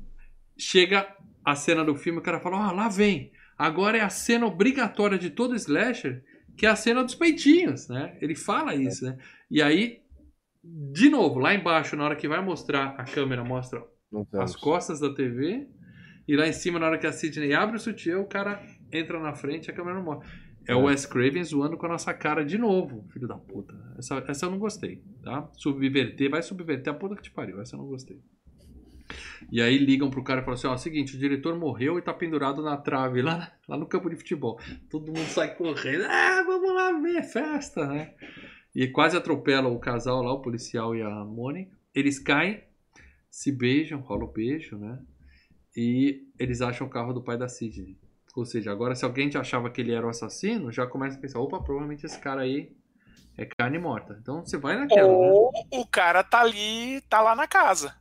chega 0.57 1.13
a 1.45 1.57
cena 1.57 1.85
do 1.85 1.97
filme, 1.97 2.21
o 2.21 2.23
cara 2.23 2.39
fala: 2.39 2.69
Ah, 2.69 2.71
lá 2.71 2.89
vem. 2.89 3.33
Agora 3.59 3.99
é 3.99 4.01
a 4.01 4.11
cena 4.11 4.47
obrigatória 4.47 5.19
de 5.19 5.31
todo 5.31 5.57
slasher, 5.57 6.23
que 6.59 6.67
é 6.67 6.69
a 6.69 6.77
cena 6.77 7.05
dos 7.05 7.15
peitinhos, 7.15 7.89
né? 7.89 8.19
Ele 8.21 8.35
fala 8.35 8.75
isso, 8.75 9.05
né? 9.05 9.17
E 9.49 9.63
aí, 9.63 10.03
de 10.63 11.09
novo, 11.09 11.39
lá 11.39 11.55
embaixo, 11.55 11.95
na 11.95 12.05
hora 12.05 12.17
que 12.17 12.27
vai 12.27 12.43
mostrar, 12.43 12.97
a 12.99 13.05
câmera 13.05 13.45
mostra 13.45 13.81
as 14.35 14.57
costas 14.57 14.99
da 14.99 15.15
TV. 15.15 15.69
E 16.27 16.37
lá 16.37 16.49
em 16.49 16.53
cima, 16.53 16.81
na 16.81 16.87
hora 16.87 16.99
que 16.99 17.07
a 17.07 17.13
Sidney 17.13 17.55
abre 17.55 17.77
o 17.77 17.81
sutiã, 17.81 18.19
o 18.19 18.27
cara 18.27 18.61
entra 18.93 19.21
na 19.21 19.33
frente 19.35 19.69
e 19.69 19.71
a 19.71 19.75
câmera 19.75 19.97
não 19.97 20.05
mostra. 20.05 20.29
É 20.67 20.75
o 20.75 20.83
Wes 20.83 21.07
Craven 21.07 21.43
zoando 21.45 21.79
com 21.79 21.87
a 21.87 21.91
nossa 21.91 22.13
cara 22.13 22.45
de 22.45 22.59
novo, 22.59 23.07
filho 23.13 23.27
da 23.29 23.39
puta. 23.39 23.75
Essa, 23.97 24.23
essa 24.29 24.47
eu 24.47 24.51
não 24.51 24.59
gostei, 24.59 25.03
tá? 25.23 25.49
Subverter, 25.55 26.29
vai 26.29 26.43
subverter 26.43 26.93
a 26.93 26.97
puta 26.97 27.15
que 27.17 27.23
te 27.23 27.31
pariu. 27.31 27.61
Essa 27.61 27.77
eu 27.77 27.79
não 27.79 27.87
gostei. 27.87 28.21
E 29.51 29.61
aí 29.61 29.79
ligam 29.79 30.11
pro 30.11 30.23
cara 30.23 30.41
e 30.41 30.45
falam 30.45 30.59
assim: 30.59 30.67
ó, 30.67 30.77
seguinte, 30.77 31.17
o 31.17 31.19
diretor 31.19 31.59
morreu 31.59 31.99
e 31.99 32.03
tá 32.03 32.13
pendurado 32.13 32.63
na 32.63 32.77
trave 32.77 33.23
lá, 33.23 33.53
lá 33.69 33.77
no 33.77 33.87
campo 33.87 34.11
de 34.11 34.17
futebol. 34.17 34.61
Todo 34.91 35.13
mundo 35.13 35.27
sai 35.29 35.55
correndo, 35.55 36.05
ah, 36.05 36.43
vamos 36.47 36.75
lá 36.75 36.93
ver, 36.93 37.23
festa, 37.23 37.87
né? 37.87 38.15
E 38.75 38.89
quase 38.89 39.17
atropelam 39.17 39.73
o 39.75 39.81
casal 39.81 40.23
lá, 40.23 40.33
o 40.33 40.43
policial 40.43 40.95
e 40.95 41.03
a 41.03 41.25
Mônica. 41.25 41.77
Eles 41.95 42.19
caem, 42.19 42.63
se 43.31 43.51
beijam, 43.51 44.01
rola 44.01 44.25
o 44.25 44.33
beijo, 44.33 44.77
né? 44.77 44.99
E 45.77 46.29
eles 46.39 46.61
acham 46.61 46.87
o 46.87 46.91
carro 46.91 47.13
do 47.13 47.23
pai 47.23 47.37
da 47.37 47.49
Sidney. 47.49 47.99
Ou 48.37 48.45
seja, 48.45 48.71
agora 48.71 48.95
se 48.95 49.05
alguém 49.05 49.31
já 49.31 49.41
achava 49.41 49.71
que 49.71 49.81
ele 49.81 49.93
era 49.93 50.07
o 50.07 50.11
assassino, 50.11 50.71
já 50.71 50.87
começa 50.87 51.19
a 51.19 51.21
pensar, 51.21 51.41
opa, 51.41 51.61
provavelmente 51.61 52.07
esse 52.07 52.19
cara 52.21 52.43
aí 52.43 52.73
é 53.37 53.45
carne 53.45 53.79
morta. 53.79 54.17
Então 54.21 54.45
você 54.45 54.57
vai 54.57 54.77
naquela, 54.77 55.09
né? 55.09 55.15
Ou 55.15 55.51
o 55.73 55.87
cara 55.87 56.23
tá 56.23 56.41
ali, 56.41 57.01
tá 57.09 57.21
lá 57.21 57.35
na 57.35 57.47
casa. 57.47 57.95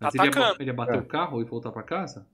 Mas 0.00 0.14
ele 0.14 0.24
ia, 0.24 0.30
atacando. 0.30 0.56
ele 0.62 0.70
ia 0.70 0.74
bater 0.74 0.94
É. 0.96 0.98
o 0.98 1.04
carro 1.06 1.40
e 1.40 1.44
voltar 1.44 1.70
pra 1.70 1.82
casa? 1.82 2.26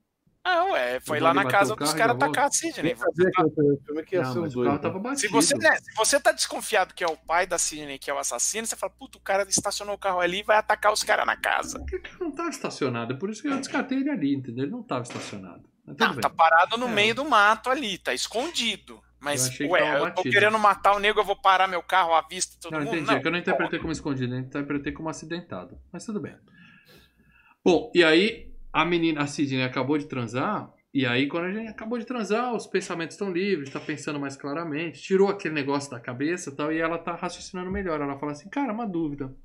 Não, 0.45 0.73
é, 0.77 1.01
foi 1.01 1.19
lá 1.19 1.33
na 1.33 1.43
casa 1.45 1.75
dos 1.75 1.93
caras 1.93 2.15
atacar 2.15 2.45
a 2.47 2.51
Sidney. 2.51 2.95
Não, 2.95 4.73
né? 4.73 4.77
tava 4.79 4.99
batido. 4.99 5.19
Se 5.19 5.27
você, 5.27 5.57
né, 5.57 5.75
se 5.77 5.93
você 5.95 6.19
tá 6.19 6.31
desconfiado 6.31 6.93
que 6.93 7.03
é 7.03 7.07
o 7.07 7.17
pai 7.17 7.45
da 7.45 7.57
Sidney 7.57 7.97
que 7.99 8.09
é 8.09 8.13
o 8.13 8.17
assassino, 8.17 8.65
você 8.65 8.75
fala, 8.75 8.91
puta, 8.97 9.17
o 9.17 9.21
cara 9.21 9.43
estacionou 9.49 9.95
o 9.95 9.97
carro 9.97 10.19
ali 10.19 10.39
e 10.39 10.43
vai 10.43 10.57
atacar 10.57 10.93
os 10.93 11.03
caras 11.03 11.25
na 11.25 11.35
casa. 11.35 11.79
Porque 11.79 12.01
não 12.19 12.31
tava 12.31 12.49
estacionado, 12.49 13.13
é 13.13 13.17
por 13.17 13.29
isso 13.29 13.41
que 13.41 13.47
eu 13.49 13.57
descartei 13.57 13.99
ele 13.99 14.09
ali, 14.09 14.35
entendeu? 14.35 14.63
Ele 14.65 14.71
não 14.71 14.83
tava 14.83 15.03
estacionado. 15.03 15.63
Mas 15.85 15.97
Não, 15.97 16.11
bem. 16.11 16.21
tá 16.21 16.29
parado 16.29 16.77
no 16.77 16.87
É. 16.87 16.91
meio 16.91 17.15
do 17.15 17.25
mato 17.25 17.69
ali, 17.69 17.97
tá 17.97 18.13
escondido. 18.13 19.01
Mas, 19.19 19.59
Eu 19.59 19.69
ué, 19.71 19.99
eu 19.99 20.13
tô 20.13 20.21
querendo 20.21 20.59
matar 20.59 20.93
o 20.95 20.99
nego, 20.99 21.19
eu 21.19 21.25
vou 21.25 21.35
parar 21.35 21.67
meu 21.67 21.81
carro 21.81 22.13
à 22.13 22.21
vista 22.21 22.55
todo 22.61 22.71
Não, 22.71 22.79
mundo? 22.81 22.95
entendi. 22.95 23.11
É 23.15 23.19
que 23.19 23.27
eu 23.27 23.31
não 23.31 23.39
interpretei 23.39 23.79
como 23.79 23.91
escondido, 23.91 24.33
eu 24.35 24.39
interpretei 24.39 24.93
como 24.93 25.09
acidentado. 25.09 25.77
Mas 25.91 26.05
tudo 26.05 26.19
bem. 26.21 26.37
Bom, 27.67 27.91
e 27.93 28.01
aí 28.01 28.49
a 28.71 28.85
menina, 28.85 29.23
a 29.23 29.27
Sidney, 29.27 29.61
acabou 29.61 29.97
de 29.97 30.07
transar. 30.07 30.73
E 30.93 31.05
aí, 31.05 31.27
quando 31.27 31.47
a 31.47 31.51
gente 31.51 31.67
acabou 31.67 31.99
de 31.99 32.05
transar, 32.05 32.55
os 32.55 32.65
pensamentos 32.65 33.15
estão 33.15 33.29
livres, 33.29 33.69
tá 33.69 33.79
pensando 33.79 34.17
mais 34.17 34.37
claramente, 34.37 35.01
tirou 35.01 35.27
aquele 35.27 35.53
negócio 35.53 35.91
da 35.91 35.99
cabeça 35.99 36.49
e 36.49 36.55
tal, 36.55 36.71
e 36.71 36.79
ela 36.79 36.97
tá 36.97 37.13
raciocinando 37.13 37.69
melhor. 37.69 37.99
Ela 37.99 38.17
fala 38.17 38.31
assim, 38.31 38.49
cara, 38.49 38.71
uma 38.71 38.87
dúvida. 38.87 39.35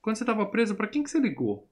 Quando 0.00 0.14
você 0.14 0.24
tava 0.24 0.46
preso, 0.46 0.76
pra 0.76 0.86
quem 0.86 1.02
que 1.02 1.10
você 1.10 1.18
ligou? 1.18 1.68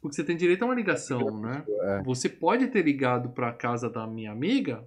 Porque 0.00 0.14
você 0.14 0.22
tem 0.22 0.36
direito 0.36 0.62
a 0.62 0.66
uma 0.66 0.76
ligação, 0.76 1.40
né? 1.40 1.64
É. 1.66 2.02
Você 2.04 2.28
pode 2.28 2.68
ter 2.68 2.84
ligado 2.84 3.30
pra 3.30 3.52
casa 3.52 3.90
da 3.90 4.06
minha 4.06 4.30
amiga 4.30 4.84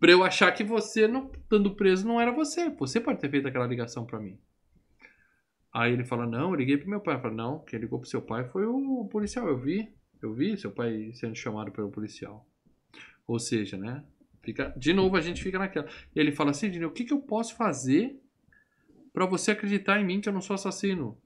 pra 0.00 0.10
eu 0.10 0.24
achar 0.24 0.50
que 0.50 0.64
você, 0.64 1.06
não, 1.06 1.30
estando 1.32 1.76
preso, 1.76 2.04
não 2.04 2.20
era 2.20 2.32
você. 2.32 2.68
Você 2.70 2.98
pode 2.98 3.20
ter 3.20 3.30
feito 3.30 3.46
aquela 3.46 3.66
ligação 3.68 4.04
pra 4.04 4.18
mim. 4.18 4.36
Aí 5.76 5.92
ele 5.92 6.06
fala, 6.06 6.24
não, 6.24 6.52
eu 6.52 6.54
liguei 6.54 6.78
pro 6.78 6.88
meu 6.88 7.00
pai. 7.00 7.16
Eu 7.16 7.20
falo, 7.20 7.34
não, 7.34 7.58
quem 7.58 7.78
ligou 7.78 7.98
pro 7.98 8.08
seu 8.08 8.22
pai 8.22 8.48
foi 8.48 8.64
o 8.64 9.06
policial. 9.12 9.46
Eu 9.46 9.58
vi, 9.58 9.86
eu 10.22 10.32
vi 10.32 10.56
seu 10.56 10.70
pai 10.70 11.10
sendo 11.12 11.36
chamado 11.36 11.70
pelo 11.70 11.90
policial. 11.90 12.48
Ou 13.26 13.38
seja, 13.38 13.76
né? 13.76 14.02
Fica, 14.42 14.72
de 14.74 14.94
novo 14.94 15.18
a 15.18 15.20
gente 15.20 15.42
fica 15.42 15.58
naquela. 15.58 15.86
Ele 16.14 16.32
fala, 16.32 16.54
Sidney, 16.54 16.86
o 16.86 16.90
que, 16.90 17.04
que 17.04 17.12
eu 17.12 17.20
posso 17.20 17.54
fazer 17.56 18.18
pra 19.12 19.26
você 19.26 19.50
acreditar 19.50 20.00
em 20.00 20.04
mim 20.06 20.18
que 20.18 20.30
eu 20.30 20.32
não 20.32 20.40
sou 20.40 20.54
assassino? 20.54 21.18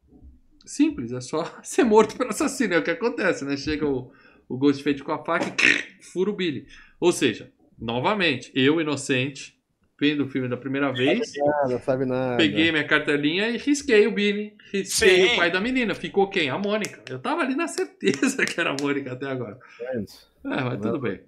Simples, 0.66 1.12
é 1.12 1.20
só 1.20 1.44
ser 1.62 1.85
morto 1.85 2.18
pelo 2.18 2.31
assassino. 2.31 2.74
É 2.74 2.78
o 2.78 2.82
que 2.82 2.90
acontece, 2.90 3.44
né? 3.44 3.56
Chega 3.56 3.86
o, 3.86 4.10
o 4.48 4.59
Ghostface 4.59 5.05
com 5.05 5.12
a 5.12 5.24
faca 5.24 5.47
e 5.47 6.02
fura 6.02 6.28
o 6.28 6.35
Billy. 6.35 6.66
Ou 6.98 7.12
seja, 7.12 7.52
novamente, 7.78 8.51
eu, 8.52 8.81
inocente, 8.81 9.56
vendo 10.01 10.24
o 10.24 10.28
filme 10.28 10.48
da 10.48 10.56
primeira 10.56 10.90
vez, 10.93 11.32
Nada, 11.36 11.78
sabe 11.81 12.06
nada. 12.06 12.39
peguei 12.39 12.72
minha 12.72 12.86
cartelinha 12.86 13.51
e 13.51 13.59
risquei 13.59 14.06
o 14.06 14.12
Billy. 14.12 14.56
Risquei 14.72 15.28
Sim. 15.28 15.35
o 15.35 15.36
pai 15.36 15.51
da 15.51 15.60
menina. 15.60 15.94
Ficou 15.94 16.28
quem? 16.31 16.48
A 16.48 16.59
Mônica. 16.59 17.02
Eu 17.09 17.18
tava 17.18 17.43
ali 17.43 17.55
na 17.55 17.68
certeza 17.68 18.44
que 18.47 18.59
era 18.59 18.70
a 18.70 18.77
Mônica 18.81 19.12
até 19.12 19.27
agora. 19.27 19.59
É, 19.93 19.97
mas 20.44 20.81
tudo 20.81 20.98
bem. 20.98 21.20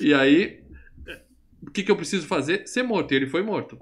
E 0.00 0.14
aí, 0.14 0.62
o 1.60 1.70
que, 1.72 1.82
que 1.82 1.90
eu 1.90 1.96
preciso 1.96 2.26
fazer? 2.28 2.68
Ser 2.68 2.84
morto. 2.84 3.12
E 3.12 3.16
ele 3.16 3.26
foi 3.26 3.42
morto. 3.42 3.78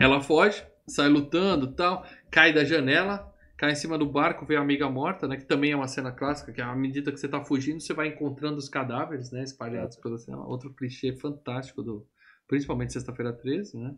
Ela 0.00 0.22
foge, 0.22 0.64
sai 0.88 1.08
lutando 1.08 1.72
tal, 1.72 2.04
cai 2.30 2.52
da 2.52 2.64
janela, 2.64 3.30
cai 3.58 3.72
em 3.72 3.76
cima 3.76 3.98
do 3.98 4.06
barco, 4.06 4.46
vê 4.46 4.56
a 4.56 4.60
amiga 4.60 4.88
morta, 4.88 5.28
né? 5.28 5.36
Que 5.36 5.44
também 5.44 5.72
é 5.72 5.76
uma 5.76 5.86
cena 5.86 6.10
clássica, 6.10 6.50
que 6.50 6.62
à 6.62 6.74
medida 6.74 7.12
que 7.12 7.20
você 7.20 7.28
tá 7.28 7.44
fugindo, 7.44 7.80
você 7.80 7.92
vai 7.92 8.08
encontrando 8.08 8.56
os 8.56 8.70
cadáveres, 8.70 9.30
né? 9.30 9.42
Espalhados 9.44 9.96
pela 9.98 10.16
cena. 10.16 10.38
Outro 10.46 10.72
clichê 10.72 11.12
fantástico 11.14 11.82
do 11.82 12.06
principalmente 12.54 12.92
sexta-feira 12.92 13.32
13, 13.32 13.76
né? 13.76 13.96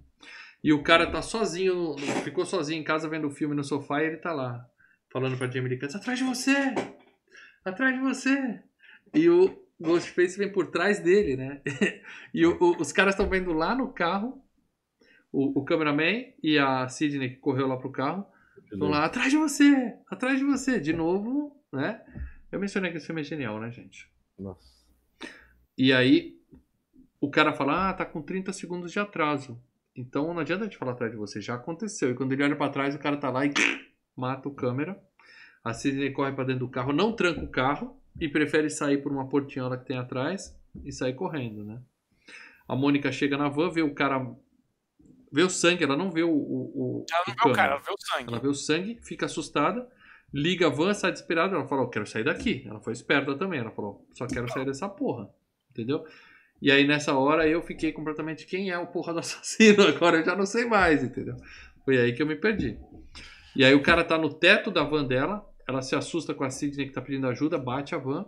E 0.65 0.73
o 0.73 0.83
cara 0.83 1.11
tá 1.11 1.21
sozinho, 1.21 1.95
ficou 2.25 2.47
sozinho 2.47 2.81
em 2.81 2.85
casa 2.85 3.07
vendo 3.07 3.27
o 3.27 3.31
filme 3.31 3.55
no 3.55 3.63
sofá 3.63 4.03
e 4.03 4.07
ele 4.07 4.17
tá 4.17 4.33
lá, 4.33 4.67
falando 5.13 5.37
pra 5.37 5.47
Jamie 5.47 5.69
Lee 5.69 5.79
Curtis, 5.79 5.97
atrás 5.97 6.19
de 6.19 6.25
você! 6.25 6.75
Atrás 7.63 7.95
de 7.95 8.01
você! 8.01 8.63
E 9.15 9.29
o 9.29 9.63
Ghostface 9.79 10.39
vem 10.39 10.51
por 10.51 10.71
trás 10.71 11.01
dele, 11.01 11.37
né? 11.37 11.61
e 12.33 12.47
o, 12.47 12.57
o, 12.59 12.81
os 12.81 12.93
caras 12.93 13.13
estão 13.13 13.29
vendo 13.29 13.53
lá 13.53 13.75
no 13.75 13.93
carro, 13.93 14.43
o, 15.31 15.61
o 15.61 15.65
cameraman 15.65 16.33
e 16.43 16.59
a 16.59 16.89
Sidney 16.89 17.29
que 17.29 17.37
correu 17.37 17.67
lá 17.67 17.77
pro 17.77 17.93
carro, 17.93 18.27
estão 18.73 18.89
lá, 18.89 19.05
atrás 19.05 19.31
de 19.31 19.37
você! 19.37 19.95
Atrás 20.09 20.39
de 20.39 20.47
você! 20.47 20.81
De 20.81 20.95
novo, 20.95 21.63
né? 21.71 22.03
Eu 22.51 22.59
mencionei 22.59 22.91
que 22.91 22.97
esse 22.97 23.07
filme 23.07 23.21
é 23.21 23.25
genial, 23.25 23.61
né, 23.61 23.71
gente? 23.71 24.11
Nossa. 24.39 24.75
E 25.77 25.93
aí, 25.93 26.36
o 27.27 27.31
cara 27.31 27.53
fala, 27.53 27.91
ah, 27.91 27.93
tá 27.93 28.05
com 28.05 28.23
30 28.23 28.53
segundos 28.53 28.93
de 28.93 29.01
atraso. 29.01 29.61
Então 29.97 30.33
não 30.33 30.41
adianta 30.41 30.65
gente 30.65 30.77
falar 30.77 30.93
atrás 30.93 31.11
de 31.11 31.19
você, 31.19 31.41
já 31.41 31.55
aconteceu. 31.55 32.11
E 32.11 32.15
quando 32.15 32.33
ele 32.33 32.45
olha 32.45 32.57
para 32.57 32.71
trás, 32.71 32.95
o 32.95 32.99
cara 32.99 33.17
tá 33.17 33.31
lá 33.31 33.45
e 33.45 33.53
mata 34.17 34.49
o 34.49 34.55
câmera. 34.55 35.01
A 35.65 35.73
Sidney 35.73 36.13
corre 36.13 36.33
para 36.33 36.45
dentro 36.45 36.67
do 36.67 36.71
carro, 36.71 36.93
não 36.93 37.13
tranca 37.13 37.41
o 37.41 37.49
carro 37.51 38.01
e 38.21 38.29
prefere 38.29 38.71
sair 38.71 39.03
por 39.03 39.11
uma 39.11 39.29
portinhola 39.29 39.77
que 39.77 39.85
tem 39.85 39.99
atrás 39.99 40.57
e 40.85 40.93
sair 40.93 41.15
correndo, 41.15 41.65
né? 41.65 41.81
A 42.69 42.77
Mônica 42.77 43.11
chega 43.11 43.37
na 43.37 43.49
van, 43.49 43.71
vê 43.71 43.83
o 43.83 43.95
cara. 43.95 44.35
Vê 45.33 45.43
o 45.43 45.51
sangue, 45.51 45.83
ela 45.83 45.97
não 45.97 46.11
vê 46.11 46.23
o. 46.23 46.31
o, 46.31 47.01
o 47.03 47.07
ela 47.11 47.25
não 47.27 47.35
vê 47.35 47.51
o 47.51 47.53
cara, 47.53 47.73
ela 47.73 47.83
vê 47.83 47.91
o 47.91 47.97
sangue. 47.99 48.29
Ela 48.29 48.39
vê 48.39 48.49
o 48.49 48.55
sangue, 48.55 49.01
fica 49.03 49.27
assustada, 49.27 49.89
liga 50.33 50.67
a 50.67 50.71
van, 50.71 50.95
sai 50.95 51.11
desesperada. 51.11 51.57
Ela 51.57 51.67
falou: 51.67 51.89
Quero 51.89 52.07
sair 52.07 52.25
daqui. 52.25 52.65
Ela 52.67 52.81
foi 52.81 52.93
esperta 52.93 53.37
também. 53.37 53.59
Ela 53.59 53.71
falou: 53.71 54.07
Só 54.13 54.27
quero 54.27 54.49
sair 54.53 54.65
dessa 54.65 54.89
porra. 54.89 55.29
Entendeu? 55.71 56.05
E 56.61 56.71
aí 56.71 56.87
nessa 56.87 57.15
hora 57.15 57.47
eu 57.47 57.63
fiquei 57.63 57.93
completamente 57.93 58.47
quem 58.47 58.71
é 58.71 58.79
o 58.79 58.87
porra 58.87 59.13
do 59.13 59.21
assassino? 59.21 59.83
Agora 59.87 60.19
eu 60.19 60.25
já 60.25 60.35
não 60.35 60.47
sei 60.47 60.65
mais, 60.65 61.03
entendeu? 61.03 61.37
Foi 61.85 61.99
aí 61.99 62.15
que 62.15 62.23
eu 62.23 62.27
me 62.27 62.37
perdi. 62.37 62.79
E 63.55 63.65
aí 63.65 63.75
o 63.75 63.83
cara 63.83 64.05
tá 64.05 64.19
no 64.19 64.33
teto 64.33 64.71
da 64.71 64.83
van 64.83 65.05
dela, 65.05 65.47
ela 65.69 65.83
se 65.83 65.95
assusta 65.95 66.35
com 66.35 66.45
a 66.45 66.51
Sidney 66.51 66.87
que 66.87 66.93
tá 66.93 67.01
pedindo 67.01 67.27
ajuda, 67.27 67.59
bate 67.59 67.95
a 67.95 67.99
van. 67.99 68.27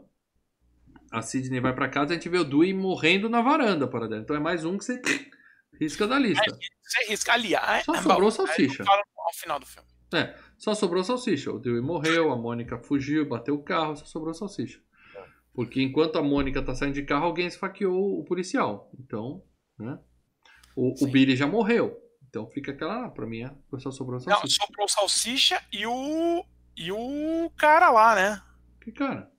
A 1.10 1.22
Sidney 1.22 1.60
vai 1.60 1.74
para 1.74 1.88
casa, 1.88 2.12
a 2.12 2.14
gente 2.14 2.28
vê 2.28 2.38
o 2.38 2.44
Dewey 2.44 2.74
morrendo 2.74 3.28
na 3.28 3.40
varanda 3.40 3.86
para 3.86 4.06
dentro. 4.06 4.24
Então 4.24 4.36
é 4.36 4.40
mais 4.40 4.64
um 4.64 4.76
que 4.76 4.84
você 4.84 5.00
risca 5.80 6.06
da 6.06 6.18
lista. 6.18 6.44
É, 6.44 6.58
você 6.82 7.10
risca, 7.10 7.32
aliás, 7.32 7.84
só 7.84 7.94
sobrou 7.94 8.30
salsicha. 8.30 8.84
Ao 8.86 9.32
final 9.34 9.58
do 9.58 9.66
filme. 9.66 9.88
É, 10.14 10.34
só 10.56 10.74
sobrou 10.74 11.04
salsicha. 11.04 11.52
O 11.52 11.58
Dewey 11.58 11.80
morreu, 11.80 12.30
a 12.32 12.36
Mônica 12.36 12.78
fugiu, 12.78 13.28
bateu 13.28 13.54
o 13.54 13.62
carro, 13.62 13.96
só 13.96 14.04
sobrou 14.04 14.34
salsicha. 14.34 14.80
Porque 15.58 15.82
enquanto 15.82 16.16
a 16.16 16.22
Mônica 16.22 16.62
tá 16.62 16.72
saindo 16.72 16.94
de 16.94 17.02
carro, 17.02 17.24
alguém 17.24 17.48
esfaqueou 17.48 18.20
o 18.20 18.24
policial. 18.24 18.88
Então, 18.96 19.42
né? 19.76 19.98
O, 20.76 20.94
o 21.04 21.08
Billy 21.08 21.34
já 21.34 21.48
morreu. 21.48 21.98
Então 22.28 22.46
fica 22.46 22.70
aquela, 22.70 23.06
ah, 23.06 23.10
pra 23.10 23.26
mim, 23.26 23.42
é, 23.42 23.52
só 23.80 23.90
sobrou 23.90 24.20
salsicha. 24.20 24.40
Não, 24.40 24.66
sobrou 24.66 24.88
salsicha 24.88 25.60
e 25.72 25.84
o. 25.84 26.44
E 26.76 26.92
o 26.92 27.50
cara 27.56 27.90
lá, 27.90 28.14
né? 28.14 28.40
Que 28.80 28.92
cara? 28.92 29.32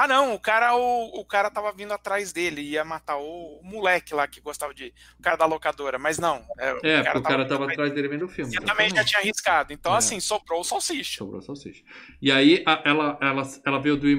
Ah, 0.00 0.06
não, 0.06 0.32
o 0.32 0.38
cara, 0.38 0.76
o, 0.76 1.20
o 1.20 1.24
cara 1.24 1.50
tava 1.50 1.72
vindo 1.72 1.92
atrás 1.92 2.32
dele, 2.32 2.60
ia 2.60 2.84
matar 2.84 3.16
o, 3.16 3.58
o 3.58 3.64
moleque 3.64 4.14
lá 4.14 4.28
que 4.28 4.40
gostava 4.40 4.72
de. 4.72 4.94
O 5.18 5.22
cara 5.22 5.34
da 5.34 5.44
locadora, 5.44 5.98
mas 5.98 6.20
não. 6.20 6.44
É, 6.56 6.72
o 6.72 6.86
é 6.86 7.02
cara, 7.02 7.18
o 7.18 7.22
cara 7.24 7.44
tava, 7.44 7.64
atrás 7.64 7.92
dele 7.92 8.06
vendo 8.06 8.26
o 8.26 8.28
filme. 8.28 8.52
Você 8.52 8.60
também 8.60 8.90
já 8.90 9.04
tinha 9.04 9.20
arriscado. 9.20 9.72
Então, 9.72 9.92
é. 9.92 9.98
assim, 9.98 10.20
sobrou 10.20 10.60
o 10.60 10.64
salsicha. 10.64 11.18
Sobrou 11.18 11.40
o 11.40 11.42
salsicha. 11.42 11.82
E 12.22 12.30
aí 12.30 12.62
a, 12.64 12.80
ela, 12.84 13.18
ela, 13.20 13.42
ela 13.66 13.78
vê 13.80 13.90
o 13.90 13.96
Dewey 13.96 14.14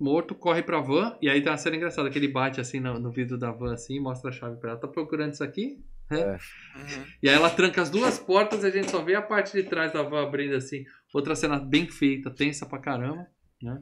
morto, 0.00 0.34
corre 0.34 0.64
pra 0.64 0.80
van, 0.80 1.16
e 1.22 1.30
aí 1.30 1.40
tem 1.40 1.52
uma 1.52 1.58
cena 1.58 1.76
engraçada 1.76 2.10
que 2.10 2.18
ele 2.18 2.26
bate 2.26 2.60
assim 2.60 2.80
no, 2.80 2.98
no 2.98 3.12
vidro 3.12 3.38
da 3.38 3.52
van 3.52 3.72
assim, 3.72 4.00
mostra 4.00 4.30
a 4.30 4.32
chave 4.32 4.56
pra 4.56 4.70
ela. 4.70 4.80
Tá 4.80 4.88
procurando 4.88 5.32
isso 5.32 5.44
aqui? 5.44 5.78
É. 6.10 6.32
Uhum. 6.34 7.04
E 7.22 7.28
aí 7.28 7.36
ela 7.36 7.50
tranca 7.50 7.80
as 7.80 7.88
duas 7.88 8.18
portas 8.18 8.64
e 8.64 8.66
a 8.66 8.70
gente 8.70 8.90
só 8.90 9.00
vê 9.00 9.14
a 9.14 9.22
parte 9.22 9.52
de 9.52 9.62
trás 9.62 9.92
da 9.92 10.02
van 10.02 10.24
abrindo 10.24 10.56
assim. 10.56 10.82
Outra 11.14 11.36
cena 11.36 11.56
bem 11.56 11.86
feita, 11.88 12.32
tensa 12.32 12.66
pra 12.66 12.80
caramba. 12.80 13.28
Né? 13.62 13.78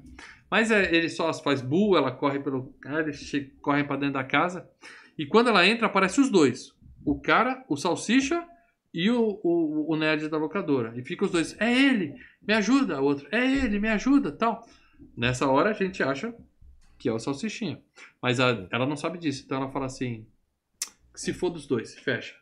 Mas 0.50 0.70
é, 0.70 0.94
ele 0.94 1.08
só 1.08 1.32
faz 1.34 1.60
bull, 1.60 1.96
ela 1.96 2.10
corre 2.10 2.38
pelo. 2.40 2.74
Eles 2.84 3.32
correm 3.60 3.86
para 3.86 3.96
dentro 3.96 4.14
da 4.14 4.24
casa. 4.24 4.68
E 5.18 5.26
quando 5.26 5.48
ela 5.48 5.66
entra, 5.66 5.86
aparece 5.86 6.20
os 6.20 6.30
dois: 6.30 6.72
o 7.04 7.20
cara, 7.20 7.64
o 7.68 7.76
salsicha 7.76 8.46
e 8.92 9.10
o, 9.10 9.40
o, 9.42 9.92
o 9.92 9.96
nerd 9.96 10.28
da 10.28 10.38
locadora. 10.38 10.92
E 10.96 11.04
fica 11.04 11.24
os 11.24 11.30
dois: 11.30 11.58
é 11.60 11.70
ele, 11.70 12.14
me 12.40 12.54
ajuda. 12.54 13.00
O 13.00 13.04
outro: 13.04 13.28
é 13.30 13.44
ele, 13.44 13.78
me 13.78 13.88
ajuda. 13.88 14.32
tal. 14.32 14.66
Nessa 15.16 15.46
hora 15.46 15.70
a 15.70 15.74
gente 15.74 16.02
acha 16.02 16.34
que 16.98 17.08
é 17.08 17.12
o 17.12 17.18
salsichinha. 17.18 17.80
Mas 18.20 18.40
a, 18.40 18.66
ela 18.70 18.86
não 18.86 18.96
sabe 18.96 19.18
disso. 19.18 19.42
Então 19.44 19.58
ela 19.58 19.70
fala 19.70 19.86
assim: 19.86 20.26
se 21.14 21.32
for 21.32 21.50
dos 21.50 21.66
dois, 21.66 21.94
fecha. 21.98 22.34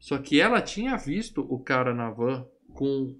Só 0.00 0.18
que 0.18 0.40
ela 0.40 0.60
tinha 0.60 0.96
visto 0.96 1.46
o 1.48 1.58
cara 1.58 1.94
na 1.94 2.10
van 2.10 2.46
com 2.72 3.16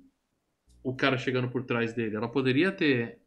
o 0.83 0.95
cara 0.95 1.19
chegando 1.19 1.51
por 1.51 1.65
trás 1.65 1.93
dele. 1.93 2.17
Ela 2.17 2.29
poderia 2.29 2.71
ter 2.71 3.18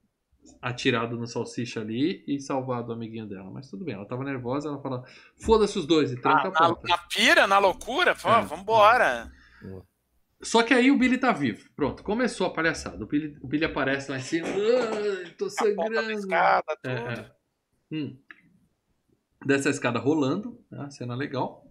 atirado 0.61 1.17
no 1.17 1.25
salsicha 1.25 1.81
ali 1.81 2.23
e 2.27 2.39
salvado 2.39 2.89
o 2.89 2.93
amiguinho 2.93 3.27
dela. 3.27 3.49
Mas 3.49 3.69
tudo 3.69 3.83
bem, 3.83 3.95
ela 3.95 4.05
tava 4.05 4.23
nervosa, 4.23 4.69
ela 4.69 4.81
fala, 4.81 5.03
foda-se 5.35 5.77
os 5.79 5.87
dois, 5.87 6.11
e 6.11 6.21
tranca 6.21 6.47
ah, 6.47 6.47
a 6.47 6.51
porta. 6.51 6.87
Na, 6.87 6.95
na 6.95 6.97
pira, 7.07 7.47
na 7.47 7.57
loucura, 7.57 8.15
pô, 8.15 8.29
é, 8.29 8.41
vambora. 8.41 9.31
É. 9.63 9.81
Só 10.41 10.63
que 10.63 10.73
aí 10.73 10.91
o 10.91 10.97
Billy 10.97 11.17
tá 11.17 11.31
vivo. 11.31 11.67
Pronto, 11.75 12.03
começou 12.03 12.47
a 12.47 12.53
palhaçada. 12.53 13.03
O 13.03 13.07
Billy, 13.07 13.35
o 13.41 13.47
Billy 13.47 13.65
aparece 13.65 14.11
lá 14.11 14.17
em 14.17 14.21
cima. 14.21 14.47
tô 15.37 15.49
sangrando. 15.49 16.11
Escada, 16.11 16.77
tudo. 16.81 16.91
É, 16.91 17.13
é. 17.13 17.31
Hum. 17.91 18.17
Dessa 19.45 19.69
escada 19.69 19.99
rolando, 19.99 20.63
né, 20.69 20.89
cena 20.91 21.15
legal. 21.15 21.65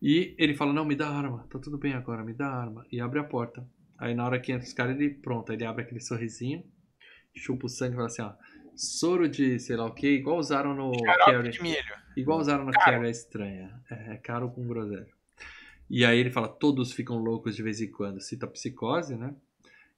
E 0.00 0.34
ele 0.38 0.54
fala: 0.54 0.72
Não, 0.72 0.84
me 0.84 0.94
dá 0.94 1.08
arma, 1.08 1.46
tá 1.50 1.58
tudo 1.58 1.78
bem 1.78 1.94
agora, 1.94 2.24
me 2.24 2.34
dá 2.34 2.48
arma. 2.48 2.86
E 2.90 3.00
abre 3.00 3.18
a 3.18 3.24
porta. 3.24 3.66
Aí 3.98 4.14
na 4.14 4.24
hora 4.24 4.38
que 4.38 4.52
entra 4.52 4.66
os 4.66 4.72
caras, 4.72 4.96
ele, 4.96 5.10
pronto, 5.10 5.52
ele 5.52 5.64
abre 5.64 5.82
aquele 5.82 6.00
sorrisinho 6.00 6.62
chupa 7.34 7.66
o 7.66 7.68
sangue 7.68 7.92
e 7.92 7.96
fala 7.96 8.06
assim, 8.06 8.22
ó. 8.22 8.32
Soro 8.74 9.28
de 9.28 9.58
sei 9.58 9.76
lá 9.76 9.86
o 9.86 9.94
que, 9.94 10.08
igual 10.08 10.38
usaram 10.38 10.72
no 10.72 10.92
de 10.92 11.62
milho. 11.62 11.94
Igual 12.16 12.38
usaram 12.38 12.64
no 12.64 12.70
Carrie 12.70 13.08
é 13.08 13.10
estranha. 13.10 13.80
É, 13.90 14.14
é 14.14 14.16
caro 14.16 14.50
com 14.50 14.66
groselha. 14.66 15.08
E 15.90 16.04
aí 16.04 16.18
ele 16.18 16.30
fala, 16.30 16.48
todos 16.48 16.92
ficam 16.92 17.18
loucos 17.18 17.56
de 17.56 17.62
vez 17.62 17.80
em 17.80 17.90
quando. 17.90 18.20
Cita 18.20 18.46
psicose, 18.46 19.16
né? 19.16 19.34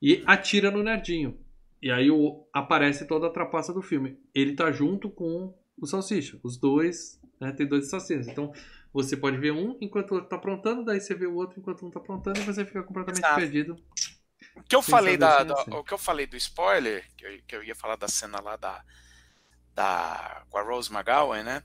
E 0.01 0.23
atira 0.27 0.71
no 0.71 0.83
nerdinho. 0.83 1.39
E 1.83 1.91
aí 1.91 2.11
o, 2.11 2.47
aparece 2.53 3.07
toda 3.07 3.27
a 3.27 3.31
trapaça 3.31 3.73
do 3.73 3.83
filme. 3.83 4.19
Ele 4.35 4.55
tá 4.55 4.71
junto 4.71 5.11
com 5.11 5.55
o 5.79 5.87
Salsicha. 5.87 6.39
Os 6.43 6.57
dois, 6.57 7.21
né? 7.39 7.53
Tem 7.53 7.67
dois 7.67 7.87
assassinos. 7.87 8.29
Então 8.29 8.53
você 8.93 9.17
pode 9.17 9.37
ver 9.37 9.53
um 9.53 9.77
enquanto 9.81 10.13
o 10.13 10.15
outro 10.15 10.31
tá 10.31 10.37
aprontando, 10.37 10.85
daí 10.85 11.01
você 11.01 11.15
vê 11.15 11.27
o 11.27 11.35
outro 11.35 11.61
enquanto 11.61 11.85
um 11.85 11.91
tá 11.91 12.01
aprontando 12.01 12.41
e 12.41 12.45
você 12.45 12.65
fica 12.65 12.83
completamente 12.83 13.25
Exato. 13.25 13.41
perdido 13.41 13.77
o 14.57 14.63
que 14.63 14.75
eu 14.75 14.83
falei 14.83 15.17
da, 15.17 15.45
da 15.45 15.55
o 15.69 15.85
que 15.85 15.93
eu 15.93 15.99
falei 15.99 16.27
do 16.27 16.37
spoiler, 16.37 17.07
que 17.17 17.25
eu, 17.25 17.43
que 17.47 17.57
eu, 17.57 17.65
ia 17.65 17.75
falar 17.75 17.97
da 17.97 18.09
cena 18.09 18.41
lá 18.41 18.57
da, 18.57 18.83
da 19.75 20.43
com 20.49 20.59
a 20.59 20.63
Rose 20.63 20.93
McGowan, 20.93 21.43
né? 21.43 21.63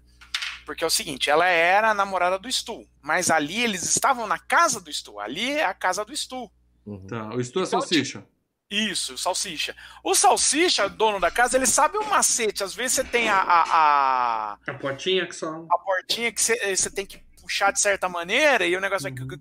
Porque 0.65 0.83
é 0.83 0.87
o 0.87 0.89
seguinte, 0.89 1.29
ela 1.29 1.45
era 1.45 1.91
a 1.91 1.93
namorada 1.93 2.39
do 2.39 2.51
Stu, 2.51 2.87
mas 3.01 3.29
ali 3.29 3.63
eles 3.63 3.83
estavam 3.83 4.25
na 4.25 4.39
casa 4.39 4.81
do 4.81 4.91
Stu. 4.91 5.19
Ali 5.19 5.51
é 5.51 5.65
a 5.65 5.73
casa 5.73 6.03
do 6.03 6.15
Stu. 6.15 6.51
Uhum. 6.85 7.05
Tá, 7.05 7.29
o 7.29 7.43
Stu 7.43 7.59
é 7.59 7.63
então, 7.63 7.81
salsicha. 7.81 8.19
Tipo, 8.19 8.35
isso, 8.69 9.13
o 9.13 9.17
salsicha. 9.17 9.75
O 10.03 10.15
salsicha, 10.15 10.89
dono 10.89 11.19
da 11.19 11.29
casa, 11.29 11.55
ele 11.55 11.67
sabe 11.67 11.97
o 11.97 12.09
macete. 12.09 12.63
Às 12.63 12.73
vezes 12.73 12.93
você 12.93 13.03
tem 13.03 13.29
a. 13.29 13.37
A, 13.37 13.63
a, 13.63 14.53
a 14.67 14.73
portinha 14.73 15.27
que 15.27 15.35
só. 15.35 15.65
A 15.69 15.77
portinha 15.77 16.31
que 16.31 16.41
você, 16.41 16.75
você 16.75 16.89
tem 16.89 17.05
que 17.05 17.19
puxar 17.39 17.71
de 17.71 17.79
certa 17.79 18.09
maneira 18.09 18.65
e 18.65 18.75
o 18.75 18.81
negócio 18.81 19.07
uhum. 19.07 19.15
vai 19.27 19.37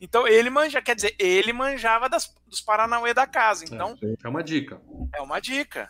então 0.00 0.26
ele 0.26 0.50
manja, 0.50 0.82
quer 0.82 0.94
dizer, 0.94 1.14
ele 1.18 1.52
manjava 1.52 2.08
das, 2.08 2.34
dos 2.46 2.60
Paranauê 2.60 3.14
da 3.14 3.26
casa. 3.26 3.64
Então 3.64 3.96
é, 4.02 4.14
é 4.24 4.28
uma 4.28 4.42
dica. 4.42 4.80
É 5.14 5.20
uma 5.20 5.40
dica. 5.40 5.88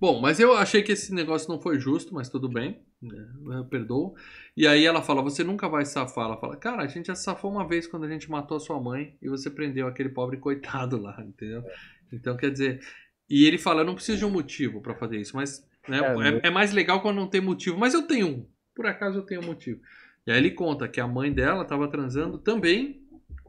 Bom, 0.00 0.18
mas 0.18 0.40
eu 0.40 0.56
achei 0.56 0.82
que 0.82 0.92
esse 0.92 1.14
negócio 1.14 1.46
não 1.50 1.60
foi 1.60 1.78
justo, 1.78 2.14
mas 2.14 2.30
tudo 2.30 2.48
bem, 2.48 2.80
né? 3.02 3.28
eu 3.58 3.64
perdoo. 3.66 4.14
E 4.56 4.66
aí 4.66 4.86
ela 4.86 5.02
fala: 5.02 5.20
Você 5.20 5.44
nunca 5.44 5.68
vai 5.68 5.84
safar. 5.84 6.24
Ela 6.24 6.38
fala: 6.38 6.56
Cara, 6.56 6.82
a 6.82 6.86
gente 6.86 7.08
já 7.08 7.14
safou 7.14 7.50
uma 7.50 7.68
vez 7.68 7.86
quando 7.86 8.04
a 8.04 8.08
gente 8.08 8.30
matou 8.30 8.56
a 8.56 8.60
sua 8.60 8.80
mãe 8.80 9.14
e 9.20 9.28
você 9.28 9.50
prendeu 9.50 9.86
aquele 9.86 10.08
pobre 10.08 10.38
coitado 10.38 10.98
lá, 10.98 11.16
entendeu? 11.22 11.62
Então 12.10 12.34
quer 12.34 12.50
dizer. 12.50 12.80
E 13.28 13.44
ele 13.44 13.58
fala: 13.58 13.82
Eu 13.82 13.86
não 13.86 13.94
preciso 13.94 14.18
de 14.18 14.24
um 14.24 14.30
motivo 14.30 14.80
para 14.80 14.94
fazer 14.94 15.18
isso, 15.20 15.36
mas 15.36 15.68
né, 15.86 15.98
é, 15.98 16.28
é, 16.28 16.40
é, 16.44 16.50
mais 16.50 16.72
legal 16.72 17.02
quando 17.02 17.16
não 17.16 17.28
tem 17.28 17.42
motivo. 17.42 17.76
Mas 17.78 17.92
eu 17.92 18.06
tenho 18.06 18.26
um. 18.26 18.46
Por 18.74 18.86
acaso 18.86 19.18
eu 19.18 19.22
tenho 19.22 19.42
um 19.42 19.46
motivo. 19.46 19.82
E 20.26 20.32
aí 20.32 20.38
ele 20.38 20.50
conta 20.52 20.88
que 20.88 21.00
a 21.00 21.06
mãe 21.06 21.30
dela 21.30 21.62
estava 21.62 21.88
transando 21.88 22.38
também 22.38 22.99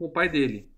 com 0.02 0.08
o 0.08 0.12
pai 0.12 0.28
dele. 0.28 0.68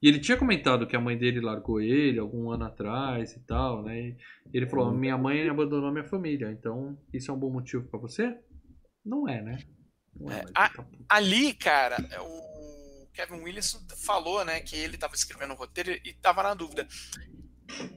E 0.00 0.06
ele 0.06 0.20
tinha 0.20 0.36
comentado 0.36 0.86
que 0.86 0.94
a 0.94 1.00
mãe 1.00 1.18
dele 1.18 1.40
largou 1.40 1.80
ele 1.80 2.20
algum 2.20 2.50
ano 2.52 2.64
atrás 2.64 3.32
e 3.32 3.40
tal, 3.40 3.82
né? 3.82 3.98
E 4.00 4.16
ele 4.52 4.68
falou: 4.68 4.92
minha 4.92 5.18
mãe 5.18 5.48
abandonou 5.48 5.90
minha 5.90 6.04
família, 6.04 6.52
então 6.52 6.96
isso 7.12 7.30
é 7.30 7.34
um 7.34 7.38
bom 7.38 7.50
motivo 7.50 7.84
para 7.88 7.98
você? 7.98 8.38
Não 9.04 9.28
é, 9.28 9.42
né? 9.42 9.58
Não 10.14 10.30
é, 10.30 10.38
é, 10.38 10.44
a, 10.54 10.68
tá 10.68 10.86
ali, 11.08 11.52
cara, 11.54 11.96
o 12.20 13.08
Kevin 13.12 13.40
Williamson 13.42 13.80
falou, 14.04 14.44
né, 14.44 14.60
que 14.60 14.76
ele 14.76 14.94
estava 14.94 15.14
escrevendo 15.14 15.52
o 15.52 15.56
roteiro 15.56 15.90
e 15.90 16.10
estava 16.10 16.42
na 16.42 16.54
dúvida. 16.54 16.86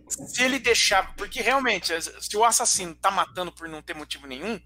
Se 0.10 0.44
ele 0.44 0.60
deixava, 0.60 1.14
porque 1.14 1.42
realmente, 1.42 1.94
se 2.02 2.36
o 2.36 2.44
assassino 2.44 2.96
tá 2.96 3.10
matando 3.12 3.52
por 3.52 3.70
não 3.70 3.82
ter 3.82 3.96
motivo 3.96 4.28
nenhum, 4.28 4.60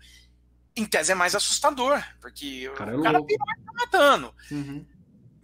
em 0.76 0.86
tese 0.86 1.12
é 1.12 1.16
mais 1.16 1.36
assustador, 1.36 2.02
porque 2.20 2.70
Cara, 2.76 2.94
é 2.94 2.98
o 2.98 3.02
cara 3.02 3.18
louco. 3.18 3.28
pirou 3.28 3.48
e 3.58 3.66
tá 3.66 3.74
matando. 3.74 4.36
Uhum. 4.52 4.86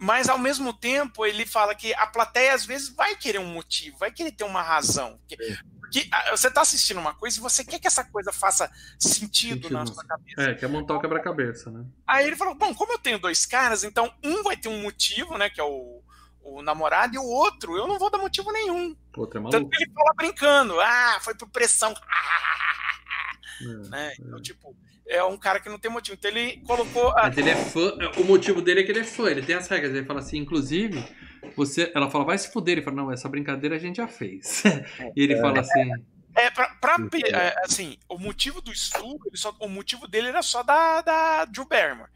Mas 0.02 0.28
ao 0.28 0.36
mesmo 0.36 0.72
tempo 0.72 1.24
ele 1.24 1.46
fala 1.46 1.76
que 1.76 1.94
a 1.94 2.08
plateia 2.08 2.52
às 2.54 2.66
vezes 2.66 2.88
vai 2.88 3.14
querer 3.14 3.38
um 3.38 3.46
motivo, 3.46 3.98
vai 3.98 4.10
querer 4.10 4.32
ter 4.32 4.42
uma 4.42 4.60
razão. 4.60 5.16
Porque, 5.18 5.56
porque, 5.80 6.08
ah, 6.10 6.32
você 6.32 6.50
tá 6.50 6.60
assistindo 6.60 6.98
uma 6.98 7.14
coisa 7.14 7.38
e 7.38 7.40
você 7.40 7.64
quer 7.64 7.78
que 7.78 7.86
essa 7.86 8.02
coisa 8.02 8.32
faça 8.32 8.68
sentido, 8.98 9.68
Sentido. 9.68 9.74
na 9.74 9.86
sua 9.86 10.04
cabeça. 10.04 10.42
É, 10.42 10.54
quer 10.54 10.68
montar 10.68 10.96
o 10.96 11.00
quebra-cabeça, 11.00 11.70
né? 11.70 11.84
Aí 12.04 12.26
ele 12.26 12.34
falou: 12.34 12.52
bom, 12.56 12.74
como 12.74 12.92
eu 12.92 12.98
tenho 12.98 13.16
dois 13.16 13.46
caras, 13.46 13.84
então 13.84 14.12
um 14.24 14.42
vai 14.42 14.56
ter 14.56 14.68
um 14.68 14.82
motivo, 14.82 15.38
né? 15.38 15.48
Que 15.48 15.60
é 15.60 15.64
o, 15.64 16.02
o 16.42 16.62
namorado, 16.62 17.14
e 17.14 17.18
o 17.18 17.24
outro, 17.24 17.76
eu 17.76 17.86
não 17.86 17.96
vou 17.96 18.10
dar 18.10 18.18
motivo 18.18 18.50
nenhum. 18.50 18.96
Outra 19.16 19.38
é 19.38 19.50
Tanto 19.50 19.70
que 19.70 19.84
ele 19.84 19.92
fala 19.92 20.14
brincando, 20.16 20.80
ah, 20.80 21.18
foi 21.20 21.36
por 21.36 21.48
pressão. 21.48 21.94
É. 23.60 23.88
né? 23.90 24.12
Então, 24.18 24.42
tipo, 24.42 24.74
é 25.16 25.24
um 25.24 25.36
cara 25.36 25.60
que 25.60 25.68
não 25.68 25.78
tem 25.78 25.90
motivo. 25.90 26.16
Então 26.18 26.30
ele 26.30 26.58
colocou. 26.66 27.10
a- 27.10 27.24
Mas 27.24 27.38
ele 27.38 27.50
é 27.50 27.56
fã. 27.56 27.92
O 28.18 28.24
motivo 28.24 28.60
dele 28.60 28.80
é 28.80 28.82
que 28.84 28.92
ele 28.92 29.00
é 29.00 29.04
fã, 29.04 29.30
ele 29.30 29.42
tem 29.42 29.54
as 29.56 29.68
regras. 29.68 29.94
Ele 29.94 30.06
fala 30.06 30.20
assim, 30.20 30.38
inclusive, 30.38 31.04
você. 31.56 31.90
Ela 31.94 32.10
fala, 32.10 32.24
vai 32.24 32.38
se 32.38 32.52
fuder. 32.52 32.72
Ele 32.72 32.82
fala, 32.82 32.96
não, 32.96 33.12
essa 33.12 33.28
brincadeira 33.28 33.76
a 33.76 33.78
gente 33.78 33.96
já 33.96 34.08
fez. 34.08 34.62
e 35.16 35.22
ele 35.22 35.40
fala 35.40 35.60
assim. 35.60 35.90
É, 36.34 36.50
pra, 36.50 36.66
pra 36.80 36.96
é, 37.30 37.54
assim, 37.64 37.98
o 38.08 38.16
motivo 38.16 38.62
do 38.62 38.72
estudo, 38.72 39.30
só, 39.34 39.54
o 39.60 39.68
motivo 39.68 40.08
dele 40.08 40.28
era 40.28 40.42
só 40.42 40.62
da, 40.62 41.02
da 41.02 41.44
Drew 41.44 41.66
Barrymore. 41.66 42.08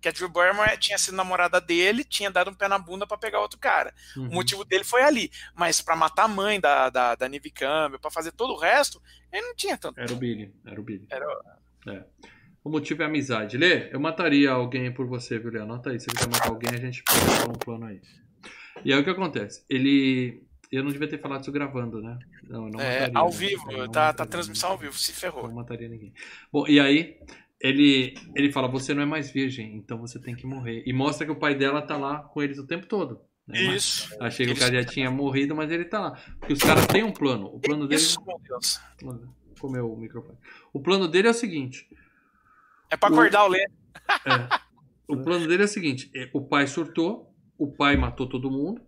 Que 0.00 0.08
a 0.08 0.12
Drew 0.12 0.28
Barrymore 0.28 0.76
tinha 0.78 0.96
sido 0.96 1.16
namorada 1.16 1.60
dele, 1.60 2.04
tinha 2.04 2.30
dado 2.30 2.50
um 2.50 2.54
pé 2.54 2.68
na 2.68 2.78
bunda 2.78 3.04
pra 3.06 3.16
pegar 3.16 3.40
outro 3.40 3.58
cara. 3.58 3.92
uhum. 4.16 4.28
O 4.28 4.34
motivo 4.34 4.64
dele 4.64 4.84
foi 4.84 5.02
ali. 5.02 5.28
Mas 5.56 5.80
pra 5.80 5.96
matar 5.96 6.24
a 6.24 6.28
mãe 6.28 6.60
da, 6.60 6.88
da, 6.88 7.14
da 7.16 7.28
Neve 7.28 7.50
Campbell, 7.50 7.98
pra 7.98 8.10
fazer 8.12 8.30
todo 8.30 8.52
o 8.52 8.56
resto, 8.58 9.02
ele 9.32 9.42
não 9.48 9.56
tinha 9.56 9.76
tanto. 9.76 9.98
Era 9.98 10.12
o 10.12 10.16
Billy, 10.16 10.54
era 10.64 10.80
o 10.80 10.84
Billy. 10.84 11.06
Era 11.10 11.26
É. 11.88 12.04
O 12.64 12.70
motivo 12.70 13.02
é 13.02 13.06
amizade. 13.06 13.58
Lê, 13.58 13.90
eu 13.92 14.00
mataria 14.00 14.50
alguém 14.50 14.90
por 14.90 15.06
você, 15.06 15.38
viu, 15.38 15.50
Lê? 15.52 15.60
Anota 15.60 15.90
aí. 15.90 16.00
Se 16.00 16.06
você 16.06 16.16
quer 16.16 16.28
matar 16.30 16.48
alguém, 16.48 16.70
a 16.74 16.78
gente 16.80 17.02
pode 17.04 17.50
um 17.50 17.52
plano 17.52 17.84
aí. 17.84 18.00
E 18.84 18.92
aí 18.92 18.98
o 18.98 19.04
que 19.04 19.10
acontece? 19.10 19.64
Ele. 19.68 20.42
Eu 20.72 20.82
não 20.82 20.90
devia 20.90 21.06
ter 21.06 21.20
falado 21.20 21.42
isso 21.42 21.52
gravando, 21.52 22.00
né? 22.02 22.18
Não, 22.48 22.68
não 22.68 22.80
É, 22.80 23.00
mataria, 23.02 23.18
ao 23.18 23.30
né? 23.30 23.36
vivo, 23.36 23.70
não 23.70 23.88
tá, 23.88 24.12
tá 24.12 24.26
transmissão 24.26 24.70
ao 24.70 24.78
vivo, 24.78 24.94
se 24.94 25.12
ferrou. 25.12 25.46
Não 25.46 25.54
mataria 25.54 25.88
ninguém. 25.88 26.12
Bom, 26.50 26.66
e 26.66 26.80
aí 26.80 27.18
ele, 27.60 28.14
ele 28.34 28.50
fala: 28.50 28.66
Você 28.68 28.92
não 28.94 29.02
é 29.02 29.06
mais 29.06 29.30
virgem, 29.30 29.76
então 29.76 29.98
você 29.98 30.18
tem 30.18 30.34
que 30.34 30.46
morrer. 30.46 30.82
E 30.86 30.92
mostra 30.92 31.24
que 31.26 31.30
o 31.32 31.36
pai 31.36 31.54
dela 31.54 31.80
tá 31.82 31.96
lá 31.96 32.18
com 32.20 32.42
eles 32.42 32.58
o 32.58 32.66
tempo 32.66 32.86
todo. 32.86 33.20
né? 33.46 33.62
Mas 33.66 33.74
Isso. 33.84 34.16
Achei 34.20 34.46
que 34.46 34.52
o 34.52 34.54
Eles- 34.54 34.64
cara 34.64 34.82
já 34.82 34.84
tinha 34.88 35.10
morrido, 35.10 35.54
mas 35.54 35.70
ele 35.70 35.84
tá 35.84 36.00
lá. 36.00 36.10
Porque 36.40 36.54
os 36.54 36.60
caras 36.60 36.86
têm 36.86 37.04
um 37.04 37.12
plano. 37.12 37.46
O 37.54 37.60
plano 37.60 37.86
dele. 37.86 38.00
Isso, 38.00 38.18
meu 38.26 38.40
Deus. 38.40 38.80
Comeu 39.60 39.92
o 39.92 39.96
microfone. 39.96 40.38
O 40.72 40.80
plano 40.80 41.06
dele 41.06 41.28
é 41.28 41.30
o 41.30 41.34
seguinte: 41.34 41.86
É 42.90 42.96
pra 42.96 43.08
acordar 43.08 43.44
o 43.44 43.48
Lê. 43.48 43.60
É. 43.60 44.64
O 45.08 45.22
plano 45.22 45.46
dele 45.46 45.62
é 45.62 45.64
o 45.66 45.68
seguinte: 45.68 46.10
é, 46.14 46.30
o 46.32 46.46
pai 46.46 46.66
surtou, 46.66 47.34
o 47.58 47.72
pai 47.72 47.96
matou 47.96 48.28
todo 48.28 48.50
mundo, 48.50 48.80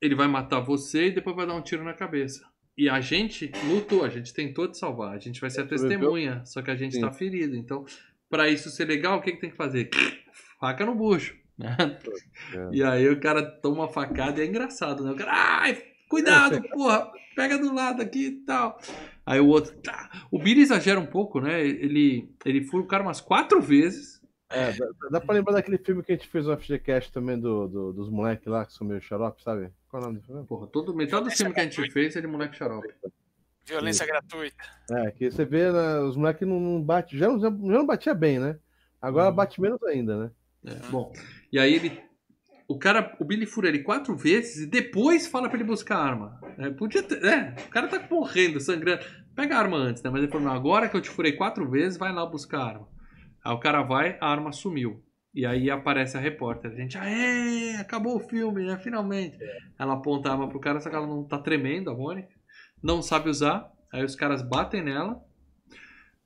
ele 0.00 0.14
vai 0.14 0.28
matar 0.28 0.60
você 0.60 1.06
e 1.06 1.12
depois 1.12 1.34
vai 1.36 1.46
dar 1.46 1.54
um 1.54 1.62
tiro 1.62 1.84
na 1.84 1.94
cabeça. 1.94 2.44
E 2.76 2.88
a 2.88 3.00
gente 3.00 3.50
lutou, 3.66 4.04
a 4.04 4.08
gente 4.08 4.32
tentou 4.32 4.68
te 4.70 4.78
salvar, 4.78 5.14
a 5.14 5.18
gente 5.18 5.40
vai 5.40 5.50
ser 5.50 5.62
a 5.62 5.64
Sobreviveu. 5.64 5.98
testemunha, 5.98 6.44
só 6.44 6.62
que 6.62 6.70
a 6.70 6.76
gente 6.76 6.94
Sim. 6.94 7.00
tá 7.00 7.10
ferido. 7.10 7.56
Então, 7.56 7.84
pra 8.30 8.48
isso 8.48 8.70
ser 8.70 8.84
legal, 8.84 9.18
o 9.18 9.20
que, 9.20 9.32
que 9.32 9.40
tem 9.40 9.50
que 9.50 9.56
fazer? 9.56 9.90
Faca 10.60 10.86
no 10.86 10.94
bucho. 10.94 11.34
né? 11.58 11.76
É. 12.54 12.68
E 12.72 12.82
aí 12.84 13.08
o 13.08 13.18
cara 13.18 13.42
toma 13.42 13.82
uma 13.82 13.88
facada 13.88 14.40
e 14.40 14.44
é 14.44 14.46
engraçado, 14.46 15.02
né? 15.02 15.10
O 15.10 15.16
cara, 15.16 15.32
ai, 15.34 15.82
cuidado, 16.08 16.62
porra, 16.68 17.10
pega 17.38 17.56
do 17.56 17.72
lado 17.72 18.02
aqui 18.02 18.26
e 18.26 18.32
tal. 18.40 18.80
Aí 19.24 19.38
o 19.38 19.46
outro, 19.46 19.72
tá. 19.80 20.10
O 20.28 20.38
Billy 20.40 20.62
exagera 20.62 20.98
um 20.98 21.06
pouco, 21.06 21.40
né? 21.40 21.60
Ele, 21.64 22.28
ele 22.44 22.64
fura 22.64 22.82
o 22.82 22.86
cara 22.86 23.04
umas 23.04 23.20
quatro 23.20 23.60
vezes. 23.62 24.20
É, 24.50 24.72
dá, 24.72 24.86
dá 25.12 25.20
pra 25.20 25.34
lembrar 25.36 25.52
daquele 25.52 25.78
filme 25.78 26.02
que 26.02 26.10
a 26.10 26.16
gente 26.16 26.26
fez 26.26 26.48
um 26.48 26.56
FGCast 26.56 27.12
também 27.12 27.38
do, 27.38 27.68
do- 27.68 27.92
dos 27.92 28.10
moleques 28.10 28.46
lá 28.48 28.64
que 28.66 28.72
são 28.72 28.84
meio 28.86 29.00
xarope, 29.00 29.40
sabe? 29.42 29.70
Qual 29.88 30.02
é 30.02 30.06
o 30.06 30.08
nome 30.08 30.20
do 30.20 30.26
filme? 30.26 30.44
Porra, 30.46 30.66
todo, 30.66 30.92
metade 30.94 31.24
do 31.24 31.30
filme 31.30 31.54
que 31.54 31.60
a 31.60 31.62
gente 31.64 31.90
fez 31.92 32.16
é 32.16 32.20
de 32.20 32.26
moleque 32.26 32.56
xarope. 32.56 32.88
Violência 33.64 34.04
gratuita. 34.06 34.64
É, 34.90 35.10
que 35.12 35.30
você 35.30 35.44
vê, 35.44 35.70
né, 35.70 36.00
os 36.00 36.16
moleques 36.16 36.48
não, 36.48 36.58
não 36.58 36.82
batem. 36.82 37.18
Já, 37.18 37.28
não- 37.28 37.38
já, 37.38 37.48
já 37.50 37.54
não 37.56 37.86
batia 37.86 38.14
bem, 38.14 38.38
né? 38.40 38.58
Agora 39.00 39.28
Uhum. 39.28 39.34
bate 39.36 39.60
menos 39.60 39.80
ainda, 39.84 40.16
né? 40.24 40.30
É, 40.64 40.90
bom, 40.90 41.12
e 41.52 41.58
aí 41.58 41.74
ele. 41.74 42.07
O 42.68 42.78
cara, 42.78 43.16
o 43.18 43.24
Billy 43.24 43.46
fura 43.46 43.68
ele 43.68 43.78
quatro 43.78 44.14
vezes 44.14 44.64
e 44.64 44.66
depois 44.66 45.26
fala 45.26 45.48
pra 45.48 45.56
ele 45.56 45.66
buscar 45.66 45.96
a 45.96 46.04
arma. 46.04 46.38
É, 46.58 46.68
podia 46.68 47.02
ter, 47.02 47.24
é, 47.24 47.54
o 47.66 47.70
cara 47.70 47.88
tá 47.88 48.06
morrendo, 48.10 48.60
sangrando. 48.60 49.02
Pega 49.34 49.56
a 49.56 49.58
arma 49.58 49.78
antes, 49.78 50.02
né? 50.02 50.10
Mas 50.10 50.22
ele 50.22 50.30
falou: 50.30 50.46
não, 50.46 50.54
agora 50.54 50.86
que 50.86 50.94
eu 50.94 51.00
te 51.00 51.08
furei 51.08 51.32
quatro 51.32 51.68
vezes, 51.70 51.98
vai 51.98 52.12
lá 52.12 52.26
buscar 52.26 52.58
a 52.58 52.66
arma. 52.66 52.88
Aí 53.42 53.54
o 53.54 53.58
cara 53.58 53.82
vai, 53.82 54.18
a 54.20 54.30
arma 54.30 54.52
sumiu. 54.52 55.02
E 55.34 55.46
aí 55.46 55.70
aparece 55.70 56.18
a 56.18 56.20
repórter. 56.20 56.70
A 56.70 56.74
gente, 56.74 56.98
aê, 56.98 57.76
acabou 57.76 58.16
o 58.16 58.28
filme, 58.28 58.66
né? 58.66 58.76
Finalmente. 58.76 59.38
Ela 59.78 59.94
aponta 59.94 60.28
a 60.28 60.32
arma 60.32 60.48
pro 60.48 60.60
cara, 60.60 60.78
só 60.78 60.90
que 60.90 60.96
ela 60.96 61.06
não 61.06 61.24
tá 61.24 61.38
tremendo, 61.38 61.90
a 61.90 61.94
Mônica. 61.94 62.28
Não 62.82 63.00
sabe 63.00 63.30
usar. 63.30 63.72
Aí 63.90 64.04
os 64.04 64.14
caras 64.14 64.42
batem 64.42 64.84
nela. 64.84 65.18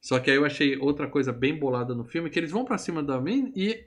Só 0.01 0.19
que 0.19 0.29
aí 0.29 0.37
eu 0.37 0.45
achei 0.45 0.77
outra 0.77 1.07
coisa 1.07 1.33
bem 1.33 1.57
bolada 1.57 1.95
no 1.95 2.05
filme, 2.05 2.29
que 2.29 2.39
eles 2.39 2.51
vão 2.51 2.65
pra 2.65 2.79
cima 2.79 3.01
da 3.01 3.21
mina 3.21 3.53
e 3.55 3.87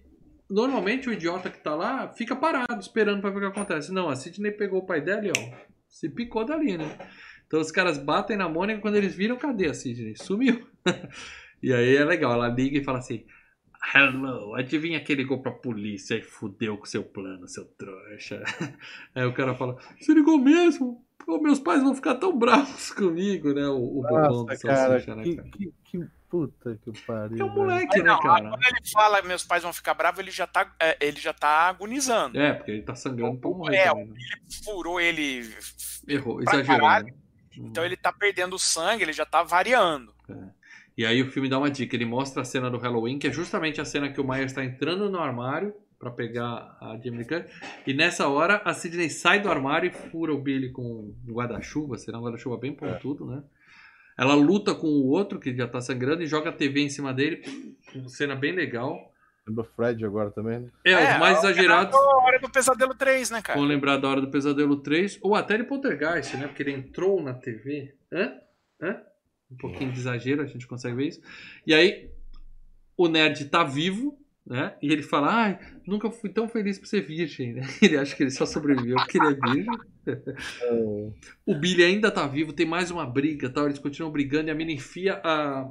normalmente 0.49 1.09
o 1.09 1.13
idiota 1.13 1.49
que 1.49 1.59
tá 1.59 1.75
lá 1.75 2.07
fica 2.13 2.35
parado, 2.35 2.79
esperando 2.79 3.21
pra 3.21 3.29
ver 3.29 3.37
o 3.37 3.39
que 3.41 3.59
acontece. 3.59 3.91
Não, 3.91 4.09
a 4.09 4.15
Sidney 4.15 4.51
pegou 4.51 4.79
o 4.79 4.85
pai 4.85 5.01
dela 5.01 5.25
e 5.25 5.31
ó, 5.31 5.57
se 5.87 6.09
picou 6.09 6.45
dali, 6.45 6.77
né? 6.77 6.97
Então 7.47 7.59
os 7.59 7.71
caras 7.71 7.97
batem 7.97 8.37
na 8.37 8.49
Mônica 8.49 8.81
quando 8.81 8.95
eles 8.95 9.15
viram, 9.15 9.37
cadê 9.37 9.67
a 9.67 9.73
Sidney? 9.73 10.15
Sumiu. 10.15 10.67
e 11.61 11.73
aí 11.73 11.95
é 11.95 12.03
legal, 12.03 12.33
ela 12.33 12.47
liga 12.47 12.77
e 12.77 12.83
fala 12.83 12.99
assim: 12.99 13.25
Hello, 13.93 14.55
adivinha 14.55 15.03
quem 15.03 15.15
ligou 15.15 15.41
pra 15.41 15.51
polícia 15.51 16.15
e 16.15 16.21
fudeu 16.23 16.77
com 16.77 16.85
seu 16.85 17.03
plano, 17.03 17.47
seu 17.47 17.65
trouxa. 17.65 18.43
Aí 19.13 19.25
o 19.25 19.33
cara 19.33 19.53
fala: 19.53 19.77
Você 19.99 20.13
ligou 20.13 20.39
mesmo? 20.39 21.05
Pô, 21.23 21.39
meus 21.39 21.59
pais 21.59 21.81
vão 21.81 21.95
ficar 21.95 22.15
tão 22.15 22.37
bravos 22.37 22.91
comigo, 22.93 23.53
né? 23.53 23.67
O, 23.67 23.99
o 23.99 24.01
bobão 24.01 24.45
do 24.45 24.45
Nossa, 24.45 24.67
cara, 24.67 24.99
Salsicha, 24.99 25.15
né, 25.15 25.23
que, 25.23 25.35
cara? 25.35 25.49
que, 25.49 25.73
que 25.85 25.97
puta 26.35 26.77
que 26.83 26.91
pariu. 27.03 27.39
É 27.39 27.43
um 27.43 27.53
moleque, 27.53 28.03
né, 28.03 28.17
cara? 28.21 28.49
Quando 28.49 28.63
ele 28.63 28.91
fala 28.91 29.21
meus 29.21 29.43
pais 29.43 29.63
vão 29.63 29.71
ficar 29.71 29.93
bravos, 29.93 30.19
ele 30.19 30.31
já 30.31 30.45
tá, 30.45 30.69
é, 30.79 30.97
ele 30.99 31.19
já 31.19 31.31
tá 31.31 31.69
agonizando. 31.69 32.37
É, 32.37 32.53
porque 32.53 32.71
ele 32.71 32.81
tá 32.81 32.93
sangrando 32.93 33.37
pra 33.37 33.49
morrer 33.49 33.77
É, 33.77 33.87
também, 33.87 34.07
né? 34.07 34.15
Furou 34.63 34.99
ele. 34.99 35.49
Errou, 36.07 36.41
exagerou, 36.41 36.89
né? 36.89 37.13
Então 37.57 37.85
ele 37.85 37.95
tá 37.95 38.11
perdendo 38.11 38.59
sangue, 38.59 39.03
ele 39.03 39.13
já 39.13 39.25
tá 39.25 39.43
variando. 39.43 40.13
E 40.97 41.05
aí 41.05 41.21
o 41.21 41.31
filme 41.31 41.47
dá 41.47 41.57
uma 41.57 41.69
dica, 41.71 41.95
ele 41.95 42.05
mostra 42.05 42.41
a 42.41 42.45
cena 42.45 42.69
do 42.69 42.77
Halloween, 42.77 43.17
que 43.17 43.27
é 43.27 43.31
justamente 43.31 43.79
a 43.79 43.85
cena 43.85 44.11
que 44.11 44.19
o 44.19 44.27
Myers 44.27 44.51
está 44.51 44.63
entrando 44.63 45.09
no 45.09 45.19
armário 45.19 45.73
pra 45.97 46.11
pegar 46.11 46.77
a 46.81 46.99
Jamie 47.01 47.25
Curtis, 47.25 47.51
e 47.87 47.93
nessa 47.93 48.27
hora 48.27 48.61
a 48.65 48.73
Sidney 48.73 49.09
sai 49.09 49.39
do 49.39 49.49
armário 49.49 49.87
e 49.87 49.93
fura 49.93 50.33
o 50.33 50.41
Billy 50.41 50.71
com 50.71 50.83
um 50.83 51.33
guarda-chuva, 51.33 51.97
será 51.97 52.19
um 52.19 52.23
guarda-chuva 52.23 52.57
bem 52.57 52.73
pontudo, 52.73 53.25
né? 53.25 53.41
Ela 54.17 54.33
luta 54.33 54.73
com 54.73 54.87
o 54.87 55.07
outro, 55.07 55.39
que 55.39 55.55
já 55.55 55.67
tá 55.67 55.81
sangrando, 55.81 56.23
e 56.23 56.27
joga 56.27 56.49
a 56.49 56.53
TV 56.53 56.81
em 56.81 56.89
cima 56.89 57.13
dele, 57.13 57.43
uma 57.93 58.07
cena 58.09 58.35
bem 58.35 58.53
legal. 58.53 59.11
Lembra 59.47 59.63
o 59.63 59.67
Fred 59.75 60.03
agora 60.03 60.31
também, 60.31 60.59
né? 60.59 60.69
É, 60.83 61.13
os 61.13 61.19
mais 61.19 61.37
exagerados 61.39 61.93
A 61.93 62.17
hora 62.17 62.39
do 62.39 62.49
pesadelo 62.49 62.95
3, 62.95 63.29
né, 63.29 63.41
cara? 63.41 63.59
vão 63.59 63.67
lembrar 63.67 63.97
da 63.97 64.07
Hora 64.07 64.21
do 64.21 64.31
Pesadelo 64.31 64.77
3, 64.77 65.19
ou 65.21 65.35
até 65.35 65.57
de 65.57 65.63
Poltergeist, 65.65 66.35
né? 66.35 66.47
Porque 66.47 66.63
ele 66.63 66.71
entrou 66.71 67.21
na 67.21 67.33
TV. 67.33 67.93
Hã? 68.11 68.33
Hã? 68.81 69.01
Um 69.51 69.57
pouquinho 69.57 69.91
de 69.91 69.99
exagero, 69.99 70.41
a 70.41 70.47
gente 70.47 70.65
consegue 70.65 70.95
ver 70.95 71.07
isso. 71.09 71.21
E 71.67 71.73
aí, 71.73 72.09
o 72.97 73.07
nerd 73.07 73.45
tá 73.45 73.63
vivo, 73.63 74.17
né? 74.45 74.75
E 74.81 74.91
ele 74.91 75.01
fala, 75.01 75.33
ai, 75.33 75.59
nunca 75.87 76.09
fui 76.11 76.29
tão 76.29 76.47
feliz 76.47 76.77
por 76.77 76.85
ser 76.87 77.01
virgem, 77.01 77.53
né? 77.53 77.61
Ele 77.81 77.97
acha 77.97 78.15
que 78.15 78.21
ele 78.23 78.29
só 78.31 78.45
sobreviveu 78.45 78.95
porque 78.97 79.17
ele 79.17 79.27
é 79.27 79.33
virgem. 79.53 79.67
O 81.45 81.55
Billy 81.55 81.83
ainda 81.83 82.11
tá 82.11 82.27
vivo, 82.27 82.53
tem 82.53 82.65
mais 82.65 82.91
uma 82.91 83.05
briga, 83.05 83.49
tal. 83.49 83.65
Eles 83.65 83.79
continuam 83.79 84.11
brigando 84.11 84.49
e 84.49 84.51
a 84.51 84.55
mina 84.55 84.71
enfia 84.71 85.19
a- 85.23 85.69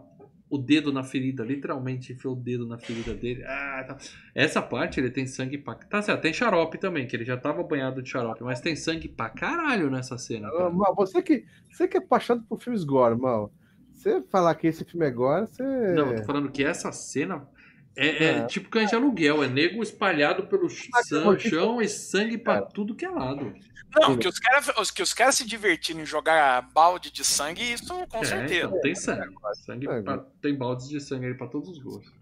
o 0.50 0.58
dedo 0.58 0.92
na 0.92 1.02
ferida, 1.02 1.42
literalmente 1.42 2.12
enfiou 2.12 2.34
o 2.34 2.36
dedo 2.40 2.66
na 2.66 2.78
ferida 2.78 3.12
dele. 3.14 3.42
Ah, 3.44 3.84
tá. 3.88 3.96
Essa 4.34 4.62
parte 4.62 5.00
ele 5.00 5.10
tem 5.10 5.26
sangue 5.26 5.58
pra. 5.58 5.74
Tá 5.74 6.00
certo, 6.02 6.20
tem 6.22 6.32
xarope 6.32 6.78
também, 6.78 7.06
que 7.08 7.16
ele 7.16 7.24
já 7.24 7.36
tava 7.36 7.62
banhado 7.62 8.02
de 8.02 8.08
xarope, 8.10 8.42
mas 8.44 8.60
tem 8.60 8.76
sangue 8.76 9.08
pra 9.08 9.30
caralho 9.30 9.90
nessa 9.90 10.16
cena. 10.18 10.48
Ah, 10.48 10.52
cara. 10.58 10.70
Mal, 10.70 10.94
você 10.94 11.22
que, 11.22 11.44
você 11.72 11.88
que 11.88 11.96
é 11.96 12.00
apaixonado 12.00 12.46
por 12.46 12.60
filmes 12.60 12.84
gore, 12.84 13.18
mal. 13.18 13.52
Você 13.92 14.20
falar 14.22 14.54
que 14.54 14.66
esse 14.66 14.84
filme 14.84 15.06
é 15.06 15.10
gore, 15.10 15.46
você. 15.48 15.62
Não, 15.94 16.10
eu 16.12 16.16
tô 16.16 16.24
falando 16.24 16.50
que 16.52 16.62
essa 16.62 16.92
cena 16.92 17.48
é, 17.96 18.06
é 18.06 18.24
É. 18.38 18.46
tipo 18.46 18.68
cães 18.68 18.90
de 18.90 18.96
aluguel, 18.96 19.42
é 19.42 19.48
nego 19.48 19.82
espalhado 19.82 20.46
pelo 20.46 20.68
chão, 20.68 20.88
mas- 20.92 21.42
chão 21.42 21.80
e 21.82 21.88
sangue 21.88 22.38
pra 22.38 22.54
Cara. 22.54 22.66
tudo 22.66 22.94
que 22.94 23.04
é 23.04 23.10
lado. 23.10 23.54
Não, 23.96 24.16
que 24.18 24.26
os 24.26 24.38
caras 24.40 24.68
os, 24.76 24.90
que 24.90 25.02
os 25.02 25.14
caras 25.14 25.36
se 25.36 25.46
divertindo 25.46 26.00
em 26.00 26.06
jogar 26.06 26.60
balde 26.72 27.12
de 27.12 27.24
sangue, 27.24 27.62
isso 27.72 27.94
com 28.08 28.18
É, 28.18 28.24
certeza. 28.24 28.66
então, 28.66 28.80
tem 28.80 28.94
sangue. 28.94 29.34
sangue 29.64 29.88
É, 29.88 30.02
pra- 30.02 30.24
tem 30.42 30.56
baldes 30.56 30.88
de 30.88 31.00
sangue 31.00 31.26
aí 31.26 31.34
pra 31.34 31.46
todos 31.46 31.68
os 31.68 31.78
gostos. 31.78 32.12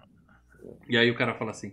E 0.88 0.96
aí 0.98 1.10
o 1.10 1.14
cara 1.14 1.34
fala 1.34 1.50
assim: 1.50 1.72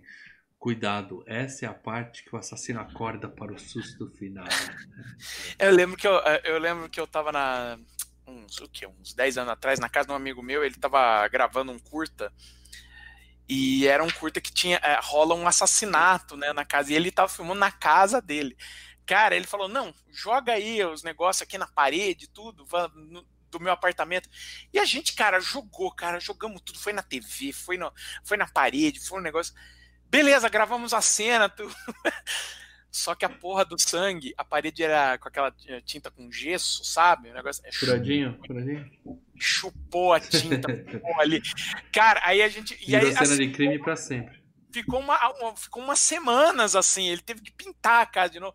Cuidado, 0.58 1.22
essa 1.26 1.64
é 1.64 1.68
a 1.68 1.72
parte 1.74 2.22
que 2.24 2.34
o 2.34 2.38
assassino 2.38 2.80
acorda 2.80 3.28
para 3.28 3.52
o 3.52 3.58
susto 3.58 4.10
final. 4.18 4.44
Eu 5.58 5.70
lembro 5.72 5.96
que 5.96 6.06
eu, 6.06 6.12
eu 6.44 6.58
lembro 6.58 6.88
que 6.88 7.00
eu 7.00 7.06
tava 7.06 7.32
na 7.32 7.78
uns, 8.26 8.58
o 8.58 8.68
quê? 8.68 8.86
uns 8.86 9.12
10 9.14 9.38
anos 9.38 9.52
atrás, 9.52 9.78
na 9.80 9.88
casa 9.88 10.06
de 10.08 10.12
um 10.12 10.16
amigo 10.16 10.42
meu, 10.42 10.62
ele 10.64 10.74
tava 10.76 11.26
gravando 11.28 11.72
um 11.72 11.78
curta. 11.78 12.32
E 13.52 13.84
era 13.88 14.04
um 14.04 14.10
curta 14.10 14.40
que 14.40 14.52
tinha 14.52 14.76
é, 14.76 15.00
rola 15.02 15.34
um 15.34 15.44
assassinato, 15.44 16.36
né, 16.36 16.52
na 16.52 16.64
casa. 16.64 16.92
E 16.92 16.94
ele 16.94 17.10
tava 17.10 17.28
filmando 17.28 17.58
na 17.58 17.72
casa 17.72 18.22
dele. 18.22 18.56
Cara, 19.04 19.34
ele 19.34 19.44
falou: 19.46 19.66
"Não, 19.68 19.92
joga 20.08 20.52
aí 20.52 20.84
os 20.84 21.02
negócios 21.02 21.42
aqui 21.42 21.58
na 21.58 21.66
parede, 21.66 22.28
tudo, 22.28 22.64
do 23.50 23.58
meu 23.58 23.72
apartamento". 23.72 24.28
E 24.72 24.78
a 24.78 24.84
gente, 24.84 25.14
cara, 25.14 25.40
jogou, 25.40 25.90
cara, 25.92 26.20
jogamos 26.20 26.62
tudo, 26.62 26.78
foi 26.78 26.92
na 26.92 27.02
TV, 27.02 27.52
foi 27.52 27.76
no, 27.76 27.92
foi 28.24 28.36
na 28.36 28.46
parede, 28.46 29.00
foi 29.00 29.18
um 29.18 29.22
negócio. 29.22 29.52
Beleza, 30.04 30.48
gravamos 30.48 30.94
a 30.94 31.00
cena, 31.00 31.48
tudo. 31.48 31.74
Só 32.90 33.14
que 33.14 33.24
a 33.24 33.28
porra 33.28 33.64
do 33.64 33.80
sangue, 33.80 34.34
a 34.36 34.44
parede 34.44 34.82
era 34.82 35.16
com 35.18 35.28
aquela 35.28 35.54
tinta 35.84 36.10
com 36.10 36.30
gesso, 36.30 36.84
sabe? 36.84 37.30
O 37.30 37.34
negócio 37.34 37.62
é 37.64 37.70
furadinho, 37.72 38.38
furadinho. 38.44 38.90
Chupou 39.38 40.12
a 40.12 40.18
tinta 40.18 40.68
ali. 41.20 41.40
Cara, 41.92 42.20
aí 42.24 42.42
a 42.42 42.48
gente. 42.48 42.76
E 42.86 42.96
aí, 42.96 43.06
cena 43.12 43.22
assim, 43.22 43.36
de 43.36 43.50
crime 43.52 43.78
para 43.78 43.94
sempre. 43.94 44.40
Ficou, 44.72 45.00
uma, 45.00 45.18
ficou 45.56 45.82
umas 45.82 46.00
semanas 46.00 46.74
assim. 46.74 47.08
Ele 47.08 47.22
teve 47.22 47.40
que 47.40 47.52
pintar 47.52 48.02
a 48.02 48.06
casa 48.06 48.32
de 48.32 48.40
novo. 48.40 48.54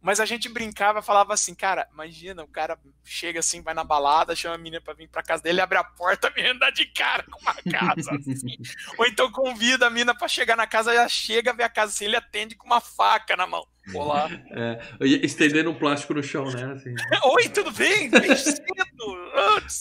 Mas 0.00 0.20
a 0.20 0.24
gente 0.24 0.48
brincava, 0.48 1.02
falava 1.02 1.34
assim, 1.34 1.54
cara, 1.54 1.88
imagina, 1.92 2.44
o 2.44 2.48
cara 2.48 2.78
chega 3.04 3.40
assim, 3.40 3.60
vai 3.62 3.74
na 3.74 3.82
balada, 3.82 4.36
chama 4.36 4.54
a 4.54 4.58
menina 4.58 4.80
pra 4.80 4.94
vir 4.94 5.08
pra 5.08 5.22
casa 5.22 5.42
dele, 5.42 5.60
abre 5.60 5.76
a 5.76 5.84
porta, 5.84 6.28
a 6.28 6.30
menina 6.30 6.58
dá 6.58 6.70
de 6.70 6.86
cara 6.86 7.24
com 7.24 7.40
uma 7.40 7.54
casa, 7.54 8.12
assim. 8.12 8.56
Ou 8.96 9.06
então 9.06 9.30
convida 9.32 9.86
a 9.86 9.90
menina 9.90 10.14
pra 10.14 10.28
chegar 10.28 10.56
na 10.56 10.66
casa, 10.66 10.94
ela 10.94 11.08
chega, 11.08 11.52
vê 11.52 11.64
a 11.64 11.68
casa 11.68 11.92
assim, 11.92 12.04
ele 12.04 12.16
atende 12.16 12.54
com 12.54 12.66
uma 12.66 12.80
faca 12.80 13.36
na 13.36 13.46
mão. 13.46 13.66
Olá. 13.92 14.28
É, 14.50 14.78
estendendo 15.00 15.70
um 15.70 15.74
plástico 15.74 16.14
no 16.14 16.22
chão, 16.22 16.44
né? 16.44 16.72
Assim. 16.72 16.94
Oi, 17.34 17.48
tudo 17.48 17.72
bem? 17.72 18.08
Bem 18.10 18.36
cedo. 18.36 18.62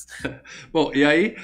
Bom, 0.71 0.91
e 0.93 1.05
aí 1.05 1.35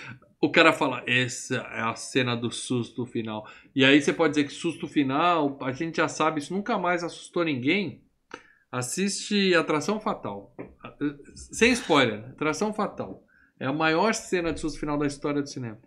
o 0.42 0.52
cara 0.52 0.74
fala, 0.74 1.04
essa 1.08 1.56
é 1.56 1.82
a 1.82 1.96
cena 1.96 2.36
do 2.36 2.52
susto 2.52 3.06
final. 3.06 3.48
E 3.76 3.86
aí 3.86 4.02
você 4.02 4.12
pode 4.12 4.34
dizer 4.34 4.46
que 4.46 4.54
susto 4.54 4.88
final, 4.88 5.58
a 5.62 5.72
gente 5.72 5.98
já 5.98 6.08
sabe, 6.08 6.40
isso 6.40 6.54
nunca 6.54 6.78
mais 6.78 7.04
assustou 7.04 7.44
ninguém. 7.44 8.02
Assiste 8.74 9.54
Atração 9.54 10.00
Fatal. 10.00 10.52
Sem 11.36 11.74
spoiler, 11.74 12.26
Atração 12.32 12.74
Fatal. 12.74 13.24
É 13.60 13.68
a 13.68 13.72
maior 13.72 14.16
cena 14.16 14.52
de 14.52 14.60
susto 14.60 14.80
final 14.80 14.98
da 14.98 15.06
história 15.06 15.44
do 15.44 15.48
cinema. 15.48 15.78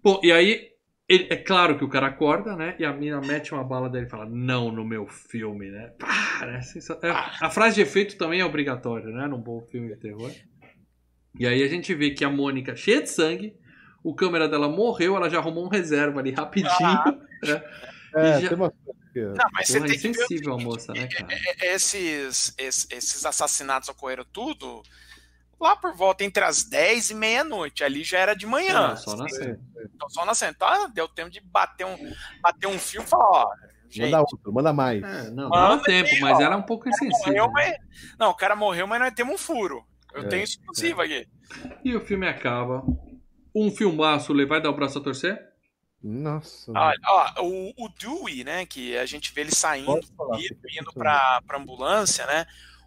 Bom, 0.00 0.20
e 0.22 0.30
aí, 0.30 0.68
ele, 1.08 1.26
é 1.28 1.34
claro 1.34 1.76
que 1.76 1.84
o 1.84 1.88
cara 1.88 2.06
acorda, 2.06 2.54
né? 2.54 2.76
E 2.78 2.84
a 2.84 2.92
mina 2.92 3.20
mete 3.20 3.52
uma 3.52 3.64
bala 3.64 3.90
dele 3.90 4.06
e 4.06 4.08
fala, 4.08 4.24
não 4.24 4.70
no 4.70 4.84
meu 4.84 5.08
filme, 5.08 5.68
né? 5.68 5.94
Pá, 5.98 6.46
né? 6.46 6.60
É, 7.02 7.10
a 7.10 7.50
frase 7.50 7.74
de 7.74 7.80
efeito 7.80 8.16
também 8.16 8.38
é 8.40 8.44
obrigatória, 8.44 9.08
né? 9.08 9.26
Num 9.26 9.40
bom 9.40 9.60
filme 9.62 9.88
de 9.88 9.96
terror. 9.96 10.30
E 11.36 11.44
aí 11.44 11.60
a 11.60 11.68
gente 11.68 11.92
vê 11.92 12.12
que 12.12 12.24
a 12.24 12.30
Mônica, 12.30 12.76
cheia 12.76 13.02
de 13.02 13.10
sangue, 13.10 13.56
o 14.04 14.14
câmera 14.14 14.48
dela 14.48 14.68
morreu, 14.68 15.16
ela 15.16 15.28
já 15.28 15.38
arrumou 15.38 15.66
um 15.66 15.68
reserva 15.68 16.20
ali 16.20 16.30
rapidinho. 16.30 16.70
Ah. 16.80 17.18
Né? 17.42 17.62
É, 18.14 18.40
já... 18.40 18.48
tem 18.48 18.56
uma 18.56 18.72
não, 19.24 19.46
mas 19.52 19.68
você 19.68 19.78
é 19.78 19.80
tem 19.82 20.12
que 20.12 20.12
ver 20.12 20.50
a 20.50 20.56
moça, 20.58 20.92
né, 20.92 21.06
cara? 21.06 21.26
Esses, 21.62 22.54
esses, 22.58 22.86
esses 22.90 23.24
assassinatos 23.24 23.88
ocorreram 23.88 24.26
tudo 24.30 24.82
lá 25.58 25.74
por 25.74 25.94
volta 25.94 26.22
entre 26.22 26.44
as 26.44 26.64
10 26.64 27.10
e 27.10 27.14
meia-noite. 27.14 27.82
Ali 27.82 28.04
já 28.04 28.18
era 28.18 28.34
de 28.34 28.46
manhã. 28.46 28.92
É, 28.92 28.96
só 28.96 29.16
nascendo. 29.16 29.60
Então, 29.94 30.10
só 30.10 30.24
nascendo. 30.24 30.52
Então, 30.54 30.90
deu 30.90 31.08
tempo 31.08 31.30
de 31.30 31.40
bater 31.40 31.86
um, 31.86 31.96
bater 32.42 32.66
um 32.66 32.78
fio 32.78 33.02
e 33.02 33.06
falar, 33.06 33.24
ó. 33.26 33.50
Gente, 33.88 34.10
manda 34.10 34.20
outro, 34.20 34.52
manda 34.52 34.72
mais. 34.72 35.02
É, 35.02 35.30
não, 35.30 35.48
manda 35.48 35.82
tempo, 35.82 36.10
aí, 36.10 36.20
mas 36.20 36.38
ó, 36.38 36.42
era 36.42 36.56
um 36.56 36.62
pouco 36.62 36.88
insensível. 36.88 37.44
Morreu, 37.44 37.52
mas... 37.52 37.76
Não, 38.18 38.30
o 38.30 38.34
cara 38.34 38.54
morreu, 38.54 38.86
mas 38.86 39.00
nós 39.00 39.14
temos 39.14 39.34
um 39.34 39.38
furo. 39.38 39.84
Eu 40.12 40.22
é, 40.24 40.28
tenho 40.28 40.44
exclusiva 40.44 41.02
é. 41.02 41.04
aqui. 41.04 41.28
E 41.84 41.96
o 41.96 42.00
filme 42.04 42.28
acaba. 42.28 42.84
Um 43.54 43.70
filmaço, 43.70 44.34
vai 44.46 44.60
dar 44.60 44.70
o 44.70 44.76
braço 44.76 44.98
a 44.98 45.02
torcer? 45.02 45.40
Nossa. 46.02 46.70
Olha, 46.72 46.98
ó, 47.06 47.42
o, 47.42 47.72
o 47.76 47.88
Dewey, 47.88 48.44
né, 48.44 48.64
que 48.66 48.96
a 48.96 49.06
gente 49.06 49.32
vê 49.32 49.40
ele 49.42 49.54
saindo, 49.54 49.98
indo, 49.98 50.80
indo 50.80 50.92
pra, 50.92 51.42
pra 51.46 51.58
ambulância, 51.58 52.24
né, 52.26 52.46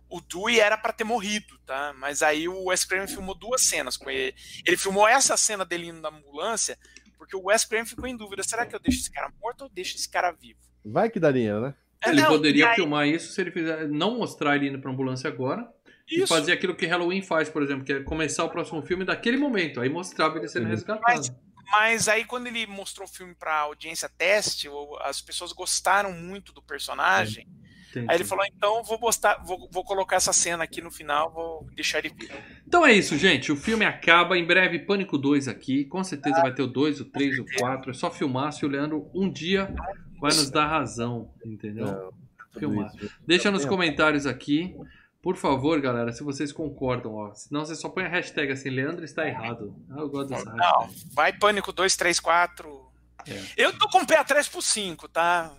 o 0.09 0.19
Dewey 0.21 0.59
era 0.59 0.77
para 0.77 0.93
ter 0.93 1.03
morrido, 1.03 1.59
tá? 1.65 1.93
Mas 1.97 2.21
aí 2.21 2.47
o 2.47 2.65
Wes 2.65 2.83
Craven 2.83 3.07
filmou 3.07 3.35
duas 3.35 3.63
cenas 3.63 3.95
com 3.95 4.09
ele. 4.09 4.33
Ele 4.65 4.75
filmou 4.75 5.07
essa 5.07 5.37
cena 5.37 5.63
dele 5.63 5.87
indo 5.87 6.01
na 6.01 6.09
ambulância, 6.09 6.77
porque 7.17 7.35
o 7.35 7.45
Wes 7.45 7.63
Craven 7.63 7.85
ficou 7.85 8.07
em 8.07 8.17
dúvida, 8.17 8.41
será 8.43 8.65
que 8.65 8.75
eu 8.75 8.79
deixo 8.79 9.01
esse 9.01 9.11
cara 9.11 9.31
morto 9.41 9.63
ou 9.63 9.69
deixo 9.69 9.95
esse 9.95 10.09
cara 10.09 10.31
vivo? 10.31 10.59
Vai 10.83 11.09
que 11.09 11.19
daria, 11.19 11.59
né? 11.59 11.75
É, 12.03 12.09
ele 12.09 12.21
não, 12.21 12.29
poderia 12.29 12.69
aí... 12.69 12.75
filmar 12.75 13.07
isso 13.07 13.33
se 13.33 13.41
ele 13.41 13.51
fizer, 13.51 13.87
não 13.87 14.17
mostrar 14.17 14.55
ele 14.55 14.69
indo 14.69 14.79
pra 14.79 14.89
ambulância 14.89 15.27
agora, 15.27 15.69
isso. 16.07 16.23
e 16.23 16.27
fazer 16.27 16.53
aquilo 16.53 16.75
que 16.75 16.85
Halloween 16.85 17.21
faz, 17.21 17.49
por 17.49 17.61
exemplo, 17.61 17.83
que 17.83 17.93
é 17.93 17.99
começar 18.01 18.45
o 18.45 18.49
próximo 18.49 18.81
filme 18.81 19.05
daquele 19.05 19.37
momento, 19.37 19.79
aí 19.79 19.89
mostrava 19.89 20.37
ele 20.37 20.47
sendo 20.47 20.67
resgatado. 20.67 21.03
Mas 21.05 21.31
mas 21.71 22.07
aí, 22.07 22.25
quando 22.25 22.47
ele 22.47 22.65
mostrou 22.65 23.07
o 23.07 23.11
filme 23.11 23.35
pra 23.35 23.59
audiência 23.59 24.09
teste, 24.09 24.67
as 25.01 25.21
pessoas 25.21 25.51
gostaram 25.51 26.11
muito 26.11 26.51
do 26.53 26.61
personagem. 26.61 27.47
Entendi. 27.89 28.05
Aí 28.07 28.17
ele 28.17 28.23
falou: 28.23 28.45
então 28.45 28.83
vou, 28.83 28.99
postar, 28.99 29.43
vou, 29.43 29.67
vou 29.71 29.83
colocar 29.83 30.17
essa 30.17 30.31
cena 30.31 30.63
aqui 30.63 30.81
no 30.81 30.91
final, 30.91 31.31
vou 31.31 31.67
deixar 31.75 31.99
ele 31.99 32.09
vir. 32.09 32.31
Então 32.67 32.85
é 32.85 32.93
isso, 32.93 33.17
gente. 33.17 33.51
O 33.51 33.55
filme 33.55 33.83
acaba. 33.83 34.37
Em 34.37 34.45
breve, 34.45 34.79
Pânico 34.79 35.17
2 35.17 35.47
aqui. 35.47 35.85
Com 35.85 36.03
certeza 36.03 36.37
ah, 36.37 36.41
vai 36.43 36.53
ter 36.53 36.61
o 36.61 36.67
2, 36.67 37.01
o 37.01 37.05
3, 37.05 37.39
o 37.39 37.45
4. 37.57 37.91
É 37.91 37.93
só 37.93 38.11
filmar 38.11 38.53
se 38.53 38.65
o 38.65 38.69
Leandro 38.69 39.09
um 39.13 39.29
dia 39.29 39.73
vai 40.19 40.31
nos 40.31 40.51
dar 40.51 40.67
razão. 40.67 41.31
Entendeu? 41.43 41.85
Não, 41.85 42.13
filmar. 42.59 42.91
Deixa 43.25 43.49
nos 43.49 43.65
comentários 43.65 44.27
aqui. 44.27 44.75
Por 45.21 45.35
favor, 45.35 45.79
galera, 45.81 46.11
se 46.13 46.23
vocês 46.23 46.51
concordam, 46.51 47.13
ó. 47.13 47.33
Senão 47.33 47.65
você 47.65 47.75
só 47.75 47.89
põe 47.89 48.05
a 48.05 48.09
hashtag 48.09 48.51
assim, 48.51 48.69
Leandro 48.69 49.03
está 49.03 49.27
errado. 49.27 49.75
Ah, 49.89 49.99
eu 49.99 50.09
gosto 50.09 50.29
dessa 50.29 50.49
hashtag. 50.49 50.57
Não, 50.57 50.89
vai 51.13 51.33
Pânico 51.33 51.73
2, 51.73 51.95
3, 51.95 52.19
4. 52.19 52.89
É. 53.27 53.41
Eu 53.57 53.77
tô 53.77 53.89
com 53.89 53.99
o 53.99 54.07
pé 54.07 54.17
atrás 54.17 54.47
pro 54.47 54.61
5, 54.61 55.09
tá? 55.09 55.51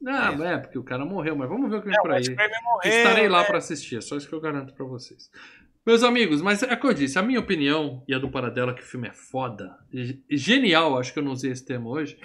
Não, 0.00 0.44
é. 0.44 0.54
é, 0.54 0.58
porque 0.58 0.78
o 0.78 0.82
cara 0.82 1.04
morreu, 1.04 1.36
mas 1.36 1.48
vamos 1.48 1.70
ver 1.70 1.76
o 1.76 1.80
que 1.80 1.88
vem 1.88 1.96
é, 1.96 2.00
por 2.00 2.10
aí. 2.10 2.22
Estarei 2.84 3.28
lá 3.28 3.40
né? 3.40 3.46
para 3.46 3.58
assistir, 3.58 3.98
é 3.98 4.00
só 4.00 4.16
isso 4.16 4.28
que 4.28 4.34
eu 4.34 4.40
garanto 4.40 4.74
para 4.74 4.84
vocês. 4.84 5.30
Meus 5.86 6.02
amigos, 6.02 6.42
mas 6.42 6.64
é 6.64 6.74
o 6.74 6.80
que 6.80 6.86
eu 6.86 6.92
disse, 6.92 7.16
a 7.16 7.22
minha 7.22 7.38
opinião 7.38 8.02
e 8.08 8.14
a 8.14 8.18
do 8.18 8.28
Paradela 8.28 8.74
que 8.74 8.82
o 8.82 8.84
filme 8.84 9.06
é 9.06 9.12
foda, 9.12 9.78
genial, 10.28 10.98
acho 10.98 11.12
que 11.12 11.18
eu 11.20 11.22
não 11.22 11.30
usei 11.30 11.52
esse 11.52 11.64
termo 11.64 11.90
hoje, 11.90 12.18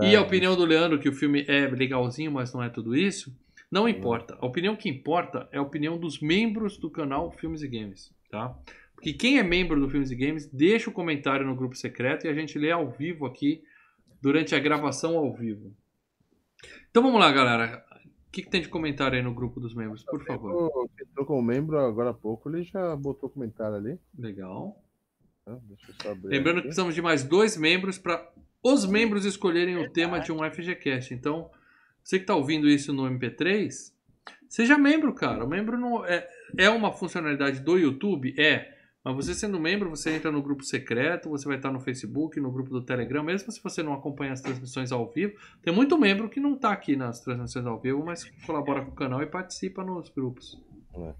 é 0.00 0.10
e 0.10 0.16
a 0.16 0.22
opinião 0.22 0.54
do 0.54 0.64
Leandro 0.64 1.00
que 1.00 1.08
o 1.08 1.12
filme 1.12 1.44
é 1.48 1.66
legalzinho, 1.66 2.30
mas 2.30 2.52
não 2.52 2.62
é 2.62 2.68
tudo 2.68 2.94
isso, 2.94 3.36
não 3.72 3.88
importa. 3.88 4.36
A 4.38 4.44
opinião 4.44 4.76
que 4.76 4.90
importa 4.90 5.48
é 5.50 5.56
a 5.56 5.62
opinião 5.62 5.96
dos 5.96 6.20
membros 6.20 6.76
do 6.76 6.90
canal 6.90 7.32
Filmes 7.32 7.62
e 7.62 7.68
Games, 7.68 8.14
tá? 8.30 8.54
Porque 8.94 9.14
quem 9.14 9.38
é 9.38 9.42
membro 9.42 9.80
do 9.80 9.88
Filmes 9.88 10.10
e 10.10 10.14
Games, 10.14 10.46
deixa 10.46 10.90
o 10.90 10.92
comentário 10.92 11.46
no 11.46 11.56
grupo 11.56 11.74
secreto 11.74 12.26
e 12.26 12.28
a 12.28 12.34
gente 12.34 12.58
lê 12.58 12.70
ao 12.70 12.90
vivo 12.90 13.24
aqui 13.24 13.64
durante 14.20 14.54
a 14.54 14.58
gravação 14.58 15.16
ao 15.16 15.34
vivo. 15.34 15.74
Então 16.90 17.02
vamos 17.02 17.18
lá, 17.18 17.32
galera. 17.32 17.82
O 18.28 18.30
que, 18.30 18.42
que 18.42 18.50
tem 18.50 18.60
de 18.60 18.68
comentário 18.68 19.16
aí 19.16 19.24
no 19.24 19.34
grupo 19.34 19.58
dos 19.58 19.74
membros, 19.74 20.04
por 20.04 20.22
favor? 20.24 20.70
Entrou 21.00 21.26
como 21.26 21.42
membro 21.42 21.78
agora 21.78 22.10
há 22.10 22.14
pouco, 22.14 22.50
ele 22.50 22.64
já 22.64 22.94
botou 22.94 23.30
comentário 23.30 23.76
ali. 23.76 23.98
Legal. 24.16 24.76
Ah, 25.46 25.58
Lembrando 26.22 26.58
aqui. 26.58 26.62
que 26.62 26.68
precisamos 26.68 26.94
de 26.94 27.00
mais 27.00 27.24
dois 27.24 27.56
membros 27.56 27.98
para 27.98 28.30
os 28.62 28.86
membros 28.86 29.24
escolherem 29.24 29.78
o 29.78 29.90
tema 29.90 30.20
de 30.20 30.30
um 30.30 30.38
FGCast. 30.38 31.12
Então, 31.14 31.50
você 32.02 32.18
que 32.18 32.24
está 32.24 32.34
ouvindo 32.34 32.68
isso 32.68 32.92
no 32.92 33.04
MP3, 33.04 33.92
seja 34.48 34.76
membro, 34.76 35.14
cara. 35.14 35.44
O 35.44 35.48
membro 35.48 35.78
não 35.78 36.04
é, 36.04 36.28
é 36.58 36.68
uma 36.68 36.92
funcionalidade 36.92 37.60
do 37.60 37.78
YouTube? 37.78 38.34
É. 38.38 38.72
Mas 39.04 39.16
você 39.16 39.34
sendo 39.34 39.58
membro, 39.58 39.90
você 39.90 40.14
entra 40.14 40.30
no 40.30 40.40
grupo 40.40 40.62
secreto, 40.62 41.28
você 41.28 41.46
vai 41.46 41.56
estar 41.56 41.72
no 41.72 41.80
Facebook, 41.80 42.38
no 42.40 42.52
grupo 42.52 42.70
do 42.70 42.82
Telegram, 42.82 43.24
mesmo 43.24 43.50
se 43.50 43.60
você 43.60 43.82
não 43.82 43.92
acompanha 43.92 44.32
as 44.32 44.40
transmissões 44.40 44.92
ao 44.92 45.10
vivo. 45.10 45.36
Tem 45.60 45.74
muito 45.74 45.98
membro 45.98 46.28
que 46.28 46.38
não 46.38 46.54
está 46.54 46.72
aqui 46.72 46.94
nas 46.94 47.20
transmissões 47.20 47.66
ao 47.66 47.80
vivo, 47.80 48.04
mas 48.04 48.24
colabora 48.46 48.84
com 48.84 48.92
o 48.92 48.94
canal 48.94 49.20
e 49.20 49.26
participa 49.26 49.82
nos 49.82 50.08
grupos. 50.08 50.60
É. 50.94 51.14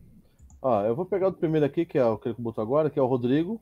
Ó, 0.60 0.84
eu 0.84 0.94
vou 0.94 1.04
pegar 1.04 1.26
o 1.28 1.32
primeiro 1.32 1.66
aqui, 1.66 1.84
que 1.84 1.98
é 1.98 2.04
o 2.04 2.16
que 2.16 2.28
ele 2.28 2.36
botou 2.38 2.62
agora, 2.62 2.88
que 2.88 2.98
é 2.98 3.02
o 3.02 3.06
Rodrigo. 3.06 3.60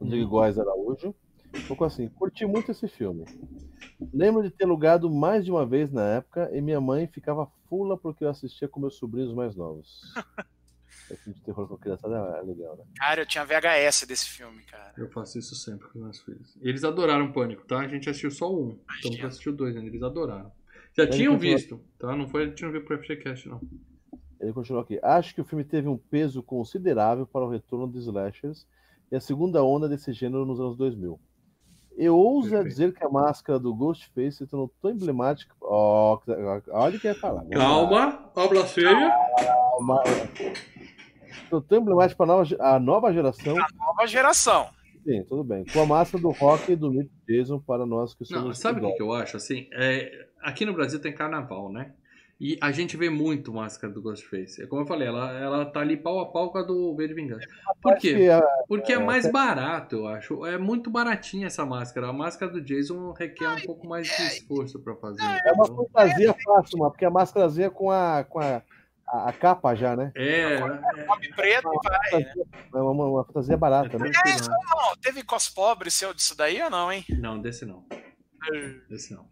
Rodrigo 0.00 0.24
hum. 0.24 0.30
Góes 0.30 0.58
Araújo. 0.58 1.14
Ficou 1.52 1.86
assim, 1.86 2.08
curti 2.08 2.46
muito 2.46 2.70
esse 2.70 2.88
filme. 2.88 3.24
Lembro 4.12 4.42
de 4.42 4.50
ter 4.50 4.64
alugado 4.64 5.10
mais 5.10 5.44
de 5.44 5.50
uma 5.50 5.66
vez 5.66 5.90
na 5.90 6.04
época 6.04 6.50
e 6.52 6.60
minha 6.60 6.80
mãe 6.80 7.06
ficava 7.06 7.46
fula 7.68 7.96
porque 7.96 8.24
eu 8.24 8.28
assistia 8.28 8.68
com 8.68 8.80
meus 8.80 8.96
sobrinhos 8.96 9.34
mais 9.34 9.54
novos. 9.56 10.00
É 11.10 11.16
filme 11.16 11.38
de 11.38 11.44
terror 11.44 11.66
com 11.66 11.76
criançada 11.76 12.14
é 12.38 12.42
legal, 12.42 12.76
né? 12.76 12.84
Cara, 12.96 13.22
eu 13.22 13.26
tinha 13.26 13.44
VHS 13.44 14.06
desse 14.06 14.28
filme, 14.28 14.62
cara. 14.62 14.92
Eu 14.96 15.10
faço 15.10 15.38
isso 15.38 15.56
sempre 15.56 15.88
com 15.88 15.98
meus 15.98 16.20
filhos. 16.20 16.56
Eles 16.60 16.84
adoraram 16.84 17.32
Pânico, 17.32 17.64
tá? 17.66 17.80
A 17.80 17.88
gente 17.88 18.08
assistiu 18.08 18.30
só 18.30 18.52
um. 18.52 18.78
Estamos 18.96 19.18
pra 19.18 19.28
assistir 19.28 19.48
o 19.48 19.52
dois 19.52 19.76
ainda. 19.76 19.88
Eles 19.88 20.02
adoraram. 20.02 20.52
Já 20.96 21.04
Ele 21.04 21.12
tinham 21.12 21.34
continua... 21.34 21.56
visto, 21.56 21.80
tá? 21.98 22.14
Não 22.14 22.28
foi, 22.28 22.44
a 22.44 22.46
gente 22.46 22.62
não 22.62 22.72
viu 22.72 22.84
pro 22.84 22.98
FGCast, 22.98 23.48
não. 23.48 23.60
Ele 24.40 24.52
continuou 24.52 24.82
aqui. 24.82 24.98
Acho 25.02 25.34
que 25.34 25.40
o 25.40 25.44
filme 25.44 25.64
teve 25.64 25.88
um 25.88 25.98
peso 25.98 26.42
considerável 26.42 27.26
para 27.26 27.44
o 27.44 27.50
retorno 27.50 27.86
dos 27.86 28.06
slashers 28.06 28.66
e 29.10 29.16
a 29.16 29.20
segunda 29.20 29.62
onda 29.64 29.88
desse 29.88 30.12
gênero 30.12 30.46
nos 30.46 30.60
anos 30.60 30.76
2000. 30.76 31.20
Eu 31.96 32.16
ouso 32.16 32.50
Perfeito. 32.50 32.68
dizer 32.68 32.94
que 32.94 33.04
a 33.04 33.08
máscara 33.08 33.58
do 33.58 33.74
Ghostface 33.74 34.38
se 34.38 34.46
tornou 34.46 34.72
tão 34.80 34.90
emblemática. 34.90 35.54
Oh, 35.60 36.18
olha 36.70 36.96
o 36.96 37.00
que 37.00 37.06
ia 37.06 37.14
falar. 37.14 37.44
Calma, 37.46 38.30
obra 38.34 38.64
feia. 38.64 39.10
Calma. 39.38 40.02
Tão 41.68 41.78
emblemática 41.78 42.16
para 42.16 42.44
a 42.60 42.80
nova 42.80 43.12
geração. 43.12 43.56
A 43.58 43.66
nova 43.74 44.06
geração. 44.06 44.68
Sim, 45.04 45.24
tudo 45.24 45.42
bem. 45.42 45.64
Com 45.72 45.82
a 45.82 45.86
máscara 45.86 46.22
do 46.22 46.30
rock 46.30 46.72
e 46.72 46.76
do 46.76 46.90
mito 46.90 47.10
Jason 47.26 47.58
para 47.58 47.86
nós 47.86 48.14
que 48.14 48.24
somos. 48.24 48.44
Não, 48.44 48.54
sabe 48.54 48.80
o 48.80 48.88
que, 48.88 48.96
que 48.96 49.02
eu 49.02 49.12
acho? 49.12 49.36
Assim, 49.36 49.68
é, 49.72 50.28
aqui 50.42 50.64
no 50.64 50.74
Brasil 50.74 51.00
tem 51.00 51.12
carnaval, 51.12 51.72
né? 51.72 51.94
E 52.40 52.56
a 52.62 52.72
gente 52.72 52.96
vê 52.96 53.10
muito 53.10 53.52
máscara 53.52 53.92
do 53.92 54.00
Ghostface. 54.00 54.62
É 54.62 54.66
como 54.66 54.80
eu 54.80 54.86
falei, 54.86 55.06
ela, 55.06 55.30
ela 55.38 55.66
tá 55.66 55.80
ali 55.80 55.94
pau 55.94 56.20
a 56.20 56.32
pau 56.32 56.50
com 56.50 56.56
a 56.56 56.62
do 56.62 56.96
V 56.96 57.06
de 57.06 57.12
Vingança. 57.12 57.46
Por 57.82 57.96
quê? 57.98 58.28
a- 58.32 58.42
Porque 58.66 58.92
é 58.94 58.96
é, 58.96 58.98
mais 58.98 59.30
barato, 59.30 59.96
eu 59.96 60.08
acho. 60.08 60.46
É 60.46 60.56
muito 60.56 60.88
baratinha 60.90 61.48
essa 61.48 61.66
máscara. 61.66 62.08
A 62.08 62.12
máscara 62.14 62.50
do 62.50 62.62
Jason 62.62 63.12
requer 63.12 63.46
um 63.46 63.60
pouco 63.60 63.86
mais 63.86 64.06
de 64.06 64.22
esforço 64.22 64.80
pra 64.80 64.96
fazer. 64.96 65.20
É 65.22 65.52
uma 65.52 65.64
entendeu? 65.66 65.86
fantasia 65.92 66.34
fácil, 66.42 66.78
mano, 66.78 66.90
porque 66.92 67.04
a 67.04 67.10
máscarazinha 67.10 67.66
é 67.66 67.70
com 67.70 67.90
a, 67.90 68.24
com 68.24 68.38
a, 68.40 68.62
a, 69.06 69.28
a 69.28 69.32
capa 69.34 69.74
já, 69.74 69.94
né? 69.94 70.10
É, 70.14 70.54
é, 70.54 71.04
Cobre 71.04 71.28
preto 71.34 71.68
e 71.68 71.88
vai. 71.88 72.22
É 72.74 72.78
uma, 72.78 73.04
uma 73.04 73.24
fantasia 73.24 73.56
barata, 73.58 73.98
né? 73.98 74.10
É 74.26 74.30
isso, 74.30 74.48
não. 74.48 74.96
Teve 75.02 75.22
cos 75.22 75.50
pobre 75.50 75.90
seu 75.90 76.14
disso 76.14 76.34
daí 76.34 76.62
ou 76.62 76.70
não, 76.70 76.90
hein? 76.90 77.04
não, 77.18 77.38
desse 77.38 77.66
não. 77.66 77.84
Desse 78.88 79.12
não. 79.12 79.26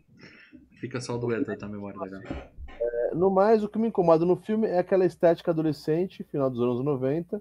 Fica 0.79 1.01
só 1.01 1.17
do 1.17 1.33
Eda 1.33 1.57
da 1.57 1.67
memória 1.67 1.99
da 1.99 2.07
galera. 2.07 2.58
No 3.15 3.31
mais, 3.31 3.65
o 3.65 3.69
que 3.69 3.79
me 3.79 3.89
incomoda 3.89 4.25
no 4.25 4.37
filme 4.37 4.67
é 4.67 4.79
aquela 4.79 5.05
estética 5.05 5.51
adolescente, 5.51 6.25
final 6.25 6.51
dos 6.51 6.61
anos 6.61 6.85
90, 6.85 7.41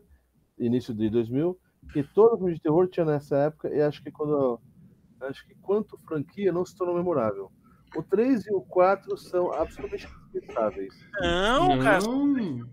início 0.57 0.93
de 0.93 1.09
2000, 1.09 1.57
que 1.91 2.03
todo 2.03 2.37
filme 2.37 2.53
de 2.53 2.61
terror 2.61 2.87
tinha 2.87 3.05
nessa 3.05 3.37
época, 3.37 3.69
e 3.73 3.81
acho 3.81 4.01
que 4.03 4.11
quando 4.11 4.59
acho 5.21 5.47
que 5.47 5.55
quanto 5.55 5.97
franquia 6.05 6.51
não 6.51 6.65
se 6.65 6.75
tornou 6.75 6.95
memorável. 6.95 7.51
O 7.95 8.03
3 8.03 8.45
e 8.47 8.53
o 8.53 8.61
4 8.61 9.17
são 9.17 9.51
absolutamente 9.53 10.07
dispensáveis. 10.33 10.93
Não, 11.19 11.79
cara. 11.79 11.99
Não. 12.01 12.67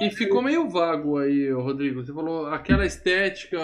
É. 0.00 0.06
E 0.06 0.10
ficou 0.10 0.42
meio 0.42 0.68
vago 0.68 1.18
aí, 1.18 1.50
Rodrigo. 1.50 2.04
Você 2.04 2.12
falou 2.12 2.46
aquela 2.48 2.84
estética 2.84 3.58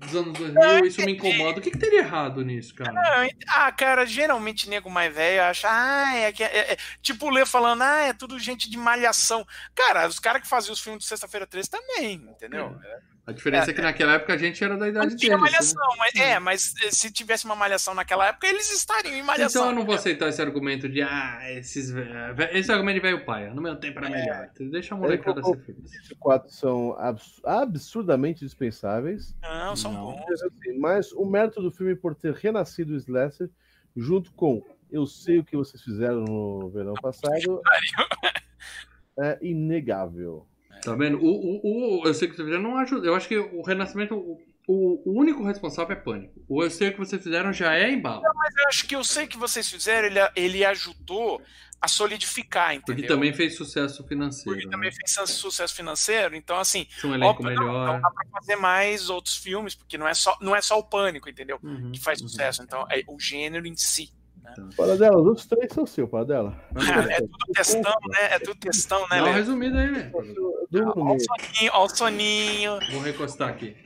dos 0.00 0.14
anos 0.14 0.38
2000, 0.38 0.84
isso 0.86 1.00
me 1.04 1.12
incomoda. 1.12 1.58
O 1.58 1.62
que, 1.62 1.70
que 1.70 1.78
teria 1.78 2.00
errado 2.00 2.44
nisso, 2.44 2.74
cara? 2.74 2.92
Não, 2.92 3.28
Ah, 3.48 3.72
cara, 3.72 4.04
geralmente 4.04 4.68
nego 4.68 4.90
mais 4.90 5.14
velho 5.14 5.42
acha, 5.42 5.68
ah, 5.70 6.14
é, 6.16 6.32
que- 6.32 6.42
é- 6.44 6.72
é- 6.72 6.76
tipo 7.00 7.26
o 7.26 7.30
Lê 7.30 7.46
falando, 7.46 7.82
ah, 7.82 8.00
é 8.02 8.12
tudo 8.12 8.38
gente 8.38 8.68
de 8.68 8.76
malhação. 8.76 9.46
Cara, 9.74 10.06
os 10.06 10.18
caras 10.18 10.42
que 10.42 10.48
faziam 10.48 10.72
os 10.72 10.80
filmes 10.80 11.02
de 11.02 11.08
Sexta-feira 11.08 11.46
13 11.46 11.70
também, 11.70 12.14
entendeu? 12.14 12.76
A 13.26 13.32
diferença 13.32 13.70
é 13.70 13.74
que 13.74 13.80
naquela 13.82 14.14
época 14.14 14.32
a 14.32 14.36
gente 14.36 14.62
era 14.64 14.74
da 14.74 14.80
Não 14.86 14.88
idade 14.88 15.16
tinha 15.16 15.36
deles. 15.38 15.42
né? 15.44 15.50
malhação, 15.50 15.96
mas, 15.98 16.14
é, 16.16 16.38
mas 16.40 16.74
eh, 16.82 16.90
se 16.90 17.12
tivesse 17.12 17.44
uma 17.44 17.54
malhação 17.54 17.94
naquela 17.94 18.26
época, 18.26 18.46
eles 18.48 18.72
estariam 18.72 19.14
em 19.14 19.22
malhação. 19.22 19.62
Então 19.62 19.70
eu 19.72 19.78
não 19.78 19.86
vou 19.86 19.94
aceitar 19.94 20.28
esse 20.28 20.42
argumento 20.42 20.88
de, 20.88 21.00
ah, 21.02 21.38
esses. 21.52 21.92
Esse 22.52 22.72
argumento 22.72 22.94
de 22.96 23.00
velho 23.02 23.24
paia. 23.24 23.54
No 23.54 23.62
meu 23.62 23.76
tempo 23.76 23.98
era 23.98 24.10
melhor. 24.10 24.50
Deixa 24.70 24.94
a 24.94 24.98
molecada 24.98 25.42
ser 25.42 25.56
feliz. 25.58 25.92
Os 26.02 26.12
4 26.18 26.50
são 26.50 26.96
abs- 26.98 27.40
absurdamente 27.44 28.44
dispensáveis. 28.44 29.36
Não, 29.42 29.76
são 29.76 29.92
Não. 29.92 30.00
bons. 30.12 30.24
Mas, 30.28 30.42
assim, 30.42 30.78
Mas 30.78 31.12
o 31.12 31.24
mérito 31.24 31.62
do 31.62 31.70
filme 31.70 31.94
por 31.94 32.14
ter 32.16 32.34
renascido 32.34 32.94
o 32.94 32.96
Slasher, 32.96 33.48
junto 33.96 34.32
com 34.32 34.60
Eu 34.90 35.06
Sei 35.06 35.38
o 35.38 35.44
que 35.44 35.56
vocês 35.56 35.80
fizeram 35.82 36.24
no 36.24 36.68
verão 36.70 36.94
passado, 36.94 37.60
é 39.18 39.38
inegável. 39.40 40.46
Tá 40.82 40.94
vendo? 40.94 41.18
O, 41.18 41.26
o, 41.26 42.00
o- 42.02 42.06
eu 42.06 42.14
sei 42.14 42.28
que 42.28 42.34
vocês 42.36 42.46
fizeram 42.46 42.62
não 42.62 42.78
ajuda. 42.78 43.06
Eu 43.06 43.14
acho 43.14 43.28
que 43.28 43.38
o 43.38 43.62
renascimento. 43.62 44.14
O, 44.16 45.02
o, 45.04 45.18
único 45.18 45.42
responsável 45.44 45.96
é 45.96 45.98
pânico. 46.00 46.40
O 46.48 46.62
eu 46.62 46.70
sei 46.70 46.88
o 46.88 46.92
que 46.92 46.98
vocês 46.98 47.20
fizeram 47.22 47.52
já 47.52 47.74
é 47.74 47.90
embalo. 47.90 48.22
Mas 48.22 48.54
eu 48.56 48.68
acho 48.68 48.86
que 48.86 48.94
eu 48.94 49.02
sei 49.02 49.26
que 49.26 49.36
vocês 49.36 49.68
fizeram, 49.68 50.06
ele, 50.06 50.20
ele 50.36 50.64
ajudou 50.64 51.42
a 51.80 51.88
solidificar, 51.88 52.74
Porque 52.76 52.92
entendeu? 52.92 53.08
também 53.16 53.32
fez 53.32 53.56
sucesso 53.56 54.06
financeiro. 54.06 54.50
Porque 54.50 54.66
né? 54.66 54.70
também 54.70 54.92
fez 54.92 55.12
sucesso 55.32 55.74
financeiro, 55.74 56.36
então 56.36 56.58
assim, 56.58 56.86
Tinha 57.00 57.10
um 57.10 57.14
elenco 57.14 57.42
óbvio, 57.42 57.54
não, 57.56 57.64
melhor. 57.64 57.86
não 57.94 58.00
dá 58.02 58.10
pra 58.10 58.26
fazer 58.32 58.56
mais 58.56 59.08
outros 59.08 59.36
filmes, 59.38 59.74
porque 59.74 59.96
não 59.96 60.06
é 60.06 60.12
só, 60.12 60.36
não 60.42 60.54
é 60.54 60.60
só 60.60 60.78
o 60.78 60.84
pânico, 60.84 61.28
entendeu? 61.28 61.58
Uhum, 61.62 61.90
Que 61.90 61.98
faz 61.98 62.20
uhum. 62.20 62.28
sucesso, 62.28 62.62
então 62.62 62.86
é 62.90 63.02
o 63.08 63.18
gênero 63.18 63.66
em 63.66 63.74
si. 63.76 64.12
Paradela, 64.76 65.18
os 65.18 65.26
outros 65.26 65.46
três 65.46 65.72
são 65.72 65.86
seu, 65.86 66.08
Paradela. 66.08 66.56
É 67.10 67.20
tudo 67.20 67.52
textão, 67.54 67.94
né? 68.08 68.34
É 68.34 68.38
tudo 68.38 68.54
textão, 68.58 69.00
né, 69.02 69.18
Dá 69.18 69.24
uma 69.24 69.32
resumida 69.32 69.78
aí, 69.78 69.90
velho. 69.90 70.12
Ó 70.14 71.14
o 71.14 71.18
soninho, 71.20 71.72
ó 71.72 71.84
o 71.84 71.88
soninho. 71.88 72.78
Vou 72.92 73.00
recostar 73.02 73.48
aqui. 73.48 73.76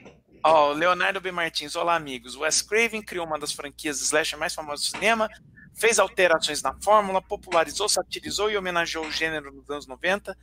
Ó, 0.42 0.70
o 0.70 0.72
Leonardo 0.74 1.20
B. 1.22 1.32
Martins, 1.32 1.74
olá 1.74 1.94
amigos. 1.94 2.36
Wes 2.36 2.60
Craven 2.60 3.00
criou 3.00 3.26
uma 3.26 3.38
das 3.38 3.52
franquias 3.52 3.98
de 3.98 4.04
slasher 4.04 4.38
mais 4.38 4.54
famosas 4.54 4.84
do 4.86 4.90
cinema, 4.90 5.26
fez 5.72 5.98
alterações 5.98 6.62
na 6.62 6.74
fórmula, 6.82 7.22
popularizou, 7.22 7.88
satirizou 7.88 8.50
e 8.50 8.56
homenageou 8.56 9.06
o 9.06 9.10
gênero 9.10 9.50
nos 9.50 9.70
anos 9.70 9.86
90. 9.86 10.36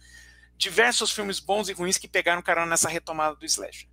Diversos 0.58 1.12
filmes 1.12 1.40
bons 1.40 1.70
e 1.70 1.74
ruins 1.74 2.00
que 2.00 2.08
pegaram 2.08 2.42
carona 2.42 2.68
nessa 2.72 2.90
retomada 2.90 3.36
do 3.36 3.46
slasher. 3.46 3.91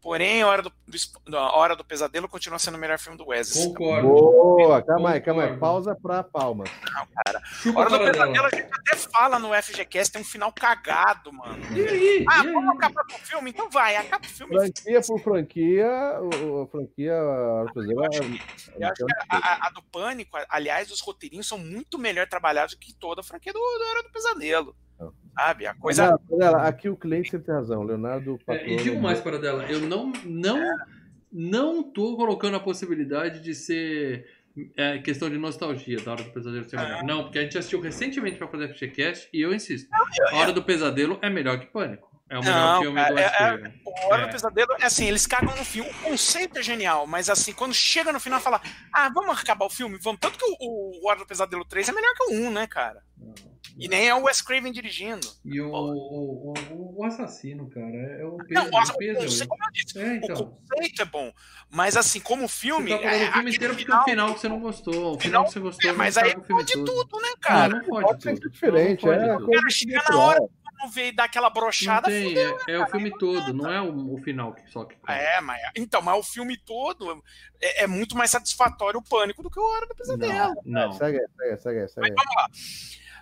Porém, 0.00 0.42
a 0.42 0.46
Hora 0.46 0.62
do, 0.62 0.72
a 1.36 1.56
Hora 1.56 1.74
do 1.74 1.84
Pesadelo 1.84 2.28
continua 2.28 2.58
sendo 2.58 2.76
o 2.76 2.78
melhor 2.78 2.98
filme 3.00 3.18
do 3.18 3.26
Wes. 3.28 3.52
Concordo. 3.52 4.06
Boa, 4.08 4.80
calma 4.80 5.10
aí, 5.10 5.20
calma 5.20 5.42
aí. 5.44 5.56
Pausa 5.56 5.96
pra 6.00 6.22
palmas. 6.22 6.70
Chupa 7.60 7.80
Hora 7.80 7.90
do 7.90 7.98
cara 7.98 8.12
Pesadelo 8.12 8.32
dela. 8.34 8.46
a 8.52 8.56
gente 8.56 8.70
até 8.72 8.96
fala 8.96 9.38
no 9.40 9.52
FGCast, 9.60 10.12
tem 10.12 10.22
um 10.22 10.24
final 10.24 10.52
cagado, 10.52 11.32
mano. 11.32 11.58
E 11.76 11.80
aí? 11.88 12.24
Ah, 12.28 12.44
E 12.44 12.46
aí? 12.46 12.52
vamos 12.52 12.76
acabar 12.76 13.04
com 13.06 13.16
o 13.16 13.18
filme? 13.18 13.50
Então 13.50 13.68
vai, 13.70 13.96
acaba 13.96 14.24
o 14.24 14.28
filme. 14.28 14.54
Franquia 14.56 15.00
por 15.02 15.20
franquia, 15.20 15.86
o- 16.20 16.62
a 16.62 16.68
franquia. 16.68 17.12
A 17.14 17.64
é- 17.76 17.92
Eu 17.92 18.04
acho 18.04 18.20
que 18.22 18.40
a, 19.30 19.36
a- 19.36 19.66
a 19.66 19.70
do 19.70 19.82
Pânico, 19.82 20.38
aliás, 20.48 20.92
os 20.92 21.00
roteirinhos 21.00 21.48
são 21.48 21.58
muito 21.58 21.98
melhor 21.98 22.28
trabalhados 22.28 22.74
que 22.74 22.94
toda 22.94 23.20
a 23.20 23.24
franquia 23.24 23.52
do, 23.52 23.58
do 23.58 23.84
Hora 23.90 24.02
do 24.04 24.12
Pesadelo. 24.12 24.76
Sabe? 25.34 25.66
A 25.66 25.74
coisa. 25.74 26.02
Paradela, 26.02 26.28
Paradela, 26.28 26.68
aqui 26.68 26.88
o 26.88 26.96
cliente 26.96 27.30
sempre 27.30 27.46
tem 27.46 27.54
razão. 27.54 27.82
Leonardo 27.82 28.34
É, 28.34 28.44
Patrone. 28.44 28.74
e 28.74 28.76
digo 28.82 29.00
mais 29.00 29.20
para 29.20 29.38
dela, 29.38 29.64
eu 29.70 29.80
não, 29.80 30.12
não, 30.24 30.76
não 31.32 31.82
tô 31.82 32.16
colocando 32.16 32.56
a 32.56 32.60
possibilidade 32.60 33.40
de 33.40 33.54
ser 33.54 34.26
é, 34.76 34.98
questão 34.98 35.30
de 35.30 35.38
nostalgia 35.38 36.00
da 36.00 36.12
Hora 36.12 36.24
do 36.24 36.30
Pesadelo 36.30 36.68
ser 36.68 36.76
melhor. 36.76 37.04
Não, 37.04 37.24
porque 37.24 37.38
a 37.38 37.42
gente 37.42 37.56
assistiu 37.56 37.80
recentemente 37.80 38.36
para 38.36 38.48
fazer 38.48 38.68
FGCast 38.74 39.28
e 39.32 39.40
eu 39.40 39.54
insisto, 39.54 39.88
a 40.32 40.36
Hora 40.36 40.52
do 40.52 40.62
Pesadelo 40.62 41.18
é 41.22 41.30
melhor 41.30 41.60
que 41.60 41.66
Pânico. 41.66 42.07
É 42.30 42.38
o 42.38 42.42
melhor 42.42 42.74
Não, 42.74 42.80
filme 42.82 42.96
cara, 43.00 43.08
do 43.08 43.14
Wes 43.16 43.24
é- 43.26 43.36
Craven. 43.36 43.80
O 43.86 44.12
Hora 44.12 44.22
É. 44.22 44.26
do 44.26 44.32
Pesadelo 44.32 44.72
é 44.80 44.84
assim, 44.84 45.06
eles 45.06 45.26
cagam 45.26 45.56
no 45.56 45.64
filme. 45.64 45.90
O 45.90 45.94
conceito 46.10 46.58
é 46.58 46.62
genial, 46.62 47.06
mas 47.06 47.30
assim, 47.30 47.52
quando 47.52 47.72
chega 47.74 48.12
no 48.12 48.20
final, 48.20 48.38
fala: 48.40 48.60
Ah, 48.92 49.08
vamos 49.14 49.38
acabar 49.40 49.64
o 49.66 49.70
filme? 49.70 49.98
Vamos. 50.02 50.20
Tanto 50.20 50.38
que 50.38 50.44
o, 50.44 50.56
o 51.04 51.08
Hora 51.08 51.18
do 51.20 51.26
Pesadelo 51.26 51.64
3 51.64 51.88
é 51.88 51.92
melhor 51.92 52.12
que 52.14 52.24
o 52.24 52.36
1, 52.46 52.50
né, 52.50 52.66
cara? 52.66 53.02
E 53.80 53.86
nem 53.86 54.08
é 54.08 54.14
o 54.14 54.24
Wes 54.24 54.42
Craven 54.42 54.72
dirigindo. 54.72 55.24
E 55.44 55.60
o, 55.60 55.70
o, 55.70 56.52
o, 56.52 56.94
o 56.98 57.04
assassino, 57.04 57.70
cara, 57.70 57.86
é 58.20 58.24
o 58.24 58.36
peso, 58.38 58.52
Não, 58.54 58.64
o, 58.64 58.66
o 58.82 58.96
peso 58.98 59.44
é 59.44 59.46
conceito, 59.46 59.98
É, 60.00 60.16
então. 60.16 60.36
o 60.36 60.46
conceito 60.68 61.02
é 61.02 61.04
bom, 61.04 61.32
mas 61.70 61.96
assim, 61.96 62.18
como 62.18 62.48
filme. 62.48 62.90
Você 62.90 62.98
tá 62.98 63.02
falando 63.08 63.22
é, 63.22 63.28
o 63.28 63.32
filme 63.34 63.50
inteiro 63.54 63.74
porque 63.74 63.84
final- 63.84 64.02
o 64.02 64.04
final 64.04 64.34
que 64.34 64.40
você 64.40 64.48
não 64.48 64.58
gostou. 64.60 65.14
O 65.16 65.20
final 65.20 65.44
que 65.44 65.52
você 65.52 65.60
gostou 65.60 65.88
É, 65.88 65.92
não 65.92 65.98
mas 65.98 66.18
aí 66.18 66.34
com 66.34 66.40
o 66.40 66.44
filme 66.44 66.62
pode 66.64 66.84
tudo, 66.84 67.22
né, 67.22 67.28
Não, 67.28 67.36
cara? 67.40 67.68
não 67.68 67.84
pode, 67.84 68.06
Pode 68.08 68.22
ser 68.24 68.34
tudo. 68.34 68.50
diferente, 68.50 69.06
Não, 69.06 69.12
não 69.12 69.18
é 69.22 69.26
pode 69.26 69.32
a 69.32 69.38
tudo. 69.38 69.52
Cara, 69.52 69.70
chega 69.70 70.02
na 70.10 70.18
hora, 70.18 70.40
Não 70.78 70.88
veio 70.88 71.14
dar 71.14 71.24
aquela 71.24 71.48
Não 71.48 71.54
brochada, 71.54 72.08
tem, 72.08 72.28
fudeu. 72.28 72.58
é, 72.66 72.72
é 72.72 72.78
o 72.82 72.86
filme 72.86 73.10
todo, 73.18 73.52
não 73.52 73.70
é 73.70 73.80
o, 73.82 74.14
o 74.14 74.22
final 74.22 74.54
que 74.54 74.70
só 74.70 74.84
que. 74.84 74.96
É, 75.08 75.40
mas 75.40 75.60
então, 75.76 76.00
mas 76.00 76.18
o 76.18 76.22
filme 76.22 76.56
todo 76.56 77.22
é, 77.60 77.84
é 77.84 77.86
muito 77.86 78.16
mais 78.16 78.30
satisfatório 78.30 79.00
o 79.00 79.02
pânico 79.02 79.42
do 79.42 79.50
que 79.50 79.58
o 79.58 79.64
Hora 79.64 79.86
do 79.86 79.94
Pesadelo. 79.94 80.54
Não, 80.64 80.88
não. 80.88 80.92
Segue, 80.92 81.18
segue, 81.36 81.56
segue, 81.58 81.88
segue. 81.88 82.08
Vamos 82.14 82.34
lá. 82.36 82.48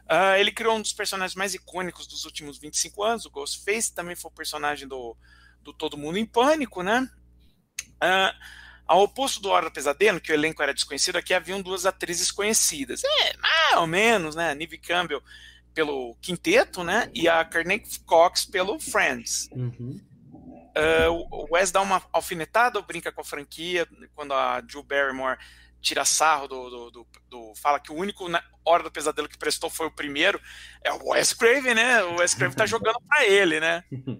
Ah, 0.08 0.38
ele 0.38 0.52
criou 0.52 0.76
um 0.76 0.82
dos 0.82 0.92
personagens 0.92 1.34
mais 1.34 1.54
icônicos 1.54 2.06
dos 2.06 2.24
últimos 2.24 2.58
25 2.58 3.02
anos, 3.02 3.26
o 3.26 3.30
Ghostface, 3.30 3.92
também 3.92 4.14
foi 4.14 4.30
o 4.30 4.34
personagem 4.34 4.86
do, 4.86 5.16
do 5.62 5.72
Todo 5.72 5.98
Mundo 5.98 6.16
em 6.16 6.24
Pânico, 6.24 6.82
né? 6.82 7.08
Ah, 8.00 8.32
ao 8.86 9.02
oposto 9.02 9.40
do 9.40 9.48
Hora 9.48 9.66
do 9.66 9.72
Pesadelo, 9.72 10.20
que 10.20 10.30
o 10.30 10.34
elenco 10.34 10.62
era 10.62 10.72
desconhecido, 10.72 11.16
aqui 11.16 11.34
haviam 11.34 11.60
duas 11.60 11.84
atrizes 11.86 12.30
conhecidas. 12.30 13.02
É, 13.02 13.36
mais 13.36 13.76
ou 13.78 13.86
menos, 13.86 14.36
né? 14.36 14.50
A 14.50 14.54
Neve 14.54 14.78
Campbell 14.78 15.20
pelo 15.76 16.16
Quinteto, 16.22 16.82
né? 16.82 17.10
E 17.14 17.28
a 17.28 17.44
Courtney 17.44 17.82
Cox 18.06 18.46
pelo 18.46 18.80
Friends. 18.80 19.46
Uhum. 19.52 20.00
Uh, 20.74 21.26
o 21.30 21.54
Wes 21.54 21.70
dá 21.70 21.82
uma 21.82 22.02
alfinetada 22.12 22.78
ou 22.78 22.84
brinca 22.84 23.12
com 23.12 23.20
a 23.20 23.24
franquia 23.24 23.86
quando 24.14 24.32
a 24.32 24.60
Drew 24.62 24.82
Barrymore 24.82 25.38
tira 25.80 26.04
sarro 26.04 26.48
do, 26.48 26.70
do, 26.70 26.90
do- 26.90 27.06
do- 27.28 27.52
fala 27.56 27.78
que 27.78 27.92
o 27.92 27.94
único 27.94 28.28
na 28.28 28.42
Hora 28.64 28.82
do 28.82 28.90
Pesadelo 28.90 29.28
que 29.28 29.38
prestou 29.38 29.68
foi 29.70 29.86
o 29.86 29.90
primeiro 29.94 30.40
é 30.82 30.90
o 30.92 31.10
Wes 31.10 31.32
Craven, 31.34 31.74
né? 31.74 32.02
O 32.04 32.16
Wes 32.16 32.34
Craven 32.34 32.56
tá 32.56 32.64
jogando 32.66 32.98
pra 33.08 33.26
ele, 33.26 33.60
né? 33.60 33.84
Uh, 33.92 34.16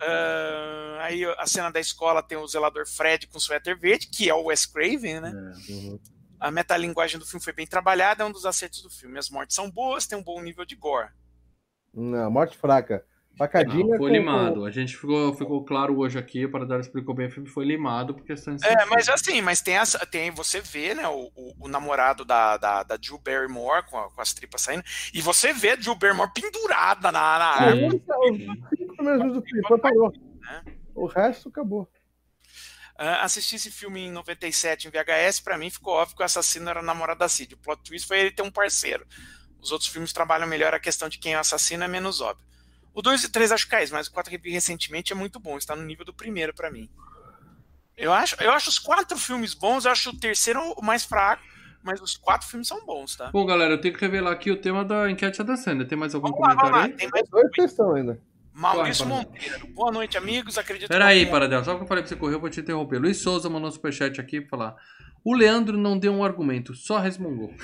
aí 1.00 1.24
a 1.38 1.46
cena 1.46 1.70
da 1.70 1.80
escola 1.80 2.22
tem 2.22 2.36
o 2.38 2.46
zelador 2.46 2.86
Fred 2.86 3.26
com 3.26 3.40
suéter 3.40 3.78
verde, 3.78 4.06
que 4.08 4.28
é 4.28 4.34
o 4.34 4.44
Wes 4.44 4.66
Craven, 4.66 5.20
né? 5.20 5.32
É. 5.68 5.72
Uhum. 5.72 6.00
A 6.42 6.50
metalinguagem 6.50 7.18
do 7.18 7.26
filme 7.26 7.42
foi 7.42 7.52
bem 7.52 7.66
trabalhada, 7.66 8.22
é 8.22 8.26
um 8.26 8.32
dos 8.32 8.44
acertos 8.46 8.82
do 8.82 8.90
filme. 8.90 9.18
As 9.18 9.30
mortes 9.30 9.54
são 9.54 9.70
boas, 9.70 10.06
tem 10.06 10.18
um 10.18 10.22
bom 10.22 10.40
nível 10.42 10.64
de 10.64 10.74
gore. 10.76 11.08
Não, 11.94 12.30
morte 12.30 12.56
fraca. 12.56 13.04
Facadinha. 13.38 13.82
Não, 13.86 13.96
foi 13.96 14.10
com- 14.10 14.16
limado. 14.16 14.64
A 14.66 14.70
gente 14.70 14.94
ficou, 14.94 15.32
ficou 15.34 15.64
claro 15.64 15.98
hoje 15.98 16.18
aqui, 16.18 16.46
para 16.46 16.66
dar 16.66 16.80
explicou 16.80 17.14
bem, 17.14 17.28
o 17.28 17.30
filme 17.30 17.48
foi 17.48 17.64
limado 17.64 18.12
por 18.14 18.22
questões 18.24 18.62
É, 18.62 18.84
mas 18.84 19.08
assim, 19.08 19.40
mas 19.40 19.62
tem, 19.62 19.74
essa, 19.78 19.98
tem 20.04 20.30
você 20.30 20.60
vê, 20.60 20.94
né, 20.94 21.08
o, 21.08 21.30
o, 21.34 21.54
o 21.64 21.68
namorado 21.68 22.26
da, 22.26 22.58
da, 22.58 22.82
da 22.82 22.96
Drew 22.98 23.18
Barrymore 23.18 23.84
com, 23.86 23.96
a- 23.98 24.10
com 24.10 24.20
as 24.20 24.34
tripas 24.34 24.60
saindo, 24.60 24.84
e 25.14 25.22
você 25.22 25.50
vê 25.54 25.70
a 25.70 25.76
Drew 25.76 25.94
Barrymore 25.94 26.30
pendurada 26.34 27.10
na, 27.10 27.38
na 27.38 27.54
com- 27.56 27.62
árvore. 27.64 27.86
Os 27.96 28.78
cinco 28.78 28.96
primeiros 28.96 29.32
do 29.32 29.42
filme, 29.42 29.62
depois 29.62 29.80
parou. 29.80 30.12
Né? 30.40 30.64
O 30.94 31.06
resto 31.06 31.48
acabou. 31.48 31.88
Uh, 32.98 33.22
assisti 33.22 33.56
esse 33.56 33.70
filme 33.70 34.00
em 34.00 34.12
97 34.12 34.86
em 34.86 34.90
VHS, 34.90 35.40
para 35.40 35.56
mim 35.56 35.70
ficou 35.70 35.94
óbvio 35.94 36.16
que 36.16 36.22
o 36.22 36.24
assassino 36.24 36.68
era 36.68 36.80
o 36.80 36.84
namorado 36.84 37.20
da 37.20 37.28
Cid. 37.28 37.54
O 37.54 37.58
plot 37.58 37.82
twist 37.82 38.06
foi 38.06 38.20
ele 38.20 38.30
ter 38.30 38.42
um 38.42 38.50
parceiro. 38.50 39.06
Os 39.60 39.72
outros 39.72 39.88
filmes 39.88 40.12
trabalham 40.12 40.46
melhor 40.46 40.74
a 40.74 40.80
questão 40.80 41.08
de 41.08 41.18
quem 41.18 41.34
é 41.34 41.36
o 41.36 41.40
assassino, 41.40 41.84
é 41.84 41.88
menos 41.88 42.20
óbvio. 42.20 42.46
O 42.94 43.00
2 43.00 43.24
e 43.24 43.28
3 43.30 43.52
acho 43.52 43.68
cais, 43.68 43.90
mas 43.90 44.06
o 44.06 44.12
4 44.12 44.30
revi 44.30 44.50
recentemente 44.50 45.12
é 45.12 45.16
muito 45.16 45.40
bom, 45.40 45.56
está 45.56 45.74
no 45.74 45.82
nível 45.82 46.04
do 46.04 46.12
primeiro 46.12 46.52
para 46.52 46.70
mim. 46.70 46.90
Eu 47.96 48.12
acho, 48.12 48.36
eu 48.42 48.50
acho 48.50 48.68
os 48.68 48.78
quatro 48.78 49.16
filmes 49.16 49.54
bons, 49.54 49.84
eu 49.84 49.92
acho 49.92 50.10
o 50.10 50.18
terceiro 50.18 50.60
o 50.76 50.84
mais 50.84 51.04
fraco, 51.04 51.42
mas 51.82 52.00
os 52.00 52.16
quatro 52.16 52.46
filmes 52.46 52.68
são 52.68 52.84
bons, 52.84 53.16
tá? 53.16 53.30
Bom, 53.30 53.44
galera, 53.46 53.74
eu 53.74 53.80
tenho 53.80 53.94
que 53.94 54.00
revelar 54.00 54.32
aqui 54.32 54.50
o 54.50 54.56
tema 54.56 54.84
da 54.84 55.10
enquete 55.10 55.42
da 55.42 55.56
Sandra. 55.56 55.86
Tem 55.86 55.96
mais 55.96 56.14
algum 56.14 56.28
vamos 56.28 56.40
comentário 56.40 56.70
lá, 56.70 56.84
aí? 56.84 56.92
Tem 56.92 57.08
mais 57.08 57.28
dois 57.28 57.50
questão 57.50 57.94
ainda. 57.94 58.20
Maurício 58.52 59.06
Monteiro. 59.06 59.66
Boa 59.68 59.90
noite, 59.90 60.18
amigos. 60.18 60.58
Acredito 60.58 60.88
Peraí, 60.88 61.26
Paradel. 61.26 61.64
Só 61.64 61.74
que 61.74 61.82
eu 61.82 61.86
falei 61.86 62.02
pra 62.02 62.08
você 62.08 62.16
correr, 62.16 62.34
eu 62.34 62.40
vou 62.40 62.50
te 62.50 62.60
interromper. 62.60 62.98
Luiz 62.98 63.18
Souza 63.18 63.48
mandou 63.48 63.68
um 63.68 63.72
superchat 63.72 64.20
aqui 64.20 64.40
pra 64.40 64.50
falar. 64.50 64.76
O 65.24 65.34
Leandro 65.34 65.78
não 65.78 65.96
deu 65.96 66.12
um 66.12 66.24
argumento, 66.24 66.74
só 66.74 66.98
resmungou. 66.98 67.54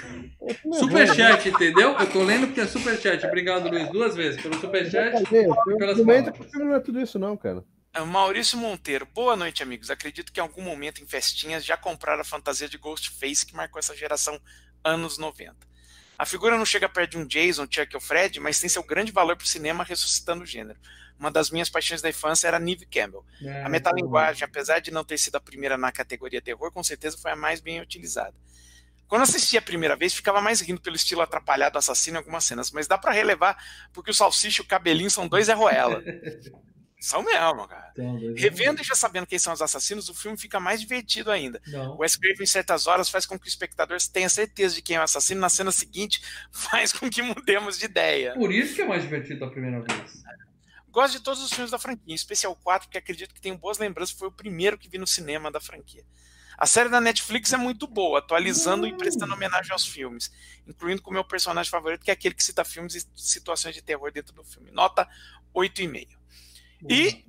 Superchat, 0.73 1.49
entendeu? 1.49 1.91
Eu 1.99 2.11
tô 2.11 2.23
lendo 2.23 2.47
porque 2.47 2.61
é 2.61 2.67
superchat. 2.67 3.27
Obrigado, 3.27 3.69
Luiz, 3.69 3.91
duas 3.91 4.15
vezes. 4.15 4.41
Pelo 4.41 4.55
superchat. 4.61 5.23
O 5.33 5.85
argumento 5.85 6.33
não 6.55 6.75
é 6.75 6.81
tudo 6.81 7.01
isso, 7.01 7.19
não, 7.19 7.37
cara. 7.37 7.65
É 7.93 8.01
Maurício 8.01 8.57
Monteiro. 8.57 9.07
Boa 9.13 9.35
noite, 9.35 9.63
amigos. 9.63 9.91
Acredito 9.91 10.33
que 10.33 10.39
em 10.39 10.43
algum 10.43 10.63
momento 10.63 11.03
em 11.03 11.07
festinhas 11.07 11.65
já 11.65 11.77
compraram 11.77 12.21
a 12.21 12.25
fantasia 12.25 12.69
de 12.69 12.79
Ghostface 12.79 13.45
que 13.45 13.57
marcou 13.57 13.81
essa 13.81 13.97
geração 13.97 14.39
anos 14.85 15.19
90. 15.19 15.68
A 16.19 16.27
figura 16.27 16.59
não 16.59 16.67
chega 16.67 16.89
perto 16.89 17.13
de 17.13 17.19
um 17.19 17.25
Jason, 17.25 17.65
Chuck 17.71 17.95
ou 17.95 18.01
Fred, 18.01 18.41
mas 18.41 18.59
tem 18.59 18.69
seu 18.69 18.83
grande 18.83 19.13
valor 19.13 19.37
para 19.37 19.45
o 19.45 19.49
cinema 19.49 19.85
ressuscitando 19.85 20.43
o 20.43 20.47
gênero. 20.47 20.77
Uma 21.17 21.31
das 21.31 21.49
minhas 21.49 21.71
paixões 21.71 22.03
da 22.03 22.09
infância 22.09 22.49
era 22.49 22.59
Neve 22.59 22.87
Campbell. 22.87 23.25
É, 23.41 23.63
a 23.63 23.69
metalinguagem, 23.69 24.45
apesar 24.45 24.81
de 24.81 24.91
não 24.91 25.05
ter 25.05 25.17
sido 25.17 25.37
a 25.37 25.41
primeira 25.41 25.79
na 25.79 25.93
categoria 25.93 26.43
terror, 26.43 26.73
com 26.73 26.83
certeza 26.83 27.17
foi 27.17 27.31
a 27.31 27.37
mais 27.37 27.61
bem 27.61 27.81
utilizada. 27.81 28.35
Quando 29.07 29.23
assisti 29.23 29.57
a 29.57 29.63
primeira 29.63 29.95
vez, 29.95 30.13
ficava 30.13 30.41
mais 30.41 30.61
rindo 30.61 30.81
pelo 30.81 30.97
estilo 30.97 31.23
atrapalhado 31.23 31.79
assassino 31.79 32.17
em 32.17 32.19
algumas 32.19 32.45
cenas, 32.45 32.73
mas 32.73 32.89
dá 32.89 32.99
para 32.99 33.13
relevar 33.13 33.57
porque 33.93 34.11
o 34.11 34.15
Salsicha 34.15 34.61
e 34.61 34.65
o 34.65 34.69
Cabelinho 34.69 35.11
são 35.11 35.29
dois 35.29 35.49
Erroela. 35.49 36.03
São 37.01 37.23
mesmo, 37.23 37.69
cara. 37.69 37.93
Revendo 38.37 38.81
e 38.81 38.85
já 38.85 38.95
sabendo 38.95 39.27
quem 39.27 39.39
são 39.39 39.53
os 39.53 39.63
assassinos, 39.63 40.09
o 40.09 40.15
filme 40.15 40.37
fica 40.37 40.59
mais 40.59 40.81
divertido 40.81 41.31
ainda. 41.31 41.63
Não. 41.69 41.93
O 41.95 41.99
Wes 41.99 42.17
Craven, 42.17 42.43
em 42.43 42.47
certas 42.47 42.89
horas, 42.89 43.09
faz 43.09 43.25
com 43.25 43.39
que 43.39 43.47
o 43.47 43.49
espectador 43.49 43.99
tenha 44.13 44.29
certeza 44.29 44.75
de 44.75 44.83
quem 44.83 44.97
é 44.97 45.01
o 45.01 45.05
assassino. 45.05 45.41
Na 45.41 45.49
cena 45.49 45.71
seguinte, 45.71 46.21
faz 46.51 46.93
com 46.93 47.09
que 47.09 47.23
mudemos 47.23 47.79
de 47.79 47.85
ideia. 47.85 48.35
Por 48.35 48.53
isso 48.53 48.75
que 48.75 48.83
é 48.83 48.87
mais 48.87 49.03
divertido 49.03 49.45
a 49.45 49.51
primeira 49.51 49.81
vez. 49.81 50.23
Gosto 50.91 51.19
de 51.19 51.21
todos 51.21 51.41
os 51.41 51.53
filmes 51.53 51.71
da 51.71 51.79
franquia, 51.79 52.13
em 52.13 52.15
especial 52.15 52.53
o 52.53 52.57
4, 52.57 52.89
porque 52.89 52.99
acredito 52.99 53.33
que 53.33 53.41
tenho 53.41 53.57
boas 53.57 53.79
lembranças. 53.79 54.17
Foi 54.17 54.27
o 54.27 54.33
primeiro 54.33 54.77
que 54.77 54.89
vi 54.89 54.99
no 54.99 55.07
cinema 55.07 55.53
da 55.53 55.61
franquia. 55.61 56.05
A 56.57 56.67
série 56.67 56.89
da 56.89 57.01
Netflix 57.01 57.53
é 57.53 57.57
muito 57.57 57.87
boa, 57.87 58.19
atualizando 58.19 58.85
e 58.85 58.93
prestando 58.97 59.33
homenagem 59.33 59.71
aos 59.71 59.87
filmes, 59.87 60.33
incluindo 60.67 61.01
com 61.01 61.11
o 61.11 61.15
meu 61.15 61.23
personagem 61.23 61.71
favorito, 61.71 62.05
que 62.05 62.11
é 62.11 62.15
aquele 62.15 62.35
que 62.35 62.43
cita 62.43 62.65
filmes 62.65 62.97
e 62.97 63.07
situações 63.15 63.77
de 63.77 63.83
terror 63.83 64.11
dentro 64.11 64.35
do 64.35 64.43
filme. 64.43 64.73
Nota 64.73 65.09
8,5. 65.55 66.18
E 66.89 67.25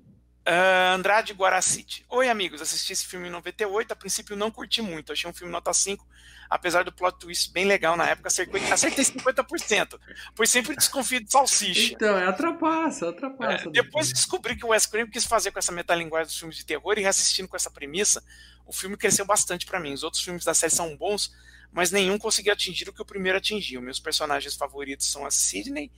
uh, 0.47 0.95
Andrade 0.95 1.33
Guaracite. 1.33 2.05
Oi, 2.09 2.29
amigos. 2.29 2.61
Assisti 2.61 2.93
esse 2.93 3.05
filme 3.05 3.27
em 3.27 3.31
98. 3.31 3.91
A 3.91 3.95
princípio 3.95 4.35
não 4.35 4.51
curti 4.51 4.81
muito. 4.81 5.11
Achei 5.11 5.29
um 5.29 5.33
filme 5.33 5.51
nota 5.51 5.73
5. 5.73 6.05
Apesar 6.49 6.83
do 6.83 6.91
plot 6.91 7.19
twist 7.19 7.51
bem 7.51 7.65
legal 7.65 7.95
na 7.95 8.07
época, 8.07 8.27
acertei, 8.27 8.61
acertei 8.71 9.05
50%. 9.05 9.99
Pois 10.35 10.49
sempre 10.49 10.75
desconfio 10.75 11.23
de 11.23 11.31
salsicha. 11.31 11.93
Então, 11.93 12.17
é 12.17 12.27
atrapassa, 12.27 13.09
atrapassa. 13.09 13.67
É, 13.67 13.71
depois 13.71 14.11
descobri 14.11 14.55
que 14.55 14.65
o 14.65 14.69
Wes 14.69 14.87
Craven 14.87 15.11
quis 15.11 15.25
fazer 15.25 15.51
com 15.51 15.59
essa 15.59 15.71
metalinguagem 15.71 16.25
dos 16.25 16.39
filmes 16.39 16.57
de 16.57 16.65
terror 16.65 16.97
e 16.97 17.01
reassistindo 17.01 17.47
com 17.47 17.55
essa 17.55 17.69
premissa, 17.69 18.23
o 18.65 18.73
filme 18.73 18.97
cresceu 18.97 19.25
bastante 19.25 19.67
para 19.67 19.79
mim. 19.79 19.93
Os 19.93 20.01
outros 20.01 20.23
filmes 20.23 20.43
da 20.43 20.55
série 20.55 20.73
são 20.73 20.97
bons, 20.97 21.31
mas 21.71 21.91
nenhum 21.91 22.17
conseguiu 22.17 22.51
atingir 22.51 22.89
o 22.89 22.93
que 22.93 23.01
o 23.01 23.05
primeiro 23.05 23.37
atingiu. 23.37 23.79
Meus 23.79 23.99
personagens 23.99 24.55
favoritos 24.55 25.05
são 25.05 25.27
a 25.27 25.29
Sidney 25.29 25.91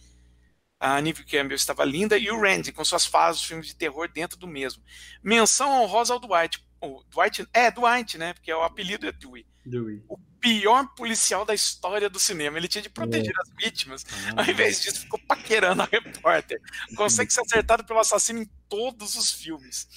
a 0.81 0.99
Neve 0.99 1.23
Campbell 1.23 1.55
estava 1.55 1.85
linda, 1.85 2.17
e 2.17 2.31
o 2.31 2.41
Randy, 2.41 2.71
com 2.71 2.83
suas 2.83 3.05
fases 3.05 3.43
filmes 3.43 3.67
de 3.67 3.75
terror 3.75 4.09
dentro 4.11 4.35
do 4.35 4.47
mesmo. 4.47 4.81
Menção 5.21 5.83
honrosa 5.83 6.11
ao 6.11 6.19
Dwight. 6.19 6.65
O 6.81 7.03
Dwight, 7.03 7.47
é, 7.53 7.69
Dwight, 7.69 8.17
né? 8.17 8.33
Porque 8.33 8.49
é 8.49 8.55
o 8.55 8.63
apelido 8.63 9.07
é 9.07 9.11
Dewey. 9.11 9.45
Dewey. 9.63 10.03
O 10.09 10.17
pior 10.39 10.87
policial 10.95 11.45
da 11.45 11.53
história 11.53 12.09
do 12.09 12.19
cinema. 12.19 12.57
Ele 12.57 12.67
tinha 12.67 12.81
de 12.81 12.89
proteger 12.89 13.31
é. 13.31 13.41
as 13.43 13.49
vítimas. 13.63 14.03
Ah. 14.35 14.41
Ao 14.41 14.49
invés 14.49 14.81
disso, 14.81 15.01
ficou 15.01 15.19
paquerando 15.27 15.83
a 15.83 15.85
repórter. 15.85 16.59
Consegue 16.95 17.31
ser 17.31 17.41
acertado 17.41 17.85
pelo 17.85 17.99
assassino 17.99 18.39
em 18.39 18.49
todos 18.67 19.15
os 19.15 19.31
filmes. 19.31 19.87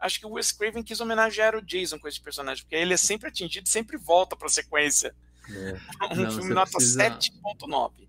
Acho 0.00 0.18
que 0.18 0.26
o 0.26 0.32
Wes 0.32 0.50
Craven 0.50 0.82
quis 0.82 1.00
homenagear 1.00 1.54
o 1.54 1.62
Jason 1.62 1.96
com 2.00 2.08
esse 2.08 2.20
personagem, 2.20 2.64
porque 2.64 2.74
ele 2.74 2.92
é 2.92 2.96
sempre 2.96 3.28
atingido 3.28 3.68
e 3.68 3.70
sempre 3.70 3.96
volta 3.96 4.34
para 4.34 4.48
a 4.48 4.50
sequência. 4.50 5.14
É. 5.48 5.78
Um 6.10 6.22
Não, 6.22 6.30
filme 6.32 6.54
nota 6.54 6.72
precisa... 6.72 7.08
7.9. 7.08 8.03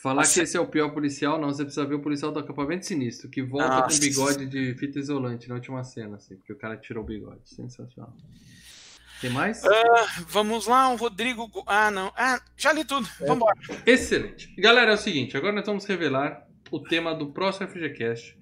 Falar 0.00 0.24
Você... 0.24 0.40
que 0.40 0.44
esse 0.44 0.56
é 0.56 0.60
o 0.60 0.66
pior 0.66 0.90
policial, 0.90 1.40
não, 1.40 1.48
você 1.48 1.64
precisa 1.64 1.84
ver 1.84 1.96
o 1.96 2.00
policial 2.00 2.30
do 2.30 2.38
acampamento 2.38 2.86
sinistro, 2.86 3.28
que 3.28 3.42
volta 3.42 3.68
Nossa. 3.68 3.98
com 3.98 4.06
bigode 4.06 4.46
de 4.46 4.72
fita 4.76 4.96
isolante 4.96 5.48
na 5.48 5.56
última 5.56 5.82
cena, 5.82 6.16
assim, 6.16 6.36
porque 6.36 6.52
o 6.52 6.56
cara 6.56 6.76
tirou 6.76 7.02
o 7.02 7.06
bigode. 7.06 7.40
Sensacional. 7.44 8.14
Tem 9.20 9.28
mais? 9.28 9.60
Uh, 9.64 9.68
vamos 10.28 10.68
lá, 10.68 10.88
o 10.90 10.96
Rodrigo. 10.96 11.50
Ah, 11.66 11.90
não. 11.90 12.12
Ah, 12.16 12.40
já 12.56 12.72
li 12.72 12.84
tudo. 12.84 13.08
É. 13.20 13.26
Vamos 13.26 13.36
embora. 13.38 13.58
Excelente. 13.84 14.54
Galera, 14.56 14.92
é 14.92 14.94
o 14.94 14.98
seguinte: 14.98 15.36
agora 15.36 15.52
nós 15.52 15.66
vamos 15.66 15.84
revelar 15.84 16.46
o 16.70 16.78
tema 16.78 17.12
do 17.12 17.32
próximo 17.32 17.66
FGCast. 17.66 18.38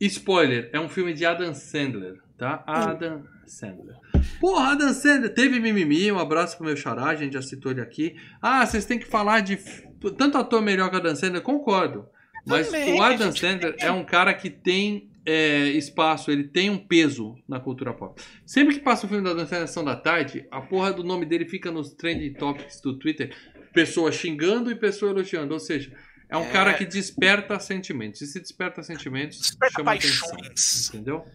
Spoiler: 0.00 0.70
é 0.72 0.80
um 0.80 0.88
filme 0.88 1.12
de 1.12 1.26
Adam 1.26 1.52
Sandler, 1.52 2.16
tá? 2.38 2.64
Adam 2.66 3.22
Sandler. 3.46 3.96
Porra, 4.40 4.72
Adam 4.72 4.94
Sandler. 4.94 5.34
Teve 5.34 5.60
mimimi, 5.60 6.10
um 6.10 6.18
abraço 6.18 6.56
pro 6.56 6.64
meu 6.64 6.76
xará, 6.76 7.04
a 7.04 7.14
gente 7.14 7.34
já 7.34 7.42
citou 7.42 7.70
ele 7.70 7.82
aqui. 7.82 8.16
Ah, 8.40 8.64
vocês 8.64 8.86
têm 8.86 8.98
que 8.98 9.04
falar 9.04 9.40
de 9.40 9.58
tanto 10.10 10.38
ator 10.38 10.62
melhor 10.62 10.90
que 10.90 10.96
o 10.96 10.98
Adam 10.98 11.16
Sandler, 11.16 11.42
concordo. 11.42 12.06
Mas 12.46 12.66
Também, 12.66 12.98
o 12.98 13.02
Adam 13.02 13.34
Sandler 13.34 13.74
é 13.78 13.90
um 13.90 14.04
cara 14.04 14.34
que 14.34 14.50
tem 14.50 15.10
é, 15.24 15.68
espaço, 15.68 16.30
ele 16.30 16.44
tem 16.44 16.68
um 16.68 16.78
peso 16.78 17.36
na 17.48 17.58
cultura 17.58 17.92
pop. 17.94 18.20
Sempre 18.44 18.74
que 18.74 18.80
passa 18.80 19.06
o 19.06 19.08
filme 19.08 19.24
da 19.24 19.30
Adam 19.30 19.46
Sandler 19.46 19.68
Sessão 19.68 19.84
da 19.84 19.96
Tarde, 19.96 20.46
a 20.50 20.60
porra 20.60 20.92
do 20.92 21.02
nome 21.02 21.24
dele 21.24 21.46
fica 21.46 21.70
nos 21.70 21.94
trending 21.94 22.34
topics 22.34 22.80
do 22.80 22.98
Twitter, 22.98 23.34
pessoa 23.72 24.12
xingando 24.12 24.70
e 24.70 24.74
pessoa 24.74 25.10
elogiando. 25.10 25.54
Ou 25.54 25.60
seja, 25.60 25.92
é 26.28 26.36
um 26.36 26.44
é... 26.44 26.50
cara 26.50 26.74
que 26.74 26.84
desperta 26.84 27.58
sentimentos. 27.58 28.20
E 28.20 28.26
se 28.26 28.40
desperta 28.40 28.82
sentimentos, 28.82 29.38
desperta 29.38 29.76
chama 29.76 29.84
paixões. 29.92 30.32
atenção. 30.32 30.94
Entendeu? 30.94 31.26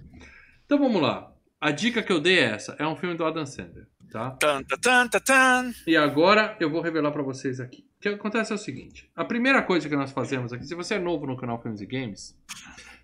Então 0.65 0.77
vamos 0.77 1.01
lá. 1.01 1.33
A 1.59 1.72
dica 1.72 2.03
que 2.03 2.11
eu 2.11 2.19
dei 2.19 2.39
é 2.39 2.43
essa: 2.43 2.75
é 2.77 2.88
um 2.88 2.95
filme 2.95 3.15
do 3.15 3.25
Adam 3.25 3.45
Sandler. 3.45 3.88
Tá? 4.11 4.31
Tan, 4.31 4.64
tan, 4.64 5.07
tan, 5.07 5.19
tan. 5.19 5.73
E 5.85 5.95
agora 5.95 6.56
eu 6.59 6.69
vou 6.69 6.81
revelar 6.81 7.11
para 7.11 7.22
vocês 7.22 7.59
aqui. 7.59 7.89
O 7.99 8.01
que 8.01 8.07
acontece 8.07 8.53
é 8.53 8.55
o 8.55 8.57
seguinte: 8.57 9.11
a 9.13 9.25
primeira 9.25 9.61
coisa 9.61 9.89
que 9.89 9.95
nós 9.95 10.11
fazemos 10.11 10.53
aqui, 10.53 10.65
se 10.65 10.73
você 10.73 10.95
é 10.95 10.99
novo 10.99 11.27
no 11.27 11.35
canal 11.35 11.61
Filmes 11.61 11.81
e 11.81 11.85
Games, 11.85 12.33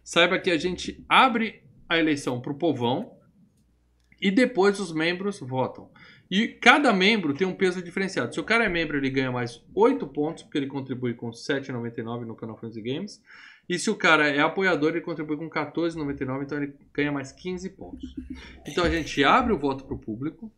saiba 0.01 0.39
que 0.39 0.49
a 0.49 0.57
gente 0.57 1.03
abre 1.09 1.61
a 1.89 1.97
eleição 1.99 2.39
para 2.39 2.53
o 2.53 2.57
povão 2.57 3.11
e 4.21 4.31
depois 4.31 4.79
os 4.79 4.93
membros 4.93 5.41
votam. 5.41 5.91
E 6.31 6.47
cada 6.47 6.93
membro 6.93 7.33
tem 7.33 7.45
um 7.45 7.53
peso 7.53 7.83
diferenciado. 7.83 8.33
Se 8.33 8.39
o 8.39 8.43
cara 8.43 8.63
é 8.63 8.69
membro, 8.69 8.95
ele 8.95 9.09
ganha 9.09 9.33
mais 9.33 9.61
8 9.75 10.07
pontos, 10.07 10.43
porque 10.43 10.57
ele 10.57 10.67
contribui 10.67 11.13
com 11.13 11.29
7,99 11.29 12.21
no 12.21 12.33
canal 12.33 12.57
e 12.63 12.81
Games. 12.81 13.21
E 13.67 13.77
se 13.77 13.89
o 13.89 13.95
cara 13.95 14.29
é 14.29 14.39
apoiador, 14.39 14.91
ele 14.91 15.01
contribui 15.01 15.35
com 15.35 15.49
14,99, 15.49 16.43
então 16.43 16.57
ele 16.57 16.73
ganha 16.93 17.11
mais 17.11 17.33
15 17.33 17.69
pontos. 17.71 18.15
Então 18.65 18.85
a 18.85 18.89
gente 18.89 19.21
abre 19.25 19.51
o 19.51 19.59
voto 19.59 19.83
para 19.83 19.95
o 19.95 19.99
público, 19.99 20.49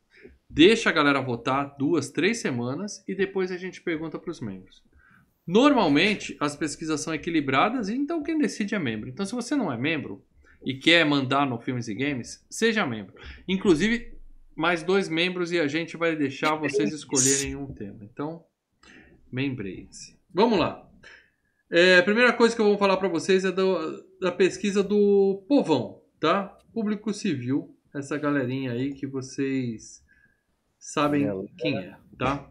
deixa 0.49 0.89
a 0.89 0.93
galera 0.93 1.21
votar 1.21 1.75
duas, 1.77 2.09
três 2.09 2.39
semanas 2.39 3.03
e 3.07 3.15
depois 3.15 3.51
a 3.51 3.57
gente 3.57 3.81
pergunta 3.81 4.17
para 4.17 4.31
os 4.31 4.41
membros. 4.41 4.83
Normalmente 5.45 6.35
as 6.39 6.55
pesquisas 6.55 7.01
são 7.01 7.13
equilibradas 7.13 7.89
então 7.89 8.23
quem 8.23 8.37
decide 8.37 8.75
é 8.75 8.79
membro. 8.79 9.09
Então 9.09 9.25
se 9.25 9.33
você 9.33 9.55
não 9.55 9.71
é 9.71 9.77
membro 9.77 10.23
e 10.65 10.73
quer 10.73 11.05
mandar 11.05 11.45
no 11.45 11.59
Filmes 11.59 11.87
e 11.87 11.93
Games, 11.93 12.45
seja 12.49 12.85
membro. 12.85 13.13
Inclusive 13.47 14.17
mais 14.57 14.81
dois 14.81 15.07
membros 15.07 15.51
e 15.51 15.59
a 15.59 15.67
gente 15.67 15.95
vai 15.95 16.15
deixar 16.15 16.55
vocês 16.55 16.91
escolherem 16.91 17.55
um 17.55 17.71
tema. 17.71 17.99
Então, 18.01 18.43
membreiem-se. 19.31 20.17
Vamos 20.33 20.57
lá. 20.57 20.83
É, 21.69 21.97
a 21.97 22.03
primeira 22.03 22.33
coisa 22.33 22.55
que 22.55 22.61
eu 22.61 22.65
vou 22.65 22.77
falar 22.77 22.97
para 22.97 23.07
vocês 23.07 23.45
é 23.45 23.51
do, 23.51 24.03
da 24.19 24.31
pesquisa 24.31 24.81
do 24.81 25.45
povão, 25.47 26.01
tá? 26.19 26.57
Público 26.73 27.13
civil, 27.13 27.75
essa 27.93 28.17
galerinha 28.17 28.71
aí 28.71 28.93
que 28.93 29.05
vocês 29.05 30.03
sabem 30.87 31.27
quem 31.57 31.77
é, 31.77 31.95
tá? 32.17 32.49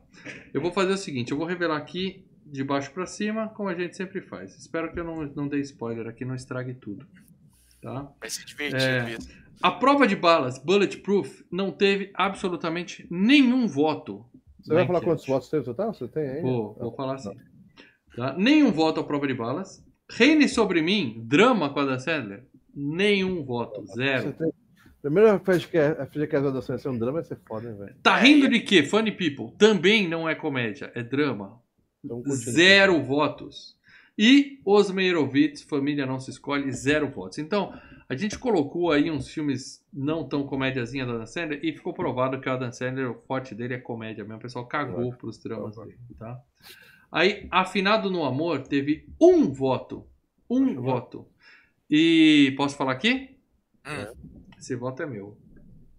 Eu 0.53 0.61
vou 0.61 0.71
fazer 0.71 0.93
o 0.93 0.97
seguinte, 0.99 1.33
eu 1.33 1.39
vou 1.39 1.47
revelar 1.47 1.79
aqui 1.79 2.23
de 2.45 2.63
baixo 2.63 2.93
para 2.93 3.07
cima, 3.07 3.49
como 3.49 3.71
a 3.71 3.75
gente 3.75 3.97
sempre 3.97 4.21
faz. 4.21 4.55
Espero 4.59 4.93
que 4.93 5.01
eu 5.01 5.05
não, 5.05 5.25
não 5.35 5.49
dê 5.49 5.59
spoiler 5.61 6.07
aqui, 6.07 6.23
não 6.23 6.35
estrague 6.35 6.75
tudo, 6.75 7.07
tá? 7.81 8.13
Vai 8.21 8.29
ser 8.29 8.45
divertido 8.45 8.83
é, 8.83 9.17
A 9.63 9.71
prova 9.71 10.07
de 10.07 10.15
balas, 10.15 10.59
Bulletproof, 10.59 11.45
não 11.51 11.73
teve 11.73 12.11
absolutamente 12.15 13.07
nenhum 13.11 13.67
voto. 13.67 14.27
Você 14.61 14.75
vai 14.75 14.87
falar 14.87 15.01
quantos 15.01 15.27
votos 15.27 15.49
teve 15.49 15.65
total? 15.65 15.95
Você 15.95 16.07
tem 16.07 16.29
aí? 16.29 16.43
Vou, 16.43 16.75
vou 16.75 16.93
falar 16.93 17.15
assim. 17.15 17.35
Tá? 18.15 18.35
Nenhum 18.37 18.71
voto 18.71 19.01
à 19.01 19.05
prova 19.05 19.27
de 19.27 19.35
balas. 19.35 19.83
Reine 20.11 20.47
sobre 20.47 20.83
mim, 20.83 21.23
drama 21.25 21.71
com 21.71 21.81
a 21.81 21.85
Dan 21.87 21.99
Sandler, 21.99 22.45
nenhum 22.75 23.43
voto, 23.43 23.85
zero. 23.87 24.25
Você 24.25 24.33
tem, 24.35 24.53
Primeiro 25.07 25.39
fez 25.39 25.65
que 25.65 25.79
a 25.79 26.05
filha 26.07 26.27
que 26.27 26.35
a 26.35 26.61
ser 26.61 26.89
um 26.89 26.99
drama 26.99 27.21
ia 27.21 27.25
ser 27.25 27.39
foda, 27.47 27.73
velho? 27.73 27.95
Tá 28.03 28.17
rindo 28.17 28.49
de 28.49 28.59
quê? 28.59 28.83
Funny 28.83 29.13
People. 29.13 29.57
Também 29.57 30.09
não 30.09 30.29
é 30.29 30.35
comédia, 30.35 30.91
é 30.97 31.03
drama. 31.05 31.63
Então. 32.05 32.25
Zero 32.27 33.01
votos. 33.01 33.77
E 34.19 34.61
Os 34.65 34.91
Meirovitz, 34.91 35.63
Família 35.63 36.07
Não 36.07 36.19
Se 36.19 36.31
Escolhe, 36.31 36.73
zero 36.73 37.09
votos. 37.09 37.39
Então, 37.39 37.73
a 38.09 38.17
gente 38.17 38.37
colocou 38.37 38.91
aí 38.91 39.09
uns 39.09 39.29
filmes 39.29 39.81
não 39.93 40.29
tão 40.29 40.45
comédiazinha 40.45 41.07
da 41.07 41.19
Dan 41.19 41.27
Sandler 41.27 41.61
e 41.63 41.73
ficou 41.73 41.95
provado 41.95 42.41
que 42.41 42.51
o 42.51 42.57
Dan 42.57 42.73
Sandler, 42.73 43.13
o 43.13 43.23
forte 43.29 43.55
dele 43.55 43.75
é 43.75 43.79
comédia 43.79 44.25
mesmo. 44.25 44.39
O 44.39 44.43
pessoal 44.43 44.67
cagou 44.67 45.13
pros 45.13 45.39
dramas 45.39 45.77
dele, 45.77 45.97
tá? 46.19 46.37
Aí, 47.13 47.47
Afinado 47.53 48.11
no 48.11 48.25
Amor 48.25 48.65
teve 48.65 49.07
um 49.21 49.53
voto. 49.53 50.05
Um 50.51 50.75
voto. 50.83 51.29
E 51.89 52.53
posso 52.57 52.77
falar 52.77 52.91
aqui? 52.91 53.39
Hum. 53.87 54.36
Esse 54.67 54.75
voto 54.75 55.01
é 55.01 55.07
meu. 55.07 55.39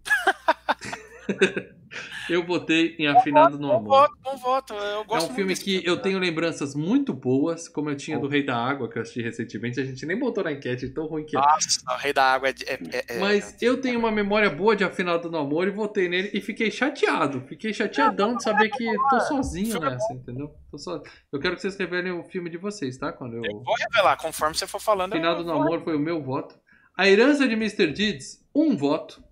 eu 2.28 2.44
votei 2.44 2.94
em 2.98 3.06
Afinado 3.06 3.58
no 3.58 3.68
Bom 3.68 3.76
Amor. 3.76 3.88
voto, 3.88 4.18
bom 4.22 4.36
voto. 4.36 4.74
Eu 4.74 5.00
É 5.00 5.04
gosto 5.04 5.24
um 5.24 5.26
muito 5.28 5.34
filme 5.36 5.54
que 5.56 5.64
filme, 5.80 5.86
eu 5.86 5.96
né? 5.96 6.02
tenho 6.02 6.18
lembranças 6.18 6.74
muito 6.74 7.14
boas, 7.14 7.66
como 7.66 7.88
eu 7.88 7.96
tinha 7.96 8.18
do 8.18 8.28
Rei 8.28 8.44
da 8.44 8.54
Água, 8.54 8.86
que 8.90 8.98
eu 8.98 9.02
assisti 9.02 9.22
recentemente. 9.22 9.80
A 9.80 9.84
gente 9.86 10.04
nem 10.04 10.18
botou 10.18 10.44
na 10.44 10.52
enquete, 10.52 10.86
tão 10.90 11.06
ruim 11.06 11.24
que 11.24 11.34
é. 11.34 11.40
Nossa, 11.40 11.80
o 11.90 11.96
Rei 11.96 12.12
da 12.12 12.24
Água 12.30 12.50
é. 12.50 12.54
é- 12.66 13.04
é- 13.08 13.18
Mas 13.20 13.56
eu 13.62 13.80
tenho 13.80 13.98
uma 13.98 14.12
memória 14.12 14.50
boa 14.50 14.76
de 14.76 14.84
Afinado 14.84 15.30
no 15.30 15.38
Amor 15.38 15.66
e 15.66 15.70
votei 15.70 16.06
nele 16.10 16.30
e 16.34 16.40
fiquei 16.42 16.70
chateado. 16.70 17.40
Fiquei 17.48 17.72
chateadão 17.72 18.36
de 18.36 18.42
saber 18.42 18.68
que 18.68 18.84
tô 19.08 19.18
sozinho 19.20 19.80
nessa, 19.80 20.12
entendeu? 20.12 20.54
Tô 20.70 20.76
só... 20.76 21.02
Eu 21.32 21.40
quero 21.40 21.54
que 21.56 21.62
vocês 21.62 21.74
revelem 21.78 22.12
o 22.12 22.22
filme 22.24 22.50
de 22.50 22.58
vocês, 22.58 22.98
tá? 22.98 23.14
Quando 23.14 23.36
eu. 23.36 23.42
Eu 23.46 23.62
vou 23.62 23.74
revelar, 23.76 24.18
conforme 24.18 24.54
você 24.54 24.66
for 24.66 24.78
falando. 24.78 25.14
Afinado 25.14 25.42
no 25.42 25.54
vou- 25.54 25.62
Amor 25.62 25.82
foi 25.82 25.96
o 25.96 25.98
meu 25.98 26.22
voto. 26.22 26.54
A 26.98 27.08
Herança 27.08 27.46
de 27.48 27.54
Mr. 27.54 27.92
Deeds, 27.92 28.44
um 28.54 28.76
voto. 28.76 29.22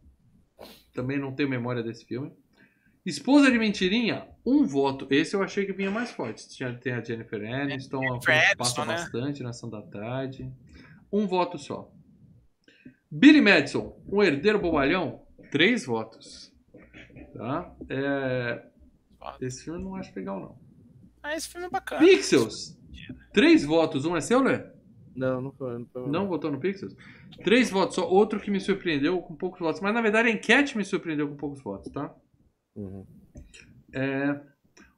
Também 0.95 1.19
não 1.19 1.35
tenho 1.35 1.49
memória 1.49 1.83
desse 1.83 2.05
filme. 2.07 2.33
Esposa 3.05 3.51
de 3.51 3.59
Mentirinha, 3.59 4.27
um 4.45 4.65
voto. 4.65 5.07
Esse 5.11 5.35
eu 5.37 5.43
achei 5.43 5.67
que 5.67 5.73
vinha 5.73 5.91
mais 5.91 6.11
forte. 6.13 6.49
Tinha- 6.49 6.73
Tem 6.75 6.93
a 6.93 7.03
Jennifer 7.03 7.41
Aniston, 7.45 8.01
filme 8.01 8.21
que 8.21 8.57
passa 8.57 8.85
né? 8.85 8.95
bastante 8.95 9.43
na 9.43 9.51
ação 9.51 9.69
da 9.69 9.83
tarde. 9.83 10.51
Um 11.13 11.27
voto 11.27 11.59
só. 11.59 11.93
Billy 13.11 13.41
Madison, 13.41 14.01
um 14.09 14.23
herdeiro 14.23 14.59
bobalhão, 14.61 15.23
três 15.51 15.85
votos. 15.85 16.53
Tá? 17.35 17.75
É, 17.89 18.65
Esse 19.41 19.65
filme 19.65 19.81
eu 19.81 19.85
não 19.85 19.95
acho 19.97 20.13
legal, 20.17 20.41
não. 20.41 20.59
Ah, 21.23 21.35
esse 21.37 21.49
filme 21.49 21.67
é 21.67 21.71
bacana. 21.71 22.01
Pixels, 22.01 22.77
três 23.33 23.65
votos. 23.65 24.05
Um 24.05 24.17
é 24.17 24.21
seu, 24.21 24.41
Lé? 24.43 24.73
Não, 25.17 25.41
não 25.41 25.53
foi. 25.53 25.79
Não, 25.79 25.87
foi, 25.87 26.09
Não 26.09 26.29
votou 26.29 26.51
no 26.53 26.61
Pixels? 26.61 26.95
Três 27.43 27.71
votos 27.71 27.97
só. 27.97 28.09
Outro 28.09 28.39
que 28.39 28.51
me 28.51 28.61
surpreendeu 28.61 29.21
com 29.23 29.35
poucos 29.35 29.61
votos. 29.61 29.81
Mas 29.81 29.95
na 29.95 30.03
verdade 30.03 30.29
a 30.29 30.33
enquete 30.33 30.77
me 30.77 30.85
surpreendeu 30.85 31.29
com 31.29 31.37
poucos 31.37 31.63
votos, 31.63 31.91
tá? 31.93 32.15
Uhum. 32.75 33.07
É... 33.93 34.41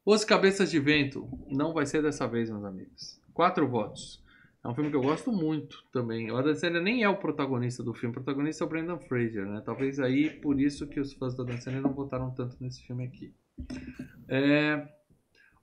Os 0.04 0.24
Cabeças 0.24 0.70
de 0.70 0.80
Vento. 0.80 1.28
Não 1.48 1.72
vai 1.72 1.86
ser 1.86 2.02
dessa 2.02 2.26
vez, 2.26 2.50
meus 2.50 2.64
amigos. 2.64 3.20
Quatro 3.32 3.68
votos. 3.68 4.22
É 4.64 4.68
um 4.68 4.74
filme 4.74 4.90
que 4.90 4.96
eu 4.96 5.02
gosto 5.02 5.30
muito 5.30 5.84
também. 5.92 6.30
O 6.30 6.36
Adam 6.36 6.54
Sandler 6.54 6.82
nem 6.82 7.02
é 7.02 7.08
o 7.08 7.16
protagonista 7.16 7.82
do 7.82 7.94
filme. 7.94 8.10
O 8.10 8.14
protagonista 8.20 8.64
é 8.64 8.66
o 8.66 8.68
Brendan 8.68 8.98
Fraser, 8.98 9.46
né? 9.46 9.62
Talvez 9.64 10.00
aí 10.00 10.30
por 10.30 10.60
isso 10.60 10.88
que 10.88 10.98
os 10.98 11.12
fãs 11.12 11.34
do 11.34 11.42
Adam 11.42 11.58
Sandler 11.58 11.82
não 11.82 11.94
votaram 11.94 12.30
tanto 12.32 12.56
nesse 12.60 12.82
filme 12.82 13.04
aqui. 13.04 13.32
É... 14.28 14.88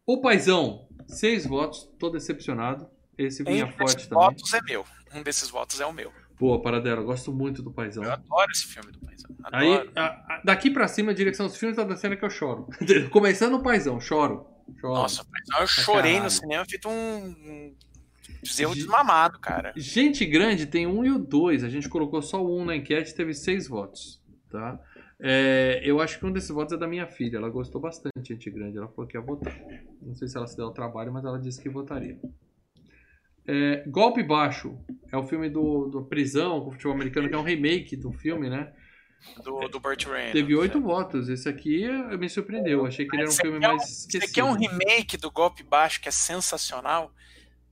O 0.05 0.21
Paizão. 0.21 0.87
Seis 1.07 1.45
votos. 1.45 1.83
Tô 1.99 2.09
decepcionado. 2.09 2.87
Esse 3.17 3.43
vinha 3.43 3.65
Um 3.65 3.71
forte 3.71 3.95
desses 3.95 4.07
também. 4.09 4.23
votos 4.25 4.53
é 4.53 4.61
meu. 4.61 4.85
Um 5.13 5.23
desses 5.23 5.49
votos 5.49 5.79
é 5.79 5.85
o 5.85 5.93
meu. 5.93 6.11
Pô, 6.37 6.59
Paradela, 6.59 6.99
eu 7.01 7.05
gosto 7.05 7.31
muito 7.31 7.61
do 7.63 7.71
Paizão. 7.71 8.03
Eu 8.03 8.11
adoro 8.11 8.51
esse 8.51 8.65
filme 8.67 8.91
do 8.91 8.99
Paizão. 8.99 9.29
Aí, 9.45 9.73
Adoro. 9.73 9.91
a- 9.95 10.05
a- 10.05 10.41
daqui 10.43 10.69
pra 10.69 10.87
cima, 10.87 11.11
a 11.11 11.15
direção 11.15 11.47
dos 11.47 11.55
filmes 11.55 11.77
da 11.77 11.83
Dan 11.85 11.95
Sandler 11.95 12.19
que 12.19 12.25
eu 12.25 12.29
choro. 12.29 12.67
Começando 13.11 13.53
o 13.53 13.63
Paizão, 13.63 13.99
choro. 14.01 14.45
choro. 14.81 14.93
Nossa, 14.95 15.23
Paizão, 15.23 15.59
eu 15.61 15.67
chorei 15.67 16.01
caralho. 16.13 16.23
no 16.25 16.29
cinema, 16.29 16.65
feito 16.69 16.89
um, 16.89 17.25
um 17.27 17.75
bezerro 18.43 18.75
desmamado, 18.75 19.39
cara. 19.39 19.71
Gente 19.77 20.25
grande 20.25 20.65
tem 20.65 20.85
um 20.85 21.05
e 21.05 21.09
o 21.11 21.17
dois. 21.17 21.63
A 21.63 21.69
gente 21.69 21.87
colocou 21.87 22.21
só 22.21 22.43
o 22.43 22.59
um 22.59 22.65
na 22.65 22.75
enquete 22.75 23.15
teve 23.15 23.33
seis 23.33 23.67
votos. 23.69 24.21
Tá? 24.49 24.77
É, 25.21 25.81
eu 25.85 26.01
acho 26.01 26.19
que 26.19 26.25
um 26.25 26.31
desses 26.33 26.49
votos 26.49 26.73
é 26.73 26.77
da 26.77 26.87
minha 26.87 27.07
filha. 27.07 27.37
Ela 27.37 27.49
gostou 27.49 27.79
bastante 27.79 28.11
de 28.21 28.27
Gente 28.27 28.49
Grande. 28.51 28.77
Ela 28.77 28.89
falou 28.89 29.07
que 29.07 29.15
ia 29.15 29.21
votar. 29.21 29.55
Não 30.01 30.13
sei 30.15 30.27
se 30.27 30.35
ela 30.35 30.45
se 30.47 30.57
deu 30.57 30.65
ao 30.65 30.73
trabalho, 30.73 31.13
mas 31.13 31.23
ela 31.23 31.39
disse 31.39 31.61
que 31.61 31.69
votaria. 31.69 32.19
É, 33.47 33.83
Golpe 33.87 34.23
Baixo 34.23 34.77
é 35.11 35.17
o 35.17 35.25
filme 35.25 35.49
do, 35.49 35.87
do 35.87 36.03
Prisão, 36.05 36.61
com 36.61 36.69
o 36.69 36.71
futebol 36.71 36.93
americano, 36.93 37.29
que 37.29 37.35
é 37.35 37.37
um 37.37 37.43
remake 37.43 37.95
do 37.95 38.11
filme, 38.11 38.49
né? 38.49 38.73
Do, 39.43 39.67
do 39.67 39.79
Burt 39.79 40.03
Reynolds. 40.05 40.33
Teve 40.33 40.55
oito 40.55 40.79
votos. 40.81 41.29
Esse 41.29 41.49
aqui 41.49 41.87
me 42.19 42.29
surpreendeu. 42.29 42.85
Achei 42.85 43.07
que 43.07 43.15
ele 43.15 43.23
era 43.23 43.29
um 43.29 43.33
Esse 43.33 43.41
filme 43.41 43.63
é 43.63 43.67
um- 43.69 43.75
mais 43.77 43.83
Esse 43.83 43.99
esquecido. 44.17 44.29
aqui 44.29 44.39
é 44.39 44.43
um 44.43 44.51
remake 44.53 45.17
do 45.17 45.31
Golpe 45.31 45.63
Baixo, 45.63 45.99
que 46.01 46.07
é 46.07 46.11
sensacional. 46.11 47.11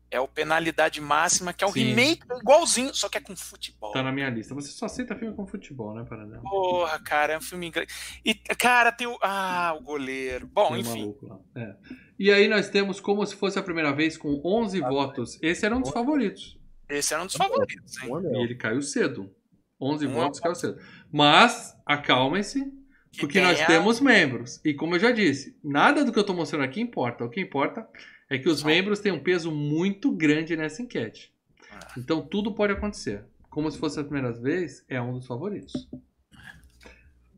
É 0.09 0.19
o 0.19 0.27
Penalidade 0.27 1.01
Máxima, 1.01 1.53
que 1.53 1.63
é 1.63 1.67
um 1.67 1.71
Sim. 1.71 1.85
remake 1.85 2.21
igualzinho, 2.39 2.93
só 2.93 3.09
que 3.09 3.17
é 3.17 3.21
com 3.21 3.35
futebol. 3.35 3.91
Tá 3.93 4.03
na 4.03 4.11
minha 4.11 4.29
lista. 4.29 4.53
Você 4.53 4.69
só 4.69 4.85
aceita 4.85 5.15
filme 5.15 5.35
com 5.35 5.45
futebol, 5.47 5.95
né, 5.95 6.05
Paradela? 6.07 6.41
Porra, 6.43 6.99
cara, 6.99 7.33
é 7.33 7.37
um 7.37 7.41
filme 7.41 7.67
inglês. 7.67 7.87
E, 8.23 8.35
cara, 8.35 8.91
tem 8.91 9.07
o. 9.07 9.17
Ah, 9.23 9.75
o 9.75 9.81
goleiro. 9.81 10.45
Bom, 10.45 10.67
Tem 10.67 10.77
um 10.77 10.79
enfim. 10.79 10.99
maluco 11.01 11.27
lá. 11.27 11.39
É. 11.55 11.75
E 12.19 12.31
aí 12.31 12.47
nós 12.47 12.69
temos 12.69 12.99
como 12.99 13.25
se 13.25 13.35
fosse 13.35 13.57
a 13.57 13.63
primeira 13.63 13.91
vez 13.91 14.15
com 14.17 14.41
11 14.45 14.79
votos. 14.81 15.37
Esse 15.41 15.65
era 15.65 15.75
um 15.75 15.81
dos 15.81 15.89
favoritos. 15.91 16.59
Esse 16.89 17.13
era 17.13 17.23
um 17.23 17.25
dos 17.25 17.35
favoritos, 17.35 18.01
hein? 18.03 18.09
E 18.33 18.43
ele 18.43 18.55
caiu 18.55 18.81
cedo. 18.81 19.29
11 19.81 20.07
Um 20.07 20.13
votos 20.13 20.39
caiu 20.39 20.55
cedo. 20.55 20.79
Mas, 21.11 21.75
acalmem-se, 21.85 22.63
Que 23.11 23.21
porque 23.21 23.41
nós 23.41 23.59
a- 23.59 23.65
temos 23.65 23.99
membros. 23.99 24.61
E 24.63 24.73
como 24.73 24.95
eu 24.95 24.99
já 24.99 25.11
disse, 25.11 25.57
nada 25.63 26.05
do 26.05 26.11
que 26.13 26.19
eu 26.19 26.23
tô 26.23 26.33
mostrando 26.33 26.63
aqui 26.63 26.79
importa. 26.81 27.25
O 27.25 27.29
que 27.29 27.41
importa 27.41 27.87
é 28.29 28.37
que 28.37 28.47
os 28.49 28.63
membros 28.63 28.99
têm 28.99 29.11
um 29.11 29.21
peso 29.23 29.51
muito 29.51 30.11
grande 30.11 30.55
nessa 30.55 30.81
enquete. 30.81 31.33
Ah. 31.71 31.79
Então 31.97 32.21
tudo 32.21 32.53
pode 32.53 32.73
acontecer. 32.73 33.25
Como 33.49 33.69
se 33.69 33.77
fosse 33.77 33.99
a 33.99 34.03
primeira 34.03 34.31
vez, 34.31 34.83
é 34.87 35.01
um 35.01 35.13
dos 35.13 35.27
favoritos. 35.27 35.87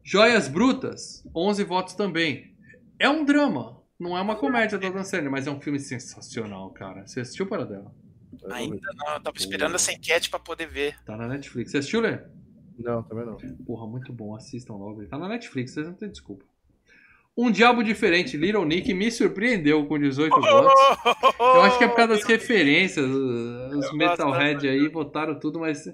Joias 0.04 0.48
Brutas, 0.48 1.24
11 1.36 1.64
votos 1.64 1.94
também. 1.96 2.54
É 3.00 3.10
um 3.10 3.26
drama. 3.26 3.82
Não 4.00 4.18
é 4.18 4.22
uma 4.22 4.36
comédia 4.36 4.78
da 4.78 4.90
Dan 4.90 5.04
Sandler, 5.04 5.32
mas 5.32 5.48
é 5.48 5.52
um 5.52 5.62
filme 5.62 5.80
sensacional, 5.80 6.70
cara. 6.72 7.08
Você 7.08 7.22
assistiu 7.22 7.48
para 7.48 7.66
dela? 7.66 7.94
Ainda 8.52 8.90
não, 8.96 9.14
eu 9.14 9.20
tava 9.22 9.38
esperando 9.38 9.76
essa 9.76 9.94
enquete 9.94 10.30
pra 10.30 10.40
poder 10.40 10.68
ver. 10.68 11.02
Tá 11.06 11.16
na 11.16 11.28
Netflix. 11.28 11.72
Você 11.72 11.78
assistiu, 11.78 12.02
Lê? 12.02 12.20
Não, 12.78 13.02
também 13.04 13.26
não. 13.26 13.38
Porra, 13.66 13.88
muito 13.88 14.12
bom. 14.12 14.36
Assistam 14.36 14.74
logo. 14.74 15.06
Tá 15.06 15.18
na 15.18 15.30
Netflix, 15.30 15.72
vocês 15.72 15.88
não 15.88 15.94
têm 15.94 16.10
desculpa. 16.10 16.44
Um 17.38 17.52
Diabo 17.52 17.84
Diferente, 17.84 18.38
Little 18.38 18.64
Nick, 18.64 18.94
me 18.94 19.12
surpreendeu 19.12 19.86
com 19.88 20.00
18 20.00 20.34
votos. 20.34 20.74
Eu 21.38 21.62
acho 21.64 21.78
que 21.78 21.84
é 21.84 21.88
por 21.88 21.98
causa 21.98 22.14
das 22.14 22.24
referências. 22.24 23.06
Os 23.06 23.94
Metalhead 23.94 24.66
aí 24.68 24.88
votaram 24.88 25.38
tudo, 25.38 25.60
mas 25.60 25.86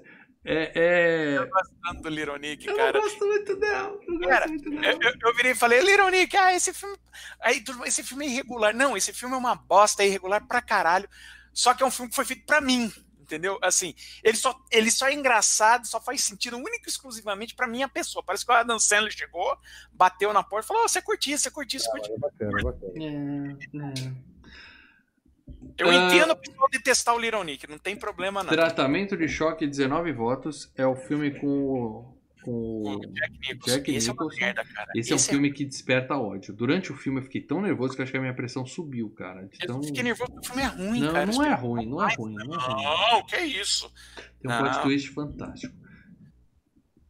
é. 0.44 0.72
é... 0.74 1.38
Eu 1.38 1.48
gostando 1.48 2.02
do 2.02 2.08
Little 2.08 2.36
Nick, 2.38 2.66
Eu 2.66 2.76
cara. 2.76 2.92
não 2.92 3.00
gosto 3.00 3.26
muito 3.26 3.56
dela. 3.56 3.98
Não 4.06 4.16
gosto 4.18 4.28
Cara, 4.28 4.48
muito 4.48 4.72
Eu, 4.72 4.80
dela. 4.80 4.98
eu, 5.02 5.28
eu 5.28 5.36
virei 5.36 5.52
e 5.52 5.56
falei, 5.56 5.80
Little 5.80 6.10
Nick, 6.10 6.36
ah, 6.36 6.54
esse 6.54 6.72
filme. 6.72 6.96
Aí, 7.40 7.62
esse 7.86 8.02
filme 8.02 8.26
é 8.26 8.28
irregular. 8.28 8.74
Não, 8.74 8.96
esse 8.96 9.12
filme 9.12 9.34
é 9.34 9.38
uma 9.38 9.54
bosta, 9.54 10.02
é 10.02 10.06
irregular 10.06 10.46
pra 10.46 10.60
caralho. 10.60 11.08
Só 11.52 11.74
que 11.74 11.82
é 11.82 11.86
um 11.86 11.90
filme 11.90 12.08
que 12.10 12.16
foi 12.16 12.24
feito 12.24 12.44
pra 12.44 12.60
mim. 12.60 12.92
Entendeu? 13.20 13.58
Assim, 13.62 13.94
ele 14.22 14.36
só, 14.36 14.54
ele 14.70 14.90
só 14.90 15.06
é 15.08 15.14
engraçado, 15.14 15.86
só 15.86 15.98
faz 15.98 16.22
sentido 16.22 16.56
único 16.58 16.84
e 16.86 16.90
exclusivamente 16.90 17.54
pra 17.54 17.66
minha 17.66 17.88
pessoa. 17.88 18.22
Parece 18.22 18.44
que 18.44 18.52
o 18.52 18.54
Adam 18.54 18.78
Sandler 18.78 19.10
chegou, 19.10 19.56
bateu 19.90 20.34
na 20.34 20.42
porta 20.42 20.66
e 20.66 20.68
falou: 20.68 20.84
"Ô, 20.84 20.88
você 20.88 21.00
curtiu, 21.00 21.38
você 21.38 21.50
curtiu, 21.50 21.80
você 21.80 21.90
curtiu. 21.90 22.14
É 22.14 22.18
bacana, 22.18 22.60
é 22.60 22.62
bacana. 22.62 22.92
É, 22.96 24.08
é. 24.10 24.31
Eu 25.78 25.88
Ah. 25.90 25.94
entendo 26.06 26.30
o 26.32 26.36
pessoal 26.36 26.68
detestar 26.70 27.14
o 27.14 27.18
Little 27.18 27.42
Nick, 27.44 27.68
não 27.68 27.78
tem 27.78 27.96
problema 27.96 28.42
não. 28.42 28.50
Tratamento 28.50 29.16
de 29.16 29.28
Choque, 29.28 29.66
19 29.66 30.12
votos. 30.12 30.72
É 30.76 30.86
o 30.86 30.94
filme 30.96 31.30
com 31.38 31.46
o. 31.46 32.22
Com 32.44 32.82
Jack 33.12 33.38
Nicholson. 33.38 33.76
Jack 33.76 33.94
Esse 33.94 34.08
Nicholson. 34.10 34.34
é 34.34 34.40
uma 34.40 34.46
merda, 34.46 34.64
cara. 34.74 34.90
Esse 34.96 35.12
é 35.12 35.14
um 35.14 35.18
filme 35.20 35.52
que 35.52 35.64
desperta 35.64 36.16
ódio. 36.16 36.52
Durante 36.52 36.90
o 36.90 36.96
filme 36.96 37.20
eu 37.20 37.22
fiquei 37.22 37.40
tão 37.40 37.62
nervoso 37.62 37.94
que 37.94 38.02
acho 38.02 38.10
que 38.10 38.18
a 38.18 38.20
minha 38.20 38.34
pressão 38.34 38.66
subiu, 38.66 39.08
cara. 39.10 39.42
de 39.46 39.58
Eu 39.64 39.80
fiquei 39.80 40.02
nervoso 40.02 40.32
porque 40.32 40.48
o 40.48 40.52
filme 40.52 40.62
é 40.62 40.66
ruim, 40.66 41.00
Não, 41.02 41.12
cara. 41.12 41.26
não 41.26 41.44
é 41.44 41.54
ruim, 41.54 41.86
não 41.86 42.02
é 42.08 42.14
ruim, 42.16 42.34
não 42.34 42.54
é 42.54 42.58
ruim. 42.58 42.82
Não, 42.82 43.26
que 43.26 43.36
isso? 43.38 43.88
Tem 44.40 44.50
um 44.50 44.58
plot 44.58 44.82
twist 44.82 45.08
fantástico. 45.10 45.72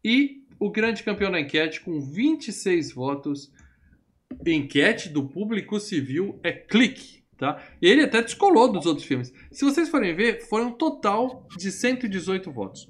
E 0.05 0.43
o 0.61 0.71
grande 0.71 1.03
campeão 1.03 1.31
da 1.31 1.41
enquete, 1.41 1.81
com 1.81 1.99
26 1.99 2.93
votos, 2.93 3.51
enquete 4.47 5.09
do 5.09 5.27
público 5.29 5.81
civil 5.81 6.39
é 6.43 6.53
Clique, 6.53 7.22
tá? 7.43 7.61
E 7.83 7.89
ele 7.89 8.05
até 8.05 8.23
descolou 8.23 8.71
dos 8.71 8.87
outros 8.87 9.05
filmes. 9.05 9.35
Se 9.51 9.65
vocês 9.65 9.89
forem 9.89 10.15
ver, 10.15 10.43
foi 10.49 10.65
um 10.65 10.71
total 10.71 11.45
de 11.59 11.73
118 11.73 12.53
votos. 12.53 12.89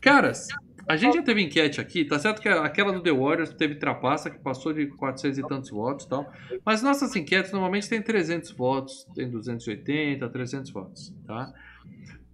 Caras, 0.00 0.48
a 0.88 0.96
gente 0.96 1.16
já 1.16 1.22
teve 1.22 1.42
enquete 1.42 1.82
aqui, 1.82 2.02
tá 2.02 2.18
certo 2.18 2.40
que 2.40 2.48
aquela 2.48 2.92
do 2.92 3.02
The 3.02 3.12
Warriors 3.12 3.52
teve 3.52 3.74
trapaça, 3.74 4.30
que 4.30 4.38
passou 4.38 4.72
de 4.72 4.86
400 4.86 5.38
e 5.38 5.46
tantos 5.46 5.68
votos 5.68 6.06
e 6.06 6.08
tal. 6.08 6.32
Mas 6.64 6.82
nossas 6.82 7.14
enquetes 7.14 7.52
normalmente 7.52 7.86
tem 7.86 8.00
300 8.00 8.52
votos, 8.52 9.06
tem 9.14 9.30
280, 9.30 10.26
300 10.30 10.70
votos, 10.70 11.14
tá? 11.26 11.52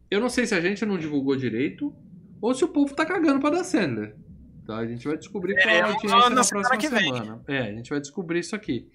Eu 0.08 0.20
não 0.20 0.28
sei 0.28 0.46
se 0.46 0.54
a 0.54 0.60
gente 0.60 0.86
não 0.86 0.96
divulgou 0.96 1.34
direito 1.34 1.92
ou 2.40 2.54
se 2.54 2.64
o 2.64 2.68
povo 2.68 2.94
tá 2.94 3.04
cagando 3.04 3.40
pra 3.40 3.50
dar 3.50 3.64
Sandler, 3.64 4.14
tá? 4.64 4.76
A 4.76 4.86
gente 4.86 5.04
vai 5.04 5.16
descobrir 5.16 5.60
qual 5.60 5.68
é 5.68 5.80
a 5.80 5.82
na 5.82 5.88
audiência 5.88 6.30
na 6.30 6.44
próxima 6.44 6.80
semana. 6.80 7.42
É, 7.48 7.58
a 7.58 7.72
gente 7.72 7.90
vai 7.90 7.98
descobrir 7.98 8.38
isso 8.38 8.54
aqui. 8.54 8.88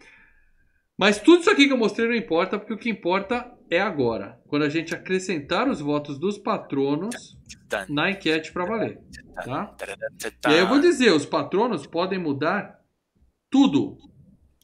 Mas 0.98 1.20
tudo 1.20 1.42
isso 1.42 1.50
aqui 1.50 1.68
que 1.68 1.74
eu 1.74 1.78
mostrei 1.78 2.08
não 2.08 2.16
importa, 2.16 2.58
porque 2.58 2.74
o 2.74 2.78
que 2.78 2.90
importa 2.90 3.52
é 3.70 3.82
agora. 3.82 4.40
Quando 4.48 4.64
a 4.64 4.70
gente 4.70 4.94
acrescentar 4.96 5.68
os 5.68 5.82
votos 5.82 6.18
dos 6.18 6.38
patronos 6.38 7.38
na 7.90 8.12
enquete 8.12 8.54
para 8.54 8.66
valer, 8.66 9.00
tá? 9.44 9.76
E 10.48 10.54
aí 10.54 10.60
eu 10.60 10.68
vou 10.68 10.80
dizer, 10.80 11.12
os 11.12 11.26
patronos 11.26 11.86
podem 11.86 12.20
mudar 12.20 12.80
tudo. 13.50 13.98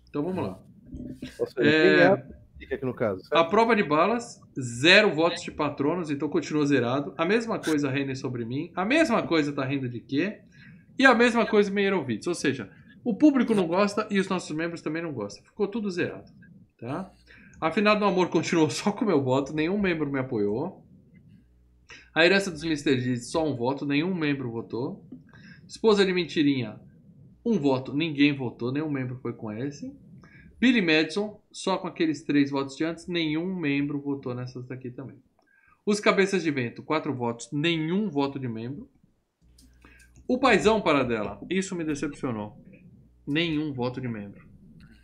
Então 0.09 0.23
vamos 0.23 0.43
lá. 0.43 0.59
Seja, 1.53 1.69
É. 1.69 2.93
caso. 2.93 3.21
A 3.31 3.43
prova 3.43 3.75
de 3.75 3.83
balas, 3.83 4.39
zero 4.59 5.13
votos 5.13 5.41
de 5.41 5.51
patronos, 5.51 6.09
então 6.11 6.29
continua 6.29 6.65
zerado. 6.65 7.13
A 7.17 7.25
mesma 7.25 7.59
coisa 7.59 7.89
reina 7.89 8.13
sobre 8.15 8.45
mim. 8.45 8.71
A 8.75 8.85
mesma 8.85 9.23
coisa 9.23 9.51
tá 9.51 9.65
rindo 9.65 9.89
de 9.89 9.99
quê? 9.99 10.41
E 10.97 11.05
a 11.05 11.15
mesma 11.15 11.45
coisa 11.45 11.71
Meirovitz. 11.71 12.27
Ou 12.27 12.35
seja, 12.35 12.69
o 13.03 13.15
público 13.15 13.53
não 13.53 13.67
gosta 13.67 14.07
e 14.11 14.19
os 14.19 14.30
nossos 14.30 14.55
membros 14.55 14.81
também 14.81 15.01
não 15.01 15.13
gostam. 15.13 15.43
Ficou 15.43 15.67
tudo 15.67 15.89
zerado. 15.89 16.31
Tá? 16.77 17.11
Afinal 17.59 17.97
do 17.97 18.05
amor 18.05 18.30
continuou 18.30 18.69
só 18.69 18.91
com 18.91 19.05
meu 19.05 19.21
voto, 19.23 19.53
nenhum 19.53 19.80
membro 19.80 20.11
me 20.11 20.19
apoiou. 20.19 20.85
A 22.13 22.25
herança 22.25 22.51
dos 22.51 22.63
Mr. 22.63 22.99
G, 22.99 23.17
só 23.17 23.45
um 23.45 23.55
voto, 23.55 23.85
nenhum 23.85 24.13
membro 24.13 24.51
votou. 24.51 25.05
Esposa 25.67 26.05
de 26.05 26.13
mentirinha, 26.13 26.80
um 27.45 27.57
voto, 27.57 27.93
ninguém 27.93 28.35
votou, 28.35 28.71
nenhum 28.71 28.89
membro 28.89 29.17
foi 29.21 29.33
com 29.33 29.51
esse. 29.51 29.95
Billy 30.59 30.81
Madison, 30.81 31.41
só 31.51 31.77
com 31.77 31.88
aqueles 31.88 32.23
três 32.23 32.51
votos 32.51 32.75
de 32.75 32.83
antes, 32.83 33.07
nenhum 33.07 33.55
membro 33.55 33.99
votou 33.99 34.35
nessas 34.35 34.67
daqui 34.67 34.91
também. 34.91 35.17
Os 35.83 35.99
Cabeças 35.99 36.43
de 36.43 36.51
Vento, 36.51 36.83
quatro 36.83 37.15
votos, 37.15 37.49
nenhum 37.51 38.09
voto 38.09 38.38
de 38.38 38.47
membro. 38.47 38.88
O 40.27 40.39
Paizão 40.39 40.80
Paradela, 40.80 41.41
isso 41.49 41.75
me 41.75 41.83
decepcionou. 41.83 42.60
Nenhum 43.25 43.74
voto 43.74 44.01
de 44.01 44.08
membro. 44.08 44.45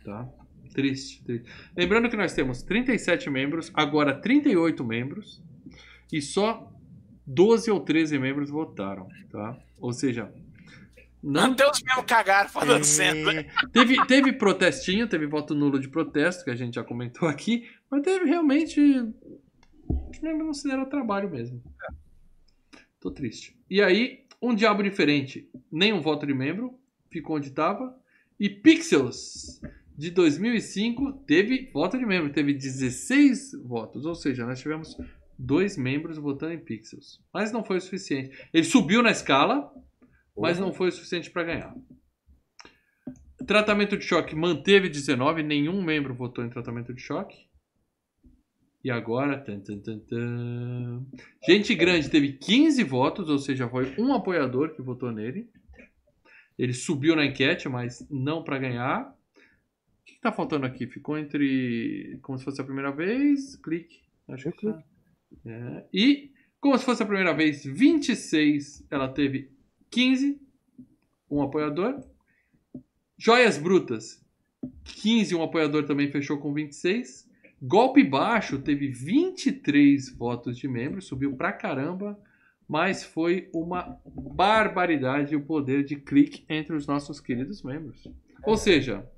Tá? 0.04 0.28
Triste, 0.72 1.24
triste. 1.24 1.50
Lembrando 1.76 2.08
que 2.08 2.16
nós 2.16 2.32
temos 2.34 2.62
37 2.62 3.30
membros, 3.30 3.70
agora 3.74 4.14
38 4.14 4.84
membros, 4.84 5.42
e 6.12 6.20
só 6.20 6.72
12 7.26 7.70
ou 7.70 7.80
13 7.80 8.18
membros 8.18 8.50
votaram. 8.50 9.08
Tá? 9.30 9.58
Ou 9.80 9.92
seja, 9.92 10.32
não 11.22 11.52
Até 11.52 11.68
os 11.68 11.82
mesmos 11.82 12.04
cagaram 12.06 12.48
falando 12.48 12.84
sendo. 12.84 13.30
é, 13.30 13.46
teve, 13.72 14.06
teve 14.06 14.32
protestinho, 14.32 15.08
teve 15.08 15.26
voto 15.26 15.54
nulo 15.54 15.78
de 15.80 15.88
protesto, 15.88 16.44
que 16.44 16.50
a 16.50 16.56
gente 16.56 16.74
já 16.74 16.84
comentou 16.84 17.28
aqui, 17.28 17.68
mas 17.90 18.02
teve 18.02 18.24
realmente. 18.24 18.80
Os 18.80 20.20
membros 20.20 20.46
não 20.46 20.54
se 20.54 20.68
deram 20.68 20.88
trabalho 20.88 21.30
mesmo. 21.30 21.62
Tô 23.00 23.10
triste. 23.10 23.58
E 23.68 23.82
aí, 23.82 24.24
um 24.40 24.54
diabo 24.54 24.82
diferente, 24.82 25.48
nenhum 25.70 26.00
voto 26.00 26.26
de 26.26 26.34
membro, 26.34 26.78
ficou 27.10 27.36
onde 27.36 27.50
tava. 27.50 27.97
E 28.38 28.48
Pixels, 28.48 29.60
de 29.96 30.10
2005, 30.10 31.24
teve 31.26 31.70
voto 31.72 31.98
de 31.98 32.06
membro, 32.06 32.32
teve 32.32 32.54
16 32.54 33.52
votos, 33.64 34.06
ou 34.06 34.14
seja, 34.14 34.46
nós 34.46 34.60
tivemos 34.60 34.96
dois 35.38 35.76
membros 35.76 36.18
votando 36.18 36.52
em 36.52 36.58
Pixels. 36.58 37.20
Mas 37.32 37.50
não 37.50 37.64
foi 37.64 37.78
o 37.78 37.80
suficiente. 37.80 38.36
Ele 38.52 38.64
subiu 38.64 39.02
na 39.02 39.10
escala, 39.10 39.72
mas 40.36 40.58
não 40.58 40.72
foi 40.72 40.88
o 40.88 40.92
suficiente 40.92 41.30
para 41.30 41.44
ganhar. 41.44 41.74
Tratamento 43.46 43.96
de 43.96 44.04
choque 44.04 44.36
manteve 44.36 44.88
19, 44.88 45.42
nenhum 45.42 45.82
membro 45.82 46.14
votou 46.14 46.44
em 46.44 46.50
tratamento 46.50 46.92
de 46.92 47.00
choque. 47.00 47.48
E 48.84 48.90
agora. 48.90 49.38
tan, 49.38 49.60
tan, 49.60 49.98
tan. 49.98 51.06
Gente 51.46 51.74
grande 51.74 52.08
teve 52.08 52.32
15 52.34 52.84
votos, 52.84 53.28
ou 53.28 53.38
seja, 53.38 53.68
foi 53.68 53.94
um 53.98 54.12
apoiador 54.12 54.74
que 54.74 54.82
votou 54.82 55.10
nele. 55.10 55.50
Ele 56.58 56.72
subiu 56.72 57.14
na 57.14 57.24
enquete, 57.24 57.68
mas 57.68 58.06
não 58.10 58.42
para 58.42 58.58
ganhar. 58.58 59.16
O 59.36 60.04
que 60.04 60.14
está 60.14 60.32
faltando 60.32 60.66
aqui? 60.66 60.86
Ficou 60.86 61.16
entre. 61.16 62.18
Como 62.22 62.36
se 62.36 62.44
fosse 62.44 62.60
a 62.60 62.64
primeira 62.64 62.90
vez. 62.90 63.56
Clique. 63.56 64.00
Acho 64.28 64.50
que 64.50 64.66
tá. 64.66 64.82
É. 65.46 65.84
E, 65.92 66.32
como 66.60 66.76
se 66.76 66.84
fosse 66.84 67.02
a 67.02 67.06
primeira 67.06 67.32
vez, 67.32 67.64
26. 67.64 68.86
Ela 68.90 69.08
teve 69.08 69.52
15. 69.90 70.40
Um 71.30 71.42
apoiador. 71.42 72.02
Joias 73.16 73.56
Brutas. 73.56 74.24
15, 74.84 75.34
um 75.34 75.42
apoiador 75.42 75.84
também 75.84 76.10
fechou 76.10 76.38
com 76.38 76.52
26. 76.52 77.28
Golpe 77.60 78.04
Baixo 78.04 78.58
teve 78.58 78.88
23 78.88 80.16
votos 80.16 80.56
de 80.56 80.68
membros, 80.68 81.06
subiu 81.06 81.36
pra 81.36 81.52
caramba, 81.52 82.18
mas 82.68 83.02
foi 83.02 83.48
uma 83.54 83.98
barbaridade 84.06 85.34
o 85.34 85.44
poder 85.44 85.84
de 85.84 85.96
clique 85.96 86.44
entre 86.48 86.76
os 86.76 86.86
nossos 86.86 87.18
queridos 87.18 87.62
membros. 87.62 88.06
Ou 88.44 88.56
seja, 88.56 89.08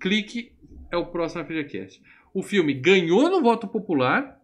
clique 0.00 0.52
é 0.90 0.96
o 0.96 1.06
próximo 1.06 1.44
FGCast. 1.44 2.02
O 2.32 2.42
filme 2.42 2.72
ganhou 2.72 3.28
no 3.28 3.42
voto 3.42 3.68
popular 3.68 4.40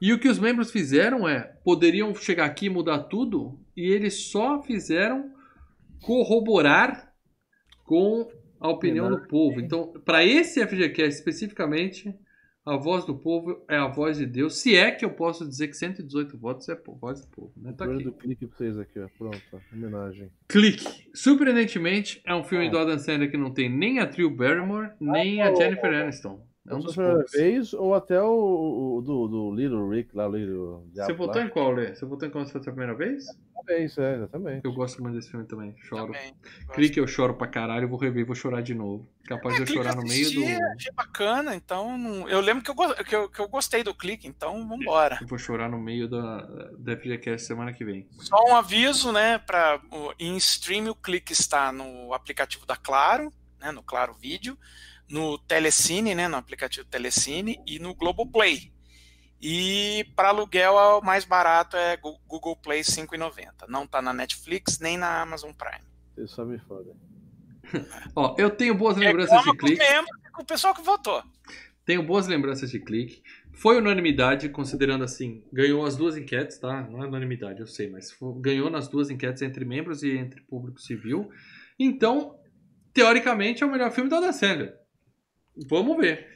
e 0.00 0.12
o 0.12 0.18
que 0.18 0.28
os 0.28 0.38
membros 0.38 0.70
fizeram 0.70 1.26
é 1.26 1.40
poderiam 1.64 2.14
chegar 2.14 2.44
aqui 2.44 2.66
e 2.66 2.70
mudar 2.70 3.04
tudo 3.04 3.58
e 3.74 3.90
eles 3.90 4.30
só 4.30 4.62
fizeram 4.62 5.32
corroborar 6.02 7.12
com 7.84 8.28
a 8.60 8.68
opinião 8.68 9.10
do 9.10 9.26
povo. 9.26 9.60
Então, 9.60 9.92
para 10.04 10.24
esse 10.24 10.64
FGCast 10.66 11.18
especificamente, 11.18 12.14
a 12.66 12.76
voz 12.76 13.04
do 13.04 13.14
povo 13.14 13.62
é 13.68 13.76
a 13.76 13.86
voz 13.86 14.16
de 14.16 14.26
Deus. 14.26 14.56
Se 14.56 14.74
é 14.74 14.90
que 14.90 15.04
eu 15.04 15.10
posso 15.10 15.46
dizer 15.46 15.68
que 15.68 15.76
118 15.76 16.38
votos 16.38 16.68
é 16.68 16.72
a 16.72 16.78
voz 16.92 17.20
do 17.20 17.26
povo. 17.28 17.52
Né? 17.56 17.72
Tá 17.76 17.84
aqui. 17.84 18.02
do 18.02 18.12
clique 18.12 18.46
pra 18.46 18.56
vocês 18.56 18.78
aqui, 18.78 18.98
ó. 18.98 19.08
Pronto, 19.18 19.42
ó. 19.52 19.58
homenagem. 19.72 20.30
Clique. 20.48 21.10
Surpreendentemente, 21.14 22.22
é 22.24 22.34
um 22.34 22.42
filme 22.42 22.70
do 22.70 22.78
Adam 22.78 22.98
Sandler 22.98 23.30
que 23.30 23.36
não 23.36 23.52
tem 23.52 23.68
nem 23.68 23.98
a 23.98 24.06
Drew 24.06 24.30
Barrymore, 24.30 24.90
nem 24.98 25.42
a 25.42 25.54
Jennifer 25.54 25.92
Aniston. 25.92 26.46
É 26.66 26.74
um 26.74 26.80
dos 26.80 26.94
foi 26.94 27.04
a 27.04 27.08
primeira 27.08 27.24
poucos. 27.30 27.32
vez 27.40 27.72
ou 27.74 27.94
até 27.94 28.22
o, 28.22 28.96
o 28.98 29.02
do, 29.02 29.28
do 29.28 29.54
Little 29.54 29.88
Rick 29.90 30.16
lá, 30.16 30.26
Little 30.26 30.86
Você 30.94 31.12
votou 31.12 31.42
em 31.42 31.48
qual, 31.48 31.72
Lê? 31.72 31.94
Você 31.94 32.06
votou 32.06 32.26
em 32.26 32.30
qual 32.30 32.44
se 32.46 32.52
fosse 32.52 32.68
a 32.68 32.72
primeira 32.72 32.94
vez? 32.96 33.26
É 33.68 33.82
isso, 33.82 34.00
é, 34.00 34.16
exatamente. 34.16 34.64
Eu 34.64 34.72
gosto 34.74 35.02
muito 35.02 35.14
desse 35.16 35.30
filme 35.30 35.46
também. 35.46 35.74
Choro. 35.78 36.06
Também. 36.12 36.34
Clique, 36.74 36.98
eu 37.00 37.06
choro 37.06 37.34
pra 37.34 37.46
caralho. 37.46 37.84
Eu 37.84 37.88
vou 37.88 37.98
rever, 37.98 38.24
vou 38.26 38.34
chorar 38.34 38.62
de 38.62 38.74
novo. 38.74 39.08
Capaz 39.26 39.56
de 39.56 39.62
eu 39.62 39.66
chorar 39.66 39.96
no 39.96 40.02
meio 40.02 40.30
do. 40.32 40.42
Achei 40.74 40.92
bacana, 40.92 41.54
então. 41.54 42.28
Eu 42.28 42.40
lembro 42.40 42.62
que 42.62 42.70
eu, 42.70 42.74
go- 42.74 42.94
que, 43.04 43.16
eu, 43.16 43.28
que 43.28 43.40
eu 43.40 43.48
gostei 43.48 43.82
do 43.82 43.94
clique, 43.94 44.28
então 44.28 44.68
vambora. 44.68 45.18
Eu 45.20 45.26
vou 45.26 45.38
chorar 45.38 45.70
no 45.70 45.78
meio 45.78 46.08
da, 46.08 46.42
da 46.78 46.94
FGCast 46.96 47.46
semana 47.46 47.72
que 47.72 47.84
vem. 47.86 48.06
Só 48.18 48.36
um 48.50 48.54
aviso, 48.54 49.12
né? 49.12 49.38
Pra, 49.38 49.80
em 50.18 50.36
stream 50.36 50.90
o 50.90 50.94
clique 50.94 51.32
está 51.32 51.72
no 51.72 52.12
aplicativo 52.12 52.66
da 52.66 52.76
Claro, 52.76 53.32
né, 53.58 53.72
no 53.72 53.82
Claro 53.82 54.12
Vídeo, 54.12 54.58
no 55.08 55.38
Telecine, 55.38 56.14
né, 56.14 56.28
no 56.28 56.36
aplicativo 56.36 56.86
Telecine 56.86 57.60
e 57.66 57.78
no 57.78 57.94
Globoplay. 57.94 58.72
E 59.40 60.06
para 60.16 60.28
aluguel 60.28 60.74
o 60.74 61.00
mais 61.02 61.24
barato 61.24 61.76
é 61.76 61.96
Google 61.98 62.56
Play 62.56 62.80
5,90. 62.80 63.68
Não 63.68 63.86
tá 63.86 64.00
na 64.00 64.12
Netflix 64.14 64.78
nem 64.78 64.96
na 64.96 65.20
Amazon 65.20 65.52
Prime. 65.52 65.84
Vocês 66.14 66.30
só 66.30 66.44
me 66.44 66.58
fodem. 66.58 66.94
Ó, 68.16 68.34
eu 68.38 68.50
tenho 68.50 68.74
boas 68.74 68.96
lembranças 68.96 69.30
de 69.42 69.50
Reclama 69.50 69.58
com 69.58 69.66
os 69.66 69.70
clique. 69.70 69.92
membros 69.92 70.18
e 70.26 70.30
com 70.30 70.42
o 70.42 70.46
pessoal 70.46 70.74
que 70.74 70.82
votou. 70.82 71.22
Tenho 71.84 72.02
boas 72.02 72.26
lembranças 72.26 72.70
de 72.70 72.80
clique. 72.80 73.22
Foi 73.52 73.76
unanimidade, 73.76 74.48
considerando 74.48 75.04
assim, 75.04 75.44
ganhou 75.52 75.84
as 75.84 75.96
duas 75.96 76.16
enquetes, 76.16 76.58
tá? 76.58 76.82
Não 76.82 77.02
é 77.02 77.06
unanimidade, 77.06 77.60
eu 77.60 77.66
sei, 77.66 77.90
mas 77.90 78.10
fo- 78.10 78.32
ganhou 78.34 78.70
nas 78.70 78.88
duas 78.88 79.10
enquetes 79.10 79.42
entre 79.42 79.64
membros 79.64 80.02
e 80.02 80.10
entre 80.16 80.40
público 80.40 80.80
civil. 80.80 81.30
Então, 81.78 82.38
teoricamente, 82.94 83.62
é 83.62 83.66
o 83.66 83.70
melhor 83.70 83.92
filme 83.92 84.08
da 84.08 84.16
Adam 84.16 84.32
Sandler. 84.32 84.74
Vamos 85.68 85.96
ver. 85.96 86.26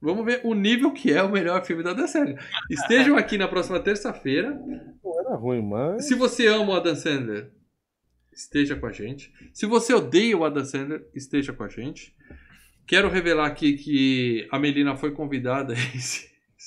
Vamos 0.00 0.24
ver 0.24 0.40
o 0.42 0.52
nível 0.52 0.92
que 0.92 1.12
é 1.12 1.22
o 1.22 1.30
melhor 1.30 1.64
filme 1.64 1.82
da 1.82 1.90
Adam 1.90 2.08
Sandler. 2.08 2.44
Estejam 2.68 3.16
aqui 3.16 3.38
na 3.38 3.46
próxima 3.46 3.78
terça-feira. 3.78 4.50
Não 5.02 5.20
era 5.20 5.36
ruim, 5.36 5.62
mas. 5.62 6.06
Se 6.06 6.14
você 6.14 6.48
ama 6.48 6.72
o 6.72 6.76
Adam 6.76 6.96
Sandler, 6.96 7.52
esteja 8.32 8.74
com 8.74 8.86
a 8.86 8.92
gente. 8.92 9.32
Se 9.52 9.64
você 9.64 9.94
odeia 9.94 10.36
o 10.36 10.44
Adam 10.44 10.64
Sandler, 10.64 11.06
esteja 11.14 11.52
com 11.52 11.62
a 11.62 11.68
gente. 11.68 12.16
Quero 12.86 13.08
revelar 13.08 13.46
aqui 13.46 13.74
que 13.74 14.48
a 14.50 14.58
Melina 14.58 14.96
foi 14.96 15.12
convidada 15.12 15.74
e 15.94 16.00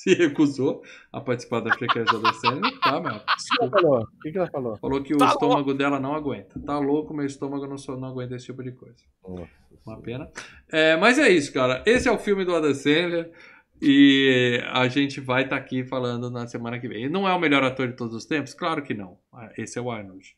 se, 0.02 0.14
recusou 0.14 0.82
a 1.12 1.20
participar 1.20 1.60
da 1.60 1.72
frequência 1.74 2.12
do 2.12 2.18
Adam 2.26 2.34
Sandler, 2.40 2.80
tá, 2.80 3.00
meu? 3.00 3.16
O 3.16 3.20
que 3.20 3.60
ela 3.60 3.70
falou? 3.70 4.00
O 4.02 4.20
que 4.22 4.32
que 4.32 4.38
ela 4.38 4.50
falou? 4.50 4.76
Falou 4.78 5.02
que 5.02 5.14
o 5.14 5.18
Tá 5.18 5.26
estômago 5.28 5.74
dela 5.74 5.98
não 5.98 6.14
aguenta. 6.14 6.60
Tá 6.60 6.78
louco, 6.78 7.14
meu 7.14 7.24
estômago 7.26 7.66
não, 7.66 7.78
só- 7.78 7.96
não 7.96 8.08
aguenta 8.08 8.34
esse 8.36 8.46
tipo 8.46 8.62
de 8.62 8.72
coisa. 8.72 8.96
Nossa, 9.26 9.48
Uma 9.86 10.00
pena. 10.00 10.30
É, 10.70 10.96
mas 10.96 11.18
é 11.18 11.28
isso, 11.28 11.52
cara. 11.52 11.82
Esse 11.86 12.08
é 12.08 12.12
o 12.12 12.18
filme 12.18 12.44
do 12.44 12.54
Adam 12.54 12.74
Sandler. 12.74 13.32
E 13.80 14.62
a 14.72 14.88
gente 14.88 15.20
vai 15.20 15.44
estar 15.44 15.56
aqui 15.56 15.84
falando 15.84 16.30
na 16.30 16.46
semana 16.46 16.78
que 16.80 16.88
vem. 16.88 17.02
Ele 17.04 17.12
não 17.12 17.28
é 17.28 17.34
o 17.34 17.38
melhor 17.38 17.62
ator 17.62 17.86
de 17.88 17.94
todos 17.96 18.14
os 18.14 18.24
tempos? 18.24 18.54
Claro 18.54 18.82
que 18.82 18.94
não. 18.94 19.18
Ah, 19.32 19.50
Esse 19.58 19.78
é 19.78 19.82
o 19.82 19.90
Arnold. 19.90 20.34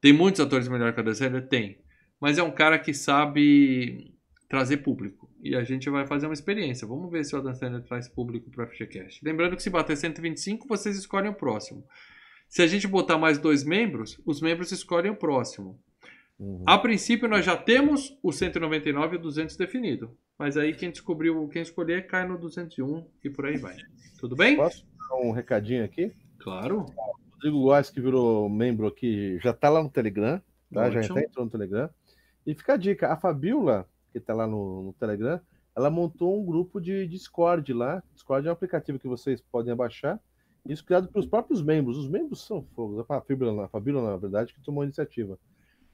Tem 0.00 0.12
muitos 0.12 0.40
atores 0.40 0.68
melhores 0.68 0.94
que 0.94 1.00
o 1.00 1.02
Adam 1.02 1.14
Sandler? 1.14 1.48
Tem. 1.48 1.78
Mas 2.20 2.38
é 2.38 2.42
um 2.42 2.50
cara 2.50 2.78
que 2.78 2.94
sabe 2.94 4.14
trazer 4.48 4.78
público. 4.78 5.27
E 5.40 5.54
a 5.54 5.62
gente 5.62 5.88
vai 5.88 6.06
fazer 6.06 6.26
uma 6.26 6.34
experiência. 6.34 6.86
Vamos 6.86 7.10
ver 7.10 7.24
se 7.24 7.34
o 7.34 7.38
Adam 7.38 7.54
Sandler 7.54 7.82
traz 7.82 8.08
público 8.08 8.50
para 8.50 8.64
o 8.64 8.66
FGCast. 8.66 9.24
Lembrando 9.24 9.56
que 9.56 9.62
se 9.62 9.70
bater 9.70 9.96
125, 9.96 10.66
vocês 10.66 10.96
escolhem 10.96 11.30
o 11.30 11.34
próximo. 11.34 11.84
Se 12.48 12.62
a 12.62 12.66
gente 12.66 12.88
botar 12.88 13.18
mais 13.18 13.38
dois 13.38 13.62
membros, 13.62 14.20
os 14.24 14.40
membros 14.40 14.72
escolhem 14.72 15.10
o 15.10 15.16
próximo. 15.16 15.78
Uhum. 16.38 16.62
A 16.66 16.78
princípio, 16.78 17.28
nós 17.28 17.44
já 17.44 17.56
temos 17.56 18.16
o 18.22 18.32
199 18.32 19.16
e 19.16 19.18
o 19.18 19.22
200 19.22 19.56
definido. 19.56 20.16
Mas 20.38 20.56
aí 20.56 20.72
quem 20.72 20.90
descobriu, 20.90 21.48
quem 21.48 21.62
escolher, 21.62 22.06
cai 22.06 22.26
no 22.26 22.38
201 22.38 23.04
e 23.24 23.30
por 23.30 23.46
aí 23.46 23.58
vai. 23.58 23.76
Tudo 24.18 24.36
bem? 24.36 24.56
Posso 24.56 24.86
dar 25.08 25.16
um 25.16 25.32
recadinho 25.32 25.84
aqui? 25.84 26.12
Claro. 26.38 26.86
Rodrigo 27.32 27.62
Góes, 27.62 27.90
que 27.90 28.00
virou 28.00 28.48
membro 28.48 28.86
aqui, 28.86 29.38
já 29.40 29.52
tá 29.52 29.68
lá 29.68 29.82
no 29.82 29.90
Telegram, 29.90 30.40
tá? 30.72 30.90
Já 30.90 31.00
entrou 31.00 31.44
no 31.44 31.50
Telegram. 31.50 31.90
E 32.46 32.54
fica 32.54 32.74
a 32.74 32.76
dica, 32.76 33.12
a 33.12 33.16
Fabiola, 33.16 33.88
que 34.12 34.20
tá 34.20 34.34
lá 34.34 34.46
no, 34.46 34.82
no 34.82 34.92
Telegram, 34.94 35.40
ela 35.76 35.90
montou 35.90 36.40
um 36.40 36.44
grupo 36.44 36.80
de 36.80 37.06
Discord 37.06 37.72
lá. 37.72 38.02
Discord 38.14 38.46
é 38.46 38.50
um 38.50 38.52
aplicativo 38.52 38.98
que 38.98 39.06
vocês 39.06 39.40
podem 39.40 39.74
baixar. 39.76 40.20
Isso 40.66 40.84
criado 40.84 41.08
pelos 41.08 41.26
próprios 41.26 41.62
membros. 41.62 41.96
Os 41.96 42.08
membros 42.08 42.44
são 42.44 42.62
fogos. 42.74 42.98
A 42.98 43.04
Fabiola, 43.04 43.66
a 43.66 43.68
Fabiola, 43.68 44.10
na 44.10 44.16
verdade, 44.16 44.52
que 44.52 44.60
tomou 44.60 44.82
a 44.82 44.84
iniciativa. 44.84 45.38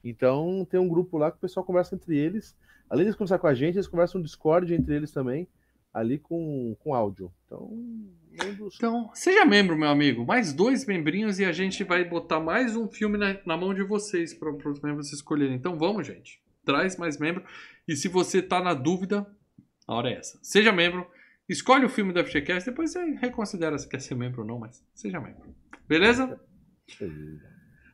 Então 0.03 0.67
tem 0.69 0.79
um 0.79 0.87
grupo 0.87 1.17
lá 1.17 1.31
que 1.31 1.37
o 1.37 1.39
pessoal 1.41 1.65
conversa 1.65 1.95
entre 1.95 2.17
eles. 2.17 2.55
Além 2.89 3.05
de 3.05 3.13
conversar 3.13 3.39
com 3.39 3.47
a 3.47 3.53
gente, 3.53 3.75
eles 3.75 3.87
conversam 3.87 4.19
no 4.19 4.25
Discord 4.25 4.73
entre 4.73 4.95
eles 4.95 5.11
também, 5.11 5.47
ali 5.93 6.19
com, 6.19 6.75
com 6.79 6.93
áudio. 6.93 7.31
Então, 7.45 7.71
membros. 8.31 8.75
Então, 8.75 9.09
seja 9.13 9.45
membro, 9.45 9.75
meu 9.75 9.89
amigo. 9.89 10.25
Mais 10.25 10.53
dois 10.53 10.85
membrinhos 10.85 11.39
e 11.39 11.45
a 11.45 11.51
gente 11.51 11.83
vai 11.83 12.03
botar 12.03 12.39
mais 12.39 12.75
um 12.75 12.87
filme 12.87 13.17
na, 13.17 13.39
na 13.45 13.57
mão 13.57 13.73
de 13.73 13.83
vocês 13.83 14.33
para 14.33 14.51
os 14.51 14.79
membros 14.81 15.11
escolherem. 15.11 15.55
Então 15.55 15.75
vamos, 15.75 16.05
gente. 16.05 16.39
Traz 16.65 16.97
mais 16.97 17.17
membro. 17.17 17.43
E 17.87 17.95
se 17.95 18.07
você 18.07 18.41
tá 18.41 18.61
na 18.61 18.73
dúvida, 18.73 19.25
a 19.87 19.93
hora 19.93 20.09
é 20.09 20.17
essa. 20.17 20.39
Seja 20.41 20.71
membro, 20.71 21.07
escolhe 21.47 21.85
o 21.85 21.89
filme 21.89 22.11
do 22.11 22.23
FGCast, 22.23 22.69
depois 22.69 22.91
você 22.91 23.11
reconsidera 23.11 23.77
se 23.77 23.87
quer 23.87 24.01
ser 24.01 24.15
membro 24.15 24.41
ou 24.41 24.47
não, 24.47 24.59
mas 24.59 24.83
seja 24.93 25.19
membro. 25.21 25.55
Beleza? 25.87 26.39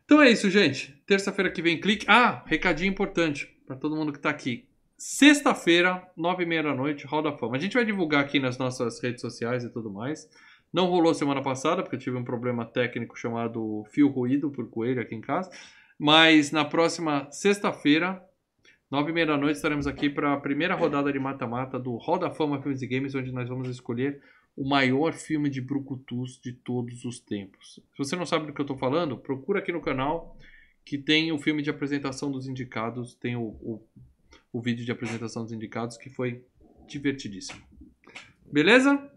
Então 0.05 0.21
é 0.21 0.29
isso, 0.29 0.49
gente. 0.49 1.01
Terça-feira 1.05 1.51
que 1.51 1.61
vem, 1.61 1.79
clique. 1.79 2.05
Ah, 2.07 2.43
recadinho 2.45 2.89
importante 2.89 3.47
para 3.65 3.75
todo 3.75 3.95
mundo 3.95 4.13
que 4.13 4.19
tá 4.19 4.29
aqui. 4.29 4.67
Sexta-feira, 4.97 6.07
nove 6.15 6.43
e 6.43 6.45
meia 6.45 6.63
da 6.63 6.75
noite, 6.75 7.07
Roda 7.07 7.31
Fama. 7.31 7.57
A 7.57 7.59
gente 7.59 7.73
vai 7.73 7.83
divulgar 7.83 8.23
aqui 8.23 8.39
nas 8.39 8.57
nossas 8.57 9.01
redes 9.01 9.21
sociais 9.21 9.63
e 9.63 9.69
tudo 9.69 9.89
mais. 9.89 10.29
Não 10.71 10.85
rolou 10.85 11.13
semana 11.13 11.41
passada, 11.41 11.81
porque 11.81 11.95
eu 11.95 11.99
tive 11.99 12.17
um 12.17 12.23
problema 12.23 12.65
técnico 12.65 13.17
chamado 13.17 13.83
fio 13.91 14.07
ruído 14.09 14.51
por 14.51 14.69
coelho 14.69 15.01
aqui 15.01 15.15
em 15.15 15.21
casa. 15.21 15.49
Mas 15.97 16.51
na 16.51 16.63
próxima 16.63 17.29
sexta-feira, 17.31 18.23
nove 18.91 19.11
e 19.11 19.13
meia 19.13 19.25
da 19.25 19.37
noite, 19.37 19.55
estaremos 19.55 19.87
aqui 19.87 20.09
para 20.09 20.33
a 20.33 20.37
primeira 20.37 20.75
rodada 20.75 21.11
de 21.13 21.17
mata-mata 21.17 21.79
do 21.79 21.95
Roda 21.95 22.29
Fama 22.29 22.61
Filmes 22.61 22.81
e 22.81 22.87
Games, 22.87 23.15
onde 23.15 23.31
nós 23.31 23.47
vamos 23.47 23.69
escolher 23.69 24.21
o 24.55 24.67
maior 24.67 25.13
filme 25.13 25.49
de 25.49 25.61
brucutus 25.61 26.37
de 26.43 26.51
todos 26.51 27.05
os 27.05 27.17
tempos. 27.17 27.79
Se 27.93 27.97
você 27.97 28.17
não 28.17 28.25
sabe 28.25 28.47
do 28.47 28.53
que 28.53 28.59
eu 28.59 28.65
estou 28.65 28.77
falando, 28.77 29.17
procura 29.17 29.59
aqui 29.59 29.71
no 29.71 29.79
canal 29.79 30.37
que 30.83 30.97
tem 30.97 31.31
o 31.31 31.39
filme 31.39 31.61
de 31.61 31.69
apresentação 31.69 32.29
dos 32.29 32.47
indicados, 32.47 33.15
tem 33.15 33.37
o, 33.37 33.55
o, 33.61 33.81
o 34.51 34.61
vídeo 34.61 34.83
de 34.83 34.91
apresentação 34.91 35.43
dos 35.43 35.53
indicados 35.53 35.95
que 35.95 36.09
foi 36.09 36.43
divertidíssimo. 36.85 37.61
Beleza? 38.51 39.09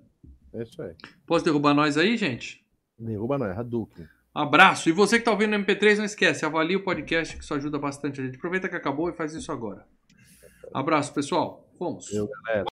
É 0.53 0.62
isso 0.62 0.81
aí. 0.81 0.94
Posso 1.27 1.44
derrubar 1.44 1.75
nós 1.75 1.99
aí, 1.99 2.17
gente? 2.17 2.65
Derruba 2.97 3.44
é 3.49 3.59
Hadouken. 3.59 4.07
Abraço. 4.35 4.89
E 4.89 4.93
você 4.93 5.19
que 5.19 5.25
tá 5.25 5.31
ouvindo 5.31 5.57
no 5.57 5.65
MP3, 5.65 5.99
não 5.99 6.05
esquece, 6.05 6.45
avalie 6.45 6.75
o 6.75 6.83
podcast, 6.83 7.37
que 7.37 7.45
isso 7.45 7.55
ajuda 7.55 7.79
bastante 7.79 8.21
a 8.21 8.25
gente. 8.25 8.37
Aproveita 8.37 8.69
que 8.69 8.75
acabou 8.75 9.09
e 9.09 9.13
faz 9.13 9.33
isso 9.33 9.53
agora. 9.53 9.87
Abraço, 10.73 11.15
pessoal. 11.15 11.69
Fomos. 11.79 12.13
Eu, 12.13 12.29
galera. 12.29 12.63